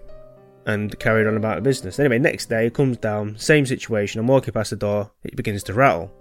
and 0.66 0.96
carried 0.98 1.26
on 1.26 1.36
about 1.36 1.56
the 1.56 1.62
business. 1.62 1.98
Anyway, 1.98 2.18
next 2.18 2.48
day 2.48 2.66
it 2.66 2.74
comes 2.74 2.98
down, 2.98 3.36
same 3.38 3.66
situation. 3.66 4.20
I'm 4.20 4.26
walking 4.26 4.52
past 4.52 4.70
the 4.70 4.76
door, 4.76 5.10
it 5.24 5.34
begins 5.34 5.62
to 5.64 5.74
rattle. 5.74 6.12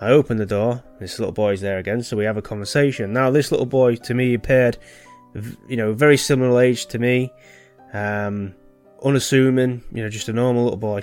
I 0.00 0.08
open 0.08 0.38
the 0.38 0.46
door, 0.46 0.82
this 0.98 1.18
little 1.18 1.32
boy's 1.32 1.60
there 1.60 1.78
again, 1.78 2.02
so 2.02 2.16
we 2.16 2.24
have 2.24 2.38
a 2.38 2.42
conversation. 2.42 3.12
Now, 3.12 3.30
this 3.30 3.52
little 3.52 3.66
boy 3.66 3.96
to 3.96 4.14
me 4.14 4.32
appeared, 4.32 4.78
you 5.68 5.76
know, 5.76 5.92
very 5.92 6.16
similar 6.16 6.62
age 6.62 6.86
to 6.86 6.98
me, 6.98 7.30
um, 7.92 8.54
unassuming, 9.04 9.82
you 9.92 10.02
know, 10.02 10.08
just 10.08 10.28
a 10.28 10.32
normal 10.32 10.64
little 10.64 10.78
boy. 10.78 11.02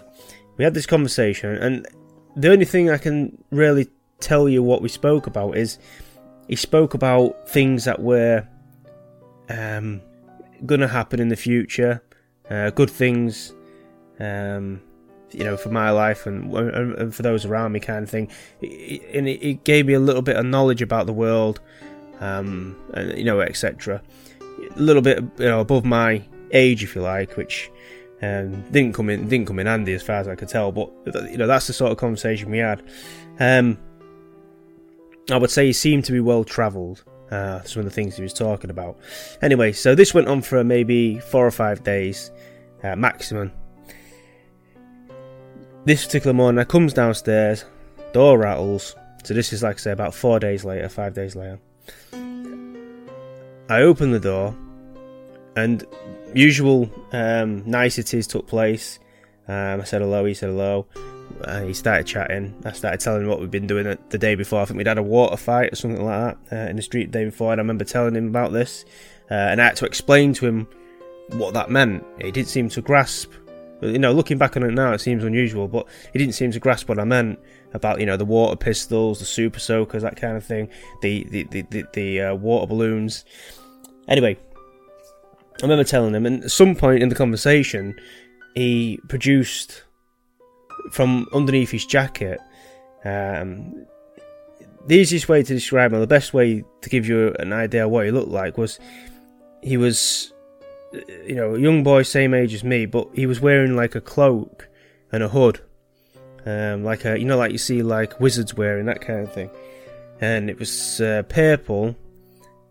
We 0.57 0.63
had 0.63 0.73
this 0.73 0.85
conversation, 0.85 1.55
and 1.55 1.87
the 2.35 2.51
only 2.51 2.65
thing 2.65 2.89
I 2.89 2.97
can 2.97 3.37
really 3.51 3.87
tell 4.19 4.49
you 4.49 4.63
what 4.63 4.81
we 4.81 4.89
spoke 4.89 5.27
about 5.27 5.57
is 5.57 5.77
he 6.47 6.55
spoke 6.55 6.93
about 6.93 7.49
things 7.49 7.85
that 7.85 8.01
were 8.01 8.47
um, 9.49 10.01
going 10.65 10.81
to 10.81 10.87
happen 10.87 11.19
in 11.19 11.29
the 11.29 11.35
future, 11.35 12.01
uh, 12.49 12.69
good 12.71 12.89
things, 12.89 13.53
um, 14.19 14.81
you 15.31 15.43
know, 15.43 15.57
for 15.57 15.69
my 15.69 15.91
life 15.91 16.25
and, 16.25 16.53
and, 16.53 17.13
for 17.13 17.21
those 17.21 17.45
around 17.45 17.73
me, 17.73 17.79
kind 17.79 18.03
of 18.03 18.09
thing. 18.09 18.29
And 18.61 19.27
it, 19.27 19.63
gave 19.63 19.85
me 19.85 19.93
a 19.93 19.99
little 19.99 20.21
bit 20.21 20.37
of 20.37 20.45
knowledge 20.45 20.81
about 20.81 21.05
the 21.05 21.13
world, 21.13 21.59
um, 22.19 22.75
and 22.93 23.17
you 23.17 23.25
know, 23.25 23.41
etc. 23.41 24.01
A 24.41 24.79
little 24.79 25.01
bit, 25.01 25.19
you 25.37 25.45
know, 25.45 25.59
above 25.59 25.85
my 25.85 26.23
age, 26.51 26.83
if 26.83 26.95
you 26.95 27.01
like, 27.01 27.35
which 27.35 27.69
um, 28.21 28.61
didn't 28.71 28.93
come 28.93 29.09
in 29.09 29.27
didn't 29.27 29.47
come 29.47 29.59
in 29.59 29.67
handy 29.67 29.93
as 29.93 30.03
far 30.03 30.17
as 30.17 30.27
I 30.27 30.35
could 30.35 30.49
tell. 30.49 30.71
But 30.71 30.91
you 31.29 31.37
know, 31.37 31.47
that's 31.47 31.67
the 31.67 31.73
sort 31.73 31.91
of 31.91 31.97
conversation 31.97 32.49
we 32.49 32.59
had. 32.59 32.83
Um, 33.39 33.77
I 35.29 35.37
would 35.37 35.51
say 35.51 35.65
he 35.67 35.73
seemed 35.73 36.05
to 36.05 36.11
be 36.11 36.19
well 36.19 36.43
travelled. 36.43 37.03
Uh, 37.29 37.61
some 37.63 37.81
of 37.81 37.85
the 37.85 37.91
things 37.91 38.15
he 38.15 38.23
was 38.23 38.33
talking 38.33 38.69
about. 38.69 38.97
Anyway, 39.41 39.73
so 39.73 39.93
this 39.93 40.13
went 40.13 40.29
on 40.29 40.41
for 40.41 40.63
maybe 40.63 41.19
four 41.19 41.45
or 41.45 41.51
five 41.51 41.83
days 41.83 42.31
uh, 42.83 42.95
maximum. 42.95 43.51
This 45.83 46.05
particular 46.05 46.33
morning, 46.33 46.57
I 46.59 46.63
comes 46.63 46.93
downstairs, 46.93 47.65
door 48.13 48.37
rattles. 48.37 48.95
So 49.25 49.33
this 49.33 49.51
is 49.51 49.61
like 49.61 49.75
I 49.75 49.79
say 49.79 49.91
about 49.91 50.15
four 50.15 50.39
days 50.39 50.63
later, 50.63 50.87
five 50.87 51.13
days 51.13 51.35
later. 51.35 51.59
I 53.69 53.81
open 53.81 54.11
the 54.11 54.19
door, 54.21 54.55
and 55.57 55.85
usual 56.33 56.89
um, 57.11 57.63
niceties 57.69 58.27
took 58.27 58.47
place. 58.47 58.99
Um, 59.47 59.81
I 59.81 59.83
said 59.83 60.01
hello, 60.01 60.25
he 60.25 60.33
said 60.33 60.49
hello. 60.49 60.85
Uh, 61.43 61.61
he 61.61 61.73
started 61.73 62.07
chatting. 62.07 62.55
I 62.65 62.71
started 62.71 62.99
telling 62.99 63.23
him 63.23 63.29
what 63.29 63.39
we'd 63.39 63.51
been 63.51 63.67
doing 63.67 63.97
the 64.09 64.17
day 64.17 64.35
before. 64.35 64.61
I 64.61 64.65
think 64.65 64.77
we'd 64.77 64.87
had 64.87 64.97
a 64.97 65.03
water 65.03 65.37
fight 65.37 65.73
or 65.73 65.75
something 65.75 66.03
like 66.03 66.37
that 66.49 66.57
uh, 66.57 66.69
in 66.69 66.75
the 66.77 66.81
street 66.81 67.11
the 67.11 67.19
day 67.19 67.25
before. 67.25 67.51
And 67.51 67.59
I 67.59 67.63
remember 67.63 67.83
telling 67.83 68.15
him 68.15 68.27
about 68.27 68.53
this, 68.53 68.85
uh, 69.29 69.33
and 69.33 69.61
I 69.61 69.65
had 69.65 69.75
to 69.77 69.85
explain 69.85 70.33
to 70.33 70.47
him 70.47 70.67
what 71.31 71.53
that 71.53 71.69
meant. 71.69 72.03
He 72.21 72.31
didn't 72.31 72.49
seem 72.49 72.69
to 72.69 72.81
grasp. 72.81 73.31
You 73.81 73.99
know, 73.99 74.11
looking 74.11 74.39
back 74.39 74.57
on 74.57 74.63
it 74.63 74.71
now, 74.71 74.93
it 74.93 75.01
seems 75.01 75.23
unusual, 75.23 75.67
but 75.67 75.87
he 76.11 76.17
didn't 76.17 76.33
seem 76.33 76.51
to 76.51 76.59
grasp 76.59 76.89
what 76.89 76.97
I 76.97 77.03
meant 77.03 77.37
about 77.73 77.99
you 77.99 78.05
know 78.05 78.17
the 78.17 78.25
water 78.25 78.55
pistols, 78.55 79.19
the 79.19 79.25
super 79.25 79.59
soakers, 79.59 80.01
that 80.01 80.15
kind 80.15 80.35
of 80.35 80.43
thing, 80.43 80.69
the 81.01 81.25
the 81.25 81.43
the 81.43 81.61
the, 81.69 81.85
the 81.93 82.21
uh, 82.21 82.35
water 82.35 82.65
balloons. 82.65 83.25
Anyway, 84.07 84.37
I 85.59 85.65
remember 85.65 85.83
telling 85.83 86.13
him, 86.13 86.25
and 86.25 86.43
at 86.43 86.51
some 86.51 86.75
point 86.75 87.01
in 87.01 87.09
the 87.09 87.15
conversation, 87.15 87.95
he 88.53 88.99
produced 89.07 89.83
from 90.91 91.27
underneath 91.33 91.71
his 91.71 91.85
jacket. 91.85 92.39
Um, 93.03 93.85
the 94.85 94.95
easiest 94.95 95.27
way 95.27 95.43
to 95.43 95.53
describe 95.53 95.91
him, 95.91 95.97
or 95.97 96.01
the 96.01 96.07
best 96.07 96.33
way 96.33 96.63
to 96.81 96.89
give 96.89 97.07
you 97.07 97.35
an 97.39 97.53
idea 97.53 97.85
of 97.85 97.91
what 97.91 98.05
he 98.05 98.11
looked 98.11 98.29
like, 98.29 98.57
was 98.57 98.79
he 99.61 99.77
was, 99.77 100.31
you 101.25 101.35
know, 101.35 101.55
a 101.55 101.59
young 101.59 101.83
boy, 101.83 102.03
same 102.03 102.33
age 102.33 102.53
as 102.53 102.63
me, 102.63 102.85
but 102.85 103.07
he 103.13 103.25
was 103.25 103.41
wearing 103.41 103.75
like 103.75 103.95
a 103.95 104.01
cloak 104.01 104.67
and 105.11 105.23
a 105.23 105.27
hood, 105.27 105.59
um, 106.45 106.83
like 106.83 107.03
a, 107.03 107.19
you 107.19 107.25
know, 107.25 107.37
like 107.37 107.51
you 107.51 107.57
see 107.57 107.81
like 107.81 108.19
wizards 108.19 108.53
wearing 108.53 108.85
that 108.85 109.01
kind 109.01 109.21
of 109.21 109.33
thing, 109.33 109.49
and 110.21 110.49
it 110.49 110.59
was 110.59 111.01
uh, 111.01 111.23
purple, 111.27 111.95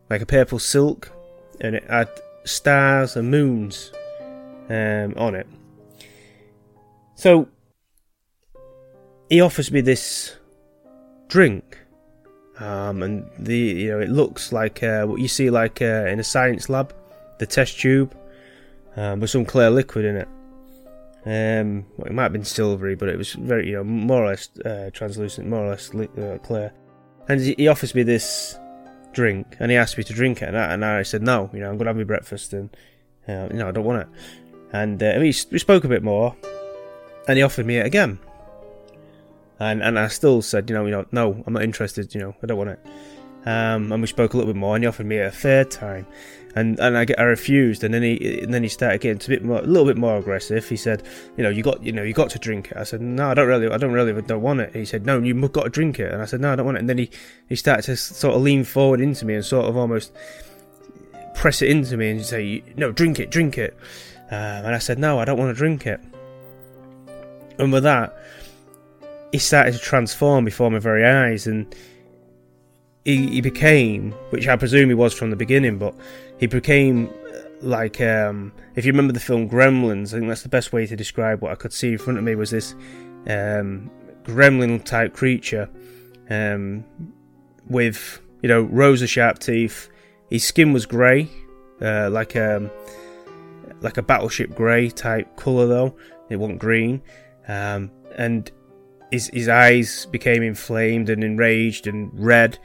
like 0.08 0.22
a 0.22 0.26
purple 0.26 0.58
silk, 0.58 1.12
and 1.60 1.74
it 1.74 1.84
had 1.84 2.08
stars 2.46 3.16
and 3.16 3.30
moons 3.30 3.92
um, 4.70 5.14
on 5.16 5.34
it. 5.34 5.46
So 7.14 7.48
he 9.28 9.40
offers 9.40 9.70
me 9.70 9.80
this 9.80 10.36
drink, 11.28 11.78
um, 12.58 13.02
and 13.02 13.28
the 13.38 13.56
you 13.56 13.90
know 13.90 14.00
it 14.00 14.10
looks 14.10 14.52
like 14.52 14.82
uh, 14.82 15.04
what 15.04 15.20
you 15.20 15.28
see 15.28 15.50
like 15.50 15.82
uh, 15.82 16.06
in 16.06 16.20
a 16.20 16.24
science 16.24 16.68
lab, 16.68 16.94
the 17.38 17.46
test 17.46 17.78
tube, 17.80 18.16
um, 18.96 19.20
with 19.20 19.30
some 19.30 19.44
clear 19.44 19.70
liquid 19.70 20.04
in 20.04 20.16
it. 20.16 20.28
Um, 21.24 21.86
well, 21.96 22.06
it 22.06 22.12
might 22.12 22.24
have 22.24 22.32
been 22.32 22.44
silvery, 22.44 22.94
but 22.94 23.08
it 23.08 23.18
was 23.18 23.32
very 23.32 23.68
you 23.68 23.76
know 23.76 23.84
more 23.84 24.24
or 24.24 24.28
less 24.28 24.48
uh, 24.64 24.90
translucent, 24.92 25.48
more 25.48 25.66
or 25.66 25.70
less 25.70 25.92
li- 25.92 26.08
uh, 26.18 26.38
clear. 26.38 26.72
And 27.28 27.40
he 27.40 27.66
offers 27.66 27.92
me 27.92 28.04
this 28.04 28.56
drink, 29.16 29.56
and 29.58 29.70
he 29.70 29.76
asked 29.76 29.98
me 29.98 30.04
to 30.04 30.12
drink 30.12 30.42
it, 30.42 30.48
and 30.48 30.56
I, 30.56 30.72
and 30.72 30.84
I 30.84 31.02
said 31.02 31.22
no. 31.22 31.50
You 31.52 31.60
know, 31.60 31.70
I'm 31.70 31.78
gonna 31.78 31.90
have 31.90 31.96
my 31.96 32.04
breakfast, 32.04 32.52
and 32.52 32.68
uh, 33.26 33.48
you 33.50 33.58
know 33.58 33.68
I 33.68 33.72
don't 33.72 33.84
want 33.84 34.02
it. 34.02 34.08
And 34.72 35.02
uh, 35.02 35.14
we, 35.18 35.34
we 35.50 35.58
spoke 35.58 35.84
a 35.84 35.88
bit 35.88 36.02
more, 36.02 36.36
and 37.26 37.36
he 37.36 37.42
offered 37.42 37.66
me 37.66 37.78
it 37.78 37.86
again. 37.86 38.18
And 39.58 39.82
and 39.82 39.98
I 39.98 40.08
still 40.08 40.42
said, 40.42 40.68
you 40.68 40.76
know, 40.76 40.84
you 40.84 40.92
know, 40.92 41.06
no, 41.10 41.42
I'm 41.46 41.54
not 41.54 41.62
interested. 41.62 42.14
You 42.14 42.20
know, 42.20 42.34
I 42.42 42.46
don't 42.46 42.58
want 42.58 42.70
it. 42.70 42.80
Um, 43.46 43.90
and 43.92 44.00
we 44.02 44.06
spoke 44.06 44.34
a 44.34 44.36
little 44.36 44.52
bit 44.52 44.58
more, 44.58 44.76
and 44.76 44.84
he 44.84 44.88
offered 44.88 45.06
me 45.06 45.16
it 45.16 45.26
a 45.26 45.30
third 45.30 45.70
time, 45.70 46.06
and 46.56 46.80
and 46.80 46.96
I, 46.98 47.06
I 47.18 47.22
refused, 47.22 47.84
and 47.84 47.94
then 47.94 48.02
he 48.02 48.40
and 48.42 48.52
then 48.52 48.62
he 48.62 48.68
started 48.68 49.00
getting 49.02 49.22
a 49.22 49.28
bit 49.28 49.44
more, 49.44 49.58
a 49.58 49.62
little 49.62 49.86
bit 49.86 49.98
more 49.98 50.16
aggressive. 50.16 50.66
He 50.68 50.76
said, 50.76 51.02
you 51.36 51.44
know, 51.44 51.50
you 51.50 51.62
got, 51.62 51.82
you 51.82 51.92
know, 51.92 52.02
you 52.02 52.14
got 52.14 52.30
to 52.30 52.38
drink 52.38 52.72
it. 52.72 52.76
I 52.76 52.84
said, 52.84 53.02
no, 53.02 53.30
I 53.30 53.34
don't 53.34 53.46
really, 53.46 53.68
I 53.68 53.76
don't 53.76 53.92
really, 53.92 54.20
don't 54.22 54.42
want 54.42 54.60
it. 54.60 54.74
He 54.74 54.86
said, 54.86 55.04
no, 55.06 55.20
you've 55.20 55.52
got 55.52 55.64
to 55.64 55.70
drink 55.70 56.00
it, 56.00 56.10
and 56.10 56.22
I 56.22 56.24
said, 56.24 56.40
no, 56.40 56.52
I 56.52 56.56
don't 56.56 56.66
want 56.66 56.78
it. 56.78 56.80
And 56.80 56.88
then 56.88 56.98
he 56.98 57.10
he 57.48 57.56
started 57.56 57.82
to 57.82 57.96
sort 57.96 58.34
of 58.34 58.42
lean 58.42 58.64
forward 58.64 59.00
into 59.00 59.26
me 59.26 59.34
and 59.34 59.44
sort 59.44 59.66
of 59.66 59.76
almost 59.76 60.12
press 61.34 61.60
it 61.60 61.68
into 61.68 61.98
me 61.98 62.10
and 62.10 62.24
say, 62.24 62.64
no, 62.76 62.90
drink 62.90 63.20
it, 63.20 63.30
drink 63.30 63.58
it. 63.58 63.76
Um, 64.30 64.64
and 64.64 64.74
I 64.74 64.78
said, 64.78 64.98
no, 64.98 65.18
I 65.18 65.26
don't 65.26 65.38
want 65.38 65.50
to 65.50 65.58
drink 65.58 65.86
it. 65.86 66.00
And 67.58 67.70
with 67.72 67.82
that, 67.82 68.16
he 69.30 69.38
started 69.38 69.72
to 69.72 69.78
transform 69.78 70.46
before 70.46 70.70
my 70.70 70.78
very 70.78 71.04
eyes, 71.04 71.46
and 71.46 71.74
he, 73.04 73.26
he 73.28 73.40
became, 73.42 74.12
which 74.30 74.48
I 74.48 74.56
presume 74.56 74.88
he 74.88 74.94
was 74.94 75.12
from 75.12 75.28
the 75.28 75.36
beginning, 75.36 75.78
but 75.78 75.94
he 76.38 76.46
became 76.46 77.08
uh, 77.08 77.40
like 77.60 78.00
um, 78.00 78.52
if 78.74 78.84
you 78.84 78.92
remember 78.92 79.12
the 79.12 79.20
film 79.20 79.48
Gremlins, 79.48 80.08
I 80.08 80.18
think 80.18 80.28
that's 80.28 80.42
the 80.42 80.48
best 80.48 80.72
way 80.72 80.86
to 80.86 80.96
describe 80.96 81.42
what 81.42 81.52
I 81.52 81.54
could 81.54 81.72
see 81.72 81.92
in 81.92 81.98
front 81.98 82.18
of 82.18 82.24
me 82.24 82.34
was 82.34 82.50
this 82.50 82.74
um, 83.28 83.90
gremlin 84.24 84.84
type 84.84 85.14
creature 85.14 85.68
um, 86.30 86.84
with 87.68 88.20
you 88.42 88.48
know 88.48 88.62
rows 88.62 89.02
of 89.02 89.08
sharp 89.08 89.38
teeth. 89.38 89.88
His 90.30 90.44
skin 90.44 90.72
was 90.72 90.86
grey, 90.86 91.28
uh, 91.80 92.10
like 92.10 92.34
a 92.34 92.56
um, 92.56 92.70
like 93.80 93.96
a 93.96 94.02
battleship 94.02 94.54
grey 94.54 94.90
type 94.90 95.36
colour 95.36 95.66
though. 95.66 95.96
It 96.28 96.36
wasn't 96.36 96.58
green, 96.58 97.02
um, 97.48 97.90
and 98.16 98.50
his 99.10 99.28
his 99.28 99.48
eyes 99.48 100.06
became 100.06 100.42
inflamed 100.42 101.08
and 101.08 101.22
enraged 101.22 101.86
and 101.86 102.10
red. 102.14 102.58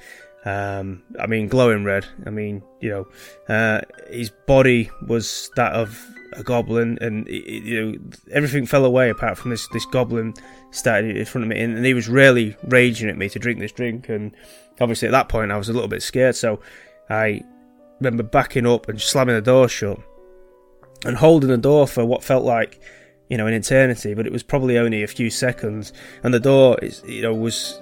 Um, 0.43 1.03
I 1.19 1.27
mean, 1.27 1.47
glowing 1.47 1.83
red. 1.83 2.05
I 2.25 2.31
mean, 2.31 2.63
you 2.79 2.89
know, 2.89 3.53
uh, 3.53 3.81
his 4.09 4.31
body 4.47 4.89
was 5.07 5.51
that 5.55 5.73
of 5.73 6.03
a 6.33 6.43
goblin, 6.43 6.97
and 7.01 7.27
you 7.27 7.85
know 7.85 7.99
everything 8.31 8.65
fell 8.65 8.85
away 8.85 9.09
apart 9.09 9.37
from 9.37 9.51
this 9.51 9.67
this 9.69 9.85
goblin 9.85 10.33
started 10.71 11.15
in 11.17 11.25
front 11.25 11.43
of 11.43 11.49
me, 11.49 11.59
and, 11.59 11.75
and 11.75 11.85
he 11.85 11.93
was 11.93 12.09
really 12.09 12.55
raging 12.63 13.09
at 13.09 13.17
me 13.17 13.29
to 13.29 13.39
drink 13.39 13.59
this 13.59 13.71
drink. 13.71 14.09
And 14.09 14.35
obviously, 14.79 15.07
at 15.07 15.11
that 15.11 15.29
point, 15.29 15.51
I 15.51 15.57
was 15.57 15.69
a 15.69 15.73
little 15.73 15.89
bit 15.89 16.01
scared, 16.01 16.35
so 16.35 16.59
I 17.09 17.41
remember 17.99 18.23
backing 18.23 18.65
up 18.65 18.87
and 18.89 18.99
slamming 18.99 19.35
the 19.35 19.41
door 19.41 19.69
shut 19.69 19.99
and 21.05 21.17
holding 21.17 21.49
the 21.49 21.57
door 21.57 21.87
for 21.87 22.05
what 22.05 22.23
felt 22.23 22.43
like 22.43 22.81
you 23.29 23.37
know 23.37 23.47
an 23.47 23.53
eternity, 23.53 24.13
but 24.13 24.25
it 24.25 24.31
was 24.31 24.43
probably 24.43 24.77
only 24.77 25.03
a 25.03 25.07
few 25.07 25.29
seconds, 25.29 25.93
and 26.23 26.33
the 26.33 26.39
door 26.39 26.77
is 26.81 27.03
you 27.05 27.21
know 27.21 27.33
was 27.33 27.79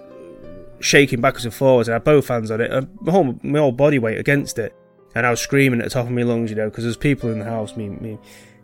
shaking 0.79 1.21
backwards 1.21 1.45
and 1.45 1.53
forwards, 1.53 1.87
and 1.87 1.93
I 1.93 1.97
had 1.97 2.03
both 2.03 2.27
hands 2.27 2.51
on 2.51 2.61
it, 2.61 2.71
and 2.71 2.87
my 3.01 3.11
whole, 3.11 3.39
my 3.43 3.59
whole 3.59 3.71
body 3.71 3.99
weight 3.99 4.17
against 4.17 4.57
it. 4.59 4.75
and 5.15 5.25
I 5.25 5.31
was 5.31 5.39
screaming 5.41 5.79
at 5.81 5.85
the 5.85 5.89
top 5.89 6.05
of 6.05 6.11
my 6.11 6.23
lungs, 6.23 6.49
you 6.49 6.55
know, 6.55 6.69
because 6.69 6.83
there's 6.83 6.97
people 6.97 7.31
in 7.31 7.39
the 7.39 7.45
house, 7.45 7.75
me, 7.75 7.89
me, 7.89 8.17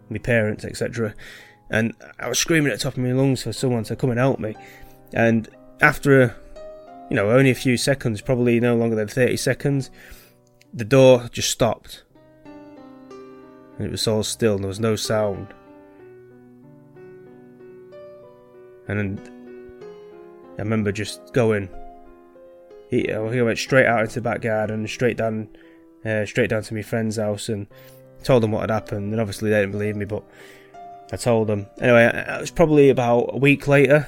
my 0.09 0.19
parents, 0.19 0.63
etc. 0.63 1.13
And 1.69 1.93
I 2.19 2.29
was 2.29 2.37
screaming 2.37 2.71
at 2.71 2.77
the 2.77 2.83
top 2.83 2.93
of 2.93 2.99
my 2.99 3.11
lungs 3.11 3.43
for 3.43 3.51
someone 3.51 3.83
to 3.85 3.95
come 3.95 4.11
and 4.11 4.19
help 4.19 4.39
me. 4.39 4.55
And 5.13 5.49
after, 5.81 6.35
you 7.09 7.15
know, 7.15 7.31
only 7.31 7.49
a 7.49 7.55
few 7.55 7.77
seconds, 7.77 8.21
probably 8.21 8.59
no 8.59 8.75
longer 8.75 8.95
than 8.95 9.07
30 9.07 9.37
seconds, 9.37 9.89
the 10.73 10.85
door 10.85 11.27
just 11.31 11.49
stopped. 11.49 12.03
And 12.45 13.87
it 13.87 13.91
was 13.91 14.07
all 14.07 14.23
still, 14.23 14.55
and 14.55 14.63
there 14.63 14.69
was 14.69 14.79
no 14.79 14.95
sound. 14.95 15.47
And 18.87 19.19
I 20.57 20.61
remember 20.61 20.91
just 20.91 21.33
going. 21.33 21.69
He, 22.95 23.11
uh, 23.11 23.29
he 23.29 23.41
went 23.41 23.57
straight 23.57 23.85
out 23.85 24.01
into 24.01 24.15
the 24.15 24.21
back 24.21 24.41
garden 24.41 24.87
straight 24.87 25.17
down, 25.17 25.49
uh, 26.05 26.25
straight 26.25 26.49
down 26.49 26.63
to 26.63 26.73
my 26.73 26.81
friend's 26.81 27.17
house 27.17 27.49
and 27.49 27.67
told 28.23 28.41
them 28.41 28.51
what 28.51 28.61
had 28.61 28.69
happened. 28.69 29.11
And 29.11 29.19
obviously 29.19 29.49
they 29.49 29.59
didn't 29.59 29.73
believe 29.73 29.95
me, 29.95 30.05
but 30.05 30.23
I 31.11 31.17
told 31.17 31.47
them. 31.47 31.67
Anyway, 31.79 32.05
it 32.05 32.41
was 32.41 32.51
probably 32.51 32.89
about 32.89 33.31
a 33.33 33.37
week 33.37 33.67
later. 33.67 34.07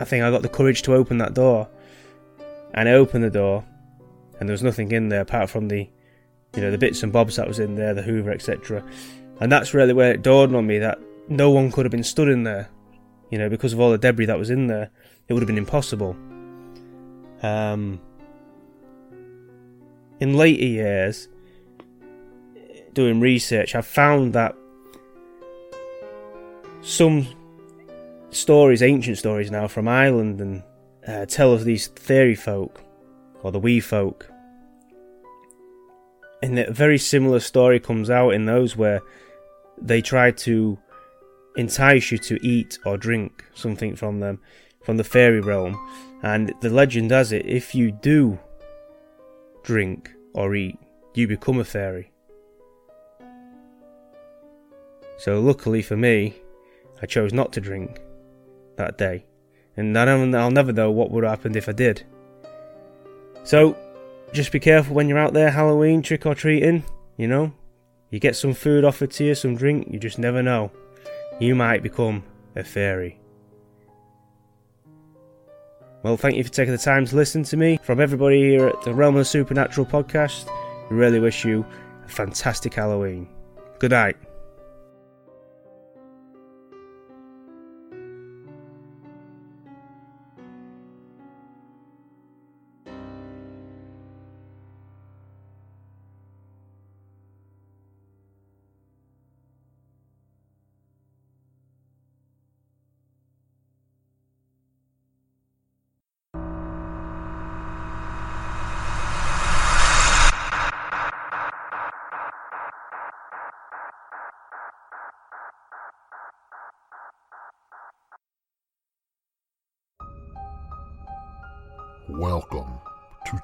I 0.00 0.04
think 0.04 0.24
I 0.24 0.30
got 0.30 0.42
the 0.42 0.48
courage 0.48 0.82
to 0.82 0.94
open 0.94 1.18
that 1.18 1.34
door, 1.34 1.68
and 2.74 2.88
I 2.88 2.92
opened 2.92 3.22
the 3.22 3.30
door, 3.30 3.64
and 4.40 4.48
there 4.48 4.54
was 4.54 4.62
nothing 4.62 4.90
in 4.90 5.10
there 5.10 5.20
apart 5.20 5.48
from 5.50 5.68
the, 5.68 5.88
you 6.56 6.62
know, 6.62 6.72
the 6.72 6.78
bits 6.78 7.02
and 7.04 7.12
bobs 7.12 7.36
that 7.36 7.46
was 7.46 7.60
in 7.60 7.76
there, 7.76 7.94
the 7.94 8.02
Hoover, 8.02 8.32
etc. 8.32 8.82
And 9.38 9.52
that's 9.52 9.74
really 9.74 9.92
where 9.92 10.12
it 10.12 10.22
dawned 10.22 10.56
on 10.56 10.66
me 10.66 10.78
that 10.78 10.98
no 11.28 11.50
one 11.50 11.70
could 11.70 11.84
have 11.84 11.92
been 11.92 12.02
stood 12.02 12.28
in 12.28 12.42
there, 12.42 12.68
you 13.30 13.38
know, 13.38 13.48
because 13.48 13.72
of 13.72 13.78
all 13.78 13.90
the 13.90 13.98
debris 13.98 14.26
that 14.26 14.38
was 14.38 14.50
in 14.50 14.66
there. 14.66 14.90
It 15.28 15.34
would 15.34 15.42
have 15.42 15.46
been 15.46 15.58
impossible. 15.58 16.16
Um, 17.42 18.00
in 20.20 20.36
later 20.36 20.64
years, 20.64 21.28
doing 22.92 23.20
research, 23.20 23.74
I've 23.74 23.86
found 23.86 24.32
that 24.34 24.54
some 26.82 27.26
stories, 28.30 28.82
ancient 28.82 29.18
stories 29.18 29.50
now 29.50 29.68
from 29.68 29.88
Ireland, 29.88 30.40
and 30.40 30.62
uh, 31.06 31.26
tell 31.26 31.52
of 31.52 31.64
these 31.64 31.88
fairy 31.88 32.34
folk 32.34 32.80
or 33.42 33.50
the 33.50 33.58
wee 33.58 33.80
folk. 33.80 34.28
And 36.42 36.58
a 36.58 36.72
very 36.72 36.98
similar 36.98 37.40
story 37.40 37.78
comes 37.78 38.10
out 38.10 38.30
in 38.30 38.46
those 38.46 38.76
where 38.76 39.00
they 39.80 40.02
try 40.02 40.30
to 40.30 40.78
entice 41.56 42.10
you 42.10 42.18
to 42.18 42.38
eat 42.46 42.78
or 42.84 42.96
drink 42.96 43.44
something 43.54 43.94
from 43.94 44.20
them, 44.20 44.40
from 44.82 44.96
the 44.96 45.04
fairy 45.04 45.40
realm. 45.40 45.78
And 46.22 46.54
the 46.60 46.70
legend 46.70 47.10
has 47.10 47.32
it 47.32 47.46
if 47.46 47.74
you 47.74 47.90
do 47.90 48.38
drink 49.62 50.10
or 50.34 50.54
eat, 50.54 50.78
you 51.14 51.26
become 51.26 51.58
a 51.58 51.64
fairy. 51.64 52.12
So, 55.18 55.40
luckily 55.40 55.82
for 55.82 55.96
me, 55.96 56.34
I 57.00 57.06
chose 57.06 57.32
not 57.32 57.52
to 57.52 57.60
drink 57.60 58.00
that 58.76 58.98
day. 58.98 59.24
And 59.76 59.96
I 59.96 60.04
don't, 60.04 60.34
I'll 60.34 60.50
never 60.50 60.72
know 60.72 60.90
what 60.90 61.10
would 61.10 61.24
have 61.24 61.38
happened 61.38 61.56
if 61.56 61.68
I 61.68 61.72
did. 61.72 62.02
So, 63.44 63.76
just 64.32 64.52
be 64.52 64.60
careful 64.60 64.94
when 64.94 65.08
you're 65.08 65.18
out 65.18 65.32
there 65.32 65.50
Halloween 65.50 66.02
trick 66.02 66.26
or 66.26 66.34
treating, 66.34 66.84
you 67.16 67.26
know? 67.26 67.52
You 68.10 68.18
get 68.18 68.36
some 68.36 68.54
food 68.54 68.84
offered 68.84 69.10
to 69.12 69.24
you, 69.24 69.34
some 69.34 69.56
drink, 69.56 69.88
you 69.90 69.98
just 69.98 70.18
never 70.18 70.42
know. 70.42 70.70
You 71.40 71.54
might 71.54 71.82
become 71.82 72.24
a 72.54 72.62
fairy. 72.62 73.18
Well, 76.02 76.16
thank 76.16 76.36
you 76.36 76.42
for 76.42 76.50
taking 76.50 76.72
the 76.72 76.78
time 76.78 77.06
to 77.06 77.16
listen 77.16 77.44
to 77.44 77.56
me. 77.56 77.78
From 77.82 78.00
everybody 78.00 78.40
here 78.42 78.68
at 78.68 78.82
the 78.82 78.92
Realm 78.92 79.14
of 79.14 79.20
the 79.20 79.24
Supernatural 79.24 79.86
podcast, 79.86 80.48
we 80.90 80.96
really 80.96 81.20
wish 81.20 81.44
you 81.44 81.64
a 82.04 82.08
fantastic 82.08 82.74
Halloween. 82.74 83.28
Good 83.78 83.92
night. 83.92 84.16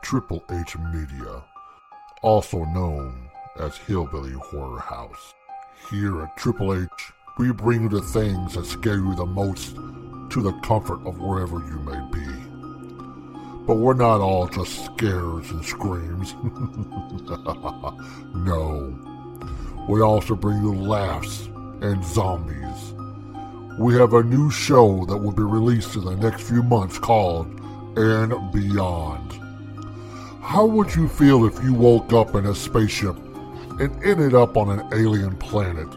Triple 0.09 0.43
H 0.51 0.75
Media, 0.91 1.45
also 2.23 2.65
known 2.65 3.29
as 3.61 3.77
Hillbilly 3.77 4.33
Horror 4.33 4.81
House. 4.81 5.35
Here 5.91 6.23
at 6.23 6.35
Triple 6.39 6.83
H, 6.83 7.13
we 7.37 7.53
bring 7.53 7.83
you 7.83 7.91
the 7.91 8.01
things 8.01 8.55
that 8.55 8.65
scare 8.65 8.97
you 8.97 9.15
the 9.15 9.27
most 9.27 9.77
to 9.77 10.41
the 10.41 10.59
comfort 10.63 11.07
of 11.07 11.19
wherever 11.19 11.59
you 11.59 11.79
may 11.81 12.01
be. 12.11 12.25
But 13.67 13.75
we're 13.75 13.93
not 13.93 14.23
all 14.23 14.49
just 14.49 14.87
scares 14.87 15.51
and 15.51 15.63
screams. 15.63 16.33
no. 18.35 18.99
We 19.91 20.01
also 20.01 20.35
bring 20.35 20.63
you 20.63 20.75
laughs 20.75 21.51
and 21.83 22.03
zombies. 22.03 22.95
We 23.79 23.93
have 23.97 24.15
a 24.15 24.23
new 24.23 24.51
show 24.51 25.05
that 25.05 25.19
will 25.19 25.33
be 25.33 25.43
released 25.43 25.97
in 25.97 26.07
the 26.07 26.17
next 26.17 26.45
few 26.45 26.63
months 26.63 26.99
called 26.99 27.61
and 27.99 28.53
beyond. 28.53 29.28
How 30.49 30.65
would 30.65 30.95
you 30.95 31.09
feel 31.09 31.45
if 31.45 31.63
you 31.63 31.75
woke 31.75 32.15
up 32.15 32.35
in 32.35 32.47
a 32.47 32.55
spaceship 32.55 33.15
and 33.79 34.03
ended 34.03 34.35
up 34.35 34.57
on 34.57 34.71
an 34.71 34.95
alien 34.95 35.37
planet? 35.37 35.89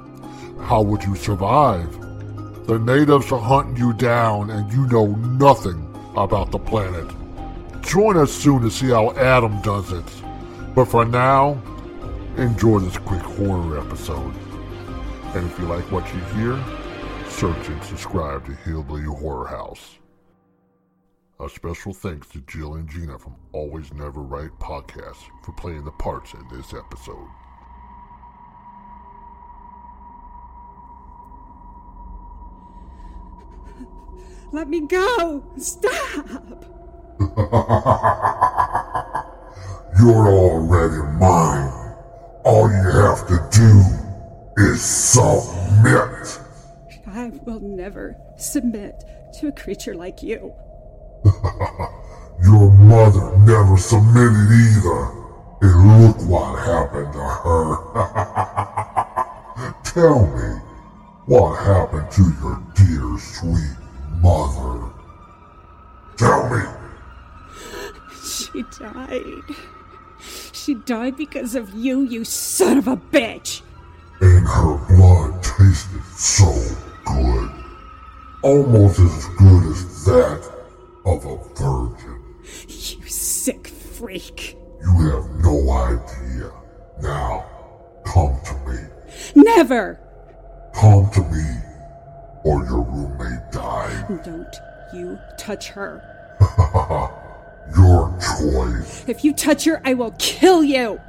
How 0.60 0.82
would 0.82 1.02
you 1.06 1.16
survive? 1.16 1.90
The 2.68 2.78
natives 2.78 3.32
are 3.32 3.40
hunting 3.40 3.78
you 3.78 3.94
down 3.94 4.50
and 4.50 4.70
you 4.74 4.88
know 4.88 5.06
nothing 5.40 5.88
about 6.18 6.52
the 6.52 6.60
planet. 6.60 7.10
Join 7.82 8.18
us 8.18 8.34
soon 8.34 8.62
to 8.64 8.70
see 8.70 8.90
how 8.90 9.14
Adam 9.14 9.62
does 9.62 9.94
it. 9.94 10.04
But 10.76 10.90
for 10.90 11.06
now, 11.06 11.58
enjoy 12.36 12.80
this 12.80 12.98
quick 12.98 13.22
horror 13.22 13.80
episode. 13.80 14.34
And 15.34 15.50
if 15.50 15.58
you 15.60 15.66
like 15.66 15.90
what 15.94 16.14
you 16.14 16.20
hear, 16.36 16.62
search 17.30 17.70
and 17.70 17.82
subscribe 17.86 18.46
to 18.48 18.52
Hillbilly 18.52 19.04
Horror 19.04 19.48
House. 19.48 20.01
A 21.42 21.50
special 21.50 21.92
thanks 21.92 22.28
to 22.30 22.42
Jill 22.42 22.76
and 22.76 22.88
Gina 22.88 23.18
from 23.18 23.36
Always 23.52 23.92
Never 23.96 24.22
Right 24.22 24.52
Podcast 24.60 25.24
for 25.42 25.54
playing 25.54 25.86
the 25.86 25.92
parts 25.92 26.36
in 26.36 26.48
this 26.56 26.72
episode. 26.72 27.28
Let 34.52 34.70
me 34.70 34.82
go! 34.82 35.44
Stop! 35.58 36.66
You're 40.00 40.28
already 40.28 41.02
mine. 41.18 41.96
All 42.44 42.70
you 42.70 42.88
have 43.02 43.28
to 43.30 43.50
do 43.52 43.84
is 44.70 44.80
submit. 44.80 46.40
I 47.08 47.32
will 47.46 47.62
never 47.62 48.16
submit 48.38 49.04
to 49.40 49.48
a 49.48 49.52
creature 49.52 49.96
like 49.96 50.22
you. 50.22 50.54
Your 52.44 52.72
mother 52.72 53.38
never 53.40 53.78
submitted 53.78 54.52
either. 54.52 55.12
And 55.62 56.02
look 56.02 56.18
what 56.28 56.56
happened 56.60 57.14
to 57.14 57.20
her. 57.20 57.76
Tell 59.84 60.26
me, 60.26 60.60
what 61.26 61.56
happened 61.58 62.10
to 62.12 62.24
your 62.42 62.64
dear 62.76 63.18
sweet 63.20 63.76
mother? 64.22 64.90
Tell 66.18 66.50
me. 66.50 66.64
She 68.24 68.64
died. 68.80 69.56
She 70.52 70.74
died 70.76 71.18
because 71.18 71.56
of 71.56 71.74
you, 71.74 72.02
you 72.02 72.24
son 72.26 72.78
of 72.78 72.88
a 72.88 72.98
bitch! 72.98 73.62
And 74.22 74.48
her 74.48 74.78
blood 74.88 75.44
tasted 75.44 76.04
so 76.16 76.52
good. 77.06 77.52
Almost 78.44 79.00
as 79.00 79.26
good 79.38 79.64
as 79.72 80.06
that 80.06 80.51
of 81.06 81.26
a 81.26 81.38
virgin. 81.56 82.24
You 82.68 83.06
sick 83.08 83.68
freak. 83.68 84.58
You 84.82 85.12
have 85.12 85.30
no 85.44 85.70
idea. 85.72 86.52
Now, 87.02 87.46
come 88.06 88.40
to 88.46 88.54
me. 88.70 88.80
Never! 89.36 90.00
Come 90.74 91.10
to 91.12 91.22
me, 91.22 91.46
or 92.44 92.64
your 92.66 92.82
roommate 92.82 93.52
died. 93.52 94.24
Don't 94.24 94.56
you 94.94 95.20
touch 95.38 95.70
her. 95.70 96.02
You're 97.76 98.18
choice. 98.20 99.04
If 99.08 99.24
you 99.24 99.34
touch 99.34 99.66
her, 99.66 99.82
I 99.86 99.94
will 99.94 100.12
kill 100.18 100.64
you. 100.64 101.00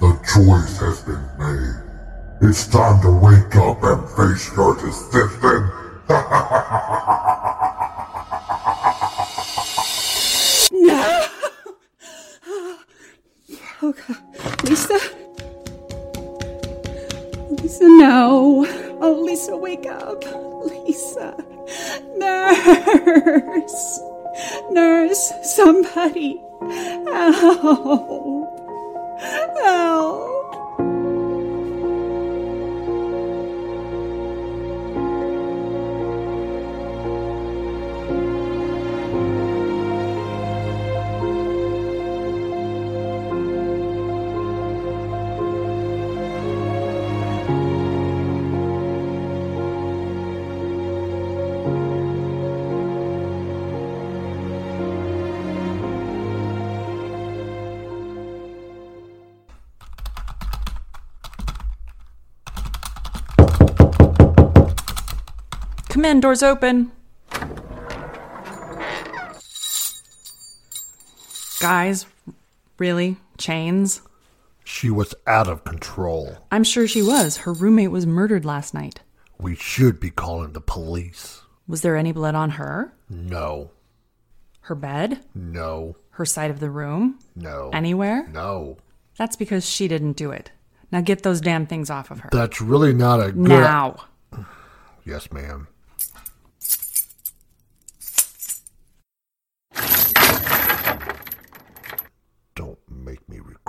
The 0.00 0.12
choice 0.34 0.78
has 0.78 1.02
been 1.02 1.28
made. 1.38 2.48
It's 2.48 2.66
time 2.66 3.00
to 3.02 3.10
wake 3.10 3.56
up 3.56 3.82
and 3.82 4.08
face 4.10 4.54
your 4.56 4.74
decision. 4.74 5.70
Oh, 13.80 13.92
God. 13.92 14.64
Lisa? 14.64 14.98
Lisa, 17.62 17.84
no. 17.84 18.66
Oh, 19.00 19.22
Lisa, 19.24 19.56
wake 19.56 19.86
up. 19.86 20.24
Lisa. 20.66 21.36
Nurse. 22.16 24.00
Nurse, 24.72 25.32
somebody. 25.44 26.40
Help. 27.06 28.48
Help. 29.62 30.47
Doors 66.20 66.42
open. 66.42 66.90
Guys, 71.60 72.06
really? 72.78 73.16
Chains? 73.36 74.02
She 74.64 74.90
was 74.90 75.14
out 75.26 75.48
of 75.48 75.64
control. 75.64 76.36
I'm 76.50 76.64
sure 76.64 76.86
she 76.86 77.02
was. 77.02 77.38
Her 77.38 77.52
roommate 77.52 77.90
was 77.90 78.06
murdered 78.06 78.44
last 78.44 78.74
night. 78.74 79.00
We 79.38 79.54
should 79.54 80.00
be 80.00 80.10
calling 80.10 80.52
the 80.52 80.60
police. 80.60 81.42
Was 81.66 81.82
there 81.82 81.96
any 81.96 82.12
blood 82.12 82.34
on 82.34 82.50
her? 82.50 82.92
No. 83.08 83.70
Her 84.62 84.74
bed? 84.74 85.20
No. 85.34 85.96
Her 86.10 86.26
side 86.26 86.50
of 86.50 86.60
the 86.60 86.70
room? 86.70 87.18
No. 87.36 87.70
Anywhere? 87.72 88.26
No. 88.28 88.76
That's 89.16 89.36
because 89.36 89.68
she 89.68 89.88
didn't 89.88 90.16
do 90.16 90.30
it. 90.30 90.50
Now 90.90 91.00
get 91.00 91.22
those 91.22 91.40
damn 91.40 91.66
things 91.66 91.90
off 91.90 92.10
of 92.10 92.20
her. 92.20 92.30
That's 92.32 92.60
really 92.60 92.92
not 92.92 93.20
a 93.20 93.32
good. 93.32 93.36
Now. 93.36 93.96
Yes, 95.04 95.32
ma'am. 95.32 95.68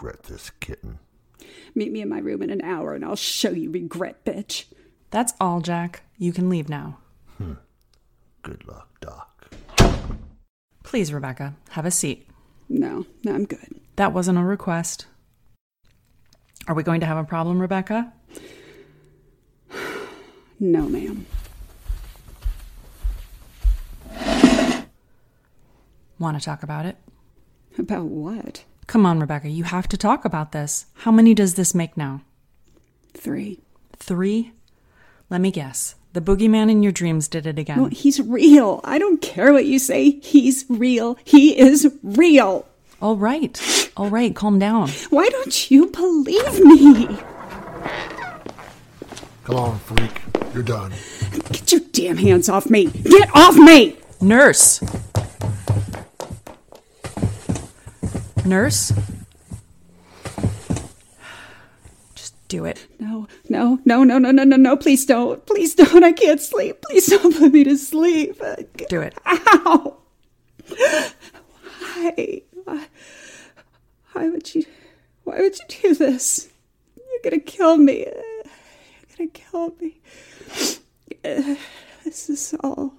Regret 0.02 0.24
this, 0.24 0.50
kitten. 0.62 0.98
Meet 1.76 1.92
me 1.92 2.02
in 2.02 2.08
my 2.08 2.20
room 2.20 2.42
in 2.42 2.50
an 2.50 2.62
hour 2.62 2.94
and 2.94 3.04
I'll 3.04 3.18
show 3.18 3.52
you 3.52 3.70
regret, 3.70 4.24
bitch. 4.24 4.66
That's 5.12 5.34
all, 5.42 5.60
Jack. 5.60 6.04
You 6.18 6.32
can 6.32 6.50
leave 6.50 6.70
now. 6.70 7.00
Hmm. 7.38 7.54
Good 8.42 8.66
luck, 8.66 8.88
Doc. 9.02 9.52
Please, 10.84 11.12
Rebecca, 11.12 11.56
have 11.72 11.86
a 11.86 11.92
seat. 11.92 12.28
No, 12.70 13.06
no, 13.26 13.34
I'm 13.34 13.46
good. 13.46 13.82
That 13.98 14.14
wasn't 14.14 14.38
a 14.38 14.44
request. 14.44 15.06
Are 16.68 16.76
we 16.76 16.84
going 16.84 17.02
to 17.02 17.06
have 17.06 17.18
a 17.18 17.24
problem, 17.26 17.60
Rebecca? 17.60 18.14
No, 20.62 20.90
ma'am. 20.90 21.26
Want 26.20 26.38
to 26.38 26.44
talk 26.44 26.64
about 26.64 26.86
it? 26.86 26.98
About 27.78 28.04
what? 28.04 28.66
Come 28.90 29.06
on, 29.06 29.20
Rebecca, 29.20 29.48
you 29.48 29.66
have 29.66 29.88
to 29.90 29.98
talk 29.98 30.26
about 30.26 30.52
this. 30.52 30.88
How 30.96 31.12
many 31.12 31.36
does 31.36 31.54
this 31.54 31.76
make 31.76 31.96
now? 31.96 32.24
Three. 33.14 33.60
Three? 33.96 34.52
Let 35.30 35.42
me 35.42 35.52
guess. 35.52 35.94
The 36.14 36.22
boogeyman 36.22 36.72
in 36.72 36.82
your 36.82 36.92
dreams 36.92 37.28
did 37.28 37.46
it 37.46 37.60
again. 37.60 37.78
No, 37.78 37.86
he's 37.86 38.20
real. 38.20 38.82
I 38.84 38.98
don't 38.98 39.22
care 39.22 39.54
what 39.54 39.68
you 39.68 39.78
say. 39.78 40.20
He's 40.24 40.66
real. 40.70 41.20
He 41.24 41.56
is 41.60 41.88
real. 42.02 42.66
All 43.00 43.16
right. 43.16 43.92
All 43.96 44.10
right, 44.10 44.36
calm 44.36 44.58
down. 44.58 44.90
Why 45.12 45.30
don't 45.30 45.70
you 45.70 45.86
believe 45.92 46.60
me? 46.60 47.06
Come 49.44 49.56
on, 49.56 49.78
freak. 49.78 50.20
You're 50.52 50.64
done. 50.64 50.94
Get 51.52 51.72
your 51.72 51.82
damn 51.92 52.18
hands 52.18 52.50
off 52.50 52.72
me. 52.72 52.88
Get 52.88 53.30
off 53.36 53.56
me! 53.56 53.98
Nurse! 54.20 54.82
Nurse? 58.50 58.92
Just 62.16 62.48
do 62.48 62.66
it. 62.66 62.88
No, 63.00 63.28
no, 63.48 63.80
no, 63.86 64.04
no, 64.04 64.18
no, 64.18 64.32
no, 64.32 64.44
no, 64.44 64.56
no. 64.56 64.76
Please 64.76 65.06
don't. 65.06 65.46
Please 65.46 65.76
don't. 65.76 66.04
I 66.04 66.12
can't 66.12 66.42
sleep. 66.42 66.82
Please 66.82 67.06
don't 67.06 67.38
put 67.38 67.54
me 67.54 67.64
to 67.64 67.78
sleep. 67.78 68.42
Do 68.90 69.02
it. 69.02 69.14
Ow! 69.28 69.98
Why? 71.94 72.42
Why, 72.64 72.88
why 74.14 74.30
would 74.30 74.56
you? 74.56 74.66
Why 75.26 75.42
would 75.42 75.60
you 75.60 75.66
do 75.82 75.94
this? 75.94 76.50
You're 76.98 77.22
gonna 77.32 77.40
kill 77.44 77.78
me. 77.78 78.00
You're 78.00 79.16
gonna 79.16 79.30
kill 79.30 79.76
me. 79.80 80.02
This 82.04 82.30
is 82.32 82.56
all 82.64 82.96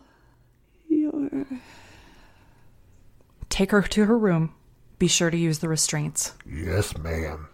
your. 0.88 1.46
Take 3.48 3.72
her 3.72 3.82
to 3.82 4.04
her 4.04 4.16
room. 4.16 4.54
Be 5.00 5.08
sure 5.08 5.30
to 5.30 5.36
use 5.36 5.60
the 5.60 5.68
restraints. 5.68 6.34
Yes, 6.46 6.96
ma'am. 6.98 7.48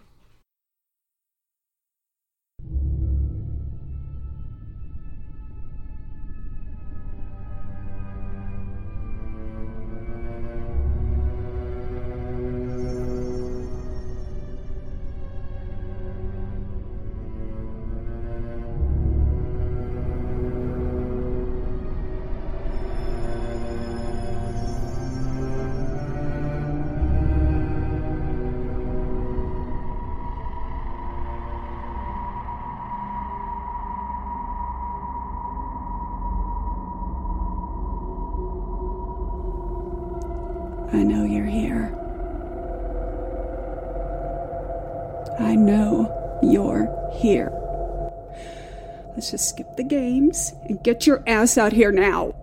Just 49.31 49.49
skip 49.49 49.75
the 49.75 49.83
games 49.83 50.53
and 50.65 50.83
get 50.83 51.05
your 51.07 51.23
ass 51.27 51.57
out 51.57 51.73
here 51.73 51.91
now. 51.91 52.33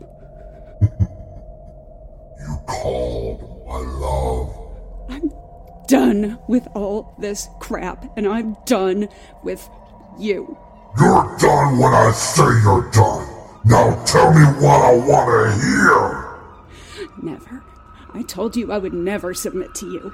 You 2.46 2.58
called 2.66 3.64
my 3.66 3.78
love. 3.78 4.54
I'm 5.08 5.32
done 5.88 6.38
with 6.46 6.68
all 6.74 7.14
this 7.18 7.48
crap, 7.58 8.04
and 8.18 8.28
I'm 8.28 8.54
done 8.66 9.08
with 9.42 9.66
you. 10.18 10.58
You're 11.00 11.36
done 11.38 11.78
when 11.78 11.94
I 11.94 12.10
say 12.12 12.44
you're 12.62 12.90
done. 12.90 13.26
Now 13.64 14.04
tell 14.04 14.32
me 14.34 14.44
what 14.60 14.80
I 14.82 14.92
want 14.94 15.28
to 15.30 15.66
hear. 15.66 17.14
Never. 17.22 17.64
I 18.12 18.22
told 18.22 18.56
you 18.56 18.70
I 18.70 18.78
would 18.78 18.92
never 18.92 19.32
submit 19.32 19.74
to 19.76 19.86
you. 19.90 20.12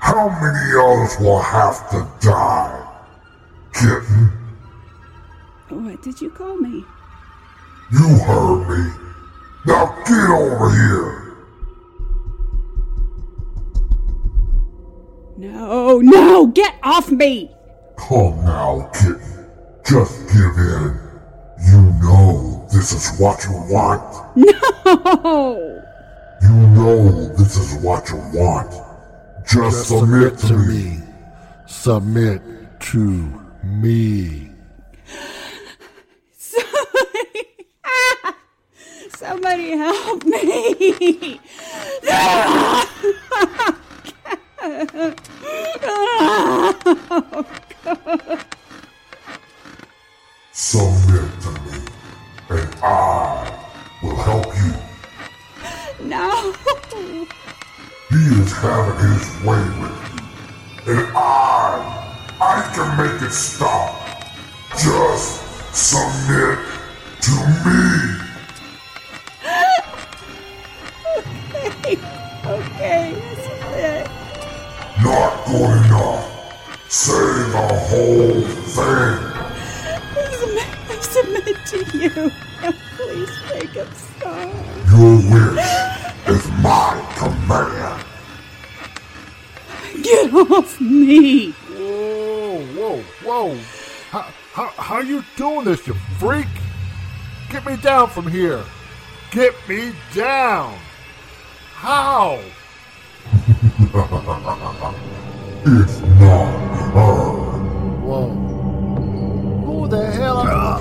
How 0.00 0.28
many 0.28 0.78
others 0.78 1.18
will 1.18 1.42
have 1.42 1.90
to 1.90 2.08
die? 2.20 2.86
Kitten, 3.74 4.32
What 5.70 6.02
did 6.02 6.20
you 6.20 6.30
call 6.30 6.56
me? 6.56 6.84
you 7.92 8.08
heard 8.18 8.68
me. 8.68 8.92
Now 9.66 9.86
get 10.04 10.30
over 10.30 10.70
here. 10.70 11.36
No, 15.36 16.00
no, 16.00 16.46
get 16.48 16.74
off 16.82 17.10
me! 17.10 17.50
Come 17.96 18.44
now, 18.44 18.90
kitten. 18.92 19.50
Just 19.86 20.26
give 20.28 20.58
in. 20.58 21.00
You 21.70 21.80
know 22.02 22.66
this 22.72 22.92
is 22.92 23.18
what 23.20 23.44
you 23.44 23.52
want. 23.72 24.36
No! 24.36 25.82
You 26.42 26.48
know 26.48 27.28
this 27.36 27.56
is 27.56 27.82
what 27.82 28.08
you 28.08 28.16
want. 28.34 28.72
Just, 29.46 29.88
submit, 29.88 30.36
to 30.38 30.56
me. 30.56 30.98
Submit 31.66 32.42
to 32.80 33.48
me. 33.62 34.49
Somebody 39.20 39.72
help 39.76 40.24
me! 40.24 41.38
Submit 50.52 51.28
to 51.42 51.50
me, 51.52 51.76
and 52.48 52.74
I 52.82 53.68
will 54.02 54.16
help 54.16 54.46
you. 54.56 54.72
No! 56.06 56.54
He 58.08 58.22
is 58.40 58.52
having 58.54 59.00
his 59.06 59.26
way 59.44 59.62
with 59.82 59.98
you, 60.86 60.94
and 60.94 61.06
I, 61.14 61.20
I 62.40 62.72
can 62.74 62.88
make 62.96 63.20
it 63.20 63.32
stop. 63.32 64.00
Just 64.78 65.74
submit 65.74 66.58
to 67.20 67.32
me. 67.68 68.29
Okay, 71.66 73.14
that's 73.14 73.46
it. 73.76 74.06
Not 75.02 75.46
good 75.46 75.86
enough. 75.86 76.24
Say 76.88 77.12
the 77.52 77.66
whole 77.88 78.40
thing. 78.74 79.18
Submit, 80.38 80.70
I 80.88 80.96
submit 81.00 81.58
to 81.66 81.78
you. 81.98 82.30
Now 82.62 82.72
please 82.96 83.36
make 83.50 83.70
him 83.70 83.88
stop. 83.94 84.50
Your 84.90 85.16
wish 85.30 85.70
is 86.28 86.44
my 86.62 86.90
command. 87.16 88.04
Get 90.02 90.34
off 90.34 90.80
me! 90.80 91.52
Whoa, 91.52 92.64
whoa, 92.74 93.02
whoa. 93.22 93.58
How, 94.10 94.22
how, 94.52 94.66
how 94.76 95.00
you 95.00 95.22
doing 95.36 95.64
this, 95.64 95.86
you 95.86 95.94
freak? 96.18 96.48
Get 97.50 97.64
me 97.66 97.76
down 97.76 98.08
from 98.08 98.26
here. 98.26 98.64
Get 99.30 99.54
me 99.68 99.92
down. 100.14 100.76
How? 101.80 102.38
It's 105.64 106.00
not 106.20 106.52
hard. 106.92 107.62
Whoa. 108.02 108.28
Who 109.64 109.88
the 109.88 110.10
hell 110.12 110.36
are 110.36 110.50
ah! 110.52 110.80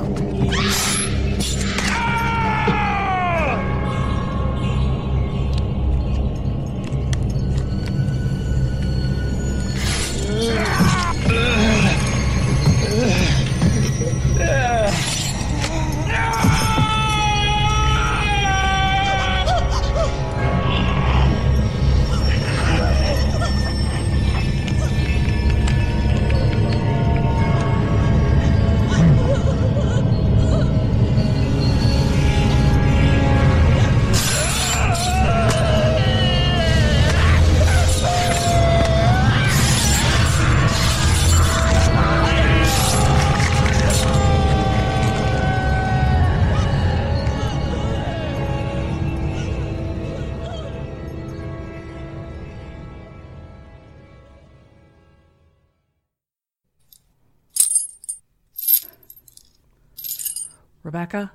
Rebecca, 60.89 61.31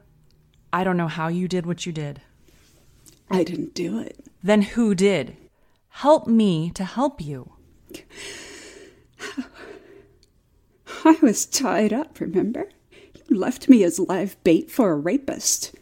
I 0.73 0.83
don't 0.83 0.97
know 0.97 1.07
how 1.07 1.29
you 1.29 1.47
did 1.47 1.65
what 1.65 1.87
you 1.87 1.93
did. 1.93 2.21
I 3.31 3.45
didn't 3.45 3.73
do 3.73 4.01
it. 4.01 4.19
Then 4.43 4.63
who 4.63 4.97
did? 4.97 5.37
Help 5.91 6.27
me 6.27 6.71
to 6.71 6.83
help 6.85 7.21
you. 7.21 7.53
I 11.05 11.17
was 11.23 11.47
tied 11.47 11.93
up, 11.93 12.19
remember? 12.19 12.69
You 13.29 13.39
left 13.39 13.69
me 13.69 13.85
as 13.85 14.01
live 14.01 14.37
bait 14.43 14.73
for 14.73 14.91
a 14.91 14.97
rapist. 14.97 15.73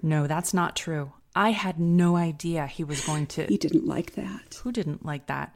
No, 0.00 0.26
that's 0.26 0.54
not 0.54 0.74
true. 0.74 1.12
I 1.36 1.50
had 1.50 1.78
no 1.78 2.16
idea 2.16 2.66
he 2.66 2.84
was 2.84 3.04
going 3.04 3.26
to. 3.26 3.44
He 3.44 3.58
didn't 3.58 3.86
like 3.86 4.14
that. 4.14 4.60
Who 4.62 4.72
didn't 4.72 5.04
like 5.04 5.26
that? 5.26 5.54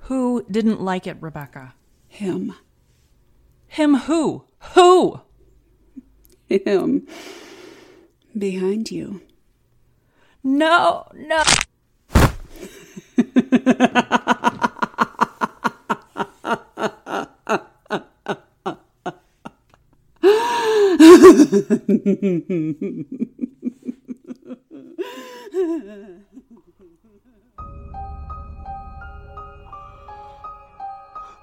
Who 0.00 0.44
didn't 0.50 0.82
like 0.82 1.06
it, 1.06 1.16
Rebecca? 1.18 1.72
Him. 2.08 2.54
Him 3.68 3.94
who? 4.00 4.44
Who? 4.74 5.22
Him. 6.50 7.06
Behind 8.36 8.90
you. 8.90 9.22
No, 10.42 11.06
no. 11.14 11.42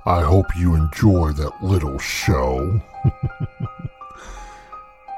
I 0.06 0.22
hope 0.22 0.46
you 0.58 0.76
enjoy 0.76 1.32
that 1.34 1.52
little 1.62 1.98
show. 2.00 2.82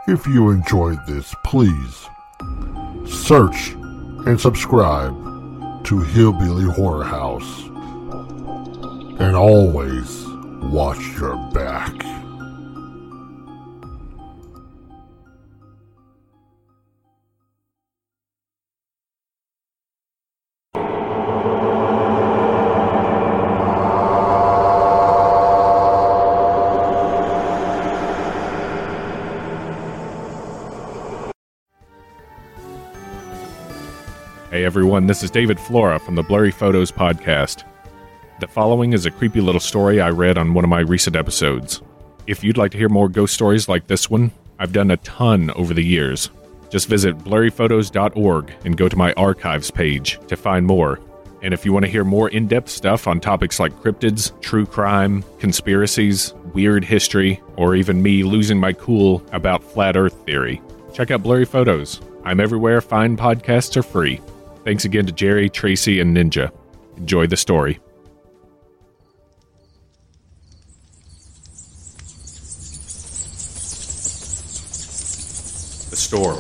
if 0.10 0.26
you 0.26 0.50
enjoyed 0.50 1.06
this, 1.06 1.36
please 1.44 2.08
search 3.06 3.74
and 4.26 4.40
subscribe 4.40 5.14
to 5.86 6.00
Hillbilly 6.00 6.66
Horror 6.66 7.04
House. 7.04 7.64
And 9.20 9.36
always 9.36 10.26
watch 10.64 11.00
your 11.20 11.36
back. 11.54 12.19
Hey 34.60 34.66
everyone, 34.66 35.08
this 35.08 35.24
is 35.24 35.32
David 35.32 35.58
Flora 35.58 36.00
from 36.00 36.16
the 36.16 36.22
Blurry 36.22 36.52
Photos 36.52 36.92
Podcast. 36.92 37.64
The 38.42 38.48
following 38.50 38.92
is 38.92 39.06
a 39.06 39.10
creepy 39.10 39.40
little 39.40 39.62
story 39.62 40.02
I 40.02 40.10
read 40.10 40.38
on 40.38 40.54
one 40.54 40.66
of 40.66 40.70
my 40.70 40.82
recent 40.82 41.16
episodes. 41.16 41.82
If 42.28 42.44
you'd 42.44 42.58
like 42.58 42.72
to 42.72 42.78
hear 42.78 42.90
more 42.90 43.08
ghost 43.08 43.34
stories 43.34 43.70
like 43.70 43.88
this 43.88 44.10
one, 44.10 44.32
I've 44.60 44.74
done 44.74 44.92
a 44.92 44.98
ton 44.98 45.50
over 45.52 45.74
the 45.74 45.82
years. 45.82 46.30
Just 46.70 46.90
visit 46.90 47.18
blurryphotos.org 47.20 48.54
and 48.66 48.76
go 48.76 48.90
to 48.90 48.98
my 48.98 49.14
archives 49.14 49.72
page 49.72 50.20
to 50.28 50.36
find 50.36 50.66
more. 50.66 51.00
And 51.42 51.54
if 51.54 51.64
you 51.64 51.72
want 51.72 51.86
to 51.86 51.92
hear 51.92 52.04
more 52.04 52.28
in 52.28 52.50
depth 52.50 52.68
stuff 52.68 53.08
on 53.08 53.22
topics 53.22 53.62
like 53.62 53.72
cryptids, 53.82 54.38
true 54.42 54.66
crime, 54.66 55.24
conspiracies, 55.40 56.34
weird 56.54 56.84
history, 56.84 57.42
or 57.56 57.76
even 57.76 58.04
me 58.04 58.24
losing 58.24 58.60
my 58.60 58.74
cool 58.74 59.24
about 59.32 59.64
flat 59.64 59.96
earth 59.96 60.26
theory, 60.26 60.62
check 60.92 61.12
out 61.12 61.24
Blurry 61.24 61.46
Photos. 61.46 62.02
I'm 62.26 62.42
everywhere 62.42 62.82
fine 62.82 63.16
podcasts 63.16 63.78
are 63.78 63.84
free. 63.84 64.20
Thanks 64.66 64.86
again 64.86 65.06
to 65.06 65.12
Jerry, 65.12 65.50
Tracy, 65.50 66.00
and 66.00 66.16
Ninja. 66.16 66.52
Enjoy 66.98 67.26
the 67.26 67.38
story. 67.38 67.80
The 75.90 75.96
Storm. 75.96 76.38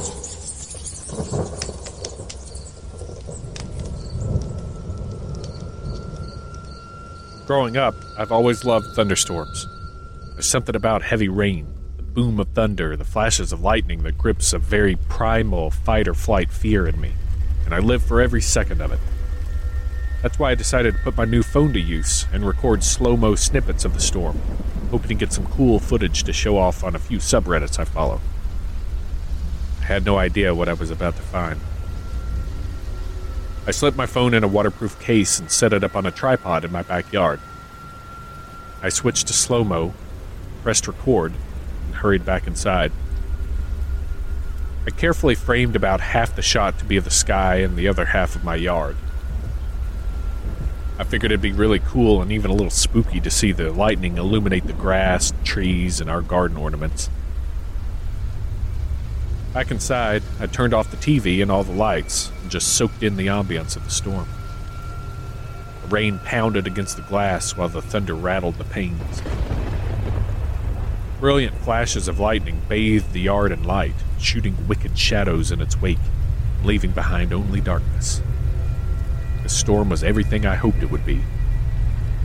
Growing 7.48 7.78
up, 7.78 7.96
I've 8.18 8.32
always 8.32 8.64
loved 8.64 8.86
thunderstorms. 8.96 9.66
There's 10.34 10.46
something 10.46 10.76
about 10.76 11.02
heavy 11.02 11.30
rain, 11.30 11.74
the 11.98 12.04
boom 12.04 12.40
of 12.40 12.50
thunder, 12.50 12.96
the 12.96 13.04
flashes 13.04 13.52
of 13.52 13.62
lightning 13.62 14.04
that 14.04 14.20
grips 14.20 14.54
a 14.54 14.60
very 14.60 14.98
primal 15.08 15.72
fight 15.72 16.08
or 16.08 16.14
flight 16.14 16.52
fear 16.52 16.86
in 16.88 17.02
me. 17.02 17.14
And 17.70 17.76
I 17.76 17.86
live 17.86 18.02
for 18.02 18.20
every 18.20 18.42
second 18.42 18.82
of 18.82 18.92
it. 18.92 19.00
That's 20.24 20.40
why 20.40 20.50
I 20.50 20.56
decided 20.56 20.96
to 20.96 21.04
put 21.04 21.16
my 21.16 21.26
new 21.26 21.44
phone 21.44 21.72
to 21.74 21.80
use 21.80 22.26
and 22.34 22.44
record 22.44 22.84
slow 22.84 23.16
mo 23.16 23.36
snippets 23.36 23.86
of 23.86 23.94
the 23.94 24.00
storm, 24.00 24.40
hoping 24.90 25.10
to 25.10 25.14
get 25.14 25.32
some 25.32 25.46
cool 25.46 25.78
footage 25.78 26.24
to 26.24 26.34
show 26.34 26.58
off 26.58 26.84
on 26.84 26.96
a 26.96 27.00
few 27.00 27.20
subreddits 27.20 27.78
I 27.78 27.84
follow. 27.84 28.22
I 29.82 29.84
had 29.84 30.04
no 30.04 30.18
idea 30.18 30.56
what 30.56 30.68
I 30.68 30.74
was 30.74 30.90
about 30.90 31.16
to 31.18 31.22
find. 31.22 31.60
I 33.68 33.72
slipped 33.72 33.96
my 33.96 34.08
phone 34.08 34.34
in 34.34 34.44
a 34.44 34.48
waterproof 34.48 35.00
case 35.00 35.40
and 35.40 35.52
set 35.52 35.72
it 35.72 35.84
up 35.84 35.96
on 35.96 36.08
a 36.08 36.12
tripod 36.12 36.66
in 36.66 36.72
my 36.72 36.82
backyard. 36.82 37.40
I 38.82 38.90
switched 38.90 39.28
to 39.28 39.34
slow 39.34 39.64
mo, 39.64 39.94
pressed 40.64 40.88
record, 40.88 41.34
and 41.86 41.96
hurried 41.98 42.26
back 42.26 42.48
inside. 42.48 42.92
I 44.88 44.92
carefully 44.92 45.36
framed 45.36 45.76
about 45.76 46.02
half 46.02 46.36
the 46.36 46.42
shot 46.42 46.80
to 46.80 46.86
be 46.86 46.98
of 46.98 47.04
the 47.04 47.12
sky 47.12 47.58
and 47.58 47.76
the 47.76 47.88
other 47.88 48.06
half 48.06 48.36
of 48.36 48.44
my 48.44 48.56
yard. 48.56 48.96
I 50.98 51.04
figured 51.04 51.32
it'd 51.32 51.42
be 51.42 51.52
really 51.52 51.80
cool 51.80 52.22
and 52.22 52.32
even 52.32 52.52
a 52.52 52.54
little 52.54 52.70
spooky 52.70 53.22
to 53.22 53.32
see 53.32 53.52
the 53.52 53.72
lightning 53.72 54.18
illuminate 54.18 54.68
the 54.68 54.74
grass, 54.74 55.32
trees, 55.44 56.02
and 56.02 56.10
our 56.10 56.22
garden 56.22 56.58
ornaments. 56.58 57.10
Back 59.54 59.72
inside, 59.72 60.24
I 60.40 60.46
turned 60.46 60.74
off 60.74 60.92
the 60.92 60.98
TV 60.98 61.42
and 61.42 61.50
all 61.50 61.64
the 61.64 61.72
lights 61.72 62.32
and 62.42 62.52
just 62.52 62.74
soaked 62.74 63.02
in 63.02 63.16
the 63.16 63.28
ambience 63.28 63.76
of 63.76 63.84
the 63.84 63.90
storm. 63.90 64.28
The 65.84 65.88
rain 65.88 66.20
pounded 66.20 66.68
against 66.68 66.98
the 66.98 67.04
glass 67.04 67.58
while 67.58 67.70
the 67.70 67.82
thunder 67.82 68.14
rattled 68.14 68.56
the 68.56 68.64
panes. 68.64 69.22
Brilliant 71.20 71.56
flashes 71.60 72.08
of 72.08 72.20
lightning 72.20 72.62
bathed 72.70 73.12
the 73.12 73.22
yard 73.22 73.52
in 73.52 73.64
light, 73.64 73.96
shooting 74.22 74.68
wicked 74.68 74.98
shadows 74.98 75.52
in 75.52 75.62
its 75.62 75.82
wake, 75.82 75.98
leaving 76.64 76.92
behind 76.92 77.34
only 77.34 77.62
darkness. 77.62 78.22
The 79.44 79.50
storm 79.50 79.90
was 79.90 80.04
everything 80.04 80.46
I 80.46 80.56
hoped 80.56 80.84
it 80.84 80.92
would 80.92 81.06
be. 81.06 81.22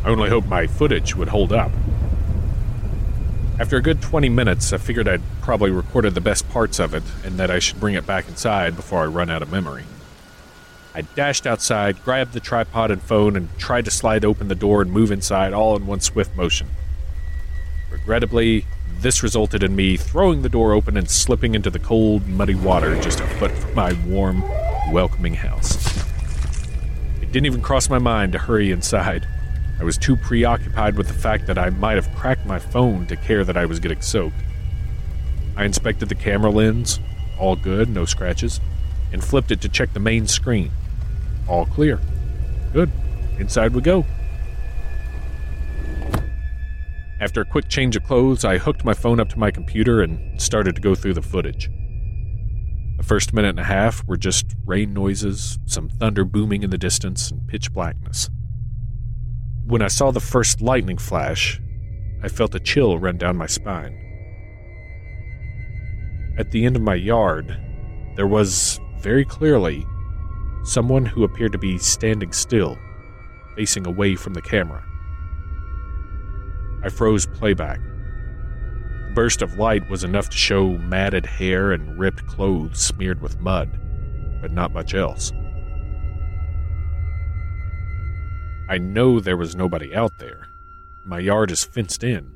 I 0.05 0.09
only 0.09 0.29
hoped 0.29 0.49
my 0.49 0.67
footage 0.67 1.17
would 1.17 1.29
hold 1.29 1.53
up. 1.53 1.73
After 3.59 3.77
a 3.77 3.83
good 3.83 4.03
20 4.03 4.29
minutes, 4.29 4.73
I 4.73 4.79
figured 4.79 5.09
I'd 5.09 5.23
probably 5.41 5.71
recorded 5.71 6.15
the 6.15 6.21
best 6.21 6.49
parts 6.51 6.79
of 6.79 6.93
it 6.93 7.05
and 7.25 7.39
that 7.39 7.51
I 7.51 7.61
should 7.61 7.79
bring 7.81 7.95
it 7.95 8.07
back 8.07 8.29
inside 8.29 8.75
before 8.75 9.03
I 9.03 9.07
run 9.07 9.31
out 9.31 9.43
of 9.43 9.51
memory. 9.53 9.85
I 10.95 11.03
dashed 11.03 11.47
outside, 11.47 12.05
grabbed 12.05 12.35
the 12.35 12.41
tripod 12.41 12.91
and 12.91 13.03
phone, 13.03 13.37
and 13.37 13.49
tried 13.59 13.85
to 13.87 13.91
slide 13.91 14.25
open 14.25 14.49
the 14.49 14.55
door 14.55 14.83
and 14.83 14.93
move 14.93 15.11
inside 15.11 15.53
all 15.53 15.75
in 15.77 15.87
one 15.87 16.01
swift 16.01 16.37
motion. 16.37 16.69
Regrettably, 17.91 18.67
this 19.05 19.23
resulted 19.23 19.63
in 19.63 19.77
me 19.77 19.99
throwing 19.99 20.41
the 20.41 20.49
door 20.49 20.73
open 20.73 20.97
and 20.97 21.11
slipping 21.11 21.55
into 21.55 21.69
the 21.69 21.79
cold, 21.79 22.27
muddy 22.27 22.55
water 22.55 22.99
just 23.03 23.21
a 23.21 23.27
foot 23.37 23.51
from 23.51 23.75
my 23.75 23.93
warm, 24.07 24.41
welcoming 24.91 25.35
house. 25.35 25.95
It 27.21 27.31
didn't 27.31 27.45
even 27.45 27.61
cross 27.61 27.91
my 27.91 27.99
mind 27.99 28.33
to 28.33 28.39
hurry 28.39 28.71
inside. 28.73 29.29
I 29.79 29.85
was 29.85 29.99
too 29.99 30.17
preoccupied 30.17 30.97
with 30.97 31.09
the 31.09 31.13
fact 31.13 31.47
that 31.49 31.59
I 31.59 31.69
might 31.69 31.97
have 31.97 32.15
cracked 32.15 32.47
my 32.47 32.59
phone 32.59 33.07
to 33.09 33.17
care 33.17 33.45
that 33.45 33.59
I 33.59 33.67
was 33.67 33.79
getting 33.79 34.01
soaked. 34.01 34.41
I 35.55 35.67
inspected 35.67 36.09
the 36.09 36.15
camera 36.15 36.51
lens, 36.51 36.99
all 37.39 37.57
good, 37.57 37.91
no 37.91 38.07
scratches, 38.07 38.59
and 39.13 39.23
flipped 39.23 39.51
it 39.51 39.61
to 39.61 39.69
check 39.69 39.93
the 39.93 40.01
main 40.01 40.27
screen. 40.27 40.71
All 41.47 41.67
clear. 41.67 42.01
Good. 42.73 42.91
Inside 43.39 43.75
we 43.75 43.83
go. 43.83 44.07
After 47.25 47.41
a 47.41 47.47
quick 47.47 47.71
change 47.71 47.97
of 47.97 48.05
clothes, 48.05 48.45
I 48.45 48.59
hooked 48.59 48.85
my 48.85 48.93
phone 48.93 49.19
up 49.19 49.31
to 49.31 49.39
my 49.39 49.51
computer 49.51 50.03
and 50.03 50.39
started 50.39 50.75
to 50.75 50.83
go 50.83 50.95
through 50.95 51.15
the 51.15 51.23
footage. 51.23 51.71
The 52.99 53.03
first 53.03 53.33
minute 53.33 53.49
and 53.49 53.61
a 53.61 53.65
half 53.65 54.07
were 54.07 54.19
just 54.19 54.55
rain 54.67 54.93
noises, 54.93 55.59
some 55.65 55.89
thunder 55.89 56.27
booming 56.27 56.63
in 56.63 56.69
the 56.69 56.77
distance, 56.77 57.31
and 57.31 57.49
pitch 57.49 57.73
blackness. 57.73 58.29
When 59.65 59.81
I 59.81 59.89
saw 59.89 60.11
the 60.11 60.21
first 60.21 60.61
lightning 60.61 60.99
flash, 60.99 61.63
I 62.23 62.29
felt 62.29 62.55
a 62.55 62.61
chill 62.61 62.99
run 62.99 63.17
down 63.17 63.39
my 63.39 63.47
spine. 63.47 63.99
At 66.37 66.51
the 66.51 66.67
end 66.67 66.77
of 66.77 66.83
my 66.83 66.95
yard, 66.95 67.59
there 68.17 68.27
was, 68.27 68.79
very 68.99 69.25
clearly, 69.25 69.87
someone 70.63 71.07
who 71.07 71.25
appeared 71.25 71.53
to 71.53 71.59
be 71.59 71.79
standing 71.79 72.33
still, 72.33 72.77
facing 73.57 73.87
away 73.87 74.15
from 74.15 74.35
the 74.35 74.43
camera. 74.43 74.85
I 76.85 76.91
froze 76.91 77.25
playback. 77.25 77.81
The 79.09 79.13
burst 79.15 79.41
of 79.41 79.59
light 79.59 79.89
was 79.89 80.05
enough 80.05 80.29
to 80.29 80.37
show 80.37 80.77
matted 80.77 81.25
hair 81.25 81.73
and 81.73 81.99
ripped 81.99 82.27
clothes 82.27 82.79
smeared 82.79 83.23
with 83.23 83.41
mud, 83.41 83.81
but 84.43 84.53
not 84.53 84.75
much 84.75 84.93
else. 84.93 85.33
I 88.69 88.77
know 88.77 89.19
there 89.19 89.39
was 89.39 89.57
nobody 89.57 89.95
out 89.95 90.19
there. 90.19 90.47
My 91.07 91.21
yard 91.21 91.51
is 91.51 91.65
fenced 91.65 92.05
in. 92.05 92.31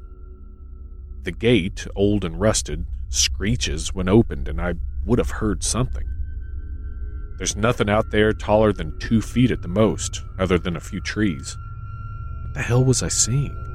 The 1.25 1.33
gate, 1.33 1.87
old 1.95 2.25
and 2.25 2.41
rusted, 2.41 2.87
screeches 3.11 3.93
when 3.93 4.09
opened, 4.09 4.49
and 4.49 4.61
I 4.61 4.75
would 5.05 5.19
have 5.19 5.31
heard 5.31 5.63
something. 5.63 6.09
There's 7.37 7.57
nothing 7.57 7.91
out 7.91 8.11
there 8.11 8.33
taller 8.33 8.73
than 8.73 8.99
two 8.99 9.21
feet 9.21 9.51
at 9.51 9.61
the 9.61 9.69
most, 9.69 10.23
other 10.39 10.59
than 10.59 10.75
a 10.75 10.81
few 10.81 11.01
trees. 11.01 11.57
What 12.45 12.55
the 12.55 12.63
hell 12.63 12.85
was 12.85 13.03
I 13.03 13.09
seeing? 13.09 13.68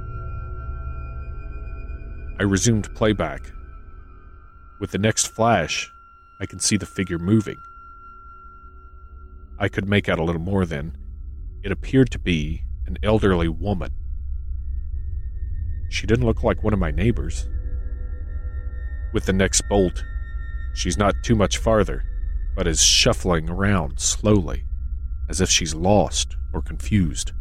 I 2.40 2.44
resumed 2.44 2.94
playback. 2.96 3.52
With 4.80 4.92
the 4.92 4.98
next 4.98 5.28
flash, 5.28 5.92
I 6.40 6.46
could 6.46 6.62
see 6.62 6.78
the 6.78 6.86
figure 6.86 7.20
moving. 7.20 7.58
I 9.60 9.70
could 9.70 9.88
make 9.88 10.10
out 10.10 10.20
a 10.20 10.24
little 10.24 10.42
more 10.42 10.66
then. 10.66 10.98
It 11.64 11.72
appeared 11.72 12.10
to 12.12 12.20
be 12.20 12.64
an 12.88 12.98
elderly 13.04 13.48
woman. 13.48 13.92
She 15.90 16.08
didn't 16.08 16.26
look 16.26 16.44
like 16.44 16.64
one 16.64 16.74
of 16.74 16.80
my 16.80 16.92
neighbors. 16.92 17.48
With 19.14 19.26
the 19.26 19.34
next 19.34 19.62
bolt, 19.70 20.04
she's 20.74 20.98
not 20.98 21.14
too 21.24 21.36
much 21.36 21.60
farther, 21.60 22.04
but 22.56 22.68
is 22.68 22.82
shuffling 22.82 23.50
around 23.50 24.00
slowly, 24.00 24.66
as 25.30 25.40
if 25.40 25.50
she's 25.50 25.76
lost 25.76 26.36
or 26.52 26.62
confused. 26.62 27.32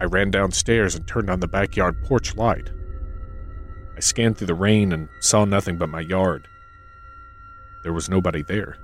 I 0.00 0.04
ran 0.04 0.30
downstairs 0.30 0.94
and 0.94 1.06
turned 1.06 1.28
on 1.28 1.40
the 1.40 1.48
backyard 1.48 2.02
porch 2.04 2.36
light. 2.36 2.70
I 3.98 4.00
scanned 4.00 4.38
through 4.38 4.46
the 4.46 4.54
rain 4.54 4.92
and 4.92 5.08
saw 5.18 5.44
nothing 5.44 5.76
but 5.76 5.88
my 5.88 5.98
yard. 5.98 6.46
There 7.82 7.92
was 7.92 8.08
nobody 8.08 8.42
there. 8.42 8.76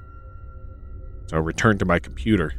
So 1.26 1.36
I 1.36 1.38
returned 1.38 1.78
to 1.78 1.84
my 1.84 2.00
computer. 2.00 2.52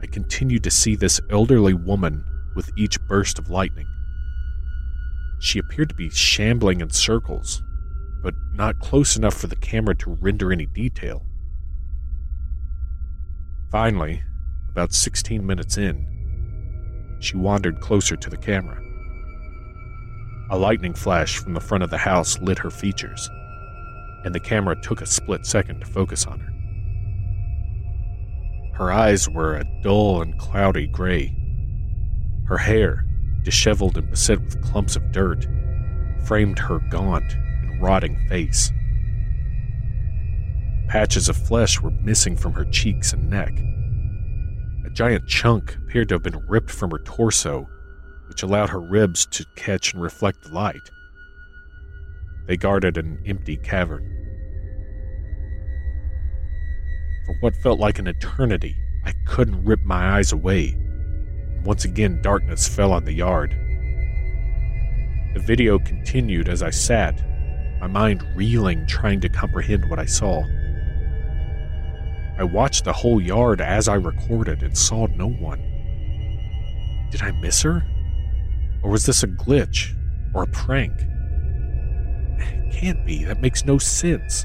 I 0.00 0.06
continued 0.06 0.62
to 0.62 0.70
see 0.70 0.94
this 0.94 1.20
elderly 1.30 1.74
woman 1.74 2.24
with 2.54 2.70
each 2.76 3.02
burst 3.08 3.40
of 3.40 3.50
lightning. 3.50 3.88
She 5.40 5.58
appeared 5.58 5.88
to 5.88 5.96
be 5.96 6.10
shambling 6.10 6.80
in 6.80 6.90
circles, 6.90 7.60
but 8.22 8.34
not 8.54 8.78
close 8.78 9.16
enough 9.16 9.34
for 9.34 9.48
the 9.48 9.56
camera 9.56 9.96
to 9.96 10.16
render 10.20 10.52
any 10.52 10.66
detail. 10.66 11.26
Finally, 13.72 14.22
about 14.70 14.92
16 14.92 15.44
minutes 15.44 15.76
in, 15.76 17.16
she 17.18 17.36
wandered 17.36 17.80
closer 17.80 18.14
to 18.14 18.30
the 18.30 18.36
camera. 18.36 18.81
A 20.52 20.58
lightning 20.58 20.92
flash 20.92 21.38
from 21.38 21.54
the 21.54 21.60
front 21.60 21.82
of 21.82 21.88
the 21.88 21.96
house 21.96 22.38
lit 22.40 22.58
her 22.58 22.70
features, 22.70 23.30
and 24.22 24.34
the 24.34 24.40
camera 24.40 24.78
took 24.78 25.00
a 25.00 25.06
split 25.06 25.46
second 25.46 25.80
to 25.80 25.86
focus 25.86 26.26
on 26.26 26.40
her. 26.40 26.52
Her 28.74 28.92
eyes 28.92 29.30
were 29.30 29.54
a 29.56 29.64
dull 29.82 30.20
and 30.20 30.38
cloudy 30.38 30.86
gray. 30.86 31.34
Her 32.44 32.58
hair, 32.58 33.06
disheveled 33.42 33.96
and 33.96 34.10
beset 34.10 34.42
with 34.42 34.62
clumps 34.62 34.94
of 34.94 35.10
dirt, 35.10 35.46
framed 36.26 36.58
her 36.58 36.80
gaunt 36.90 37.32
and 37.34 37.82
rotting 37.82 38.18
face. 38.28 38.70
Patches 40.86 41.30
of 41.30 41.36
flesh 41.38 41.80
were 41.80 41.92
missing 41.92 42.36
from 42.36 42.52
her 42.52 42.66
cheeks 42.66 43.14
and 43.14 43.30
neck. 43.30 43.58
A 44.84 44.90
giant 44.90 45.26
chunk 45.26 45.76
appeared 45.76 46.10
to 46.10 46.16
have 46.16 46.22
been 46.22 46.46
ripped 46.46 46.70
from 46.70 46.90
her 46.90 46.98
torso 46.98 47.70
which 48.32 48.42
allowed 48.42 48.70
her 48.70 48.80
ribs 48.80 49.26
to 49.26 49.44
catch 49.56 49.92
and 49.92 50.02
reflect 50.02 50.42
the 50.42 50.48
light. 50.48 50.90
They 52.46 52.56
guarded 52.56 52.96
an 52.96 53.22
empty 53.26 53.58
cavern. 53.58 54.08
For 57.26 57.34
what 57.40 57.54
felt 57.56 57.78
like 57.78 57.98
an 57.98 58.06
eternity, 58.06 58.74
I 59.04 59.12
couldn't 59.26 59.66
rip 59.66 59.80
my 59.84 60.16
eyes 60.16 60.32
away. 60.32 60.74
Once 61.62 61.84
again, 61.84 62.22
darkness 62.22 62.66
fell 62.66 62.90
on 62.90 63.04
the 63.04 63.12
yard. 63.12 63.50
The 65.34 65.44
video 65.46 65.78
continued 65.78 66.48
as 66.48 66.62
I 66.62 66.70
sat, 66.70 67.22
my 67.82 67.86
mind 67.86 68.24
reeling, 68.34 68.86
trying 68.86 69.20
to 69.20 69.28
comprehend 69.28 69.90
what 69.90 69.98
I 69.98 70.06
saw. 70.06 70.42
I 72.38 72.44
watched 72.44 72.86
the 72.86 72.94
whole 72.94 73.20
yard 73.20 73.60
as 73.60 73.88
I 73.88 73.96
recorded 73.96 74.62
and 74.62 74.76
saw 74.76 75.06
no 75.08 75.28
one. 75.28 75.60
Did 77.10 77.20
I 77.20 77.32
miss 77.32 77.60
her? 77.60 77.84
Or 78.82 78.90
was 78.90 79.06
this 79.06 79.22
a 79.22 79.28
glitch 79.28 79.94
or 80.34 80.42
a 80.42 80.48
prank? 80.48 80.92
It 82.38 82.72
can't 82.72 83.04
be. 83.06 83.24
That 83.24 83.40
makes 83.40 83.64
no 83.64 83.78
sense. 83.78 84.44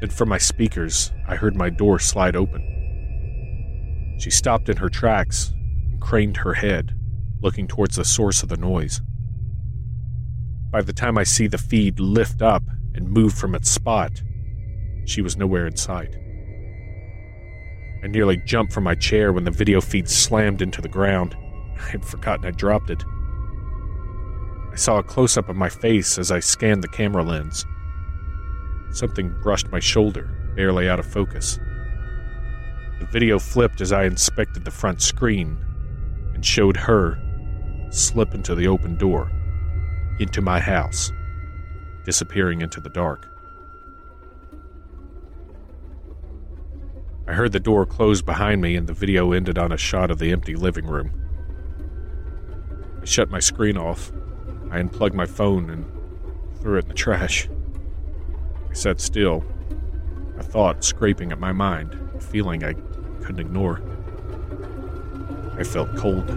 Then 0.00 0.10
from 0.10 0.28
my 0.28 0.38
speakers, 0.38 1.12
I 1.26 1.36
heard 1.36 1.56
my 1.56 1.70
door 1.70 1.98
slide 1.98 2.36
open. 2.36 4.16
She 4.18 4.30
stopped 4.30 4.68
in 4.68 4.76
her 4.78 4.88
tracks 4.88 5.52
and 5.90 6.00
craned 6.00 6.38
her 6.38 6.54
head, 6.54 6.96
looking 7.42 7.66
towards 7.66 7.96
the 7.96 8.04
source 8.04 8.42
of 8.42 8.48
the 8.48 8.56
noise. 8.56 9.00
By 10.70 10.82
the 10.82 10.92
time 10.92 11.18
I 11.18 11.24
see 11.24 11.46
the 11.46 11.58
feed 11.58 12.00
lift 12.00 12.42
up 12.42 12.62
and 12.94 13.08
move 13.08 13.34
from 13.34 13.54
its 13.54 13.70
spot, 13.70 14.22
she 15.04 15.20
was 15.20 15.36
nowhere 15.36 15.66
in 15.66 15.76
sight. 15.76 16.16
I 18.02 18.06
nearly 18.06 18.36
jumped 18.36 18.72
from 18.72 18.84
my 18.84 18.94
chair 18.94 19.32
when 19.32 19.44
the 19.44 19.50
video 19.50 19.80
feed 19.80 20.08
slammed 20.08 20.62
into 20.62 20.80
the 20.80 20.88
ground. 20.88 21.36
I 21.76 21.90
had 21.90 22.04
forgotten 22.04 22.46
I 22.46 22.50
dropped 22.50 22.90
it. 22.90 23.04
I 24.72 24.76
saw 24.76 24.98
a 24.98 25.02
close 25.02 25.36
up 25.36 25.48
of 25.48 25.56
my 25.56 25.68
face 25.68 26.18
as 26.18 26.30
I 26.30 26.40
scanned 26.40 26.82
the 26.82 26.88
camera 26.88 27.22
lens. 27.22 27.64
Something 28.90 29.34
brushed 29.42 29.70
my 29.70 29.80
shoulder, 29.80 30.52
barely 30.56 30.88
out 30.88 30.98
of 30.98 31.06
focus. 31.06 31.58
The 33.00 33.06
video 33.06 33.38
flipped 33.38 33.80
as 33.80 33.92
I 33.92 34.04
inspected 34.04 34.64
the 34.64 34.70
front 34.70 35.02
screen 35.02 35.58
and 36.34 36.44
showed 36.44 36.76
her 36.76 37.20
slip 37.90 38.34
into 38.34 38.54
the 38.54 38.66
open 38.66 38.96
door, 38.96 39.30
into 40.18 40.40
my 40.40 40.58
house, 40.58 41.12
disappearing 42.04 42.60
into 42.60 42.80
the 42.80 42.88
dark. 42.88 43.26
I 47.26 47.32
heard 47.32 47.52
the 47.52 47.60
door 47.60 47.86
close 47.86 48.20
behind 48.20 48.60
me, 48.60 48.76
and 48.76 48.86
the 48.86 48.92
video 48.92 49.32
ended 49.32 49.56
on 49.56 49.72
a 49.72 49.78
shot 49.78 50.10
of 50.10 50.18
the 50.18 50.30
empty 50.30 50.56
living 50.56 50.86
room. 50.86 51.23
I 53.04 53.06
shut 53.06 53.30
my 53.30 53.38
screen 53.38 53.76
off. 53.76 54.10
I 54.70 54.78
unplugged 54.78 55.14
my 55.14 55.26
phone 55.26 55.68
and 55.68 55.84
threw 56.62 56.78
it 56.78 56.84
in 56.84 56.88
the 56.88 56.94
trash. 56.94 57.50
I 58.70 58.72
sat 58.72 58.98
still, 58.98 59.44
a 60.38 60.42
thought 60.42 60.82
scraping 60.82 61.30
at 61.30 61.38
my 61.38 61.52
mind, 61.52 61.98
a 62.14 62.20
feeling 62.20 62.64
I 62.64 62.72
couldn't 63.22 63.40
ignore. 63.40 63.82
I 65.58 65.64
felt 65.64 65.94
cold. 65.98 66.30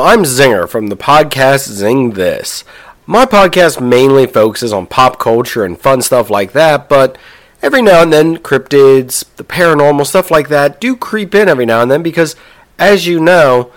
I'm 0.00 0.22
Zinger 0.22 0.68
from 0.68 0.86
the 0.86 0.96
podcast 0.96 1.68
Zing 1.68 2.12
This. 2.12 2.62
My 3.04 3.24
podcast 3.24 3.80
mainly 3.80 4.26
focuses 4.26 4.72
on 4.72 4.86
pop 4.86 5.18
culture 5.18 5.64
and 5.64 5.76
fun 5.76 6.02
stuff 6.02 6.30
like 6.30 6.52
that, 6.52 6.88
but 6.88 7.18
every 7.62 7.82
now 7.82 8.02
and 8.02 8.12
then 8.12 8.36
cryptids, 8.36 9.24
the 9.36 9.42
paranormal, 9.42 10.06
stuff 10.06 10.30
like 10.30 10.48
that 10.50 10.80
do 10.80 10.94
creep 10.94 11.34
in 11.34 11.48
every 11.48 11.66
now 11.66 11.82
and 11.82 11.90
then 11.90 12.02
because, 12.04 12.36
as 12.78 13.08
you 13.08 13.18
know, 13.18 13.72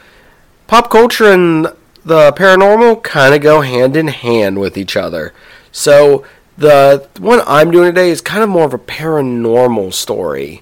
pop 0.68 0.92
culture 0.92 1.32
and 1.32 1.66
the 2.06 2.32
paranormal 2.34 3.02
kind 3.02 3.34
of 3.34 3.42
go 3.42 3.62
hand 3.62 3.96
in 3.96 4.10
hand 4.10 4.60
with 4.60 4.78
each 4.78 4.96
other. 4.96 5.34
So, 5.72 6.24
the 6.56 7.08
one 7.18 7.42
I'm 7.48 7.72
doing 7.72 7.88
today 7.88 8.12
is 8.12 8.22
kind 8.22 8.44
of 8.44 8.50
more 8.50 8.66
of 8.66 8.76
a 8.76 8.80
paranormal 8.80 9.92
story, 9.94 10.62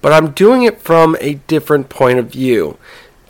but 0.00 0.14
I'm 0.14 0.30
doing 0.30 0.62
it 0.62 0.80
from 0.80 1.14
a 1.20 1.34
different 1.46 1.90
point 1.90 2.18
of 2.18 2.30
view. 2.30 2.78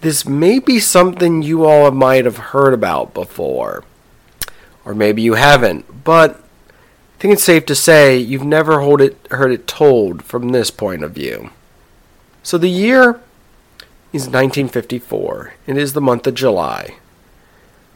This 0.05 0.27
may 0.27 0.59
be 0.59 0.81
something 0.81 1.41
you 1.41 1.65
all 1.65 1.91
might 1.91 2.27
have 2.27 2.37
heard 2.37 2.75
about 2.75 3.15
before, 3.15 3.85
or 4.85 4.95
maybe 4.95 5.23
you 5.23 5.33
haven't, 5.33 6.05
but 6.05 6.33
I 6.33 7.19
think 7.19 7.33
it's 7.33 7.43
safe 7.43 7.65
to 7.65 7.75
say 7.75 8.19
you've 8.19 8.45
never 8.45 8.83
heard 8.83 9.01
it, 9.01 9.17
heard 9.31 9.51
it 9.51 9.67
told 9.67 10.23
from 10.23 10.51
this 10.51 10.71
point 10.71 11.03
of 11.03 11.13
view. 11.13 11.53
So 12.43 12.59
the 12.59 12.69
year 12.69 13.19
is 14.13 14.27
1954. 14.27 15.55
It 15.67 15.79
is 15.79 15.95
the 15.95 16.03
month 16.03 16.27
of 16.27 16.35
July. 16.35 16.97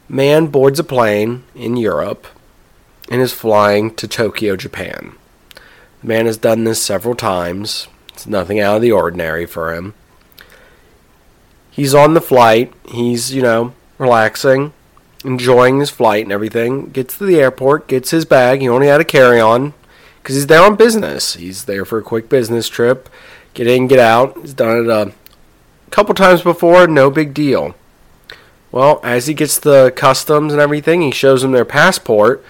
Man 0.07 0.47
boards 0.47 0.79
a 0.79 0.83
plane 0.83 1.43
in 1.53 1.77
Europe 1.77 2.25
and 3.11 3.21
is 3.21 3.33
flying 3.33 3.93
to 3.93 4.07
Tokyo, 4.07 4.55
Japan. 4.55 5.13
The 6.01 6.07
man 6.07 6.25
has 6.25 6.37
done 6.39 6.63
this 6.63 6.81
several 6.81 7.13
times. 7.13 7.87
It's 8.07 8.25
nothing 8.25 8.59
out 8.59 8.77
of 8.77 8.81
the 8.81 8.93
ordinary 8.93 9.45
for 9.45 9.75
him. 9.75 9.93
He's 11.79 11.95
on 11.95 12.13
the 12.13 12.19
flight. 12.19 12.73
He's, 12.91 13.33
you 13.33 13.41
know, 13.41 13.73
relaxing, 13.97 14.73
enjoying 15.23 15.79
his 15.79 15.89
flight 15.89 16.25
and 16.25 16.31
everything. 16.33 16.89
Gets 16.89 17.17
to 17.19 17.25
the 17.25 17.39
airport, 17.39 17.87
gets 17.87 18.11
his 18.11 18.25
bag. 18.25 18.59
He 18.59 18.67
only 18.67 18.87
had 18.87 18.99
a 18.99 19.05
carry 19.05 19.39
on 19.39 19.73
because 20.21 20.35
he's 20.35 20.47
there 20.47 20.61
on 20.61 20.75
business. 20.75 21.35
He's 21.35 21.63
there 21.63 21.85
for 21.85 21.97
a 21.97 22.03
quick 22.03 22.27
business 22.27 22.67
trip. 22.67 23.07
Get 23.53 23.65
in, 23.67 23.87
get 23.87 23.97
out. 23.97 24.37
He's 24.41 24.53
done 24.53 24.83
it 24.83 24.89
a 24.89 25.13
couple 25.89 26.13
times 26.15 26.41
before, 26.41 26.85
no 26.85 27.09
big 27.09 27.33
deal. 27.33 27.75
Well, 28.73 28.99
as 29.01 29.27
he 29.27 29.33
gets 29.33 29.57
the 29.57 29.93
customs 29.95 30.51
and 30.51 30.61
everything, 30.61 31.01
he 31.01 31.11
shows 31.11 31.43
them 31.43 31.53
their 31.53 31.63
passport, 31.63 32.43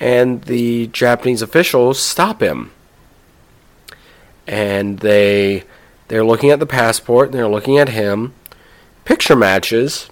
and 0.00 0.42
the 0.42 0.88
Japanese 0.88 1.40
officials 1.40 2.00
stop 2.00 2.42
him. 2.42 2.72
And 4.44 4.98
they 4.98 5.62
they're 6.08 6.24
looking 6.24 6.50
at 6.50 6.58
the 6.58 6.66
passport, 6.66 7.28
and 7.28 7.38
they're 7.38 7.46
looking 7.46 7.78
at 7.78 7.90
him. 7.90 8.34
Picture 9.06 9.36
matches. 9.36 10.10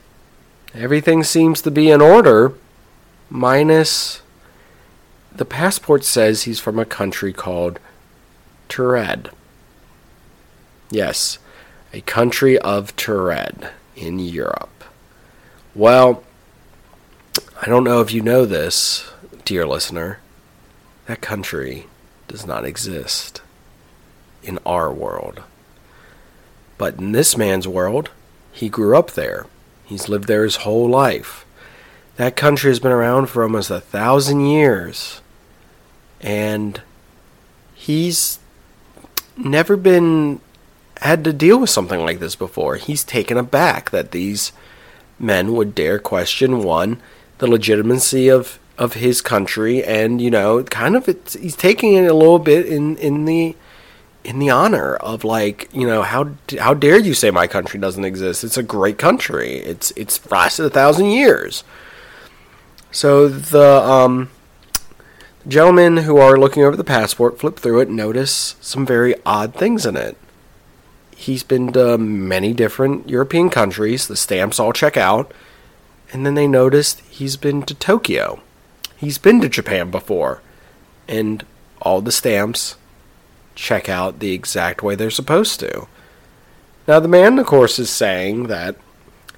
Everything 0.72 1.24
seems 1.24 1.60
to 1.62 1.70
be 1.72 1.90
in 1.90 2.00
order, 2.00 2.54
minus 3.28 4.22
the 5.34 5.44
passport 5.44 6.04
says 6.04 6.44
he's 6.44 6.60
from 6.60 6.78
a 6.78 6.84
country 6.84 7.32
called 7.32 7.80
Taured. 8.68 9.32
Yes, 10.90 11.40
a 11.92 12.02
country 12.02 12.56
of 12.56 12.94
Taured 12.94 13.70
in 13.96 14.20
Europe. 14.20 14.84
Well, 15.74 16.22
I 17.60 17.66
don't 17.66 17.82
know 17.82 18.00
if 18.00 18.12
you 18.12 18.20
know 18.20 18.44
this, 18.46 19.10
dear 19.44 19.66
listener. 19.66 20.20
That 21.06 21.20
country 21.20 21.88
does 22.28 22.46
not 22.46 22.64
exist 22.64 23.42
in 24.44 24.60
our 24.64 24.92
world. 24.92 25.42
But 26.78 27.00
in 27.00 27.10
this 27.10 27.36
man's 27.36 27.66
world, 27.66 28.10
he 28.54 28.68
grew 28.68 28.96
up 28.96 29.10
there. 29.10 29.46
He's 29.84 30.08
lived 30.08 30.28
there 30.28 30.44
his 30.44 30.56
whole 30.56 30.88
life. 30.88 31.44
That 32.16 32.36
country 32.36 32.70
has 32.70 32.78
been 32.78 32.92
around 32.92 33.26
for 33.26 33.42
almost 33.42 33.68
a 33.68 33.80
thousand 33.80 34.46
years. 34.46 35.20
And 36.20 36.80
he's 37.74 38.38
never 39.36 39.76
been 39.76 40.40
had 41.00 41.24
to 41.24 41.32
deal 41.32 41.58
with 41.58 41.68
something 41.68 42.00
like 42.00 42.20
this 42.20 42.36
before. 42.36 42.76
He's 42.76 43.02
taken 43.02 43.36
aback 43.36 43.90
that 43.90 44.12
these 44.12 44.52
men 45.18 45.52
would 45.54 45.74
dare 45.74 45.98
question 45.98 46.62
one, 46.62 47.02
the 47.38 47.48
legitimacy 47.48 48.28
of 48.28 48.58
of 48.78 48.94
his 48.94 49.20
country, 49.20 49.84
and 49.84 50.22
you 50.22 50.30
know, 50.30 50.62
kind 50.64 50.96
of 50.96 51.08
it's, 51.08 51.34
he's 51.34 51.56
taking 51.56 51.94
it 51.94 52.10
a 52.10 52.14
little 52.14 52.38
bit 52.38 52.66
in 52.66 52.96
in 52.98 53.24
the 53.24 53.56
in 54.24 54.38
the 54.38 54.50
honor 54.50 54.96
of 54.96 55.22
like 55.22 55.68
you 55.72 55.86
know 55.86 56.02
how 56.02 56.30
how 56.58 56.74
dare 56.74 56.98
you 56.98 57.14
say 57.14 57.30
my 57.30 57.46
country 57.46 57.78
doesn't 57.78 58.04
exist? 58.04 58.42
It's 58.42 58.56
a 58.56 58.62
great 58.62 58.98
country. 58.98 59.56
It's 59.58 59.92
it's 59.92 60.30
lasted 60.30 60.64
a 60.64 60.70
thousand 60.70 61.10
years. 61.10 61.62
So 62.90 63.28
the 63.28 63.82
um, 63.82 64.30
gentlemen 65.46 65.98
who 65.98 66.16
are 66.16 66.38
looking 66.38 66.62
over 66.64 66.76
the 66.76 66.84
passport 66.84 67.38
flip 67.38 67.58
through 67.58 67.80
it, 67.80 67.90
notice 67.90 68.56
some 68.60 68.86
very 68.86 69.14
odd 69.26 69.54
things 69.54 69.84
in 69.84 69.96
it. 69.96 70.16
He's 71.14 71.42
been 71.42 71.72
to 71.72 71.98
many 71.98 72.52
different 72.52 73.08
European 73.08 73.50
countries. 73.50 74.08
The 74.08 74.16
stamps 74.16 74.58
all 74.58 74.72
check 74.72 74.96
out, 74.96 75.32
and 76.12 76.24
then 76.24 76.34
they 76.34 76.48
noticed 76.48 77.00
he's 77.00 77.36
been 77.36 77.62
to 77.62 77.74
Tokyo. 77.74 78.40
He's 78.96 79.18
been 79.18 79.40
to 79.40 79.48
Japan 79.48 79.90
before, 79.90 80.40
and 81.08 81.44
all 81.82 82.00
the 82.00 82.12
stamps 82.12 82.76
check 83.54 83.88
out 83.88 84.18
the 84.18 84.32
exact 84.32 84.82
way 84.82 84.94
they're 84.94 85.10
supposed 85.10 85.60
to. 85.60 85.86
Now, 86.86 87.00
the 87.00 87.08
man, 87.08 87.38
of 87.38 87.46
course, 87.46 87.78
is 87.78 87.90
saying 87.90 88.48
that 88.48 88.76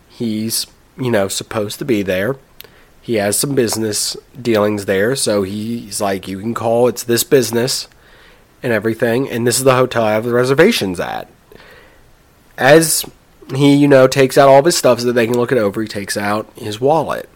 he's, 0.09 0.67
you 0.99 1.11
know, 1.11 1.28
supposed 1.28 1.78
to 1.78 1.85
be 1.85 2.03
there. 2.03 2.36
He 3.01 3.15
has 3.15 3.39
some 3.39 3.55
business 3.55 4.17
dealings 4.41 4.86
there, 4.86 5.15
so 5.15 5.43
he's 5.45 6.01
like, 6.01 6.27
you 6.27 6.41
can 6.41 6.55
call 6.55 6.89
it's 6.89 7.05
this 7.05 7.23
business 7.23 7.86
and 8.62 8.73
everything, 8.73 9.28
and 9.31 9.47
this 9.47 9.59
is 9.59 9.65
the 9.65 9.77
hotel 9.77 10.03
I 10.03 10.12
have 10.12 10.25
the 10.25 10.35
reservations 10.35 10.99
at. 10.99 11.28
As 12.59 13.05
he, 13.55 13.77
you 13.77 13.86
know, 13.86 14.09
takes 14.09 14.36
out 14.36 14.49
all 14.49 14.59
of 14.59 14.65
his 14.65 14.77
stuff 14.77 15.01
so 15.01 15.07
that 15.07 15.12
they 15.12 15.27
can 15.27 15.36
look 15.36 15.53
it 15.53 15.59
over, 15.59 15.83
he 15.83 15.89
takes 15.89 16.17
out 16.17 16.51
his 16.57 16.81
wallet. 16.81 17.28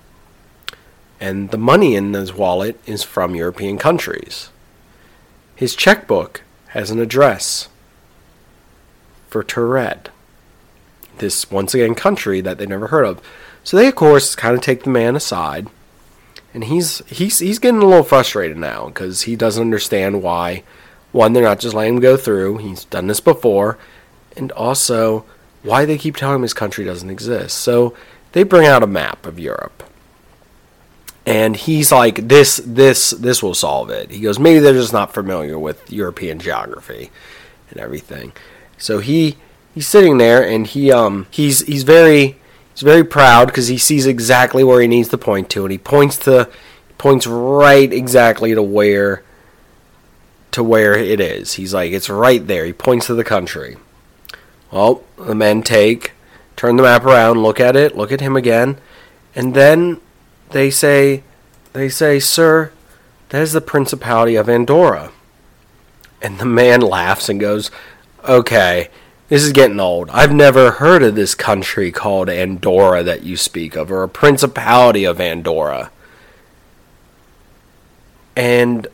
And 1.21 1.51
the 1.51 1.59
money 1.59 1.95
in 1.95 2.15
his 2.15 2.33
wallet 2.33 2.81
is 2.87 3.05
from 3.05 3.37
European 3.37 3.79
countries. 3.79 4.49
His 5.55 5.77
checkbook 5.77 6.43
has 6.71 6.91
an 6.91 6.99
address 6.99 7.69
for 9.29 9.45
Taured, 9.45 10.09
this 11.19 11.51
once 11.51 11.75
again 11.75 11.95
country 11.95 12.41
that 12.41 12.59
they 12.59 12.67
never 12.67 12.89
heard 12.89 13.05
of. 13.05 13.21
So 13.63 13.77
they, 13.77 13.89
of 13.89 13.95
course, 13.95 14.35
kind 14.35 14.55
of 14.55 14.61
take 14.63 14.83
the 14.83 14.91
man 14.91 15.15
aside 15.15 15.69
And 16.53 16.65
he's 16.65 16.99
he's 17.07 17.39
he's 17.39 17.59
getting 17.59 17.81
a 17.83 17.87
little 17.87 18.03
frustrated 18.03 18.57
now 18.57 18.87
because 18.87 19.23
he 19.23 19.37
doesn't 19.37 19.63
understand 19.63 20.23
why 20.23 20.65
one 21.13 21.33
they're 21.33 21.43
not 21.45 21.61
just 21.61 21.75
letting 21.75 21.95
him 21.95 22.01
go 22.01 22.17
through. 22.17 22.59
He's 22.59 22.85
done 22.85 23.07
this 23.07 23.21
before, 23.21 23.79
and 24.37 24.51
also 24.53 25.25
why 25.63 25.85
they 25.85 25.99
keep 25.99 26.17
telling 26.17 26.37
him 26.37 26.43
his 26.43 26.55
country 26.55 26.85
doesn't 26.85 27.11
exist. 27.11 27.59
So 27.59 27.95
they 28.33 28.43
bring 28.43 28.67
out 28.67 28.83
a 28.83 28.89
map 28.89 29.27
of 29.27 29.39
Europe. 29.39 29.85
And 31.27 31.55
he's 31.55 31.93
like, 31.93 32.29
this, 32.29 32.61
this, 32.65 33.11
this 33.11 33.43
will 33.43 33.55
solve 33.55 33.91
it. 33.91 34.11
He 34.11 34.21
goes, 34.21 34.39
maybe 34.39 34.59
they're 34.59 34.73
just 34.73 34.93
not 34.93 35.13
familiar 35.13 35.59
with 35.59 35.93
European 35.93 36.39
geography 36.39 37.11
and 37.71 37.79
everything. 37.79 38.33
So 38.79 38.99
he, 39.01 39.37
he's 39.75 39.87
sitting 39.87 40.19
there, 40.19 40.43
and 40.43 40.67
he, 40.67 40.91
um, 40.91 41.27
he's, 41.31 41.61
he's 41.61 41.83
very, 41.83 42.39
he's 42.73 42.81
very 42.83 43.05
proud 43.05 43.47
because 43.47 43.69
he 43.69 43.77
sees 43.77 44.07
exactly 44.07 44.65
where 44.65 44.81
he 44.81 44.89
needs 44.89 45.11
to 45.11 45.19
point 45.19 45.51
to, 45.51 45.65
and 45.65 45.73
he 45.73 45.79
points 45.79 46.17
to, 46.19 46.49
points 46.97 47.27
right 47.27 47.93
exactly 47.93 48.55
to 48.55 48.63
where, 48.63 49.23
to 50.53 50.65
where 50.65 50.95
it 50.95 51.21
is. 51.21 51.55
He's 51.55 51.75
like, 51.75 51.93
it's 51.93 52.09
right 52.09 52.45
there. 52.45 52.65
He 52.65 52.73
points 52.73 53.07
to 53.07 53.15
the 53.15 53.25
country. 53.25 53.77
Well, 54.73 55.05
the 55.17 55.35
men 55.35 55.63
take, 55.63 56.13
turn 56.57 56.77
the 56.77 56.83
map 56.83 57.05
around, 57.05 57.43
look 57.43 57.61
at 57.61 57.77
it, 57.77 57.97
look 57.97 58.11
at 58.11 58.21
him 58.21 58.37
again, 58.37 58.79
and 59.35 59.55
then 59.55 60.01
they 60.53 60.71
say, 60.71 61.23
they 61.73 61.89
say, 61.89 62.19
sir, 62.19 62.73
that 63.31 63.43
is 63.43 63.53
the 63.53 63.61
Principality 63.61 64.35
of 64.37 64.49
Andorra. 64.49 65.13
And 66.21 66.39
the 66.39 66.45
man 66.45 66.81
laughs 66.81 67.29
and 67.29 67.41
goes, 67.41 67.71
okay, 68.29 68.89
this 69.29 69.45
is 69.45 69.53
getting 69.53 69.81
old. 69.81 70.11
I've 70.11 70.35
never 70.35 70.73
heard 70.73 71.03
of 71.03 71.15
this 71.15 71.35
country 71.35 71.93
called 71.93 72.29
Andorra 72.29 73.03
that 73.05 73.23
you 73.23 73.37
speak 73.37 73.77
of, 73.77 73.91
or 73.91 74.03
a 74.03 74.09
Principality 74.09 75.05
of 75.05 75.21
Andorra. 75.21 75.91
And 78.37 78.89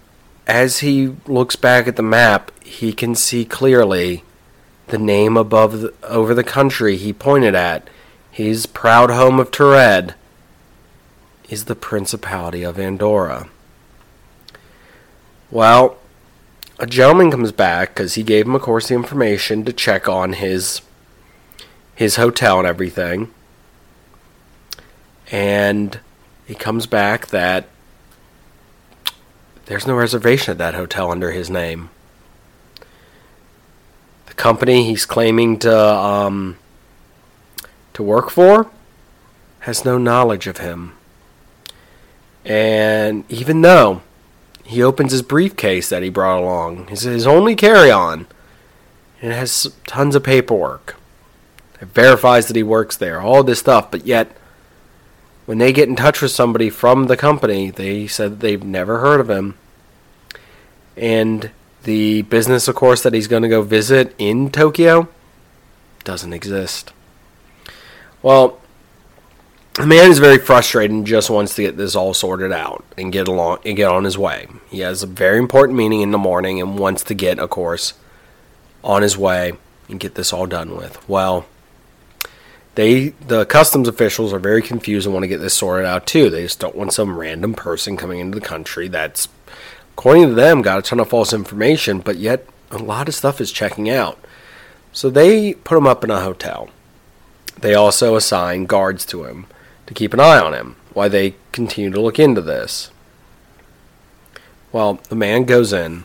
as 0.47 0.81
he 0.81 1.15
looks 1.26 1.57
back 1.57 1.89
at 1.89 1.97
the 1.97 2.02
map, 2.02 2.52
he 2.62 2.93
can 2.93 3.15
see 3.15 3.44
clearly 3.44 4.25
the 4.89 4.99
name 4.99 5.36
above 5.36 5.81
the, 5.81 5.94
over 6.02 6.35
the 6.35 6.44
country 6.44 6.97
he 6.97 7.12
pointed 7.12 7.55
at, 7.55 7.89
his 8.31 8.67
proud 8.67 9.10
home 9.10 9.41
of 9.41 9.51
Taured, 9.51 10.15
is 11.49 11.65
the 11.65 11.76
Principality 11.76 12.62
of 12.62 12.78
Andorra. 12.78 13.49
Well, 15.50 15.99
a 16.78 16.86
gentleman 16.86 17.31
comes 17.31 17.52
back 17.52 17.91
because 17.91 18.15
he 18.15 18.23
gave 18.23 18.47
him, 18.47 18.55
of 18.55 18.62
course, 18.62 18.89
the 18.89 18.94
information 18.94 19.65
to 19.65 19.73
check 19.73 20.08
on 20.08 20.34
his 20.34 20.83
his 21.94 22.16
hotel 22.16 22.58
and 22.58 22.68
everything. 22.68 23.33
And 25.31 25.99
he 26.47 26.55
comes 26.55 26.86
back 26.86 27.28
that 27.28 27.68
there's 29.65 29.86
no 29.86 29.94
reservation 29.94 30.52
at 30.52 30.58
that 30.58 30.75
hotel 30.75 31.10
under 31.10 31.33
his 31.33 31.50
name 31.50 31.91
The 34.26 34.34
company 34.34 34.84
he's 34.84 35.07
claiming 35.07 35.58
to 35.60 35.76
um, 35.76 36.58
to 37.94 38.02
work 38.02 38.31
for 38.31 38.70
has 39.60 39.84
no 39.84 39.97
knowledge 39.99 40.47
of 40.47 40.58
him. 40.58 40.95
And 42.47 43.25
even 43.28 43.60
though 43.60 44.02
he 44.65 44.83
opens 44.83 45.12
his 45.12 45.23
briefcase 45.23 45.89
that 45.89 46.02
he 46.02 46.08
brought 46.08 46.41
along, 46.41 46.86
his, 46.86 47.02
his 47.02 47.26
only 47.26 47.55
carry 47.55 47.91
on, 47.91 48.26
and 49.20 49.33
it 49.33 49.36
has 49.36 49.73
tons 49.86 50.15
of 50.15 50.23
paperwork. 50.23 50.97
It 51.81 51.89
verifies 51.89 52.47
that 52.47 52.57
he 52.57 52.62
works 52.62 52.97
there, 52.97 53.20
all 53.20 53.42
this 53.42 53.58
stuff, 53.58 53.91
but 53.91 54.07
yet 54.07 54.36
when 55.44 55.58
they 55.58 55.73
get 55.73 55.89
in 55.89 55.97
touch 55.97 56.23
with 56.23 56.31
somebody 56.31 56.70
from 56.70 57.07
the 57.07 57.16
company, 57.16 57.70
they 57.70 58.07
said 58.07 58.41
they've 58.41 58.65
never 58.65 58.99
heard 58.99 59.20
of 59.20 59.28
him. 59.28 59.57
And 60.97 61.50
the 61.83 62.23
business, 62.23 62.68
of 62.68 62.75
course, 62.75 63.02
that 63.02 63.15
he's 63.15 63.28
going 63.28 63.42
to 63.42 63.49
go 63.49 63.62
visit 63.62 64.15
in 64.18 64.50
Tokyo 64.50 65.08
doesn't 66.05 66.33
exist. 66.33 66.92
Well, 68.23 68.60
the 69.76 69.86
man 69.86 70.10
is 70.10 70.18
very 70.18 70.38
frustrated 70.38 70.90
and 70.90 71.06
just 71.06 71.28
wants 71.28 71.55
to 71.55 71.62
get 71.62 71.76
this 71.76 71.94
all 71.94 72.14
sorted 72.14 72.50
out 72.50 72.82
and 72.96 73.12
get 73.12 73.28
along 73.28 73.58
and 73.64 73.76
get 73.76 73.90
on 73.90 74.05
his 74.05 74.16
way. 74.16 74.48
He 74.70 74.80
has 74.80 75.02
a 75.02 75.06
very 75.06 75.38
important 75.38 75.76
meeting 75.76 76.00
in 76.00 76.12
the 76.12 76.18
morning 76.18 76.60
and 76.60 76.78
wants 76.78 77.05
to 77.05 77.14
get, 77.14 77.38
of 77.38 77.50
course, 77.50 77.92
on 78.82 79.02
his 79.02 79.18
way 79.18 79.52
and 79.90 80.00
get 80.00 80.14
this 80.14 80.32
all 80.32 80.46
done 80.46 80.76
with. 80.76 81.06
Well, 81.06 81.44
they 82.74 83.08
the 83.08 83.44
customs 83.44 83.86
officials 83.86 84.32
are 84.32 84.38
very 84.38 84.62
confused 84.62 85.06
and 85.06 85.12
want 85.12 85.24
to 85.24 85.28
get 85.28 85.40
this 85.40 85.55
sorted 85.55 85.84
out 85.84 86.06
too. 86.06 86.30
They 86.30 86.42
just 86.42 86.58
don't 86.58 86.76
want 86.76 86.94
some 86.94 87.18
random 87.18 87.52
person 87.52 87.98
coming 87.98 88.20
into 88.20 88.38
the 88.38 88.46
country 88.46 88.88
that's 88.88 89.28
according 89.92 90.28
to 90.28 90.34
them, 90.34 90.62
got 90.62 90.78
a 90.78 90.82
ton 90.82 91.00
of 91.00 91.10
false 91.10 91.34
information, 91.34 91.98
but 91.98 92.16
yet 92.16 92.46
a 92.70 92.78
lot 92.78 93.08
of 93.08 93.14
stuff 93.14 93.42
is 93.42 93.52
checking 93.52 93.90
out. 93.90 94.18
So 94.92 95.10
they 95.10 95.52
put 95.52 95.76
him 95.76 95.86
up 95.86 96.02
in 96.02 96.10
a 96.10 96.20
hotel. 96.20 96.70
They 97.60 97.74
also 97.74 98.16
assign 98.16 98.64
guards 98.64 99.05
to 99.06 99.24
him 99.24 99.46
to 99.86 99.94
keep 99.94 100.12
an 100.12 100.20
eye 100.20 100.39
on 100.39 100.52
him 100.52 100.76
while 100.92 101.08
they 101.08 101.34
continue 101.52 101.90
to 101.90 102.00
look 102.00 102.18
into 102.18 102.40
this. 102.40 102.90
Well, 104.73 105.00
the 105.08 105.16
man 105.16 105.44
goes 105.44 105.73
in, 105.73 106.05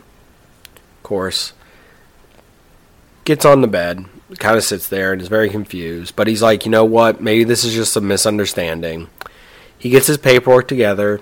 of 0.75 1.03
course, 1.03 1.53
gets 3.25 3.43
on 3.45 3.61
the 3.61 3.67
bed, 3.67 4.05
kind 4.37 4.57
of 4.57 4.63
sits 4.63 4.87
there 4.87 5.11
and 5.11 5.21
is 5.21 5.27
very 5.27 5.49
confused, 5.49 6.15
but 6.15 6.27
he's 6.27 6.41
like, 6.41 6.65
you 6.65 6.71
know 6.71 6.85
what, 6.85 7.21
maybe 7.21 7.43
this 7.43 7.63
is 7.63 7.73
just 7.73 7.97
a 7.97 8.01
misunderstanding. 8.01 9.09
He 9.77 9.89
gets 9.89 10.07
his 10.07 10.17
paperwork 10.17 10.67
together, 10.67 11.21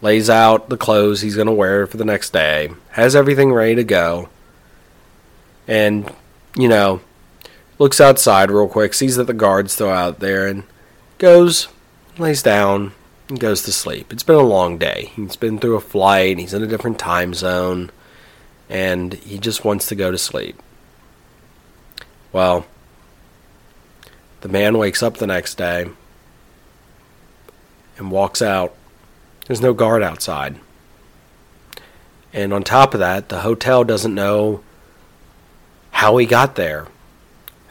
lays 0.00 0.28
out 0.28 0.68
the 0.68 0.76
clothes 0.76 1.22
he's 1.22 1.36
going 1.36 1.46
to 1.46 1.52
wear 1.52 1.86
for 1.86 1.96
the 1.96 2.04
next 2.04 2.32
day, 2.32 2.70
has 2.90 3.16
everything 3.16 3.52
ready 3.52 3.74
to 3.74 3.84
go, 3.84 4.28
and, 5.66 6.12
you 6.56 6.68
know, 6.68 7.00
looks 7.78 8.00
outside 8.00 8.50
real 8.50 8.68
quick, 8.68 8.94
sees 8.94 9.16
that 9.16 9.24
the 9.24 9.34
guard's 9.34 9.72
still 9.72 9.90
out 9.90 10.20
there, 10.20 10.46
and 10.46 10.64
goes, 11.24 11.68
lays 12.18 12.42
down, 12.42 12.92
and 13.30 13.40
goes 13.40 13.62
to 13.62 13.72
sleep. 13.72 14.12
It's 14.12 14.22
been 14.22 14.36
a 14.36 14.42
long 14.42 14.76
day. 14.76 15.10
He's 15.16 15.36
been 15.36 15.58
through 15.58 15.76
a 15.76 15.80
flight, 15.80 16.38
he's 16.38 16.52
in 16.52 16.62
a 16.62 16.66
different 16.66 16.98
time 16.98 17.32
zone, 17.32 17.90
and 18.68 19.14
he 19.14 19.38
just 19.38 19.64
wants 19.64 19.86
to 19.86 19.94
go 19.94 20.10
to 20.10 20.18
sleep. 20.18 20.62
Well, 22.30 22.66
the 24.42 24.50
man 24.50 24.76
wakes 24.76 25.02
up 25.02 25.16
the 25.16 25.26
next 25.26 25.54
day 25.54 25.86
and 27.96 28.10
walks 28.10 28.42
out 28.42 28.74
there's 29.46 29.62
no 29.62 29.72
guard 29.72 30.02
outside. 30.02 30.60
And 32.34 32.52
on 32.52 32.64
top 32.64 32.92
of 32.92 33.00
that, 33.00 33.30
the 33.30 33.40
hotel 33.40 33.82
doesn't 33.82 34.14
know 34.14 34.62
how 35.90 36.18
he 36.18 36.26
got 36.26 36.56
there, 36.56 36.88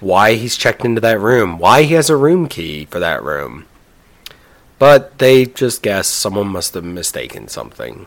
why 0.03 0.35
he's 0.35 0.57
checked 0.57 0.85
into 0.85 1.01
that 1.01 1.19
room, 1.19 1.57
why 1.57 1.83
he 1.83 1.93
has 1.93 2.09
a 2.09 2.17
room 2.17 2.48
key 2.48 2.85
for 2.85 2.99
that 2.99 3.23
room. 3.23 3.65
But 4.80 5.17
they 5.17 5.45
just 5.45 5.82
guess 5.82 6.07
someone 6.07 6.48
must 6.48 6.73
have 6.73 6.83
mistaken 6.83 7.48
something. 7.48 8.06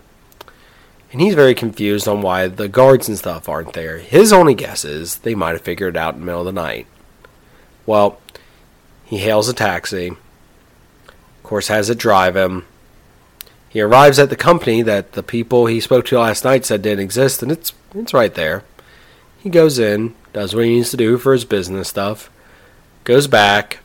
And 1.13 1.21
he's 1.21 1.35
very 1.35 1.55
confused 1.55 2.07
on 2.07 2.21
why 2.21 2.49
the 2.49 2.69
guards 2.69 3.09
and 3.09 3.17
stuff 3.17 3.49
aren't 3.49 3.73
there. 3.73 3.99
His 3.99 4.33
only 4.33 4.55
guess 4.55 4.85
is 4.85 5.19
they 5.19 5.35
might 5.35 5.53
have 5.53 5.63
figured 5.63 5.97
it 5.97 5.99
out 5.99 6.15
in 6.15 6.21
the 6.21 6.27
middle 6.27 6.43
of 6.43 6.47
the 6.47 6.53
night. 6.53 6.87
Well, 7.87 8.21
he 9.05 9.19
hails 9.19 9.49
a 9.49 9.55
taxi. 9.55 10.09
Of 10.09 11.43
course, 11.43 11.69
has 11.69 11.89
it 11.89 11.99
drive 11.99 12.37
him 12.37 12.67
he 13.77 13.83
arrives 13.83 14.19
at 14.19 14.31
the 14.31 14.37
company 14.37 14.81
that 14.81 15.13
the 15.13 15.23
people 15.23 15.67
he 15.67 15.81
spoke 15.81 16.07
to 16.07 16.19
last 16.19 16.45
night 16.45 16.65
said 16.65 16.81
didn't 16.81 17.05
exist, 17.05 17.43
and 17.43 17.53
it's 17.53 17.75
it's 17.95 18.15
right 18.15 18.33
there. 18.33 18.65
He 19.39 19.51
goes 19.51 19.79
in, 19.79 20.15
does 20.37 20.55
what 20.55 20.67
he 20.67 20.71
needs 20.73 20.91
to 20.91 20.99
do 20.99 21.17
for 21.17 21.33
his 21.33 21.47
business 21.47 21.89
stuff, 21.89 22.29
goes 23.05 23.27
back 23.27 23.79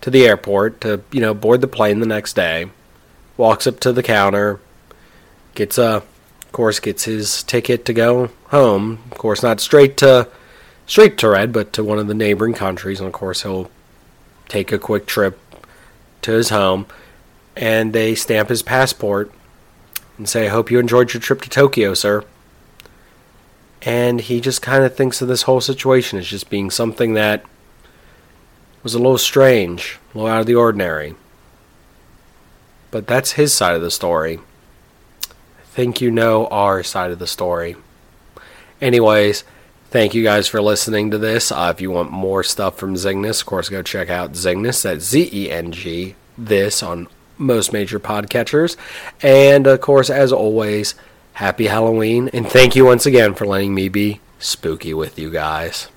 to 0.00 0.08
the 0.08 0.24
airport 0.24 0.80
to 0.80 1.02
you 1.10 1.20
know 1.20 1.34
board 1.34 1.60
the 1.60 1.66
plane 1.66 1.98
the 1.98 2.06
next 2.06 2.34
day, 2.34 2.70
walks 3.36 3.66
up 3.66 3.80
to 3.80 3.92
the 3.92 4.02
counter, 4.02 4.60
gets 5.56 5.76
a, 5.76 5.96
of 5.96 6.52
course, 6.52 6.78
gets 6.78 7.02
his 7.02 7.42
ticket 7.42 7.84
to 7.84 7.92
go 7.92 8.30
home. 8.50 9.00
Of 9.10 9.18
course, 9.18 9.42
not 9.42 9.58
straight 9.58 9.96
to 9.96 10.28
straight 10.86 11.18
to 11.18 11.28
Red, 11.30 11.52
but 11.52 11.72
to 11.72 11.82
one 11.82 11.98
of 11.98 12.06
the 12.06 12.14
neighboring 12.14 12.54
countries, 12.54 13.00
and 13.00 13.08
of 13.08 13.12
course 13.12 13.42
he'll 13.42 13.72
take 14.48 14.70
a 14.70 14.78
quick 14.78 15.04
trip 15.04 15.36
to 16.22 16.30
his 16.30 16.50
home 16.50 16.86
and 17.56 17.92
they 17.92 18.14
stamp 18.14 18.50
his 18.50 18.62
passport 18.62 19.32
and 20.16 20.28
say, 20.28 20.46
I 20.46 20.50
hope 20.50 20.70
you 20.70 20.78
enjoyed 20.78 21.12
your 21.12 21.20
trip 21.20 21.42
to 21.42 21.50
Tokyo, 21.50 21.94
sir. 21.94 22.24
And 23.82 24.20
he 24.20 24.40
just 24.40 24.60
kind 24.60 24.84
of 24.84 24.94
thinks 24.94 25.22
of 25.22 25.28
this 25.28 25.42
whole 25.42 25.60
situation 25.60 26.18
as 26.18 26.26
just 26.26 26.50
being 26.50 26.70
something 26.70 27.14
that 27.14 27.44
was 28.82 28.94
a 28.94 28.98
little 28.98 29.18
strange, 29.18 29.98
a 30.14 30.18
little 30.18 30.30
out 30.30 30.40
of 30.40 30.46
the 30.46 30.54
ordinary. 30.54 31.14
But 32.90 33.06
that's 33.06 33.32
his 33.32 33.54
side 33.54 33.74
of 33.74 33.82
the 33.82 33.90
story. 33.90 34.38
I 35.28 35.62
think 35.72 36.00
you 36.00 36.10
know 36.10 36.46
our 36.48 36.82
side 36.82 37.10
of 37.10 37.18
the 37.18 37.26
story. 37.26 37.76
Anyways, 38.80 39.44
thank 39.90 40.14
you 40.14 40.22
guys 40.22 40.48
for 40.48 40.60
listening 40.60 41.10
to 41.10 41.18
this. 41.18 41.52
Uh, 41.52 41.72
if 41.74 41.80
you 41.80 41.90
want 41.90 42.10
more 42.10 42.42
stuff 42.42 42.76
from 42.78 42.94
Zengness, 42.94 43.40
of 43.40 43.46
course, 43.46 43.68
go 43.68 43.82
check 43.82 44.10
out 44.10 44.32
Zengness. 44.32 44.90
at 44.90 45.00
Z 45.00 45.30
E 45.32 45.50
N 45.50 45.72
G. 45.72 46.16
This 46.36 46.82
on 46.82 47.08
most 47.38 47.72
major 47.72 48.00
podcatchers. 48.00 48.76
And 49.22 49.66
of 49.66 49.80
course, 49.80 50.10
as 50.10 50.32
always, 50.32 50.94
happy 51.34 51.66
Halloween. 51.66 52.28
And 52.32 52.46
thank 52.46 52.76
you 52.76 52.84
once 52.84 53.06
again 53.06 53.34
for 53.34 53.46
letting 53.46 53.74
me 53.74 53.88
be 53.88 54.20
spooky 54.38 54.94
with 54.94 55.18
you 55.18 55.30
guys. 55.30 55.88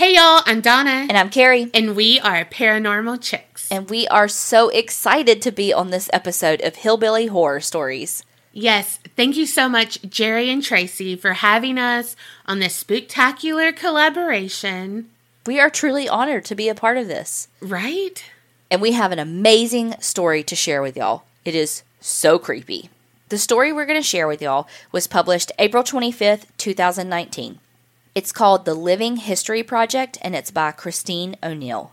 Hey 0.00 0.14
y'all, 0.14 0.42
I'm 0.46 0.62
Donna. 0.62 0.90
And 0.90 1.12
I'm 1.12 1.28
Carrie. 1.28 1.70
And 1.74 1.94
we 1.94 2.18
are 2.20 2.44
Paranormal 2.46 3.20
Chicks. 3.20 3.70
And 3.70 3.90
we 3.90 4.08
are 4.08 4.28
so 4.28 4.70
excited 4.70 5.42
to 5.42 5.52
be 5.52 5.74
on 5.74 5.90
this 5.90 6.08
episode 6.12 6.62
of 6.62 6.76
Hillbilly 6.76 7.26
Horror 7.26 7.60
Stories. 7.60 8.24
Yes, 8.52 8.98
thank 9.16 9.36
you 9.36 9.46
so 9.46 9.68
much, 9.68 10.02
Jerry 10.02 10.50
and 10.50 10.62
Tracy, 10.62 11.14
for 11.14 11.34
having 11.34 11.78
us 11.78 12.16
on 12.46 12.58
this 12.58 12.74
spectacular 12.74 13.70
collaboration. 13.70 15.08
We 15.46 15.60
are 15.60 15.70
truly 15.70 16.08
honored 16.08 16.44
to 16.46 16.56
be 16.56 16.68
a 16.68 16.74
part 16.74 16.98
of 16.98 17.06
this. 17.06 17.48
Right? 17.60 18.24
And 18.70 18.80
we 18.80 18.92
have 18.92 19.12
an 19.12 19.18
amazing 19.18 19.94
story 20.00 20.42
to 20.44 20.56
share 20.56 20.82
with 20.82 20.96
y'all. 20.96 21.22
It 21.44 21.54
is 21.54 21.82
so 22.00 22.38
creepy. 22.38 22.90
The 23.28 23.38
story 23.38 23.72
we're 23.72 23.86
going 23.86 24.00
to 24.00 24.06
share 24.06 24.26
with 24.26 24.42
y'all 24.42 24.66
was 24.90 25.06
published 25.06 25.52
April 25.58 25.84
25th, 25.84 26.46
2019. 26.58 27.60
It's 28.16 28.32
called 28.32 28.64
The 28.64 28.74
Living 28.74 29.16
History 29.16 29.62
Project 29.62 30.18
and 30.22 30.34
it's 30.34 30.50
by 30.50 30.72
Christine 30.72 31.36
O'Neill. 31.42 31.92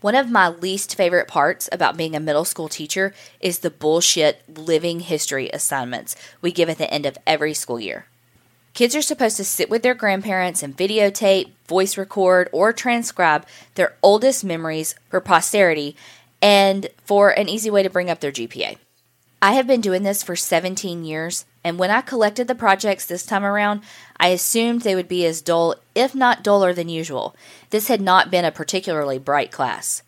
One 0.00 0.14
of 0.14 0.30
my 0.30 0.48
least 0.48 0.94
favorite 0.94 1.26
parts 1.26 1.68
about 1.72 1.96
being 1.96 2.14
a 2.14 2.20
middle 2.20 2.44
school 2.44 2.68
teacher 2.68 3.12
is 3.40 3.58
the 3.58 3.70
bullshit 3.70 4.42
living 4.48 5.00
history 5.00 5.50
assignments 5.52 6.14
we 6.40 6.52
give 6.52 6.68
at 6.68 6.78
the 6.78 6.88
end 6.88 7.04
of 7.04 7.18
every 7.26 7.52
school 7.52 7.80
year. 7.80 8.06
Kids 8.74 8.94
are 8.94 9.02
supposed 9.02 9.36
to 9.38 9.44
sit 9.44 9.68
with 9.68 9.82
their 9.82 9.94
grandparents 9.94 10.62
and 10.62 10.76
videotape, 10.76 11.50
voice 11.66 11.98
record, 11.98 12.48
or 12.52 12.72
transcribe 12.72 13.44
their 13.74 13.96
oldest 14.00 14.44
memories 14.44 14.94
for 15.10 15.20
posterity 15.20 15.96
and 16.40 16.86
for 17.04 17.30
an 17.30 17.48
easy 17.48 17.68
way 17.68 17.82
to 17.82 17.90
bring 17.90 18.08
up 18.08 18.20
their 18.20 18.30
GPA. 18.30 18.78
I 19.42 19.54
have 19.54 19.66
been 19.66 19.80
doing 19.80 20.04
this 20.04 20.22
for 20.22 20.36
17 20.36 21.04
years, 21.04 21.44
and 21.64 21.76
when 21.76 21.90
I 21.90 22.00
collected 22.00 22.46
the 22.46 22.54
projects 22.54 23.06
this 23.06 23.26
time 23.26 23.44
around, 23.44 23.82
I 24.16 24.28
assumed 24.28 24.82
they 24.82 24.94
would 24.96 25.08
be 25.08 25.26
as 25.26 25.40
dull, 25.40 25.74
if 25.94 26.14
not 26.14 26.42
duller 26.42 26.72
than 26.72 26.88
usual. 26.88 27.34
This 27.70 27.88
had 27.88 28.00
not 28.00 28.30
been 28.30 28.44
a 28.44 28.52
particularly 28.52 29.18
bright 29.18 29.50
class. 29.50 30.02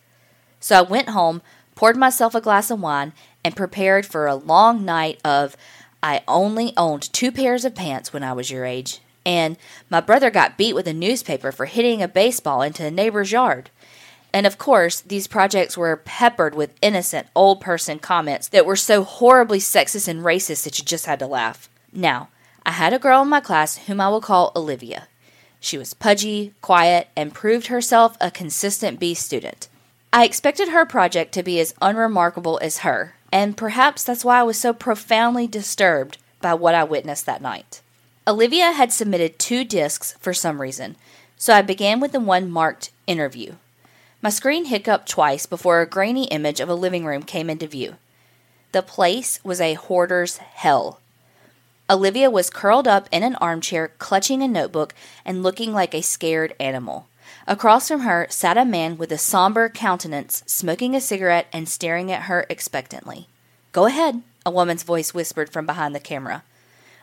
So 0.61 0.79
I 0.79 0.83
went 0.83 1.11
home, 1.11 1.43
poured 1.75 1.97
myself 1.97 2.35
a 2.35 2.41
glass 2.41 2.71
of 2.71 2.81
wine, 2.81 3.13
and 3.45 3.57
prepared 3.57 4.07
for 4.07 4.27
a 4.27 4.35
long 4.35 4.85
night 4.85 5.21
of 5.25 5.57
I 6.03 6.23
only 6.27 6.73
owned 6.77 7.13
two 7.13 7.31
pairs 7.31 7.65
of 7.65 7.75
pants 7.75 8.13
when 8.13 8.23
I 8.23 8.33
was 8.33 8.51
your 8.51 8.65
age, 8.65 9.01
and 9.27 9.57
my 9.91 10.01
brother 10.01 10.31
got 10.31 10.57
beat 10.57 10.75
with 10.75 10.89
a 10.89 10.95
newspaper 10.95 11.53
for 11.53 11.67
hitting 11.67 12.03
a 12.03 12.09
baseball 12.09 12.63
into 12.63 12.85
a 12.85 12.91
neighbor's 12.91 13.33
yard. 13.33 13.71
And 14.33 14.47
of 14.47 14.59
course, 14.59 15.01
these 15.01 15.27
projects 15.27 15.77
were 15.77 15.97
peppered 15.97 16.55
with 16.55 16.77
innocent 16.81 17.27
old 17.35 17.61
person 17.61 17.99
comments 17.99 18.49
that 18.49 18.65
were 18.65 18.77
so 18.77 19.03
horribly 19.03 19.59
sexist 19.59 20.09
and 20.09 20.23
racist 20.23 20.65
that 20.65 20.79
you 20.79 20.85
just 20.85 21.07
had 21.07 21.19
to 21.19 21.27
laugh. 21.27 21.69
Now, 21.93 22.29
I 22.65 22.73
had 22.73 22.93
a 22.93 22.99
girl 22.99 23.23
in 23.23 23.29
my 23.29 23.41
class 23.41 23.77
whom 23.77 24.01
I 24.01 24.09
will 24.09 24.21
call 24.21 24.53
Olivia. 24.55 25.09
She 25.61 25.79
was 25.79 25.95
pudgy, 25.95 26.55
quiet, 26.63 27.09
and 27.15 27.35
proved 27.35 27.67
herself 27.69 28.17
a 28.21 28.31
consistent 28.31 28.99
B 28.99 29.15
student. 29.15 29.69
I 30.13 30.25
expected 30.25 30.71
her 30.71 30.85
project 30.85 31.33
to 31.35 31.43
be 31.43 31.61
as 31.61 31.75
unremarkable 31.81 32.59
as 32.63 32.79
her, 32.79 33.15
and 33.31 33.57
perhaps 33.57 34.03
that's 34.03 34.25
why 34.25 34.41
I 34.41 34.43
was 34.43 34.59
so 34.59 34.73
profoundly 34.73 35.47
disturbed 35.47 36.19
by 36.41 36.55
what 36.55 36.75
I 36.75 36.83
witnessed 36.83 37.27
that 37.27 37.43
night. 37.43 37.81
Olivia 38.27 38.73
had 38.73 38.93
submitted 38.93 39.39
two 39.39 39.65
discs 39.65 40.15
for 40.19 40.33
some 40.33 40.61
reason, 40.61 40.97
so 41.37 41.55
I 41.55 41.63
began 41.63 42.01
with 42.01 42.13
the 42.13 42.21
one 42.21 42.51
marked 42.51 42.91
Interview. 43.07 43.55
My 44.23 44.31
screen 44.31 44.67
hiccuped 44.67 45.09
twice 45.09 45.47
before 45.47 45.81
a 45.81 45.87
grainy 45.87 46.25
image 46.25 46.61
of 46.61 46.69
a 46.69 46.75
living 46.75 47.05
room 47.05 47.23
came 47.23 47.51
into 47.51 47.67
view. 47.67 47.97
The 48.73 48.83
place 48.83 49.43
was 49.43 49.61
a 49.61 49.75
hoarder's 49.75 50.37
hell. 50.37 51.01
Olivia 51.91 52.31
was 52.31 52.51
curled 52.51 52.87
up 52.87 53.09
in 53.11 53.25
an 53.25 53.35
armchair, 53.37 53.89
clutching 53.99 54.43
a 54.43 54.49
notebook 54.49 54.95
and 55.25 55.43
looking 55.43 55.73
like 55.73 55.93
a 55.93 56.03
scared 56.03 56.55
animal. 56.61 57.09
Across 57.49 57.89
from 57.89 58.03
her 58.03 58.29
sat 58.31 58.57
a 58.57 58.65
man 58.65 58.97
with 58.97 59.11
a 59.11 59.19
somber 59.19 59.69
countenance, 59.69 60.45
smoking 60.47 60.95
a 60.95 61.01
cigarette 61.01 61.49
and 61.53 61.69
staring 61.69 62.13
at 62.13 62.23
her 62.23 62.47
expectantly. 62.49 63.27
Go 63.73 63.87
ahead, 63.87 64.23
a 64.47 64.53
woman's 64.53 64.85
voice 64.85 65.13
whispered 65.13 65.51
from 65.51 65.67
behind 65.67 65.93
the 65.93 66.01
camera. 66.01 66.45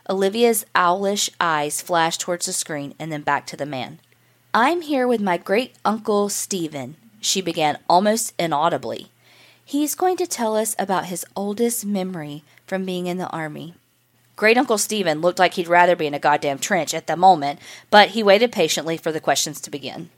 Olivia's 0.09 0.65
owlish 0.73 1.29
eyes 1.37 1.81
flashed 1.81 2.21
towards 2.21 2.45
the 2.45 2.53
screen 2.53 2.93
and 2.97 3.11
then 3.11 3.23
back 3.23 3.45
to 3.47 3.57
the 3.57 3.65
man. 3.65 3.99
I'm 4.53 4.79
here 4.79 5.05
with 5.05 5.19
my 5.19 5.35
great 5.35 5.75
uncle 5.83 6.29
Stephen, 6.29 6.95
she 7.19 7.41
began 7.41 7.77
almost 7.89 8.33
inaudibly. 8.39 9.07
He's 9.65 9.95
going 9.95 10.15
to 10.15 10.27
tell 10.27 10.55
us 10.55 10.77
about 10.79 11.07
his 11.07 11.25
oldest 11.35 11.85
memory 11.85 12.45
from 12.65 12.85
being 12.85 13.07
in 13.07 13.17
the 13.17 13.29
army. 13.31 13.73
Great 14.37 14.57
Uncle 14.57 14.77
Stephen 14.77 15.19
looked 15.19 15.39
like 15.39 15.55
he'd 15.55 15.67
rather 15.67 15.95
be 15.95 16.05
in 16.05 16.13
a 16.13 16.19
goddamn 16.19 16.59
trench 16.59 16.93
at 16.93 17.07
the 17.07 17.17
moment, 17.17 17.59
but 17.89 18.09
he 18.09 18.21
waited 18.21 18.51
patiently 18.51 18.95
for 18.95 19.11
the 19.11 19.19
questions 19.19 19.59
to 19.59 19.71
begin. 19.71 20.11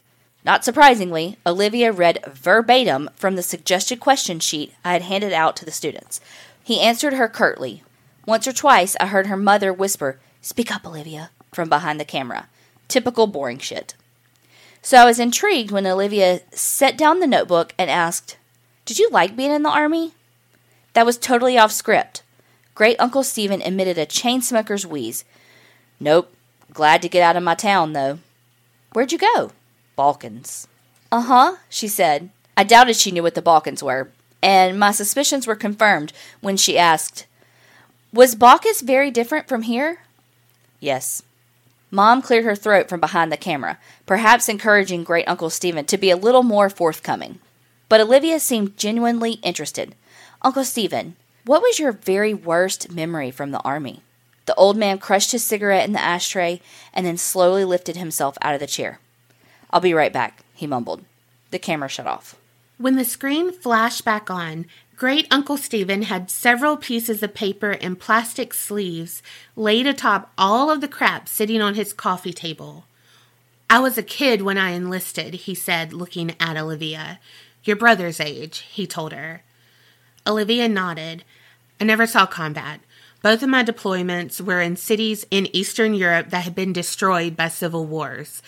Not 0.44 0.66
surprisingly, 0.66 1.38
Olivia 1.46 1.94
read 1.94 2.24
verbatim 2.28 3.10
from 3.16 3.38
the 3.38 3.42
suggested 3.42 4.02
question 4.02 4.42
sheet 4.42 4.74
I 4.84 4.92
had 4.92 5.04
handed 5.04 5.32
out 5.32 5.56
to 5.56 5.66
the 5.66 5.72
students. 5.72 6.20
He 6.62 6.82
answered 6.82 7.14
her 7.14 7.30
curtly. 7.30 7.82
Once 8.26 8.46
or 8.46 8.52
twice 8.52 8.98
I 9.00 9.06
heard 9.08 9.28
her 9.28 9.38
mother 9.38 9.72
whisper, 9.72 10.20
Speak 10.42 10.70
up, 10.70 10.86
Olivia, 10.86 11.32
from 11.54 11.70
behind 11.70 11.98
the 11.98 12.06
camera. 12.06 12.50
Typical 12.90 13.26
boring 13.26 13.60
shit. 13.60 13.96
So 14.82 14.98
I 14.98 15.06
was 15.06 15.20
intrigued 15.20 15.72
when 15.72 15.88
Olivia 15.88 16.42
set 16.52 16.98
down 16.98 17.22
the 17.22 17.28
notebook 17.28 17.74
and 17.78 17.90
asked, 17.90 18.36
Did 18.84 19.00
you 19.00 19.10
like 19.12 19.38
being 19.38 19.52
in 19.52 19.64
the 19.64 19.70
army? 19.70 20.12
That 20.92 21.06
was 21.06 21.18
totally 21.18 21.58
off 21.58 21.72
script. 21.72 22.22
Great 22.80 22.96
Uncle 22.98 23.24
Stephen 23.24 23.62
emitted 23.62 23.98
a 23.98 24.06
chain 24.06 24.42
smoker's 24.42 24.88
wheeze. 24.88 25.26
Nope. 26.00 26.34
Glad 26.72 27.02
to 27.02 27.10
get 27.10 27.22
out 27.22 27.36
of 27.36 27.44
my 27.44 27.54
town, 27.54 27.92
though. 27.92 28.20
Where'd 28.94 29.12
you 29.12 29.18
go? 29.18 29.52
Balkans. 29.98 30.66
Uh 31.12 31.24
huh, 31.24 31.56
she 31.68 31.90
said. 31.90 32.30
I 32.56 32.64
doubted 32.64 32.96
she 32.96 33.12
knew 33.12 33.22
what 33.22 33.36
the 33.36 33.42
Balkans 33.42 33.84
were, 33.84 34.12
and 34.42 34.80
my 34.80 34.92
suspicions 34.92 35.46
were 35.46 35.58
confirmed 35.58 36.14
when 36.40 36.56
she 36.56 36.78
asked, 36.78 37.26
Was 38.14 38.34
Balkans 38.34 38.80
very 38.80 39.12
different 39.12 39.50
from 39.50 39.64
here? 39.64 40.04
Yes. 40.80 41.22
Mom 41.92 42.22
cleared 42.22 42.46
her 42.46 42.56
throat 42.56 42.88
from 42.88 43.02
behind 43.02 43.30
the 43.30 43.36
camera, 43.36 43.78
perhaps 44.06 44.48
encouraging 44.48 45.04
Great 45.04 45.28
Uncle 45.28 45.50
Stephen 45.50 45.84
to 45.84 45.98
be 45.98 46.12
a 46.12 46.16
little 46.16 46.44
more 46.44 46.70
forthcoming. 46.70 47.40
But 47.90 48.00
Olivia 48.00 48.40
seemed 48.40 48.78
genuinely 48.78 49.34
interested. 49.44 49.96
Uncle 50.42 50.64
Stephen, 50.64 51.18
what 51.50 51.64
was 51.64 51.80
your 51.80 51.92
very 51.92 52.32
worst 52.32 52.92
memory 52.92 53.32
from 53.32 53.50
the 53.50 53.60
army? 53.62 54.04
The 54.46 54.54
old 54.54 54.78
man 54.78 55.00
crushed 55.00 55.32
his 55.32 55.44
cigarette 55.44 55.88
in 55.88 55.94
the 55.94 56.00
ashtray 56.00 56.62
and 56.94 57.08
then 57.08 57.18
slowly 57.18 57.66
lifted 57.66 57.98
himself 57.98 58.38
out 58.44 58.54
of 58.54 58.60
the 58.60 58.68
chair. 58.68 59.00
I'll 59.72 59.82
be 59.82 59.96
right 59.96 60.14
back, 60.14 60.44
he 60.54 60.68
mumbled. 60.68 61.04
The 61.50 61.58
camera 61.58 61.90
shut 61.90 62.06
off. 62.06 62.36
When 62.78 62.98
the 62.98 63.04
screen 63.04 63.52
flashed 63.52 64.06
back 64.06 64.30
on, 64.30 64.68
Great 64.96 65.26
Uncle 65.32 65.58
Stephen 65.58 66.04
had 66.04 66.30
several 66.30 66.78
pieces 66.78 67.24
of 67.24 67.34
paper 67.34 67.72
and 67.72 68.00
plastic 68.00 68.54
sleeves 68.54 69.24
laid 69.56 69.88
atop 69.88 70.32
all 70.38 70.70
of 70.70 70.82
the 70.82 70.88
crap 70.88 71.28
sitting 71.28 71.64
on 71.64 71.74
his 71.74 71.94
coffee 71.94 72.32
table. 72.32 72.86
I 73.72 73.80
was 73.80 73.98
a 73.98 74.04
kid 74.04 74.44
when 74.44 74.60
I 74.60 74.74
enlisted, 74.74 75.34
he 75.34 75.56
said, 75.56 75.94
looking 75.94 76.36
at 76.40 76.58
Olivia. 76.58 77.20
Your 77.64 77.76
brother's 77.76 78.20
age, 78.20 78.60
he 78.70 78.86
told 78.86 79.14
her. 79.14 79.42
Olivia 80.28 80.70
nodded. 80.70 81.24
I 81.80 81.86
never 81.86 82.06
saw 82.06 82.26
combat. 82.26 82.82
Both 83.22 83.44
of 83.44 83.50
my 83.50 83.64
deployments 83.64 84.42
were 84.42 84.62
in 84.62 84.76
cities 84.76 85.26
in 85.30 85.54
Eastern 85.56 85.94
Europe 85.94 86.30
that 86.30 86.44
had 86.44 86.56
been 86.56 86.74
destroyed 86.74 87.36
by 87.36 87.48
civil 87.48 87.86
wars. 87.86 88.42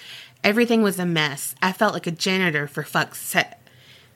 Everything 0.44 0.82
was 0.82 1.00
a 1.00 1.06
mess. 1.06 1.56
I 1.62 1.72
felt 1.72 1.94
like 1.94 2.08
a 2.08 2.12
janitor 2.12 2.68
for 2.68 2.84
fuck's 2.84 3.20
sake. 3.20 3.48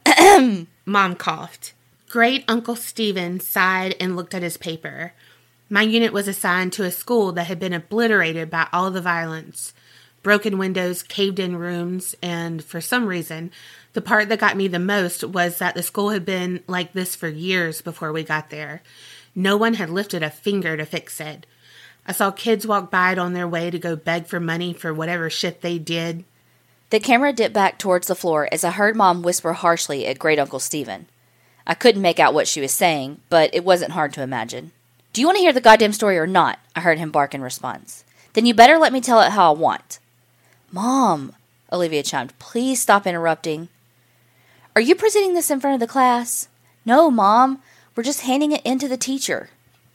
Mom 0.85 1.15
coughed. 1.15 1.73
Great 2.09 2.45
Uncle 2.47 2.75
Stephen 2.75 3.39
sighed 3.39 3.95
and 3.99 4.15
looked 4.15 4.33
at 4.33 4.43
his 4.43 4.57
paper. 4.57 5.13
My 5.69 5.81
unit 5.81 6.13
was 6.13 6.27
assigned 6.27 6.73
to 6.73 6.83
a 6.83 6.91
school 6.91 7.31
that 7.33 7.47
had 7.47 7.59
been 7.59 7.73
obliterated 7.73 8.49
by 8.49 8.67
all 8.71 8.91
the 8.91 9.01
violence 9.01 9.73
broken 10.25 10.57
windows, 10.57 11.03
caved 11.03 11.37
in 11.37 11.55
rooms, 11.55 12.15
and 12.19 12.63
for 12.63 12.81
some 12.81 13.05
reason, 13.05 13.51
the 13.95 14.01
part 14.01 14.27
that 14.27 14.39
got 14.39 14.57
me 14.57 14.67
the 14.67 14.77
most 14.77 15.23
was 15.23 15.57
that 15.57 15.73
the 15.73 15.81
school 15.81 16.09
had 16.09 16.25
been 16.25 16.61
like 16.67 16.91
this 16.91 17.15
for 17.15 17.29
years 17.29 17.81
before 17.81 18.11
we 18.11 18.23
got 18.23 18.49
there. 18.49 18.83
No 19.33 19.55
one 19.55 19.75
had 19.75 19.89
lifted 19.89 20.21
a 20.21 20.29
finger 20.29 20.75
to 20.75 20.85
fix 20.85 21.21
it. 21.21 21.45
I 22.05 22.11
saw 22.11 22.29
kids 22.29 22.67
walk 22.67 22.91
by 22.91 23.13
it 23.13 23.17
on 23.17 23.31
their 23.31 23.47
way 23.47 23.71
to 23.71 23.79
go 23.79 23.95
beg 23.95 24.27
for 24.27 24.41
money 24.41 24.73
for 24.73 24.93
whatever 24.93 25.29
shit 25.29 25.61
they 25.61 25.79
did. 25.79 26.25
The 26.89 26.99
camera 26.99 27.31
dipped 27.31 27.53
back 27.53 27.79
towards 27.79 28.07
the 28.07 28.15
floor 28.15 28.49
as 28.51 28.65
I 28.65 28.71
heard 28.71 28.97
Mom 28.97 29.21
whisper 29.21 29.53
harshly 29.53 30.05
at 30.05 30.19
Great 30.19 30.39
Uncle 30.39 30.59
Stephen. 30.59 31.07
I 31.65 31.73
couldn't 31.73 32.01
make 32.01 32.19
out 32.19 32.33
what 32.33 32.49
she 32.49 32.59
was 32.59 32.73
saying, 32.73 33.21
but 33.29 33.49
it 33.55 33.63
wasn't 33.63 33.91
hard 33.91 34.11
to 34.13 34.21
imagine. 34.21 34.71
Do 35.13 35.21
you 35.21 35.27
want 35.27 35.37
to 35.37 35.41
hear 35.41 35.53
the 35.53 35.61
goddamn 35.61 35.93
story 35.93 36.17
or 36.17 36.27
not? 36.27 36.59
I 36.75 36.81
heard 36.81 36.99
him 36.99 37.11
bark 37.11 37.33
in 37.33 37.41
response. 37.41 38.03
Then 38.33 38.45
you 38.45 38.53
better 38.53 38.77
let 38.77 38.91
me 38.91 38.99
tell 38.99 39.21
it 39.21 39.31
how 39.31 39.53
I 39.53 39.57
want. 39.57 39.99
Mom, 40.69 41.33
Olivia 41.71 42.03
chimed, 42.03 42.37
please 42.39 42.81
stop 42.81 43.07
interrupting. 43.07 43.69
Are 44.77 44.81
you 44.81 44.93
presenting 44.93 45.35
this 45.35 45.49
in 45.49 45.61
front 45.61 45.75
of 45.75 45.79
the 45.79 45.91
class? 45.91 46.49
No, 46.83 47.09
Mom. 47.09 47.61
We're 47.95 48.03
just 48.03 48.21
handing 48.21 48.51
it 48.51 48.61
in 48.65 48.77
to 48.79 48.89
the 48.89 48.97
teacher. 48.97 49.49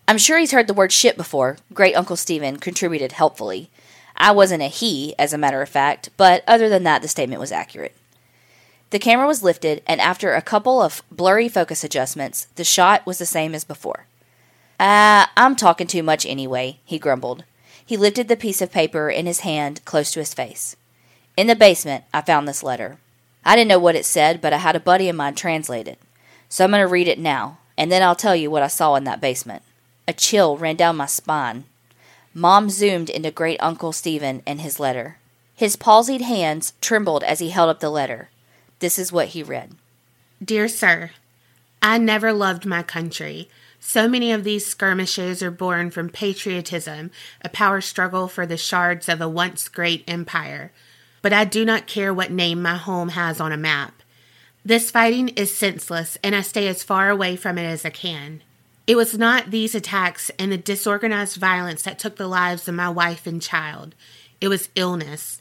I'm 0.08 0.16
sure 0.16 0.38
he's 0.38 0.52
heard 0.52 0.68
the 0.68 0.74
word 0.74 0.90
shit 0.90 1.18
before. 1.18 1.58
Great 1.74 1.94
Uncle 1.94 2.16
Stephen 2.16 2.56
contributed 2.56 3.12
helpfully. 3.12 3.68
I 4.16 4.32
wasn't 4.32 4.62
a 4.62 4.68
he, 4.68 5.14
as 5.18 5.34
a 5.34 5.38
matter 5.38 5.60
of 5.60 5.68
fact, 5.68 6.08
but 6.16 6.42
other 6.46 6.70
than 6.70 6.84
that, 6.84 7.02
the 7.02 7.08
statement 7.08 7.42
was 7.42 7.52
accurate. 7.52 7.94
The 8.88 8.98
camera 8.98 9.26
was 9.26 9.42
lifted, 9.42 9.82
and 9.86 10.00
after 10.00 10.32
a 10.32 10.40
couple 10.40 10.80
of 10.80 11.02
blurry 11.10 11.50
focus 11.50 11.84
adjustments, 11.84 12.46
the 12.54 12.64
shot 12.64 13.04
was 13.04 13.18
the 13.18 13.26
same 13.26 13.54
as 13.54 13.64
before. 13.64 14.06
Ah, 14.80 15.30
I'm 15.36 15.56
talking 15.56 15.88
too 15.88 16.02
much 16.02 16.24
anyway, 16.24 16.78
he 16.86 16.98
grumbled. 16.98 17.44
He 17.84 17.98
lifted 17.98 18.28
the 18.28 18.36
piece 18.36 18.62
of 18.62 18.72
paper 18.72 19.10
in 19.10 19.26
his 19.26 19.40
hand 19.40 19.84
close 19.84 20.10
to 20.12 20.20
his 20.20 20.32
face. 20.32 20.74
In 21.36 21.48
the 21.48 21.54
basement, 21.54 22.04
I 22.14 22.22
found 22.22 22.48
this 22.48 22.62
letter. 22.62 22.96
I 23.44 23.56
didn't 23.56 23.68
know 23.68 23.78
what 23.78 23.96
it 23.96 24.04
said, 24.04 24.40
but 24.40 24.52
I 24.52 24.58
had 24.58 24.76
a 24.76 24.80
buddy 24.80 25.08
of 25.08 25.16
mine 25.16 25.34
translate 25.34 25.88
it. 25.88 25.98
So 26.48 26.64
I'm 26.64 26.70
going 26.70 26.80
to 26.80 26.86
read 26.86 27.08
it 27.08 27.18
now, 27.18 27.58
and 27.78 27.90
then 27.90 28.02
I'll 28.02 28.14
tell 28.14 28.36
you 28.36 28.50
what 28.50 28.62
I 28.62 28.68
saw 28.68 28.96
in 28.96 29.04
that 29.04 29.20
basement. 29.20 29.62
A 30.06 30.12
chill 30.12 30.56
ran 30.56 30.76
down 30.76 30.96
my 30.96 31.06
spine. 31.06 31.64
Mom 32.34 32.70
zoomed 32.70 33.10
into 33.10 33.30
Great 33.30 33.58
Uncle 33.60 33.92
Stephen 33.92 34.42
and 34.46 34.60
his 34.60 34.78
letter. 34.80 35.18
His 35.54 35.76
palsied 35.76 36.20
hands 36.20 36.72
trembled 36.80 37.22
as 37.24 37.38
he 37.38 37.50
held 37.50 37.70
up 37.70 37.80
the 37.80 37.90
letter. 37.90 38.30
This 38.78 38.98
is 38.98 39.12
what 39.12 39.28
he 39.28 39.42
read 39.42 39.74
Dear 40.42 40.68
Sir, 40.68 41.10
I 41.82 41.98
never 41.98 42.32
loved 42.32 42.66
my 42.66 42.82
country. 42.82 43.48
So 43.78 44.06
many 44.06 44.32
of 44.32 44.44
these 44.44 44.66
skirmishes 44.66 45.42
are 45.42 45.50
born 45.50 45.90
from 45.90 46.10
patriotism, 46.10 47.10
a 47.42 47.48
power 47.48 47.80
struggle 47.80 48.28
for 48.28 48.46
the 48.46 48.56
shards 48.56 49.08
of 49.08 49.20
a 49.20 49.28
once 49.28 49.68
great 49.68 50.04
empire. 50.06 50.72
But 51.22 51.32
I 51.32 51.44
do 51.44 51.64
not 51.64 51.86
care 51.86 52.12
what 52.14 52.30
name 52.30 52.62
my 52.62 52.76
home 52.76 53.10
has 53.10 53.40
on 53.40 53.52
a 53.52 53.56
map. 53.56 54.02
This 54.64 54.90
fighting 54.90 55.28
is 55.30 55.56
senseless, 55.56 56.18
and 56.22 56.34
I 56.34 56.42
stay 56.42 56.68
as 56.68 56.82
far 56.82 57.08
away 57.10 57.36
from 57.36 57.58
it 57.58 57.64
as 57.64 57.84
I 57.84 57.90
can. 57.90 58.42
It 58.86 58.96
was 58.96 59.16
not 59.16 59.50
these 59.50 59.74
attacks 59.74 60.30
and 60.38 60.50
the 60.50 60.58
disorganized 60.58 61.36
violence 61.36 61.82
that 61.82 61.98
took 61.98 62.16
the 62.16 62.26
lives 62.26 62.66
of 62.66 62.74
my 62.74 62.88
wife 62.88 63.26
and 63.26 63.40
child. 63.40 63.94
It 64.40 64.48
was 64.48 64.68
illness. 64.74 65.40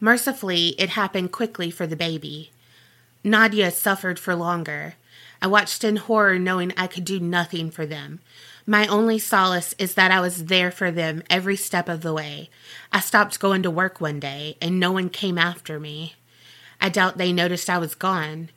Mercifully, 0.00 0.74
it 0.78 0.90
happened 0.90 1.32
quickly 1.32 1.70
for 1.70 1.86
the 1.86 1.96
baby. 1.96 2.50
Nadia 3.22 3.70
suffered 3.70 4.18
for 4.18 4.34
longer. 4.34 4.94
I 5.42 5.46
watched 5.46 5.84
in 5.84 5.96
horror, 5.96 6.38
knowing 6.38 6.72
I 6.76 6.86
could 6.86 7.04
do 7.04 7.20
nothing 7.20 7.70
for 7.70 7.86
them. 7.86 8.20
My 8.66 8.86
only 8.86 9.18
solace 9.18 9.74
is 9.78 9.94
that 9.94 10.10
I 10.10 10.20
was 10.20 10.46
there 10.46 10.70
for 10.70 10.90
them 10.90 11.22
every 11.30 11.56
step 11.56 11.88
of 11.88 12.02
the 12.02 12.12
way. 12.12 12.50
I 12.92 13.00
stopped 13.00 13.40
going 13.40 13.62
to 13.62 13.70
work 13.70 14.00
one 14.00 14.20
day, 14.20 14.56
and 14.60 14.78
no 14.78 14.92
one 14.92 15.08
came 15.08 15.38
after 15.38 15.80
me. 15.80 16.14
I 16.80 16.88
doubt 16.88 17.18
they 17.18 17.32
noticed 17.32 17.70
I 17.70 17.78
was 17.78 17.94
gone. 17.94 18.50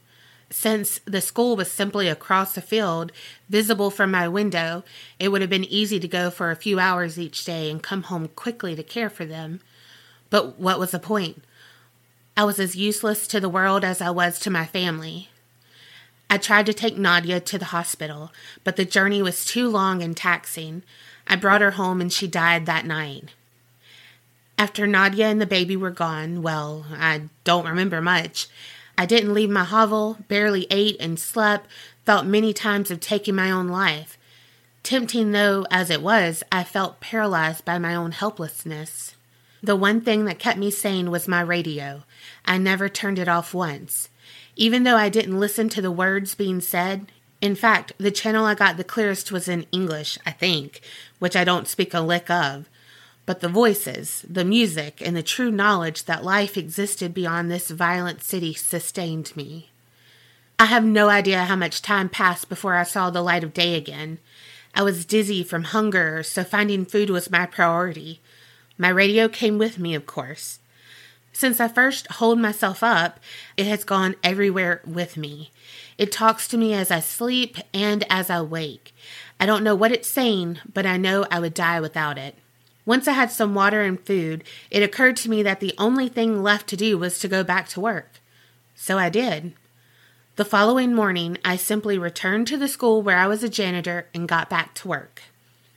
Since 0.49 0.99
the 1.05 1.21
school 1.21 1.55
was 1.55 1.71
simply 1.71 2.07
across 2.07 2.53
the 2.53 2.61
field, 2.61 3.11
visible 3.49 3.89
from 3.89 4.11
my 4.11 4.27
window, 4.27 4.83
it 5.19 5.29
would 5.29 5.41
have 5.41 5.49
been 5.49 5.63
easy 5.65 5.99
to 5.99 6.07
go 6.07 6.29
for 6.29 6.51
a 6.51 6.55
few 6.55 6.79
hours 6.79 7.17
each 7.17 7.43
day 7.43 7.71
and 7.71 7.81
come 7.81 8.03
home 8.03 8.27
quickly 8.27 8.75
to 8.75 8.83
care 8.83 9.09
for 9.09 9.25
them. 9.25 9.61
But 10.29 10.59
what 10.59 10.79
was 10.79 10.91
the 10.91 10.99
point? 10.99 11.43
I 12.37 12.43
was 12.43 12.59
as 12.59 12.75
useless 12.75 13.27
to 13.27 13.39
the 13.39 13.49
world 13.49 13.83
as 13.83 14.01
I 14.01 14.09
was 14.09 14.39
to 14.41 14.49
my 14.49 14.65
family. 14.65 15.29
I 16.33 16.37
tried 16.37 16.65
to 16.65 16.73
take 16.73 16.97
Nadia 16.97 17.39
to 17.39 17.59
the 17.59 17.65
hospital, 17.65 18.33
but 18.63 18.75
the 18.75 18.85
journey 18.85 19.21
was 19.21 19.45
too 19.45 19.69
long 19.69 20.01
and 20.01 20.17
taxing. 20.17 20.81
I 21.27 21.35
brought 21.35 21.61
her 21.61 21.71
home 21.77 22.01
and 22.01 22.11
she 22.11 22.25
died 22.25 22.65
that 22.65 22.87
night. 22.87 23.25
After 24.57 24.87
Nadia 24.87 25.27
and 25.27 25.39
the 25.39 25.45
baby 25.45 25.77
were 25.77 25.91
gone, 25.91 26.41
well, 26.41 26.87
I 26.91 27.29
don't 27.43 27.67
remember 27.67 28.01
much. 28.01 28.47
I 28.97 29.05
didn't 29.05 29.35
leave 29.35 29.51
my 29.51 29.63
hovel, 29.63 30.17
barely 30.27 30.65
ate 30.71 30.97
and 30.99 31.19
slept, 31.19 31.67
thought 32.03 32.25
many 32.25 32.51
times 32.51 32.89
of 32.89 32.99
taking 32.99 33.35
my 33.35 33.51
own 33.51 33.67
life. 33.67 34.17
Tempting 34.81 35.33
though 35.33 35.67
as 35.69 35.91
it 35.91 36.01
was, 36.01 36.41
I 36.51 36.63
felt 36.63 36.99
paralyzed 36.99 37.63
by 37.63 37.77
my 37.77 37.93
own 37.93 38.11
helplessness. 38.11 39.13
The 39.61 39.75
one 39.75 40.01
thing 40.01 40.25
that 40.25 40.39
kept 40.39 40.57
me 40.57 40.71
sane 40.71 41.11
was 41.11 41.27
my 41.27 41.41
radio. 41.41 42.05
I 42.43 42.57
never 42.57 42.89
turned 42.89 43.19
it 43.19 43.27
off 43.27 43.53
once. 43.53 44.09
Even 44.55 44.83
though 44.83 44.97
I 44.97 45.09
didn't 45.09 45.39
listen 45.39 45.69
to 45.69 45.81
the 45.81 45.91
words 45.91 46.35
being 46.35 46.61
said, 46.61 47.07
in 47.41 47.55
fact, 47.55 47.91
the 47.97 48.11
channel 48.11 48.45
I 48.45 48.55
got 48.55 48.77
the 48.77 48.83
clearest 48.83 49.31
was 49.31 49.47
in 49.47 49.65
English, 49.71 50.17
I 50.25 50.31
think, 50.31 50.81
which 51.19 51.35
I 51.35 51.43
don't 51.43 51.67
speak 51.67 51.93
a 51.93 51.99
lick 51.99 52.29
of. 52.29 52.69
But 53.25 53.41
the 53.41 53.49
voices, 53.49 54.25
the 54.29 54.45
music, 54.45 55.01
and 55.05 55.15
the 55.15 55.23
true 55.23 55.51
knowledge 55.51 56.05
that 56.05 56.23
life 56.23 56.57
existed 56.57 57.13
beyond 57.13 57.49
this 57.49 57.69
violent 57.69 58.21
city 58.21 58.53
sustained 58.53 59.35
me. 59.35 59.69
I 60.59 60.65
have 60.65 60.85
no 60.85 61.09
idea 61.09 61.43
how 61.43 61.55
much 61.55 61.81
time 61.81 62.07
passed 62.09 62.47
before 62.47 62.75
I 62.75 62.83
saw 62.83 63.09
the 63.09 63.21
light 63.21 63.43
of 63.43 63.53
day 63.53 63.75
again. 63.75 64.19
I 64.75 64.83
was 64.83 65.05
dizzy 65.05 65.43
from 65.43 65.65
hunger, 65.65 66.23
so 66.23 66.43
finding 66.43 66.85
food 66.85 67.09
was 67.09 67.29
my 67.29 67.45
priority. 67.45 68.21
My 68.77 68.89
radio 68.89 69.27
came 69.27 69.57
with 69.57 69.77
me, 69.79 69.95
of 69.95 70.05
course. 70.05 70.59
Since 71.33 71.59
I 71.59 71.67
first 71.67 72.07
hold 72.07 72.39
myself 72.39 72.83
up, 72.83 73.19
it 73.57 73.65
has 73.65 73.83
gone 73.83 74.15
everywhere 74.23 74.81
with 74.85 75.17
me. 75.17 75.51
It 75.97 76.11
talks 76.11 76.47
to 76.47 76.57
me 76.57 76.73
as 76.73 76.91
I 76.91 76.99
sleep 76.99 77.57
and 77.73 78.05
as 78.09 78.29
I 78.29 78.41
wake. 78.41 78.93
I 79.39 79.47
don't 79.47 79.63
know 79.63 79.75
what 79.75 79.91
it's 79.91 80.07
saying, 80.07 80.59
but 80.71 80.85
I 80.85 80.97
know 80.97 81.25
I 81.29 81.39
would 81.39 81.55
die 81.55 81.81
without 81.81 82.17
it. 82.17 82.35
Once 82.85 83.07
I 83.07 83.13
had 83.13 83.31
some 83.31 83.55
water 83.55 83.81
and 83.81 83.99
food, 83.99 84.43
it 84.69 84.83
occurred 84.83 85.17
to 85.17 85.29
me 85.29 85.41
that 85.43 85.59
the 85.59 85.73
only 85.77 86.07
thing 86.07 86.43
left 86.43 86.67
to 86.67 86.77
do 86.77 86.97
was 86.97 87.19
to 87.19 87.27
go 87.27 87.43
back 87.43 87.67
to 87.69 87.81
work. 87.81 88.19
So 88.75 88.97
I 88.97 89.09
did. 89.09 89.53
The 90.35 90.45
following 90.45 90.93
morning, 90.93 91.37
I 91.45 91.55
simply 91.55 91.97
returned 91.97 92.47
to 92.47 92.57
the 92.57 92.67
school 92.67 93.01
where 93.01 93.17
I 93.17 93.27
was 93.27 93.43
a 93.43 93.49
janitor 93.49 94.07
and 94.13 94.27
got 94.27 94.49
back 94.49 94.73
to 94.75 94.87
work. 94.87 95.23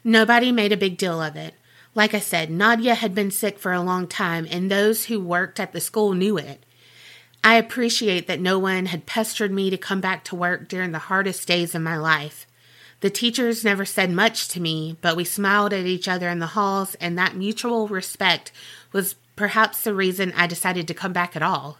Nobody 0.02 0.51
made 0.52 0.73
a 0.73 0.76
big 0.76 0.97
deal 0.97 1.20
of 1.20 1.36
it. 1.36 1.55
Like 1.97 2.12
I 2.12 2.20
said, 2.20 2.50
Nadia 2.50 2.94
had 2.94 3.15
been 3.15 3.31
sick 3.31 3.58
for 3.58 3.73
a 3.73 3.81
long 3.81 4.07
time, 4.07 4.47
and 4.50 4.70
those 4.70 5.07
who 5.07 5.18
worked 5.18 5.58
at 5.58 5.73
the 5.73 5.81
school 5.81 6.12
knew 6.12 6.36
it. 6.36 6.62
I 7.42 7.55
appreciate 7.55 8.26
that 8.26 8.39
no 8.39 8.58
one 8.58 8.86
had 8.86 9.07
pestered 9.07 9.50
me 9.50 9.70
to 9.70 9.78
come 9.78 10.02
back 10.02 10.23
to 10.25 10.36
work 10.36 10.68
during 10.68 10.92
the 10.92 10.99
hardest 10.99 11.49
days 11.49 11.75
of 11.75 11.81
my 11.81 11.97
life. 11.97 12.47
The 13.00 13.08
teachers 13.08 13.65
never 13.65 13.86
said 13.86 14.10
much 14.10 14.47
to 14.49 14.60
me, 14.60 14.99
but 15.00 15.16
we 15.16 15.25
smiled 15.25 15.73
at 15.73 15.86
each 15.86 16.07
other 16.07 16.28
in 16.28 16.39
the 16.39 16.49
halls, 16.49 16.97
and 16.97 17.16
that 17.16 17.34
mutual 17.34 17.89
respect 17.89 18.52
was 18.92 19.15
perhaps 19.34 19.81
the 19.81 19.94
reason 19.94 20.34
I 20.36 20.47
decided 20.47 20.86
to 20.89 20.94
come 20.94 21.15
back 21.15 21.34
at 21.34 21.42
all. 21.42 21.78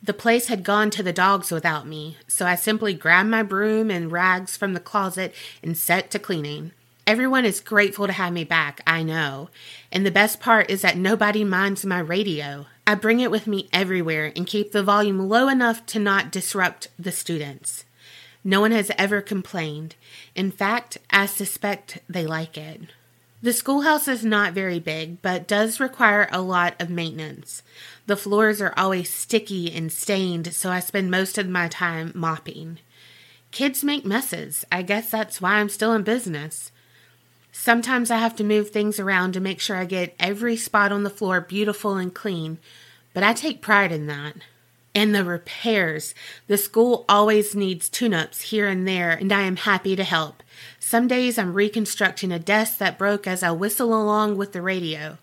The 0.00 0.14
place 0.14 0.46
had 0.46 0.62
gone 0.62 0.90
to 0.90 1.02
the 1.02 1.12
dogs 1.12 1.50
without 1.50 1.88
me, 1.88 2.18
so 2.28 2.46
I 2.46 2.54
simply 2.54 2.94
grabbed 2.94 3.30
my 3.30 3.42
broom 3.42 3.90
and 3.90 4.12
rags 4.12 4.56
from 4.56 4.74
the 4.74 4.80
closet 4.80 5.34
and 5.60 5.76
set 5.76 6.08
to 6.12 6.20
cleaning. 6.20 6.70
Everyone 7.10 7.44
is 7.44 7.58
grateful 7.58 8.06
to 8.06 8.12
have 8.12 8.32
me 8.32 8.44
back, 8.44 8.82
I 8.86 9.02
know. 9.02 9.50
And 9.90 10.06
the 10.06 10.12
best 10.12 10.38
part 10.38 10.70
is 10.70 10.82
that 10.82 10.96
nobody 10.96 11.42
minds 11.42 11.84
my 11.84 11.98
radio. 11.98 12.66
I 12.86 12.94
bring 12.94 13.18
it 13.18 13.32
with 13.32 13.48
me 13.48 13.68
everywhere 13.72 14.32
and 14.36 14.46
keep 14.46 14.70
the 14.70 14.84
volume 14.84 15.28
low 15.28 15.48
enough 15.48 15.84
to 15.86 15.98
not 15.98 16.30
disrupt 16.30 16.86
the 16.96 17.10
students. 17.10 17.84
No 18.44 18.60
one 18.60 18.70
has 18.70 18.92
ever 18.96 19.20
complained. 19.20 19.96
In 20.36 20.52
fact, 20.52 20.98
I 21.10 21.26
suspect 21.26 21.98
they 22.08 22.28
like 22.28 22.56
it. 22.56 22.82
The 23.42 23.52
schoolhouse 23.54 24.06
is 24.06 24.24
not 24.24 24.52
very 24.52 24.78
big, 24.78 25.20
but 25.20 25.48
does 25.48 25.80
require 25.80 26.28
a 26.30 26.40
lot 26.40 26.80
of 26.80 26.90
maintenance. 26.90 27.64
The 28.06 28.16
floors 28.16 28.60
are 28.60 28.72
always 28.76 29.12
sticky 29.12 29.74
and 29.74 29.90
stained, 29.90 30.54
so 30.54 30.70
I 30.70 30.78
spend 30.78 31.10
most 31.10 31.38
of 31.38 31.48
my 31.48 31.66
time 31.66 32.12
mopping. 32.14 32.78
Kids 33.50 33.82
make 33.82 34.04
messes. 34.06 34.64
I 34.70 34.82
guess 34.82 35.10
that's 35.10 35.40
why 35.40 35.54
I'm 35.54 35.68
still 35.68 35.92
in 35.92 36.04
business. 36.04 36.69
Sometimes 37.52 38.10
I 38.10 38.18
have 38.18 38.36
to 38.36 38.44
move 38.44 38.70
things 38.70 39.00
around 39.00 39.32
to 39.32 39.40
make 39.40 39.60
sure 39.60 39.76
I 39.76 39.84
get 39.84 40.14
every 40.18 40.56
spot 40.56 40.92
on 40.92 41.02
the 41.02 41.10
floor 41.10 41.40
beautiful 41.40 41.96
and 41.96 42.14
clean, 42.14 42.58
but 43.12 43.22
I 43.22 43.32
take 43.32 43.60
pride 43.60 43.92
in 43.92 44.06
that. 44.06 44.36
And 44.94 45.14
the 45.14 45.24
repairs. 45.24 46.14
The 46.48 46.58
school 46.58 47.04
always 47.08 47.54
needs 47.54 47.88
tune 47.88 48.12
ups 48.12 48.40
here 48.40 48.66
and 48.66 48.88
there, 48.88 49.10
and 49.10 49.32
I 49.32 49.42
am 49.42 49.56
happy 49.56 49.94
to 49.94 50.02
help. 50.02 50.42
Some 50.80 51.06
days 51.06 51.38
I'm 51.38 51.54
reconstructing 51.54 52.32
a 52.32 52.40
desk 52.40 52.78
that 52.78 52.98
broke 52.98 53.26
as 53.26 53.42
I 53.42 53.52
whistle 53.52 53.94
along 53.94 54.36
with 54.36 54.52
the 54.52 54.62
radio. 54.62 55.18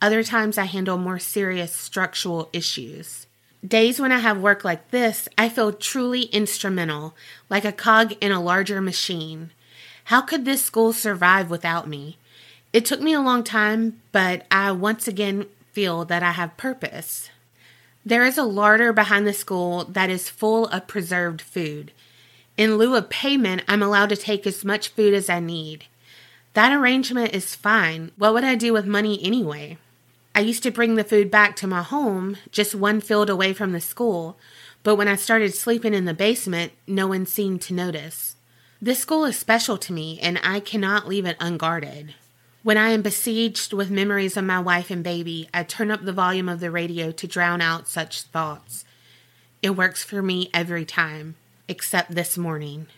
Other 0.00 0.22
times 0.22 0.56
I 0.56 0.64
handle 0.64 0.98
more 0.98 1.18
serious 1.18 1.72
structural 1.74 2.48
issues. 2.52 3.26
Days 3.66 4.00
when 4.00 4.10
I 4.10 4.18
have 4.18 4.40
work 4.40 4.64
like 4.64 4.90
this, 4.90 5.28
I 5.38 5.48
feel 5.48 5.72
truly 5.72 6.22
instrumental, 6.22 7.14
like 7.48 7.64
a 7.64 7.70
cog 7.70 8.12
in 8.20 8.32
a 8.32 8.42
larger 8.42 8.80
machine. 8.80 9.50
How 10.12 10.20
could 10.20 10.44
this 10.44 10.62
school 10.62 10.92
survive 10.92 11.48
without 11.48 11.88
me? 11.88 12.18
It 12.70 12.84
took 12.84 13.00
me 13.00 13.14
a 13.14 13.20
long 13.22 13.42
time, 13.42 14.02
but 14.12 14.44
I 14.50 14.70
once 14.70 15.08
again 15.08 15.46
feel 15.72 16.04
that 16.04 16.22
I 16.22 16.32
have 16.32 16.58
purpose. 16.58 17.30
There 18.04 18.22
is 18.22 18.36
a 18.36 18.42
larder 18.42 18.92
behind 18.92 19.26
the 19.26 19.32
school 19.32 19.84
that 19.84 20.10
is 20.10 20.28
full 20.28 20.66
of 20.66 20.86
preserved 20.86 21.40
food. 21.40 21.92
In 22.58 22.76
lieu 22.76 22.94
of 22.94 23.08
payment, 23.08 23.62
I'm 23.66 23.82
allowed 23.82 24.10
to 24.10 24.16
take 24.18 24.46
as 24.46 24.66
much 24.66 24.90
food 24.90 25.14
as 25.14 25.30
I 25.30 25.40
need. 25.40 25.86
That 26.52 26.74
arrangement 26.74 27.32
is 27.32 27.54
fine. 27.54 28.12
What 28.18 28.34
would 28.34 28.44
I 28.44 28.54
do 28.54 28.74
with 28.74 28.84
money 28.84 29.18
anyway? 29.24 29.78
I 30.34 30.40
used 30.40 30.62
to 30.64 30.70
bring 30.70 30.96
the 30.96 31.04
food 31.04 31.30
back 31.30 31.56
to 31.56 31.66
my 31.66 31.82
home, 31.82 32.36
just 32.50 32.74
one 32.74 33.00
field 33.00 33.30
away 33.30 33.54
from 33.54 33.72
the 33.72 33.80
school, 33.80 34.36
but 34.82 34.96
when 34.96 35.08
I 35.08 35.16
started 35.16 35.54
sleeping 35.54 35.94
in 35.94 36.04
the 36.04 36.12
basement, 36.12 36.72
no 36.86 37.06
one 37.06 37.24
seemed 37.24 37.62
to 37.62 37.72
notice. 37.72 38.36
This 38.84 38.98
school 38.98 39.24
is 39.26 39.38
special 39.38 39.78
to 39.78 39.92
me, 39.92 40.18
and 40.20 40.40
I 40.42 40.58
cannot 40.58 41.06
leave 41.06 41.24
it 41.24 41.36
unguarded. 41.38 42.16
When 42.64 42.76
I 42.76 42.88
am 42.88 43.00
besieged 43.00 43.72
with 43.72 43.92
memories 43.92 44.36
of 44.36 44.44
my 44.44 44.58
wife 44.58 44.90
and 44.90 45.04
baby, 45.04 45.48
I 45.54 45.62
turn 45.62 45.92
up 45.92 46.04
the 46.04 46.12
volume 46.12 46.48
of 46.48 46.58
the 46.58 46.68
radio 46.68 47.12
to 47.12 47.28
drown 47.28 47.60
out 47.60 47.86
such 47.86 48.22
thoughts. 48.22 48.84
It 49.62 49.76
works 49.76 50.02
for 50.02 50.20
me 50.20 50.50
every 50.52 50.84
time, 50.84 51.36
except 51.68 52.16
this 52.16 52.36
morning. 52.36 52.88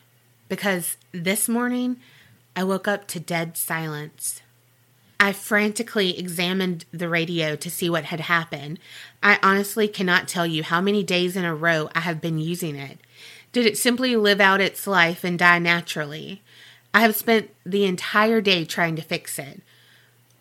Because 0.48 0.96
this 1.12 1.50
morning, 1.50 1.98
I 2.56 2.64
woke 2.64 2.88
up 2.88 3.06
to 3.08 3.20
dead 3.20 3.58
silence. 3.58 4.40
I 5.20 5.34
frantically 5.34 6.18
examined 6.18 6.86
the 6.92 7.10
radio 7.10 7.56
to 7.56 7.70
see 7.70 7.90
what 7.90 8.04
had 8.04 8.20
happened. 8.20 8.78
I 9.22 9.38
honestly 9.42 9.88
cannot 9.88 10.28
tell 10.28 10.46
you 10.46 10.62
how 10.62 10.80
many 10.80 11.02
days 11.02 11.36
in 11.36 11.44
a 11.44 11.54
row 11.54 11.90
I 11.94 12.00
have 12.00 12.22
been 12.22 12.38
using 12.38 12.74
it. 12.74 13.00
Did 13.54 13.66
it 13.66 13.78
simply 13.78 14.16
live 14.16 14.40
out 14.40 14.60
its 14.60 14.84
life 14.84 15.22
and 15.22 15.38
die 15.38 15.60
naturally? 15.60 16.42
I 16.92 17.02
have 17.02 17.14
spent 17.14 17.50
the 17.64 17.84
entire 17.84 18.40
day 18.40 18.64
trying 18.64 18.96
to 18.96 19.02
fix 19.02 19.38
it. 19.38 19.62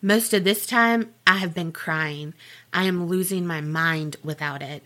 Most 0.02 0.34
of 0.34 0.42
this 0.42 0.66
time, 0.66 1.14
I 1.24 1.36
have 1.36 1.54
been 1.54 1.70
crying. 1.70 2.34
I 2.72 2.86
am 2.86 3.06
losing 3.06 3.46
my 3.46 3.60
mind 3.60 4.16
without 4.24 4.62
it. 4.62 4.82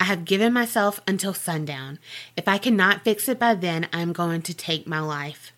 I 0.00 0.04
have 0.04 0.24
given 0.24 0.52
myself 0.52 0.98
until 1.06 1.32
sundown. 1.32 2.00
If 2.36 2.48
I 2.48 2.58
cannot 2.58 3.04
fix 3.04 3.28
it 3.28 3.38
by 3.38 3.54
then, 3.54 3.86
I 3.92 4.00
am 4.00 4.12
going 4.12 4.42
to 4.42 4.52
take 4.52 4.88
my 4.88 4.98
life. 4.98 5.52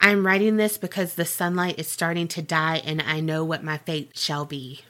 I 0.00 0.12
am 0.12 0.24
writing 0.26 0.56
this 0.56 0.78
because 0.78 1.14
the 1.14 1.26
sunlight 1.26 1.78
is 1.78 1.88
starting 1.88 2.26
to 2.28 2.40
die 2.40 2.80
and 2.86 3.02
I 3.02 3.20
know 3.20 3.44
what 3.44 3.62
my 3.62 3.76
fate 3.76 4.12
shall 4.14 4.46
be. 4.46 4.80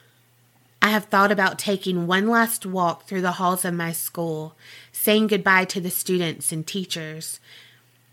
I 0.81 0.89
have 0.89 1.05
thought 1.05 1.31
about 1.31 1.59
taking 1.59 2.07
one 2.07 2.27
last 2.27 2.65
walk 2.65 3.03
through 3.03 3.21
the 3.21 3.33
halls 3.33 3.63
of 3.63 3.73
my 3.75 3.91
school, 3.91 4.55
saying 4.91 5.27
goodbye 5.27 5.65
to 5.65 5.79
the 5.79 5.91
students 5.91 6.51
and 6.51 6.65
teachers. 6.65 7.39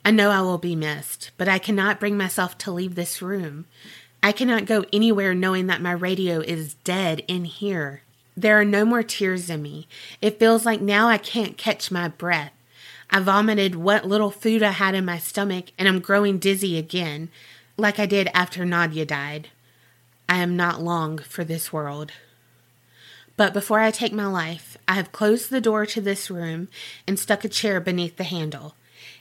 I 0.04 0.10
know 0.10 0.30
I 0.30 0.42
will 0.42 0.58
be 0.58 0.76
missed, 0.76 1.30
but 1.38 1.48
I 1.48 1.58
cannot 1.58 1.98
bring 1.98 2.16
myself 2.16 2.58
to 2.58 2.70
leave 2.70 2.94
this 2.94 3.22
room. 3.22 3.64
I 4.22 4.32
cannot 4.32 4.66
go 4.66 4.84
anywhere 4.92 5.34
knowing 5.34 5.66
that 5.68 5.80
my 5.80 5.92
radio 5.92 6.40
is 6.40 6.74
dead 6.84 7.24
in 7.26 7.46
here. 7.46 8.02
There 8.36 8.60
are 8.60 8.64
no 8.64 8.84
more 8.84 9.02
tears 9.02 9.48
in 9.48 9.62
me. 9.62 9.88
It 10.20 10.38
feels 10.38 10.66
like 10.66 10.80
now 10.80 11.08
I 11.08 11.18
can't 11.18 11.56
catch 11.56 11.90
my 11.90 12.08
breath. 12.08 12.52
I 13.10 13.20
vomited 13.20 13.76
what 13.76 14.06
little 14.06 14.30
food 14.30 14.62
I 14.62 14.72
had 14.72 14.94
in 14.94 15.06
my 15.06 15.18
stomach 15.18 15.66
and 15.78 15.88
I'm 15.88 16.00
growing 16.00 16.38
dizzy 16.38 16.76
again, 16.76 17.30
like 17.78 17.98
I 17.98 18.04
did 18.06 18.28
after 18.34 18.66
Nadia 18.66 19.06
died. 19.06 19.48
I 20.28 20.36
am 20.36 20.56
not 20.56 20.82
long 20.82 21.18
for 21.18 21.44
this 21.44 21.72
world. 21.72 22.12
But 23.38 23.54
before 23.54 23.78
I 23.78 23.92
take 23.92 24.12
my 24.12 24.26
life, 24.26 24.76
I 24.88 24.94
have 24.94 25.12
closed 25.12 25.48
the 25.48 25.60
door 25.60 25.86
to 25.86 26.00
this 26.00 26.28
room 26.28 26.68
and 27.06 27.16
stuck 27.16 27.44
a 27.44 27.48
chair 27.48 27.80
beneath 27.80 28.16
the 28.16 28.24
handle. 28.24 28.74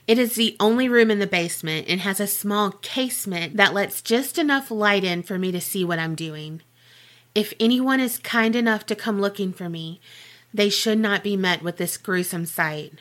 It 0.08 0.18
is 0.18 0.34
the 0.34 0.56
only 0.58 0.88
room 0.88 1.12
in 1.12 1.20
the 1.20 1.26
basement 1.28 1.86
and 1.88 2.00
has 2.00 2.18
a 2.18 2.26
small 2.26 2.72
casement 2.82 3.56
that 3.56 3.74
lets 3.74 4.02
just 4.02 4.36
enough 4.36 4.72
light 4.72 5.04
in 5.04 5.22
for 5.22 5.38
me 5.38 5.52
to 5.52 5.60
see 5.60 5.84
what 5.84 6.00
I'm 6.00 6.16
doing. 6.16 6.62
If 7.32 7.54
anyone 7.60 8.00
is 8.00 8.18
kind 8.18 8.56
enough 8.56 8.84
to 8.86 8.96
come 8.96 9.20
looking 9.20 9.52
for 9.52 9.68
me, 9.68 10.00
they 10.52 10.68
should 10.68 10.98
not 10.98 11.22
be 11.22 11.36
met 11.36 11.62
with 11.62 11.76
this 11.76 11.96
gruesome 11.96 12.46
sight. 12.46 12.94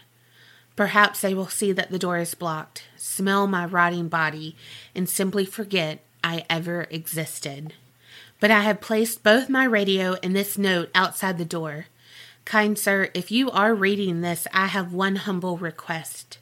Perhaps 0.76 1.22
they 1.22 1.34
will 1.34 1.48
see 1.48 1.72
that 1.72 1.90
the 1.90 1.98
door 1.98 2.20
is 2.20 2.36
blocked, 2.36 2.84
smell 2.96 3.48
my 3.48 3.66
rotting 3.66 4.08
body, 4.08 4.56
and 4.94 5.10
simply 5.10 5.46
forget 5.46 6.04
I 6.24 6.46
ever 6.48 6.86
existed. 6.92 7.74
But 8.40 8.52
I 8.52 8.62
have 8.62 8.82
placed 8.82 9.24
both 9.24 9.50
my 9.50 9.64
radio 9.64 10.16
and 10.22 10.36
this 10.36 10.58
note 10.58 10.90
outside 10.94 11.38
the 11.38 11.46
door. 11.46 11.88
Kind 12.46 12.78
sir, 12.78 13.10
if 13.14 13.32
you 13.32 13.52
are 13.52 13.74
reading 13.74 14.22
this, 14.22 14.48
I 14.54 14.68
have 14.68 14.94
one 14.94 15.18
humble 15.18 15.58
request. 15.58 16.38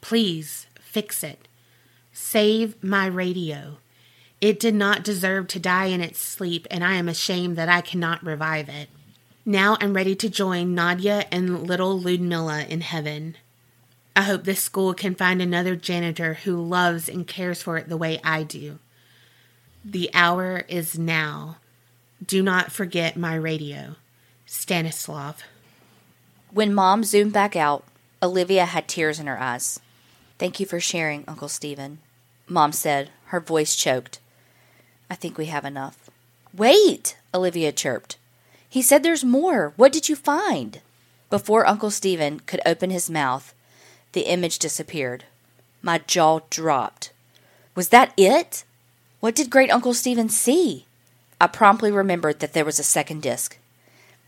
Please 0.00 0.66
fix 0.80 1.22
it. 1.22 1.48
Save 2.12 2.82
my 2.82 3.06
radio. 3.06 3.78
It 4.40 4.58
did 4.58 4.74
not 4.74 5.04
deserve 5.04 5.48
to 5.48 5.60
die 5.60 5.86
in 5.86 6.00
its 6.00 6.20
sleep, 6.20 6.66
and 6.70 6.82
I 6.82 6.94
am 6.94 7.08
ashamed 7.08 7.56
that 7.56 7.68
I 7.68 7.80
cannot 7.80 8.24
revive 8.24 8.68
it. 8.68 8.88
Now 9.44 9.76
I'm 9.80 9.94
ready 9.94 10.14
to 10.16 10.28
join 10.28 10.74
Nadia 10.74 11.26
and 11.32 11.66
little 11.66 11.98
Ludmilla 11.98 12.64
in 12.68 12.80
heaven. 12.80 13.36
I 14.14 14.22
hope 14.22 14.44
this 14.44 14.60
school 14.60 14.94
can 14.94 15.14
find 15.14 15.40
another 15.40 15.74
janitor 15.74 16.34
who 16.34 16.60
loves 16.60 17.08
and 17.08 17.26
cares 17.26 17.62
for 17.62 17.76
it 17.76 17.88
the 17.88 17.96
way 17.96 18.20
I 18.22 18.42
do. 18.42 18.78
The 19.84 20.10
hour 20.14 20.64
is 20.68 20.96
now. 20.96 21.56
Do 22.24 22.40
not 22.40 22.70
forget 22.70 23.16
my 23.16 23.34
radio. 23.34 23.96
Stanislav. 24.46 25.42
When 26.52 26.72
mom 26.72 27.02
zoomed 27.02 27.32
back 27.32 27.56
out, 27.56 27.84
Olivia 28.22 28.66
had 28.66 28.86
tears 28.86 29.18
in 29.18 29.26
her 29.26 29.40
eyes. 29.40 29.80
Thank 30.38 30.60
you 30.60 30.66
for 30.66 30.78
sharing, 30.78 31.24
Uncle 31.26 31.48
Stephen. 31.48 31.98
Mom 32.46 32.70
said, 32.70 33.10
her 33.26 33.40
voice 33.40 33.74
choked. 33.74 34.20
I 35.10 35.16
think 35.16 35.36
we 35.36 35.46
have 35.46 35.64
enough. 35.64 36.10
Wait, 36.54 37.16
Olivia 37.34 37.72
chirped. 37.72 38.18
He 38.68 38.82
said 38.82 39.02
there's 39.02 39.24
more. 39.24 39.72
What 39.76 39.92
did 39.92 40.08
you 40.08 40.14
find? 40.14 40.80
Before 41.28 41.66
Uncle 41.66 41.90
Stephen 41.90 42.40
could 42.40 42.60
open 42.64 42.90
his 42.90 43.10
mouth, 43.10 43.52
the 44.12 44.30
image 44.30 44.58
disappeared. 44.58 45.24
My 45.80 45.98
jaw 45.98 46.40
dropped. 46.50 47.12
Was 47.74 47.88
that 47.88 48.12
it? 48.16 48.64
What 49.22 49.36
did 49.36 49.50
Great 49.50 49.70
Uncle 49.70 49.94
Stephen 49.94 50.28
see? 50.28 50.84
I 51.40 51.46
promptly 51.46 51.92
remembered 51.92 52.40
that 52.40 52.54
there 52.54 52.64
was 52.64 52.80
a 52.80 52.82
second 52.82 53.22
disc. 53.22 53.56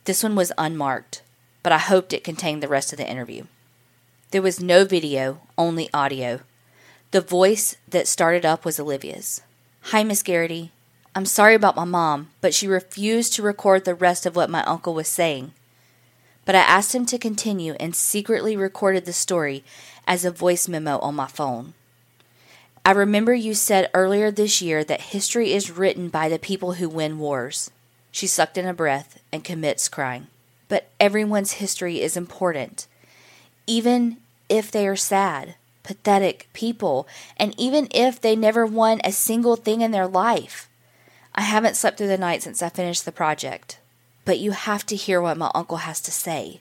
This 0.04 0.22
one 0.22 0.36
was 0.36 0.52
unmarked, 0.56 1.20
but 1.64 1.72
I 1.72 1.78
hoped 1.78 2.12
it 2.12 2.22
contained 2.22 2.62
the 2.62 2.68
rest 2.68 2.92
of 2.92 2.98
the 2.98 3.10
interview. 3.10 3.46
There 4.30 4.40
was 4.40 4.60
no 4.60 4.84
video, 4.84 5.40
only 5.58 5.90
audio. 5.92 6.42
The 7.10 7.20
voice 7.20 7.74
that 7.88 8.06
started 8.06 8.46
up 8.46 8.64
was 8.64 8.78
Olivia's. 8.78 9.42
Hi, 9.86 10.04
Miss 10.04 10.22
Garrity. 10.22 10.70
I'm 11.12 11.26
sorry 11.26 11.56
about 11.56 11.74
my 11.74 11.82
mom, 11.82 12.30
but 12.40 12.54
she 12.54 12.68
refused 12.68 13.32
to 13.32 13.42
record 13.42 13.86
the 13.86 13.96
rest 13.96 14.26
of 14.26 14.36
what 14.36 14.48
my 14.48 14.62
uncle 14.62 14.94
was 14.94 15.08
saying. 15.08 15.54
But 16.44 16.54
I 16.54 16.60
asked 16.60 16.94
him 16.94 17.04
to 17.06 17.18
continue 17.18 17.72
and 17.80 17.96
secretly 17.96 18.56
recorded 18.56 19.06
the 19.06 19.12
story 19.12 19.64
as 20.06 20.24
a 20.24 20.30
voice 20.30 20.68
memo 20.68 21.00
on 21.00 21.16
my 21.16 21.26
phone. 21.26 21.74
I 22.86 22.90
remember 22.90 23.32
you 23.32 23.54
said 23.54 23.90
earlier 23.94 24.30
this 24.30 24.60
year 24.60 24.84
that 24.84 25.00
history 25.00 25.54
is 25.54 25.70
written 25.70 26.10
by 26.10 26.28
the 26.28 26.38
people 26.38 26.74
who 26.74 26.88
win 26.88 27.18
wars. 27.18 27.70
She 28.10 28.26
sucked 28.26 28.58
in 28.58 28.66
a 28.66 28.74
breath 28.74 29.18
and 29.32 29.42
commits 29.42 29.88
crying. 29.88 30.26
But 30.68 30.90
everyone's 31.00 31.52
history 31.52 32.02
is 32.02 32.14
important, 32.14 32.86
even 33.66 34.18
if 34.50 34.70
they 34.70 34.86
are 34.86 34.96
sad, 34.96 35.54
pathetic 35.82 36.48
people, 36.52 37.08
and 37.38 37.54
even 37.58 37.88
if 37.90 38.20
they 38.20 38.36
never 38.36 38.66
won 38.66 39.00
a 39.02 39.12
single 39.12 39.56
thing 39.56 39.80
in 39.80 39.90
their 39.90 40.06
life. 40.06 40.68
I 41.34 41.40
haven't 41.40 41.76
slept 41.76 41.96
through 41.96 42.08
the 42.08 42.18
night 42.18 42.42
since 42.42 42.62
I 42.62 42.68
finished 42.68 43.06
the 43.06 43.12
project, 43.12 43.78
but 44.26 44.38
you 44.38 44.50
have 44.50 44.84
to 44.86 44.96
hear 44.96 45.22
what 45.22 45.38
my 45.38 45.50
uncle 45.54 45.78
has 45.78 46.00
to 46.02 46.10
say. 46.10 46.60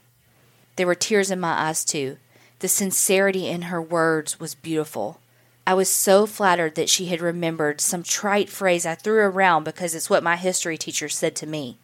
There 0.77 0.87
were 0.87 0.95
tears 0.95 1.31
in 1.31 1.39
my 1.39 1.67
eyes, 1.67 1.83
too. 1.83 2.17
The 2.59 2.67
sincerity 2.69 3.47
in 3.47 3.63
her 3.63 3.81
words 3.81 4.39
was 4.39 4.55
beautiful. 4.55 5.19
I 5.65 5.73
was 5.73 5.89
so 5.89 6.25
flattered 6.25 6.75
that 6.75 6.89
she 6.89 7.05
had 7.05 7.21
remembered 7.21 7.79
some 7.79 8.03
trite 8.03 8.49
phrase 8.49 8.85
I 8.85 8.95
threw 8.95 9.19
around 9.19 9.63
because 9.63 9.95
it's 9.95 10.09
what 10.09 10.23
my 10.23 10.35
history 10.35 10.77
teacher 10.77 11.07
said 11.07 11.35
to 11.37 11.47
me. 11.47 11.77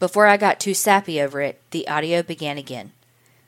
Before 0.00 0.26
I 0.26 0.36
got 0.36 0.58
too 0.58 0.74
sappy 0.74 1.20
over 1.20 1.40
it, 1.40 1.60
the 1.70 1.86
audio 1.86 2.22
began 2.22 2.58
again. 2.58 2.90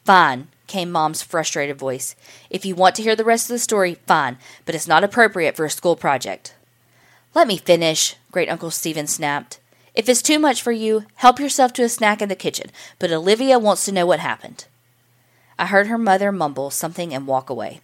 Fine, 0.05 0.47
came 0.69 0.93
Mom's 0.93 1.23
frustrated 1.23 1.77
voice. 1.77 2.15
If 2.51 2.65
you 2.65 2.77
want 2.77 2.95
to 2.97 3.03
hear 3.03 3.17
the 3.17 3.25
rest 3.25 3.47
of 3.47 3.55
the 3.55 3.59
story, 3.59 3.97
fine, 4.07 4.39
but 4.65 4.77
it's 4.77 4.87
not 4.87 5.03
appropriate 5.03 5.57
for 5.57 5.65
a 5.65 5.71
school 5.71 5.97
project. 5.97 6.55
Let 7.35 7.49
me 7.49 7.57
finish, 7.57 8.15
Great 8.31 8.49
Uncle 8.49 8.71
Stephen 8.71 9.09
snapped. 9.09 9.59
If 9.95 10.09
it's 10.09 10.23
too 10.23 10.39
much 10.39 10.63
for 10.63 10.71
you, 10.71 11.05
help 11.17 11.41
yourself 11.41 11.73
to 11.75 11.83
a 11.83 11.89
snack 11.89 12.23
in 12.23 12.29
the 12.29 12.37
kitchen, 12.37 12.71
but 13.01 13.11
Olivia 13.11 13.59
wants 13.59 13.85
to 13.87 13.93
know 13.93 14.07
what 14.07 14.21
happened. 14.21 14.67
I 15.59 15.67
heard 15.67 15.89
her 15.89 15.99
mother 15.99 16.31
mumble 16.31 16.71
something 16.71 17.13
and 17.13 17.27
walk 17.27 17.51
away. 17.51 17.81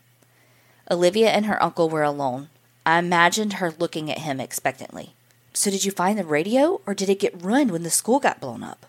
Olivia 0.91 1.31
and 1.31 1.47
her 1.47 1.63
uncle 1.63 1.89
were 1.89 2.03
alone. 2.03 2.49
I 2.85 2.99
imagined 2.99 3.55
her 3.55 3.71
looking 3.71 4.11
at 4.11 4.19
him 4.19 4.41
expectantly. 4.41 5.15
So, 5.53 5.71
did 5.71 5.85
you 5.85 5.91
find 5.91 6.19
the 6.19 6.25
radio, 6.25 6.81
or 6.87 6.95
did 6.95 7.09
it 7.09 7.21
get 7.21 7.43
ruined 7.43 7.71
when 7.71 7.83
the 7.83 7.91
school 7.91 8.19
got 8.19 8.41
blown 8.41 8.63
up? 8.63 8.87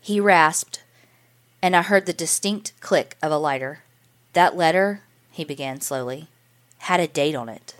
He 0.00 0.20
rasped, 0.20 0.82
and 1.62 1.76
I 1.76 1.82
heard 1.82 2.06
the 2.06 2.12
distinct 2.12 2.72
click 2.80 3.16
of 3.22 3.30
a 3.30 3.38
lighter. 3.38 3.82
That 4.32 4.56
letter, 4.56 5.02
he 5.30 5.44
began 5.44 5.80
slowly, 5.80 6.28
had 6.78 7.00
a 7.00 7.06
date 7.06 7.34
on 7.34 7.48
it. 7.48 7.74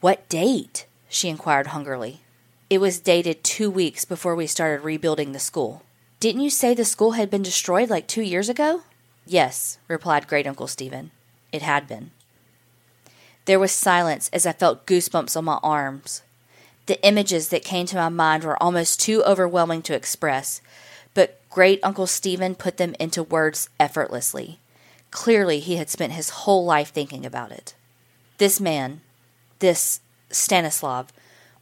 What 0.00 0.28
date? 0.28 0.86
she 1.08 1.28
inquired 1.28 1.68
hungrily. 1.68 2.20
It 2.68 2.80
was 2.80 3.00
dated 3.00 3.44
two 3.44 3.70
weeks 3.70 4.04
before 4.04 4.34
we 4.34 4.46
started 4.46 4.84
rebuilding 4.84 5.32
the 5.32 5.38
school. 5.38 5.82
Didn't 6.20 6.42
you 6.42 6.50
say 6.50 6.74
the 6.74 6.84
school 6.84 7.12
had 7.12 7.30
been 7.30 7.42
destroyed 7.42 7.88
like 7.88 8.06
two 8.06 8.22
years 8.22 8.48
ago? 8.48 8.82
Yes, 9.26 9.78
replied 9.88 10.26
Great 10.26 10.46
Uncle 10.46 10.66
Stephen. 10.66 11.10
It 11.52 11.62
had 11.62 11.86
been. 11.86 12.10
There 13.48 13.58
was 13.58 13.72
silence 13.72 14.28
as 14.30 14.44
I 14.44 14.52
felt 14.52 14.84
goosebumps 14.84 15.34
on 15.34 15.46
my 15.46 15.58
arms. 15.62 16.20
The 16.84 17.02
images 17.02 17.48
that 17.48 17.64
came 17.64 17.86
to 17.86 17.96
my 17.96 18.10
mind 18.10 18.44
were 18.44 18.62
almost 18.62 19.00
too 19.00 19.22
overwhelming 19.24 19.80
to 19.84 19.94
express, 19.94 20.60
but 21.14 21.40
great 21.48 21.80
Uncle 21.82 22.06
Stephen 22.06 22.54
put 22.54 22.76
them 22.76 22.94
into 23.00 23.22
words 23.22 23.70
effortlessly. 23.80 24.58
Clearly, 25.10 25.60
he 25.60 25.76
had 25.76 25.88
spent 25.88 26.12
his 26.12 26.28
whole 26.28 26.66
life 26.66 26.90
thinking 26.90 27.24
about 27.24 27.50
it. 27.50 27.74
This 28.36 28.60
man, 28.60 29.00
this 29.60 30.00
Stanislav, 30.28 31.10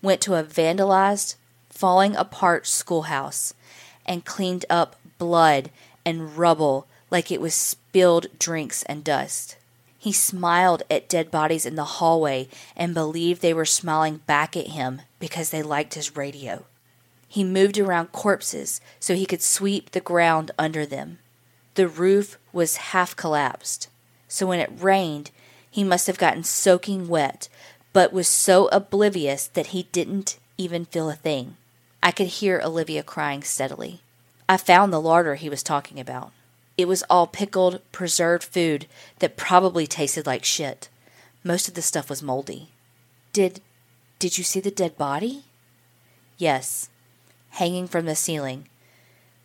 went 0.03 0.21
to 0.23 0.35
a 0.35 0.43
vandalized, 0.43 1.37
falling 1.71 2.17
apart 2.17 2.67
schoolhouse 2.67 3.55
and 4.05 4.25
cleaned 4.25 4.65
up 4.69 4.97
blood 5.19 5.71
and 6.05 6.37
rubble 6.37 6.89
like 7.13 7.31
it 7.31 7.41
was 7.41 7.55
spilled 7.55 8.27
drinks 8.41 8.83
and 8.89 9.05
dust. 9.05 9.57
He 10.07 10.13
smiled 10.13 10.85
at 10.89 11.09
dead 11.09 11.33
bodies 11.33 11.67
in 11.67 11.75
the 11.75 11.97
hallway 11.99 12.47
and 12.77 12.95
believed 12.95 13.43
they 13.43 13.53
were 13.53 13.65
smiling 13.65 14.19
back 14.19 14.57
at 14.57 14.69
him 14.69 15.03
because 15.19 15.51
they 15.51 15.65
liked 15.65 15.95
his 15.95 16.15
radio. 16.15 16.65
He 17.27 17.43
moved 17.43 17.77
around 17.77 18.13
corpses 18.13 18.81
so 19.01 19.17
he 19.17 19.27
could 19.27 19.43
sweep 19.43 19.91
the 19.91 20.01
ground 20.01 20.53
under 20.57 20.87
them. 20.87 21.19
The 21.75 21.89
roof 21.89 22.39
was 22.53 22.77
half 22.95 23.17
collapsed, 23.17 23.89
so 24.29 24.47
when 24.47 24.61
it 24.61 24.71
rained, 24.79 25.33
he 25.69 25.83
must 25.83 26.07
have 26.07 26.19
gotten 26.19 26.45
soaking 26.45 27.09
wet, 27.09 27.49
but 27.93 28.13
was 28.13 28.29
so 28.29 28.69
oblivious 28.69 29.49
that 29.49 29.75
he 29.75 29.89
didn't 29.91 30.39
even 30.57 30.85
feel 30.85 31.11
a 31.11 31.17
thing. 31.17 31.57
I 32.01 32.13
could 32.13 32.29
hear 32.29 32.63
Olivia 32.65 33.03
crying 33.03 33.43
steadily. 33.43 34.03
I 34.49 34.57
found 34.57 34.93
the 34.93 35.01
larder 35.01 35.35
he 35.35 35.49
was 35.49 35.65
talking 35.65 35.99
about. 35.99 36.31
It 36.77 36.89
was 36.89 37.03
all 37.09 37.27
pickled, 37.27 37.81
preserved 37.93 38.45
food 38.45 38.87
that 39.21 39.37
probably 39.37 39.87
tasted 39.87 40.27
like 40.27 40.45
shit. 40.45 40.89
Most 41.43 41.69
of 41.69 41.75
the 41.75 41.83
stuff 41.83 42.11
was 42.11 42.23
moldy. 42.23 42.71
Did 43.33 43.61
did 44.19 44.39
you 44.39 44.45
see 44.45 44.61
the 44.61 44.71
dead 44.71 44.97
body? 44.97 45.45
Yes, 46.39 46.89
hanging 47.51 47.87
from 47.87 48.07
the 48.07 48.17
ceiling, 48.17 48.67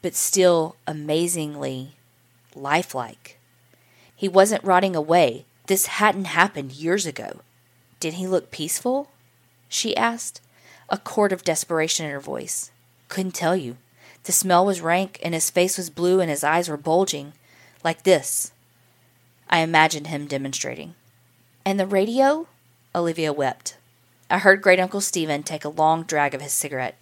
but 0.01 0.15
still 0.15 0.75
amazingly 0.87 1.95
lifelike. 2.55 3.37
He 4.15 4.27
wasn't 4.27 4.63
rotting 4.63 4.95
away. 4.95 5.45
This 5.67 5.87
hadn't 5.87 6.25
happened 6.25 6.71
years 6.73 7.05
ago. 7.05 7.41
Did 7.99 8.13
he 8.15 8.27
look 8.27 8.51
peaceful? 8.51 9.09
She 9.69 9.95
asked, 9.95 10.41
a 10.89 10.97
chord 10.97 11.31
of 11.31 11.43
desperation 11.43 12.05
in 12.05 12.11
her 12.11 12.19
voice. 12.19 12.71
Couldn't 13.07 13.33
tell 13.33 13.55
you. 13.55 13.77
The 14.23 14.31
smell 14.31 14.65
was 14.65 14.81
rank, 14.81 15.19
and 15.23 15.33
his 15.33 15.49
face 15.49 15.77
was 15.77 15.89
blue, 15.89 16.19
and 16.19 16.29
his 16.29 16.43
eyes 16.43 16.69
were 16.69 16.77
bulging. 16.77 17.33
Like 17.83 18.03
this. 18.03 18.51
I 19.49 19.59
imagined 19.59 20.07
him 20.07 20.27
demonstrating. 20.27 20.95
And 21.65 21.79
the 21.79 21.87
radio? 21.87 22.47
Olivia 22.93 23.33
wept. 23.33 23.77
I 24.29 24.39
heard 24.39 24.61
Great 24.61 24.79
Uncle 24.79 25.01
Stephen 25.01 25.43
take 25.43 25.65
a 25.65 25.69
long 25.69 26.03
drag 26.03 26.33
of 26.33 26.41
his 26.41 26.53
cigarette. 26.53 26.95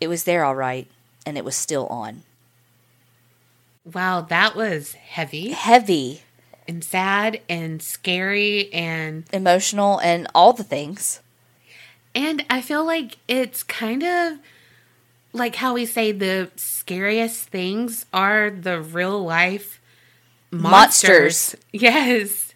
It 0.00 0.08
was 0.08 0.24
there 0.24 0.44
all 0.44 0.54
right, 0.54 0.86
and 1.26 1.36
it 1.36 1.44
was 1.44 1.56
still 1.56 1.86
on. 1.86 2.22
Wow, 3.84 4.20
that 4.20 4.54
was 4.54 4.92
heavy. 4.92 5.50
Heavy. 5.50 6.22
And 6.68 6.84
sad 6.84 7.40
and 7.48 7.82
scary 7.82 8.72
and 8.72 9.24
emotional 9.32 9.98
and 10.00 10.28
all 10.34 10.52
the 10.52 10.62
things. 10.62 11.20
And 12.14 12.44
I 12.48 12.60
feel 12.60 12.84
like 12.84 13.18
it's 13.26 13.62
kind 13.62 14.02
of 14.02 14.38
like 15.32 15.56
how 15.56 15.74
we 15.74 15.86
say 15.86 16.12
the 16.12 16.50
scariest 16.56 17.48
things 17.48 18.06
are 18.12 18.50
the 18.50 18.80
real 18.80 19.22
life 19.22 19.80
monsters. 20.50 21.54
Monsters. 21.54 21.56
Yes. 21.72 22.46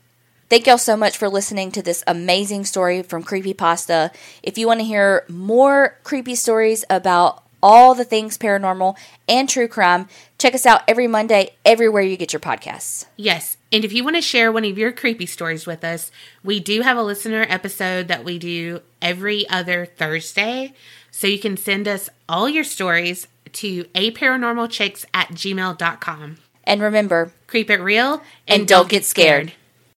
Thank 0.51 0.67
y'all 0.67 0.78
so 0.78 0.97
much 0.97 1.17
for 1.17 1.28
listening 1.28 1.73
to 1.73 1.83
this 1.83 2.05
amazing 2.07 2.65
story 2.67 3.03
from 3.03 3.25
Creepypasta. 3.25 4.15
If 4.43 4.59
you 4.59 4.67
want 4.67 4.81
to 4.81 4.86
hear 4.86 5.25
more 5.28 5.99
creepy 6.05 6.35
stories 6.35 6.85
about 6.91 7.43
all 7.62 7.94
the 7.94 8.05
things 8.05 8.36
paranormal 8.36 8.94
and 9.27 9.49
true 9.49 9.67
crime, 9.67 10.07
check 10.39 10.55
us 10.55 10.67
out 10.67 10.83
every 10.86 11.07
Monday, 11.07 11.51
everywhere 11.65 12.03
you 12.03 12.19
get 12.19 12.33
your 12.33 12.41
podcasts. 12.41 13.07
Yes. 13.17 13.57
And 13.73 13.85
if 13.85 13.93
you 13.93 14.05
want 14.05 14.17
to 14.17 14.23
share 14.23 14.53
one 14.53 14.67
of 14.67 14.77
your 14.77 14.93
creepy 14.93 15.27
stories 15.27 15.67
with 15.67 15.83
us, 15.83 16.12
we 16.44 16.61
do 16.61 16.83
have 16.83 16.99
a 16.99 17.03
listener 17.03 17.47
episode 17.49 18.09
that 18.09 18.23
we 18.23 18.39
do 18.39 18.83
every 19.01 19.49
other 19.49 19.86
Thursday. 19.86 20.75
So 21.17 21.28
you 21.28 21.39
can 21.39 21.57
send 21.57 21.86
us 21.86 22.10
all 22.28 22.49
your 22.49 22.65
stories 22.65 23.28
to 23.52 23.86
a 23.94 24.10
paranormalchicks 24.10 25.05
at 25.15 25.28
gmail.com. 25.28 26.39
And 26.65 26.83
remember, 26.83 27.33
creep 27.47 27.70
it 27.70 27.81
real 27.81 28.20
and 28.49 28.67
don't 28.67 28.89
get 28.89 29.05
scared. 29.05 29.52